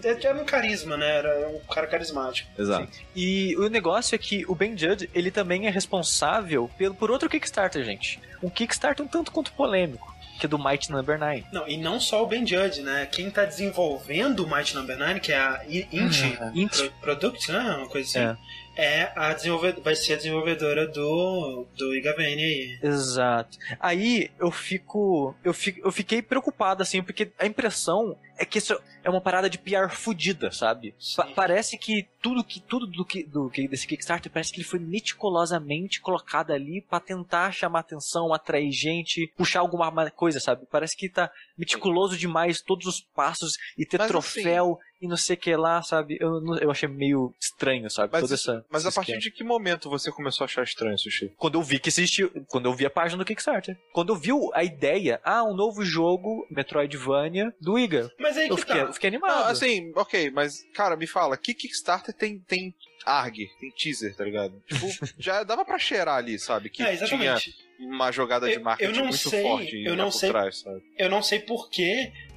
era 0.02 0.36
um 0.40 0.44
carisma, 0.44 0.96
né? 0.96 1.08
Era 1.18 1.48
um 1.48 1.60
cara 1.72 1.86
carismático. 1.86 2.48
Exato. 2.58 2.88
E 3.14 3.54
o 3.56 3.68
negócio 3.68 4.14
é 4.14 4.18
que 4.18 4.44
o 4.48 4.54
Ben 4.54 4.76
Judd, 4.76 5.08
ele 5.14 5.30
também 5.30 5.66
é 5.66 5.70
responsável 5.70 6.68
pelo, 6.76 6.94
por 6.94 7.10
outro 7.10 7.28
Kickstarter, 7.28 7.84
gente. 7.84 8.20
Um 8.42 8.50
Kickstarter 8.50 9.04
um 9.04 9.08
tanto 9.08 9.30
quanto 9.30 9.52
polêmico, 9.52 10.12
que 10.40 10.46
é 10.46 10.48
do 10.48 10.58
Might 10.58 10.90
Number 10.90 11.18
9. 11.18 11.44
Não, 11.52 11.68
e 11.68 11.76
não 11.76 12.00
só 12.00 12.22
o 12.22 12.26
Ben 12.26 12.44
Judge, 12.46 12.82
né? 12.82 13.06
Quem 13.10 13.30
tá 13.30 13.44
desenvolvendo 13.44 14.40
o 14.44 14.50
Might 14.52 14.74
Number 14.74 14.98
9, 14.98 15.20
que 15.20 15.32
é 15.32 15.38
a 15.38 15.62
Inti 15.68 16.38
Inti. 16.54 16.76
Pro- 17.00 17.16
Product, 17.16 17.52
né? 17.52 17.60
Uma 17.78 17.88
coisa 17.88 18.08
assim. 18.08 18.18
É. 18.18 18.36
é 18.76 19.12
a 19.16 19.32
desenvolvedora, 19.32 19.82
vai 19.82 19.94
ser 19.94 20.14
a 20.14 20.16
desenvolvedora 20.16 20.86
do, 20.86 21.66
do 21.76 21.94
Igavene 21.94 22.42
aí. 22.42 22.78
Exato. 22.82 23.58
Aí 23.80 24.30
eu 24.38 24.50
fico, 24.50 25.34
eu 25.44 25.54
fico. 25.54 25.80
Eu 25.86 25.92
fiquei 25.92 26.22
preocupado, 26.22 26.82
assim, 26.82 27.02
porque 27.02 27.30
a 27.38 27.46
impressão 27.46 28.16
é 28.36 28.44
que 28.44 28.58
isso 28.58 28.76
é 29.02 29.10
uma 29.10 29.20
parada 29.20 29.48
de 29.48 29.58
PR 29.58 29.88
fudida, 29.90 30.50
sabe? 30.50 30.94
Pa 31.16 31.26
parece 31.34 31.78
que 31.78 32.06
tudo 32.20 32.42
que 32.42 32.60
tudo 32.60 32.86
do 32.86 33.04
que 33.04 33.22
do 33.22 33.48
que 33.48 33.68
desse 33.68 33.86
Kickstarter 33.86 34.32
parece 34.32 34.52
que 34.52 34.58
ele 34.58 34.66
foi 34.66 34.78
meticulosamente 34.78 36.00
colocado 36.00 36.52
ali 36.52 36.80
para 36.80 37.00
tentar 37.00 37.52
chamar 37.52 37.80
atenção, 37.80 38.32
atrair 38.32 38.72
gente, 38.72 39.32
puxar 39.36 39.60
alguma 39.60 40.10
coisa, 40.10 40.40
sabe? 40.40 40.66
Parece 40.70 40.96
que 40.96 41.08
tá 41.08 41.30
meticuloso 41.56 42.16
demais 42.16 42.60
todos 42.60 42.86
os 42.86 43.00
passos 43.00 43.56
e 43.78 43.86
ter 43.86 43.98
Mas, 43.98 44.08
troféu 44.08 44.80
assim, 44.80 44.93
e 45.04 45.08
não 45.08 45.16
sei 45.16 45.34
o 45.34 45.38
que 45.38 45.54
lá, 45.54 45.82
sabe? 45.82 46.16
Eu, 46.20 46.40
eu 46.56 46.70
achei 46.70 46.88
meio 46.88 47.34
estranho, 47.40 47.90
sabe? 47.90 48.10
Mas, 48.12 48.22
Toda 48.22 48.34
essa, 48.34 48.64
mas 48.70 48.86
a 48.86 48.92
partir 48.92 49.18
de 49.18 49.30
que 49.30 49.44
momento 49.44 49.88
você 49.90 50.10
começou 50.10 50.44
a 50.44 50.46
achar 50.46 50.62
estranho, 50.64 50.98
Sushi? 50.98 51.32
Quando 51.36 51.58
eu 51.58 51.62
vi 51.62 51.78
que 51.78 51.88
existia. 51.88 52.28
Quando 52.48 52.66
eu 52.66 52.74
vi 52.74 52.86
a 52.86 52.90
página 52.90 53.18
do 53.22 53.24
Kickstarter. 53.26 53.76
Quando 53.92 54.12
eu 54.12 54.16
vi 54.16 54.30
a 54.54 54.64
ideia, 54.64 55.20
ah, 55.22 55.44
um 55.44 55.54
novo 55.54 55.84
jogo 55.84 56.46
Metroidvania 56.50 57.52
do 57.60 57.78
Iga. 57.78 58.10
Mas 58.18 58.36
aí 58.36 58.48
eu 58.48 58.54
que 58.56 58.62
fiquei, 58.62 58.76
tá. 58.76 58.82
eu 58.82 58.92
fiquei 58.92 59.08
animado. 59.08 59.30
Não, 59.30 59.46
assim, 59.46 59.92
ok, 59.94 60.30
mas, 60.30 60.64
cara, 60.74 60.96
me 60.96 61.06
fala, 61.06 61.36
que 61.36 61.54
Kickstarter 61.54 62.14
tem, 62.14 62.38
tem 62.40 62.74
ARG, 63.04 63.48
tem 63.60 63.70
teaser, 63.70 64.14
tá 64.16 64.24
ligado? 64.24 64.62
Tipo, 64.66 64.86
já 65.18 65.42
dava 65.42 65.64
pra 65.64 65.78
cheirar 65.78 66.16
ali, 66.16 66.38
sabe? 66.38 66.70
Que 66.70 66.82
é, 66.82 66.96
tinha 66.96 67.06
exatamente. 67.06 67.54
uma 67.78 68.10
jogada 68.10 68.48
de 68.48 68.54
Eu- 68.54 68.62
marketing 68.62 68.90
eu 68.90 68.96
não 68.96 69.04
muito 69.08 69.28
sei, 69.28 69.42
forte 69.42 69.84
eu 69.84 69.96
não 69.96 70.04
por 70.06 70.12
sei. 70.18 70.30
trás, 70.30 70.58
sabe? 70.60 70.82
Eu 70.96 71.10
não 71.10 71.22
sei 71.22 71.38
por 71.40 71.68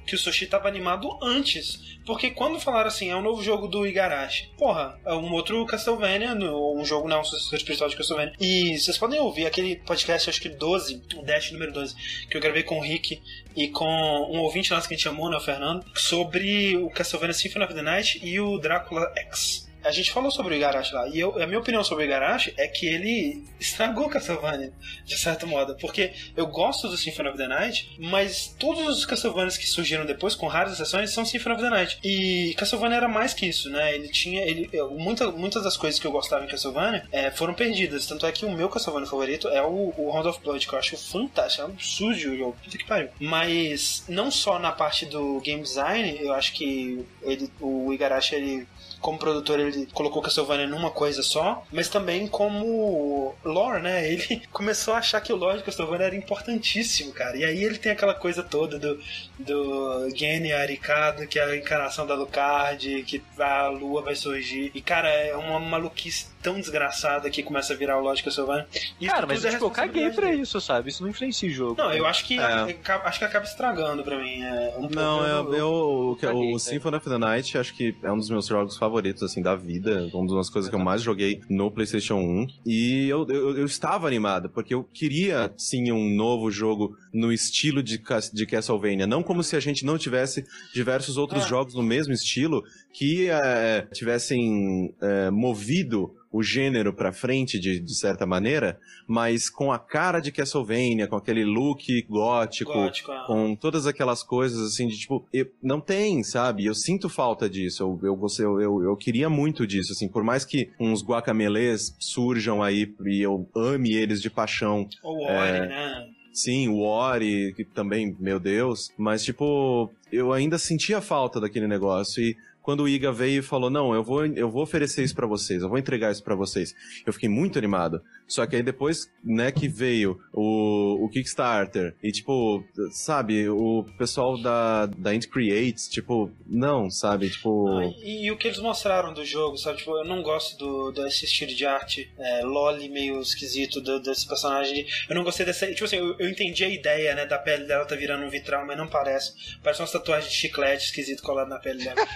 que 0.08 0.14
o 0.14 0.18
Sushi 0.18 0.46
tava 0.46 0.66
animado 0.68 1.18
antes. 1.22 1.98
Porque 2.06 2.30
quando 2.30 2.58
falaram 2.58 2.88
assim, 2.88 3.10
é 3.10 3.16
um 3.16 3.20
novo 3.22 3.42
jogo 3.42 3.68
do 3.68 3.86
Igarashi. 3.86 4.50
Porra, 4.56 4.98
é 5.04 5.12
um 5.14 5.30
outro 5.32 5.64
Castlevania, 5.66 6.34
no- 6.34 6.74
um 6.80 6.84
jogo 6.84 7.06
não, 7.06 7.20
um 7.20 7.24
sucessor 7.24 7.58
espiritual 7.58 7.90
de 7.90 7.96
Castlevania. 7.96 8.32
E 8.40 8.78
vocês 8.78 8.96
podem 8.96 9.20
ouvir 9.20 9.46
aquele 9.46 9.76
podcast, 9.76 10.30
acho 10.30 10.40
que 10.40 10.48
12, 10.48 11.02
o 11.16 11.22
Dash 11.22 11.52
número 11.52 11.70
12, 11.72 11.94
que 12.30 12.36
eu 12.36 12.40
gravei 12.40 12.62
com 12.62 12.78
o 12.78 12.82
Rick 12.82 13.20
e 13.54 13.68
com 13.68 13.84
um 13.84 14.38
ouvinte 14.40 14.70
nosso 14.70 14.88
que 14.88 14.94
a 14.94 14.96
gente 14.96 15.04
chamou, 15.04 15.28
né, 15.30 15.36
o 15.36 15.40
Fernando, 15.40 15.84
sobre 15.94 16.76
o 16.78 16.88
Castlevania 16.88 17.34
Symphony 17.34 17.64
of 17.66 17.74
the 17.74 17.82
Night 17.82 18.20
e 18.26 18.40
o 18.40 18.56
Drácula 18.58 19.12
X. 19.16 19.67
A 19.82 19.90
gente 19.90 20.10
falou 20.10 20.30
sobre 20.30 20.54
o 20.54 20.56
Igarashi 20.56 20.92
lá, 20.92 21.08
e 21.08 21.20
eu, 21.20 21.40
a 21.40 21.46
minha 21.46 21.58
opinião 21.58 21.84
sobre 21.84 22.04
o 22.04 22.06
Igarashi 22.06 22.52
é 22.56 22.66
que 22.66 22.86
ele 22.86 23.44
estragou 23.60 24.08
Castlevania, 24.08 24.72
de 25.04 25.16
certo 25.16 25.46
modo, 25.46 25.76
porque 25.80 26.12
eu 26.36 26.46
gosto 26.46 26.88
do 26.88 26.96
Symphony 26.96 27.28
of 27.28 27.38
the 27.38 27.48
Night, 27.48 27.96
mas 27.98 28.54
todos 28.58 28.98
os 28.98 29.06
Castlevanias 29.06 29.56
que 29.56 29.66
surgiram 29.66 30.04
depois, 30.04 30.34
com 30.34 30.46
raras 30.46 30.74
exceções, 30.74 31.10
são 31.10 31.24
Symphony 31.24 31.54
of 31.54 31.64
the 31.64 31.70
Night. 31.70 31.98
E 32.02 32.54
Castlevania 32.56 32.96
era 32.96 33.08
mais 33.08 33.32
que 33.34 33.46
isso, 33.46 33.70
né? 33.70 33.94
Ele 33.94 34.08
tinha. 34.08 34.42
Ele, 34.42 34.68
muita, 34.90 35.30
muitas 35.30 35.62
das 35.62 35.76
coisas 35.76 36.00
que 36.00 36.06
eu 36.06 36.12
gostava 36.12 36.44
em 36.44 36.48
Castlevania 36.48 37.06
é, 37.12 37.30
foram 37.30 37.54
perdidas. 37.54 38.06
Tanto 38.06 38.26
é 38.26 38.32
que 38.32 38.44
o 38.44 38.50
meu 38.50 38.68
Castlevania 38.68 39.08
favorito 39.08 39.48
é 39.48 39.62
o, 39.62 39.94
o 39.96 40.10
Round 40.10 40.28
of 40.28 40.40
Blood, 40.42 40.66
que 40.66 40.72
eu 40.72 40.78
acho 40.78 40.96
fantástico, 40.96 41.62
é 41.62 41.66
um 41.66 41.68
absurdo 41.68 42.08
o 42.08 42.36
jogo. 42.36 42.56
Puta 42.62 42.78
que 42.78 42.84
pariu. 42.84 43.08
Mas 43.20 44.04
não 44.08 44.30
só 44.30 44.58
na 44.58 44.72
parte 44.72 45.06
do 45.06 45.40
game 45.40 45.62
design, 45.62 46.18
eu 46.20 46.32
acho 46.32 46.52
que 46.52 47.04
ele, 47.22 47.50
o 47.60 47.92
Igarashi 47.92 48.34
ele 48.34 48.66
como 49.00 49.18
produtor 49.18 49.60
ele 49.60 49.86
colocou 49.92 50.22
Castlevania 50.22 50.66
numa 50.66 50.90
coisa 50.90 51.22
só, 51.22 51.64
mas 51.72 51.88
também 51.88 52.26
como 52.26 53.34
lore, 53.44 53.82
né? 53.82 54.08
Ele 54.08 54.42
começou 54.52 54.94
a 54.94 54.98
achar 54.98 55.20
que 55.20 55.32
o 55.32 55.36
lore 55.36 55.58
de 55.58 55.64
Castlevania 55.64 56.06
era 56.06 56.16
importantíssimo, 56.16 57.12
cara. 57.12 57.36
E 57.36 57.44
aí 57.44 57.62
ele 57.62 57.78
tem 57.78 57.92
aquela 57.92 58.14
coisa 58.14 58.42
toda 58.42 58.78
do, 58.78 59.00
do 59.38 60.10
Genny 60.14 60.52
Arikado, 60.52 61.26
que 61.26 61.38
é 61.38 61.44
a 61.44 61.56
encarnação 61.56 62.06
da 62.06 62.14
Lucard, 62.14 63.02
que 63.04 63.22
a 63.38 63.68
lua 63.68 64.02
vai 64.02 64.14
surgir. 64.14 64.70
E, 64.74 64.80
cara, 64.80 65.08
é 65.08 65.36
uma 65.36 65.60
maluquice 65.60 66.26
tão 66.48 66.58
desgraçada 66.60 67.28
que 67.28 67.42
começa 67.42 67.72
a 67.74 67.76
virar 67.76 68.00
o 68.02 68.14
de 68.14 68.22
Castlevania. 68.22 68.66
Isso 68.72 69.10
Cara, 69.10 69.26
mas 69.26 69.44
é 69.44 69.50
tipo, 69.50 69.64
eu 69.66 69.70
caguei 69.70 70.10
pra 70.10 70.28
dele. 70.28 70.42
isso, 70.42 70.60
sabe? 70.60 70.88
Isso 70.88 71.02
não 71.02 71.10
influencia 71.10 71.48
o 71.48 71.52
jogo. 71.52 71.74
Não, 71.76 71.92
eu 71.92 72.06
acho 72.06 72.24
que, 72.24 72.38
É. 72.38 72.42
acaba- 72.42 73.04
acho 73.04 73.18
que 73.18 73.24
acaba 73.24 73.44
estragando 73.44 74.02
pra 74.02 74.18
mim. 74.18 74.42
É, 74.42 74.74
um 74.78 74.88
Não, 74.88 75.26
eu, 75.26 75.54
eu, 75.54 75.68
o, 76.12 76.16
que- 76.16 76.26
caguei, 76.26 76.48
o 76.50 76.52
né? 76.54 76.58
Symphony 76.58 76.96
of 76.96 77.08
the 77.08 77.18
Night 77.18 77.58
acho 77.58 77.74
que 77.74 77.94
é 78.02 78.10
um 78.10 78.16
dos 78.16 78.30
meus 78.30 78.46
jogos 78.46 78.76
favoritos, 78.78 79.22
assim, 79.22 79.42
da 79.42 79.54
vida. 79.54 80.08
Uma 80.14 80.36
das 80.36 80.48
coisas 80.48 80.68
que 80.70 80.74
eu 80.74 80.80
mais 80.80 81.02
joguei 81.02 81.40
no 81.50 81.70
PlayStation 81.70 82.16
1. 82.16 82.46
E 82.64 83.08
eu, 83.08 83.26
eu, 83.28 83.58
eu 83.58 83.66
estava 83.66 84.06
animado, 84.06 84.48
porque 84.48 84.72
eu 84.74 84.82
queria, 84.84 85.52
sim, 85.56 85.92
um 85.92 86.08
novo 86.14 86.50
jogo 86.50 86.96
no 87.12 87.30
estilo 87.32 87.82
de, 87.82 87.98
Cas- 87.98 88.30
de 88.32 88.46
Castlevania. 88.46 89.06
Não 89.06 89.22
como 89.22 89.42
se 89.42 89.54
a 89.56 89.60
gente 89.60 89.84
não 89.84 89.98
tivesse 89.98 90.44
diversos 90.72 91.16
outros 91.16 91.44
Ah. 91.44 91.48
jogos 91.48 91.74
no 91.74 91.82
mesmo 91.82 92.12
estilo 92.14 92.62
que 92.98 93.28
eh, 93.30 93.86
tivessem 93.92 94.92
eh, 95.00 95.30
movido 95.30 96.12
o 96.32 96.42
gênero 96.42 96.92
pra 96.92 97.12
frente 97.12 97.56
de, 97.58 97.78
de 97.78 97.94
certa 97.94 98.26
maneira, 98.26 98.76
mas 99.06 99.48
com 99.48 99.70
a 99.70 99.78
cara 99.78 100.18
de 100.18 100.32
Castlevania, 100.32 101.06
com 101.06 101.14
aquele 101.14 101.44
look 101.44 102.02
gótico, 102.10 102.72
gótico, 102.72 103.12
ah. 103.12 103.24
com 103.26 103.54
todas 103.54 103.86
aquelas 103.86 104.24
coisas 104.24 104.60
assim 104.60 104.88
de 104.88 104.98
tipo, 104.98 105.24
eu- 105.32 105.46
não 105.62 105.80
tem, 105.80 106.24
sabe? 106.24 106.66
Eu 106.66 106.74
sinto 106.74 107.08
falta 107.08 107.48
disso. 107.48 107.84
Eu, 107.84 108.00
eu, 108.02 108.16
você- 108.16 108.44
eu, 108.44 108.60
eu, 108.60 108.82
eu 108.82 108.96
queria 108.96 109.30
muito 109.30 109.64
disso, 109.64 109.92
assim, 109.92 110.08
por 110.08 110.24
mais 110.24 110.44
que 110.44 110.68
uns 110.80 111.00
guacamelês 111.02 111.94
surjam 112.00 112.62
aí 112.64 112.92
e 113.06 113.22
eu 113.22 113.48
ame 113.54 113.94
eles 113.94 114.20
de 114.20 114.28
paixão. 114.28 114.88
Ou 115.04 115.22
Ori, 115.22 115.60
né? 115.68 116.04
Sim, 116.32 116.68
o 116.68 116.80
Ori, 116.80 117.52
que 117.54 117.64
também, 117.64 118.14
meu 118.18 118.40
Deus, 118.40 118.92
mas 118.98 119.24
tipo, 119.24 119.88
eu 120.12 120.32
ainda 120.32 120.58
sentia 120.58 121.00
falta 121.00 121.40
daquele 121.40 121.66
negócio 121.68 122.22
e 122.22 122.36
quando 122.62 122.82
o 122.82 122.88
Iga 122.88 123.12
veio 123.12 123.40
e 123.40 123.42
falou: 123.42 123.70
"Não, 123.70 123.94
eu 123.94 124.02
vou 124.02 124.24
eu 124.26 124.50
vou 124.50 124.62
oferecer 124.62 125.02
isso 125.02 125.14
pra 125.14 125.26
vocês, 125.26 125.62
eu 125.62 125.68
vou 125.68 125.78
entregar 125.78 126.10
isso 126.10 126.22
pra 126.22 126.34
vocês". 126.34 126.74
Eu 127.06 127.12
fiquei 127.12 127.28
muito 127.28 127.58
animado. 127.58 128.02
Só 128.28 128.46
que 128.46 128.54
aí 128.56 128.62
depois, 128.62 129.10
né, 129.24 129.50
que 129.50 129.66
veio 129.66 130.20
o, 130.32 131.04
o 131.04 131.08
Kickstarter 131.08 131.94
e 132.02 132.12
tipo, 132.12 132.62
sabe, 132.92 133.48
o 133.48 133.84
pessoal 133.96 134.40
da 134.40 134.86
da 134.86 135.14
Int 135.14 135.26
Creates, 135.26 135.88
tipo, 135.88 136.30
não, 136.46 136.90
sabe, 136.90 137.30
tipo, 137.30 137.66
Ah, 137.68 137.84
E, 138.02 138.26
e 138.26 138.30
o 138.30 138.36
que 138.36 138.46
eles 138.48 138.58
mostraram 138.60 139.12
do 139.14 139.24
jogo, 139.24 139.56
sabe? 139.56 139.78
Tipo, 139.78 139.96
eu 139.98 140.04
não 140.04 140.22
gosto 140.22 140.56
do, 140.58 140.92
desse 140.92 141.24
estilo 141.24 141.54
de 141.54 141.64
arte 141.66 142.10
é, 142.18 142.42
loli 142.44 142.88
meio 142.88 143.20
esquisito 143.20 143.80
do- 143.80 144.00
desse 144.00 144.26
personagem. 144.28 144.86
Eu 145.08 145.14
não 145.16 145.24
gostei 145.24 145.46
dessa. 145.46 145.66
Tipo 145.72 145.84
assim, 145.84 145.96
eu, 145.96 146.14
eu 146.18 146.28
entendi 146.28 146.64
a 146.64 146.68
ideia, 146.68 147.14
né? 147.14 147.24
Da 147.26 147.38
pele 147.38 147.64
dela 147.64 147.84
tá 147.86 147.94
virando 147.96 148.24
um 148.24 148.30
vitral, 148.30 148.66
mas 148.66 148.76
não 148.76 148.86
parece. 148.88 149.32
Parece 149.62 149.80
umas 149.80 149.92
tatuagens 149.92 150.30
de 150.32 150.38
chiclete 150.38 150.84
esquisito 150.86 151.22
colado 151.22 151.48
na 151.48 151.58
pele 151.58 151.82
dela. 151.84 152.06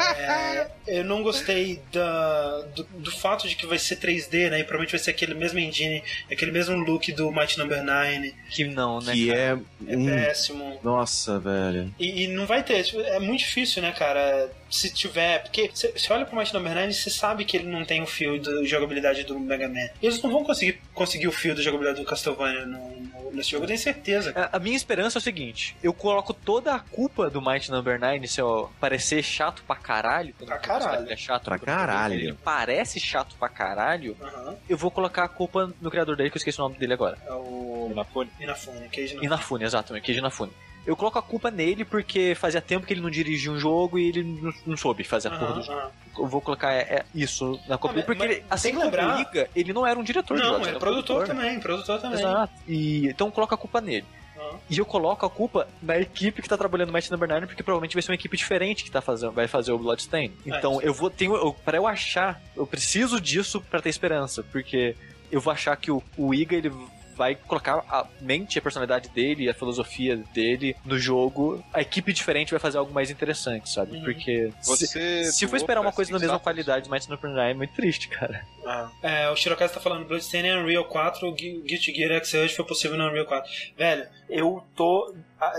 É, 0.00 0.70
eu 0.86 1.04
não 1.04 1.22
gostei 1.22 1.80
da, 1.92 2.60
do, 2.74 2.84
do 2.84 3.10
fato 3.10 3.48
de 3.48 3.56
que 3.56 3.66
vai 3.66 3.78
ser 3.78 3.96
3D, 3.96 4.50
né? 4.50 4.60
E 4.60 4.64
provavelmente 4.64 4.92
vai 4.92 5.00
ser 5.00 5.10
aquele 5.10 5.34
mesmo 5.34 5.57
engine, 5.58 6.02
aquele 6.30 6.50
mesmo 6.50 6.76
look 6.76 7.12
do 7.12 7.30
Might 7.32 7.58
Number 7.58 7.82
9. 7.82 8.34
Que 8.50 8.64
não, 8.64 9.00
né? 9.00 9.12
que 9.12 9.28
cara? 9.28 9.40
é 9.40 9.92
É 9.92 9.96
um 9.96 10.06
péssimo. 10.06 10.78
nossa, 10.82 11.38
velho. 11.38 11.92
E, 11.98 12.24
e 12.24 12.28
não 12.28 12.46
vai 12.46 12.62
ter, 12.62 12.82
tipo, 12.82 13.00
é 13.00 13.18
muito 13.18 13.40
difícil, 13.40 13.82
né, 13.82 13.92
cara? 13.92 14.50
Se 14.70 14.92
tiver. 14.92 15.42
Porque 15.42 15.70
você 15.72 16.12
olha 16.12 16.24
pro 16.26 16.36
Might 16.36 16.52
Number 16.52 16.74
9 16.74 16.92
você 16.92 17.10
sabe 17.10 17.44
que 17.44 17.56
ele 17.56 17.66
não 17.68 17.84
tem 17.84 18.02
o 18.02 18.06
fio 18.06 18.38
de 18.38 18.66
jogabilidade 18.66 19.24
do 19.24 19.38
Mega 19.38 19.68
Man. 19.68 19.88
E 20.02 20.06
eles 20.06 20.20
não 20.22 20.30
vão 20.30 20.44
conseguir 20.44 20.80
conseguir 20.94 21.26
o 21.28 21.32
fio 21.32 21.54
da 21.54 21.62
jogabilidade 21.62 22.00
do 22.00 22.06
Castlevania 22.06 22.66
no, 22.66 22.78
no- 23.00 23.30
nesse 23.32 23.50
jogo, 23.50 23.64
eu 23.64 23.68
tenho 23.68 23.78
certeza. 23.78 24.32
A 24.36 24.56
a 24.56 24.60
minha 24.60 24.76
esperança 24.76 25.18
é 25.18 25.20
o 25.20 25.22
seguinte: 25.22 25.76
eu 25.82 25.92
coloco 25.92 26.32
toda 26.34 26.74
a 26.74 26.78
culpa 26.80 27.30
do 27.30 27.40
Might 27.40 27.70
Number 27.70 27.98
9 27.98 28.26
se 28.28 28.40
eu 28.40 28.70
parecer 28.80 29.22
chato 29.22 29.62
pra 29.66 29.76
caralho. 29.76 30.34
Pra 30.34 30.58
caralho. 30.58 31.10
é 31.10 31.16
chato 31.16 31.44
Pra 31.44 31.58
caralho. 31.58 32.14
Ele 32.14 32.32
parece 32.44 32.98
chato 33.00 33.36
pra 33.38 33.48
caralho. 33.48 34.16
Aham. 34.20 34.56
Eu 34.68 34.76
vou 34.76 34.90
colocar 34.90 35.24
a 35.24 35.28
culpa 35.28 35.72
no 35.80 35.90
criador 35.90 36.16
dele, 36.16 36.30
que 36.30 36.36
eu 36.36 36.40
esqueci 36.40 36.58
o 36.60 36.64
nome 36.64 36.76
dele 36.78 36.92
agora. 36.92 37.16
É 37.26 37.32
o. 37.32 37.88
Inafune. 37.90 38.30
Inafune, 38.40 38.88
Keiji 38.88 39.12
Inafune. 39.14 39.26
Inafune, 39.26 39.64
exatamente, 39.64 40.04
Keiji 40.04 40.20
Inafune. 40.20 40.52
Eu 40.88 40.96
coloco 40.96 41.18
a 41.18 41.22
culpa 41.22 41.50
nele 41.50 41.84
porque 41.84 42.34
fazia 42.34 42.62
tempo 42.62 42.86
que 42.86 42.94
ele 42.94 43.02
não 43.02 43.10
dirigia 43.10 43.52
um 43.52 43.58
jogo 43.58 43.98
e 43.98 44.08
ele 44.08 44.22
não, 44.24 44.50
não 44.68 44.74
soube 44.74 45.04
fazer 45.04 45.28
a 45.28 45.32
porra 45.32 45.52
do 45.52 45.58
Aham, 45.58 45.62
jogo. 45.62 45.78
aham. 45.80 45.90
Eu 46.18 46.26
vou 46.26 46.40
colocar 46.40 46.72
é, 46.72 46.78
é 46.80 47.04
isso 47.14 47.60
na 47.68 47.76
culpa 47.76 48.00
Ah, 48.00 48.02
porque 48.02 48.22
ele, 48.24 48.42
assim 48.48 48.70
como 48.72 48.84
lembrar- 48.86 49.18
o 49.18 49.20
Iga, 49.20 49.50
ele 49.54 49.74
não 49.74 49.86
era 49.86 50.00
um 50.00 50.02
diretor 50.02 50.34
de 50.34 50.42
Não, 50.42 50.48
jogos, 50.48 50.66
é 50.66 50.70
era 50.70 50.78
um 50.78 50.80
produtor 50.80 51.20
né? 51.20 51.26
também, 51.26 51.60
produtor 51.60 52.00
também. 52.00 52.18
Exato. 52.18 52.52
E, 52.66 53.06
então 53.06 53.30
coloca 53.30 53.54
a 53.54 53.58
culpa 53.58 53.82
nele. 53.82 54.06
Aham. 54.34 54.58
E 54.70 54.78
eu 54.78 54.86
coloco 54.86 55.26
a 55.26 55.30
culpa 55.30 55.68
na 55.82 55.98
equipe 55.98 56.40
que 56.40 56.48
tá 56.48 56.56
trabalhando 56.56 56.86
no 56.88 56.92
Match 56.94 57.10
Number 57.10 57.28
9, 57.28 57.46
porque 57.48 57.62
provavelmente 57.62 57.92
vai 57.92 58.02
ser 58.02 58.10
uma 58.10 58.14
equipe 58.14 58.34
diferente 58.38 58.82
que 58.82 58.90
tá 58.90 59.02
fazendo, 59.02 59.32
vai 59.32 59.46
fazer 59.46 59.72
o 59.72 59.78
Bloodstain. 59.78 60.32
Então 60.46 60.80
É, 60.80 60.88
eu 60.88 60.94
vou 60.94 61.10
tenho 61.10 61.36
eu, 61.36 61.52
para 61.52 61.76
eu 61.76 61.86
achar, 61.86 62.40
eu 62.56 62.66
preciso 62.66 63.20
disso 63.20 63.60
pra 63.60 63.82
ter 63.82 63.90
esperança, 63.90 64.42
porque 64.42 64.96
eu 65.30 65.38
vou 65.38 65.52
achar 65.52 65.76
que 65.76 65.90
o, 65.90 66.02
o 66.16 66.32
Iga 66.32 66.56
ele 66.56 66.72
vai 67.18 67.34
colocar 67.34 67.84
a 67.88 68.06
mente, 68.20 68.58
a 68.58 68.62
personalidade 68.62 69.08
dele, 69.10 69.50
a 69.50 69.54
filosofia 69.54 70.16
dele 70.32 70.74
no 70.84 70.98
jogo. 70.98 71.62
A 71.74 71.82
equipe 71.82 72.12
diferente 72.12 72.52
vai 72.52 72.60
fazer 72.60 72.78
algo 72.78 72.92
mais 72.94 73.10
interessante, 73.10 73.68
sabe? 73.68 73.96
Uhum. 73.96 74.04
Porque 74.04 74.52
se, 74.62 74.68
Você 74.70 75.24
se 75.24 75.40
for 75.46 75.50
doou 75.50 75.56
esperar 75.56 75.80
uma 75.80 75.92
coisa 75.92 76.12
da 76.12 76.18
mesma 76.18 76.38
qualidade 76.38 76.88
Match 76.88 77.08
Number 77.08 77.28
9 77.30 77.50
é 77.50 77.54
muito 77.54 77.74
triste, 77.74 78.08
cara. 78.08 78.46
Ah. 78.64 78.90
É, 79.02 79.28
o 79.28 79.36
Shirokaz 79.36 79.72
tá 79.72 79.80
falando 79.80 80.06
Bloodstained 80.06 80.48
é 80.48 80.56
Unreal 80.56 80.84
4, 80.84 81.30
Gu- 81.32 81.36
Guilty 81.64 81.92
Gear 81.94 82.24
Xrd 82.24 82.54
foi 82.54 82.64
possível 82.64 82.96
no 82.96 83.06
Unreal 83.08 83.26
4. 83.26 83.50
Velho, 83.76 84.06
eu 84.30 84.64
tô 84.76 85.14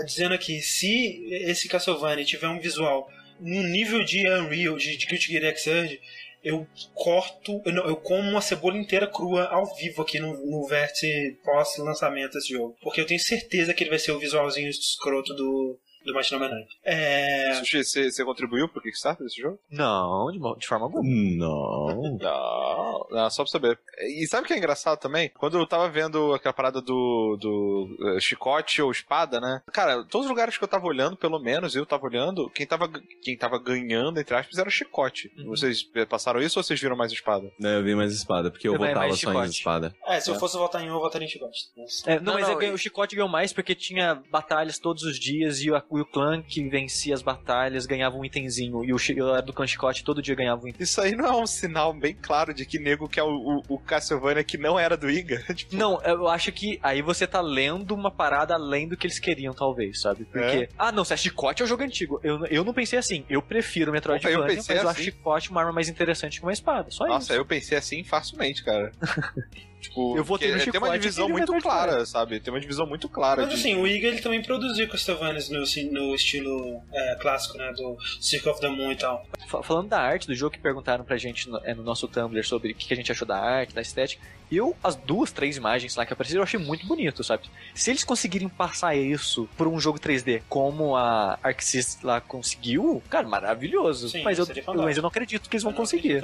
dizendo 0.06 0.34
aqui, 0.34 0.60
se 0.60 1.26
esse 1.30 1.68
Castlevania 1.68 2.24
tiver 2.24 2.48
um 2.48 2.58
visual 2.58 3.10
no 3.38 3.62
nível 3.64 4.04
de 4.04 4.26
Unreal, 4.28 4.76
de, 4.76 4.96
de 4.96 5.06
Guilty 5.06 5.32
Gear 5.32 5.54
Xrd, 5.56 6.00
eu 6.42 6.66
corto, 6.94 7.60
eu, 7.64 7.72
não, 7.72 7.86
eu 7.86 7.96
como 7.96 8.28
uma 8.28 8.40
cebola 8.40 8.76
inteira 8.76 9.06
crua 9.06 9.44
ao 9.44 9.74
vivo 9.76 10.02
aqui 10.02 10.18
no, 10.18 10.32
no 10.46 10.66
vértice 10.66 11.38
pós-lançamento 11.44 12.32
desse 12.32 12.52
jogo. 12.52 12.76
Porque 12.82 13.00
eu 13.00 13.06
tenho 13.06 13.20
certeza 13.20 13.74
que 13.74 13.82
ele 13.82 13.90
vai 13.90 13.98
ser 13.98 14.12
o 14.12 14.18
visualzinho 14.18 14.68
escroto 14.68 15.34
do, 15.34 15.78
do 16.04 16.14
Mighty 16.14 16.32
Number 16.32 16.48
9. 16.50 16.64
É... 16.84 17.54
Sushi, 17.54 17.84
você, 17.84 18.10
você 18.10 18.24
contribuiu 18.24 18.68
pro 18.68 18.80
Kickstarter 18.82 19.24
desse 19.26 19.40
jogo? 19.40 19.58
Não, 19.70 20.30
de, 20.30 20.38
de 20.58 20.66
forma 20.66 20.86
alguma. 20.86 21.02
Não. 21.04 22.18
Não, 22.18 23.06
não, 23.10 23.30
só 23.30 23.42
pra 23.42 23.50
saber. 23.52 23.78
E 24.00 24.26
sabe 24.26 24.44
o 24.44 24.46
que 24.46 24.52
é 24.54 24.58
engraçado 24.58 24.98
também? 24.98 25.30
Quando 25.38 25.58
eu 25.58 25.66
tava 25.66 25.88
vendo 25.88 26.32
aquela 26.34 26.52
parada 26.52 26.80
do, 26.80 27.36
do 27.40 28.16
eh, 28.16 28.20
chicote 28.20 28.80
ou 28.82 28.90
espada, 28.90 29.40
né? 29.40 29.62
Cara, 29.72 30.04
todos 30.04 30.26
os 30.26 30.30
lugares 30.30 30.56
que 30.56 30.64
eu 30.64 30.68
tava 30.68 30.86
olhando, 30.86 31.16
pelo 31.16 31.38
menos 31.38 31.74
eu 31.76 31.84
tava 31.86 32.06
olhando, 32.06 32.48
quem 32.50 32.66
tava, 32.66 32.88
quem 33.22 33.36
tava 33.36 33.58
ganhando, 33.58 34.18
entre 34.20 34.34
aspas, 34.34 34.58
era 34.58 34.68
o 34.68 34.72
chicote. 34.72 35.30
Uhum. 35.38 35.46
Vocês 35.48 35.88
eh, 35.94 36.04
passaram 36.06 36.40
isso 36.40 36.58
ou 36.58 36.62
vocês 36.62 36.80
viram 36.80 36.96
mais 36.96 37.12
espada? 37.12 37.50
Né, 37.58 37.76
eu 37.76 37.82
vi 37.84 37.94
mais 37.94 38.12
espada, 38.12 38.50
porque 38.50 38.68
eu, 38.68 38.74
Eu 38.74 38.78
votava 38.78 39.14
só 39.14 39.44
em 39.44 39.48
espada. 39.48 39.94
É, 40.06 40.20
se 40.20 40.30
eu 40.30 40.34
É. 40.34 40.38
fosse 40.38 40.56
votar 40.56 40.82
em 40.82 40.90
um, 40.90 40.94
eu 40.94 41.00
votaria 41.00 41.26
em 41.26 41.30
chicote. 41.30 41.58
É, 42.06 42.16
não, 42.16 42.30
Não, 42.30 42.34
mas 42.34 42.48
não, 42.48 42.54
é 42.54 42.58
que 42.58 42.66
e- 42.66 42.70
o 42.72 42.78
Chicote 42.78 43.14
ganhou 43.16 43.28
mais 43.28 43.52
porque 43.52 43.74
tinha 43.74 44.22
batalhas 44.30 44.78
todos 44.78 45.02
os 45.02 45.18
dias 45.18 45.60
e 45.60 45.70
o, 45.70 45.76
e 45.76 45.80
o 45.90 46.04
clã 46.04 46.40
que 46.42 46.68
vencia 46.68 47.12
as 47.12 47.20
batalhas 47.22 47.84
ganhava 47.86 48.16
um 48.16 48.24
itemzinho. 48.24 48.84
E 48.84 48.92
o, 48.94 48.98
chi- 48.98 49.16
eu 49.16 49.28
era 49.34 49.42
do 49.42 49.52
clã 49.52 49.66
Chicote 49.66 50.04
todo 50.04 50.22
dia 50.22 50.34
ganhava 50.34 50.62
um 50.64 50.68
item. 50.68 50.82
Isso 50.82 51.00
aí 51.00 51.16
não 51.16 51.26
é 51.26 51.32
um 51.36 51.46
sinal 51.46 51.92
bem 51.92 52.14
claro 52.14 52.54
de 52.54 52.64
que 52.64 52.78
nego 52.78 53.08
que 53.08 53.18
é 53.18 53.22
o, 53.22 53.28
o, 53.28 53.62
o 53.74 53.78
Castlevania 53.78 54.44
que 54.44 54.56
não 54.56 54.78
era 54.78 54.96
do 54.96 55.10
Iga? 55.10 55.42
tipo, 55.54 55.74
Não, 55.76 56.00
eu 56.02 56.28
acho 56.28 56.52
que 56.52 56.78
aí 56.82 57.02
você 57.02 57.26
tá 57.26 57.40
lendo 57.40 57.92
uma 57.94 58.10
parada 58.10 58.54
além 58.54 58.86
do 58.88 58.96
que 58.96 59.06
eles 59.06 59.18
queriam, 59.18 59.52
talvez, 59.52 60.00
sabe? 60.00 60.24
Porque, 60.24 60.68
ah, 60.78 60.92
não, 60.92 61.04
se 61.04 61.12
é 61.12 61.16
chicote 61.16 61.62
é 61.62 61.64
o 61.64 61.68
jogo 61.68 61.82
antigo. 61.82 62.20
Eu, 62.22 62.46
eu 62.46 62.64
não 62.64 62.72
pensei 62.72 62.98
assim. 62.98 63.24
Eu 63.28 63.42
prefiro 63.42 63.90
Metroidvania, 63.92 64.36
Eu 64.38 64.42
mas 64.44 64.54
pensei 64.54 64.76
eu 64.76 64.80
acho 64.82 64.90
assim. 64.90 65.02
chicote 65.02 65.50
uma 65.50 65.60
arma 65.60 65.72
mais 65.72 65.88
interessante 65.88 66.38
que 66.38 66.44
uma 66.46 66.52
espada. 66.52 66.90
Só 66.90 67.06
Nossa, 67.06 67.32
isso. 67.32 67.40
eu 67.40 67.44
pensei 67.44 67.76
assim 67.76 68.04
facilmente, 68.04 68.62
cara. 68.64 68.92
tipo, 69.80 70.16
Eu 70.16 70.22
votei 70.24 70.48
no 70.52 70.56
porque 70.58 70.70
tem 70.70 70.80
uma 70.80 70.98
divisão 70.98 71.28
muito 71.28 71.52
clara, 71.60 72.04
sabe? 72.06 72.38
Tem 72.40 72.52
uma 72.52 72.60
divisão 72.60 72.86
muito 72.86 73.08
clara. 73.08 73.42
Mas 73.42 73.50
de- 73.50 73.60
assim, 73.60 73.76
o 73.76 73.86
Iga 73.86 74.08
ele 74.08 74.20
também 74.20 74.42
produziu 74.42 74.88
Castlevania 74.88 75.40
no, 75.50 75.62
assim, 75.62 75.90
no 75.90 76.14
estilo 76.14 76.82
é, 76.92 77.14
clássico, 77.16 77.56
né? 77.58 77.72
Do 77.72 77.96
Circle 78.20 78.50
of 78.52 78.60
the 78.60 78.68
Moon 78.68 78.92
e 78.92 78.96
tal. 78.96 79.24
Fa- 79.48 79.62
Falando 79.62 79.88
da 79.88 79.98
arte 80.00 80.26
do 80.26 80.34
jogo 80.34 80.52
que 80.52 80.60
perguntaram 80.60 81.04
pra 81.04 81.16
gente 81.16 81.48
no, 81.48 81.58
é, 81.64 81.74
no 81.74 81.82
nosso 81.82 82.06
Tumblr 82.06 82.44
sobre 82.46 82.72
o 82.72 82.74
que 82.74 82.92
a 82.92 82.96
gente 82.96 83.10
achou 83.10 83.26
da 83.26 83.38
arte, 83.38 83.74
da 83.74 83.80
estética, 83.80 84.22
eu, 84.50 84.76
as 84.82 84.96
duas, 84.96 85.30
três 85.30 85.56
imagens 85.56 85.94
lá 85.96 86.04
que 86.04 86.12
apareceram, 86.12 86.40
eu 86.40 86.44
achei 86.44 86.58
muito 86.58 86.84
bonito, 86.86 87.22
sabe? 87.22 87.44
Se 87.74 87.90
eles 87.90 88.02
conseguirem 88.04 88.48
passar 88.48 88.96
isso 88.96 89.48
por 89.56 89.68
um 89.68 89.78
jogo 89.78 89.98
3D, 89.98 90.42
como 90.48 90.96
a 90.96 91.38
Arxis 91.42 91.98
lá 92.02 92.20
conseguiu, 92.20 93.00
cara, 93.08 93.26
maravilhoso. 93.28 94.08
Sim, 94.08 94.22
mas, 94.22 94.38
eu, 94.38 94.46
fantástico. 94.46 94.76
mas 94.82 94.96
eu 94.96 95.02
não 95.02 95.08
acredito 95.08 95.48
que 95.48 95.54
eles 95.56 95.62
vão 95.62 95.70
Eu 95.70 95.74
não 95.74 95.82
conseguir. 95.82 96.20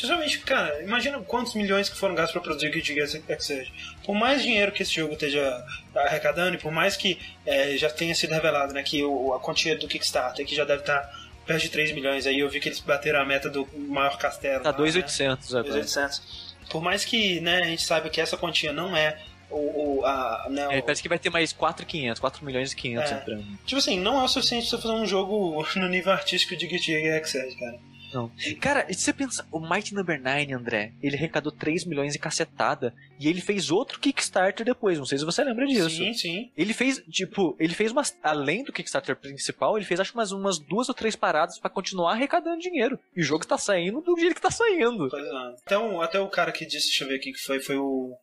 Sinceramente, 0.00 0.38
cara, 0.40 0.80
imagina 0.82 1.18
quantos 1.20 1.54
milhões 1.54 1.88
que 1.88 1.96
foram 1.96 2.14
gastos 2.14 2.32
pra 2.32 2.40
produzir 2.40 2.68
o 2.68 2.70
Guilty 2.70 2.94
Gear 2.94 3.08
Xrd. 3.08 3.72
Por 4.04 4.14
mais 4.14 4.42
dinheiro 4.42 4.70
que 4.70 4.82
esse 4.84 4.92
jogo 4.94 5.14
esteja 5.14 5.64
arrecadando 5.94 6.54
e 6.54 6.58
por 6.58 6.70
mais 6.70 6.96
que 6.96 7.18
é, 7.44 7.76
já 7.76 7.90
tenha 7.90 8.14
sido 8.14 8.32
revelado, 8.32 8.72
né, 8.72 8.82
que 8.84 9.02
o, 9.02 9.34
a 9.34 9.40
quantia 9.40 9.76
do 9.76 9.88
Kickstarter 9.88 10.46
que 10.46 10.54
já 10.54 10.64
deve 10.64 10.80
estar 10.82 11.10
perto 11.44 11.62
de 11.62 11.68
3 11.70 11.92
milhões, 11.92 12.26
aí 12.26 12.38
eu 12.38 12.48
vi 12.48 12.60
que 12.60 12.68
eles 12.68 12.78
bateram 12.78 13.20
a 13.20 13.24
meta 13.24 13.48
do 13.50 13.66
maior 13.74 14.16
castelo. 14.18 14.62
Tá 14.62 14.70
lá, 14.70 14.76
2,800 14.76 15.52
né? 15.52 15.60
agora. 15.60 15.80
2.800. 15.80 16.20
Por 16.70 16.82
mais 16.82 17.04
que, 17.04 17.40
né, 17.40 17.58
a 17.62 17.64
gente 17.64 17.82
saiba 17.82 18.08
que 18.08 18.20
essa 18.20 18.36
quantia 18.36 18.72
não 18.72 18.96
é 18.96 19.18
o, 19.50 20.00
o- 20.00 20.04
a, 20.06 20.46
né, 20.50 20.76
É, 20.76 20.78
o- 20.78 20.82
parece 20.82 21.02
que 21.02 21.08
vai 21.08 21.18
ter 21.18 21.30
mais 21.30 21.52
4,500, 21.52 22.20
4 22.20 22.44
milhões 22.44 22.70
e 22.72 22.76
500 22.76 23.10
É. 23.10 23.14
entrando. 23.16 23.44
Tipo 23.66 23.78
assim, 23.78 23.98
não 23.98 24.20
é 24.20 24.24
o 24.24 24.28
suficiente 24.28 24.68
pra 24.68 24.76
você 24.76 24.82
fazer 24.82 24.94
um 24.94 25.06
jogo 25.06 25.66
no 25.74 25.88
nível 25.88 26.12
artístico 26.12 26.54
de 26.54 26.66
Guilty 26.66 26.92
Gear 27.00 27.24
Xrd, 27.26 27.56
cara. 27.56 27.78
Cara, 28.60 28.86
e 28.88 28.94
se 28.94 29.02
você 29.02 29.12
pensa, 29.12 29.46
o 29.50 29.60
Mighty 29.60 29.94
Number 29.94 30.20
9, 30.20 30.52
André, 30.52 30.92
ele 31.02 31.16
arrecadou 31.16 31.52
3 31.52 31.84
milhões 31.84 32.14
e 32.14 32.18
cacetada, 32.18 32.94
e 33.18 33.28
ele 33.28 33.40
fez 33.40 33.70
outro 33.70 34.00
Kickstarter 34.00 34.64
depois, 34.64 34.98
não 34.98 35.04
sei 35.04 35.18
se 35.18 35.24
você 35.24 35.42
lembra 35.44 35.66
disso. 35.66 35.90
Sim, 35.90 36.14
sim. 36.14 36.50
Ele 36.56 36.72
fez, 36.72 37.02
tipo, 37.10 37.56
ele 37.58 37.74
fez 37.74 37.92
umas. 37.92 38.16
Além 38.22 38.64
do 38.64 38.72
Kickstarter 38.72 39.16
principal, 39.16 39.76
ele 39.76 39.86
fez 39.86 40.00
acho 40.00 40.14
umas, 40.14 40.32
umas 40.32 40.58
duas 40.58 40.88
ou 40.88 40.94
três 40.94 41.16
paradas 41.16 41.58
pra 41.58 41.70
continuar 41.70 42.12
arrecadando 42.12 42.60
dinheiro. 42.60 42.98
E 43.14 43.20
o 43.20 43.24
jogo 43.24 43.46
tá 43.46 43.58
saindo 43.58 44.00
do 44.00 44.18
jeito 44.18 44.34
que 44.34 44.40
tá 44.40 44.50
saindo. 44.50 45.08
É. 45.14 45.54
Até, 45.64 45.78
o, 45.78 46.00
até 46.00 46.20
o 46.20 46.28
cara 46.28 46.52
que 46.52 46.66
disse, 46.66 46.86
deixa 46.86 47.04
eu 47.04 47.08
ver 47.08 47.16
aqui 47.16 47.32
que 47.32 47.40
foi, 47.40 47.60
foi 47.60 47.76
o 47.76 48.16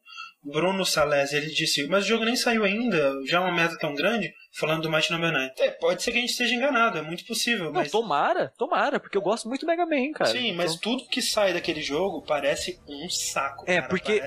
Bruno 0.45 0.85
Salesi, 0.85 1.35
ele 1.35 1.47
disse, 1.47 1.88
mas 1.88 2.05
o 2.05 2.07
jogo 2.07 2.23
nem 2.23 2.35
saiu 2.35 2.63
ainda, 2.63 3.13
já 3.26 3.38
é 3.38 3.39
uma 3.41 3.51
meta 3.51 3.77
tão 3.80 3.95
grande, 3.95 4.31
falando 4.57 4.84
do 4.84 4.91
Mighty 4.91 5.11
Number 5.11 5.31
9. 5.31 5.51
É, 5.59 5.72
pode 5.72 6.03
ser 6.03 6.11
que 6.11 6.17
a 6.19 6.22
gente 6.22 6.30
esteja 6.30 6.53
enganado, 6.53 6.97
é 6.97 7.01
muito 7.01 7.26
possível, 7.26 7.65
Não, 7.65 7.73
mas... 7.73 7.91
tomara, 7.91 8.53
tomara, 8.57 8.99
porque 8.99 9.17
eu 9.17 9.22
gosto 9.22 9.49
muito 9.49 9.61
do 9.61 9.67
Mega 9.67 9.85
Man, 9.85 10.11
cara. 10.13 10.30
Sim, 10.31 10.53
mas 10.53 10.76
Então- 10.76 10.97
tudo 10.97 11.09
que 11.09 11.22
sai 11.22 11.51
daquele 11.53 11.81
jogo 11.81 12.22
parece 12.22 12.80
um 12.88 13.09
saco, 13.09 13.65
É, 13.67 13.77
cara, 13.77 13.88
porque 13.89 14.22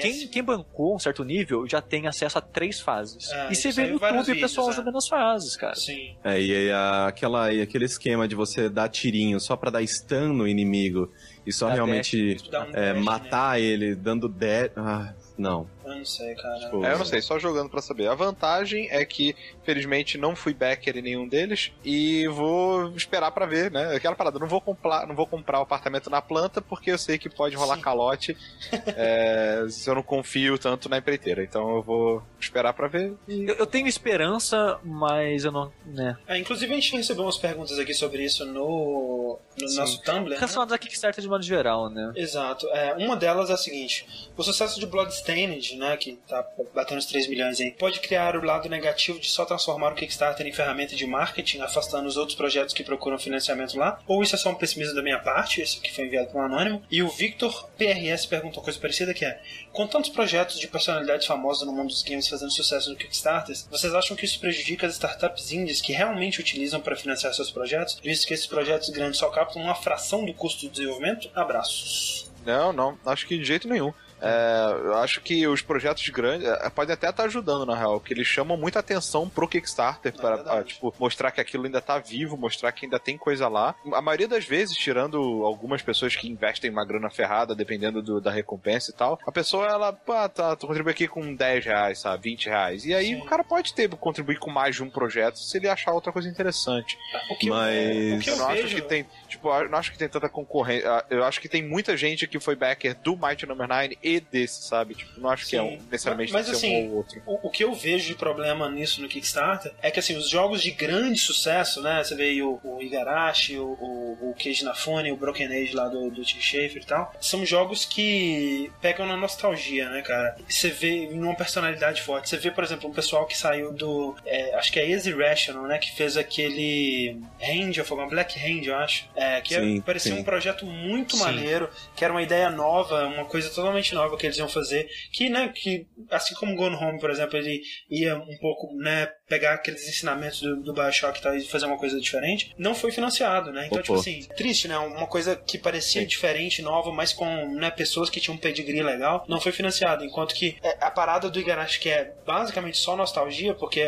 quem, 0.00 0.28
quem 0.28 0.42
bancou 0.44 0.94
um 0.94 0.98
certo 0.98 1.24
nível 1.24 1.68
já 1.68 1.80
tem 1.82 2.06
acesso 2.06 2.38
a 2.38 2.40
três 2.40 2.80
fases. 2.80 3.30
É, 3.32 3.50
e 3.50 3.54
você 3.56 3.72
vê 3.72 3.86
no 3.86 3.94
YouTube 3.94 4.32
o 4.32 4.40
pessoal 4.40 4.66
vídeos, 4.68 4.68
é. 4.68 4.72
jogando 4.76 4.98
as 4.98 5.08
fases, 5.08 5.56
cara. 5.56 5.74
Sim. 5.74 6.16
É, 6.22 6.40
e 6.40 6.54
aí 6.54 6.70
a- 6.70 7.06
aquela, 7.08 7.52
e 7.52 7.60
aquele 7.60 7.84
esquema 7.86 8.28
de 8.28 8.34
você 8.34 8.68
dar 8.68 8.88
tirinho 8.88 9.40
só 9.40 9.56
pra 9.56 9.70
dar 9.70 9.84
stun 9.86 10.32
no 10.32 10.46
inimigo 10.46 11.12
e 11.46 11.52
só 11.52 11.66
Dar 11.68 11.74
realmente 11.74 12.36
Dá 12.50 12.62
um 12.64 12.70
é, 12.74 12.94
dash, 12.94 13.02
matar 13.04 13.60
ele 13.60 13.94
dando 13.94 14.28
dead. 14.28 14.70
Ah, 14.76 15.12
não. 15.36 15.73
Né? 15.84 15.94
Eu 15.94 15.98
não 15.98 16.04
sei, 16.04 16.34
cara. 16.34 16.58
Tipo, 16.58 16.84
É, 16.84 16.92
eu 16.92 16.98
não 16.98 17.04
sei, 17.04 17.20
só 17.22 17.38
jogando 17.38 17.68
pra 17.70 17.80
saber. 17.82 18.08
A 18.08 18.14
vantagem 18.14 18.88
é 18.90 19.04
que, 19.04 19.34
felizmente, 19.62 20.16
não 20.18 20.34
fui 20.34 20.54
backer 20.54 20.96
em 20.96 21.02
nenhum 21.02 21.28
deles 21.28 21.72
e 21.84 22.26
vou 22.28 22.88
esperar 22.96 23.30
pra 23.30 23.46
ver, 23.46 23.70
né? 23.70 23.94
Aquela 23.94 24.14
parada, 24.16 24.38
não 24.38 24.46
vou 24.48 24.60
comprar, 24.60 25.06
não 25.06 25.14
vou 25.14 25.26
comprar 25.26 25.58
o 25.58 25.62
apartamento 25.62 26.08
na 26.10 26.20
planta 26.22 26.60
porque 26.60 26.90
eu 26.90 26.98
sei 26.98 27.18
que 27.18 27.28
pode 27.28 27.54
rolar 27.56 27.76
Sim. 27.76 27.82
calote 27.82 28.36
é, 28.96 29.66
se 29.68 29.88
eu 29.88 29.94
não 29.94 30.02
confio 30.02 30.58
tanto 30.58 30.88
na 30.88 30.98
empreiteira. 30.98 31.42
Então 31.42 31.76
eu 31.76 31.82
vou 31.82 32.22
esperar 32.40 32.72
pra 32.72 32.88
ver 32.88 33.12
e 33.28 33.44
Eu, 33.46 33.54
eu 33.56 33.66
tenho 33.66 33.86
esperança, 33.86 34.78
mas 34.82 35.44
eu 35.44 35.52
não. 35.52 35.72
né. 35.86 36.16
É, 36.26 36.38
inclusive 36.38 36.72
a 36.72 36.74
gente 36.76 36.96
recebeu 36.96 37.24
umas 37.24 37.38
perguntas 37.38 37.78
aqui 37.78 37.94
sobre 37.94 38.24
isso 38.24 38.44
no, 38.44 39.38
no 39.60 39.68
Sim. 39.68 39.76
nosso 39.78 40.02
Tumblr. 40.02 40.30
né? 40.30 40.36
Relacionados 40.36 40.72
a 40.72 40.78
Kickstarter 40.78 41.22
de 41.22 41.28
modo 41.28 41.42
geral, 41.44 41.88
né? 41.90 42.12
Exato. 42.16 42.66
É, 42.70 42.94
uma 42.94 43.16
delas 43.16 43.50
é 43.50 43.54
a 43.54 43.56
seguinte: 43.56 44.06
o 44.36 44.42
sucesso 44.42 44.78
de 44.80 44.86
Bloodstained, 44.86 45.73
né, 45.76 45.96
que 45.96 46.18
tá 46.28 46.46
batendo 46.74 46.98
os 46.98 47.06
3 47.06 47.26
milhões 47.28 47.60
aí, 47.60 47.70
pode 47.72 48.00
criar 48.00 48.36
o 48.36 48.44
lado 48.44 48.68
negativo 48.68 49.18
de 49.18 49.28
só 49.28 49.44
transformar 49.44 49.92
o 49.92 49.94
Kickstarter 49.94 50.46
em 50.46 50.52
ferramenta 50.52 50.94
de 50.94 51.06
marketing, 51.06 51.60
afastando 51.60 52.08
os 52.08 52.16
outros 52.16 52.36
projetos 52.36 52.74
que 52.74 52.84
procuram 52.84 53.18
financiamento 53.18 53.78
lá? 53.78 54.00
Ou 54.06 54.22
isso 54.22 54.34
é 54.34 54.38
só 54.38 54.50
um 54.50 54.54
pessimismo 54.54 54.94
da 54.94 55.02
minha 55.02 55.18
parte, 55.18 55.60
esse 55.60 55.80
que 55.80 55.92
foi 55.92 56.06
enviado 56.06 56.30
por 56.30 56.40
um 56.40 56.44
anônimo? 56.44 56.82
E 56.90 57.02
o 57.02 57.08
Victor 57.08 57.68
PRS 57.76 58.26
perguntou 58.26 58.58
uma 58.58 58.64
coisa 58.64 58.78
parecida 58.78 59.14
que 59.14 59.24
é: 59.24 59.40
com 59.72 59.86
tantos 59.86 60.10
projetos 60.10 60.58
de 60.58 60.68
personalidades 60.68 61.26
famosas 61.26 61.66
no 61.66 61.72
mundo 61.72 61.88
dos 61.88 62.02
games 62.02 62.28
fazendo 62.28 62.50
sucesso 62.50 62.90
no 62.90 62.96
Kickstarter, 62.96 63.56
vocês 63.70 63.94
acham 63.94 64.16
que 64.16 64.24
isso 64.24 64.40
prejudica 64.40 64.86
as 64.86 64.94
startups 64.94 65.52
indies 65.52 65.80
que 65.80 65.92
realmente 65.92 66.40
utilizam 66.40 66.80
para 66.80 66.96
financiar 66.96 67.32
seus 67.34 67.50
projetos, 67.50 67.98
visto 68.02 68.26
que 68.26 68.34
esses 68.34 68.46
projetos 68.46 68.88
grandes 68.90 69.18
só 69.18 69.30
captam 69.30 69.62
uma 69.62 69.74
fração 69.74 70.24
do 70.24 70.34
custo 70.34 70.66
do 70.66 70.72
desenvolvimento? 70.72 71.30
Abraços. 71.34 72.30
Não, 72.44 72.72
não, 72.72 72.98
acho 73.06 73.26
que 73.26 73.38
de 73.38 73.44
jeito 73.44 73.68
nenhum. 73.68 73.92
É, 74.20 74.70
eu 74.84 74.94
acho 74.98 75.20
que 75.20 75.46
os 75.46 75.60
projetos 75.62 76.08
grandes 76.08 76.46
é, 76.48 76.70
podem 76.70 76.94
até 76.94 77.10
estar 77.10 77.24
ajudando, 77.24 77.66
na 77.66 77.74
real, 77.76 78.00
porque 78.00 78.14
eles 78.14 78.26
chamam 78.26 78.56
muita 78.56 78.78
atenção 78.78 79.28
pro 79.28 79.46
Kickstarter, 79.48 80.12
É 80.16 80.20
para 80.20 80.34
ah, 80.58 80.62
tipo, 80.62 80.94
mostrar 80.98 81.30
que 81.30 81.40
aquilo 81.40 81.64
ainda 81.64 81.80
tá 81.80 81.98
vivo, 81.98 82.36
mostrar 82.36 82.72
que 82.72 82.86
ainda 82.86 82.98
tem 82.98 83.16
coisa 83.18 83.48
lá. 83.48 83.74
A 83.92 84.00
maioria 84.00 84.28
das 84.28 84.44
vezes, 84.44 84.76
tirando 84.76 85.18
algumas 85.44 85.82
pessoas 85.82 86.16
que 86.16 86.28
investem 86.28 86.70
uma 86.70 86.84
grana 86.84 87.10
ferrada, 87.10 87.54
dependendo 87.54 88.02
do- 88.02 88.20
da 88.20 88.30
recompensa 88.30 88.90
e 88.90 88.94
tal, 88.94 89.18
a 89.26 89.32
pessoa, 89.32 89.66
ela, 89.66 89.92
pá, 89.92 90.28
tá, 90.28 90.56
tu 90.56 90.66
contribui 90.66 90.92
aqui 90.92 91.06
com 91.08 91.34
10 91.34 91.64
reais, 91.64 91.98
sabe, 91.98 92.30
20 92.30 92.46
reais. 92.46 92.84
E 92.84 92.94
aí 92.94 93.08
Sim. 93.08 93.20
o 93.20 93.24
cara 93.24 93.44
pode 93.44 93.74
ter, 93.74 93.88
contribuir 93.90 94.38
com 94.38 94.50
mais 94.50 94.74
de 94.76 94.82
um 94.82 94.90
projeto 94.90 95.38
se 95.38 95.56
ele 95.58 95.68
achar 95.68 95.92
outra 95.92 96.12
coisa 96.12 96.28
interessante. 96.28 96.96
O 97.30 97.36
que 97.36 97.48
Mas- 97.50 97.74
eu, 98.14 98.18
que 98.20 98.30
eu 98.30 98.36
não 98.36 98.48
acho 98.48 98.62
vejo... 98.62 98.76
que 98.76 98.82
tem, 98.82 99.06
tipo, 99.28 99.48
eu 99.52 99.68
não 99.68 99.78
acho 99.78 99.92
que 99.92 99.98
tem 99.98 100.08
tanta 100.08 100.28
concorrência. 100.28 100.90
ah, 100.90 101.04
Eu 101.10 101.24
acho 101.24 101.40
que 101.40 101.48
tem 101.48 101.62
muita 101.62 101.96
gente 101.96 102.26
que 102.26 102.40
foi 102.40 102.54
backer 102.56 102.94
do 103.02 103.16
Mighty 103.16 103.46
Number 103.46 103.68
9 103.68 103.98
e 104.04 104.20
desse, 104.20 104.62
sabe? 104.68 104.94
Tipo, 104.94 105.18
não 105.18 105.30
acho 105.30 105.46
que 105.46 105.56
é 105.56 105.60
Sim. 105.60 105.66
um, 105.66 105.82
necessariamente 105.90 106.32
Mas, 106.32 106.46
ser 106.46 106.52
assim, 106.52 106.84
um 106.84 106.90
ou 106.90 106.96
outro. 106.98 107.22
O, 107.26 107.48
o 107.48 107.50
que 107.50 107.64
eu 107.64 107.72
vejo 107.74 108.06
de 108.06 108.14
problema 108.14 108.68
nisso 108.70 109.00
no 109.00 109.08
Kickstarter 109.08 109.72
é 109.80 109.90
que 109.90 109.98
assim, 109.98 110.14
os 110.16 110.28
jogos 110.28 110.62
de 110.62 110.70
grande 110.70 111.18
sucesso, 111.18 111.80
né? 111.80 112.04
Você 112.04 112.14
vê 112.14 112.24
aí 112.24 112.42
o, 112.42 112.60
o 112.62 112.82
Igarashi, 112.82 113.56
o, 113.56 113.64
o, 113.64 114.30
o 114.30 114.34
Keiji 114.34 114.62
Nafune, 114.64 115.10
o 115.10 115.16
Broken 115.16 115.46
Age 115.46 115.74
lá 115.74 115.88
do, 115.88 116.10
do 116.10 116.22
Tim 116.22 116.40
Schafer 116.40 116.82
e 116.82 116.84
tal, 116.84 117.12
são 117.18 117.46
jogos 117.46 117.86
que 117.86 118.70
pegam 118.82 119.06
na 119.06 119.16
nostalgia, 119.16 119.88
né, 119.88 120.02
cara? 120.02 120.36
Você 120.46 120.68
vê 120.68 121.08
numa 121.10 121.34
personalidade 121.34 122.02
forte. 122.02 122.28
Você 122.28 122.36
vê, 122.36 122.50
por 122.50 122.62
exemplo, 122.62 122.90
um 122.90 122.92
pessoal 122.92 123.26
que 123.26 123.36
saiu 123.36 123.72
do. 123.72 124.14
é, 124.26 124.54
acho 124.56 124.70
que 124.70 124.78
é 124.78 124.88
Easy 124.90 125.12
Rational, 125.12 125.66
né? 125.66 125.78
Que 125.78 125.92
fez 125.92 126.16
aquele 126.16 127.18
Ranger, 127.40 127.84
foi 127.84 127.96
uma 127.96 128.06
Black 128.06 128.38
Ranger, 128.38 128.74
eu 128.74 128.76
acho. 128.76 129.08
É, 129.16 129.40
que 129.40 129.54
é- 129.54 129.60
Sim, 129.60 129.80
parecia 129.80 130.12
sim. 130.14 130.20
um 130.20 130.24
projeto 130.24 130.66
muito 130.66 131.16
Sim. 131.16 131.22
maneiro, 131.22 131.70
que 131.96 132.04
era 132.04 132.12
uma 132.12 132.22
ideia 132.22 132.50
nova, 132.50 133.06
uma 133.06 133.24
coisa 133.24 133.48
totalmente 133.48 133.93
nova 133.94 134.16
que 134.16 134.26
eles 134.26 134.38
iam 134.38 134.48
fazer, 134.48 134.88
que, 135.12 135.28
né, 135.28 135.48
que 135.54 135.86
assim 136.10 136.34
como 136.34 136.56
Gone 136.56 136.76
Home, 136.76 137.00
por 137.00 137.10
exemplo, 137.10 137.36
ele 137.36 137.62
ia 137.88 138.16
um 138.16 138.36
pouco, 138.38 138.74
né, 138.76 139.06
pegar 139.28 139.54
aqueles 139.54 139.88
ensinamentos 139.88 140.40
do, 140.40 140.56
do 140.56 140.72
Bioshock 140.72 141.18
e 141.18 141.22
tal, 141.22 141.36
e 141.36 141.44
fazer 141.44 141.66
uma 141.66 141.78
coisa 141.78 141.98
diferente, 141.98 142.54
não 142.58 142.74
foi 142.74 142.92
financiado, 142.92 143.52
né? 143.52 143.66
Então, 143.66 143.82
tipo 143.82 143.94
assim, 143.94 144.26
triste, 144.36 144.68
né? 144.68 144.76
Uma 144.78 145.06
coisa 145.06 145.34
que 145.34 145.58
parecia 145.58 146.02
Sim. 146.02 146.06
diferente, 146.06 146.62
nova, 146.62 146.92
mas 146.92 147.12
com 147.12 147.26
né, 147.54 147.70
pessoas 147.70 148.10
que 148.10 148.20
tinham 148.20 148.36
um 148.36 148.38
pedigree 148.38 148.82
legal, 148.82 149.24
não 149.28 149.40
foi 149.40 149.52
financiado. 149.52 150.04
Enquanto 150.04 150.34
que 150.34 150.56
é, 150.62 150.76
a 150.80 150.90
parada 150.90 151.30
do 151.30 151.40
Igarashi, 151.40 151.80
que 151.80 151.88
é 151.88 152.12
basicamente 152.26 152.76
só 152.76 152.96
nostalgia, 152.96 153.54
porque 153.54 153.84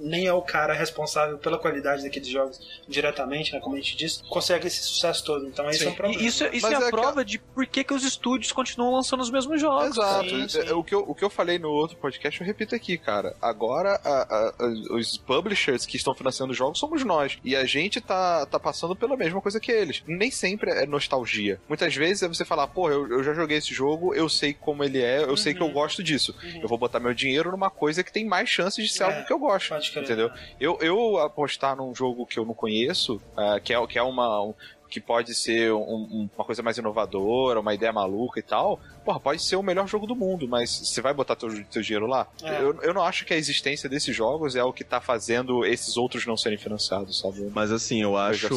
nem 0.00 0.26
é 0.26 0.32
o 0.32 0.42
cara 0.42 0.72
responsável 0.72 1.38
pela 1.38 1.58
qualidade 1.58 2.02
daqueles 2.02 2.28
jogos 2.28 2.60
diretamente, 2.88 3.52
né? 3.52 3.60
Como 3.60 3.76
a 3.76 3.78
gente 3.78 3.96
disse, 3.96 4.22
consegue 4.28 4.66
esse 4.66 4.82
sucesso 4.82 5.24
todo. 5.24 5.46
Então, 5.46 5.68
esse 5.70 5.84
é 5.84 5.90
um 5.90 5.94
problema. 5.94 6.22
Isso, 6.22 6.44
isso 6.52 6.66
é 6.66 6.76
a 6.76 6.88
é 6.88 6.90
prova 6.90 7.24
que... 7.24 7.32
de 7.32 7.38
por 7.38 7.66
que, 7.66 7.84
que 7.84 7.94
os 7.94 8.04
estúdios 8.04 8.50
continuam 8.50 8.92
lançando 8.92 9.20
os 9.20 9.30
mesmos 9.30 9.60
jogos. 9.60 9.96
Exato. 9.96 10.28
Sim, 10.28 10.48
sim. 10.48 10.72
O, 10.72 10.82
que 10.82 10.94
eu, 10.94 11.00
o 11.06 11.14
que 11.14 11.24
eu 11.24 11.30
falei 11.30 11.58
no 11.58 11.70
outro 11.70 11.96
podcast, 11.96 12.40
eu 12.40 12.46
repito 12.46 12.74
aqui, 12.74 12.98
cara. 12.98 13.36
Agora, 13.40 14.00
a, 14.04 14.22
a, 14.22 14.71
os 14.90 15.16
publishers 15.16 15.86
que 15.86 15.96
estão 15.96 16.14
financiando 16.14 16.54
jogos 16.54 16.78
somos 16.78 17.04
nós. 17.04 17.38
E 17.44 17.54
a 17.56 17.64
gente 17.64 18.00
tá, 18.00 18.46
tá 18.46 18.58
passando 18.58 18.96
pela 18.96 19.16
mesma 19.16 19.40
coisa 19.40 19.60
que 19.60 19.70
eles. 19.70 20.02
Nem 20.06 20.30
sempre 20.30 20.70
é 20.70 20.86
nostalgia. 20.86 21.60
Muitas 21.68 21.94
vezes 21.94 22.22
é 22.22 22.28
você 22.28 22.44
falar, 22.44 22.66
pô, 22.68 22.90
eu, 22.90 23.08
eu 23.08 23.24
já 23.24 23.34
joguei 23.34 23.58
esse 23.58 23.74
jogo, 23.74 24.14
eu 24.14 24.28
sei 24.28 24.52
como 24.52 24.84
ele 24.84 25.00
é, 25.00 25.22
eu 25.22 25.30
uhum. 25.30 25.36
sei 25.36 25.54
que 25.54 25.60
eu 25.60 25.66
uhum. 25.66 25.72
gosto 25.72 26.02
disso. 26.02 26.34
Uhum. 26.42 26.62
Eu 26.62 26.68
vou 26.68 26.78
botar 26.78 27.00
meu 27.00 27.14
dinheiro 27.14 27.50
numa 27.50 27.70
coisa 27.70 28.02
que 28.02 28.12
tem 28.12 28.24
mais 28.24 28.48
chances 28.48 28.86
de 28.86 28.92
ser 28.92 29.04
é, 29.04 29.06
algo 29.06 29.26
que 29.26 29.32
eu 29.32 29.38
gosto. 29.38 29.74
Entendeu? 29.96 30.30
Eu, 30.60 30.78
eu 30.80 31.18
apostar 31.18 31.76
num 31.76 31.94
jogo 31.94 32.26
que 32.26 32.38
eu 32.38 32.44
não 32.44 32.54
conheço, 32.54 33.16
uh, 33.36 33.60
que, 33.62 33.74
é, 33.74 33.86
que 33.86 33.98
é 33.98 34.02
uma. 34.02 34.42
Um, 34.42 34.54
que 34.92 35.00
pode 35.00 35.34
ser 35.34 35.72
um, 35.72 36.28
uma 36.36 36.44
coisa 36.44 36.62
mais 36.62 36.76
inovadora, 36.76 37.60
uma 37.60 37.72
ideia 37.72 37.90
maluca 37.90 38.38
e 38.38 38.42
tal, 38.42 38.78
porra, 39.02 39.18
pode 39.18 39.42
ser 39.42 39.56
o 39.56 39.62
melhor 39.62 39.88
jogo 39.88 40.06
do 40.06 40.14
mundo, 40.14 40.46
mas 40.46 40.70
você 40.70 41.00
vai 41.00 41.14
botar 41.14 41.34
teu, 41.34 41.48
teu 41.64 41.80
dinheiro 41.80 42.06
lá? 42.06 42.26
É. 42.42 42.60
Eu, 42.60 42.78
eu 42.82 42.92
não 42.92 43.02
acho 43.02 43.24
que 43.24 43.32
a 43.32 43.36
existência 43.38 43.88
desses 43.88 44.14
jogos 44.14 44.54
é 44.54 44.62
o 44.62 44.70
que 44.70 44.84
tá 44.84 45.00
fazendo 45.00 45.64
esses 45.64 45.96
outros 45.96 46.26
não 46.26 46.36
serem 46.36 46.58
financiados, 46.58 47.20
sabe? 47.20 47.50
Mas 47.54 47.72
assim, 47.72 48.02
eu 48.02 48.18
acho. 48.18 48.52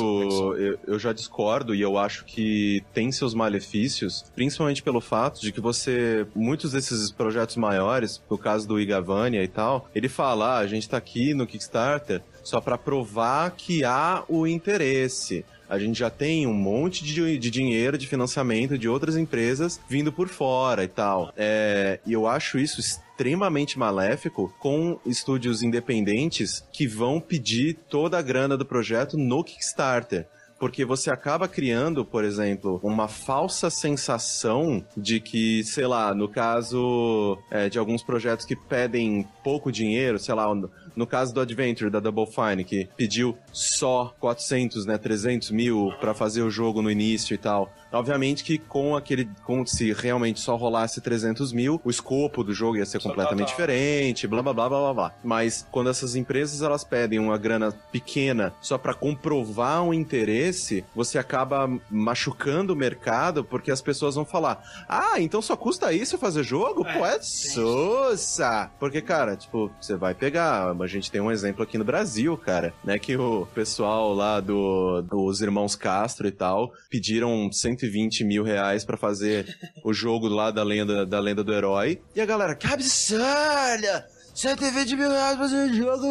Eu, 0.57 0.77
eu 0.85 0.99
já 0.99 1.13
discordo 1.13 1.73
e 1.73 1.81
eu 1.81 1.97
acho 1.97 2.25
que 2.25 2.83
tem 2.93 3.09
seus 3.13 3.33
malefícios, 3.33 4.25
principalmente 4.35 4.83
pelo 4.83 4.99
fato 4.99 5.39
de 5.39 5.53
que 5.53 5.61
você. 5.61 6.27
Muitos 6.35 6.73
desses 6.73 7.11
projetos 7.11 7.55
maiores, 7.55 8.21
no 8.29 8.37
caso 8.37 8.67
do 8.67 8.77
Igavania 8.77 9.41
e 9.41 9.47
tal, 9.47 9.89
ele 9.95 10.09
fala: 10.09 10.57
ah, 10.57 10.57
a 10.57 10.67
gente 10.67 10.89
tá 10.89 10.97
aqui 10.97 11.33
no 11.33 11.47
Kickstarter 11.47 12.21
só 12.43 12.59
para 12.59 12.77
provar 12.77 13.51
que 13.51 13.83
há 13.83 14.23
o 14.27 14.45
interesse 14.45 15.45
a 15.69 15.79
gente 15.79 15.99
já 15.99 16.09
tem 16.09 16.47
um 16.47 16.53
monte 16.53 17.03
de, 17.03 17.37
de 17.37 17.51
dinheiro 17.51 17.97
de 17.97 18.07
financiamento 18.07 18.77
de 18.77 18.87
outras 18.87 19.15
empresas 19.17 19.79
vindo 19.89 20.11
por 20.11 20.27
fora 20.27 20.83
e 20.83 20.87
tal. 20.87 21.33
É, 21.35 21.99
e 22.05 22.13
eu 22.13 22.27
acho 22.27 22.57
isso 22.57 22.79
extremamente 22.79 23.79
maléfico 23.79 24.53
com 24.59 24.99
estúdios 25.05 25.63
independentes 25.63 26.63
que 26.71 26.87
vão 26.87 27.19
pedir 27.19 27.77
toda 27.89 28.17
a 28.17 28.21
grana 28.21 28.57
do 28.57 28.65
projeto 28.65 29.17
no 29.17 29.43
Kickstarter 29.43 30.27
porque 30.59 30.85
você 30.85 31.11
acaba 31.11 31.47
criando, 31.47 32.05
por 32.05 32.23
exemplo, 32.23 32.79
uma 32.81 33.07
falsa 33.07 33.69
sensação 33.69 34.83
de 34.95 35.19
que, 35.19 35.63
sei 35.63 35.85
lá, 35.85 36.13
no 36.13 36.29
caso 36.29 37.37
é, 37.51 37.69
de 37.69 37.77
alguns 37.77 38.01
projetos 38.01 38.45
que 38.45 38.55
pedem 38.55 39.27
pouco 39.43 39.71
dinheiro, 39.71 40.17
sei 40.17 40.33
lá, 40.33 40.47
no 40.95 41.05
caso 41.07 41.33
do 41.33 41.41
Adventure, 41.41 41.89
da 41.89 41.99
Double 41.99 42.25
Fine, 42.25 42.63
que 42.63 42.87
pediu 42.95 43.37
só 43.51 44.13
400, 44.19 44.85
né, 44.85 44.97
300 44.97 45.51
mil 45.51 45.91
para 45.99 46.13
fazer 46.13 46.41
o 46.41 46.49
jogo 46.49 46.81
no 46.81 46.91
início 46.91 47.33
e 47.33 47.37
tal. 47.37 47.71
Obviamente 47.91 48.43
que 48.43 48.57
com 48.57 48.95
aquele, 48.95 49.29
com 49.45 49.65
se 49.65 49.93
realmente 49.93 50.39
só 50.39 50.55
rolasse 50.55 50.99
300 50.99 51.53
mil, 51.53 51.79
o 51.83 51.89
escopo 51.89 52.43
do 52.43 52.53
jogo 52.53 52.77
ia 52.77 52.85
ser 52.85 53.01
completamente 53.01 53.47
diferente, 53.49 54.27
blá 54.27 54.41
blá 54.41 54.53
blá 54.53 54.67
blá 54.67 54.93
blá. 54.93 55.13
Mas 55.23 55.65
quando 55.71 55.89
essas 55.89 56.15
empresas 56.15 56.61
elas 56.61 56.83
pedem 56.83 57.19
uma 57.19 57.37
grana 57.37 57.71
pequena 57.91 58.53
só 58.61 58.77
para 58.77 58.93
comprovar 58.93 59.81
um 59.83 59.93
interesse, 59.93 60.83
você 60.93 61.17
acaba 61.17 61.69
machucando 61.89 62.73
o 62.73 62.75
mercado 62.75 63.43
porque 63.43 63.71
as 63.71 63.81
pessoas 63.81 64.15
vão 64.15 64.25
falar: 64.25 64.61
ah, 64.89 65.19
então 65.19 65.41
só 65.41 65.55
custa 65.55 65.93
isso 65.93 66.17
fazer 66.17 66.43
jogo? 66.43 66.85
É, 66.85 66.97
Pô, 66.97 67.05
é 67.05 67.19
sossa! 67.21 68.69
Porque, 68.79 69.01
cara, 69.01 69.35
tipo, 69.35 69.71
você 69.79 69.95
vai 69.95 70.13
pegar 70.13 70.73
a 70.85 70.87
gente 70.87 71.11
tem 71.11 71.19
um 71.19 71.31
exemplo 71.31 71.63
aqui 71.63 71.77
no 71.77 71.83
Brasil, 71.83 72.37
cara, 72.37 72.73
né? 72.83 72.97
Que 72.97 73.17
o 73.17 73.45
pessoal 73.53 74.13
lá 74.13 74.39
do, 74.39 75.01
dos 75.01 75.41
irmãos 75.41 75.75
Castro 75.75 76.27
e 76.27 76.31
tal 76.31 76.71
pediram 76.89 77.51
120 77.51 78.23
mil 78.23 78.43
reais 78.43 78.85
para 78.85 78.95
fazer 78.95 79.57
o 79.83 79.93
jogo 79.93 80.27
lá 80.27 80.51
da 80.51 80.63
lenda, 80.63 81.05
da 81.05 81.19
lenda 81.19 81.43
do 81.43 81.53
herói. 81.53 82.01
E 82.15 82.21
a 82.21 82.25
galera, 82.25 82.55
que 82.55 82.67
absurda! 82.67 84.07
120 84.33 84.95
mil 84.97 85.09
reais 85.09 85.37
pra 85.37 85.47
fazer 85.47 85.73
jogo. 85.73 86.05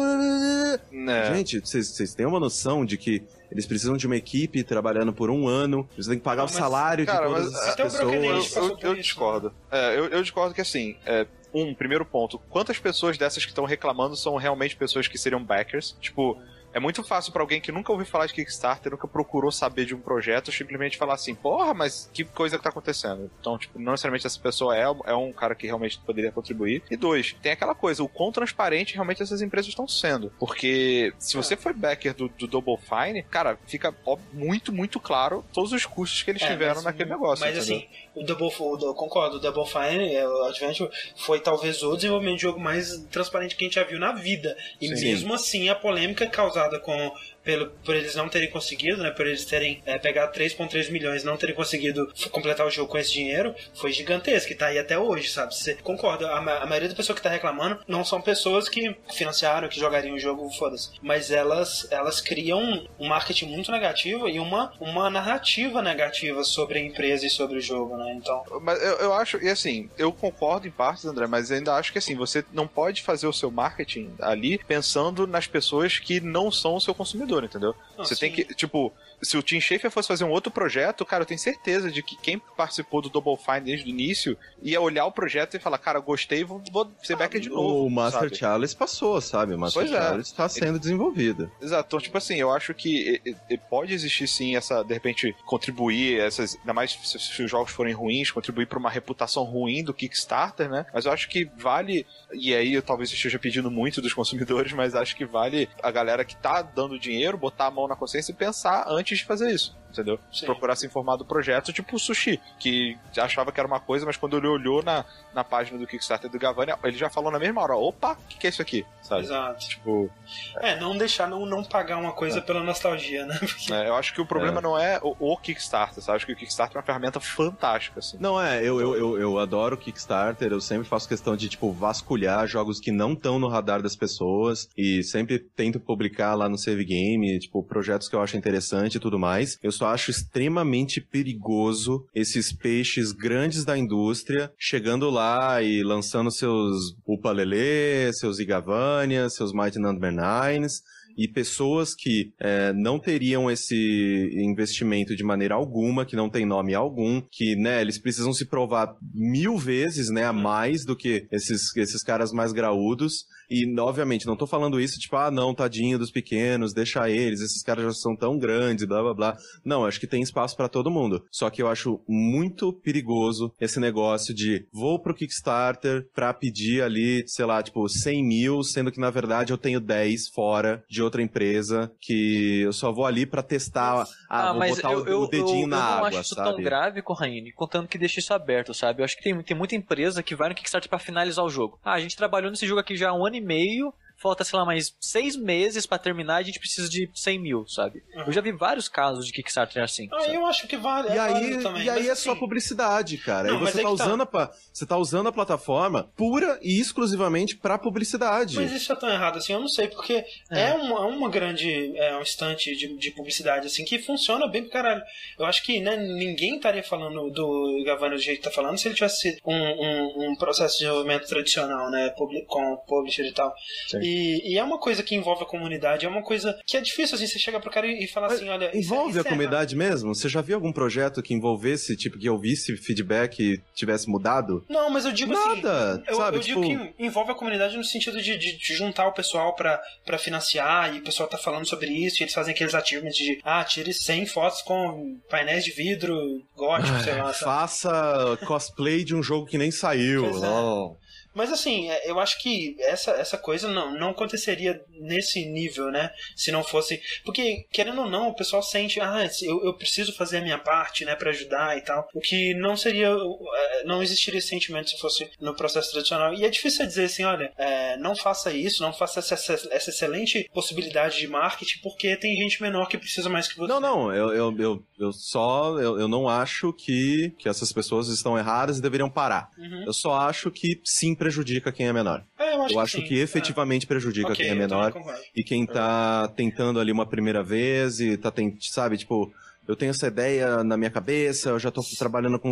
É. 1.07 1.35
Gente, 1.35 1.59
vocês 1.59 2.13
têm 2.15 2.25
uma 2.25 2.39
noção 2.39 2.83
de 2.83 2.97
que 2.97 3.23
eles 3.51 3.67
precisam 3.67 3.95
de 3.95 4.07
uma 4.07 4.15
equipe 4.15 4.63
trabalhando 4.63 5.13
por 5.13 5.29
um 5.29 5.47
ano, 5.47 5.87
eles 5.93 6.07
têm 6.07 6.17
que 6.17 6.23
pagar 6.23 6.43
mas, 6.43 6.53
o 6.53 6.57
salário 6.57 7.05
cara, 7.05 7.27
de 7.27 7.33
todas 7.33 7.51
mas, 7.51 7.63
as 7.69 7.75
pessoas. 7.75 8.55
Eu, 8.55 8.63
eu, 8.63 8.77
eu 8.81 8.95
discordo. 8.95 9.53
É, 9.71 9.97
eu, 9.97 10.05
eu, 10.07 10.21
discordo 10.21 10.55
que 10.55 10.61
assim, 10.61 10.97
é, 11.05 11.27
um, 11.55 11.73
primeiro 11.73 12.05
ponto, 12.05 12.37
quantas 12.49 12.77
pessoas 12.77 13.17
dessas 13.17 13.45
que 13.45 13.51
estão 13.51 13.63
reclamando 13.63 14.15
são 14.15 14.35
realmente 14.35 14.75
pessoas 14.75 15.07
que 15.07 15.17
seriam 15.17 15.41
backers? 15.41 15.95
Tipo, 16.01 16.37
é 16.75 16.79
muito 16.79 17.01
fácil 17.05 17.31
para 17.31 17.41
alguém 17.41 17.61
que 17.61 17.71
nunca 17.71 17.89
ouviu 17.93 18.05
falar 18.05 18.25
de 18.25 18.33
Kickstarter, 18.33 18.91
nunca 18.91 19.07
procurou 19.07 19.49
saber 19.49 19.85
de 19.85 19.95
um 19.95 20.01
projeto, 20.01 20.51
simplesmente 20.51 20.97
falar 20.97 21.13
assim, 21.13 21.33
porra, 21.33 21.73
mas 21.73 22.09
que 22.13 22.25
coisa 22.25 22.57
que 22.57 22.63
tá 22.63 22.69
acontecendo? 22.69 23.31
Então, 23.39 23.57
tipo, 23.57 23.79
não 23.79 23.93
necessariamente 23.93 24.27
essa 24.27 24.37
pessoa 24.37 24.75
é, 24.75 24.83
é 24.83 25.15
um 25.15 25.31
cara 25.31 25.55
que 25.55 25.65
realmente 25.65 25.97
poderia 26.05 26.33
contribuir. 26.33 26.83
E 26.91 26.97
dois, 26.97 27.33
tem 27.41 27.53
aquela 27.53 27.73
coisa, 27.73 28.03
o 28.03 28.09
quão 28.09 28.29
transparente 28.29 28.93
realmente 28.93 29.23
essas 29.23 29.41
empresas 29.41 29.69
estão 29.69 29.87
sendo. 29.87 30.33
Porque 30.37 31.13
se 31.17 31.37
você 31.37 31.55
foi 31.55 31.71
backer 31.71 32.13
do, 32.13 32.27
do 32.27 32.45
Double 32.45 32.77
Fine, 32.77 33.23
cara, 33.23 33.57
fica 33.65 33.95
ó, 34.05 34.17
muito, 34.33 34.73
muito 34.73 34.99
claro 34.99 35.45
todos 35.53 35.71
os 35.71 35.85
custos 35.85 36.23
que 36.23 36.31
eles 36.31 36.41
é, 36.41 36.47
tiveram 36.47 36.75
mas, 36.75 36.83
naquele 36.83 37.09
negócio. 37.09 37.45
Mas 37.45 37.55
entendeu? 37.55 37.77
assim, 37.77 37.87
o 38.15 38.23
Double, 38.23 38.49
o, 38.57 38.77
eu 38.81 38.93
concordo, 38.93 39.37
o 39.37 39.39
Double 39.39 39.65
Fine, 39.65 40.15
é, 40.15 40.27
o 40.27 40.43
Adventure, 40.43 40.89
foi 41.15 41.39
talvez 41.39 41.83
o 41.83 41.95
desenvolvimento 41.95 42.37
de 42.37 42.41
jogo 42.43 42.59
mais 42.59 42.97
transparente 43.11 43.55
que 43.55 43.65
a 43.65 43.67
gente 43.67 43.75
já 43.75 43.83
viu 43.83 43.99
na 43.99 44.13
vida. 44.13 44.57
E 44.79 44.87
Sim. 44.87 45.05
mesmo 45.05 45.33
assim, 45.33 45.69
a 45.69 45.75
polêmica 45.75 46.25
causada 46.25 46.79
com 46.79 47.11
pelo, 47.45 47.69
por 47.85 47.95
eles 47.95 48.15
não 48.15 48.27
terem 48.27 48.49
conseguido, 48.49 49.01
né? 49.01 49.11
Por 49.11 49.27
eles 49.27 49.45
terem 49.45 49.81
é, 49.85 49.97
pegado 49.97 50.37
3,3 50.37 50.91
milhões 50.91 51.23
não 51.23 51.37
terem 51.37 51.55
conseguido 51.55 52.11
completar 52.31 52.65
o 52.65 52.71
jogo 52.71 52.89
com 52.89 52.97
esse 52.97 53.13
dinheiro, 53.13 53.55
foi 53.75 53.91
gigantesco 53.91 54.51
e 54.51 54.55
tá 54.55 54.67
aí 54.67 54.79
até 54.79 54.97
hoje, 54.97 55.29
sabe? 55.29 55.55
Você 55.55 55.75
concorda? 55.75 56.27
A, 56.27 56.39
a 56.39 56.65
maioria 56.65 56.89
das 56.89 56.97
pessoas 56.97 57.17
que 57.17 57.23
tá 57.23 57.29
reclamando 57.29 57.79
não 57.87 58.03
são 58.03 58.19
pessoas 58.19 58.67
que 58.67 58.95
financiaram, 59.13 59.69
que 59.69 59.79
jogariam 59.79 60.15
o 60.15 60.19
jogo, 60.19 60.49
foda-se. 60.57 60.89
Mas 61.01 61.29
elas, 61.29 61.87
elas 61.91 62.19
criam 62.19 62.87
um 62.99 63.07
marketing 63.07 63.45
muito 63.45 63.71
negativo 63.71 64.27
e 64.27 64.39
uma, 64.39 64.73
uma 64.79 65.09
narrativa 65.09 65.81
negativa 65.81 66.43
sobre 66.43 66.79
a 66.79 66.81
empresa 66.81 67.27
e 67.27 67.29
sobre 67.29 67.59
o 67.59 67.61
jogo, 67.61 67.95
né? 67.97 68.15
Então. 68.15 68.43
Mas 68.61 68.81
eu, 68.81 68.95
eu 68.97 69.13
acho, 69.13 69.37
e 69.37 69.49
assim, 69.49 69.89
eu 69.97 70.11
concordo 70.11 70.67
em 70.67 70.71
partes, 70.71 71.05
André, 71.05 71.27
mas 71.27 71.51
ainda 71.51 71.75
acho 71.75 71.91
que 71.91 71.99
assim, 71.99 72.15
você 72.15 72.43
não 72.51 72.67
pode 72.67 73.03
fazer 73.03 73.27
o 73.27 73.33
seu 73.33 73.51
marketing 73.51 74.15
ali 74.19 74.57
pensando 74.57 75.27
nas 75.27 75.45
pessoas 75.45 75.99
que 75.99 76.19
não 76.19 76.51
são 76.51 76.75
o 76.75 76.81
seu 76.81 76.95
consumidor 76.95 77.34
entendeu? 77.43 77.75
Ah, 77.97 78.03
você 78.03 78.15
sim. 78.15 78.21
tem 78.21 78.31
que, 78.31 78.53
tipo, 78.53 78.93
se 79.21 79.37
o 79.37 79.43
Tim 79.43 79.59
Schafer 79.59 79.91
fosse 79.91 80.07
fazer 80.07 80.23
um 80.23 80.31
outro 80.31 80.51
projeto, 80.51 81.05
cara, 81.05 81.23
eu 81.23 81.25
tenho 81.25 81.39
certeza 81.39 81.91
de 81.91 82.01
que 82.01 82.15
quem 82.15 82.39
participou 82.39 83.01
do 83.01 83.09
Double 83.09 83.37
Fine 83.37 83.61
desde 83.61 83.85
o 83.85 83.89
início 83.89 84.37
ia 84.61 84.79
olhar 84.79 85.05
o 85.05 85.11
projeto 85.11 85.55
e 85.55 85.59
falar, 85.59 85.77
cara, 85.77 85.99
gostei, 85.99 86.43
vou, 86.43 86.61
vou 86.71 86.91
ser 87.03 87.13
ah, 87.13 87.17
backer 87.17 87.41
de 87.41 87.49
novo. 87.49 87.85
O 87.85 87.89
Master 87.89 88.23
sabe? 88.23 88.35
Charles 88.35 88.73
passou, 88.73 89.19
sabe? 89.21 89.53
O 89.53 89.59
Master 89.59 89.83
pois 89.83 89.93
é. 89.93 90.01
Charles 90.01 90.27
está 90.27 90.49
sendo 90.49 90.79
desenvolvido. 90.79 91.51
Exato. 91.61 91.87
Então, 91.87 91.99
tipo 91.99 92.17
assim, 92.17 92.35
eu 92.35 92.51
acho 92.51 92.73
que 92.73 93.21
pode 93.69 93.93
existir 93.93 94.27
sim 94.27 94.55
essa, 94.55 94.83
de 94.83 94.93
repente, 94.93 95.35
contribuir, 95.45 96.19
essas, 96.19 96.57
ainda 96.59 96.73
mais 96.73 96.91
se, 96.91 97.19
se 97.19 97.43
os 97.43 97.49
jogos 97.49 97.71
forem 97.71 97.93
ruins, 97.93 98.31
contribuir 98.31 98.67
para 98.67 98.79
uma 98.79 98.89
reputação 98.89 99.43
ruim 99.43 99.83
do 99.83 99.93
Kickstarter, 99.93 100.69
né? 100.69 100.85
Mas 100.93 101.05
eu 101.05 101.11
acho 101.11 101.29
que 101.29 101.45
vale, 101.57 102.05
e 102.33 102.53
aí 102.53 102.73
eu 102.73 102.81
talvez 102.81 103.11
esteja 103.11 103.39
pedindo 103.39 103.71
muito 103.71 104.01
dos 104.01 104.13
consumidores, 104.13 104.71
mas 104.73 104.95
acho 104.95 105.15
que 105.15 105.25
vale 105.25 105.69
a 105.81 105.91
galera 105.91 106.25
que 106.25 106.35
tá 106.35 106.61
dando 106.61 106.99
dinheiro 106.99 107.24
botar 107.33 107.67
a 107.67 107.71
mão 107.71 107.87
na 107.87 107.95
consciência 107.95 108.31
e 108.31 108.35
pensar 108.35 108.85
antes 108.87 109.17
de 109.17 109.25
fazer 109.25 109.51
isso 109.51 109.75
entendeu? 109.95 110.19
Sim. 110.31 110.45
Procurar 110.45 110.75
se 110.75 110.85
informar 110.85 111.15
do 111.15 111.25
projeto, 111.25 111.73
tipo 111.73 111.95
o 111.95 111.99
Sushi, 111.99 112.39
que 112.59 112.97
achava 113.17 113.51
que 113.51 113.59
era 113.59 113.67
uma 113.67 113.79
coisa, 113.79 114.05
mas 114.05 114.17
quando 114.17 114.37
ele 114.37 114.47
olhou 114.47 114.83
na, 114.83 115.05
na 115.33 115.43
página 115.43 115.77
do 115.77 115.87
Kickstarter 115.87 116.29
do 116.29 116.39
Gavani, 116.39 116.73
ele 116.83 116.97
já 116.97 117.09
falou 117.09 117.31
na 117.31 117.39
mesma 117.39 117.61
hora, 117.61 117.75
opa, 117.75 118.13
o 118.13 118.27
que, 118.27 118.37
que, 118.37 118.47
é 118.47 118.49
isso 118.49 118.61
aqui? 118.61 118.85
Sabe? 119.01 119.23
Exato. 119.23 119.67
Tipo... 119.67 120.09
É, 120.57 120.79
não 120.79 120.97
deixar, 120.97 121.27
não, 121.27 121.45
não 121.45 121.63
pagar 121.63 121.97
uma 121.97 122.11
coisa 122.11 122.39
é. 122.39 122.41
pela 122.41 122.61
nostalgia, 122.61 123.25
né? 123.25 123.37
Porque... 123.39 123.73
É, 123.73 123.87
eu 123.87 123.95
acho 123.95 124.13
que 124.13 124.21
o 124.21 124.25
problema 124.25 124.59
é. 124.59 124.61
não 124.61 124.77
é 124.77 124.99
o, 125.01 125.15
o, 125.33 125.37
Kickstarter, 125.37 126.01
sabe? 126.01 126.13
Eu 126.13 126.15
acho 126.15 126.25
que 126.25 126.33
o 126.33 126.35
Kickstarter 126.35 126.77
é 126.77 126.79
uma 126.79 126.85
ferramenta 126.85 127.19
fantástica, 127.19 127.99
assim. 127.99 128.17
Não, 128.19 128.41
é, 128.41 128.59
eu, 128.59 128.79
eu, 128.79 128.95
eu, 128.95 129.19
eu 129.19 129.39
adoro 129.39 129.75
o 129.75 129.77
Kickstarter, 129.77 130.51
eu 130.51 130.61
sempre 130.61 130.87
faço 130.87 131.07
questão 131.07 131.35
de, 131.35 131.49
tipo, 131.49 131.71
vasculhar 131.71 132.47
jogos 132.47 132.79
que 132.79 132.91
não 132.91 133.13
estão 133.13 133.37
no 133.37 133.47
radar 133.47 133.81
das 133.81 133.95
pessoas 133.95 134.69
e 134.77 135.03
sempre 135.03 135.39
tento 135.39 135.79
publicar 135.79 136.35
lá 136.35 136.49
no 136.49 136.57
Save 136.57 136.85
Game, 136.85 137.39
tipo, 137.39 137.63
projetos 137.63 138.09
que 138.09 138.15
eu 138.15 138.21
acho 138.21 138.37
interessante 138.37 138.95
e 138.95 138.99
tudo 138.99 139.19
mais. 139.19 139.59
Eu 139.61 139.71
só 139.71 139.84
acho 139.85 140.11
extremamente 140.11 140.99
perigoso 140.99 142.05
esses 142.13 142.51
peixes 142.51 143.11
grandes 143.11 143.63
da 143.63 143.77
indústria 143.77 144.51
chegando 144.57 145.09
lá 145.09 145.61
e 145.61 145.83
lançando 145.83 146.31
seus 146.31 146.95
Upalele, 147.05 148.11
seus 148.13 148.39
Igavania, 148.39 149.29
seus 149.29 149.53
Mighty 149.53 149.79
Number 149.79 150.11
Nines 150.11 150.81
e 151.17 151.27
pessoas 151.27 151.95
que 151.95 152.33
é, 152.39 152.73
não 152.73 152.99
teriam 152.99 153.49
esse 153.49 154.29
investimento 154.33 155.15
de 155.15 155.23
maneira 155.23 155.55
alguma, 155.55 156.05
que 156.05 156.15
não 156.15 156.29
tem 156.29 156.45
nome 156.45 156.75
algum, 156.75 157.21
que, 157.31 157.55
né, 157.55 157.81
eles 157.81 157.97
precisam 157.97 158.33
se 158.33 158.45
provar 158.45 158.95
mil 159.13 159.57
vezes, 159.57 160.09
né, 160.09 160.25
a 160.25 160.33
mais 160.33 160.83
do 160.83 160.95
que 160.95 161.25
esses, 161.31 161.75
esses 161.77 162.03
caras 162.03 162.31
mais 162.33 162.51
graúdos. 162.51 163.25
E, 163.49 163.65
obviamente, 163.79 164.25
não 164.25 164.35
tô 164.35 164.47
falando 164.47 164.79
isso, 164.79 164.99
tipo, 164.99 165.15
ah, 165.15 165.31
não, 165.31 165.53
tadinho 165.53 165.99
dos 165.99 166.11
pequenos, 166.11 166.73
deixa 166.73 167.09
eles, 167.09 167.41
esses 167.41 167.63
caras 167.63 167.83
já 167.85 167.91
são 167.93 168.15
tão 168.15 168.37
grandes, 168.37 168.85
blá 168.85 169.01
blá 169.01 169.13
blá. 169.13 169.37
Não, 169.63 169.85
acho 169.85 169.99
que 169.99 170.07
tem 170.07 170.21
espaço 170.21 170.55
para 170.55 170.69
todo 170.69 170.91
mundo. 170.91 171.23
Só 171.31 171.49
que 171.49 171.61
eu 171.61 171.67
acho 171.67 171.99
muito 172.07 172.73
perigoso 172.73 173.53
esse 173.59 173.79
negócio 173.79 174.33
de 174.33 174.65
vou 174.71 174.99
pro 174.99 175.13
Kickstarter 175.13 176.07
pra 176.13 176.33
pedir 176.33 176.81
ali, 176.81 177.23
sei 177.27 177.45
lá, 177.45 177.61
tipo, 177.61 177.87
100 177.87 178.23
mil, 178.23 178.63
sendo 178.63 178.91
que 178.91 178.99
na 178.99 179.09
verdade 179.09 179.51
eu 179.51 179.57
tenho 179.57 179.79
10 179.79 180.29
fora 180.29 180.83
de 180.89 181.01
outra 181.01 181.21
empresa 181.21 181.91
que 181.99 182.61
eu 182.61 182.73
só 182.73 182.91
vou 182.91 183.05
ali 183.05 183.25
para 183.25 183.43
testar, 183.43 184.07
ah, 184.29 184.49
ah, 184.49 184.53
vou 184.53 184.67
botar 184.67 184.91
eu, 184.91 185.03
o, 185.03 185.07
eu, 185.07 185.27
dedinho 185.27 185.63
eu, 185.63 185.67
na 185.67 185.77
água, 185.77 185.95
sabe? 185.95 186.07
Eu 186.07 186.11
não 186.11 186.19
acho 186.19 186.21
isso 186.21 186.35
sabe? 186.35 186.49
tão 186.49 186.63
grave, 186.63 187.01
Corraine, 187.01 187.51
contando 187.51 187.87
que 187.87 187.97
deixa 187.97 188.19
isso 188.19 188.33
aberto, 188.33 188.73
sabe? 188.73 189.01
Eu 189.01 189.05
acho 189.05 189.15
que 189.17 189.23
tem, 189.23 189.41
tem 189.43 189.57
muita 189.57 189.75
empresa 189.75 190.23
que 190.23 190.35
vai 190.35 190.49
no 190.49 190.55
Kickstarter 190.55 190.89
para 190.89 190.99
finalizar 190.99 191.43
o 191.43 191.49
jogo. 191.49 191.79
Ah, 191.83 191.93
a 191.93 191.99
gente 191.99 192.15
trabalhou 192.15 192.49
nesse 192.49 192.65
jogo 192.65 192.79
aqui 192.79 192.95
já 192.95 193.09
há 193.09 193.13
um 193.13 193.25
ano 193.25 193.34
e 193.35 193.41
meio, 193.41 193.93
falta, 194.25 194.43
sei 194.43 194.57
lá, 194.57 194.65
mais 194.65 194.95
seis 194.99 195.35
meses 195.35 195.85
para 195.85 195.99
terminar, 195.99 196.37
a 196.37 196.41
gente 196.41 196.57
precisa 196.57 196.89
de 196.89 197.07
100 197.13 197.39
mil, 197.39 197.67
sabe? 197.67 198.01
Uhum. 198.15 198.23
Eu 198.25 198.33
já 198.33 198.41
vi 198.41 198.51
vários 198.51 198.89
casos 198.89 199.27
de 199.27 199.31
Kickstarter 199.31 199.83
assim. 199.83 200.09
Ah, 200.11 200.27
eu 200.29 200.47
acho 200.47 200.67
que 200.67 200.75
vale. 200.75 201.09
E 201.09 201.11
é 201.11 201.19
aí, 201.19 201.61
também, 201.61 201.83
e 201.83 201.89
aí 201.89 202.07
é 202.07 202.11
assim... 202.11 202.23
só 202.23 202.35
publicidade, 202.35 203.19
cara. 203.19 203.49
Não, 203.49 203.59
aí 203.59 203.71
você 203.71 203.83
tá, 203.83 203.89
usando 203.91 204.25
tá. 204.25 204.43
A, 204.45 204.51
você 204.73 204.85
tá 204.87 204.97
usando 204.97 205.27
a 205.27 205.31
plataforma 205.31 206.11
pura 206.17 206.59
e 206.63 206.79
exclusivamente 206.79 207.55
para 207.55 207.77
publicidade. 207.77 208.55
Mas 208.55 208.71
isso 208.71 208.91
é 208.91 208.95
tão 208.95 209.09
errado 209.09 209.37
assim, 209.37 209.53
eu 209.53 209.59
não 209.59 209.67
sei, 209.67 209.89
porque 209.89 210.25
é, 210.49 210.71
é 210.71 210.73
uma, 210.73 211.01
uma 211.01 211.29
grande 211.29 211.95
é, 211.95 212.17
um 212.17 212.21
instante 212.21 212.75
de, 212.75 212.97
de 212.97 213.11
publicidade 213.11 213.67
assim 213.67 213.85
que 213.85 213.99
funciona 213.99 214.47
bem 214.47 214.63
pro 214.63 214.71
caralho. 214.71 215.03
Eu 215.37 215.45
acho 215.45 215.61
que 215.61 215.79
né, 215.79 215.95
ninguém 215.97 216.55
estaria 216.55 216.83
falando 216.83 217.29
do 217.29 217.83
Gavano 217.85 218.15
do 218.15 218.21
jeito 218.21 218.39
que 218.39 218.49
tá 218.49 218.51
falando 218.51 218.79
se 218.79 218.87
ele 218.87 218.95
tivesse 218.95 219.37
um, 219.45 219.53
um, 219.53 220.31
um 220.31 220.35
processo 220.35 220.79
de 220.79 220.85
desenvolvimento 220.85 221.27
tradicional, 221.27 221.91
né, 221.91 222.09
com 222.47 222.77
publisher 222.87 223.25
e 223.27 223.31
tal. 223.31 223.53
E, 224.01 224.14
e 224.45 224.57
é 224.57 224.63
uma 224.63 224.77
coisa 224.77 225.03
que 225.03 225.15
envolve 225.15 225.43
a 225.43 225.45
comunidade, 225.45 226.05
é 226.05 226.09
uma 226.09 226.21
coisa 226.21 226.57
que 226.65 226.77
é 226.77 226.81
difícil, 226.81 227.15
assim, 227.15 227.27
você 227.27 227.39
chegar 227.39 227.59
pro 227.59 227.71
cara 227.71 227.87
e 227.87 228.07
falar 228.07 228.27
assim, 228.27 228.49
olha... 228.49 228.75
Envolve 228.75 229.17
é, 229.17 229.21
a 229.21 229.23
comunidade 229.23 229.75
mesmo? 229.75 230.13
Você 230.13 230.29
já 230.29 230.41
viu 230.41 230.55
algum 230.55 230.71
projeto 230.71 231.21
que 231.21 231.33
envolvesse, 231.33 231.95
tipo, 231.95 232.17
que 232.17 232.29
ouvisse 232.29 232.75
feedback 232.77 233.39
e 233.39 233.61
tivesse 233.73 234.09
mudado? 234.09 234.65
Não, 234.69 234.89
mas 234.89 235.05
eu 235.05 235.11
digo 235.11 235.33
Nada, 235.33 235.51
assim... 235.51 235.61
Nada, 235.61 236.03
eu, 236.07 236.15
sabe? 236.15 236.37
Eu 236.37 236.41
tipo... 236.41 236.61
digo 236.61 236.93
que 236.93 237.03
envolve 237.03 237.31
a 237.31 237.35
comunidade 237.35 237.77
no 237.77 237.83
sentido 237.83 238.21
de, 238.21 238.37
de, 238.37 238.57
de 238.57 238.75
juntar 238.75 239.07
o 239.07 239.13
pessoal 239.13 239.55
pra 239.55 240.17
financiar 240.17 240.93
e 240.95 240.99
o 240.99 241.03
pessoal 241.03 241.27
tá 241.27 241.37
falando 241.37 241.67
sobre 241.67 241.87
isso 241.89 242.21
e 242.21 242.23
eles 242.23 242.33
fazem 242.33 242.53
aqueles 242.53 242.73
achievements 242.73 243.17
de, 243.17 243.39
ah, 243.43 243.63
tire 243.63 243.93
100 243.93 244.25
fotos 244.27 244.61
com 244.61 245.17
painéis 245.29 245.63
de 245.63 245.71
vidro 245.71 246.15
gótico, 246.55 246.97
sei 247.03 247.15
lá. 247.15 247.33
Sabe? 247.33 247.45
Faça 247.45 248.39
cosplay 248.45 249.03
de 249.03 249.15
um 249.15 249.23
jogo 249.23 249.45
que 249.45 249.57
nem 249.57 249.71
saiu. 249.71 250.29
Pois 250.29 250.43
é. 250.43 251.04
Mas 251.35 251.51
assim, 251.51 251.89
é, 251.89 252.09
eu 252.09 252.19
acho 252.19 252.41
que 252.41 252.75
essa, 252.79 253.11
essa 253.11 253.37
coisa 253.37 253.67
não, 253.67 253.93
não 253.97 254.09
aconteceria 254.09 254.81
nesse 254.89 255.45
nível, 255.45 255.91
né? 255.91 256.11
Se 256.35 256.51
não 256.51 256.63
fosse. 256.63 257.01
Porque, 257.23 257.65
querendo 257.71 258.01
ou 258.01 258.09
não, 258.09 258.29
o 258.29 258.35
pessoal 258.35 258.63
sente, 258.63 258.99
ah, 258.99 259.27
eu, 259.41 259.63
eu 259.65 259.73
preciso 259.73 260.15
fazer 260.15 260.37
a 260.37 260.41
minha 260.41 260.57
parte, 260.57 261.05
né, 261.05 261.15
para 261.15 261.31
ajudar 261.31 261.77
e 261.77 261.81
tal. 261.81 262.07
O 262.13 262.19
que 262.19 262.53
não 262.55 262.77
seria. 262.77 263.07
É, 263.09 263.83
não 263.83 264.01
existiria 264.01 264.39
esse 264.39 264.47
sentimento 264.47 264.89
se 264.89 264.99
fosse 264.99 265.29
no 265.39 265.55
processo 265.55 265.91
tradicional. 265.91 266.33
E 266.33 266.45
é 266.45 266.49
difícil 266.49 266.85
dizer 266.85 267.05
assim, 267.05 267.23
olha, 267.23 267.51
é, 267.57 267.97
não 267.97 268.15
faça 268.15 268.51
isso, 268.51 268.81
não 268.81 268.93
faça 268.93 269.19
essa, 269.19 269.33
essa, 269.35 269.89
excelente 269.89 270.49
possibilidade 270.53 271.17
de 271.17 271.27
marketing, 271.27 271.79
porque 271.81 272.15
tem 272.15 272.35
gente 272.35 272.61
menor 272.61 272.87
que 272.87 272.97
precisa 272.97 273.29
mais 273.29 273.47
que 273.47 273.57
você. 273.57 273.71
Não, 273.71 273.79
não, 273.79 274.13
eu, 274.13 274.33
eu, 274.33 274.57
eu, 274.57 274.83
eu 274.97 275.11
só. 275.11 275.77
Eu, 275.79 275.99
eu 275.99 276.07
não 276.07 276.29
acho 276.29 276.71
que, 276.73 277.33
que 277.37 277.49
essas 277.49 277.71
pessoas 277.73 278.07
estão 278.07 278.37
erradas 278.37 278.77
e 278.77 278.81
deveriam 278.81 279.09
parar. 279.09 279.49
Uhum. 279.57 279.83
Eu 279.85 279.93
só 279.93 280.13
acho 280.15 280.49
que 280.51 280.79
sim 280.83 281.15
prejudica 281.25 281.71
quem 281.71 281.87
é 281.87 281.93
menor. 281.93 282.23
É, 282.37 282.53
eu 282.53 282.61
acho, 282.61 282.73
eu 282.75 282.79
acho 282.79 282.97
que, 282.97 283.07
que, 283.07 283.19
efetivamente 283.19 283.85
é. 283.85 283.87
prejudica 283.87 284.31
okay, 284.31 284.45
quem 284.45 284.53
é 284.53 284.55
menor 284.55 284.93
e 285.35 285.43
quem 285.43 285.65
tá 285.65 286.27
tentando 286.35 286.79
ali 286.79 286.91
uma 286.91 287.05
primeira 287.05 287.41
vez 287.41 287.99
e 287.99 288.15
tá 288.15 288.29
tentando, 288.29 288.63
sabe, 288.63 288.95
tipo, 288.95 289.33
eu 289.67 289.75
tenho 289.75 289.89
essa 289.89 290.05
ideia 290.05 290.63
na 290.63 290.77
minha 290.77 290.91
cabeça, 290.91 291.49
eu 291.49 291.57
já 291.57 291.71
tô 291.71 291.81
trabalhando 291.97 292.37
com, 292.37 292.51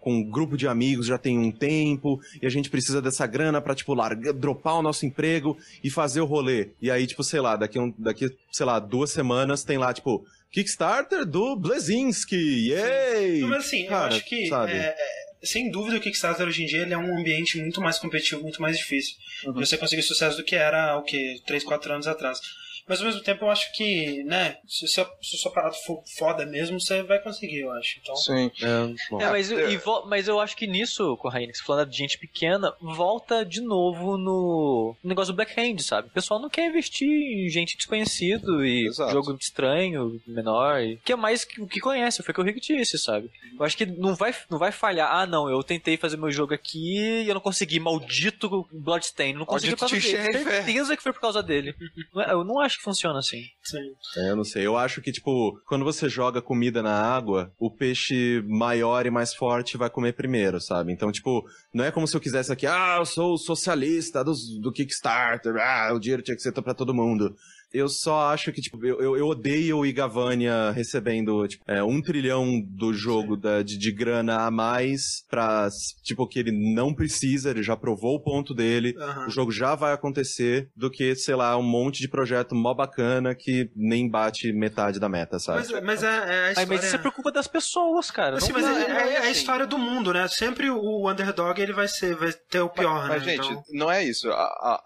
com 0.00 0.14
um 0.14 0.24
grupo 0.24 0.56
de 0.56 0.66
amigos 0.66 1.06
já 1.06 1.18
tem 1.18 1.38
um 1.38 1.52
tempo, 1.52 2.18
e 2.40 2.46
a 2.46 2.48
gente 2.48 2.70
precisa 2.70 3.02
dessa 3.02 3.26
grana 3.26 3.60
pra, 3.60 3.74
tipo, 3.74 3.92
largar, 3.92 4.32
dropar 4.32 4.76
o 4.76 4.82
nosso 4.82 5.04
emprego 5.04 5.58
e 5.84 5.90
fazer 5.90 6.22
o 6.22 6.24
rolê. 6.24 6.70
E 6.80 6.90
aí, 6.90 7.06
tipo, 7.06 7.22
sei 7.22 7.40
lá, 7.40 7.54
daqui, 7.54 7.78
um, 7.78 7.92
daqui 7.98 8.34
sei 8.50 8.64
lá, 8.64 8.78
duas 8.78 9.10
semanas 9.10 9.62
tem 9.62 9.76
lá, 9.76 9.92
tipo, 9.92 10.24
Kickstarter 10.50 11.26
do 11.26 11.54
Blazinski, 11.54 12.70
yay! 12.70 13.42
Mas 13.42 13.66
assim, 13.66 13.84
Cara, 13.84 14.14
eu 14.14 14.16
acho 14.16 14.24
que 14.24 14.48
é, 14.54 14.94
é 14.96 15.25
sem 15.42 15.70
dúvida 15.70 15.96
o 15.96 16.00
Kickstarter 16.00 16.46
hoje 16.46 16.62
em 16.62 16.66
dia 16.66 16.82
ele 16.82 16.94
é 16.94 16.98
um 16.98 17.18
ambiente 17.18 17.58
muito 17.58 17.80
mais 17.80 17.98
competitivo, 17.98 18.42
muito 18.42 18.60
mais 18.60 18.76
difícil. 18.76 19.16
Uhum. 19.44 19.52
Você 19.54 19.76
conseguir 19.76 20.02
sucesso 20.02 20.36
do 20.36 20.44
que 20.44 20.56
era 20.56 20.96
o 20.96 21.02
que 21.02 21.40
3, 21.46 21.64
4 21.64 21.92
anos 21.92 22.06
atrás. 22.06 22.40
Mas 22.88 23.00
ao 23.00 23.06
mesmo 23.06 23.22
tempo 23.22 23.44
eu 23.44 23.50
acho 23.50 23.72
que, 23.72 24.22
né, 24.24 24.58
se, 24.66 24.86
se, 24.86 25.04
se 25.22 25.36
o 25.36 25.38
seu 25.38 25.50
aparato 25.50 25.76
for 25.84 26.02
foda 26.16 26.46
mesmo, 26.46 26.80
você 26.80 27.02
vai 27.02 27.18
conseguir, 27.18 27.60
eu 27.60 27.72
acho. 27.72 27.98
Então... 28.00 28.16
Sim. 28.16 28.50
É, 28.62 29.24
é 29.24 29.30
mas, 29.30 29.50
eu, 29.50 30.06
mas 30.06 30.28
eu 30.28 30.40
acho 30.40 30.56
que 30.56 30.66
nisso, 30.66 31.16
Corraine, 31.16 31.52
que 31.52 31.58
você 31.58 31.64
falando 31.64 31.90
de 31.90 31.96
gente 31.96 32.18
pequena, 32.18 32.72
volta 32.80 33.44
de 33.44 33.60
novo 33.60 34.16
no 34.16 34.94
negócio 35.02 35.32
do 35.32 35.36
backhand, 35.36 35.78
sabe? 35.78 36.08
O 36.08 36.12
pessoal 36.12 36.40
não 36.40 36.48
quer 36.48 36.68
investir 36.68 37.08
em 37.08 37.48
gente 37.48 37.76
desconhecido 37.76 38.64
e 38.64 38.86
Exato. 38.86 39.12
jogo 39.12 39.36
estranho, 39.40 40.20
menor, 40.26 40.80
e... 40.80 40.98
que 41.04 41.12
é 41.12 41.16
mais 41.16 41.46
o 41.58 41.66
que 41.66 41.80
conhece, 41.80 42.22
foi 42.22 42.32
o 42.32 42.34
que 42.34 42.40
o 42.40 42.44
Rick 42.44 42.60
disse, 42.60 42.98
sabe? 42.98 43.30
Eu 43.58 43.64
acho 43.64 43.76
que 43.76 43.86
não 43.86 44.14
vai, 44.14 44.34
não 44.48 44.58
vai 44.58 44.70
falhar, 44.70 45.10
ah 45.10 45.26
não, 45.26 45.48
eu 45.48 45.62
tentei 45.62 45.96
fazer 45.96 46.16
meu 46.16 46.30
jogo 46.30 46.54
aqui 46.54 46.98
e 46.98 47.28
eu 47.28 47.34
não 47.34 47.40
consegui, 47.40 47.80
maldito 47.80 48.66
Bloodstain, 48.70 49.32
não 49.32 49.46
consegui 49.46 49.74
por 49.74 49.80
causa 49.80 49.96
dele, 49.96 50.44
certeza 50.44 50.96
que 50.96 51.02
foi 51.02 51.12
por 51.12 51.20
causa 51.20 51.42
dele. 51.42 51.74
É, 52.16 52.32
eu 52.32 52.44
não 52.44 52.60
acho 52.60 52.75
acho 52.76 52.78
que 52.78 52.82
funciona 52.82 53.18
assim. 53.18 53.42
Sim. 53.62 53.94
É, 54.18 54.30
eu 54.30 54.36
não 54.36 54.44
sei. 54.44 54.66
Eu 54.66 54.76
acho 54.76 55.00
que, 55.00 55.10
tipo, 55.10 55.58
quando 55.66 55.84
você 55.84 56.08
joga 56.08 56.42
comida 56.42 56.82
na 56.82 56.92
água, 56.92 57.52
o 57.58 57.70
peixe 57.70 58.42
maior 58.46 59.06
e 59.06 59.10
mais 59.10 59.34
forte 59.34 59.76
vai 59.76 59.90
comer 59.90 60.12
primeiro, 60.12 60.60
sabe? 60.60 60.92
Então, 60.92 61.10
tipo, 61.10 61.44
não 61.72 61.84
é 61.84 61.90
como 61.90 62.06
se 62.06 62.16
eu 62.16 62.20
quisesse 62.20 62.52
aqui, 62.52 62.66
ah, 62.66 62.96
eu 62.98 63.06
sou 63.06 63.36
socialista 63.38 64.22
do, 64.22 64.32
do 64.60 64.72
Kickstarter, 64.72 65.56
ah, 65.56 65.92
o 65.94 65.98
dinheiro 65.98 66.22
tinha 66.22 66.36
que 66.36 66.42
ser 66.42 66.52
pra 66.52 66.74
todo 66.74 66.94
mundo. 66.94 67.34
Eu 67.76 67.88
só 67.88 68.32
acho 68.32 68.52
que, 68.52 68.60
tipo, 68.60 68.84
eu, 68.84 69.16
eu 69.16 69.26
odeio 69.26 69.78
o 69.78 69.86
Igavania 69.86 70.70
recebendo, 70.70 71.46
tipo, 71.46 71.64
é, 71.66 71.82
um 71.82 72.00
trilhão 72.00 72.60
do 72.60 72.92
jogo 72.92 73.36
da, 73.36 73.62
de, 73.62 73.78
de, 73.78 73.92
grana 73.92 74.46
a 74.46 74.50
mais 74.50 75.24
pra, 75.28 75.68
tipo, 76.02 76.26
que 76.26 76.38
ele 76.38 76.52
não 76.74 76.94
precisa, 76.94 77.50
ele 77.50 77.62
já 77.62 77.76
provou 77.76 78.14
o 78.14 78.22
ponto 78.22 78.54
dele, 78.54 78.94
uhum. 78.96 79.26
o 79.26 79.30
jogo 79.30 79.52
já 79.52 79.74
vai 79.74 79.92
acontecer, 79.92 80.70
do 80.74 80.90
que, 80.90 81.14
sei 81.14 81.34
lá, 81.34 81.56
um 81.56 81.62
monte 81.62 82.00
de 82.00 82.08
projeto 82.08 82.54
mó 82.54 82.72
bacana 82.74 83.34
que 83.34 83.70
nem 83.74 84.08
bate 84.08 84.52
metade 84.52 84.98
da 84.98 85.08
meta, 85.08 85.38
sabe? 85.38 85.58
Mas, 85.58 85.82
mas 85.82 86.02
é, 86.02 86.06
é 86.06 86.10
a 86.10 86.48
história... 86.50 86.68
mas 86.68 86.84
isso 86.84 86.96
é 86.96 86.98
preocupa 86.98 87.30
das 87.30 87.46
pessoas, 87.46 88.10
cara. 88.10 88.36
Assim, 88.38 88.52
mas 88.52 88.64
é, 88.64 88.90
é, 88.90 89.14
é, 89.14 89.18
a 89.18 89.30
história 89.30 89.66
do 89.66 89.78
mundo, 89.78 90.12
né? 90.12 90.26
Sempre 90.28 90.70
o 90.70 91.10
underdog, 91.10 91.60
ele 91.60 91.72
vai 91.72 91.88
ser, 91.88 92.14
vai 92.14 92.32
ter 92.32 92.60
o 92.60 92.68
pior, 92.68 93.08
mas, 93.08 93.08
né? 93.08 93.14
Mas, 93.16 93.24
gente, 93.24 93.52
então... 93.52 93.64
não 93.72 93.90
é 93.90 94.04
isso. 94.04 94.30
A, 94.30 94.34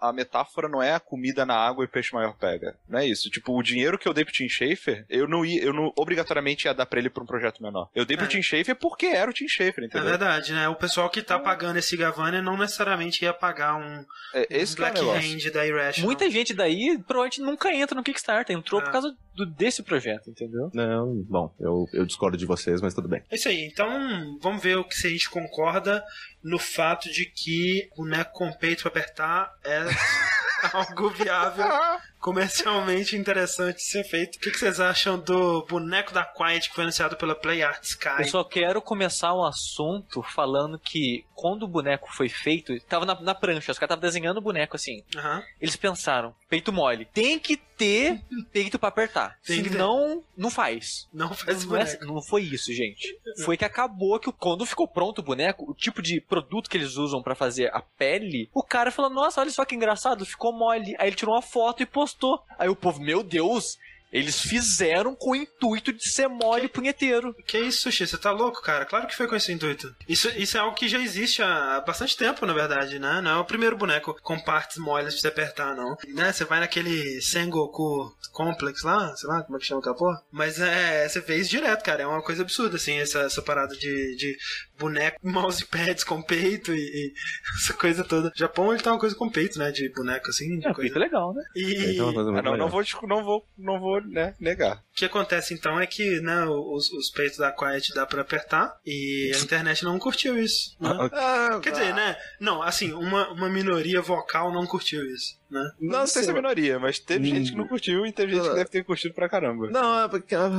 a, 0.01 0.09
a 0.09 0.13
metáfora 0.13 0.67
não 0.67 0.81
é 0.81 0.93
a 0.93 0.99
comida 0.99 1.45
na 1.45 1.55
água 1.55 1.83
e 1.83 1.87
peixe 1.87 2.13
maior 2.13 2.35
pega. 2.37 2.75
Não 2.87 2.99
é 2.99 3.07
isso. 3.07 3.29
Tipo, 3.29 3.57
o 3.57 3.63
dinheiro 3.63 3.97
que 3.97 4.07
eu 4.07 4.13
dei 4.13 4.25
pro 4.25 4.33
Tim 4.33 4.49
Schafer, 4.49 5.05
eu 5.09 5.27
não 5.27 5.45
ia, 5.45 5.63
eu 5.63 5.73
não 5.73 5.93
obrigatoriamente 5.95 6.67
ia 6.67 6.73
dar 6.73 6.85
pra 6.85 6.99
ele 6.99 7.09
pra 7.09 7.23
um 7.23 7.25
projeto 7.25 7.63
menor. 7.63 7.89
Eu 7.95 8.05
dei 8.05 8.17
pro 8.17 8.25
é. 8.25 8.29
Tim 8.29 8.41
Schafer 8.41 8.75
porque 8.75 9.05
era 9.07 9.29
o 9.29 9.33
Tim 9.33 9.47
Schafer, 9.47 9.85
entendeu? 9.85 10.07
É 10.07 10.09
verdade, 10.09 10.53
né? 10.53 10.67
O 10.67 10.75
pessoal 10.75 11.09
que 11.09 11.21
tá 11.21 11.39
pagando 11.39 11.77
esse 11.77 11.95
Gavania 11.95 12.41
não 12.41 12.57
necessariamente 12.57 13.23
ia 13.23 13.33
pagar 13.33 13.75
um, 13.75 14.05
é, 14.33 14.47
esse 14.49 14.73
um 14.73 14.77
Black 14.77 14.99
é 14.99 15.01
Hand 15.01 15.51
da 15.53 15.65
Irrational. 15.65 16.05
Muita 16.05 16.29
gente 16.29 16.53
daí 16.53 16.97
provavelmente 16.99 17.41
nunca 17.41 17.73
entra 17.73 17.95
no 17.95 18.03
Kickstarter, 18.03 18.55
entrou 18.55 18.81
é. 18.81 18.83
por 18.83 18.91
causa 18.91 19.15
do, 19.35 19.45
desse 19.45 19.81
projeto, 19.83 20.29
entendeu? 20.29 20.69
Não, 20.73 21.23
bom, 21.23 21.53
eu, 21.59 21.87
eu 21.93 22.05
discordo 22.05 22.37
de 22.37 22.45
vocês, 22.45 22.81
mas 22.81 22.93
tudo 22.93 23.07
bem. 23.07 23.23
É 23.29 23.35
isso 23.35 23.47
aí, 23.47 23.65
então 23.65 24.37
vamos 24.41 24.61
ver 24.61 24.77
o 24.77 24.83
que 24.83 24.95
se 24.95 25.07
a 25.07 25.09
gente 25.09 25.29
concorda 25.29 26.03
no 26.43 26.59
fato 26.59 27.09
de 27.11 27.25
que 27.25 27.89
o 27.97 28.05
neck 28.05 28.31
com 28.33 28.51
peito 28.51 28.83
pra 28.83 28.91
apertar 28.91 29.53
é 29.63 29.79
algo 30.73 31.09
viável 31.11 31.65
comercialmente 32.21 33.17
interessante 33.17 33.81
ser 33.81 34.03
feito. 34.03 34.35
O 34.35 34.39
que, 34.39 34.51
vocês 34.57 34.79
acham 34.79 35.19
do 35.19 35.65
boneco 35.65 36.13
da 36.13 36.23
Quiet 36.23 36.69
que 36.69 36.75
foi 36.75 36.83
anunciado 36.83 37.17
pela 37.17 37.35
Play 37.35 37.63
Art 37.63 37.83
Sky? 37.83 38.19
Eu 38.19 38.25
só 38.27 38.43
quero 38.43 38.81
começar 38.81 39.33
um 39.33 39.43
assunto 39.43 40.21
falando 40.21 40.79
que 40.79 41.25
quando 41.33 41.63
o 41.63 41.67
boneco 41.67 42.07
foi 42.13 42.29
feito, 42.29 42.79
tava 42.81 43.05
na, 43.05 43.19
na 43.19 43.33
prancha, 43.35 43.71
os 43.71 43.79
caras 43.79 43.95
estavam 43.95 44.01
desenhando 44.01 44.37
o 44.37 44.41
boneco 44.41 44.75
assim. 44.75 45.03
Aham. 45.15 45.43
Eles 45.59 45.75
pensaram, 45.75 46.35
peito 46.47 46.71
mole, 46.71 47.05
tem 47.05 47.39
que 47.39 47.57
ter 47.57 48.21
peito 48.51 48.77
pra 48.77 48.89
apertar. 48.89 49.39
Tem. 49.43 49.63
Senão, 49.63 50.23
não 50.37 50.51
faz. 50.51 51.07
Não 51.11 51.33
faz 51.33 51.65
Não, 51.65 51.75
é- 51.75 51.83
boneco. 51.85 52.05
não 52.05 52.21
foi 52.21 52.43
isso, 52.43 52.71
gente. 52.71 53.17
Foi 53.43 53.57
que 53.57 53.65
acabou 53.65 54.19
que 54.19 54.31
quando 54.31 54.65
ficou 54.67 54.87
pronto 54.87 55.19
o 55.19 55.23
boneco, 55.23 55.65
o 55.67 55.73
tipo 55.73 55.99
de 55.99 56.21
produto 56.21 56.69
que 56.69 56.77
eles 56.77 56.95
usam 56.95 57.23
pra 57.23 57.33
fazer 57.33 57.73
a 57.73 57.81
pele, 57.81 58.49
o 58.53 58.63
cara 58.63 58.91
falou: 58.91 59.09
Nossa, 59.09 59.41
olha 59.41 59.49
só 59.49 59.65
que 59.65 59.73
engraçado, 59.73 60.23
ficou 60.27 60.53
mole. 60.53 60.95
Aí 60.99 61.07
ele 61.07 61.15
tirou 61.15 61.33
uma 61.33 61.41
foto 61.41 61.81
e 61.81 61.85
postou. 61.87 62.10
Aí 62.57 62.69
o 62.69 62.75
povo, 62.75 63.01
meu 63.01 63.23
Deus, 63.23 63.77
eles 64.11 64.41
fizeram 64.41 65.15
com 65.15 65.31
o 65.31 65.35
intuito 65.35 65.93
de 65.93 66.07
ser 66.07 66.27
mole 66.27 66.67
punheteiro. 66.67 67.33
Que 67.47 67.57
isso, 67.57 67.83
Sushi? 67.83 68.05
Você 68.05 68.17
tá 68.17 68.31
louco, 68.31 68.61
cara? 68.61 68.85
Claro 68.85 69.07
que 69.07 69.15
foi 69.15 69.27
com 69.27 69.35
esse 69.35 69.51
intuito. 69.53 69.95
Isso, 70.07 70.27
isso 70.37 70.57
é 70.57 70.59
algo 70.59 70.75
que 70.75 70.89
já 70.89 70.99
existe 70.99 71.41
há 71.41 71.79
bastante 71.79 72.17
tempo, 72.17 72.45
na 72.45 72.53
verdade, 72.53 72.99
né? 72.99 73.21
Não 73.21 73.31
é 73.31 73.37
o 73.37 73.45
primeiro 73.45 73.77
boneco 73.77 74.15
com 74.21 74.37
partes 74.37 74.77
moles 74.77 75.13
pra 75.13 75.21
você 75.21 75.27
apertar, 75.29 75.75
não. 75.75 75.95
Né? 76.09 76.31
Você 76.31 76.43
vai 76.43 76.59
naquele 76.59 77.21
Sengoku 77.21 78.13
Complex 78.33 78.83
lá, 78.83 79.15
sei 79.15 79.29
lá 79.29 79.43
como 79.43 79.57
é 79.57 79.59
que 79.59 79.65
chama 79.65 79.79
aquela 79.79 79.95
porra. 79.95 80.21
Mas 80.29 80.59
é, 80.59 81.07
você 81.07 81.37
isso 81.37 81.49
direto, 81.49 81.83
cara. 81.83 82.03
É 82.03 82.07
uma 82.07 82.21
coisa 82.21 82.41
absurda, 82.41 82.75
assim, 82.75 82.99
essa, 82.99 83.19
essa 83.21 83.41
parada 83.41 83.75
de, 83.75 84.15
de 84.17 84.37
boneco, 84.81 85.17
mousepads 85.23 86.03
com 86.03 86.21
peito 86.21 86.73
e, 86.73 86.77
e 86.79 87.13
essa 87.61 87.73
coisa 87.73 88.03
toda. 88.03 88.31
Japão, 88.35 88.73
ele 88.73 88.81
tá 88.81 88.91
uma 88.91 88.99
coisa 88.99 89.15
com 89.15 89.29
peito, 89.29 89.57
né? 89.59 89.71
De 89.71 89.87
boneco, 89.89 90.29
assim, 90.29 90.57
de 90.59 90.67
É, 90.67 90.73
coisa. 90.73 90.81
peito 90.81 90.99
legal, 90.99 91.33
né? 91.33 91.43
E 91.55 91.93
Então, 91.93 92.05
uma 92.09 92.13
coisa 92.13 92.29
Ah, 92.39 92.41
não, 92.41 92.57
não 92.57 92.69
vou, 92.69 92.83
não 93.07 93.23
vou, 93.23 93.45
não 93.57 93.79
vou 93.79 94.01
né, 94.01 94.33
negar. 94.39 94.77
O 94.91 94.93
que 94.95 95.05
acontece 95.05 95.53
então 95.53 95.79
é 95.79 95.87
que 95.87 96.19
né, 96.21 96.45
os, 96.45 96.91
os 96.91 97.09
peitos 97.11 97.37
da 97.37 97.51
Quiet 97.51 97.93
dá 97.93 98.05
pra 98.05 98.21
apertar 98.21 98.75
e 98.85 99.31
a 99.33 99.39
internet 99.39 99.83
não 99.83 99.97
curtiu 99.99 100.37
isso. 100.37 100.75
Né? 100.79 100.89
Ah, 101.13 101.59
Quer 101.61 101.71
dizer, 101.71 101.93
né? 101.95 102.15
Não, 102.39 102.61
assim, 102.61 102.91
uma, 102.91 103.29
uma 103.29 103.49
minoria 103.49 104.01
vocal 104.01 104.51
não 104.51 104.65
curtiu 104.67 105.03
isso, 105.05 105.37
né? 105.49 105.71
Não, 105.79 105.99
não 105.99 106.07
sei 106.07 106.23
se 106.23 106.29
é 106.29 106.33
minoria, 106.33 106.77
mas 106.79 106.99
teve 106.99 107.21
Hum. 107.31 107.35
gente 107.35 107.51
que 107.51 107.57
não 107.57 107.67
curtiu 107.67 108.05
e 108.05 108.11
teve 108.11 108.33
gente 108.35 108.47
que 108.49 108.55
deve 108.55 108.69
ter 108.69 108.83
curtido 108.83 109.13
pra 109.13 109.29
caramba. 109.29 109.69
Não, 109.69 110.03
é 110.03 110.07
porque, 110.09 110.35
ah, 110.35 110.49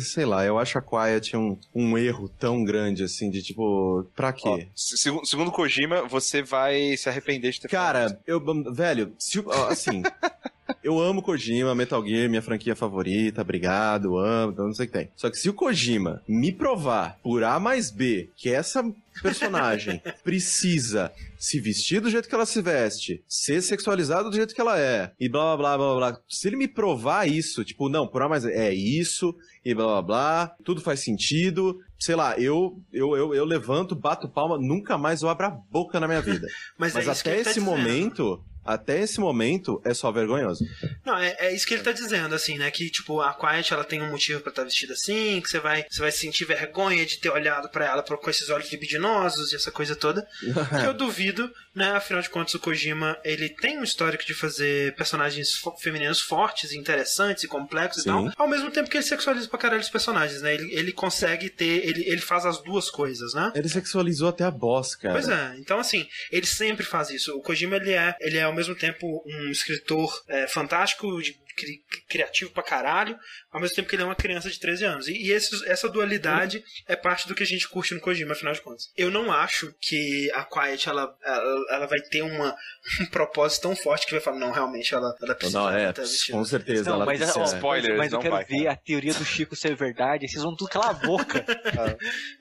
sei 0.00 0.24
lá, 0.24 0.44
eu 0.44 0.58
acho 0.58 0.78
a 0.78 0.82
Quiet 0.82 1.36
um, 1.36 1.58
um 1.74 1.96
erro 1.98 2.28
tão 2.28 2.64
grande 2.64 3.04
assim, 3.04 3.30
de 3.30 3.41
tipo, 3.42 4.04
pra 4.16 4.28
Ó, 4.28 4.56
quê? 4.56 4.68
se- 4.74 4.96
segundo, 4.96 5.26
segundo 5.26 5.50
Kojima, 5.52 6.06
você 6.06 6.42
vai 6.42 6.96
se 6.96 7.08
arrepender 7.08 7.50
de 7.52 7.60
ter 7.60 7.68
Cara, 7.68 8.20
eu, 8.26 8.40
velho, 8.72 9.14
se, 9.18 9.38
ó, 9.40 9.68
assim, 9.68 10.02
eu 10.82 11.00
amo 11.00 11.22
Kojima, 11.22 11.74
Metal 11.74 12.04
Gear, 12.06 12.28
minha 12.28 12.42
franquia 12.42 12.74
favorita, 12.76 13.42
obrigado, 13.42 14.18
amo, 14.18 14.52
então 14.52 14.66
não 14.66 14.74
sei 14.74 14.86
o 14.86 14.88
que 14.88 14.98
tem. 14.98 15.08
Só 15.16 15.30
que 15.30 15.36
se 15.36 15.48
o 15.48 15.54
Kojima 15.54 16.22
me 16.26 16.52
provar 16.52 17.18
por 17.22 17.42
A 17.44 17.58
mais 17.58 17.90
B 17.90 18.28
que 18.36 18.48
essa 18.50 18.84
personagem 19.22 20.00
precisa 20.24 21.12
se 21.38 21.60
vestir 21.60 22.00
do 22.00 22.10
jeito 22.10 22.28
que 22.28 22.34
ela 22.34 22.46
se 22.46 22.62
veste, 22.62 23.22
ser 23.28 23.60
sexualizada 23.62 24.30
do 24.30 24.36
jeito 24.36 24.54
que 24.54 24.60
ela 24.60 24.78
é, 24.78 25.10
e 25.18 25.28
blá 25.28 25.56
blá 25.56 25.76
blá 25.76 25.94
blá 25.94 26.10
blá. 26.12 26.20
Se 26.28 26.48
ele 26.48 26.56
me 26.56 26.68
provar 26.68 27.28
isso, 27.28 27.64
tipo, 27.64 27.88
não, 27.88 28.06
por 28.06 28.22
A 28.22 28.28
mais 28.28 28.44
B, 28.44 28.52
é 28.52 28.72
isso, 28.72 29.34
e 29.64 29.74
blá 29.74 29.86
blá 29.86 30.02
blá, 30.02 30.56
tudo 30.64 30.80
faz 30.80 31.00
sentido. 31.00 31.80
Sei 31.98 32.16
lá, 32.16 32.36
eu, 32.38 32.80
eu, 32.92 33.16
eu, 33.16 33.34
eu 33.34 33.44
levanto, 33.44 33.94
bato 33.94 34.28
palma, 34.28 34.58
nunca 34.58 34.98
mais 34.98 35.22
eu 35.22 35.28
abro 35.28 35.46
a 35.46 35.50
boca 35.50 36.00
na 36.00 36.08
minha 36.08 36.20
vida. 36.20 36.48
Mas, 36.76 36.94
Mas 36.94 37.06
é 37.06 37.10
até 37.10 37.34
tá 37.34 37.50
esse 37.50 37.60
dizendo. 37.60 37.64
momento, 37.64 38.42
até 38.64 39.00
esse 39.00 39.18
momento, 39.20 39.80
é 39.84 39.92
só 39.94 40.10
vergonhoso. 40.12 40.64
Não, 41.04 41.18
é, 41.18 41.36
é 41.38 41.54
isso 41.54 41.66
que 41.66 41.74
ele 41.74 41.82
tá 41.82 41.92
dizendo, 41.92 42.34
assim, 42.34 42.58
né? 42.58 42.70
Que, 42.70 42.90
tipo, 42.90 43.20
a 43.20 43.32
Quiet, 43.34 43.72
ela 43.72 43.84
tem 43.84 44.02
um 44.02 44.10
motivo 44.10 44.40
pra 44.40 44.50
estar 44.50 44.64
vestida 44.64 44.92
assim, 44.94 45.40
que 45.40 45.48
você 45.48 45.58
vai, 45.58 45.84
você 45.90 46.00
vai 46.00 46.10
sentir 46.12 46.44
vergonha 46.44 47.04
de 47.06 47.18
ter 47.18 47.30
olhado 47.30 47.68
pra 47.68 47.86
ela 47.86 48.02
com 48.02 48.30
esses 48.30 48.48
olhos 48.50 48.70
libidinosos 48.70 49.52
e 49.52 49.56
essa 49.56 49.70
coisa 49.70 49.96
toda. 49.96 50.26
que 50.80 50.86
eu 50.86 50.94
duvido, 50.94 51.50
né? 51.74 51.92
Afinal 51.92 52.22
de 52.22 52.28
contas, 52.30 52.54
o 52.54 52.58
Kojima, 52.60 53.18
ele 53.24 53.48
tem 53.48 53.78
um 53.78 53.82
histórico 53.84 54.24
de 54.24 54.34
fazer 54.34 54.94
personagens 54.94 55.52
fo- 55.56 55.76
femininos 55.76 56.20
fortes, 56.20 56.72
e 56.72 56.78
interessantes 56.78 57.44
e 57.44 57.48
complexos 57.48 58.02
Sim. 58.02 58.10
e 58.10 58.12
tal, 58.12 58.32
ao 58.36 58.48
mesmo 58.48 58.70
tempo 58.70 58.88
que 58.90 58.96
ele 58.96 59.04
sexualiza 59.04 59.48
pra 59.48 59.58
caralho 59.58 59.80
os 59.82 59.88
personagens, 59.90 60.42
né? 60.42 60.54
Ele, 60.54 60.72
ele 60.74 60.92
consegue 60.92 61.48
ter, 61.48 61.84
ele, 61.86 62.04
ele 62.06 62.20
faz 62.20 62.44
as 62.46 62.62
duas 62.62 62.90
coisas, 62.90 63.34
né? 63.34 63.52
Ele 63.54 63.68
sexualizou 63.68 64.28
até 64.28 64.44
a 64.44 64.50
boss, 64.50 64.94
cara. 64.94 65.14
Pois 65.14 65.28
é, 65.28 65.56
então 65.58 65.78
assim, 65.78 66.06
ele 66.30 66.46
sempre 66.46 66.84
faz 66.84 67.10
isso. 67.10 67.36
O 67.36 67.40
Kojima, 67.42 67.76
ele 67.76 67.92
é, 67.92 68.14
ele 68.20 68.38
é 68.38 68.46
ao 68.52 68.56
mesmo 68.56 68.74
tempo 68.74 69.24
um 69.26 69.50
escritor 69.50 70.22
é, 70.28 70.46
fantástico, 70.46 71.20
de- 71.22 71.36
cri- 71.56 71.82
criativo 72.08 72.50
pra 72.50 72.62
caralho, 72.62 73.18
ao 73.50 73.60
mesmo 73.60 73.74
tempo 73.76 73.88
que 73.88 73.94
ele 73.96 74.02
é 74.02 74.06
uma 74.06 74.14
criança 74.14 74.50
de 74.50 74.58
13 74.58 74.84
anos. 74.84 75.08
E, 75.08 75.12
e 75.12 75.32
esses- 75.32 75.62
essa 75.66 75.88
dualidade 75.88 76.62
é 76.88 76.96
parte 76.96 77.26
do 77.28 77.34
que 77.34 77.42
a 77.42 77.46
gente 77.46 77.68
curte 77.68 77.94
no 77.94 78.00
Kojima, 78.00 78.32
afinal 78.32 78.52
de 78.54 78.60
contas. 78.60 78.84
Eu 78.96 79.10
não 79.10 79.32
acho 79.32 79.74
que 79.80 80.30
a 80.32 80.44
Quiet, 80.44 80.88
ela, 80.88 81.14
ela, 81.24 81.64
ela 81.70 81.86
vai 81.86 82.00
ter 82.00 82.22
uma, 82.22 82.56
um 83.00 83.06
propósito 83.06 83.62
tão 83.62 83.76
forte 83.76 84.06
que 84.06 84.12
vai 84.12 84.20
falar, 84.20 84.38
não, 84.38 84.50
realmente, 84.52 84.94
ela, 84.94 85.14
ela 85.22 85.34
precisa 85.34 85.58
Não, 85.58 85.70
é, 85.70 85.90
estar 85.90 86.02
vestida. 86.02 86.38
com 86.38 86.44
certeza. 86.44 86.84
Não, 86.90 86.96
ela 86.96 87.06
mas, 87.06 87.18
precisa- 87.18 87.40
ó, 87.40 87.44
Spoilers, 87.44 87.98
mas 87.98 88.12
eu 88.12 88.18
quero 88.20 88.34
vai, 88.34 88.44
ver 88.44 88.58
cara. 88.64 88.72
a 88.72 88.76
teoria 88.76 89.14
do 89.14 89.24
Chico 89.24 89.54
ser 89.56 89.74
verdade. 89.76 90.28
Vocês 90.28 90.42
vão 90.42 90.54
tudo 90.56 90.70
calar 90.70 90.90
a 90.90 90.94
boca. 90.94 91.44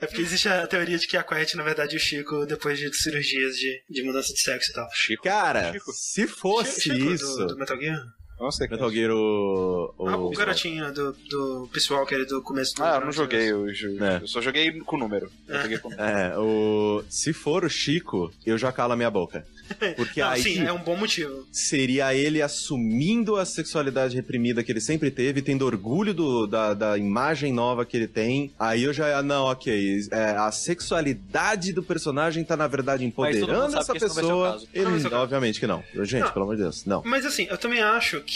É 0.01 0.05
porque 0.07 0.21
existe 0.21 0.47
a 0.49 0.65
teoria 0.67 0.97
de 0.97 1.07
que 1.07 1.15
a 1.17 1.23
Quiet, 1.23 1.55
na 1.55 1.63
verdade, 1.63 1.93
é 1.95 1.97
o 1.97 1.99
Chico, 1.99 2.45
depois 2.45 2.77
de 2.79 2.91
cirurgias 2.95 3.55
de, 3.55 3.83
de 3.89 4.03
mudança 4.03 4.33
de 4.33 4.39
sexo 4.41 4.71
e 4.71 4.73
tal. 4.73 4.87
Chico. 4.93 5.23
Cara, 5.23 5.71
Chico. 5.73 5.91
se 5.93 6.27
fosse 6.27 6.81
Chico 6.81 6.97
do- 6.97 7.13
isso... 7.13 7.45
Do, 7.47 7.57
Metal 7.57 7.79
Gear? 7.79 7.99
Nossa, 8.41 8.65
que 8.67 8.73
Metal 8.73 8.89
Gear, 8.91 9.11
o... 9.11 9.93
o- 9.97 10.07
Ah, 10.09 10.17
o 10.17 10.29
garotinho 10.31 10.91
do, 10.93 11.11
do 11.29 11.69
pessoal 11.71 12.05
que 12.05 12.15
era 12.15 12.25
do 12.25 12.41
começo 12.41 12.75
do 12.75 12.83
Ah, 12.83 12.95
eu 12.99 13.05
não 13.05 13.11
joguei, 13.11 13.51
eu, 13.51 13.67
É. 13.69 14.17
eu 14.21 14.27
só 14.27 14.41
joguei 14.41 14.71
com 14.81 14.97
número. 14.97 15.31
Eu 15.47 15.55
É. 15.59 15.77
com 15.77 15.89
número. 15.89 16.09
É, 16.09 16.37
o... 16.37 17.03
Se 17.09 17.33
for 17.33 17.63
o 17.63 17.69
Chico, 17.69 18.31
eu 18.45 18.57
já 18.57 18.71
calo 18.71 18.93
a 18.93 18.95
minha 18.95 19.11
boca. 19.11 19.45
Porque 19.95 20.19
Não, 20.21 20.29
aí 20.29 20.41
sim, 20.43 20.63
é 20.65 20.73
um 20.73 20.79
bom 20.83 20.97
motivo. 20.97 21.45
seria 21.51 22.13
ele 22.13 22.41
assumindo 22.41 23.37
a 23.37 23.45
sexualidade 23.45 24.15
reprimida 24.15 24.63
que 24.63 24.71
ele 24.71 24.81
sempre 24.81 25.09
teve, 25.09 25.41
tendo 25.41 25.65
orgulho 25.65 26.13
do- 26.13 26.45
da, 26.47 26.73
da 26.73 26.97
imagem 26.97 27.53
nova 27.53 27.85
que 27.85 27.95
ele 27.95 28.07
tem. 28.07 28.51
Aí 28.59 28.83
eu 28.83 28.91
já, 28.91 29.21
não, 29.21 29.45
ok, 29.45 29.99
é, 30.11 30.31
a 30.31 30.51
sexualidade 30.51 31.71
do 31.73 31.81
personagem 31.83 32.43
tá, 32.43 32.57
na 32.57 32.67
verdade, 32.67 33.05
empoderando 33.05 33.77
essa 33.77 33.93
não 33.93 33.99
o 33.99 33.99
pessoa. 33.99 34.61
Ele, 34.73 34.85
Não 35.09 35.11
o 35.19 35.21
obviamente 35.21 35.59
que 35.59 35.67
não. 35.67 35.83
Gente, 36.03 36.23
Não. 36.23 36.31
pelo 36.31 36.43
amor 36.45 36.55
de 36.57 36.63
Deus, 36.63 36.85
não. 36.85 37.01
Mas 37.05 37.25
assim, 37.25 37.47
eu 37.49 37.57
também 37.57 37.79
acho 37.81 38.19
que. 38.21 38.30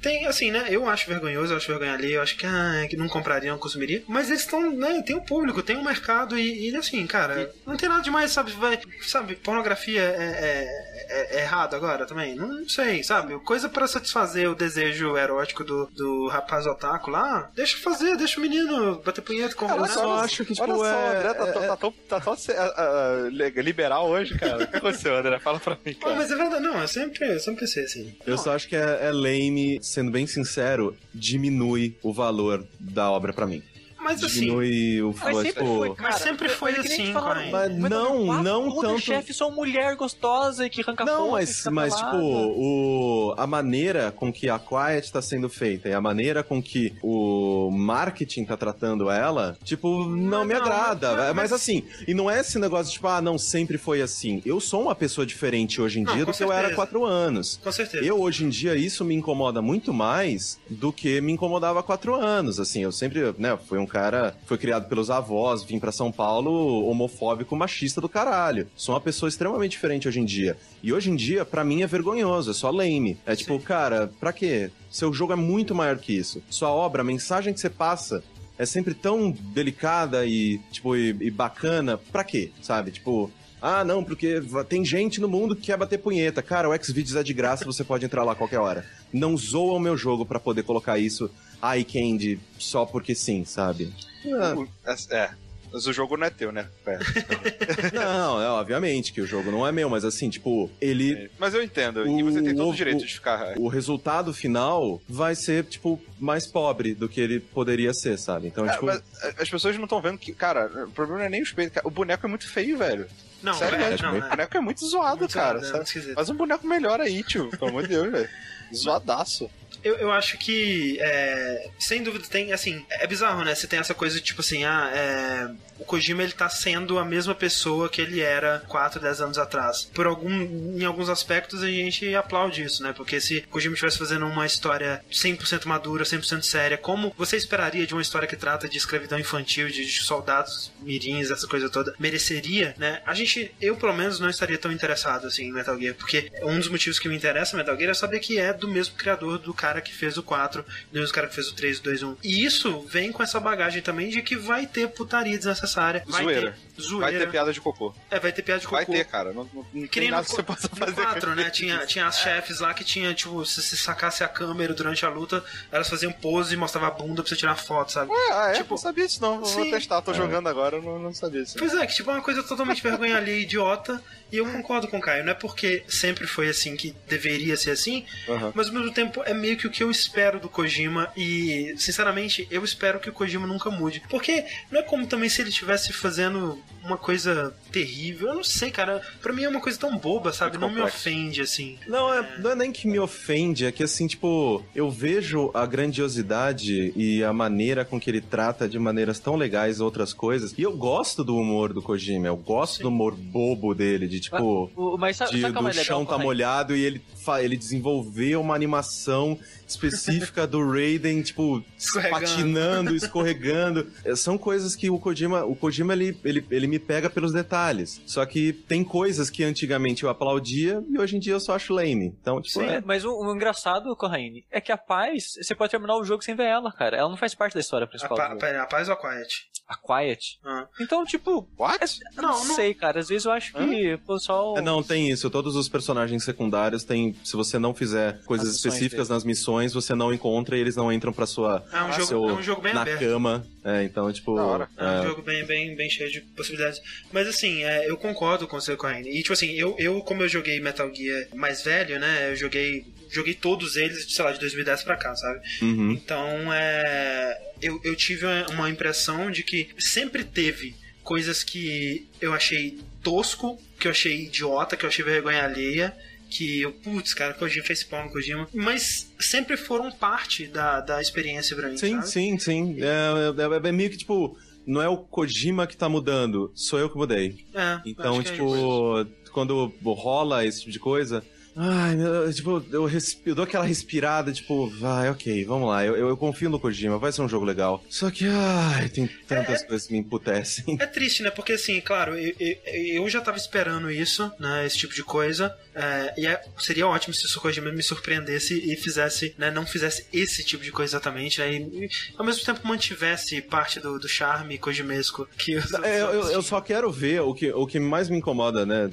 Tem, 0.00 0.26
assim, 0.26 0.50
né? 0.50 0.66
Eu 0.70 0.88
acho 0.88 1.08
vergonhoso, 1.08 1.52
eu 1.52 1.56
acho 1.56 1.66
vergonha 1.68 1.94
ali, 1.94 2.12
eu 2.12 2.22
acho 2.22 2.36
que, 2.36 2.46
ah, 2.46 2.86
que 2.88 2.96
não 2.96 3.08
compraria, 3.08 3.50
não 3.50 3.58
consumiria. 3.58 4.02
Mas 4.06 4.28
eles 4.28 4.42
estão, 4.42 4.70
né? 4.72 5.02
Tem 5.04 5.16
o 5.16 5.22
público, 5.22 5.62
tem 5.62 5.76
o 5.76 5.84
mercado 5.84 6.38
e, 6.38 6.70
e, 6.70 6.76
assim, 6.76 7.06
cara, 7.06 7.50
não 7.66 7.76
tem 7.76 7.88
nada 7.88 8.02
demais, 8.02 8.30
sabe? 8.30 8.52
Vai, 8.52 8.78
sabe, 9.02 9.36
pornografia 9.36 10.00
é, 10.02 10.04
é- 10.04 11.10
é- 11.10 11.36
é 11.38 11.40
errado 11.42 11.74
agora 11.74 12.06
também? 12.06 12.34
Não 12.34 12.68
sei, 12.68 13.02
sabe? 13.02 13.38
Coisa 13.40 13.68
pra 13.68 13.86
satisfazer 13.86 14.48
o 14.48 14.54
desejo 14.54 15.16
erótico 15.16 15.64
do, 15.64 15.86
do 15.94 16.28
rapaz 16.28 16.66
otaku 16.66 17.10
lá, 17.10 17.50
deixa 17.54 17.76
fazer, 17.78 18.16
deixa 18.16 18.38
o 18.38 18.42
menino 18.42 19.00
bater 19.04 19.22
punheta 19.22 19.54
com 19.54 19.66
o 19.66 19.70
eu 19.70 19.86
só 19.86 20.12
acho 20.20 20.44
que, 20.44 20.54
tipo, 20.54 20.62
Olha 20.62 20.74
só, 20.76 20.86
é- 20.86 20.92
o 20.92 21.16
André 21.18 21.34
tá, 21.34 21.46
tão- 21.52 21.62
é- 21.64 21.66
tá 21.66 21.76
tão, 21.76 21.92
tá 22.08 22.20
tão 22.20 22.32
ah, 22.34 22.74
ah, 22.76 23.28
le- 23.30 23.62
liberal 23.62 24.08
hoje, 24.08 24.38
cara. 24.38 24.64
O 24.64 24.66
que 24.66 24.76
aconteceu, 24.76 25.16
André? 25.16 25.38
Fala 25.38 25.58
pra 25.58 25.76
mim, 25.84 25.94
cara. 25.94 26.14
mas 26.16 26.30
é 26.30 26.36
verdade, 26.36 26.62
não, 26.62 26.80
eu 26.80 26.88
sempre, 26.88 27.26
eu 27.34 27.40
sempre 27.40 27.60
pensei 27.60 27.84
assim. 27.84 28.16
Eu 28.26 28.38
só 28.38 28.54
acho 28.54 28.68
que 28.68 28.76
é, 28.76 28.98
é 29.08 29.12
lame, 29.30 29.78
sendo 29.82 30.10
bem 30.10 30.26
sincero, 30.26 30.96
diminui 31.14 31.96
o 32.02 32.12
valor 32.12 32.66
da 32.78 33.10
obra 33.10 33.32
pra 33.32 33.46
mim. 33.46 33.62
Mas 34.02 34.22
assim. 34.24 34.40
Diminui 34.40 35.02
o 35.02 35.14
Mas 35.22 35.36
sempre 35.36 35.52
tipo... 35.52 35.66
foi, 35.76 35.94
cara. 35.94 36.02
Mas 36.10 36.14
sempre 36.20 36.48
foi 36.48 36.72
Mas 36.72 36.78
é 36.78 36.82
que 36.82 36.88
nem 36.88 36.96
assim, 37.00 37.06
te 37.06 37.12
falaram, 37.12 37.50
Corinthians. 37.50 37.78
Mas 37.78 37.90
não, 37.90 38.26
4, 38.26 38.42
não 38.42 38.80
tanto- 38.80 39.00
chefe 39.00 39.34
são 39.34 39.50
mulher 39.50 39.94
gostosa 39.96 40.66
e 40.66 40.70
que 40.70 40.80
arranca 40.80 41.04
Não, 41.04 41.16
fogo, 41.18 41.32
mas, 41.32 41.64
mas 41.70 41.94
tipo, 41.94 42.16
o, 42.16 43.34
a 43.36 43.46
maneira 43.46 44.10
com 44.10 44.32
que 44.32 44.48
a 44.48 44.58
Quiet 44.58 45.04
está 45.04 45.20
sendo 45.22 45.48
feita 45.48 45.88
e 45.88 45.92
a 45.92 46.00
maneira 46.00 46.42
com 46.42 46.62
que 46.62 46.94
o 47.02 47.70
marketing 47.70 48.44
tá 48.44 48.56
tratando 48.56 49.10
ela, 49.10 49.56
tipo, 49.64 50.04
não 50.06 50.40
Mas 50.40 50.48
me 50.48 50.54
não, 50.54 50.60
agrada. 50.62 51.08
mas- 51.12 51.26
mas, 51.26 51.36
mas- 51.36 51.52
assim, 51.52 51.82
e 52.06 52.14
não 52.14 52.30
é 52.30 52.40
esse 52.40 52.58
negócio 52.58 52.86
de, 52.86 52.92
tipo, 52.92 53.06
ah, 53.08 53.20
não, 53.20 53.38
sempre 53.38 53.78
foi 53.78 54.00
assim. 54.02 54.42
Eu 54.44 54.60
sou 54.60 54.82
uma 54.82 54.94
pessoa 54.94 55.26
diferente 55.26 55.80
hoje 55.80 56.00
em 56.00 56.04
Não, 56.04 56.14
dia 56.14 56.24
do 56.24 56.32
que 56.32 56.42
eu 56.42 56.48
era 56.52 56.58
há 56.58 56.60
certeza. 56.62 56.76
quatro 56.76 57.04
anos. 57.04 57.60
Com 57.62 57.72
certeza. 57.72 58.04
Eu, 58.04 58.20
hoje 58.20 58.44
em 58.44 58.48
dia, 58.48 58.74
isso 58.76 59.04
me 59.04 59.14
incomoda 59.14 59.60
muito 59.62 59.92
mais 59.92 60.58
do 60.68 60.92
que 60.92 61.20
me 61.20 61.32
incomodava 61.32 61.80
há 61.80 61.82
quatro 61.82 62.14
anos. 62.14 62.58
Assim, 62.58 62.82
eu 62.82 62.92
sempre, 62.92 63.34
né, 63.38 63.58
fui 63.68 63.78
um 63.78 63.86
cara, 63.90 64.34
foi 64.46 64.56
criado 64.56 64.88
pelos 64.88 65.10
avós, 65.10 65.64
vim 65.64 65.78
pra 65.78 65.92
São 65.92 66.12
Paulo 66.12 66.86
homofóbico, 66.86 67.56
machista 67.56 68.00
do 68.00 68.08
caralho. 68.08 68.68
Sou 68.76 68.94
uma 68.94 69.00
pessoa 69.00 69.28
extremamente 69.28 69.72
diferente 69.72 70.06
hoje 70.06 70.20
em 70.20 70.24
dia. 70.24 70.56
E 70.82 70.92
hoje 70.92 71.10
em 71.10 71.16
dia, 71.16 71.44
pra 71.44 71.64
mim, 71.64 71.82
é 71.82 71.86
vergonhoso, 71.86 72.50
é 72.50 72.54
só 72.54 72.70
lame. 72.70 73.18
É 73.26 73.34
tipo, 73.34 73.58
cara, 73.58 74.10
pra 74.20 74.32
quê? 74.32 74.70
Seu 74.90 75.12
jogo 75.12 75.32
é 75.32 75.36
muito 75.36 75.74
maior 75.74 75.98
que 75.98 76.16
isso. 76.16 76.42
Sua 76.48 76.70
obra, 76.70 77.02
a 77.02 77.04
mensagem 77.04 77.52
que 77.52 77.60
você 77.60 77.70
passa 77.70 78.22
é 78.56 78.64
sempre 78.64 78.94
tão 78.94 79.30
delicada 79.30 80.24
e, 80.26 80.58
tipo, 80.70 80.96
e, 80.96 81.16
e 81.20 81.30
bacana. 81.30 81.98
Pra 81.98 82.22
quê? 82.22 82.52
Sabe? 82.62 82.90
Tipo, 82.90 83.30
ah, 83.60 83.84
não, 83.84 84.02
porque 84.02 84.42
tem 84.68 84.84
gente 84.84 85.20
no 85.20 85.28
mundo 85.28 85.54
que 85.54 85.62
quer 85.62 85.76
bater 85.76 85.98
punheta. 85.98 86.42
Cara, 86.42 86.68
o 86.68 86.84
Xvideos 86.84 87.16
é 87.16 87.22
de 87.22 87.34
graça, 87.34 87.64
você 87.64 87.84
pode 87.84 88.04
entrar 88.04 88.24
lá 88.24 88.34
qualquer 88.34 88.58
hora. 88.58 88.84
não 89.12 89.36
zoa 89.36 89.74
o 89.74 89.80
meu 89.80 89.96
jogo 89.96 90.24
pra 90.24 90.40
poder 90.40 90.62
colocar 90.62 90.98
isso 90.98 91.30
eye 91.62 91.84
candy 91.84 92.38
só 92.58 92.84
porque 92.86 93.14
sim, 93.14 93.44
sabe? 93.44 93.92
Ah, 94.26 94.54
O- 94.56 94.68
É, 95.14 95.30
mas 95.72 95.86
o 95.86 95.92
jogo 95.92 96.16
não 96.16 96.26
é 96.26 96.30
teu, 96.30 96.50
né? 96.52 96.66
É. 96.86 96.98
não, 97.94 98.42
é 98.42 98.48
obviamente 98.48 99.12
que 99.12 99.20
o 99.20 99.26
jogo 99.26 99.50
não 99.50 99.66
é 99.66 99.72
meu, 99.72 99.88
mas 99.88 100.04
assim, 100.04 100.28
tipo, 100.28 100.70
ele 100.80 101.30
Mas 101.38 101.54
eu 101.54 101.62
entendo. 101.62 102.06
e 102.06 102.22
você 102.22 102.42
tem 102.42 102.54
todo 102.54 102.66
o 102.66 102.70
O- 102.70 102.74
direito 102.74 103.02
o- 103.02 103.06
de 103.06 103.14
ficar. 103.14 103.54
o 103.56 103.68
resultado 103.68 104.34
final 104.34 105.00
vai 105.08 105.34
ser, 105.34 105.64
tipo, 105.64 106.00
mais 106.18 106.46
pobre 106.46 106.94
do 106.94 107.08
que 107.08 107.20
ele 107.20 107.40
poderia 107.40 107.94
ser, 107.94 108.18
sabe? 108.18 108.48
Então, 108.48 108.66
É, 108.66 108.72
tipo, 108.72 108.86
mas 108.86 109.02
as 109.38 109.48
pessoas 109.48 109.76
não 109.76 109.84
estão 109.84 110.00
vendo 110.02 110.18
que, 110.18 110.32
cara, 110.34 110.66
o 110.86 110.90
problema 110.90 111.20
não 111.20 111.26
é 111.26 111.30
nem 111.30 111.40
o 111.40 111.44
espelho. 111.44 111.70
cara, 111.70 111.86
O 111.86 111.90
boneco 111.90 112.26
é 112.26 112.28
muito 112.28 112.48
feio, 112.48 112.76
velho. 112.76 113.06
Não, 113.42 113.54
Sério, 113.54 113.78
é, 113.80 113.96
não, 114.02 114.12
o 114.12 114.16
é. 114.16 114.28
boneco 114.28 114.56
é 114.56 114.60
muito 114.60 114.84
zoado, 114.86 115.20
Muito 115.20 115.32
cara. 115.32 115.60
zoado, 115.60 115.84
é. 115.84 116.14
Faz 116.14 116.28
um 116.28 116.34
boneco 116.36 116.66
melhor 116.66 117.00
aí, 117.00 117.22
tio. 117.22 117.48
Pelo 117.48 117.70
amor 117.70 117.82
de 117.84 117.88
Deus, 117.88 118.10
velho. 118.12 118.28
Zoadaço. 118.74 119.48
Eu, 119.82 119.96
eu 119.96 120.12
acho 120.12 120.38
que, 120.38 120.98
é, 121.00 121.70
sem 121.78 122.02
dúvida, 122.02 122.24
tem, 122.28 122.52
assim, 122.52 122.84
é 122.90 123.06
bizarro, 123.06 123.44
né? 123.44 123.54
Você 123.54 123.66
tem 123.66 123.78
essa 123.78 123.94
coisa, 123.94 124.20
tipo 124.20 124.40
assim, 124.40 124.64
ah, 124.64 124.90
é, 124.94 125.50
o 125.78 125.84
Kojima, 125.84 126.22
ele 126.22 126.32
tá 126.32 126.48
sendo 126.48 126.98
a 126.98 127.04
mesma 127.04 127.34
pessoa 127.34 127.88
que 127.88 128.00
ele 128.00 128.20
era 128.20 128.62
4, 128.68 129.00
10 129.00 129.20
anos 129.22 129.38
atrás. 129.38 129.90
Por 129.94 130.06
algum, 130.06 130.30
em 130.30 130.84
alguns 130.84 131.08
aspectos, 131.08 131.62
a 131.62 131.66
gente 131.66 132.14
aplaude 132.14 132.62
isso, 132.62 132.82
né? 132.82 132.92
Porque 132.92 133.20
se 133.20 133.40
Kojima 133.42 133.74
estivesse 133.74 133.98
fazendo 133.98 134.26
uma 134.26 134.44
história 134.44 135.02
100% 135.10 135.66
madura, 135.66 136.04
100% 136.04 136.42
séria, 136.42 136.76
como 136.76 137.14
você 137.16 137.36
esperaria 137.36 137.86
de 137.86 137.94
uma 137.94 138.02
história 138.02 138.28
que 138.28 138.36
trata 138.36 138.68
de 138.68 138.76
escravidão 138.76 139.18
infantil, 139.18 139.68
de 139.68 139.86
soldados 140.02 140.70
mirins, 140.80 141.30
essa 141.30 141.46
coisa 141.46 141.70
toda, 141.70 141.94
mereceria, 141.98 142.74
né? 142.76 143.00
A 143.06 143.14
gente, 143.14 143.54
eu 143.60 143.76
pelo 143.76 143.94
menos, 143.94 144.20
não 144.20 144.28
estaria 144.28 144.58
tão 144.58 144.70
interessado, 144.70 145.26
assim, 145.26 145.44
em 145.44 145.52
Metal 145.52 145.78
Gear, 145.78 145.94
porque 145.94 146.30
um 146.42 146.58
dos 146.58 146.68
motivos 146.68 146.98
que 146.98 147.08
me 147.08 147.16
interessa 147.16 147.56
Metal 147.56 147.76
Gear 147.76 147.90
é 147.90 147.94
saber 147.94 148.20
que 148.20 148.38
é 148.38 148.52
do 148.52 148.68
mesmo 148.68 148.96
criador 148.96 149.38
do 149.38 149.54
cara 149.54 149.69
que 149.78 149.92
fez 149.92 150.16
o 150.16 150.22
4, 150.22 150.64
do 150.90 150.98
mesmo 150.98 151.14
cara 151.14 151.26
que 151.26 151.34
fez 151.34 151.48
o 151.48 151.54
3, 151.54 151.80
o 151.80 151.82
2, 151.82 152.02
1. 152.02 152.16
E 152.24 152.42
isso 152.42 152.80
vem 152.88 153.12
com 153.12 153.22
essa 153.22 153.38
bagagem 153.38 153.82
também 153.82 154.08
de 154.08 154.22
que 154.22 154.36
vai 154.36 154.66
ter 154.66 154.88
putaria 154.88 155.36
desnecessária. 155.36 156.02
Vai 156.06 156.22
Zoeira. 156.22 156.52
ter 156.52 156.56
zoeira. 156.80 157.10
Vai 157.10 157.18
ter 157.26 157.30
piada 157.30 157.52
de 157.52 157.60
cocô. 157.60 157.94
É, 158.10 158.18
vai 158.18 158.32
ter 158.32 158.42
piada 158.42 158.60
de 158.60 158.66
Vai 158.66 158.84
cocô. 158.84 158.96
ter, 158.98 159.04
cara. 159.04 159.32
Não, 159.32 159.48
não, 159.52 159.66
não 159.72 159.82
Que 159.82 159.88
tem 159.88 160.02
nem 160.02 160.10
nada 160.10 160.22
no, 160.22 160.28
que 160.28 160.34
você 160.34 160.42
possa 160.42 160.68
no 160.68 160.76
fazer. 160.76 160.94
4, 160.94 161.34
né? 161.36 161.50
Tinha, 161.50 161.86
tinha 161.86 162.06
as 162.06 162.18
chefes 162.20 162.60
lá 162.60 162.72
que 162.74 162.84
tinha, 162.84 163.12
tipo, 163.14 163.44
se 163.44 163.62
você 163.62 163.76
sacasse 163.76 164.24
a 164.24 164.28
câmera 164.28 164.72
durante 164.74 165.04
a 165.04 165.08
luta, 165.08 165.44
elas 165.70 165.88
faziam 165.88 166.12
pose 166.12 166.54
e 166.54 166.56
mostravam 166.56 166.88
a 166.88 166.92
bunda 166.92 167.22
pra 167.22 167.28
você 167.28 167.36
tirar 167.36 167.56
foto, 167.56 167.92
sabe? 167.92 168.10
Ué, 168.10 168.32
ah, 168.32 168.48
é? 168.50 168.52
Tipo, 168.54 168.70
não 168.70 168.78
sabia 168.78 169.06
disso, 169.06 169.20
não. 169.20 169.40
Vou 169.40 169.46
sim. 169.64 169.70
testar. 169.70 170.00
Tô 170.02 170.10
É. 170.12 170.14
jogando 170.14 170.48
agora, 170.48 170.76
eu 170.76 170.82
não, 170.82 170.98
não 170.98 171.14
sabia 171.14 171.42
disso. 171.42 171.56
Pois 171.58 171.74
é, 171.74 171.86
que 171.86 171.94
tipo 171.94 172.10
é 172.10 172.14
uma 172.14 172.22
coisa 172.22 172.42
totalmente 172.42 172.82
vergonha 172.82 173.16
ali, 173.16 173.42
idiota. 173.42 174.02
E 174.32 174.36
eu 174.36 174.46
concordo 174.46 174.86
com 174.86 174.98
o 174.98 175.00
Caio, 175.00 175.24
não 175.24 175.32
é 175.32 175.34
porque 175.34 175.82
sempre 175.88 176.24
foi 176.24 176.48
assim 176.48 176.76
que 176.76 176.94
deveria 177.08 177.56
ser 177.56 177.72
assim, 177.72 178.06
Aham. 178.28 178.52
mas 178.54 178.68
ao 178.68 178.74
mesmo 178.74 178.92
tempo 178.92 179.24
é 179.26 179.34
meio 179.34 179.56
que 179.56 179.66
o 179.66 179.70
que 179.70 179.82
eu 179.82 179.90
espero 179.90 180.38
do 180.38 180.48
Kojima 180.48 181.10
e, 181.16 181.74
sinceramente, 181.76 182.46
eu 182.48 182.62
espero 182.64 183.00
que 183.00 183.10
o 183.10 183.12
Kojima 183.12 183.44
nunca 183.44 183.70
mude. 183.72 184.00
Porque 184.08 184.44
não 184.70 184.78
é 184.78 184.82
como 184.84 185.04
também 185.04 185.28
se 185.28 185.40
ele 185.42 185.48
estivesse 185.50 185.92
fazendo 185.92 186.62
uma 186.84 186.96
coisa 186.96 187.54
terrível, 187.70 188.28
eu 188.28 188.34
não 188.36 188.44
sei, 188.44 188.70
cara, 188.70 189.00
pra 189.22 189.32
mim 189.32 189.42
é 189.44 189.48
uma 189.48 189.60
coisa 189.60 189.78
tão 189.78 189.96
boba, 189.98 190.32
sabe? 190.32 190.52
Muito 190.52 190.60
não 190.62 190.68
me 190.70 190.74
complexo. 190.76 190.98
ofende, 191.08 191.40
assim. 191.42 191.78
Não, 191.86 192.12
é, 192.12 192.38
não 192.40 192.50
é 192.50 192.54
nem 192.54 192.72
que 192.72 192.88
me 192.88 192.98
ofende, 192.98 193.66
é 193.66 193.72
que 193.72 193.82
assim, 193.82 194.06
tipo, 194.06 194.64
eu 194.74 194.90
vejo 194.90 195.50
a 195.54 195.64
grandiosidade 195.66 196.92
e 196.96 197.22
a 197.22 197.32
maneira 197.32 197.84
com 197.84 198.00
que 198.00 198.10
ele 198.10 198.20
trata 198.20 198.68
de 198.68 198.78
maneiras 198.78 199.18
tão 199.18 199.36
legais 199.36 199.80
outras 199.80 200.12
coisas. 200.12 200.54
E 200.56 200.62
eu 200.62 200.72
gosto 200.76 201.22
do 201.22 201.36
humor 201.36 201.72
do 201.72 201.82
Kojima, 201.82 202.26
eu 202.26 202.36
gosto 202.36 202.76
Sim. 202.78 202.82
do 202.84 202.88
humor 202.88 203.14
bobo 203.14 203.74
dele, 203.74 204.08
de 204.08 204.20
tipo. 204.20 204.70
O- 204.74 204.96
Mas 204.98 205.16
sabe, 205.16 205.32
De, 205.32 205.40
sabe 205.40 205.52
do 205.54 205.60
é 205.60 205.62
legal? 205.70 205.84
chão 205.84 206.04
tá 206.04 206.18
molhado 206.18 206.74
e 206.74 206.82
ele, 206.84 207.02
ele 207.42 207.56
desenvolveu 207.56 208.40
uma 208.40 208.54
animação 208.54 209.38
específica 209.70 210.46
do 210.46 210.68
Raiden, 210.70 211.22
tipo, 211.22 211.64
Escorregando. 211.76 212.20
patinando, 212.20 212.94
escorregando. 212.96 213.90
É, 214.04 214.14
São 214.14 214.36
coisas 214.38 214.74
que 214.76 214.90
o 214.90 214.98
Kojima, 214.98 215.44
o 215.44 215.54
Kojima 215.54 215.92
ele, 215.92 216.16
ele, 216.24 216.44
ele 216.50 216.66
me 216.66 216.78
pega 216.78 217.08
pelos 217.10 217.32
detalhes. 217.32 218.00
Só 218.06 218.24
que 218.26 218.52
tem 218.52 218.82
coisas 218.84 219.30
que 219.30 219.42
antigamente 219.44 220.02
eu 220.04 220.10
aplaudia 220.10 220.82
e 220.88 220.98
hoje 220.98 221.16
em 221.16 221.20
dia 221.20 221.32
eu 221.32 221.40
só 221.40 221.54
acho 221.54 221.72
lame. 221.72 222.14
Então, 222.20 222.40
tipo, 222.40 222.60
Sim. 222.60 222.66
é, 222.66 222.80
mas 222.84 223.04
o, 223.04 223.12
o 223.12 223.34
engraçado, 223.34 223.94
Corraine, 223.96 224.44
é 224.50 224.60
que 224.60 224.72
a 224.72 224.78
paz, 224.78 225.34
você 225.40 225.54
pode 225.54 225.70
terminar 225.70 225.96
o 225.96 226.04
jogo 226.04 226.22
sem 226.22 226.34
ver 226.34 226.44
ela, 226.46 226.72
cara. 226.72 226.96
Ela 226.96 227.08
não 227.08 227.16
faz 227.16 227.34
parte 227.34 227.54
da 227.54 227.60
história 227.60 227.84
A, 227.84 227.88
principal 227.88 228.16
pa, 228.16 228.24
do 228.24 228.28
jogo. 228.30 228.40
pera, 228.40 228.62
a 228.62 228.66
paz 228.66 228.88
ou 228.88 228.94
a 228.94 228.96
quiet? 228.96 229.48
A 229.70 229.76
Quiet. 229.76 230.40
Ah. 230.44 230.66
Então, 230.80 231.04
tipo, 231.04 231.48
What? 231.56 232.00
eu 232.16 232.22
não, 232.22 232.30
Não, 232.32 232.44
não- 232.44 232.54
sei, 232.56 232.74
cara. 232.74 232.98
Às 232.98 233.08
vezes 233.08 233.24
eu 233.24 233.30
acho 233.30 233.52
que 233.52 233.94
o 233.94 233.98
pessoal. 234.00 234.58
É, 234.58 234.60
não, 234.60 234.82
tem 234.82 235.08
isso. 235.08 235.30
Todos 235.30 235.54
os 235.54 235.68
personagens 235.68 236.24
secundários 236.24 236.82
têm. 236.82 237.14
Se 237.22 237.36
você 237.36 237.56
não 237.56 237.72
fizer 237.72 238.20
coisas 238.24 238.48
As 238.48 238.56
específicas 238.56 239.08
nas 239.08 239.22
missões, 239.22 239.72
você 239.72 239.94
não 239.94 240.12
encontra 240.12 240.56
e 240.56 240.60
eles 240.60 240.74
não 240.74 240.92
entram 240.92 241.12
pra 241.12 241.24
sua. 241.24 241.64
É 241.72 241.82
um, 241.84 241.92
jogo, 241.92 242.04
seu- 242.06 242.28
é 242.30 242.32
um 242.32 242.42
jogo 242.42 242.60
bem 242.60 242.74
na 242.74 242.82
aberto. 242.82 242.98
cama. 242.98 243.46
É, 243.62 243.84
então, 243.84 244.12
tipo. 244.12 244.34
Da 244.34 244.44
hora. 244.44 244.68
É 244.76 244.84
um 244.84 244.88
é, 244.88 245.02
jogo 245.06 245.22
bem, 245.22 245.44
bem, 245.46 245.76
bem 245.76 245.88
cheio 245.88 246.10
de 246.10 246.20
possibilidades. 246.20 246.80
Mas 247.12 247.28
assim, 247.28 247.62
é, 247.62 247.88
eu 247.88 247.96
concordo 247.96 248.48
com 248.48 248.60
você, 248.60 248.74
Corrine. 248.76 249.08
E 249.08 249.20
tipo 249.22 249.34
assim, 249.34 249.52
eu, 249.52 249.76
eu, 249.78 250.00
como 250.00 250.22
eu 250.22 250.28
joguei 250.28 250.58
Metal 250.60 250.92
Gear 250.92 251.28
mais 251.34 251.62
velho, 251.62 252.00
né? 252.00 252.32
Eu 252.32 252.34
joguei. 252.36 252.84
Joguei 253.10 253.34
todos 253.34 253.76
eles, 253.76 254.06
sei 254.12 254.24
lá, 254.24 254.32
de 254.32 254.40
2010 254.40 254.82
pra 254.82 254.96
cá, 254.96 255.14
sabe? 255.16 255.40
uhum. 255.62 255.92
Então, 255.92 256.52
é. 256.52 257.40
Eu, 257.62 257.80
eu 257.84 257.94
tive 257.96 258.24
uma 258.52 258.70
impressão 258.70 259.30
de 259.30 259.42
que 259.42 259.68
sempre 259.78 260.24
teve 260.24 260.74
coisas 261.02 261.42
que 261.44 262.08
eu 262.20 262.32
achei 262.32 262.78
tosco, 263.02 263.60
que 263.78 263.86
eu 263.86 263.90
achei 263.90 264.24
idiota, 264.26 264.76
que 264.76 264.84
eu 264.84 264.88
achei 264.88 265.04
vergonha 265.04 265.44
alheia. 265.44 265.94
Que 266.30 266.60
eu, 266.60 266.70
putz, 266.72 267.12
cara, 267.12 267.34
Kojima 267.34 267.66
fez 267.66 267.82
pau 267.82 268.04
no 268.04 268.10
Kojima. 268.12 268.48
Mas 268.54 269.12
sempre 269.18 269.56
foram 269.56 269.90
parte 269.90 270.46
da, 270.46 270.80
da 270.80 271.00
experiência 271.02 271.56
pra 271.56 271.68
mim. 271.68 271.76
Sim, 271.76 271.96
sabe? 271.96 272.08
sim, 272.08 272.38
sim. 272.38 272.76
É, 272.80 273.64
é- 273.64 273.68
é 273.68 273.72
meio 273.72 273.90
que, 273.90 273.96
tipo, 273.96 274.38
não 274.64 274.80
é 274.80 274.88
o 274.88 274.96
Kojima 274.96 275.66
que 275.66 275.76
tá 275.76 275.88
mudando, 275.88 276.52
sou 276.54 276.78
eu 276.78 276.88
que 276.88 276.96
mudei. 276.96 277.44
É, 277.52 277.80
Então, 277.84 278.20
é 278.20 278.22
tipo, 278.22 279.04
quando 279.32 279.72
rola 279.84 280.44
esse 280.46 280.60
tipo 280.60 280.70
de 280.70 280.78
coisa. 280.78 281.24
Ai, 281.62 281.94
meu, 281.94 282.32
tipo, 282.32 282.64
eu, 282.72 282.86
resp- 282.86 283.26
eu 283.26 283.34
dou 283.34 283.44
aquela 283.44 283.66
respirada, 283.66 284.32
tipo, 284.32 284.66
vai, 284.78 285.10
ok, 285.10 285.44
vamos 285.44 285.68
lá, 285.68 285.84
eu, 285.84 285.94
eu, 285.94 286.08
eu 286.08 286.16
confio 286.16 286.48
no 286.48 286.58
Kojima, 286.58 286.96
vai 286.98 287.12
ser 287.12 287.20
um 287.20 287.28
jogo 287.28 287.44
legal. 287.44 287.84
Só 287.90 288.10
que, 288.10 288.24
ai, 288.26 288.88
tem 288.88 289.06
tantas 289.28 289.62
coisas 289.64 289.86
que 289.86 289.92
me 289.92 289.98
emputecem. 289.98 290.78
É 290.80 290.86
triste, 290.86 291.22
né? 291.22 291.30
Porque, 291.30 291.52
assim, 291.52 291.78
claro, 291.80 292.16
eu, 292.18 292.34
eu, 292.66 293.08
já 293.10 293.20
tava 293.20 293.36
esperando 293.36 293.90
isso, 293.90 294.30
né? 294.40 294.64
Esse 294.64 294.78
tipo 294.78 294.94
de 294.94 295.02
coisa. 295.04 295.54
é, 295.74 296.14
e 296.16 296.26
é- 296.26 296.42
seria 296.58 296.86
ótimo 296.86 297.12
se 297.12 297.26
o 297.36 297.40
Kojima 297.40 297.70
me 297.70 297.82
surpreendesse 297.82 298.54
e 298.54 298.74
fizesse, 298.76 299.34
né? 299.36 299.50
Não 299.50 299.66
fizesse 299.66 300.06
esse 300.12 300.42
tipo 300.44 300.64
de 300.64 300.72
coisa 300.72 300.92
exatamente, 300.96 301.40
né? 301.40 301.52
E, 301.52 301.56
e, 301.84 301.88
ao 302.16 302.24
mesmo 302.24 302.42
tempo 302.44 302.66
mantivesse 302.66 303.40
parte 303.42 303.78
do, 303.80 303.98
do 303.98 304.08
charme 304.08 304.56
kojimesco 304.58 305.28
que 305.38 305.56
É, 305.82 306.00
eu, 306.00 306.06
eu- 306.14 306.30
eu 306.32 306.42
só 306.42 306.60
quero 306.60 306.90
ver 306.90 307.20
o 307.20 307.34
que, 307.34 307.52
o 307.52 307.66
que 307.66 307.78
mais 307.78 308.08
me 308.08 308.16
incomoda, 308.16 308.64
né? 308.64 308.90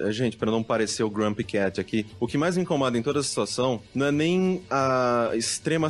é, 0.00 0.08
é, 0.08 0.12
gente, 0.12 0.36
pra 0.36 0.50
não 0.50 0.62
parecer 0.62 1.02
o 1.02 1.10
Grumpy 1.10 1.44
Cat 1.44 1.80
aqui, 1.80 1.97
o 2.18 2.26
que 2.26 2.38
mais 2.38 2.56
me 2.56 2.62
incomoda 2.62 2.98
em 2.98 3.02
toda 3.02 3.20
essa 3.20 3.28
situação 3.28 3.80
não 3.94 4.06
é 4.06 4.12
nem 4.12 4.62
a 4.70 5.30
extrema 5.34 5.88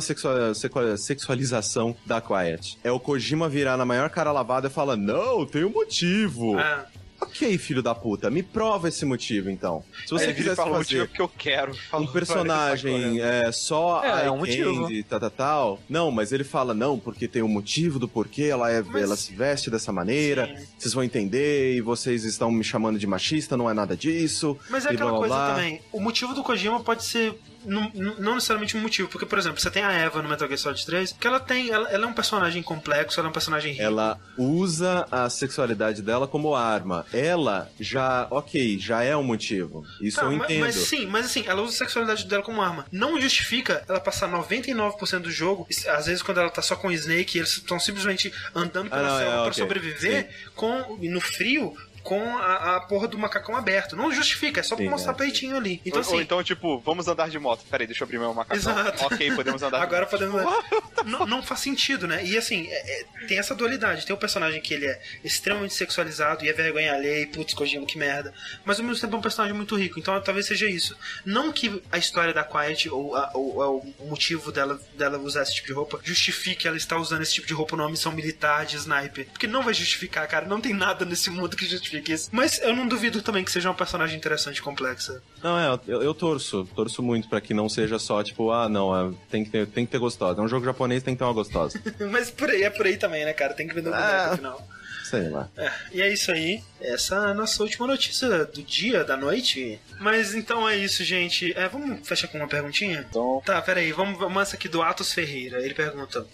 sexualização 0.97 1.95
da 2.05 2.21
Quiet. 2.21 2.77
É 2.83 2.91
o 2.91 2.99
Kojima 2.99 3.49
virar 3.49 3.77
na 3.77 3.85
maior 3.85 4.09
cara 4.09 4.31
lavada 4.31 4.67
e 4.67 4.69
falar: 4.69 4.95
Não, 4.95 5.45
tem 5.45 5.63
um 5.63 5.69
motivo. 5.71 6.57
tinham. 6.57 6.98
Ok, 7.21 7.57
filho 7.57 7.81
da 7.83 7.93
puta, 7.93 8.29
me 8.29 8.41
prova 8.41 8.87
esse 8.87 9.05
motivo 9.05 9.49
então. 9.49 9.83
Se 10.05 10.11
você 10.11 10.33
fala 10.55 10.71
o 10.71 10.73
motivo 10.77 10.99
fazer 11.01 11.07
porque 11.07 11.21
eu 11.21 11.27
quero. 11.29 11.73
Um 11.93 12.07
personagem 12.07 13.19
é, 13.21 13.51
só 13.51 14.03
É, 14.03 14.27
é 14.27 14.31
um 14.31 14.37
motivo. 14.37 14.83
candy, 14.83 15.03
tal, 15.03 15.19
tal, 15.19 15.29
tal. 15.29 15.79
Não, 15.89 16.11
mas 16.11 16.31
ele 16.31 16.43
fala, 16.43 16.73
não, 16.73 16.97
porque 16.97 17.27
tem 17.27 17.41
um 17.41 17.47
motivo 17.47 17.99
do 17.99 18.07
porquê 18.07 18.43
ela, 18.43 18.71
é, 18.71 18.81
Mas- 18.81 19.01
ela 19.03 19.15
se 19.15 19.33
veste 19.33 19.69
dessa 19.69 19.91
maneira, 19.91 20.47
Sim. 20.47 20.65
vocês 20.77 20.93
vão 20.93 21.03
entender, 21.03 21.75
e 21.75 21.81
vocês 21.81 22.23
estão 22.23 22.51
me 22.51 22.63
chamando 22.63 22.97
de 22.97 23.05
machista, 23.07 23.55
não 23.57 23.69
é 23.69 23.73
nada 23.73 23.95
disso. 23.95 24.57
Mas 24.69 24.85
é 24.85 24.89
aquela 24.91 25.11
blá, 25.11 25.19
blá, 25.19 25.19
coisa 25.19 25.35
blá. 25.35 25.55
também. 25.55 25.81
O 25.91 25.99
motivo 25.99 26.33
do 26.33 26.43
Kojima 26.43 26.79
pode 26.81 27.03
ser. 27.03 27.35
Não, 27.65 27.91
não 27.93 28.35
necessariamente 28.35 28.75
um 28.77 28.81
motivo, 28.81 29.09
porque, 29.09 29.25
por 29.25 29.37
exemplo, 29.37 29.59
você 29.59 29.69
tem 29.69 29.83
a 29.83 29.91
Eva 29.91 30.21
no 30.21 30.29
Metal 30.29 30.47
Gear 30.47 30.57
Solid 30.57 30.85
3, 30.85 31.13
que 31.13 31.27
ela 31.27 31.39
tem. 31.39 31.69
Ela, 31.69 31.89
ela 31.89 32.05
é 32.05 32.07
um 32.07 32.13
personagem 32.13 32.61
complexo, 32.63 33.19
ela 33.19 33.27
é 33.27 33.29
um 33.29 33.33
personagem 33.33 33.71
rico. 33.73 33.83
Ela 33.83 34.19
usa 34.37 35.05
a 35.11 35.29
sexualidade 35.29 36.01
dela 36.01 36.27
como 36.27 36.55
arma. 36.55 37.05
Ela 37.13 37.69
já, 37.79 38.27
ok, 38.29 38.77
já 38.79 39.03
é 39.03 39.15
um 39.15 39.23
motivo. 39.23 39.85
Isso 40.01 40.19
Tá, 40.19 40.25
eu 40.25 40.33
entendo. 40.33 40.61
Mas, 40.61 40.75
sim, 40.75 41.05
mas 41.05 41.25
assim, 41.25 41.43
ela 41.47 41.61
usa 41.61 41.73
a 41.73 41.77
sexualidade 41.77 42.25
dela 42.25 42.43
como 42.43 42.61
arma. 42.61 42.85
Não 42.91 43.19
justifica 43.19 43.83
ela 43.87 43.99
passar 43.99 44.29
99% 44.29 45.19
do 45.19 45.31
jogo, 45.31 45.67
às 45.87 46.05
vezes 46.05 46.21
quando 46.21 46.39
ela 46.39 46.49
tá 46.49 46.61
só 46.61 46.75
com 46.75 46.87
o 46.87 46.91
Snake, 46.91 47.37
eles 47.37 47.57
estão 47.57 47.79
simplesmente 47.79 48.31
andando 48.53 48.89
pela 48.89 49.01
Ah, 49.01 49.09
não, 49.09 49.19
é, 49.19 49.23
selva 49.23 49.43
pra 49.43 49.53
sobreviver, 49.53 50.29
com, 50.55 50.97
no 51.01 51.21
frio, 51.21 51.75
com 52.03 52.21
a, 52.37 52.75
a 52.77 52.79
porra 52.81 53.07
do 53.07 53.17
macacão 53.17 53.55
aberto. 53.55 53.95
Não 53.95 54.11
justifica, 54.11 54.59
é 54.59 54.63
só 54.63 54.75
pra 54.75 54.85
Sim, 54.85 54.89
mostrar 54.91 55.11
é. 55.13 55.15
peitinho 55.15 55.55
ali. 55.57 55.81
Então, 55.85 55.99
ou, 55.99 56.01
assim. 56.05 56.15
ou 56.15 56.21
então, 56.21 56.43
tipo, 56.43 56.79
vamos 56.79 57.07
andar 57.07 57.29
de 57.29 57.37
moto. 57.39 57.63
Peraí, 57.69 57.87
deixa 57.87 58.03
eu 58.03 58.05
abrir 58.05 58.17
meu 58.19 58.33
macacão. 58.33 58.57
Exato. 58.57 59.05
Ok, 59.05 59.31
podemos 59.35 59.61
andar 59.63 59.81
Agora 59.81 60.05
de 60.05 60.25
moto. 60.25 60.63
podemos. 60.69 61.05
não, 61.05 61.25
não 61.25 61.43
faz 61.43 61.59
sentido, 61.61 62.07
né? 62.07 62.23
E 62.25 62.37
assim, 62.37 62.67
é- 62.69 63.01
é- 63.01 63.03
tem 63.27 63.37
essa 63.37 63.53
dualidade. 63.55 64.05
Tem 64.05 64.15
o 64.15 64.19
personagem 64.19 64.61
que 64.61 64.73
ele 64.73 64.85
é 64.85 65.01
extremamente 65.23 65.73
sexualizado 65.73 66.43
e 66.45 66.49
é 66.49 66.53
vergonha 66.53 66.93
alheia 66.93 67.23
e 67.23 67.25
putz, 67.27 67.53
Kojima, 67.53 67.85
que 67.85 67.97
merda. 67.97 68.33
Mas 68.65 68.79
ao 68.79 68.85
mesmo 68.85 68.99
tempo 69.01 69.15
é 69.15 69.19
um 69.19 69.21
personagem 69.21 69.55
muito 69.55 69.75
rico. 69.75 69.99
Então 69.99 70.19
talvez 70.21 70.45
seja 70.45 70.67
isso. 70.69 70.95
Não 71.25 71.51
que 71.51 71.81
a 71.91 71.97
história 71.97 72.33
da 72.33 72.43
Quiet 72.43 72.89
ou, 72.89 73.15
a- 73.15 73.31
ou- 73.33 73.57
ou 73.57 73.93
o 73.99 74.07
motivo 74.07 74.51
dela, 74.51 74.79
dela 74.95 75.17
usar 75.17 75.43
esse 75.43 75.55
tipo 75.55 75.67
de 75.67 75.73
roupa 75.73 75.99
justifique 76.03 76.67
ela 76.67 76.77
estar 76.77 76.97
usando 76.97 77.21
esse 77.21 77.33
tipo 77.33 77.47
de 77.47 77.53
roupa 77.53 77.75
numa 77.75 77.89
missão 77.89 78.11
militar 78.11 78.65
de 78.65 78.75
sniper. 78.77 79.25
Porque 79.27 79.47
não 79.47 79.61
vai 79.63 79.73
justificar, 79.73 80.27
cara. 80.27 80.45
Não 80.45 80.61
tem 80.61 80.73
nada 80.73 81.05
nesse 81.05 81.29
mundo 81.29 81.55
que 81.55 81.65
justifique 81.65 81.88
Mas 82.31 82.59
eu 82.61 82.75
não 82.75 82.87
duvido 82.87 83.21
também 83.21 83.43
que 83.43 83.51
seja 83.51 83.69
uma 83.69 83.75
personagem 83.75 84.17
interessante 84.17 84.57
e 84.57 84.61
complexa. 84.61 85.21
Não, 85.43 85.57
é, 85.59 85.79
eu, 85.87 86.01
eu 86.03 86.13
torço, 86.13 86.67
torço 86.75 87.01
muito 87.01 87.27
pra 87.27 87.41
que 87.41 87.53
não 87.53 87.67
seja 87.69 87.97
só, 87.99 88.23
tipo, 88.23 88.51
ah, 88.51 88.67
não, 88.69 88.95
é, 88.95 89.13
tem, 89.29 89.43
que 89.43 89.49
ter, 89.49 89.67
tem 89.67 89.85
que 89.85 89.91
ter 89.91 89.97
gostosa. 89.99 90.39
É 90.39 90.43
um 90.43 90.47
jogo 90.47 90.65
japonês, 90.65 91.03
tem 91.03 91.13
que 91.15 91.19
ter 91.19 91.23
uma 91.25 91.33
gostosa. 91.33 91.81
Mas 92.11 92.29
por 92.31 92.49
aí 92.49 92.63
é 92.63 92.69
por 92.69 92.85
aí 92.85 92.97
também, 92.97 93.25
né, 93.25 93.33
cara? 93.33 93.53
Tem 93.53 93.67
que 93.67 93.73
vender 93.73 93.89
o 93.89 93.91
boneco 93.93 94.07
Ah. 94.13 94.27
no 94.31 94.37
final. 94.37 94.67
Sei 95.03 95.27
lá. 95.27 95.49
É, 95.57 95.71
e 95.91 96.01
é 96.03 96.13
isso 96.13 96.31
aí. 96.31 96.61
Essa 96.79 97.15
é 97.15 97.17
a 97.31 97.33
nossa 97.33 97.63
última 97.63 97.87
notícia 97.87 98.45
do 98.45 98.61
dia, 98.61 99.03
da 99.03 99.17
noite. 99.17 99.79
Mas 99.99 100.35
então 100.35 100.69
é 100.69 100.77
isso, 100.77 101.03
gente. 101.03 101.51
É, 101.57 101.67
vamos 101.67 102.07
fechar 102.07 102.27
com 102.27 102.37
uma 102.37 102.47
perguntinha? 102.47 103.03
Então, 103.09 103.41
Tá, 103.43 103.59
peraí. 103.59 103.91
Vamos, 103.91 104.19
vamos 104.19 104.39
essa 104.39 104.55
aqui 104.55 104.67
do 104.69 104.83
Atos 104.83 105.11
Ferreira. 105.11 105.63
Ele 105.65 105.73
pergunta. 105.73 106.27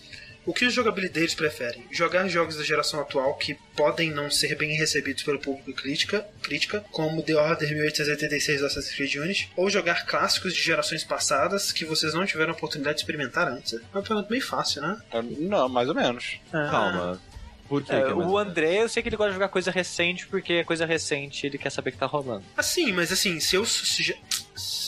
O 0.46 0.54
que 0.54 0.66
os 0.66 0.74
jogabilideiros 0.74 1.34
preferem? 1.34 1.86
Jogar 1.92 2.28
jogos 2.28 2.56
da 2.58 2.64
geração 2.64 3.00
atual 3.00 3.34
que 3.36 3.56
podem 3.76 4.12
não 4.12 4.30
ser 4.30 4.56
bem 4.56 4.76
recebidos 4.78 5.24
pelo 5.24 5.40
público 5.40 5.72
e 5.72 5.74
crítica, 5.74 6.26
crítica 6.42 6.84
como 6.92 7.24
The 7.24 7.36
Order 7.36 7.70
1886 7.70 8.60
do 8.60 8.66
Assassin's 8.68 8.96
Creed 8.96 9.16
Unity, 9.16 9.52
ou 9.56 9.70
jogar 9.70 10.06
clássicos 10.06 10.54
de 10.54 10.62
gerações 10.62 11.04
passadas 11.04 11.72
que 11.72 11.84
vocês 11.86 12.14
não 12.14 12.26
tiveram 12.26 12.54
a 12.54 12.56
oportunidade 12.56 12.98
de 12.98 13.02
experimentar 13.02 13.48
antes? 13.48 13.74
É 13.74 13.80
uma 13.94 14.04
pergunta 14.04 14.30
bem 14.30 14.42
fácil, 14.42 14.82
né? 14.82 15.02
não, 15.40 15.68
mais 15.68 15.90
ou 15.90 15.96
menos. 15.96 16.40
Calma. 16.52 17.20
Por 17.68 17.84
quê? 17.84 17.94
É, 17.94 18.04
que 18.04 18.12
é 18.12 18.14
o 18.14 18.38
André, 18.38 18.84
eu 18.84 18.90
sei 18.90 19.02
que 19.02 19.10
ele 19.10 19.16
gosta 19.18 19.32
de 19.32 19.36
jogar 19.36 19.50
coisa 19.50 19.72
recente, 19.72 20.28
porque 20.28 20.54
é 20.54 20.64
coisa 20.64 20.86
recente 20.86 21.48
ele 21.48 21.58
quer 21.58 21.72
saber 21.72 21.90
o 21.90 21.94
que 21.94 21.98
tá 21.98 22.06
rolando. 22.06 22.44
Assim, 22.56 22.92
mas 22.92 23.12
assim, 23.12 23.40
se 23.40 23.56
eu. 23.56 23.66
Se, 23.66 24.04
já- 24.04 24.16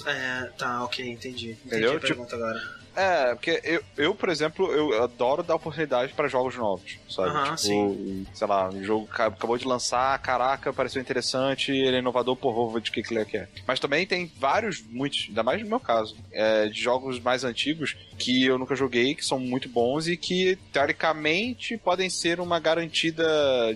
é, 0.05 0.49
tá, 0.57 0.83
ok, 0.83 1.03
entendi. 1.03 1.51
Entendi 1.51 1.65
Entendeu? 1.65 1.97
a 1.97 1.99
pergunta 1.99 2.35
agora. 2.35 2.61
É, 2.97 3.35
porque 3.35 3.61
eu, 3.63 3.83
eu, 3.95 4.15
por 4.15 4.27
exemplo, 4.27 4.71
eu 4.73 5.03
adoro 5.03 5.43
dar 5.43 5.53
oportunidade 5.55 6.13
pra 6.13 6.27
jogos 6.27 6.55
novos, 6.55 6.97
sabe? 7.07 7.29
Aham, 7.29 7.43
tipo, 7.43 7.57
sim. 7.59 8.25
sei 8.33 8.47
lá, 8.47 8.69
o 8.69 8.83
jogo 8.83 9.05
ca- 9.05 9.27
acabou 9.27 9.55
de 9.55 9.67
lançar, 9.67 10.17
caraca, 10.19 10.73
pareceu 10.73 10.99
interessante, 10.99 11.71
ele 11.71 11.95
é 11.95 11.99
inovador, 11.99 12.35
porra, 12.35 12.71
vou 12.71 12.79
de 12.79 12.89
que 12.91 13.03
que 13.03 13.13
ele 13.13 13.23
quer. 13.23 13.49
Mas 13.67 13.79
também 13.79 14.07
tem 14.07 14.31
vários, 14.39 14.81
muitos, 14.89 15.25
ainda 15.29 15.43
mais 15.43 15.61
no 15.61 15.67
meu 15.69 15.79
caso, 15.79 16.17
é, 16.31 16.65
de 16.69 16.81
jogos 16.81 17.19
mais 17.19 17.43
antigos 17.43 17.95
que 18.17 18.43
eu 18.43 18.57
nunca 18.57 18.75
joguei, 18.75 19.13
que 19.13 19.23
são 19.23 19.37
muito 19.39 19.69
bons 19.69 20.07
e 20.07 20.17
que, 20.17 20.57
teoricamente, 20.73 21.77
podem 21.77 22.09
ser 22.09 22.39
uma 22.39 22.59
garantida 22.59 23.23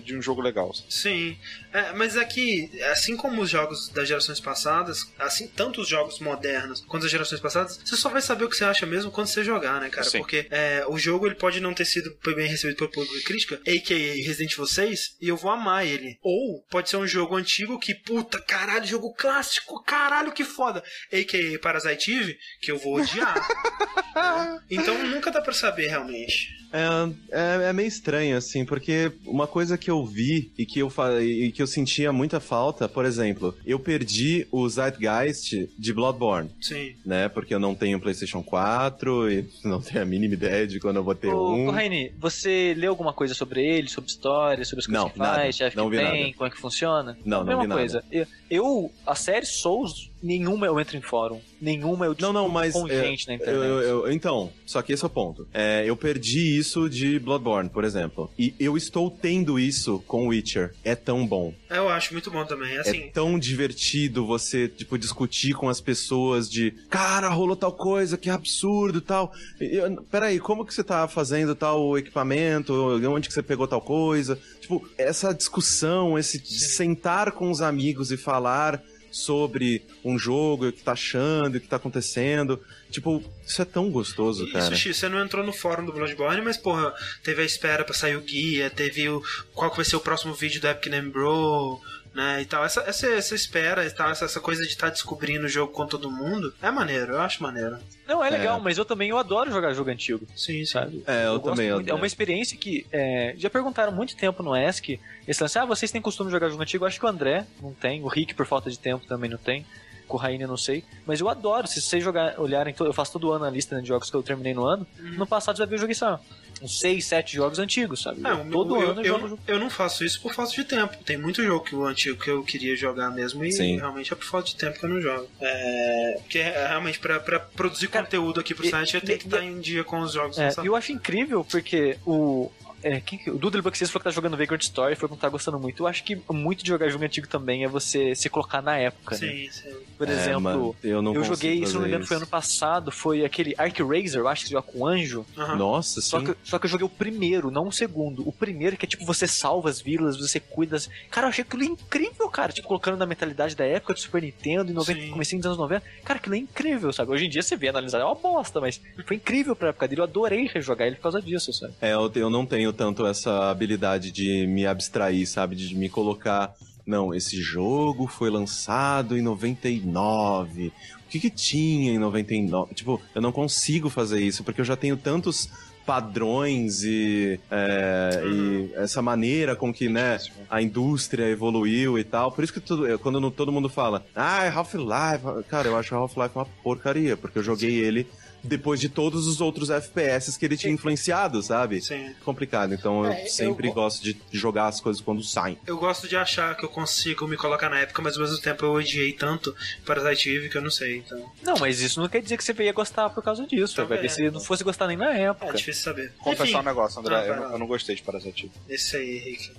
de 0.04 0.16
um 0.16 0.22
jogo 0.22 0.40
legal. 0.40 0.74
sabe? 0.74 0.92
Sim. 0.92 1.36
É, 1.72 1.92
mas 1.92 2.16
aqui, 2.16 2.68
assim 2.90 3.16
como 3.16 3.40
os 3.40 3.48
jogos 3.48 3.88
das 3.88 4.08
gerações 4.08 4.40
passadas, 4.40 5.06
assim, 5.16 5.46
tanto 5.46 5.80
os 5.80 5.88
jogos 5.88 6.18
modernos 6.18 6.80
quanto 6.86 7.06
as 7.06 7.12
gerações 7.12 7.40
passadas, 7.40 7.78
você 7.84 7.96
só 7.96 8.08
vai 8.08 8.20
saber 8.20 8.44
o 8.44 8.48
que 8.48 8.56
você 8.56 8.64
acha 8.64 8.84
mesmo 8.84 9.11
quando 9.12 9.28
você 9.28 9.44
jogar, 9.44 9.80
né, 9.80 9.88
cara? 9.88 10.08
Sim. 10.08 10.18
Porque 10.18 10.46
é, 10.50 10.84
o 10.88 10.98
jogo 10.98 11.26
ele 11.26 11.34
pode 11.34 11.60
não 11.60 11.74
ter 11.74 11.84
sido 11.84 12.16
bem 12.34 12.48
recebido 12.48 12.76
pelo 12.76 12.90
público 12.90 13.16
e 13.16 13.22
crítica, 13.22 13.56
a.k.a. 13.56 14.26
Resident 14.26 14.52
Evil 14.52 14.66
6, 14.66 15.16
e 15.20 15.28
eu 15.28 15.36
vou 15.36 15.50
amar 15.50 15.86
ele. 15.86 16.18
Ou 16.22 16.62
pode 16.70 16.88
ser 16.88 16.96
um 16.96 17.06
jogo 17.06 17.36
antigo 17.36 17.78
que, 17.78 17.94
puta, 17.94 18.40
caralho, 18.40 18.86
jogo 18.86 19.14
clássico, 19.14 19.82
caralho, 19.84 20.32
que 20.32 20.44
foda. 20.44 20.82
A.k.a. 21.12 21.58
Parasite 21.58 22.12
Eve, 22.12 22.38
que 22.60 22.70
eu 22.70 22.78
vou 22.78 22.96
odiar. 22.96 23.34
Né? 23.34 24.60
Então 24.70 24.96
nunca 25.06 25.30
dá 25.30 25.40
pra 25.40 25.52
saber 25.52 25.86
realmente. 25.86 26.61
É, 26.72 27.66
é, 27.66 27.68
é 27.68 27.72
meio 27.72 27.86
estranho, 27.88 28.36
assim, 28.36 28.64
porque 28.64 29.12
uma 29.26 29.46
coisa 29.46 29.76
que 29.76 29.90
eu 29.90 30.04
vi 30.06 30.50
e 30.56 30.64
que 30.64 30.78
eu, 30.80 30.90
e 31.20 31.52
que 31.52 31.60
eu 31.62 31.66
sentia 31.66 32.12
muita 32.12 32.40
falta, 32.40 32.88
por 32.88 33.04
exemplo, 33.04 33.54
eu 33.66 33.78
perdi 33.78 34.46
o 34.50 34.68
Zeitgeist 34.68 35.68
de 35.78 35.92
Bloodborne, 35.92 36.50
Sim. 36.60 36.94
né? 37.04 37.28
Porque 37.28 37.54
eu 37.54 37.60
não 37.60 37.74
tenho 37.74 38.00
PlayStation 38.00 38.42
4 38.42 39.30
e 39.30 39.44
não 39.64 39.80
tenho 39.80 40.02
a 40.02 40.06
mínima 40.06 40.34
ideia 40.34 40.66
de 40.66 40.80
quando 40.80 40.96
eu 40.96 41.04
vou 41.04 41.14
ter 41.14 41.28
Ô, 41.28 41.54
um. 41.54 41.66
Corraine, 41.66 42.12
você 42.18 42.74
leu 42.76 42.90
alguma 42.90 43.12
coisa 43.12 43.34
sobre 43.34 43.64
ele, 43.64 43.88
sobre 43.88 44.10
história, 44.10 44.64
sobre 44.64 44.80
as 44.80 44.86
coisas 44.86 45.02
Não, 45.04 45.10
que 45.10 45.18
nada. 45.18 45.34
faz, 45.36 45.56
chefe 45.56 45.76
Não 45.76 45.90
que 45.90 45.96
vi 45.96 46.02
tem, 46.02 46.22
nada. 46.24 46.34
como 46.34 46.46
é 46.46 46.50
que 46.50 46.58
funciona? 46.58 47.18
Não, 47.24 47.38
não 47.38 47.44
mesma 47.46 47.62
vi 47.62 47.68
nada. 47.68 47.80
coisa. 47.80 48.04
Eu, 48.10 48.26
eu- 48.50 48.92
a 49.06 49.14
série 49.14 49.46
Souls, 49.46 50.10
nenhuma 50.22 50.66
eu 50.66 50.78
entro 50.78 50.96
em 50.96 51.02
fórum. 51.02 51.40
Nenhuma 51.60 52.06
eu 52.06 52.16
Não, 52.20 52.32
não, 52.32 52.42
discuto 52.44 52.52
mas. 52.54 52.72
com 52.72 52.88
é, 52.88 53.02
gente 53.04 53.28
na 53.28 53.34
internet. 53.34 53.56
eu- 53.62 53.80
eu- 53.80 54.12
então, 54.12 54.52
só 54.66 54.82
que 54.82 54.92
esse 54.92 55.02
é 55.02 55.06
o 55.06 55.10
ponto. 55.10 55.46
É, 55.52 55.84
eu 55.86 55.96
perdi 55.96 56.56
isso 56.58 56.88
de 56.88 57.18
Bloodborne, 57.18 57.68
por 57.68 57.84
exemplo. 57.84 58.30
E 58.38 58.54
eu 58.58 58.76
estou 58.76 59.10
tendo 59.10 59.58
isso 59.58 60.02
com 60.06 60.28
Witcher. 60.28 60.74
É 60.84 60.94
tão 60.94 61.26
bom. 61.26 61.54
Eu 61.70 61.88
acho 61.88 62.12
muito 62.12 62.30
bom 62.30 62.44
também. 62.44 62.76
Assim, 62.78 63.04
É 63.04 63.08
tão 63.08 63.38
divertido 63.38 64.26
você, 64.26 64.68
tipo, 64.68 64.98
discutir 64.98 65.54
com 65.54 65.68
as 65.68 65.80
pessoas 65.80 66.50
de 66.50 66.72
cara, 66.90 67.28
rolou 67.28 67.56
tal 67.56 67.72
coisa, 67.72 68.16
que 68.18 68.28
absurdo 68.30 69.00
tal. 69.00 69.32
E 69.60 69.76
eu- 69.76 70.02
Peraí, 70.10 70.38
como 70.38 70.64
que 70.64 70.74
você 70.74 70.82
tá 70.84 71.06
fazendo 71.08 71.54
tal 71.54 71.96
equipamento? 71.98 72.72
Onde 73.08 73.28
que 73.28 73.34
você 73.34 73.42
pegou 73.42 73.66
tal 73.66 73.80
coisa? 73.80 74.38
Tipo, 74.60 74.86
essa 74.98 75.32
discussão, 75.32 76.18
esse 76.18 76.38
sentar 76.44 77.32
com 77.32 77.50
os 77.50 77.60
amigos 77.62 78.10
e 78.12 78.16
falar 78.16 78.82
sobre 79.12 79.84
um 80.04 80.18
jogo, 80.18 80.68
o 80.68 80.72
que 80.72 80.82
tá 80.82 80.92
achando, 80.92 81.56
o 81.56 81.60
que 81.60 81.68
tá 81.68 81.76
acontecendo. 81.76 82.60
Tipo, 82.90 83.22
isso 83.46 83.62
é 83.62 83.64
tão 83.64 83.90
gostoso, 83.90 84.44
E, 84.46 84.52
cara. 84.52 84.64
Sushi, 84.66 84.92
você 84.92 85.08
não 85.08 85.22
entrou 85.22 85.44
no 85.44 85.52
fórum 85.52 85.84
do 85.84 85.92
Bloodborne, 85.92 86.42
mas, 86.42 86.56
porra, 86.56 86.92
teve 87.22 87.42
a 87.42 87.44
espera 87.44 87.84
pra 87.84 87.94
sair 87.94 88.16
o 88.16 88.20
guia, 88.20 88.68
teve 88.70 89.08
o 89.08 89.22
qual 89.54 89.70
que 89.70 89.76
vai 89.76 89.84
ser 89.84 89.96
o 89.96 90.00
próximo 90.00 90.34
vídeo 90.34 90.60
do 90.60 90.68
Epic 90.68 90.90
Name 90.90 91.10
Bro, 91.10 91.80
né, 92.14 92.42
e 92.42 92.44
tal. 92.44 92.64
Essa, 92.64 92.80
essa, 92.82 93.06
essa 93.06 93.34
espera 93.34 93.86
e 93.86 93.90
tal, 93.90 94.10
essa, 94.10 94.24
essa 94.24 94.40
coisa 94.40 94.62
de 94.62 94.68
estar 94.68 94.90
descobrindo 94.90 95.46
o 95.46 95.48
jogo 95.48 95.72
com 95.72 95.86
todo 95.86 96.10
mundo, 96.10 96.52
é 96.62 96.70
maneiro, 96.70 97.12
eu 97.14 97.20
acho 97.20 97.42
maneiro. 97.42 97.78
Não, 98.06 98.22
é 98.22 98.28
legal, 98.30 98.58
É. 98.58 98.60
mas 98.62 98.76
eu 98.78 98.84
também 98.84 99.10
eu 99.10 99.18
adoro 99.18 99.50
jogar 99.50 99.72
jogo 99.72 99.90
antigo. 99.90 100.26
Sim, 100.36 100.64
sim. 100.64 100.66
Sabe? 100.66 101.02
É, 101.06 101.26
eu, 101.26 101.40
gosto 101.40 101.56
também. 101.56 101.72
muito- 101.72 101.90
é 101.90 101.94
uma 101.94 102.06
experiência 102.06 102.56
que 102.58 102.86
é, 102.92 103.34
já 103.38 103.48
perguntaram 103.48 103.92
muito 103.92 104.16
tempo 104.16 104.42
no 104.42 104.54
ESC. 104.56 105.00
Eles 105.26 105.38
falaram 105.38 105.46
assim: 105.46 105.58
ah, 105.60 105.64
vocês 105.64 105.90
têm 105.90 106.00
costume 106.02 106.28
de 106.28 106.32
jogar 106.32 106.48
jogo 106.50 106.62
antigo? 106.62 106.84
Eu 106.84 106.88
acho 106.88 106.98
que 106.98 107.06
o 107.06 107.08
André 107.08 107.46
não 107.62 107.72
tem, 107.72 108.02
o 108.02 108.08
Rick, 108.08 108.34
por 108.34 108.46
falta 108.46 108.70
de 108.70 108.78
tempo, 108.78 109.06
também 109.06 109.30
não 109.30 109.38
tem. 109.38 109.64
Com 110.08 110.16
o 110.18 110.20
Raine 110.20 110.42
eu 110.42 110.48
não 110.48 110.56
sei. 110.58 110.84
Mas 111.06 111.20
eu 111.20 111.28
adoro. 111.28 111.66
Se 111.66 111.80
vocês 111.80 112.02
jogar, 112.04 112.38
olharem, 112.38 112.74
eu 112.78 112.92
faço 112.92 113.12
todo 113.12 113.32
ano 113.32 113.44
a 113.46 113.50
lista 113.50 113.76
né, 113.76 113.80
de 113.80 113.88
jogos 113.88 114.10
que 114.10 114.16
eu 114.16 114.22
terminei 114.22 114.52
no 114.52 114.64
ano. 114.66 114.86
No 114.98 115.26
passado 115.26 115.56
vai 115.56 115.66
ver 115.66 115.76
eu 115.76 115.78
joguei 115.78 115.94
só 115.94 116.20
uns 116.62 116.78
6, 116.78 117.04
7 117.04 117.36
jogos 117.36 117.58
antigos, 117.58 118.02
sabe? 118.02 118.20
É, 118.24 118.36
todo 118.50 118.76
eu, 118.76 118.90
ano 118.90 119.00
eu, 119.00 119.14
eu, 119.14 119.28
jogo. 119.28 119.38
eu 119.46 119.58
não 119.58 119.68
faço 119.68 120.04
isso 120.04 120.20
por 120.20 120.32
falta 120.34 120.52
de 120.52 120.64
tempo. 120.64 120.96
Tem 121.04 121.16
muito 121.16 121.42
jogo 121.42 121.64
que 121.64 121.74
o 121.74 121.84
antigo 121.84 122.22
que 122.22 122.30
eu 122.30 122.42
queria 122.42 122.76
jogar 122.76 123.10
mesmo 123.10 123.44
e 123.44 123.52
Sim. 123.52 123.76
realmente 123.76 124.12
é 124.12 124.16
por 124.16 124.24
falta 124.24 124.48
de 124.48 124.56
tempo 124.56 124.78
que 124.78 124.84
eu 124.84 124.90
não 124.90 125.00
jogo. 125.00 125.28
É, 125.40 126.16
porque 126.20 126.38
é, 126.38 126.66
realmente 126.68 126.98
pra, 126.98 127.18
pra 127.18 127.40
produzir 127.40 127.88
Cara, 127.88 128.04
conteúdo 128.04 128.40
aqui 128.40 128.54
pro 128.54 128.68
site 128.68 128.94
eu 128.94 129.00
tenho 129.00 129.18
que 129.18 129.26
estar 129.26 129.42
em 129.42 129.60
dia 129.60 129.82
com 129.84 130.00
os 130.00 130.12
jogos. 130.12 130.38
É, 130.38 130.52
e 130.62 130.66
eu 130.66 130.76
acho 130.76 130.92
incrível 130.92 131.44
porque 131.44 131.98
o. 132.06 132.50
É, 132.82 133.00
quem 133.00 133.18
que, 133.18 133.30
o 133.30 133.38
Doodle 133.38 133.62
Buck 133.62 133.76
falou 133.78 134.00
que 134.00 134.04
tá 134.04 134.10
jogando 134.10 134.36
Vagrant 134.36 134.62
Story 134.62 134.94
foi 134.96 135.08
porque 135.08 135.20
tá 135.20 135.28
gostando 135.28 135.58
muito. 135.58 135.82
Eu 135.82 135.86
acho 135.86 136.02
que 136.04 136.20
muito 136.30 136.62
de 136.62 136.68
jogar 136.68 136.88
jogo 136.88 137.04
antigo 137.04 137.26
também 137.26 137.64
é 137.64 137.68
você 137.68 138.14
se 138.14 138.28
colocar 138.28 138.60
na 138.62 138.76
época, 138.76 139.16
né? 139.16 139.20
Sim, 139.32 139.48
sim. 139.50 139.74
Por 139.96 140.08
É, 140.08 140.12
exemplo, 140.12 140.40
mano, 140.40 140.76
eu 140.82 141.00
não 141.00 141.14
eu 141.14 141.22
joguei, 141.24 141.64
se 141.66 141.74
não 141.74 141.82
me 141.82 141.88
engano, 141.88 142.06
foi 142.06 142.16
ano 142.16 142.26
passado, 142.26 142.90
foi 142.90 143.24
aquele 143.24 143.54
Ark 143.56 143.80
Razor, 143.82 144.20
eu 144.22 144.28
acho 144.28 144.42
que 144.42 144.48
você 144.48 144.52
joga 144.54 144.66
com 144.66 144.78
o 144.80 144.86
anjo. 144.86 145.24
Aham. 145.36 145.56
Nossa, 145.56 146.00
Só 146.00 146.18
sim. 146.18 146.26
que, 146.26 146.36
só 146.42 146.58
que 146.58 146.66
eu 146.66 146.70
joguei 146.70 146.86
o 146.86 146.88
primeiro, 146.90 147.50
não 147.50 147.68
o 147.68 147.72
segundo. 147.72 148.26
O 148.28 148.32
primeiro 148.32 148.76
que 148.76 148.84
é 148.84 148.88
tipo, 148.88 149.04
você 149.04 149.26
salva 149.28 149.68
as 149.70 149.80
vilas, 149.80 150.16
você 150.18 150.40
cuida. 150.40 150.72
Das... 150.72 150.88
Cara, 151.10 151.26
eu 151.26 151.28
achei 151.30 151.42
aquilo 151.44 151.62
incrível, 151.64 152.28
cara. 152.28 152.52
Tipo, 152.52 152.66
colocando 152.68 152.96
na 152.96 153.06
mentalidade 153.06 153.54
da 153.54 153.64
época 153.64 153.94
do 153.94 154.00
Super 154.00 154.22
Nintendo, 154.22 154.70
em 154.70 154.74
90, 154.74 155.00
Sim. 155.00 155.10
comecinho 155.10 155.40
dos 155.40 155.46
anos 155.46 155.58
90. 155.58 155.84
Cara, 156.04 156.18
aquilo 156.18 156.34
é 156.34 156.38
incrível, 156.38 156.92
sabe? 156.92 157.12
Hoje 157.12 157.26
em 157.26 157.28
dia 157.28 157.42
você 157.42 157.56
vê 157.56 157.68
analisar, 157.68 158.00
é 158.00 158.04
uma 158.04 158.14
bosta, 158.14 158.60
mas 158.60 158.80
foi 159.06 159.16
incrível 159.16 159.54
pra 159.54 159.68
época 159.68 159.86
dele. 159.86 160.00
Eu 160.00 160.04
adorei 160.04 160.46
rejogar 160.52 160.86
ele 160.86 160.96
por 160.96 161.02
causa 161.02 161.20
disso, 161.22 161.52
sabe? 161.52 161.74
É, 161.80 161.92
eu, 161.92 162.10
eu 162.14 162.30
não 162.30 162.44
tenho 162.46 162.71
tanto 162.72 163.06
essa 163.06 163.50
habilidade 163.50 164.10
de 164.10 164.46
me 164.46 164.66
abstrair, 164.66 165.26
sabe? 165.28 165.56
De 165.56 165.74
me 165.74 165.88
colocar. 165.88 166.54
Não, 166.84 167.14
esse 167.14 167.40
jogo 167.40 168.06
foi 168.06 168.28
lançado 168.28 169.16
em 169.16 169.22
99. 169.22 170.68
O 170.68 170.72
que, 171.08 171.20
que 171.20 171.30
tinha 171.30 171.92
em 171.92 171.98
99? 171.98 172.74
Tipo, 172.74 173.00
eu 173.14 173.22
não 173.22 173.30
consigo 173.30 173.88
fazer 173.88 174.20
isso, 174.20 174.42
porque 174.42 174.60
eu 174.60 174.64
já 174.64 174.76
tenho 174.76 174.96
tantos 174.96 175.48
padrões 175.84 176.82
e, 176.84 177.40
é, 177.50 178.22
e 178.24 178.72
essa 178.74 179.02
maneira 179.02 179.56
com 179.56 179.72
que, 179.72 179.88
né, 179.88 180.18
a 180.48 180.62
indústria 180.62 181.28
evoluiu 181.28 181.98
e 181.98 182.04
tal. 182.04 182.32
Por 182.32 182.44
isso 182.44 182.52
que 182.52 182.60
tudo, 182.60 182.98
quando 183.00 183.30
todo 183.30 183.52
mundo 183.52 183.68
fala, 183.68 184.04
ah, 184.14 184.48
Half-Life, 184.48 185.44
cara, 185.48 185.68
eu 185.68 185.76
acho 185.76 185.94
Half-Life 185.94 186.34
uma 186.34 186.46
porcaria, 186.62 187.16
porque 187.16 187.38
eu 187.38 187.42
joguei 187.42 187.74
ele 187.74 188.06
depois 188.42 188.80
de 188.80 188.88
todos 188.88 189.26
os 189.26 189.40
outros 189.40 189.70
FPS 189.70 190.36
que 190.36 190.44
ele 190.44 190.56
tinha 190.56 190.72
influenciado, 190.72 191.42
sabe? 191.42 191.80
Sim. 191.80 192.14
Complicado. 192.24 192.74
Então 192.74 193.04
eu 193.04 193.12
É, 193.12 193.24
eu 193.24 193.28
sempre 193.28 193.68
go- 193.68 193.74
gosto 193.74 194.02
de 194.02 194.16
jogar 194.32 194.66
as 194.66 194.80
coisas 194.80 195.00
quando 195.02 195.22
saem. 195.22 195.58
Eu 195.66 195.76
gosto 195.78 196.08
de 196.08 196.16
achar 196.16 196.56
que 196.56 196.64
eu 196.64 196.68
consigo 196.68 197.26
me 197.26 197.36
colocar 197.36 197.68
na 197.68 197.78
época, 197.80 198.02
mas 198.02 198.16
ao 198.16 198.22
mesmo 198.22 198.38
tempo 198.40 198.64
eu 198.64 198.72
odiei 198.72 199.12
tanto 199.12 199.54
Parasite 199.86 200.30
Eve 200.30 200.48
que 200.48 200.56
eu 200.56 200.62
não 200.62 200.70
sei, 200.70 200.98
então. 200.98 201.32
Não, 201.42 201.56
mas 201.58 201.80
isso 201.80 202.00
não 202.00 202.08
quer 202.08 202.20
dizer 202.22 202.36
que 202.36 202.44
você 202.44 202.52
ia 202.62 202.72
gostar 202.72 203.10
por 203.10 203.22
causa 203.22 203.46
disso. 203.46 203.76
Tá 203.76 203.84
vai 203.84 203.98
ver 203.98 204.08
vendo? 204.08 204.14
se 204.14 204.30
não 204.30 204.40
fosse 204.40 204.64
gostar 204.64 204.86
nem 204.86 204.96
na 204.96 205.16
É 205.16 205.22
época. 205.24 205.52
difícil 205.54 205.82
saber. 205.84 206.12
Confessar 206.18 206.44
Enfim, 206.44 206.56
um 206.56 206.62
negócio, 206.62 207.00
André. 207.00 207.14
Ah, 207.16 207.26
eu, 207.26 207.36
não, 207.36 207.52
eu 207.52 207.58
não 207.58 207.66
gostei 207.66 207.94
de 207.94 208.02
Parasite. 208.02 208.50
Esse 208.68 208.96
aí, 208.96 209.18
Henrique. 209.18 209.52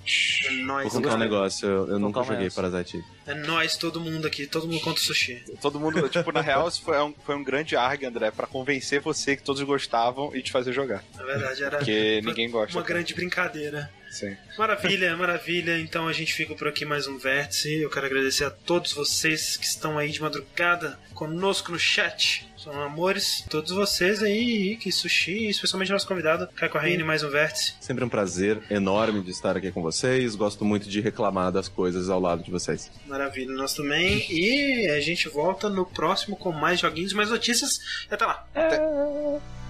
É 0.47 0.51
nóis, 0.63 0.91
Vou 0.91 1.01
contar 1.01 1.15
um 1.15 1.19
negócio, 1.19 1.67
eu, 1.67 1.87
eu 1.89 1.99
nunca 1.99 2.21
joguei 2.23 2.47
essa. 2.47 2.61
Parasite 2.61 2.97
Eve. 2.97 3.05
É 3.25 3.33
nóis, 3.33 3.77
todo 3.77 4.01
mundo 4.01 4.27
aqui, 4.27 4.45
todo 4.45 4.67
mundo 4.67 4.81
contra 4.81 5.01
o 5.01 5.05
sushi. 5.05 5.41
Todo 5.61 5.79
mundo, 5.79 6.09
tipo, 6.09 6.31
na 6.33 6.41
real, 6.41 6.67
isso 6.67 6.81
foi 6.81 7.01
um, 7.01 7.13
foi 7.25 7.35
um 7.35 7.43
grande 7.43 7.75
arg, 7.77 8.03
André, 8.05 8.29
pra 8.31 8.45
convencer 8.45 8.72
você 9.01 9.35
que 9.35 9.43
todos 9.43 9.61
gostavam 9.61 10.35
e 10.35 10.41
te 10.41 10.51
fazer 10.51 10.73
jogar. 10.73 11.03
Na 11.15 11.23
verdade, 11.23 11.63
era 11.63 11.77
Porque 11.77 12.21
ninguém 12.23 12.49
gosta. 12.49 12.77
uma 12.77 12.83
grande 12.83 13.13
brincadeira. 13.13 13.89
Sim. 14.09 14.37
Maravilha, 14.57 15.17
maravilha. 15.17 15.79
Então 15.79 16.07
a 16.07 16.13
gente 16.13 16.33
fica 16.33 16.53
por 16.53 16.67
aqui 16.67 16.85
mais 16.85 17.07
um 17.07 17.17
vértice. 17.17 17.81
Eu 17.81 17.89
quero 17.89 18.05
agradecer 18.05 18.43
a 18.45 18.51
todos 18.51 18.93
vocês 18.93 19.57
que 19.57 19.65
estão 19.65 19.97
aí 19.97 20.11
de 20.11 20.21
madrugada 20.21 20.99
conosco 21.15 21.71
no 21.71 21.79
chat. 21.79 22.47
São 22.63 22.81
amores. 22.81 23.43
Todos 23.49 23.71
vocês 23.71 24.23
aí, 24.23 24.77
que 24.77 24.89
sushi, 24.89 25.49
especialmente 25.49 25.91
nosso 25.91 26.07
convidado, 26.07 26.47
Caio 26.55 26.71
Raine, 26.71 27.03
mais 27.03 27.21
um 27.21 27.29
vértice. 27.29 27.73
Sempre 27.81 28.05
um 28.05 28.09
prazer 28.09 28.63
enorme 28.69 29.21
de 29.21 29.31
estar 29.31 29.57
aqui 29.57 29.69
com 29.69 29.81
vocês. 29.81 30.33
Gosto 30.33 30.63
muito 30.63 30.87
de 30.87 31.01
reclamar 31.01 31.51
das 31.51 31.67
coisas 31.67 32.09
ao 32.09 32.21
lado 32.21 32.41
de 32.41 32.49
vocês. 32.49 32.89
Maravilha, 33.05 33.53
nós 33.53 33.73
também. 33.73 34.25
E 34.31 34.87
a 34.91 35.01
gente 35.01 35.27
volta 35.27 35.67
no 35.67 35.85
próximo 35.85 36.37
com 36.37 36.53
mais 36.53 36.79
joguinhos, 36.79 37.11
mais 37.11 37.29
notícias. 37.29 37.79
E 38.09 38.13
até 38.13 38.25
lá. 38.25 38.47
Dominoes 38.53 39.62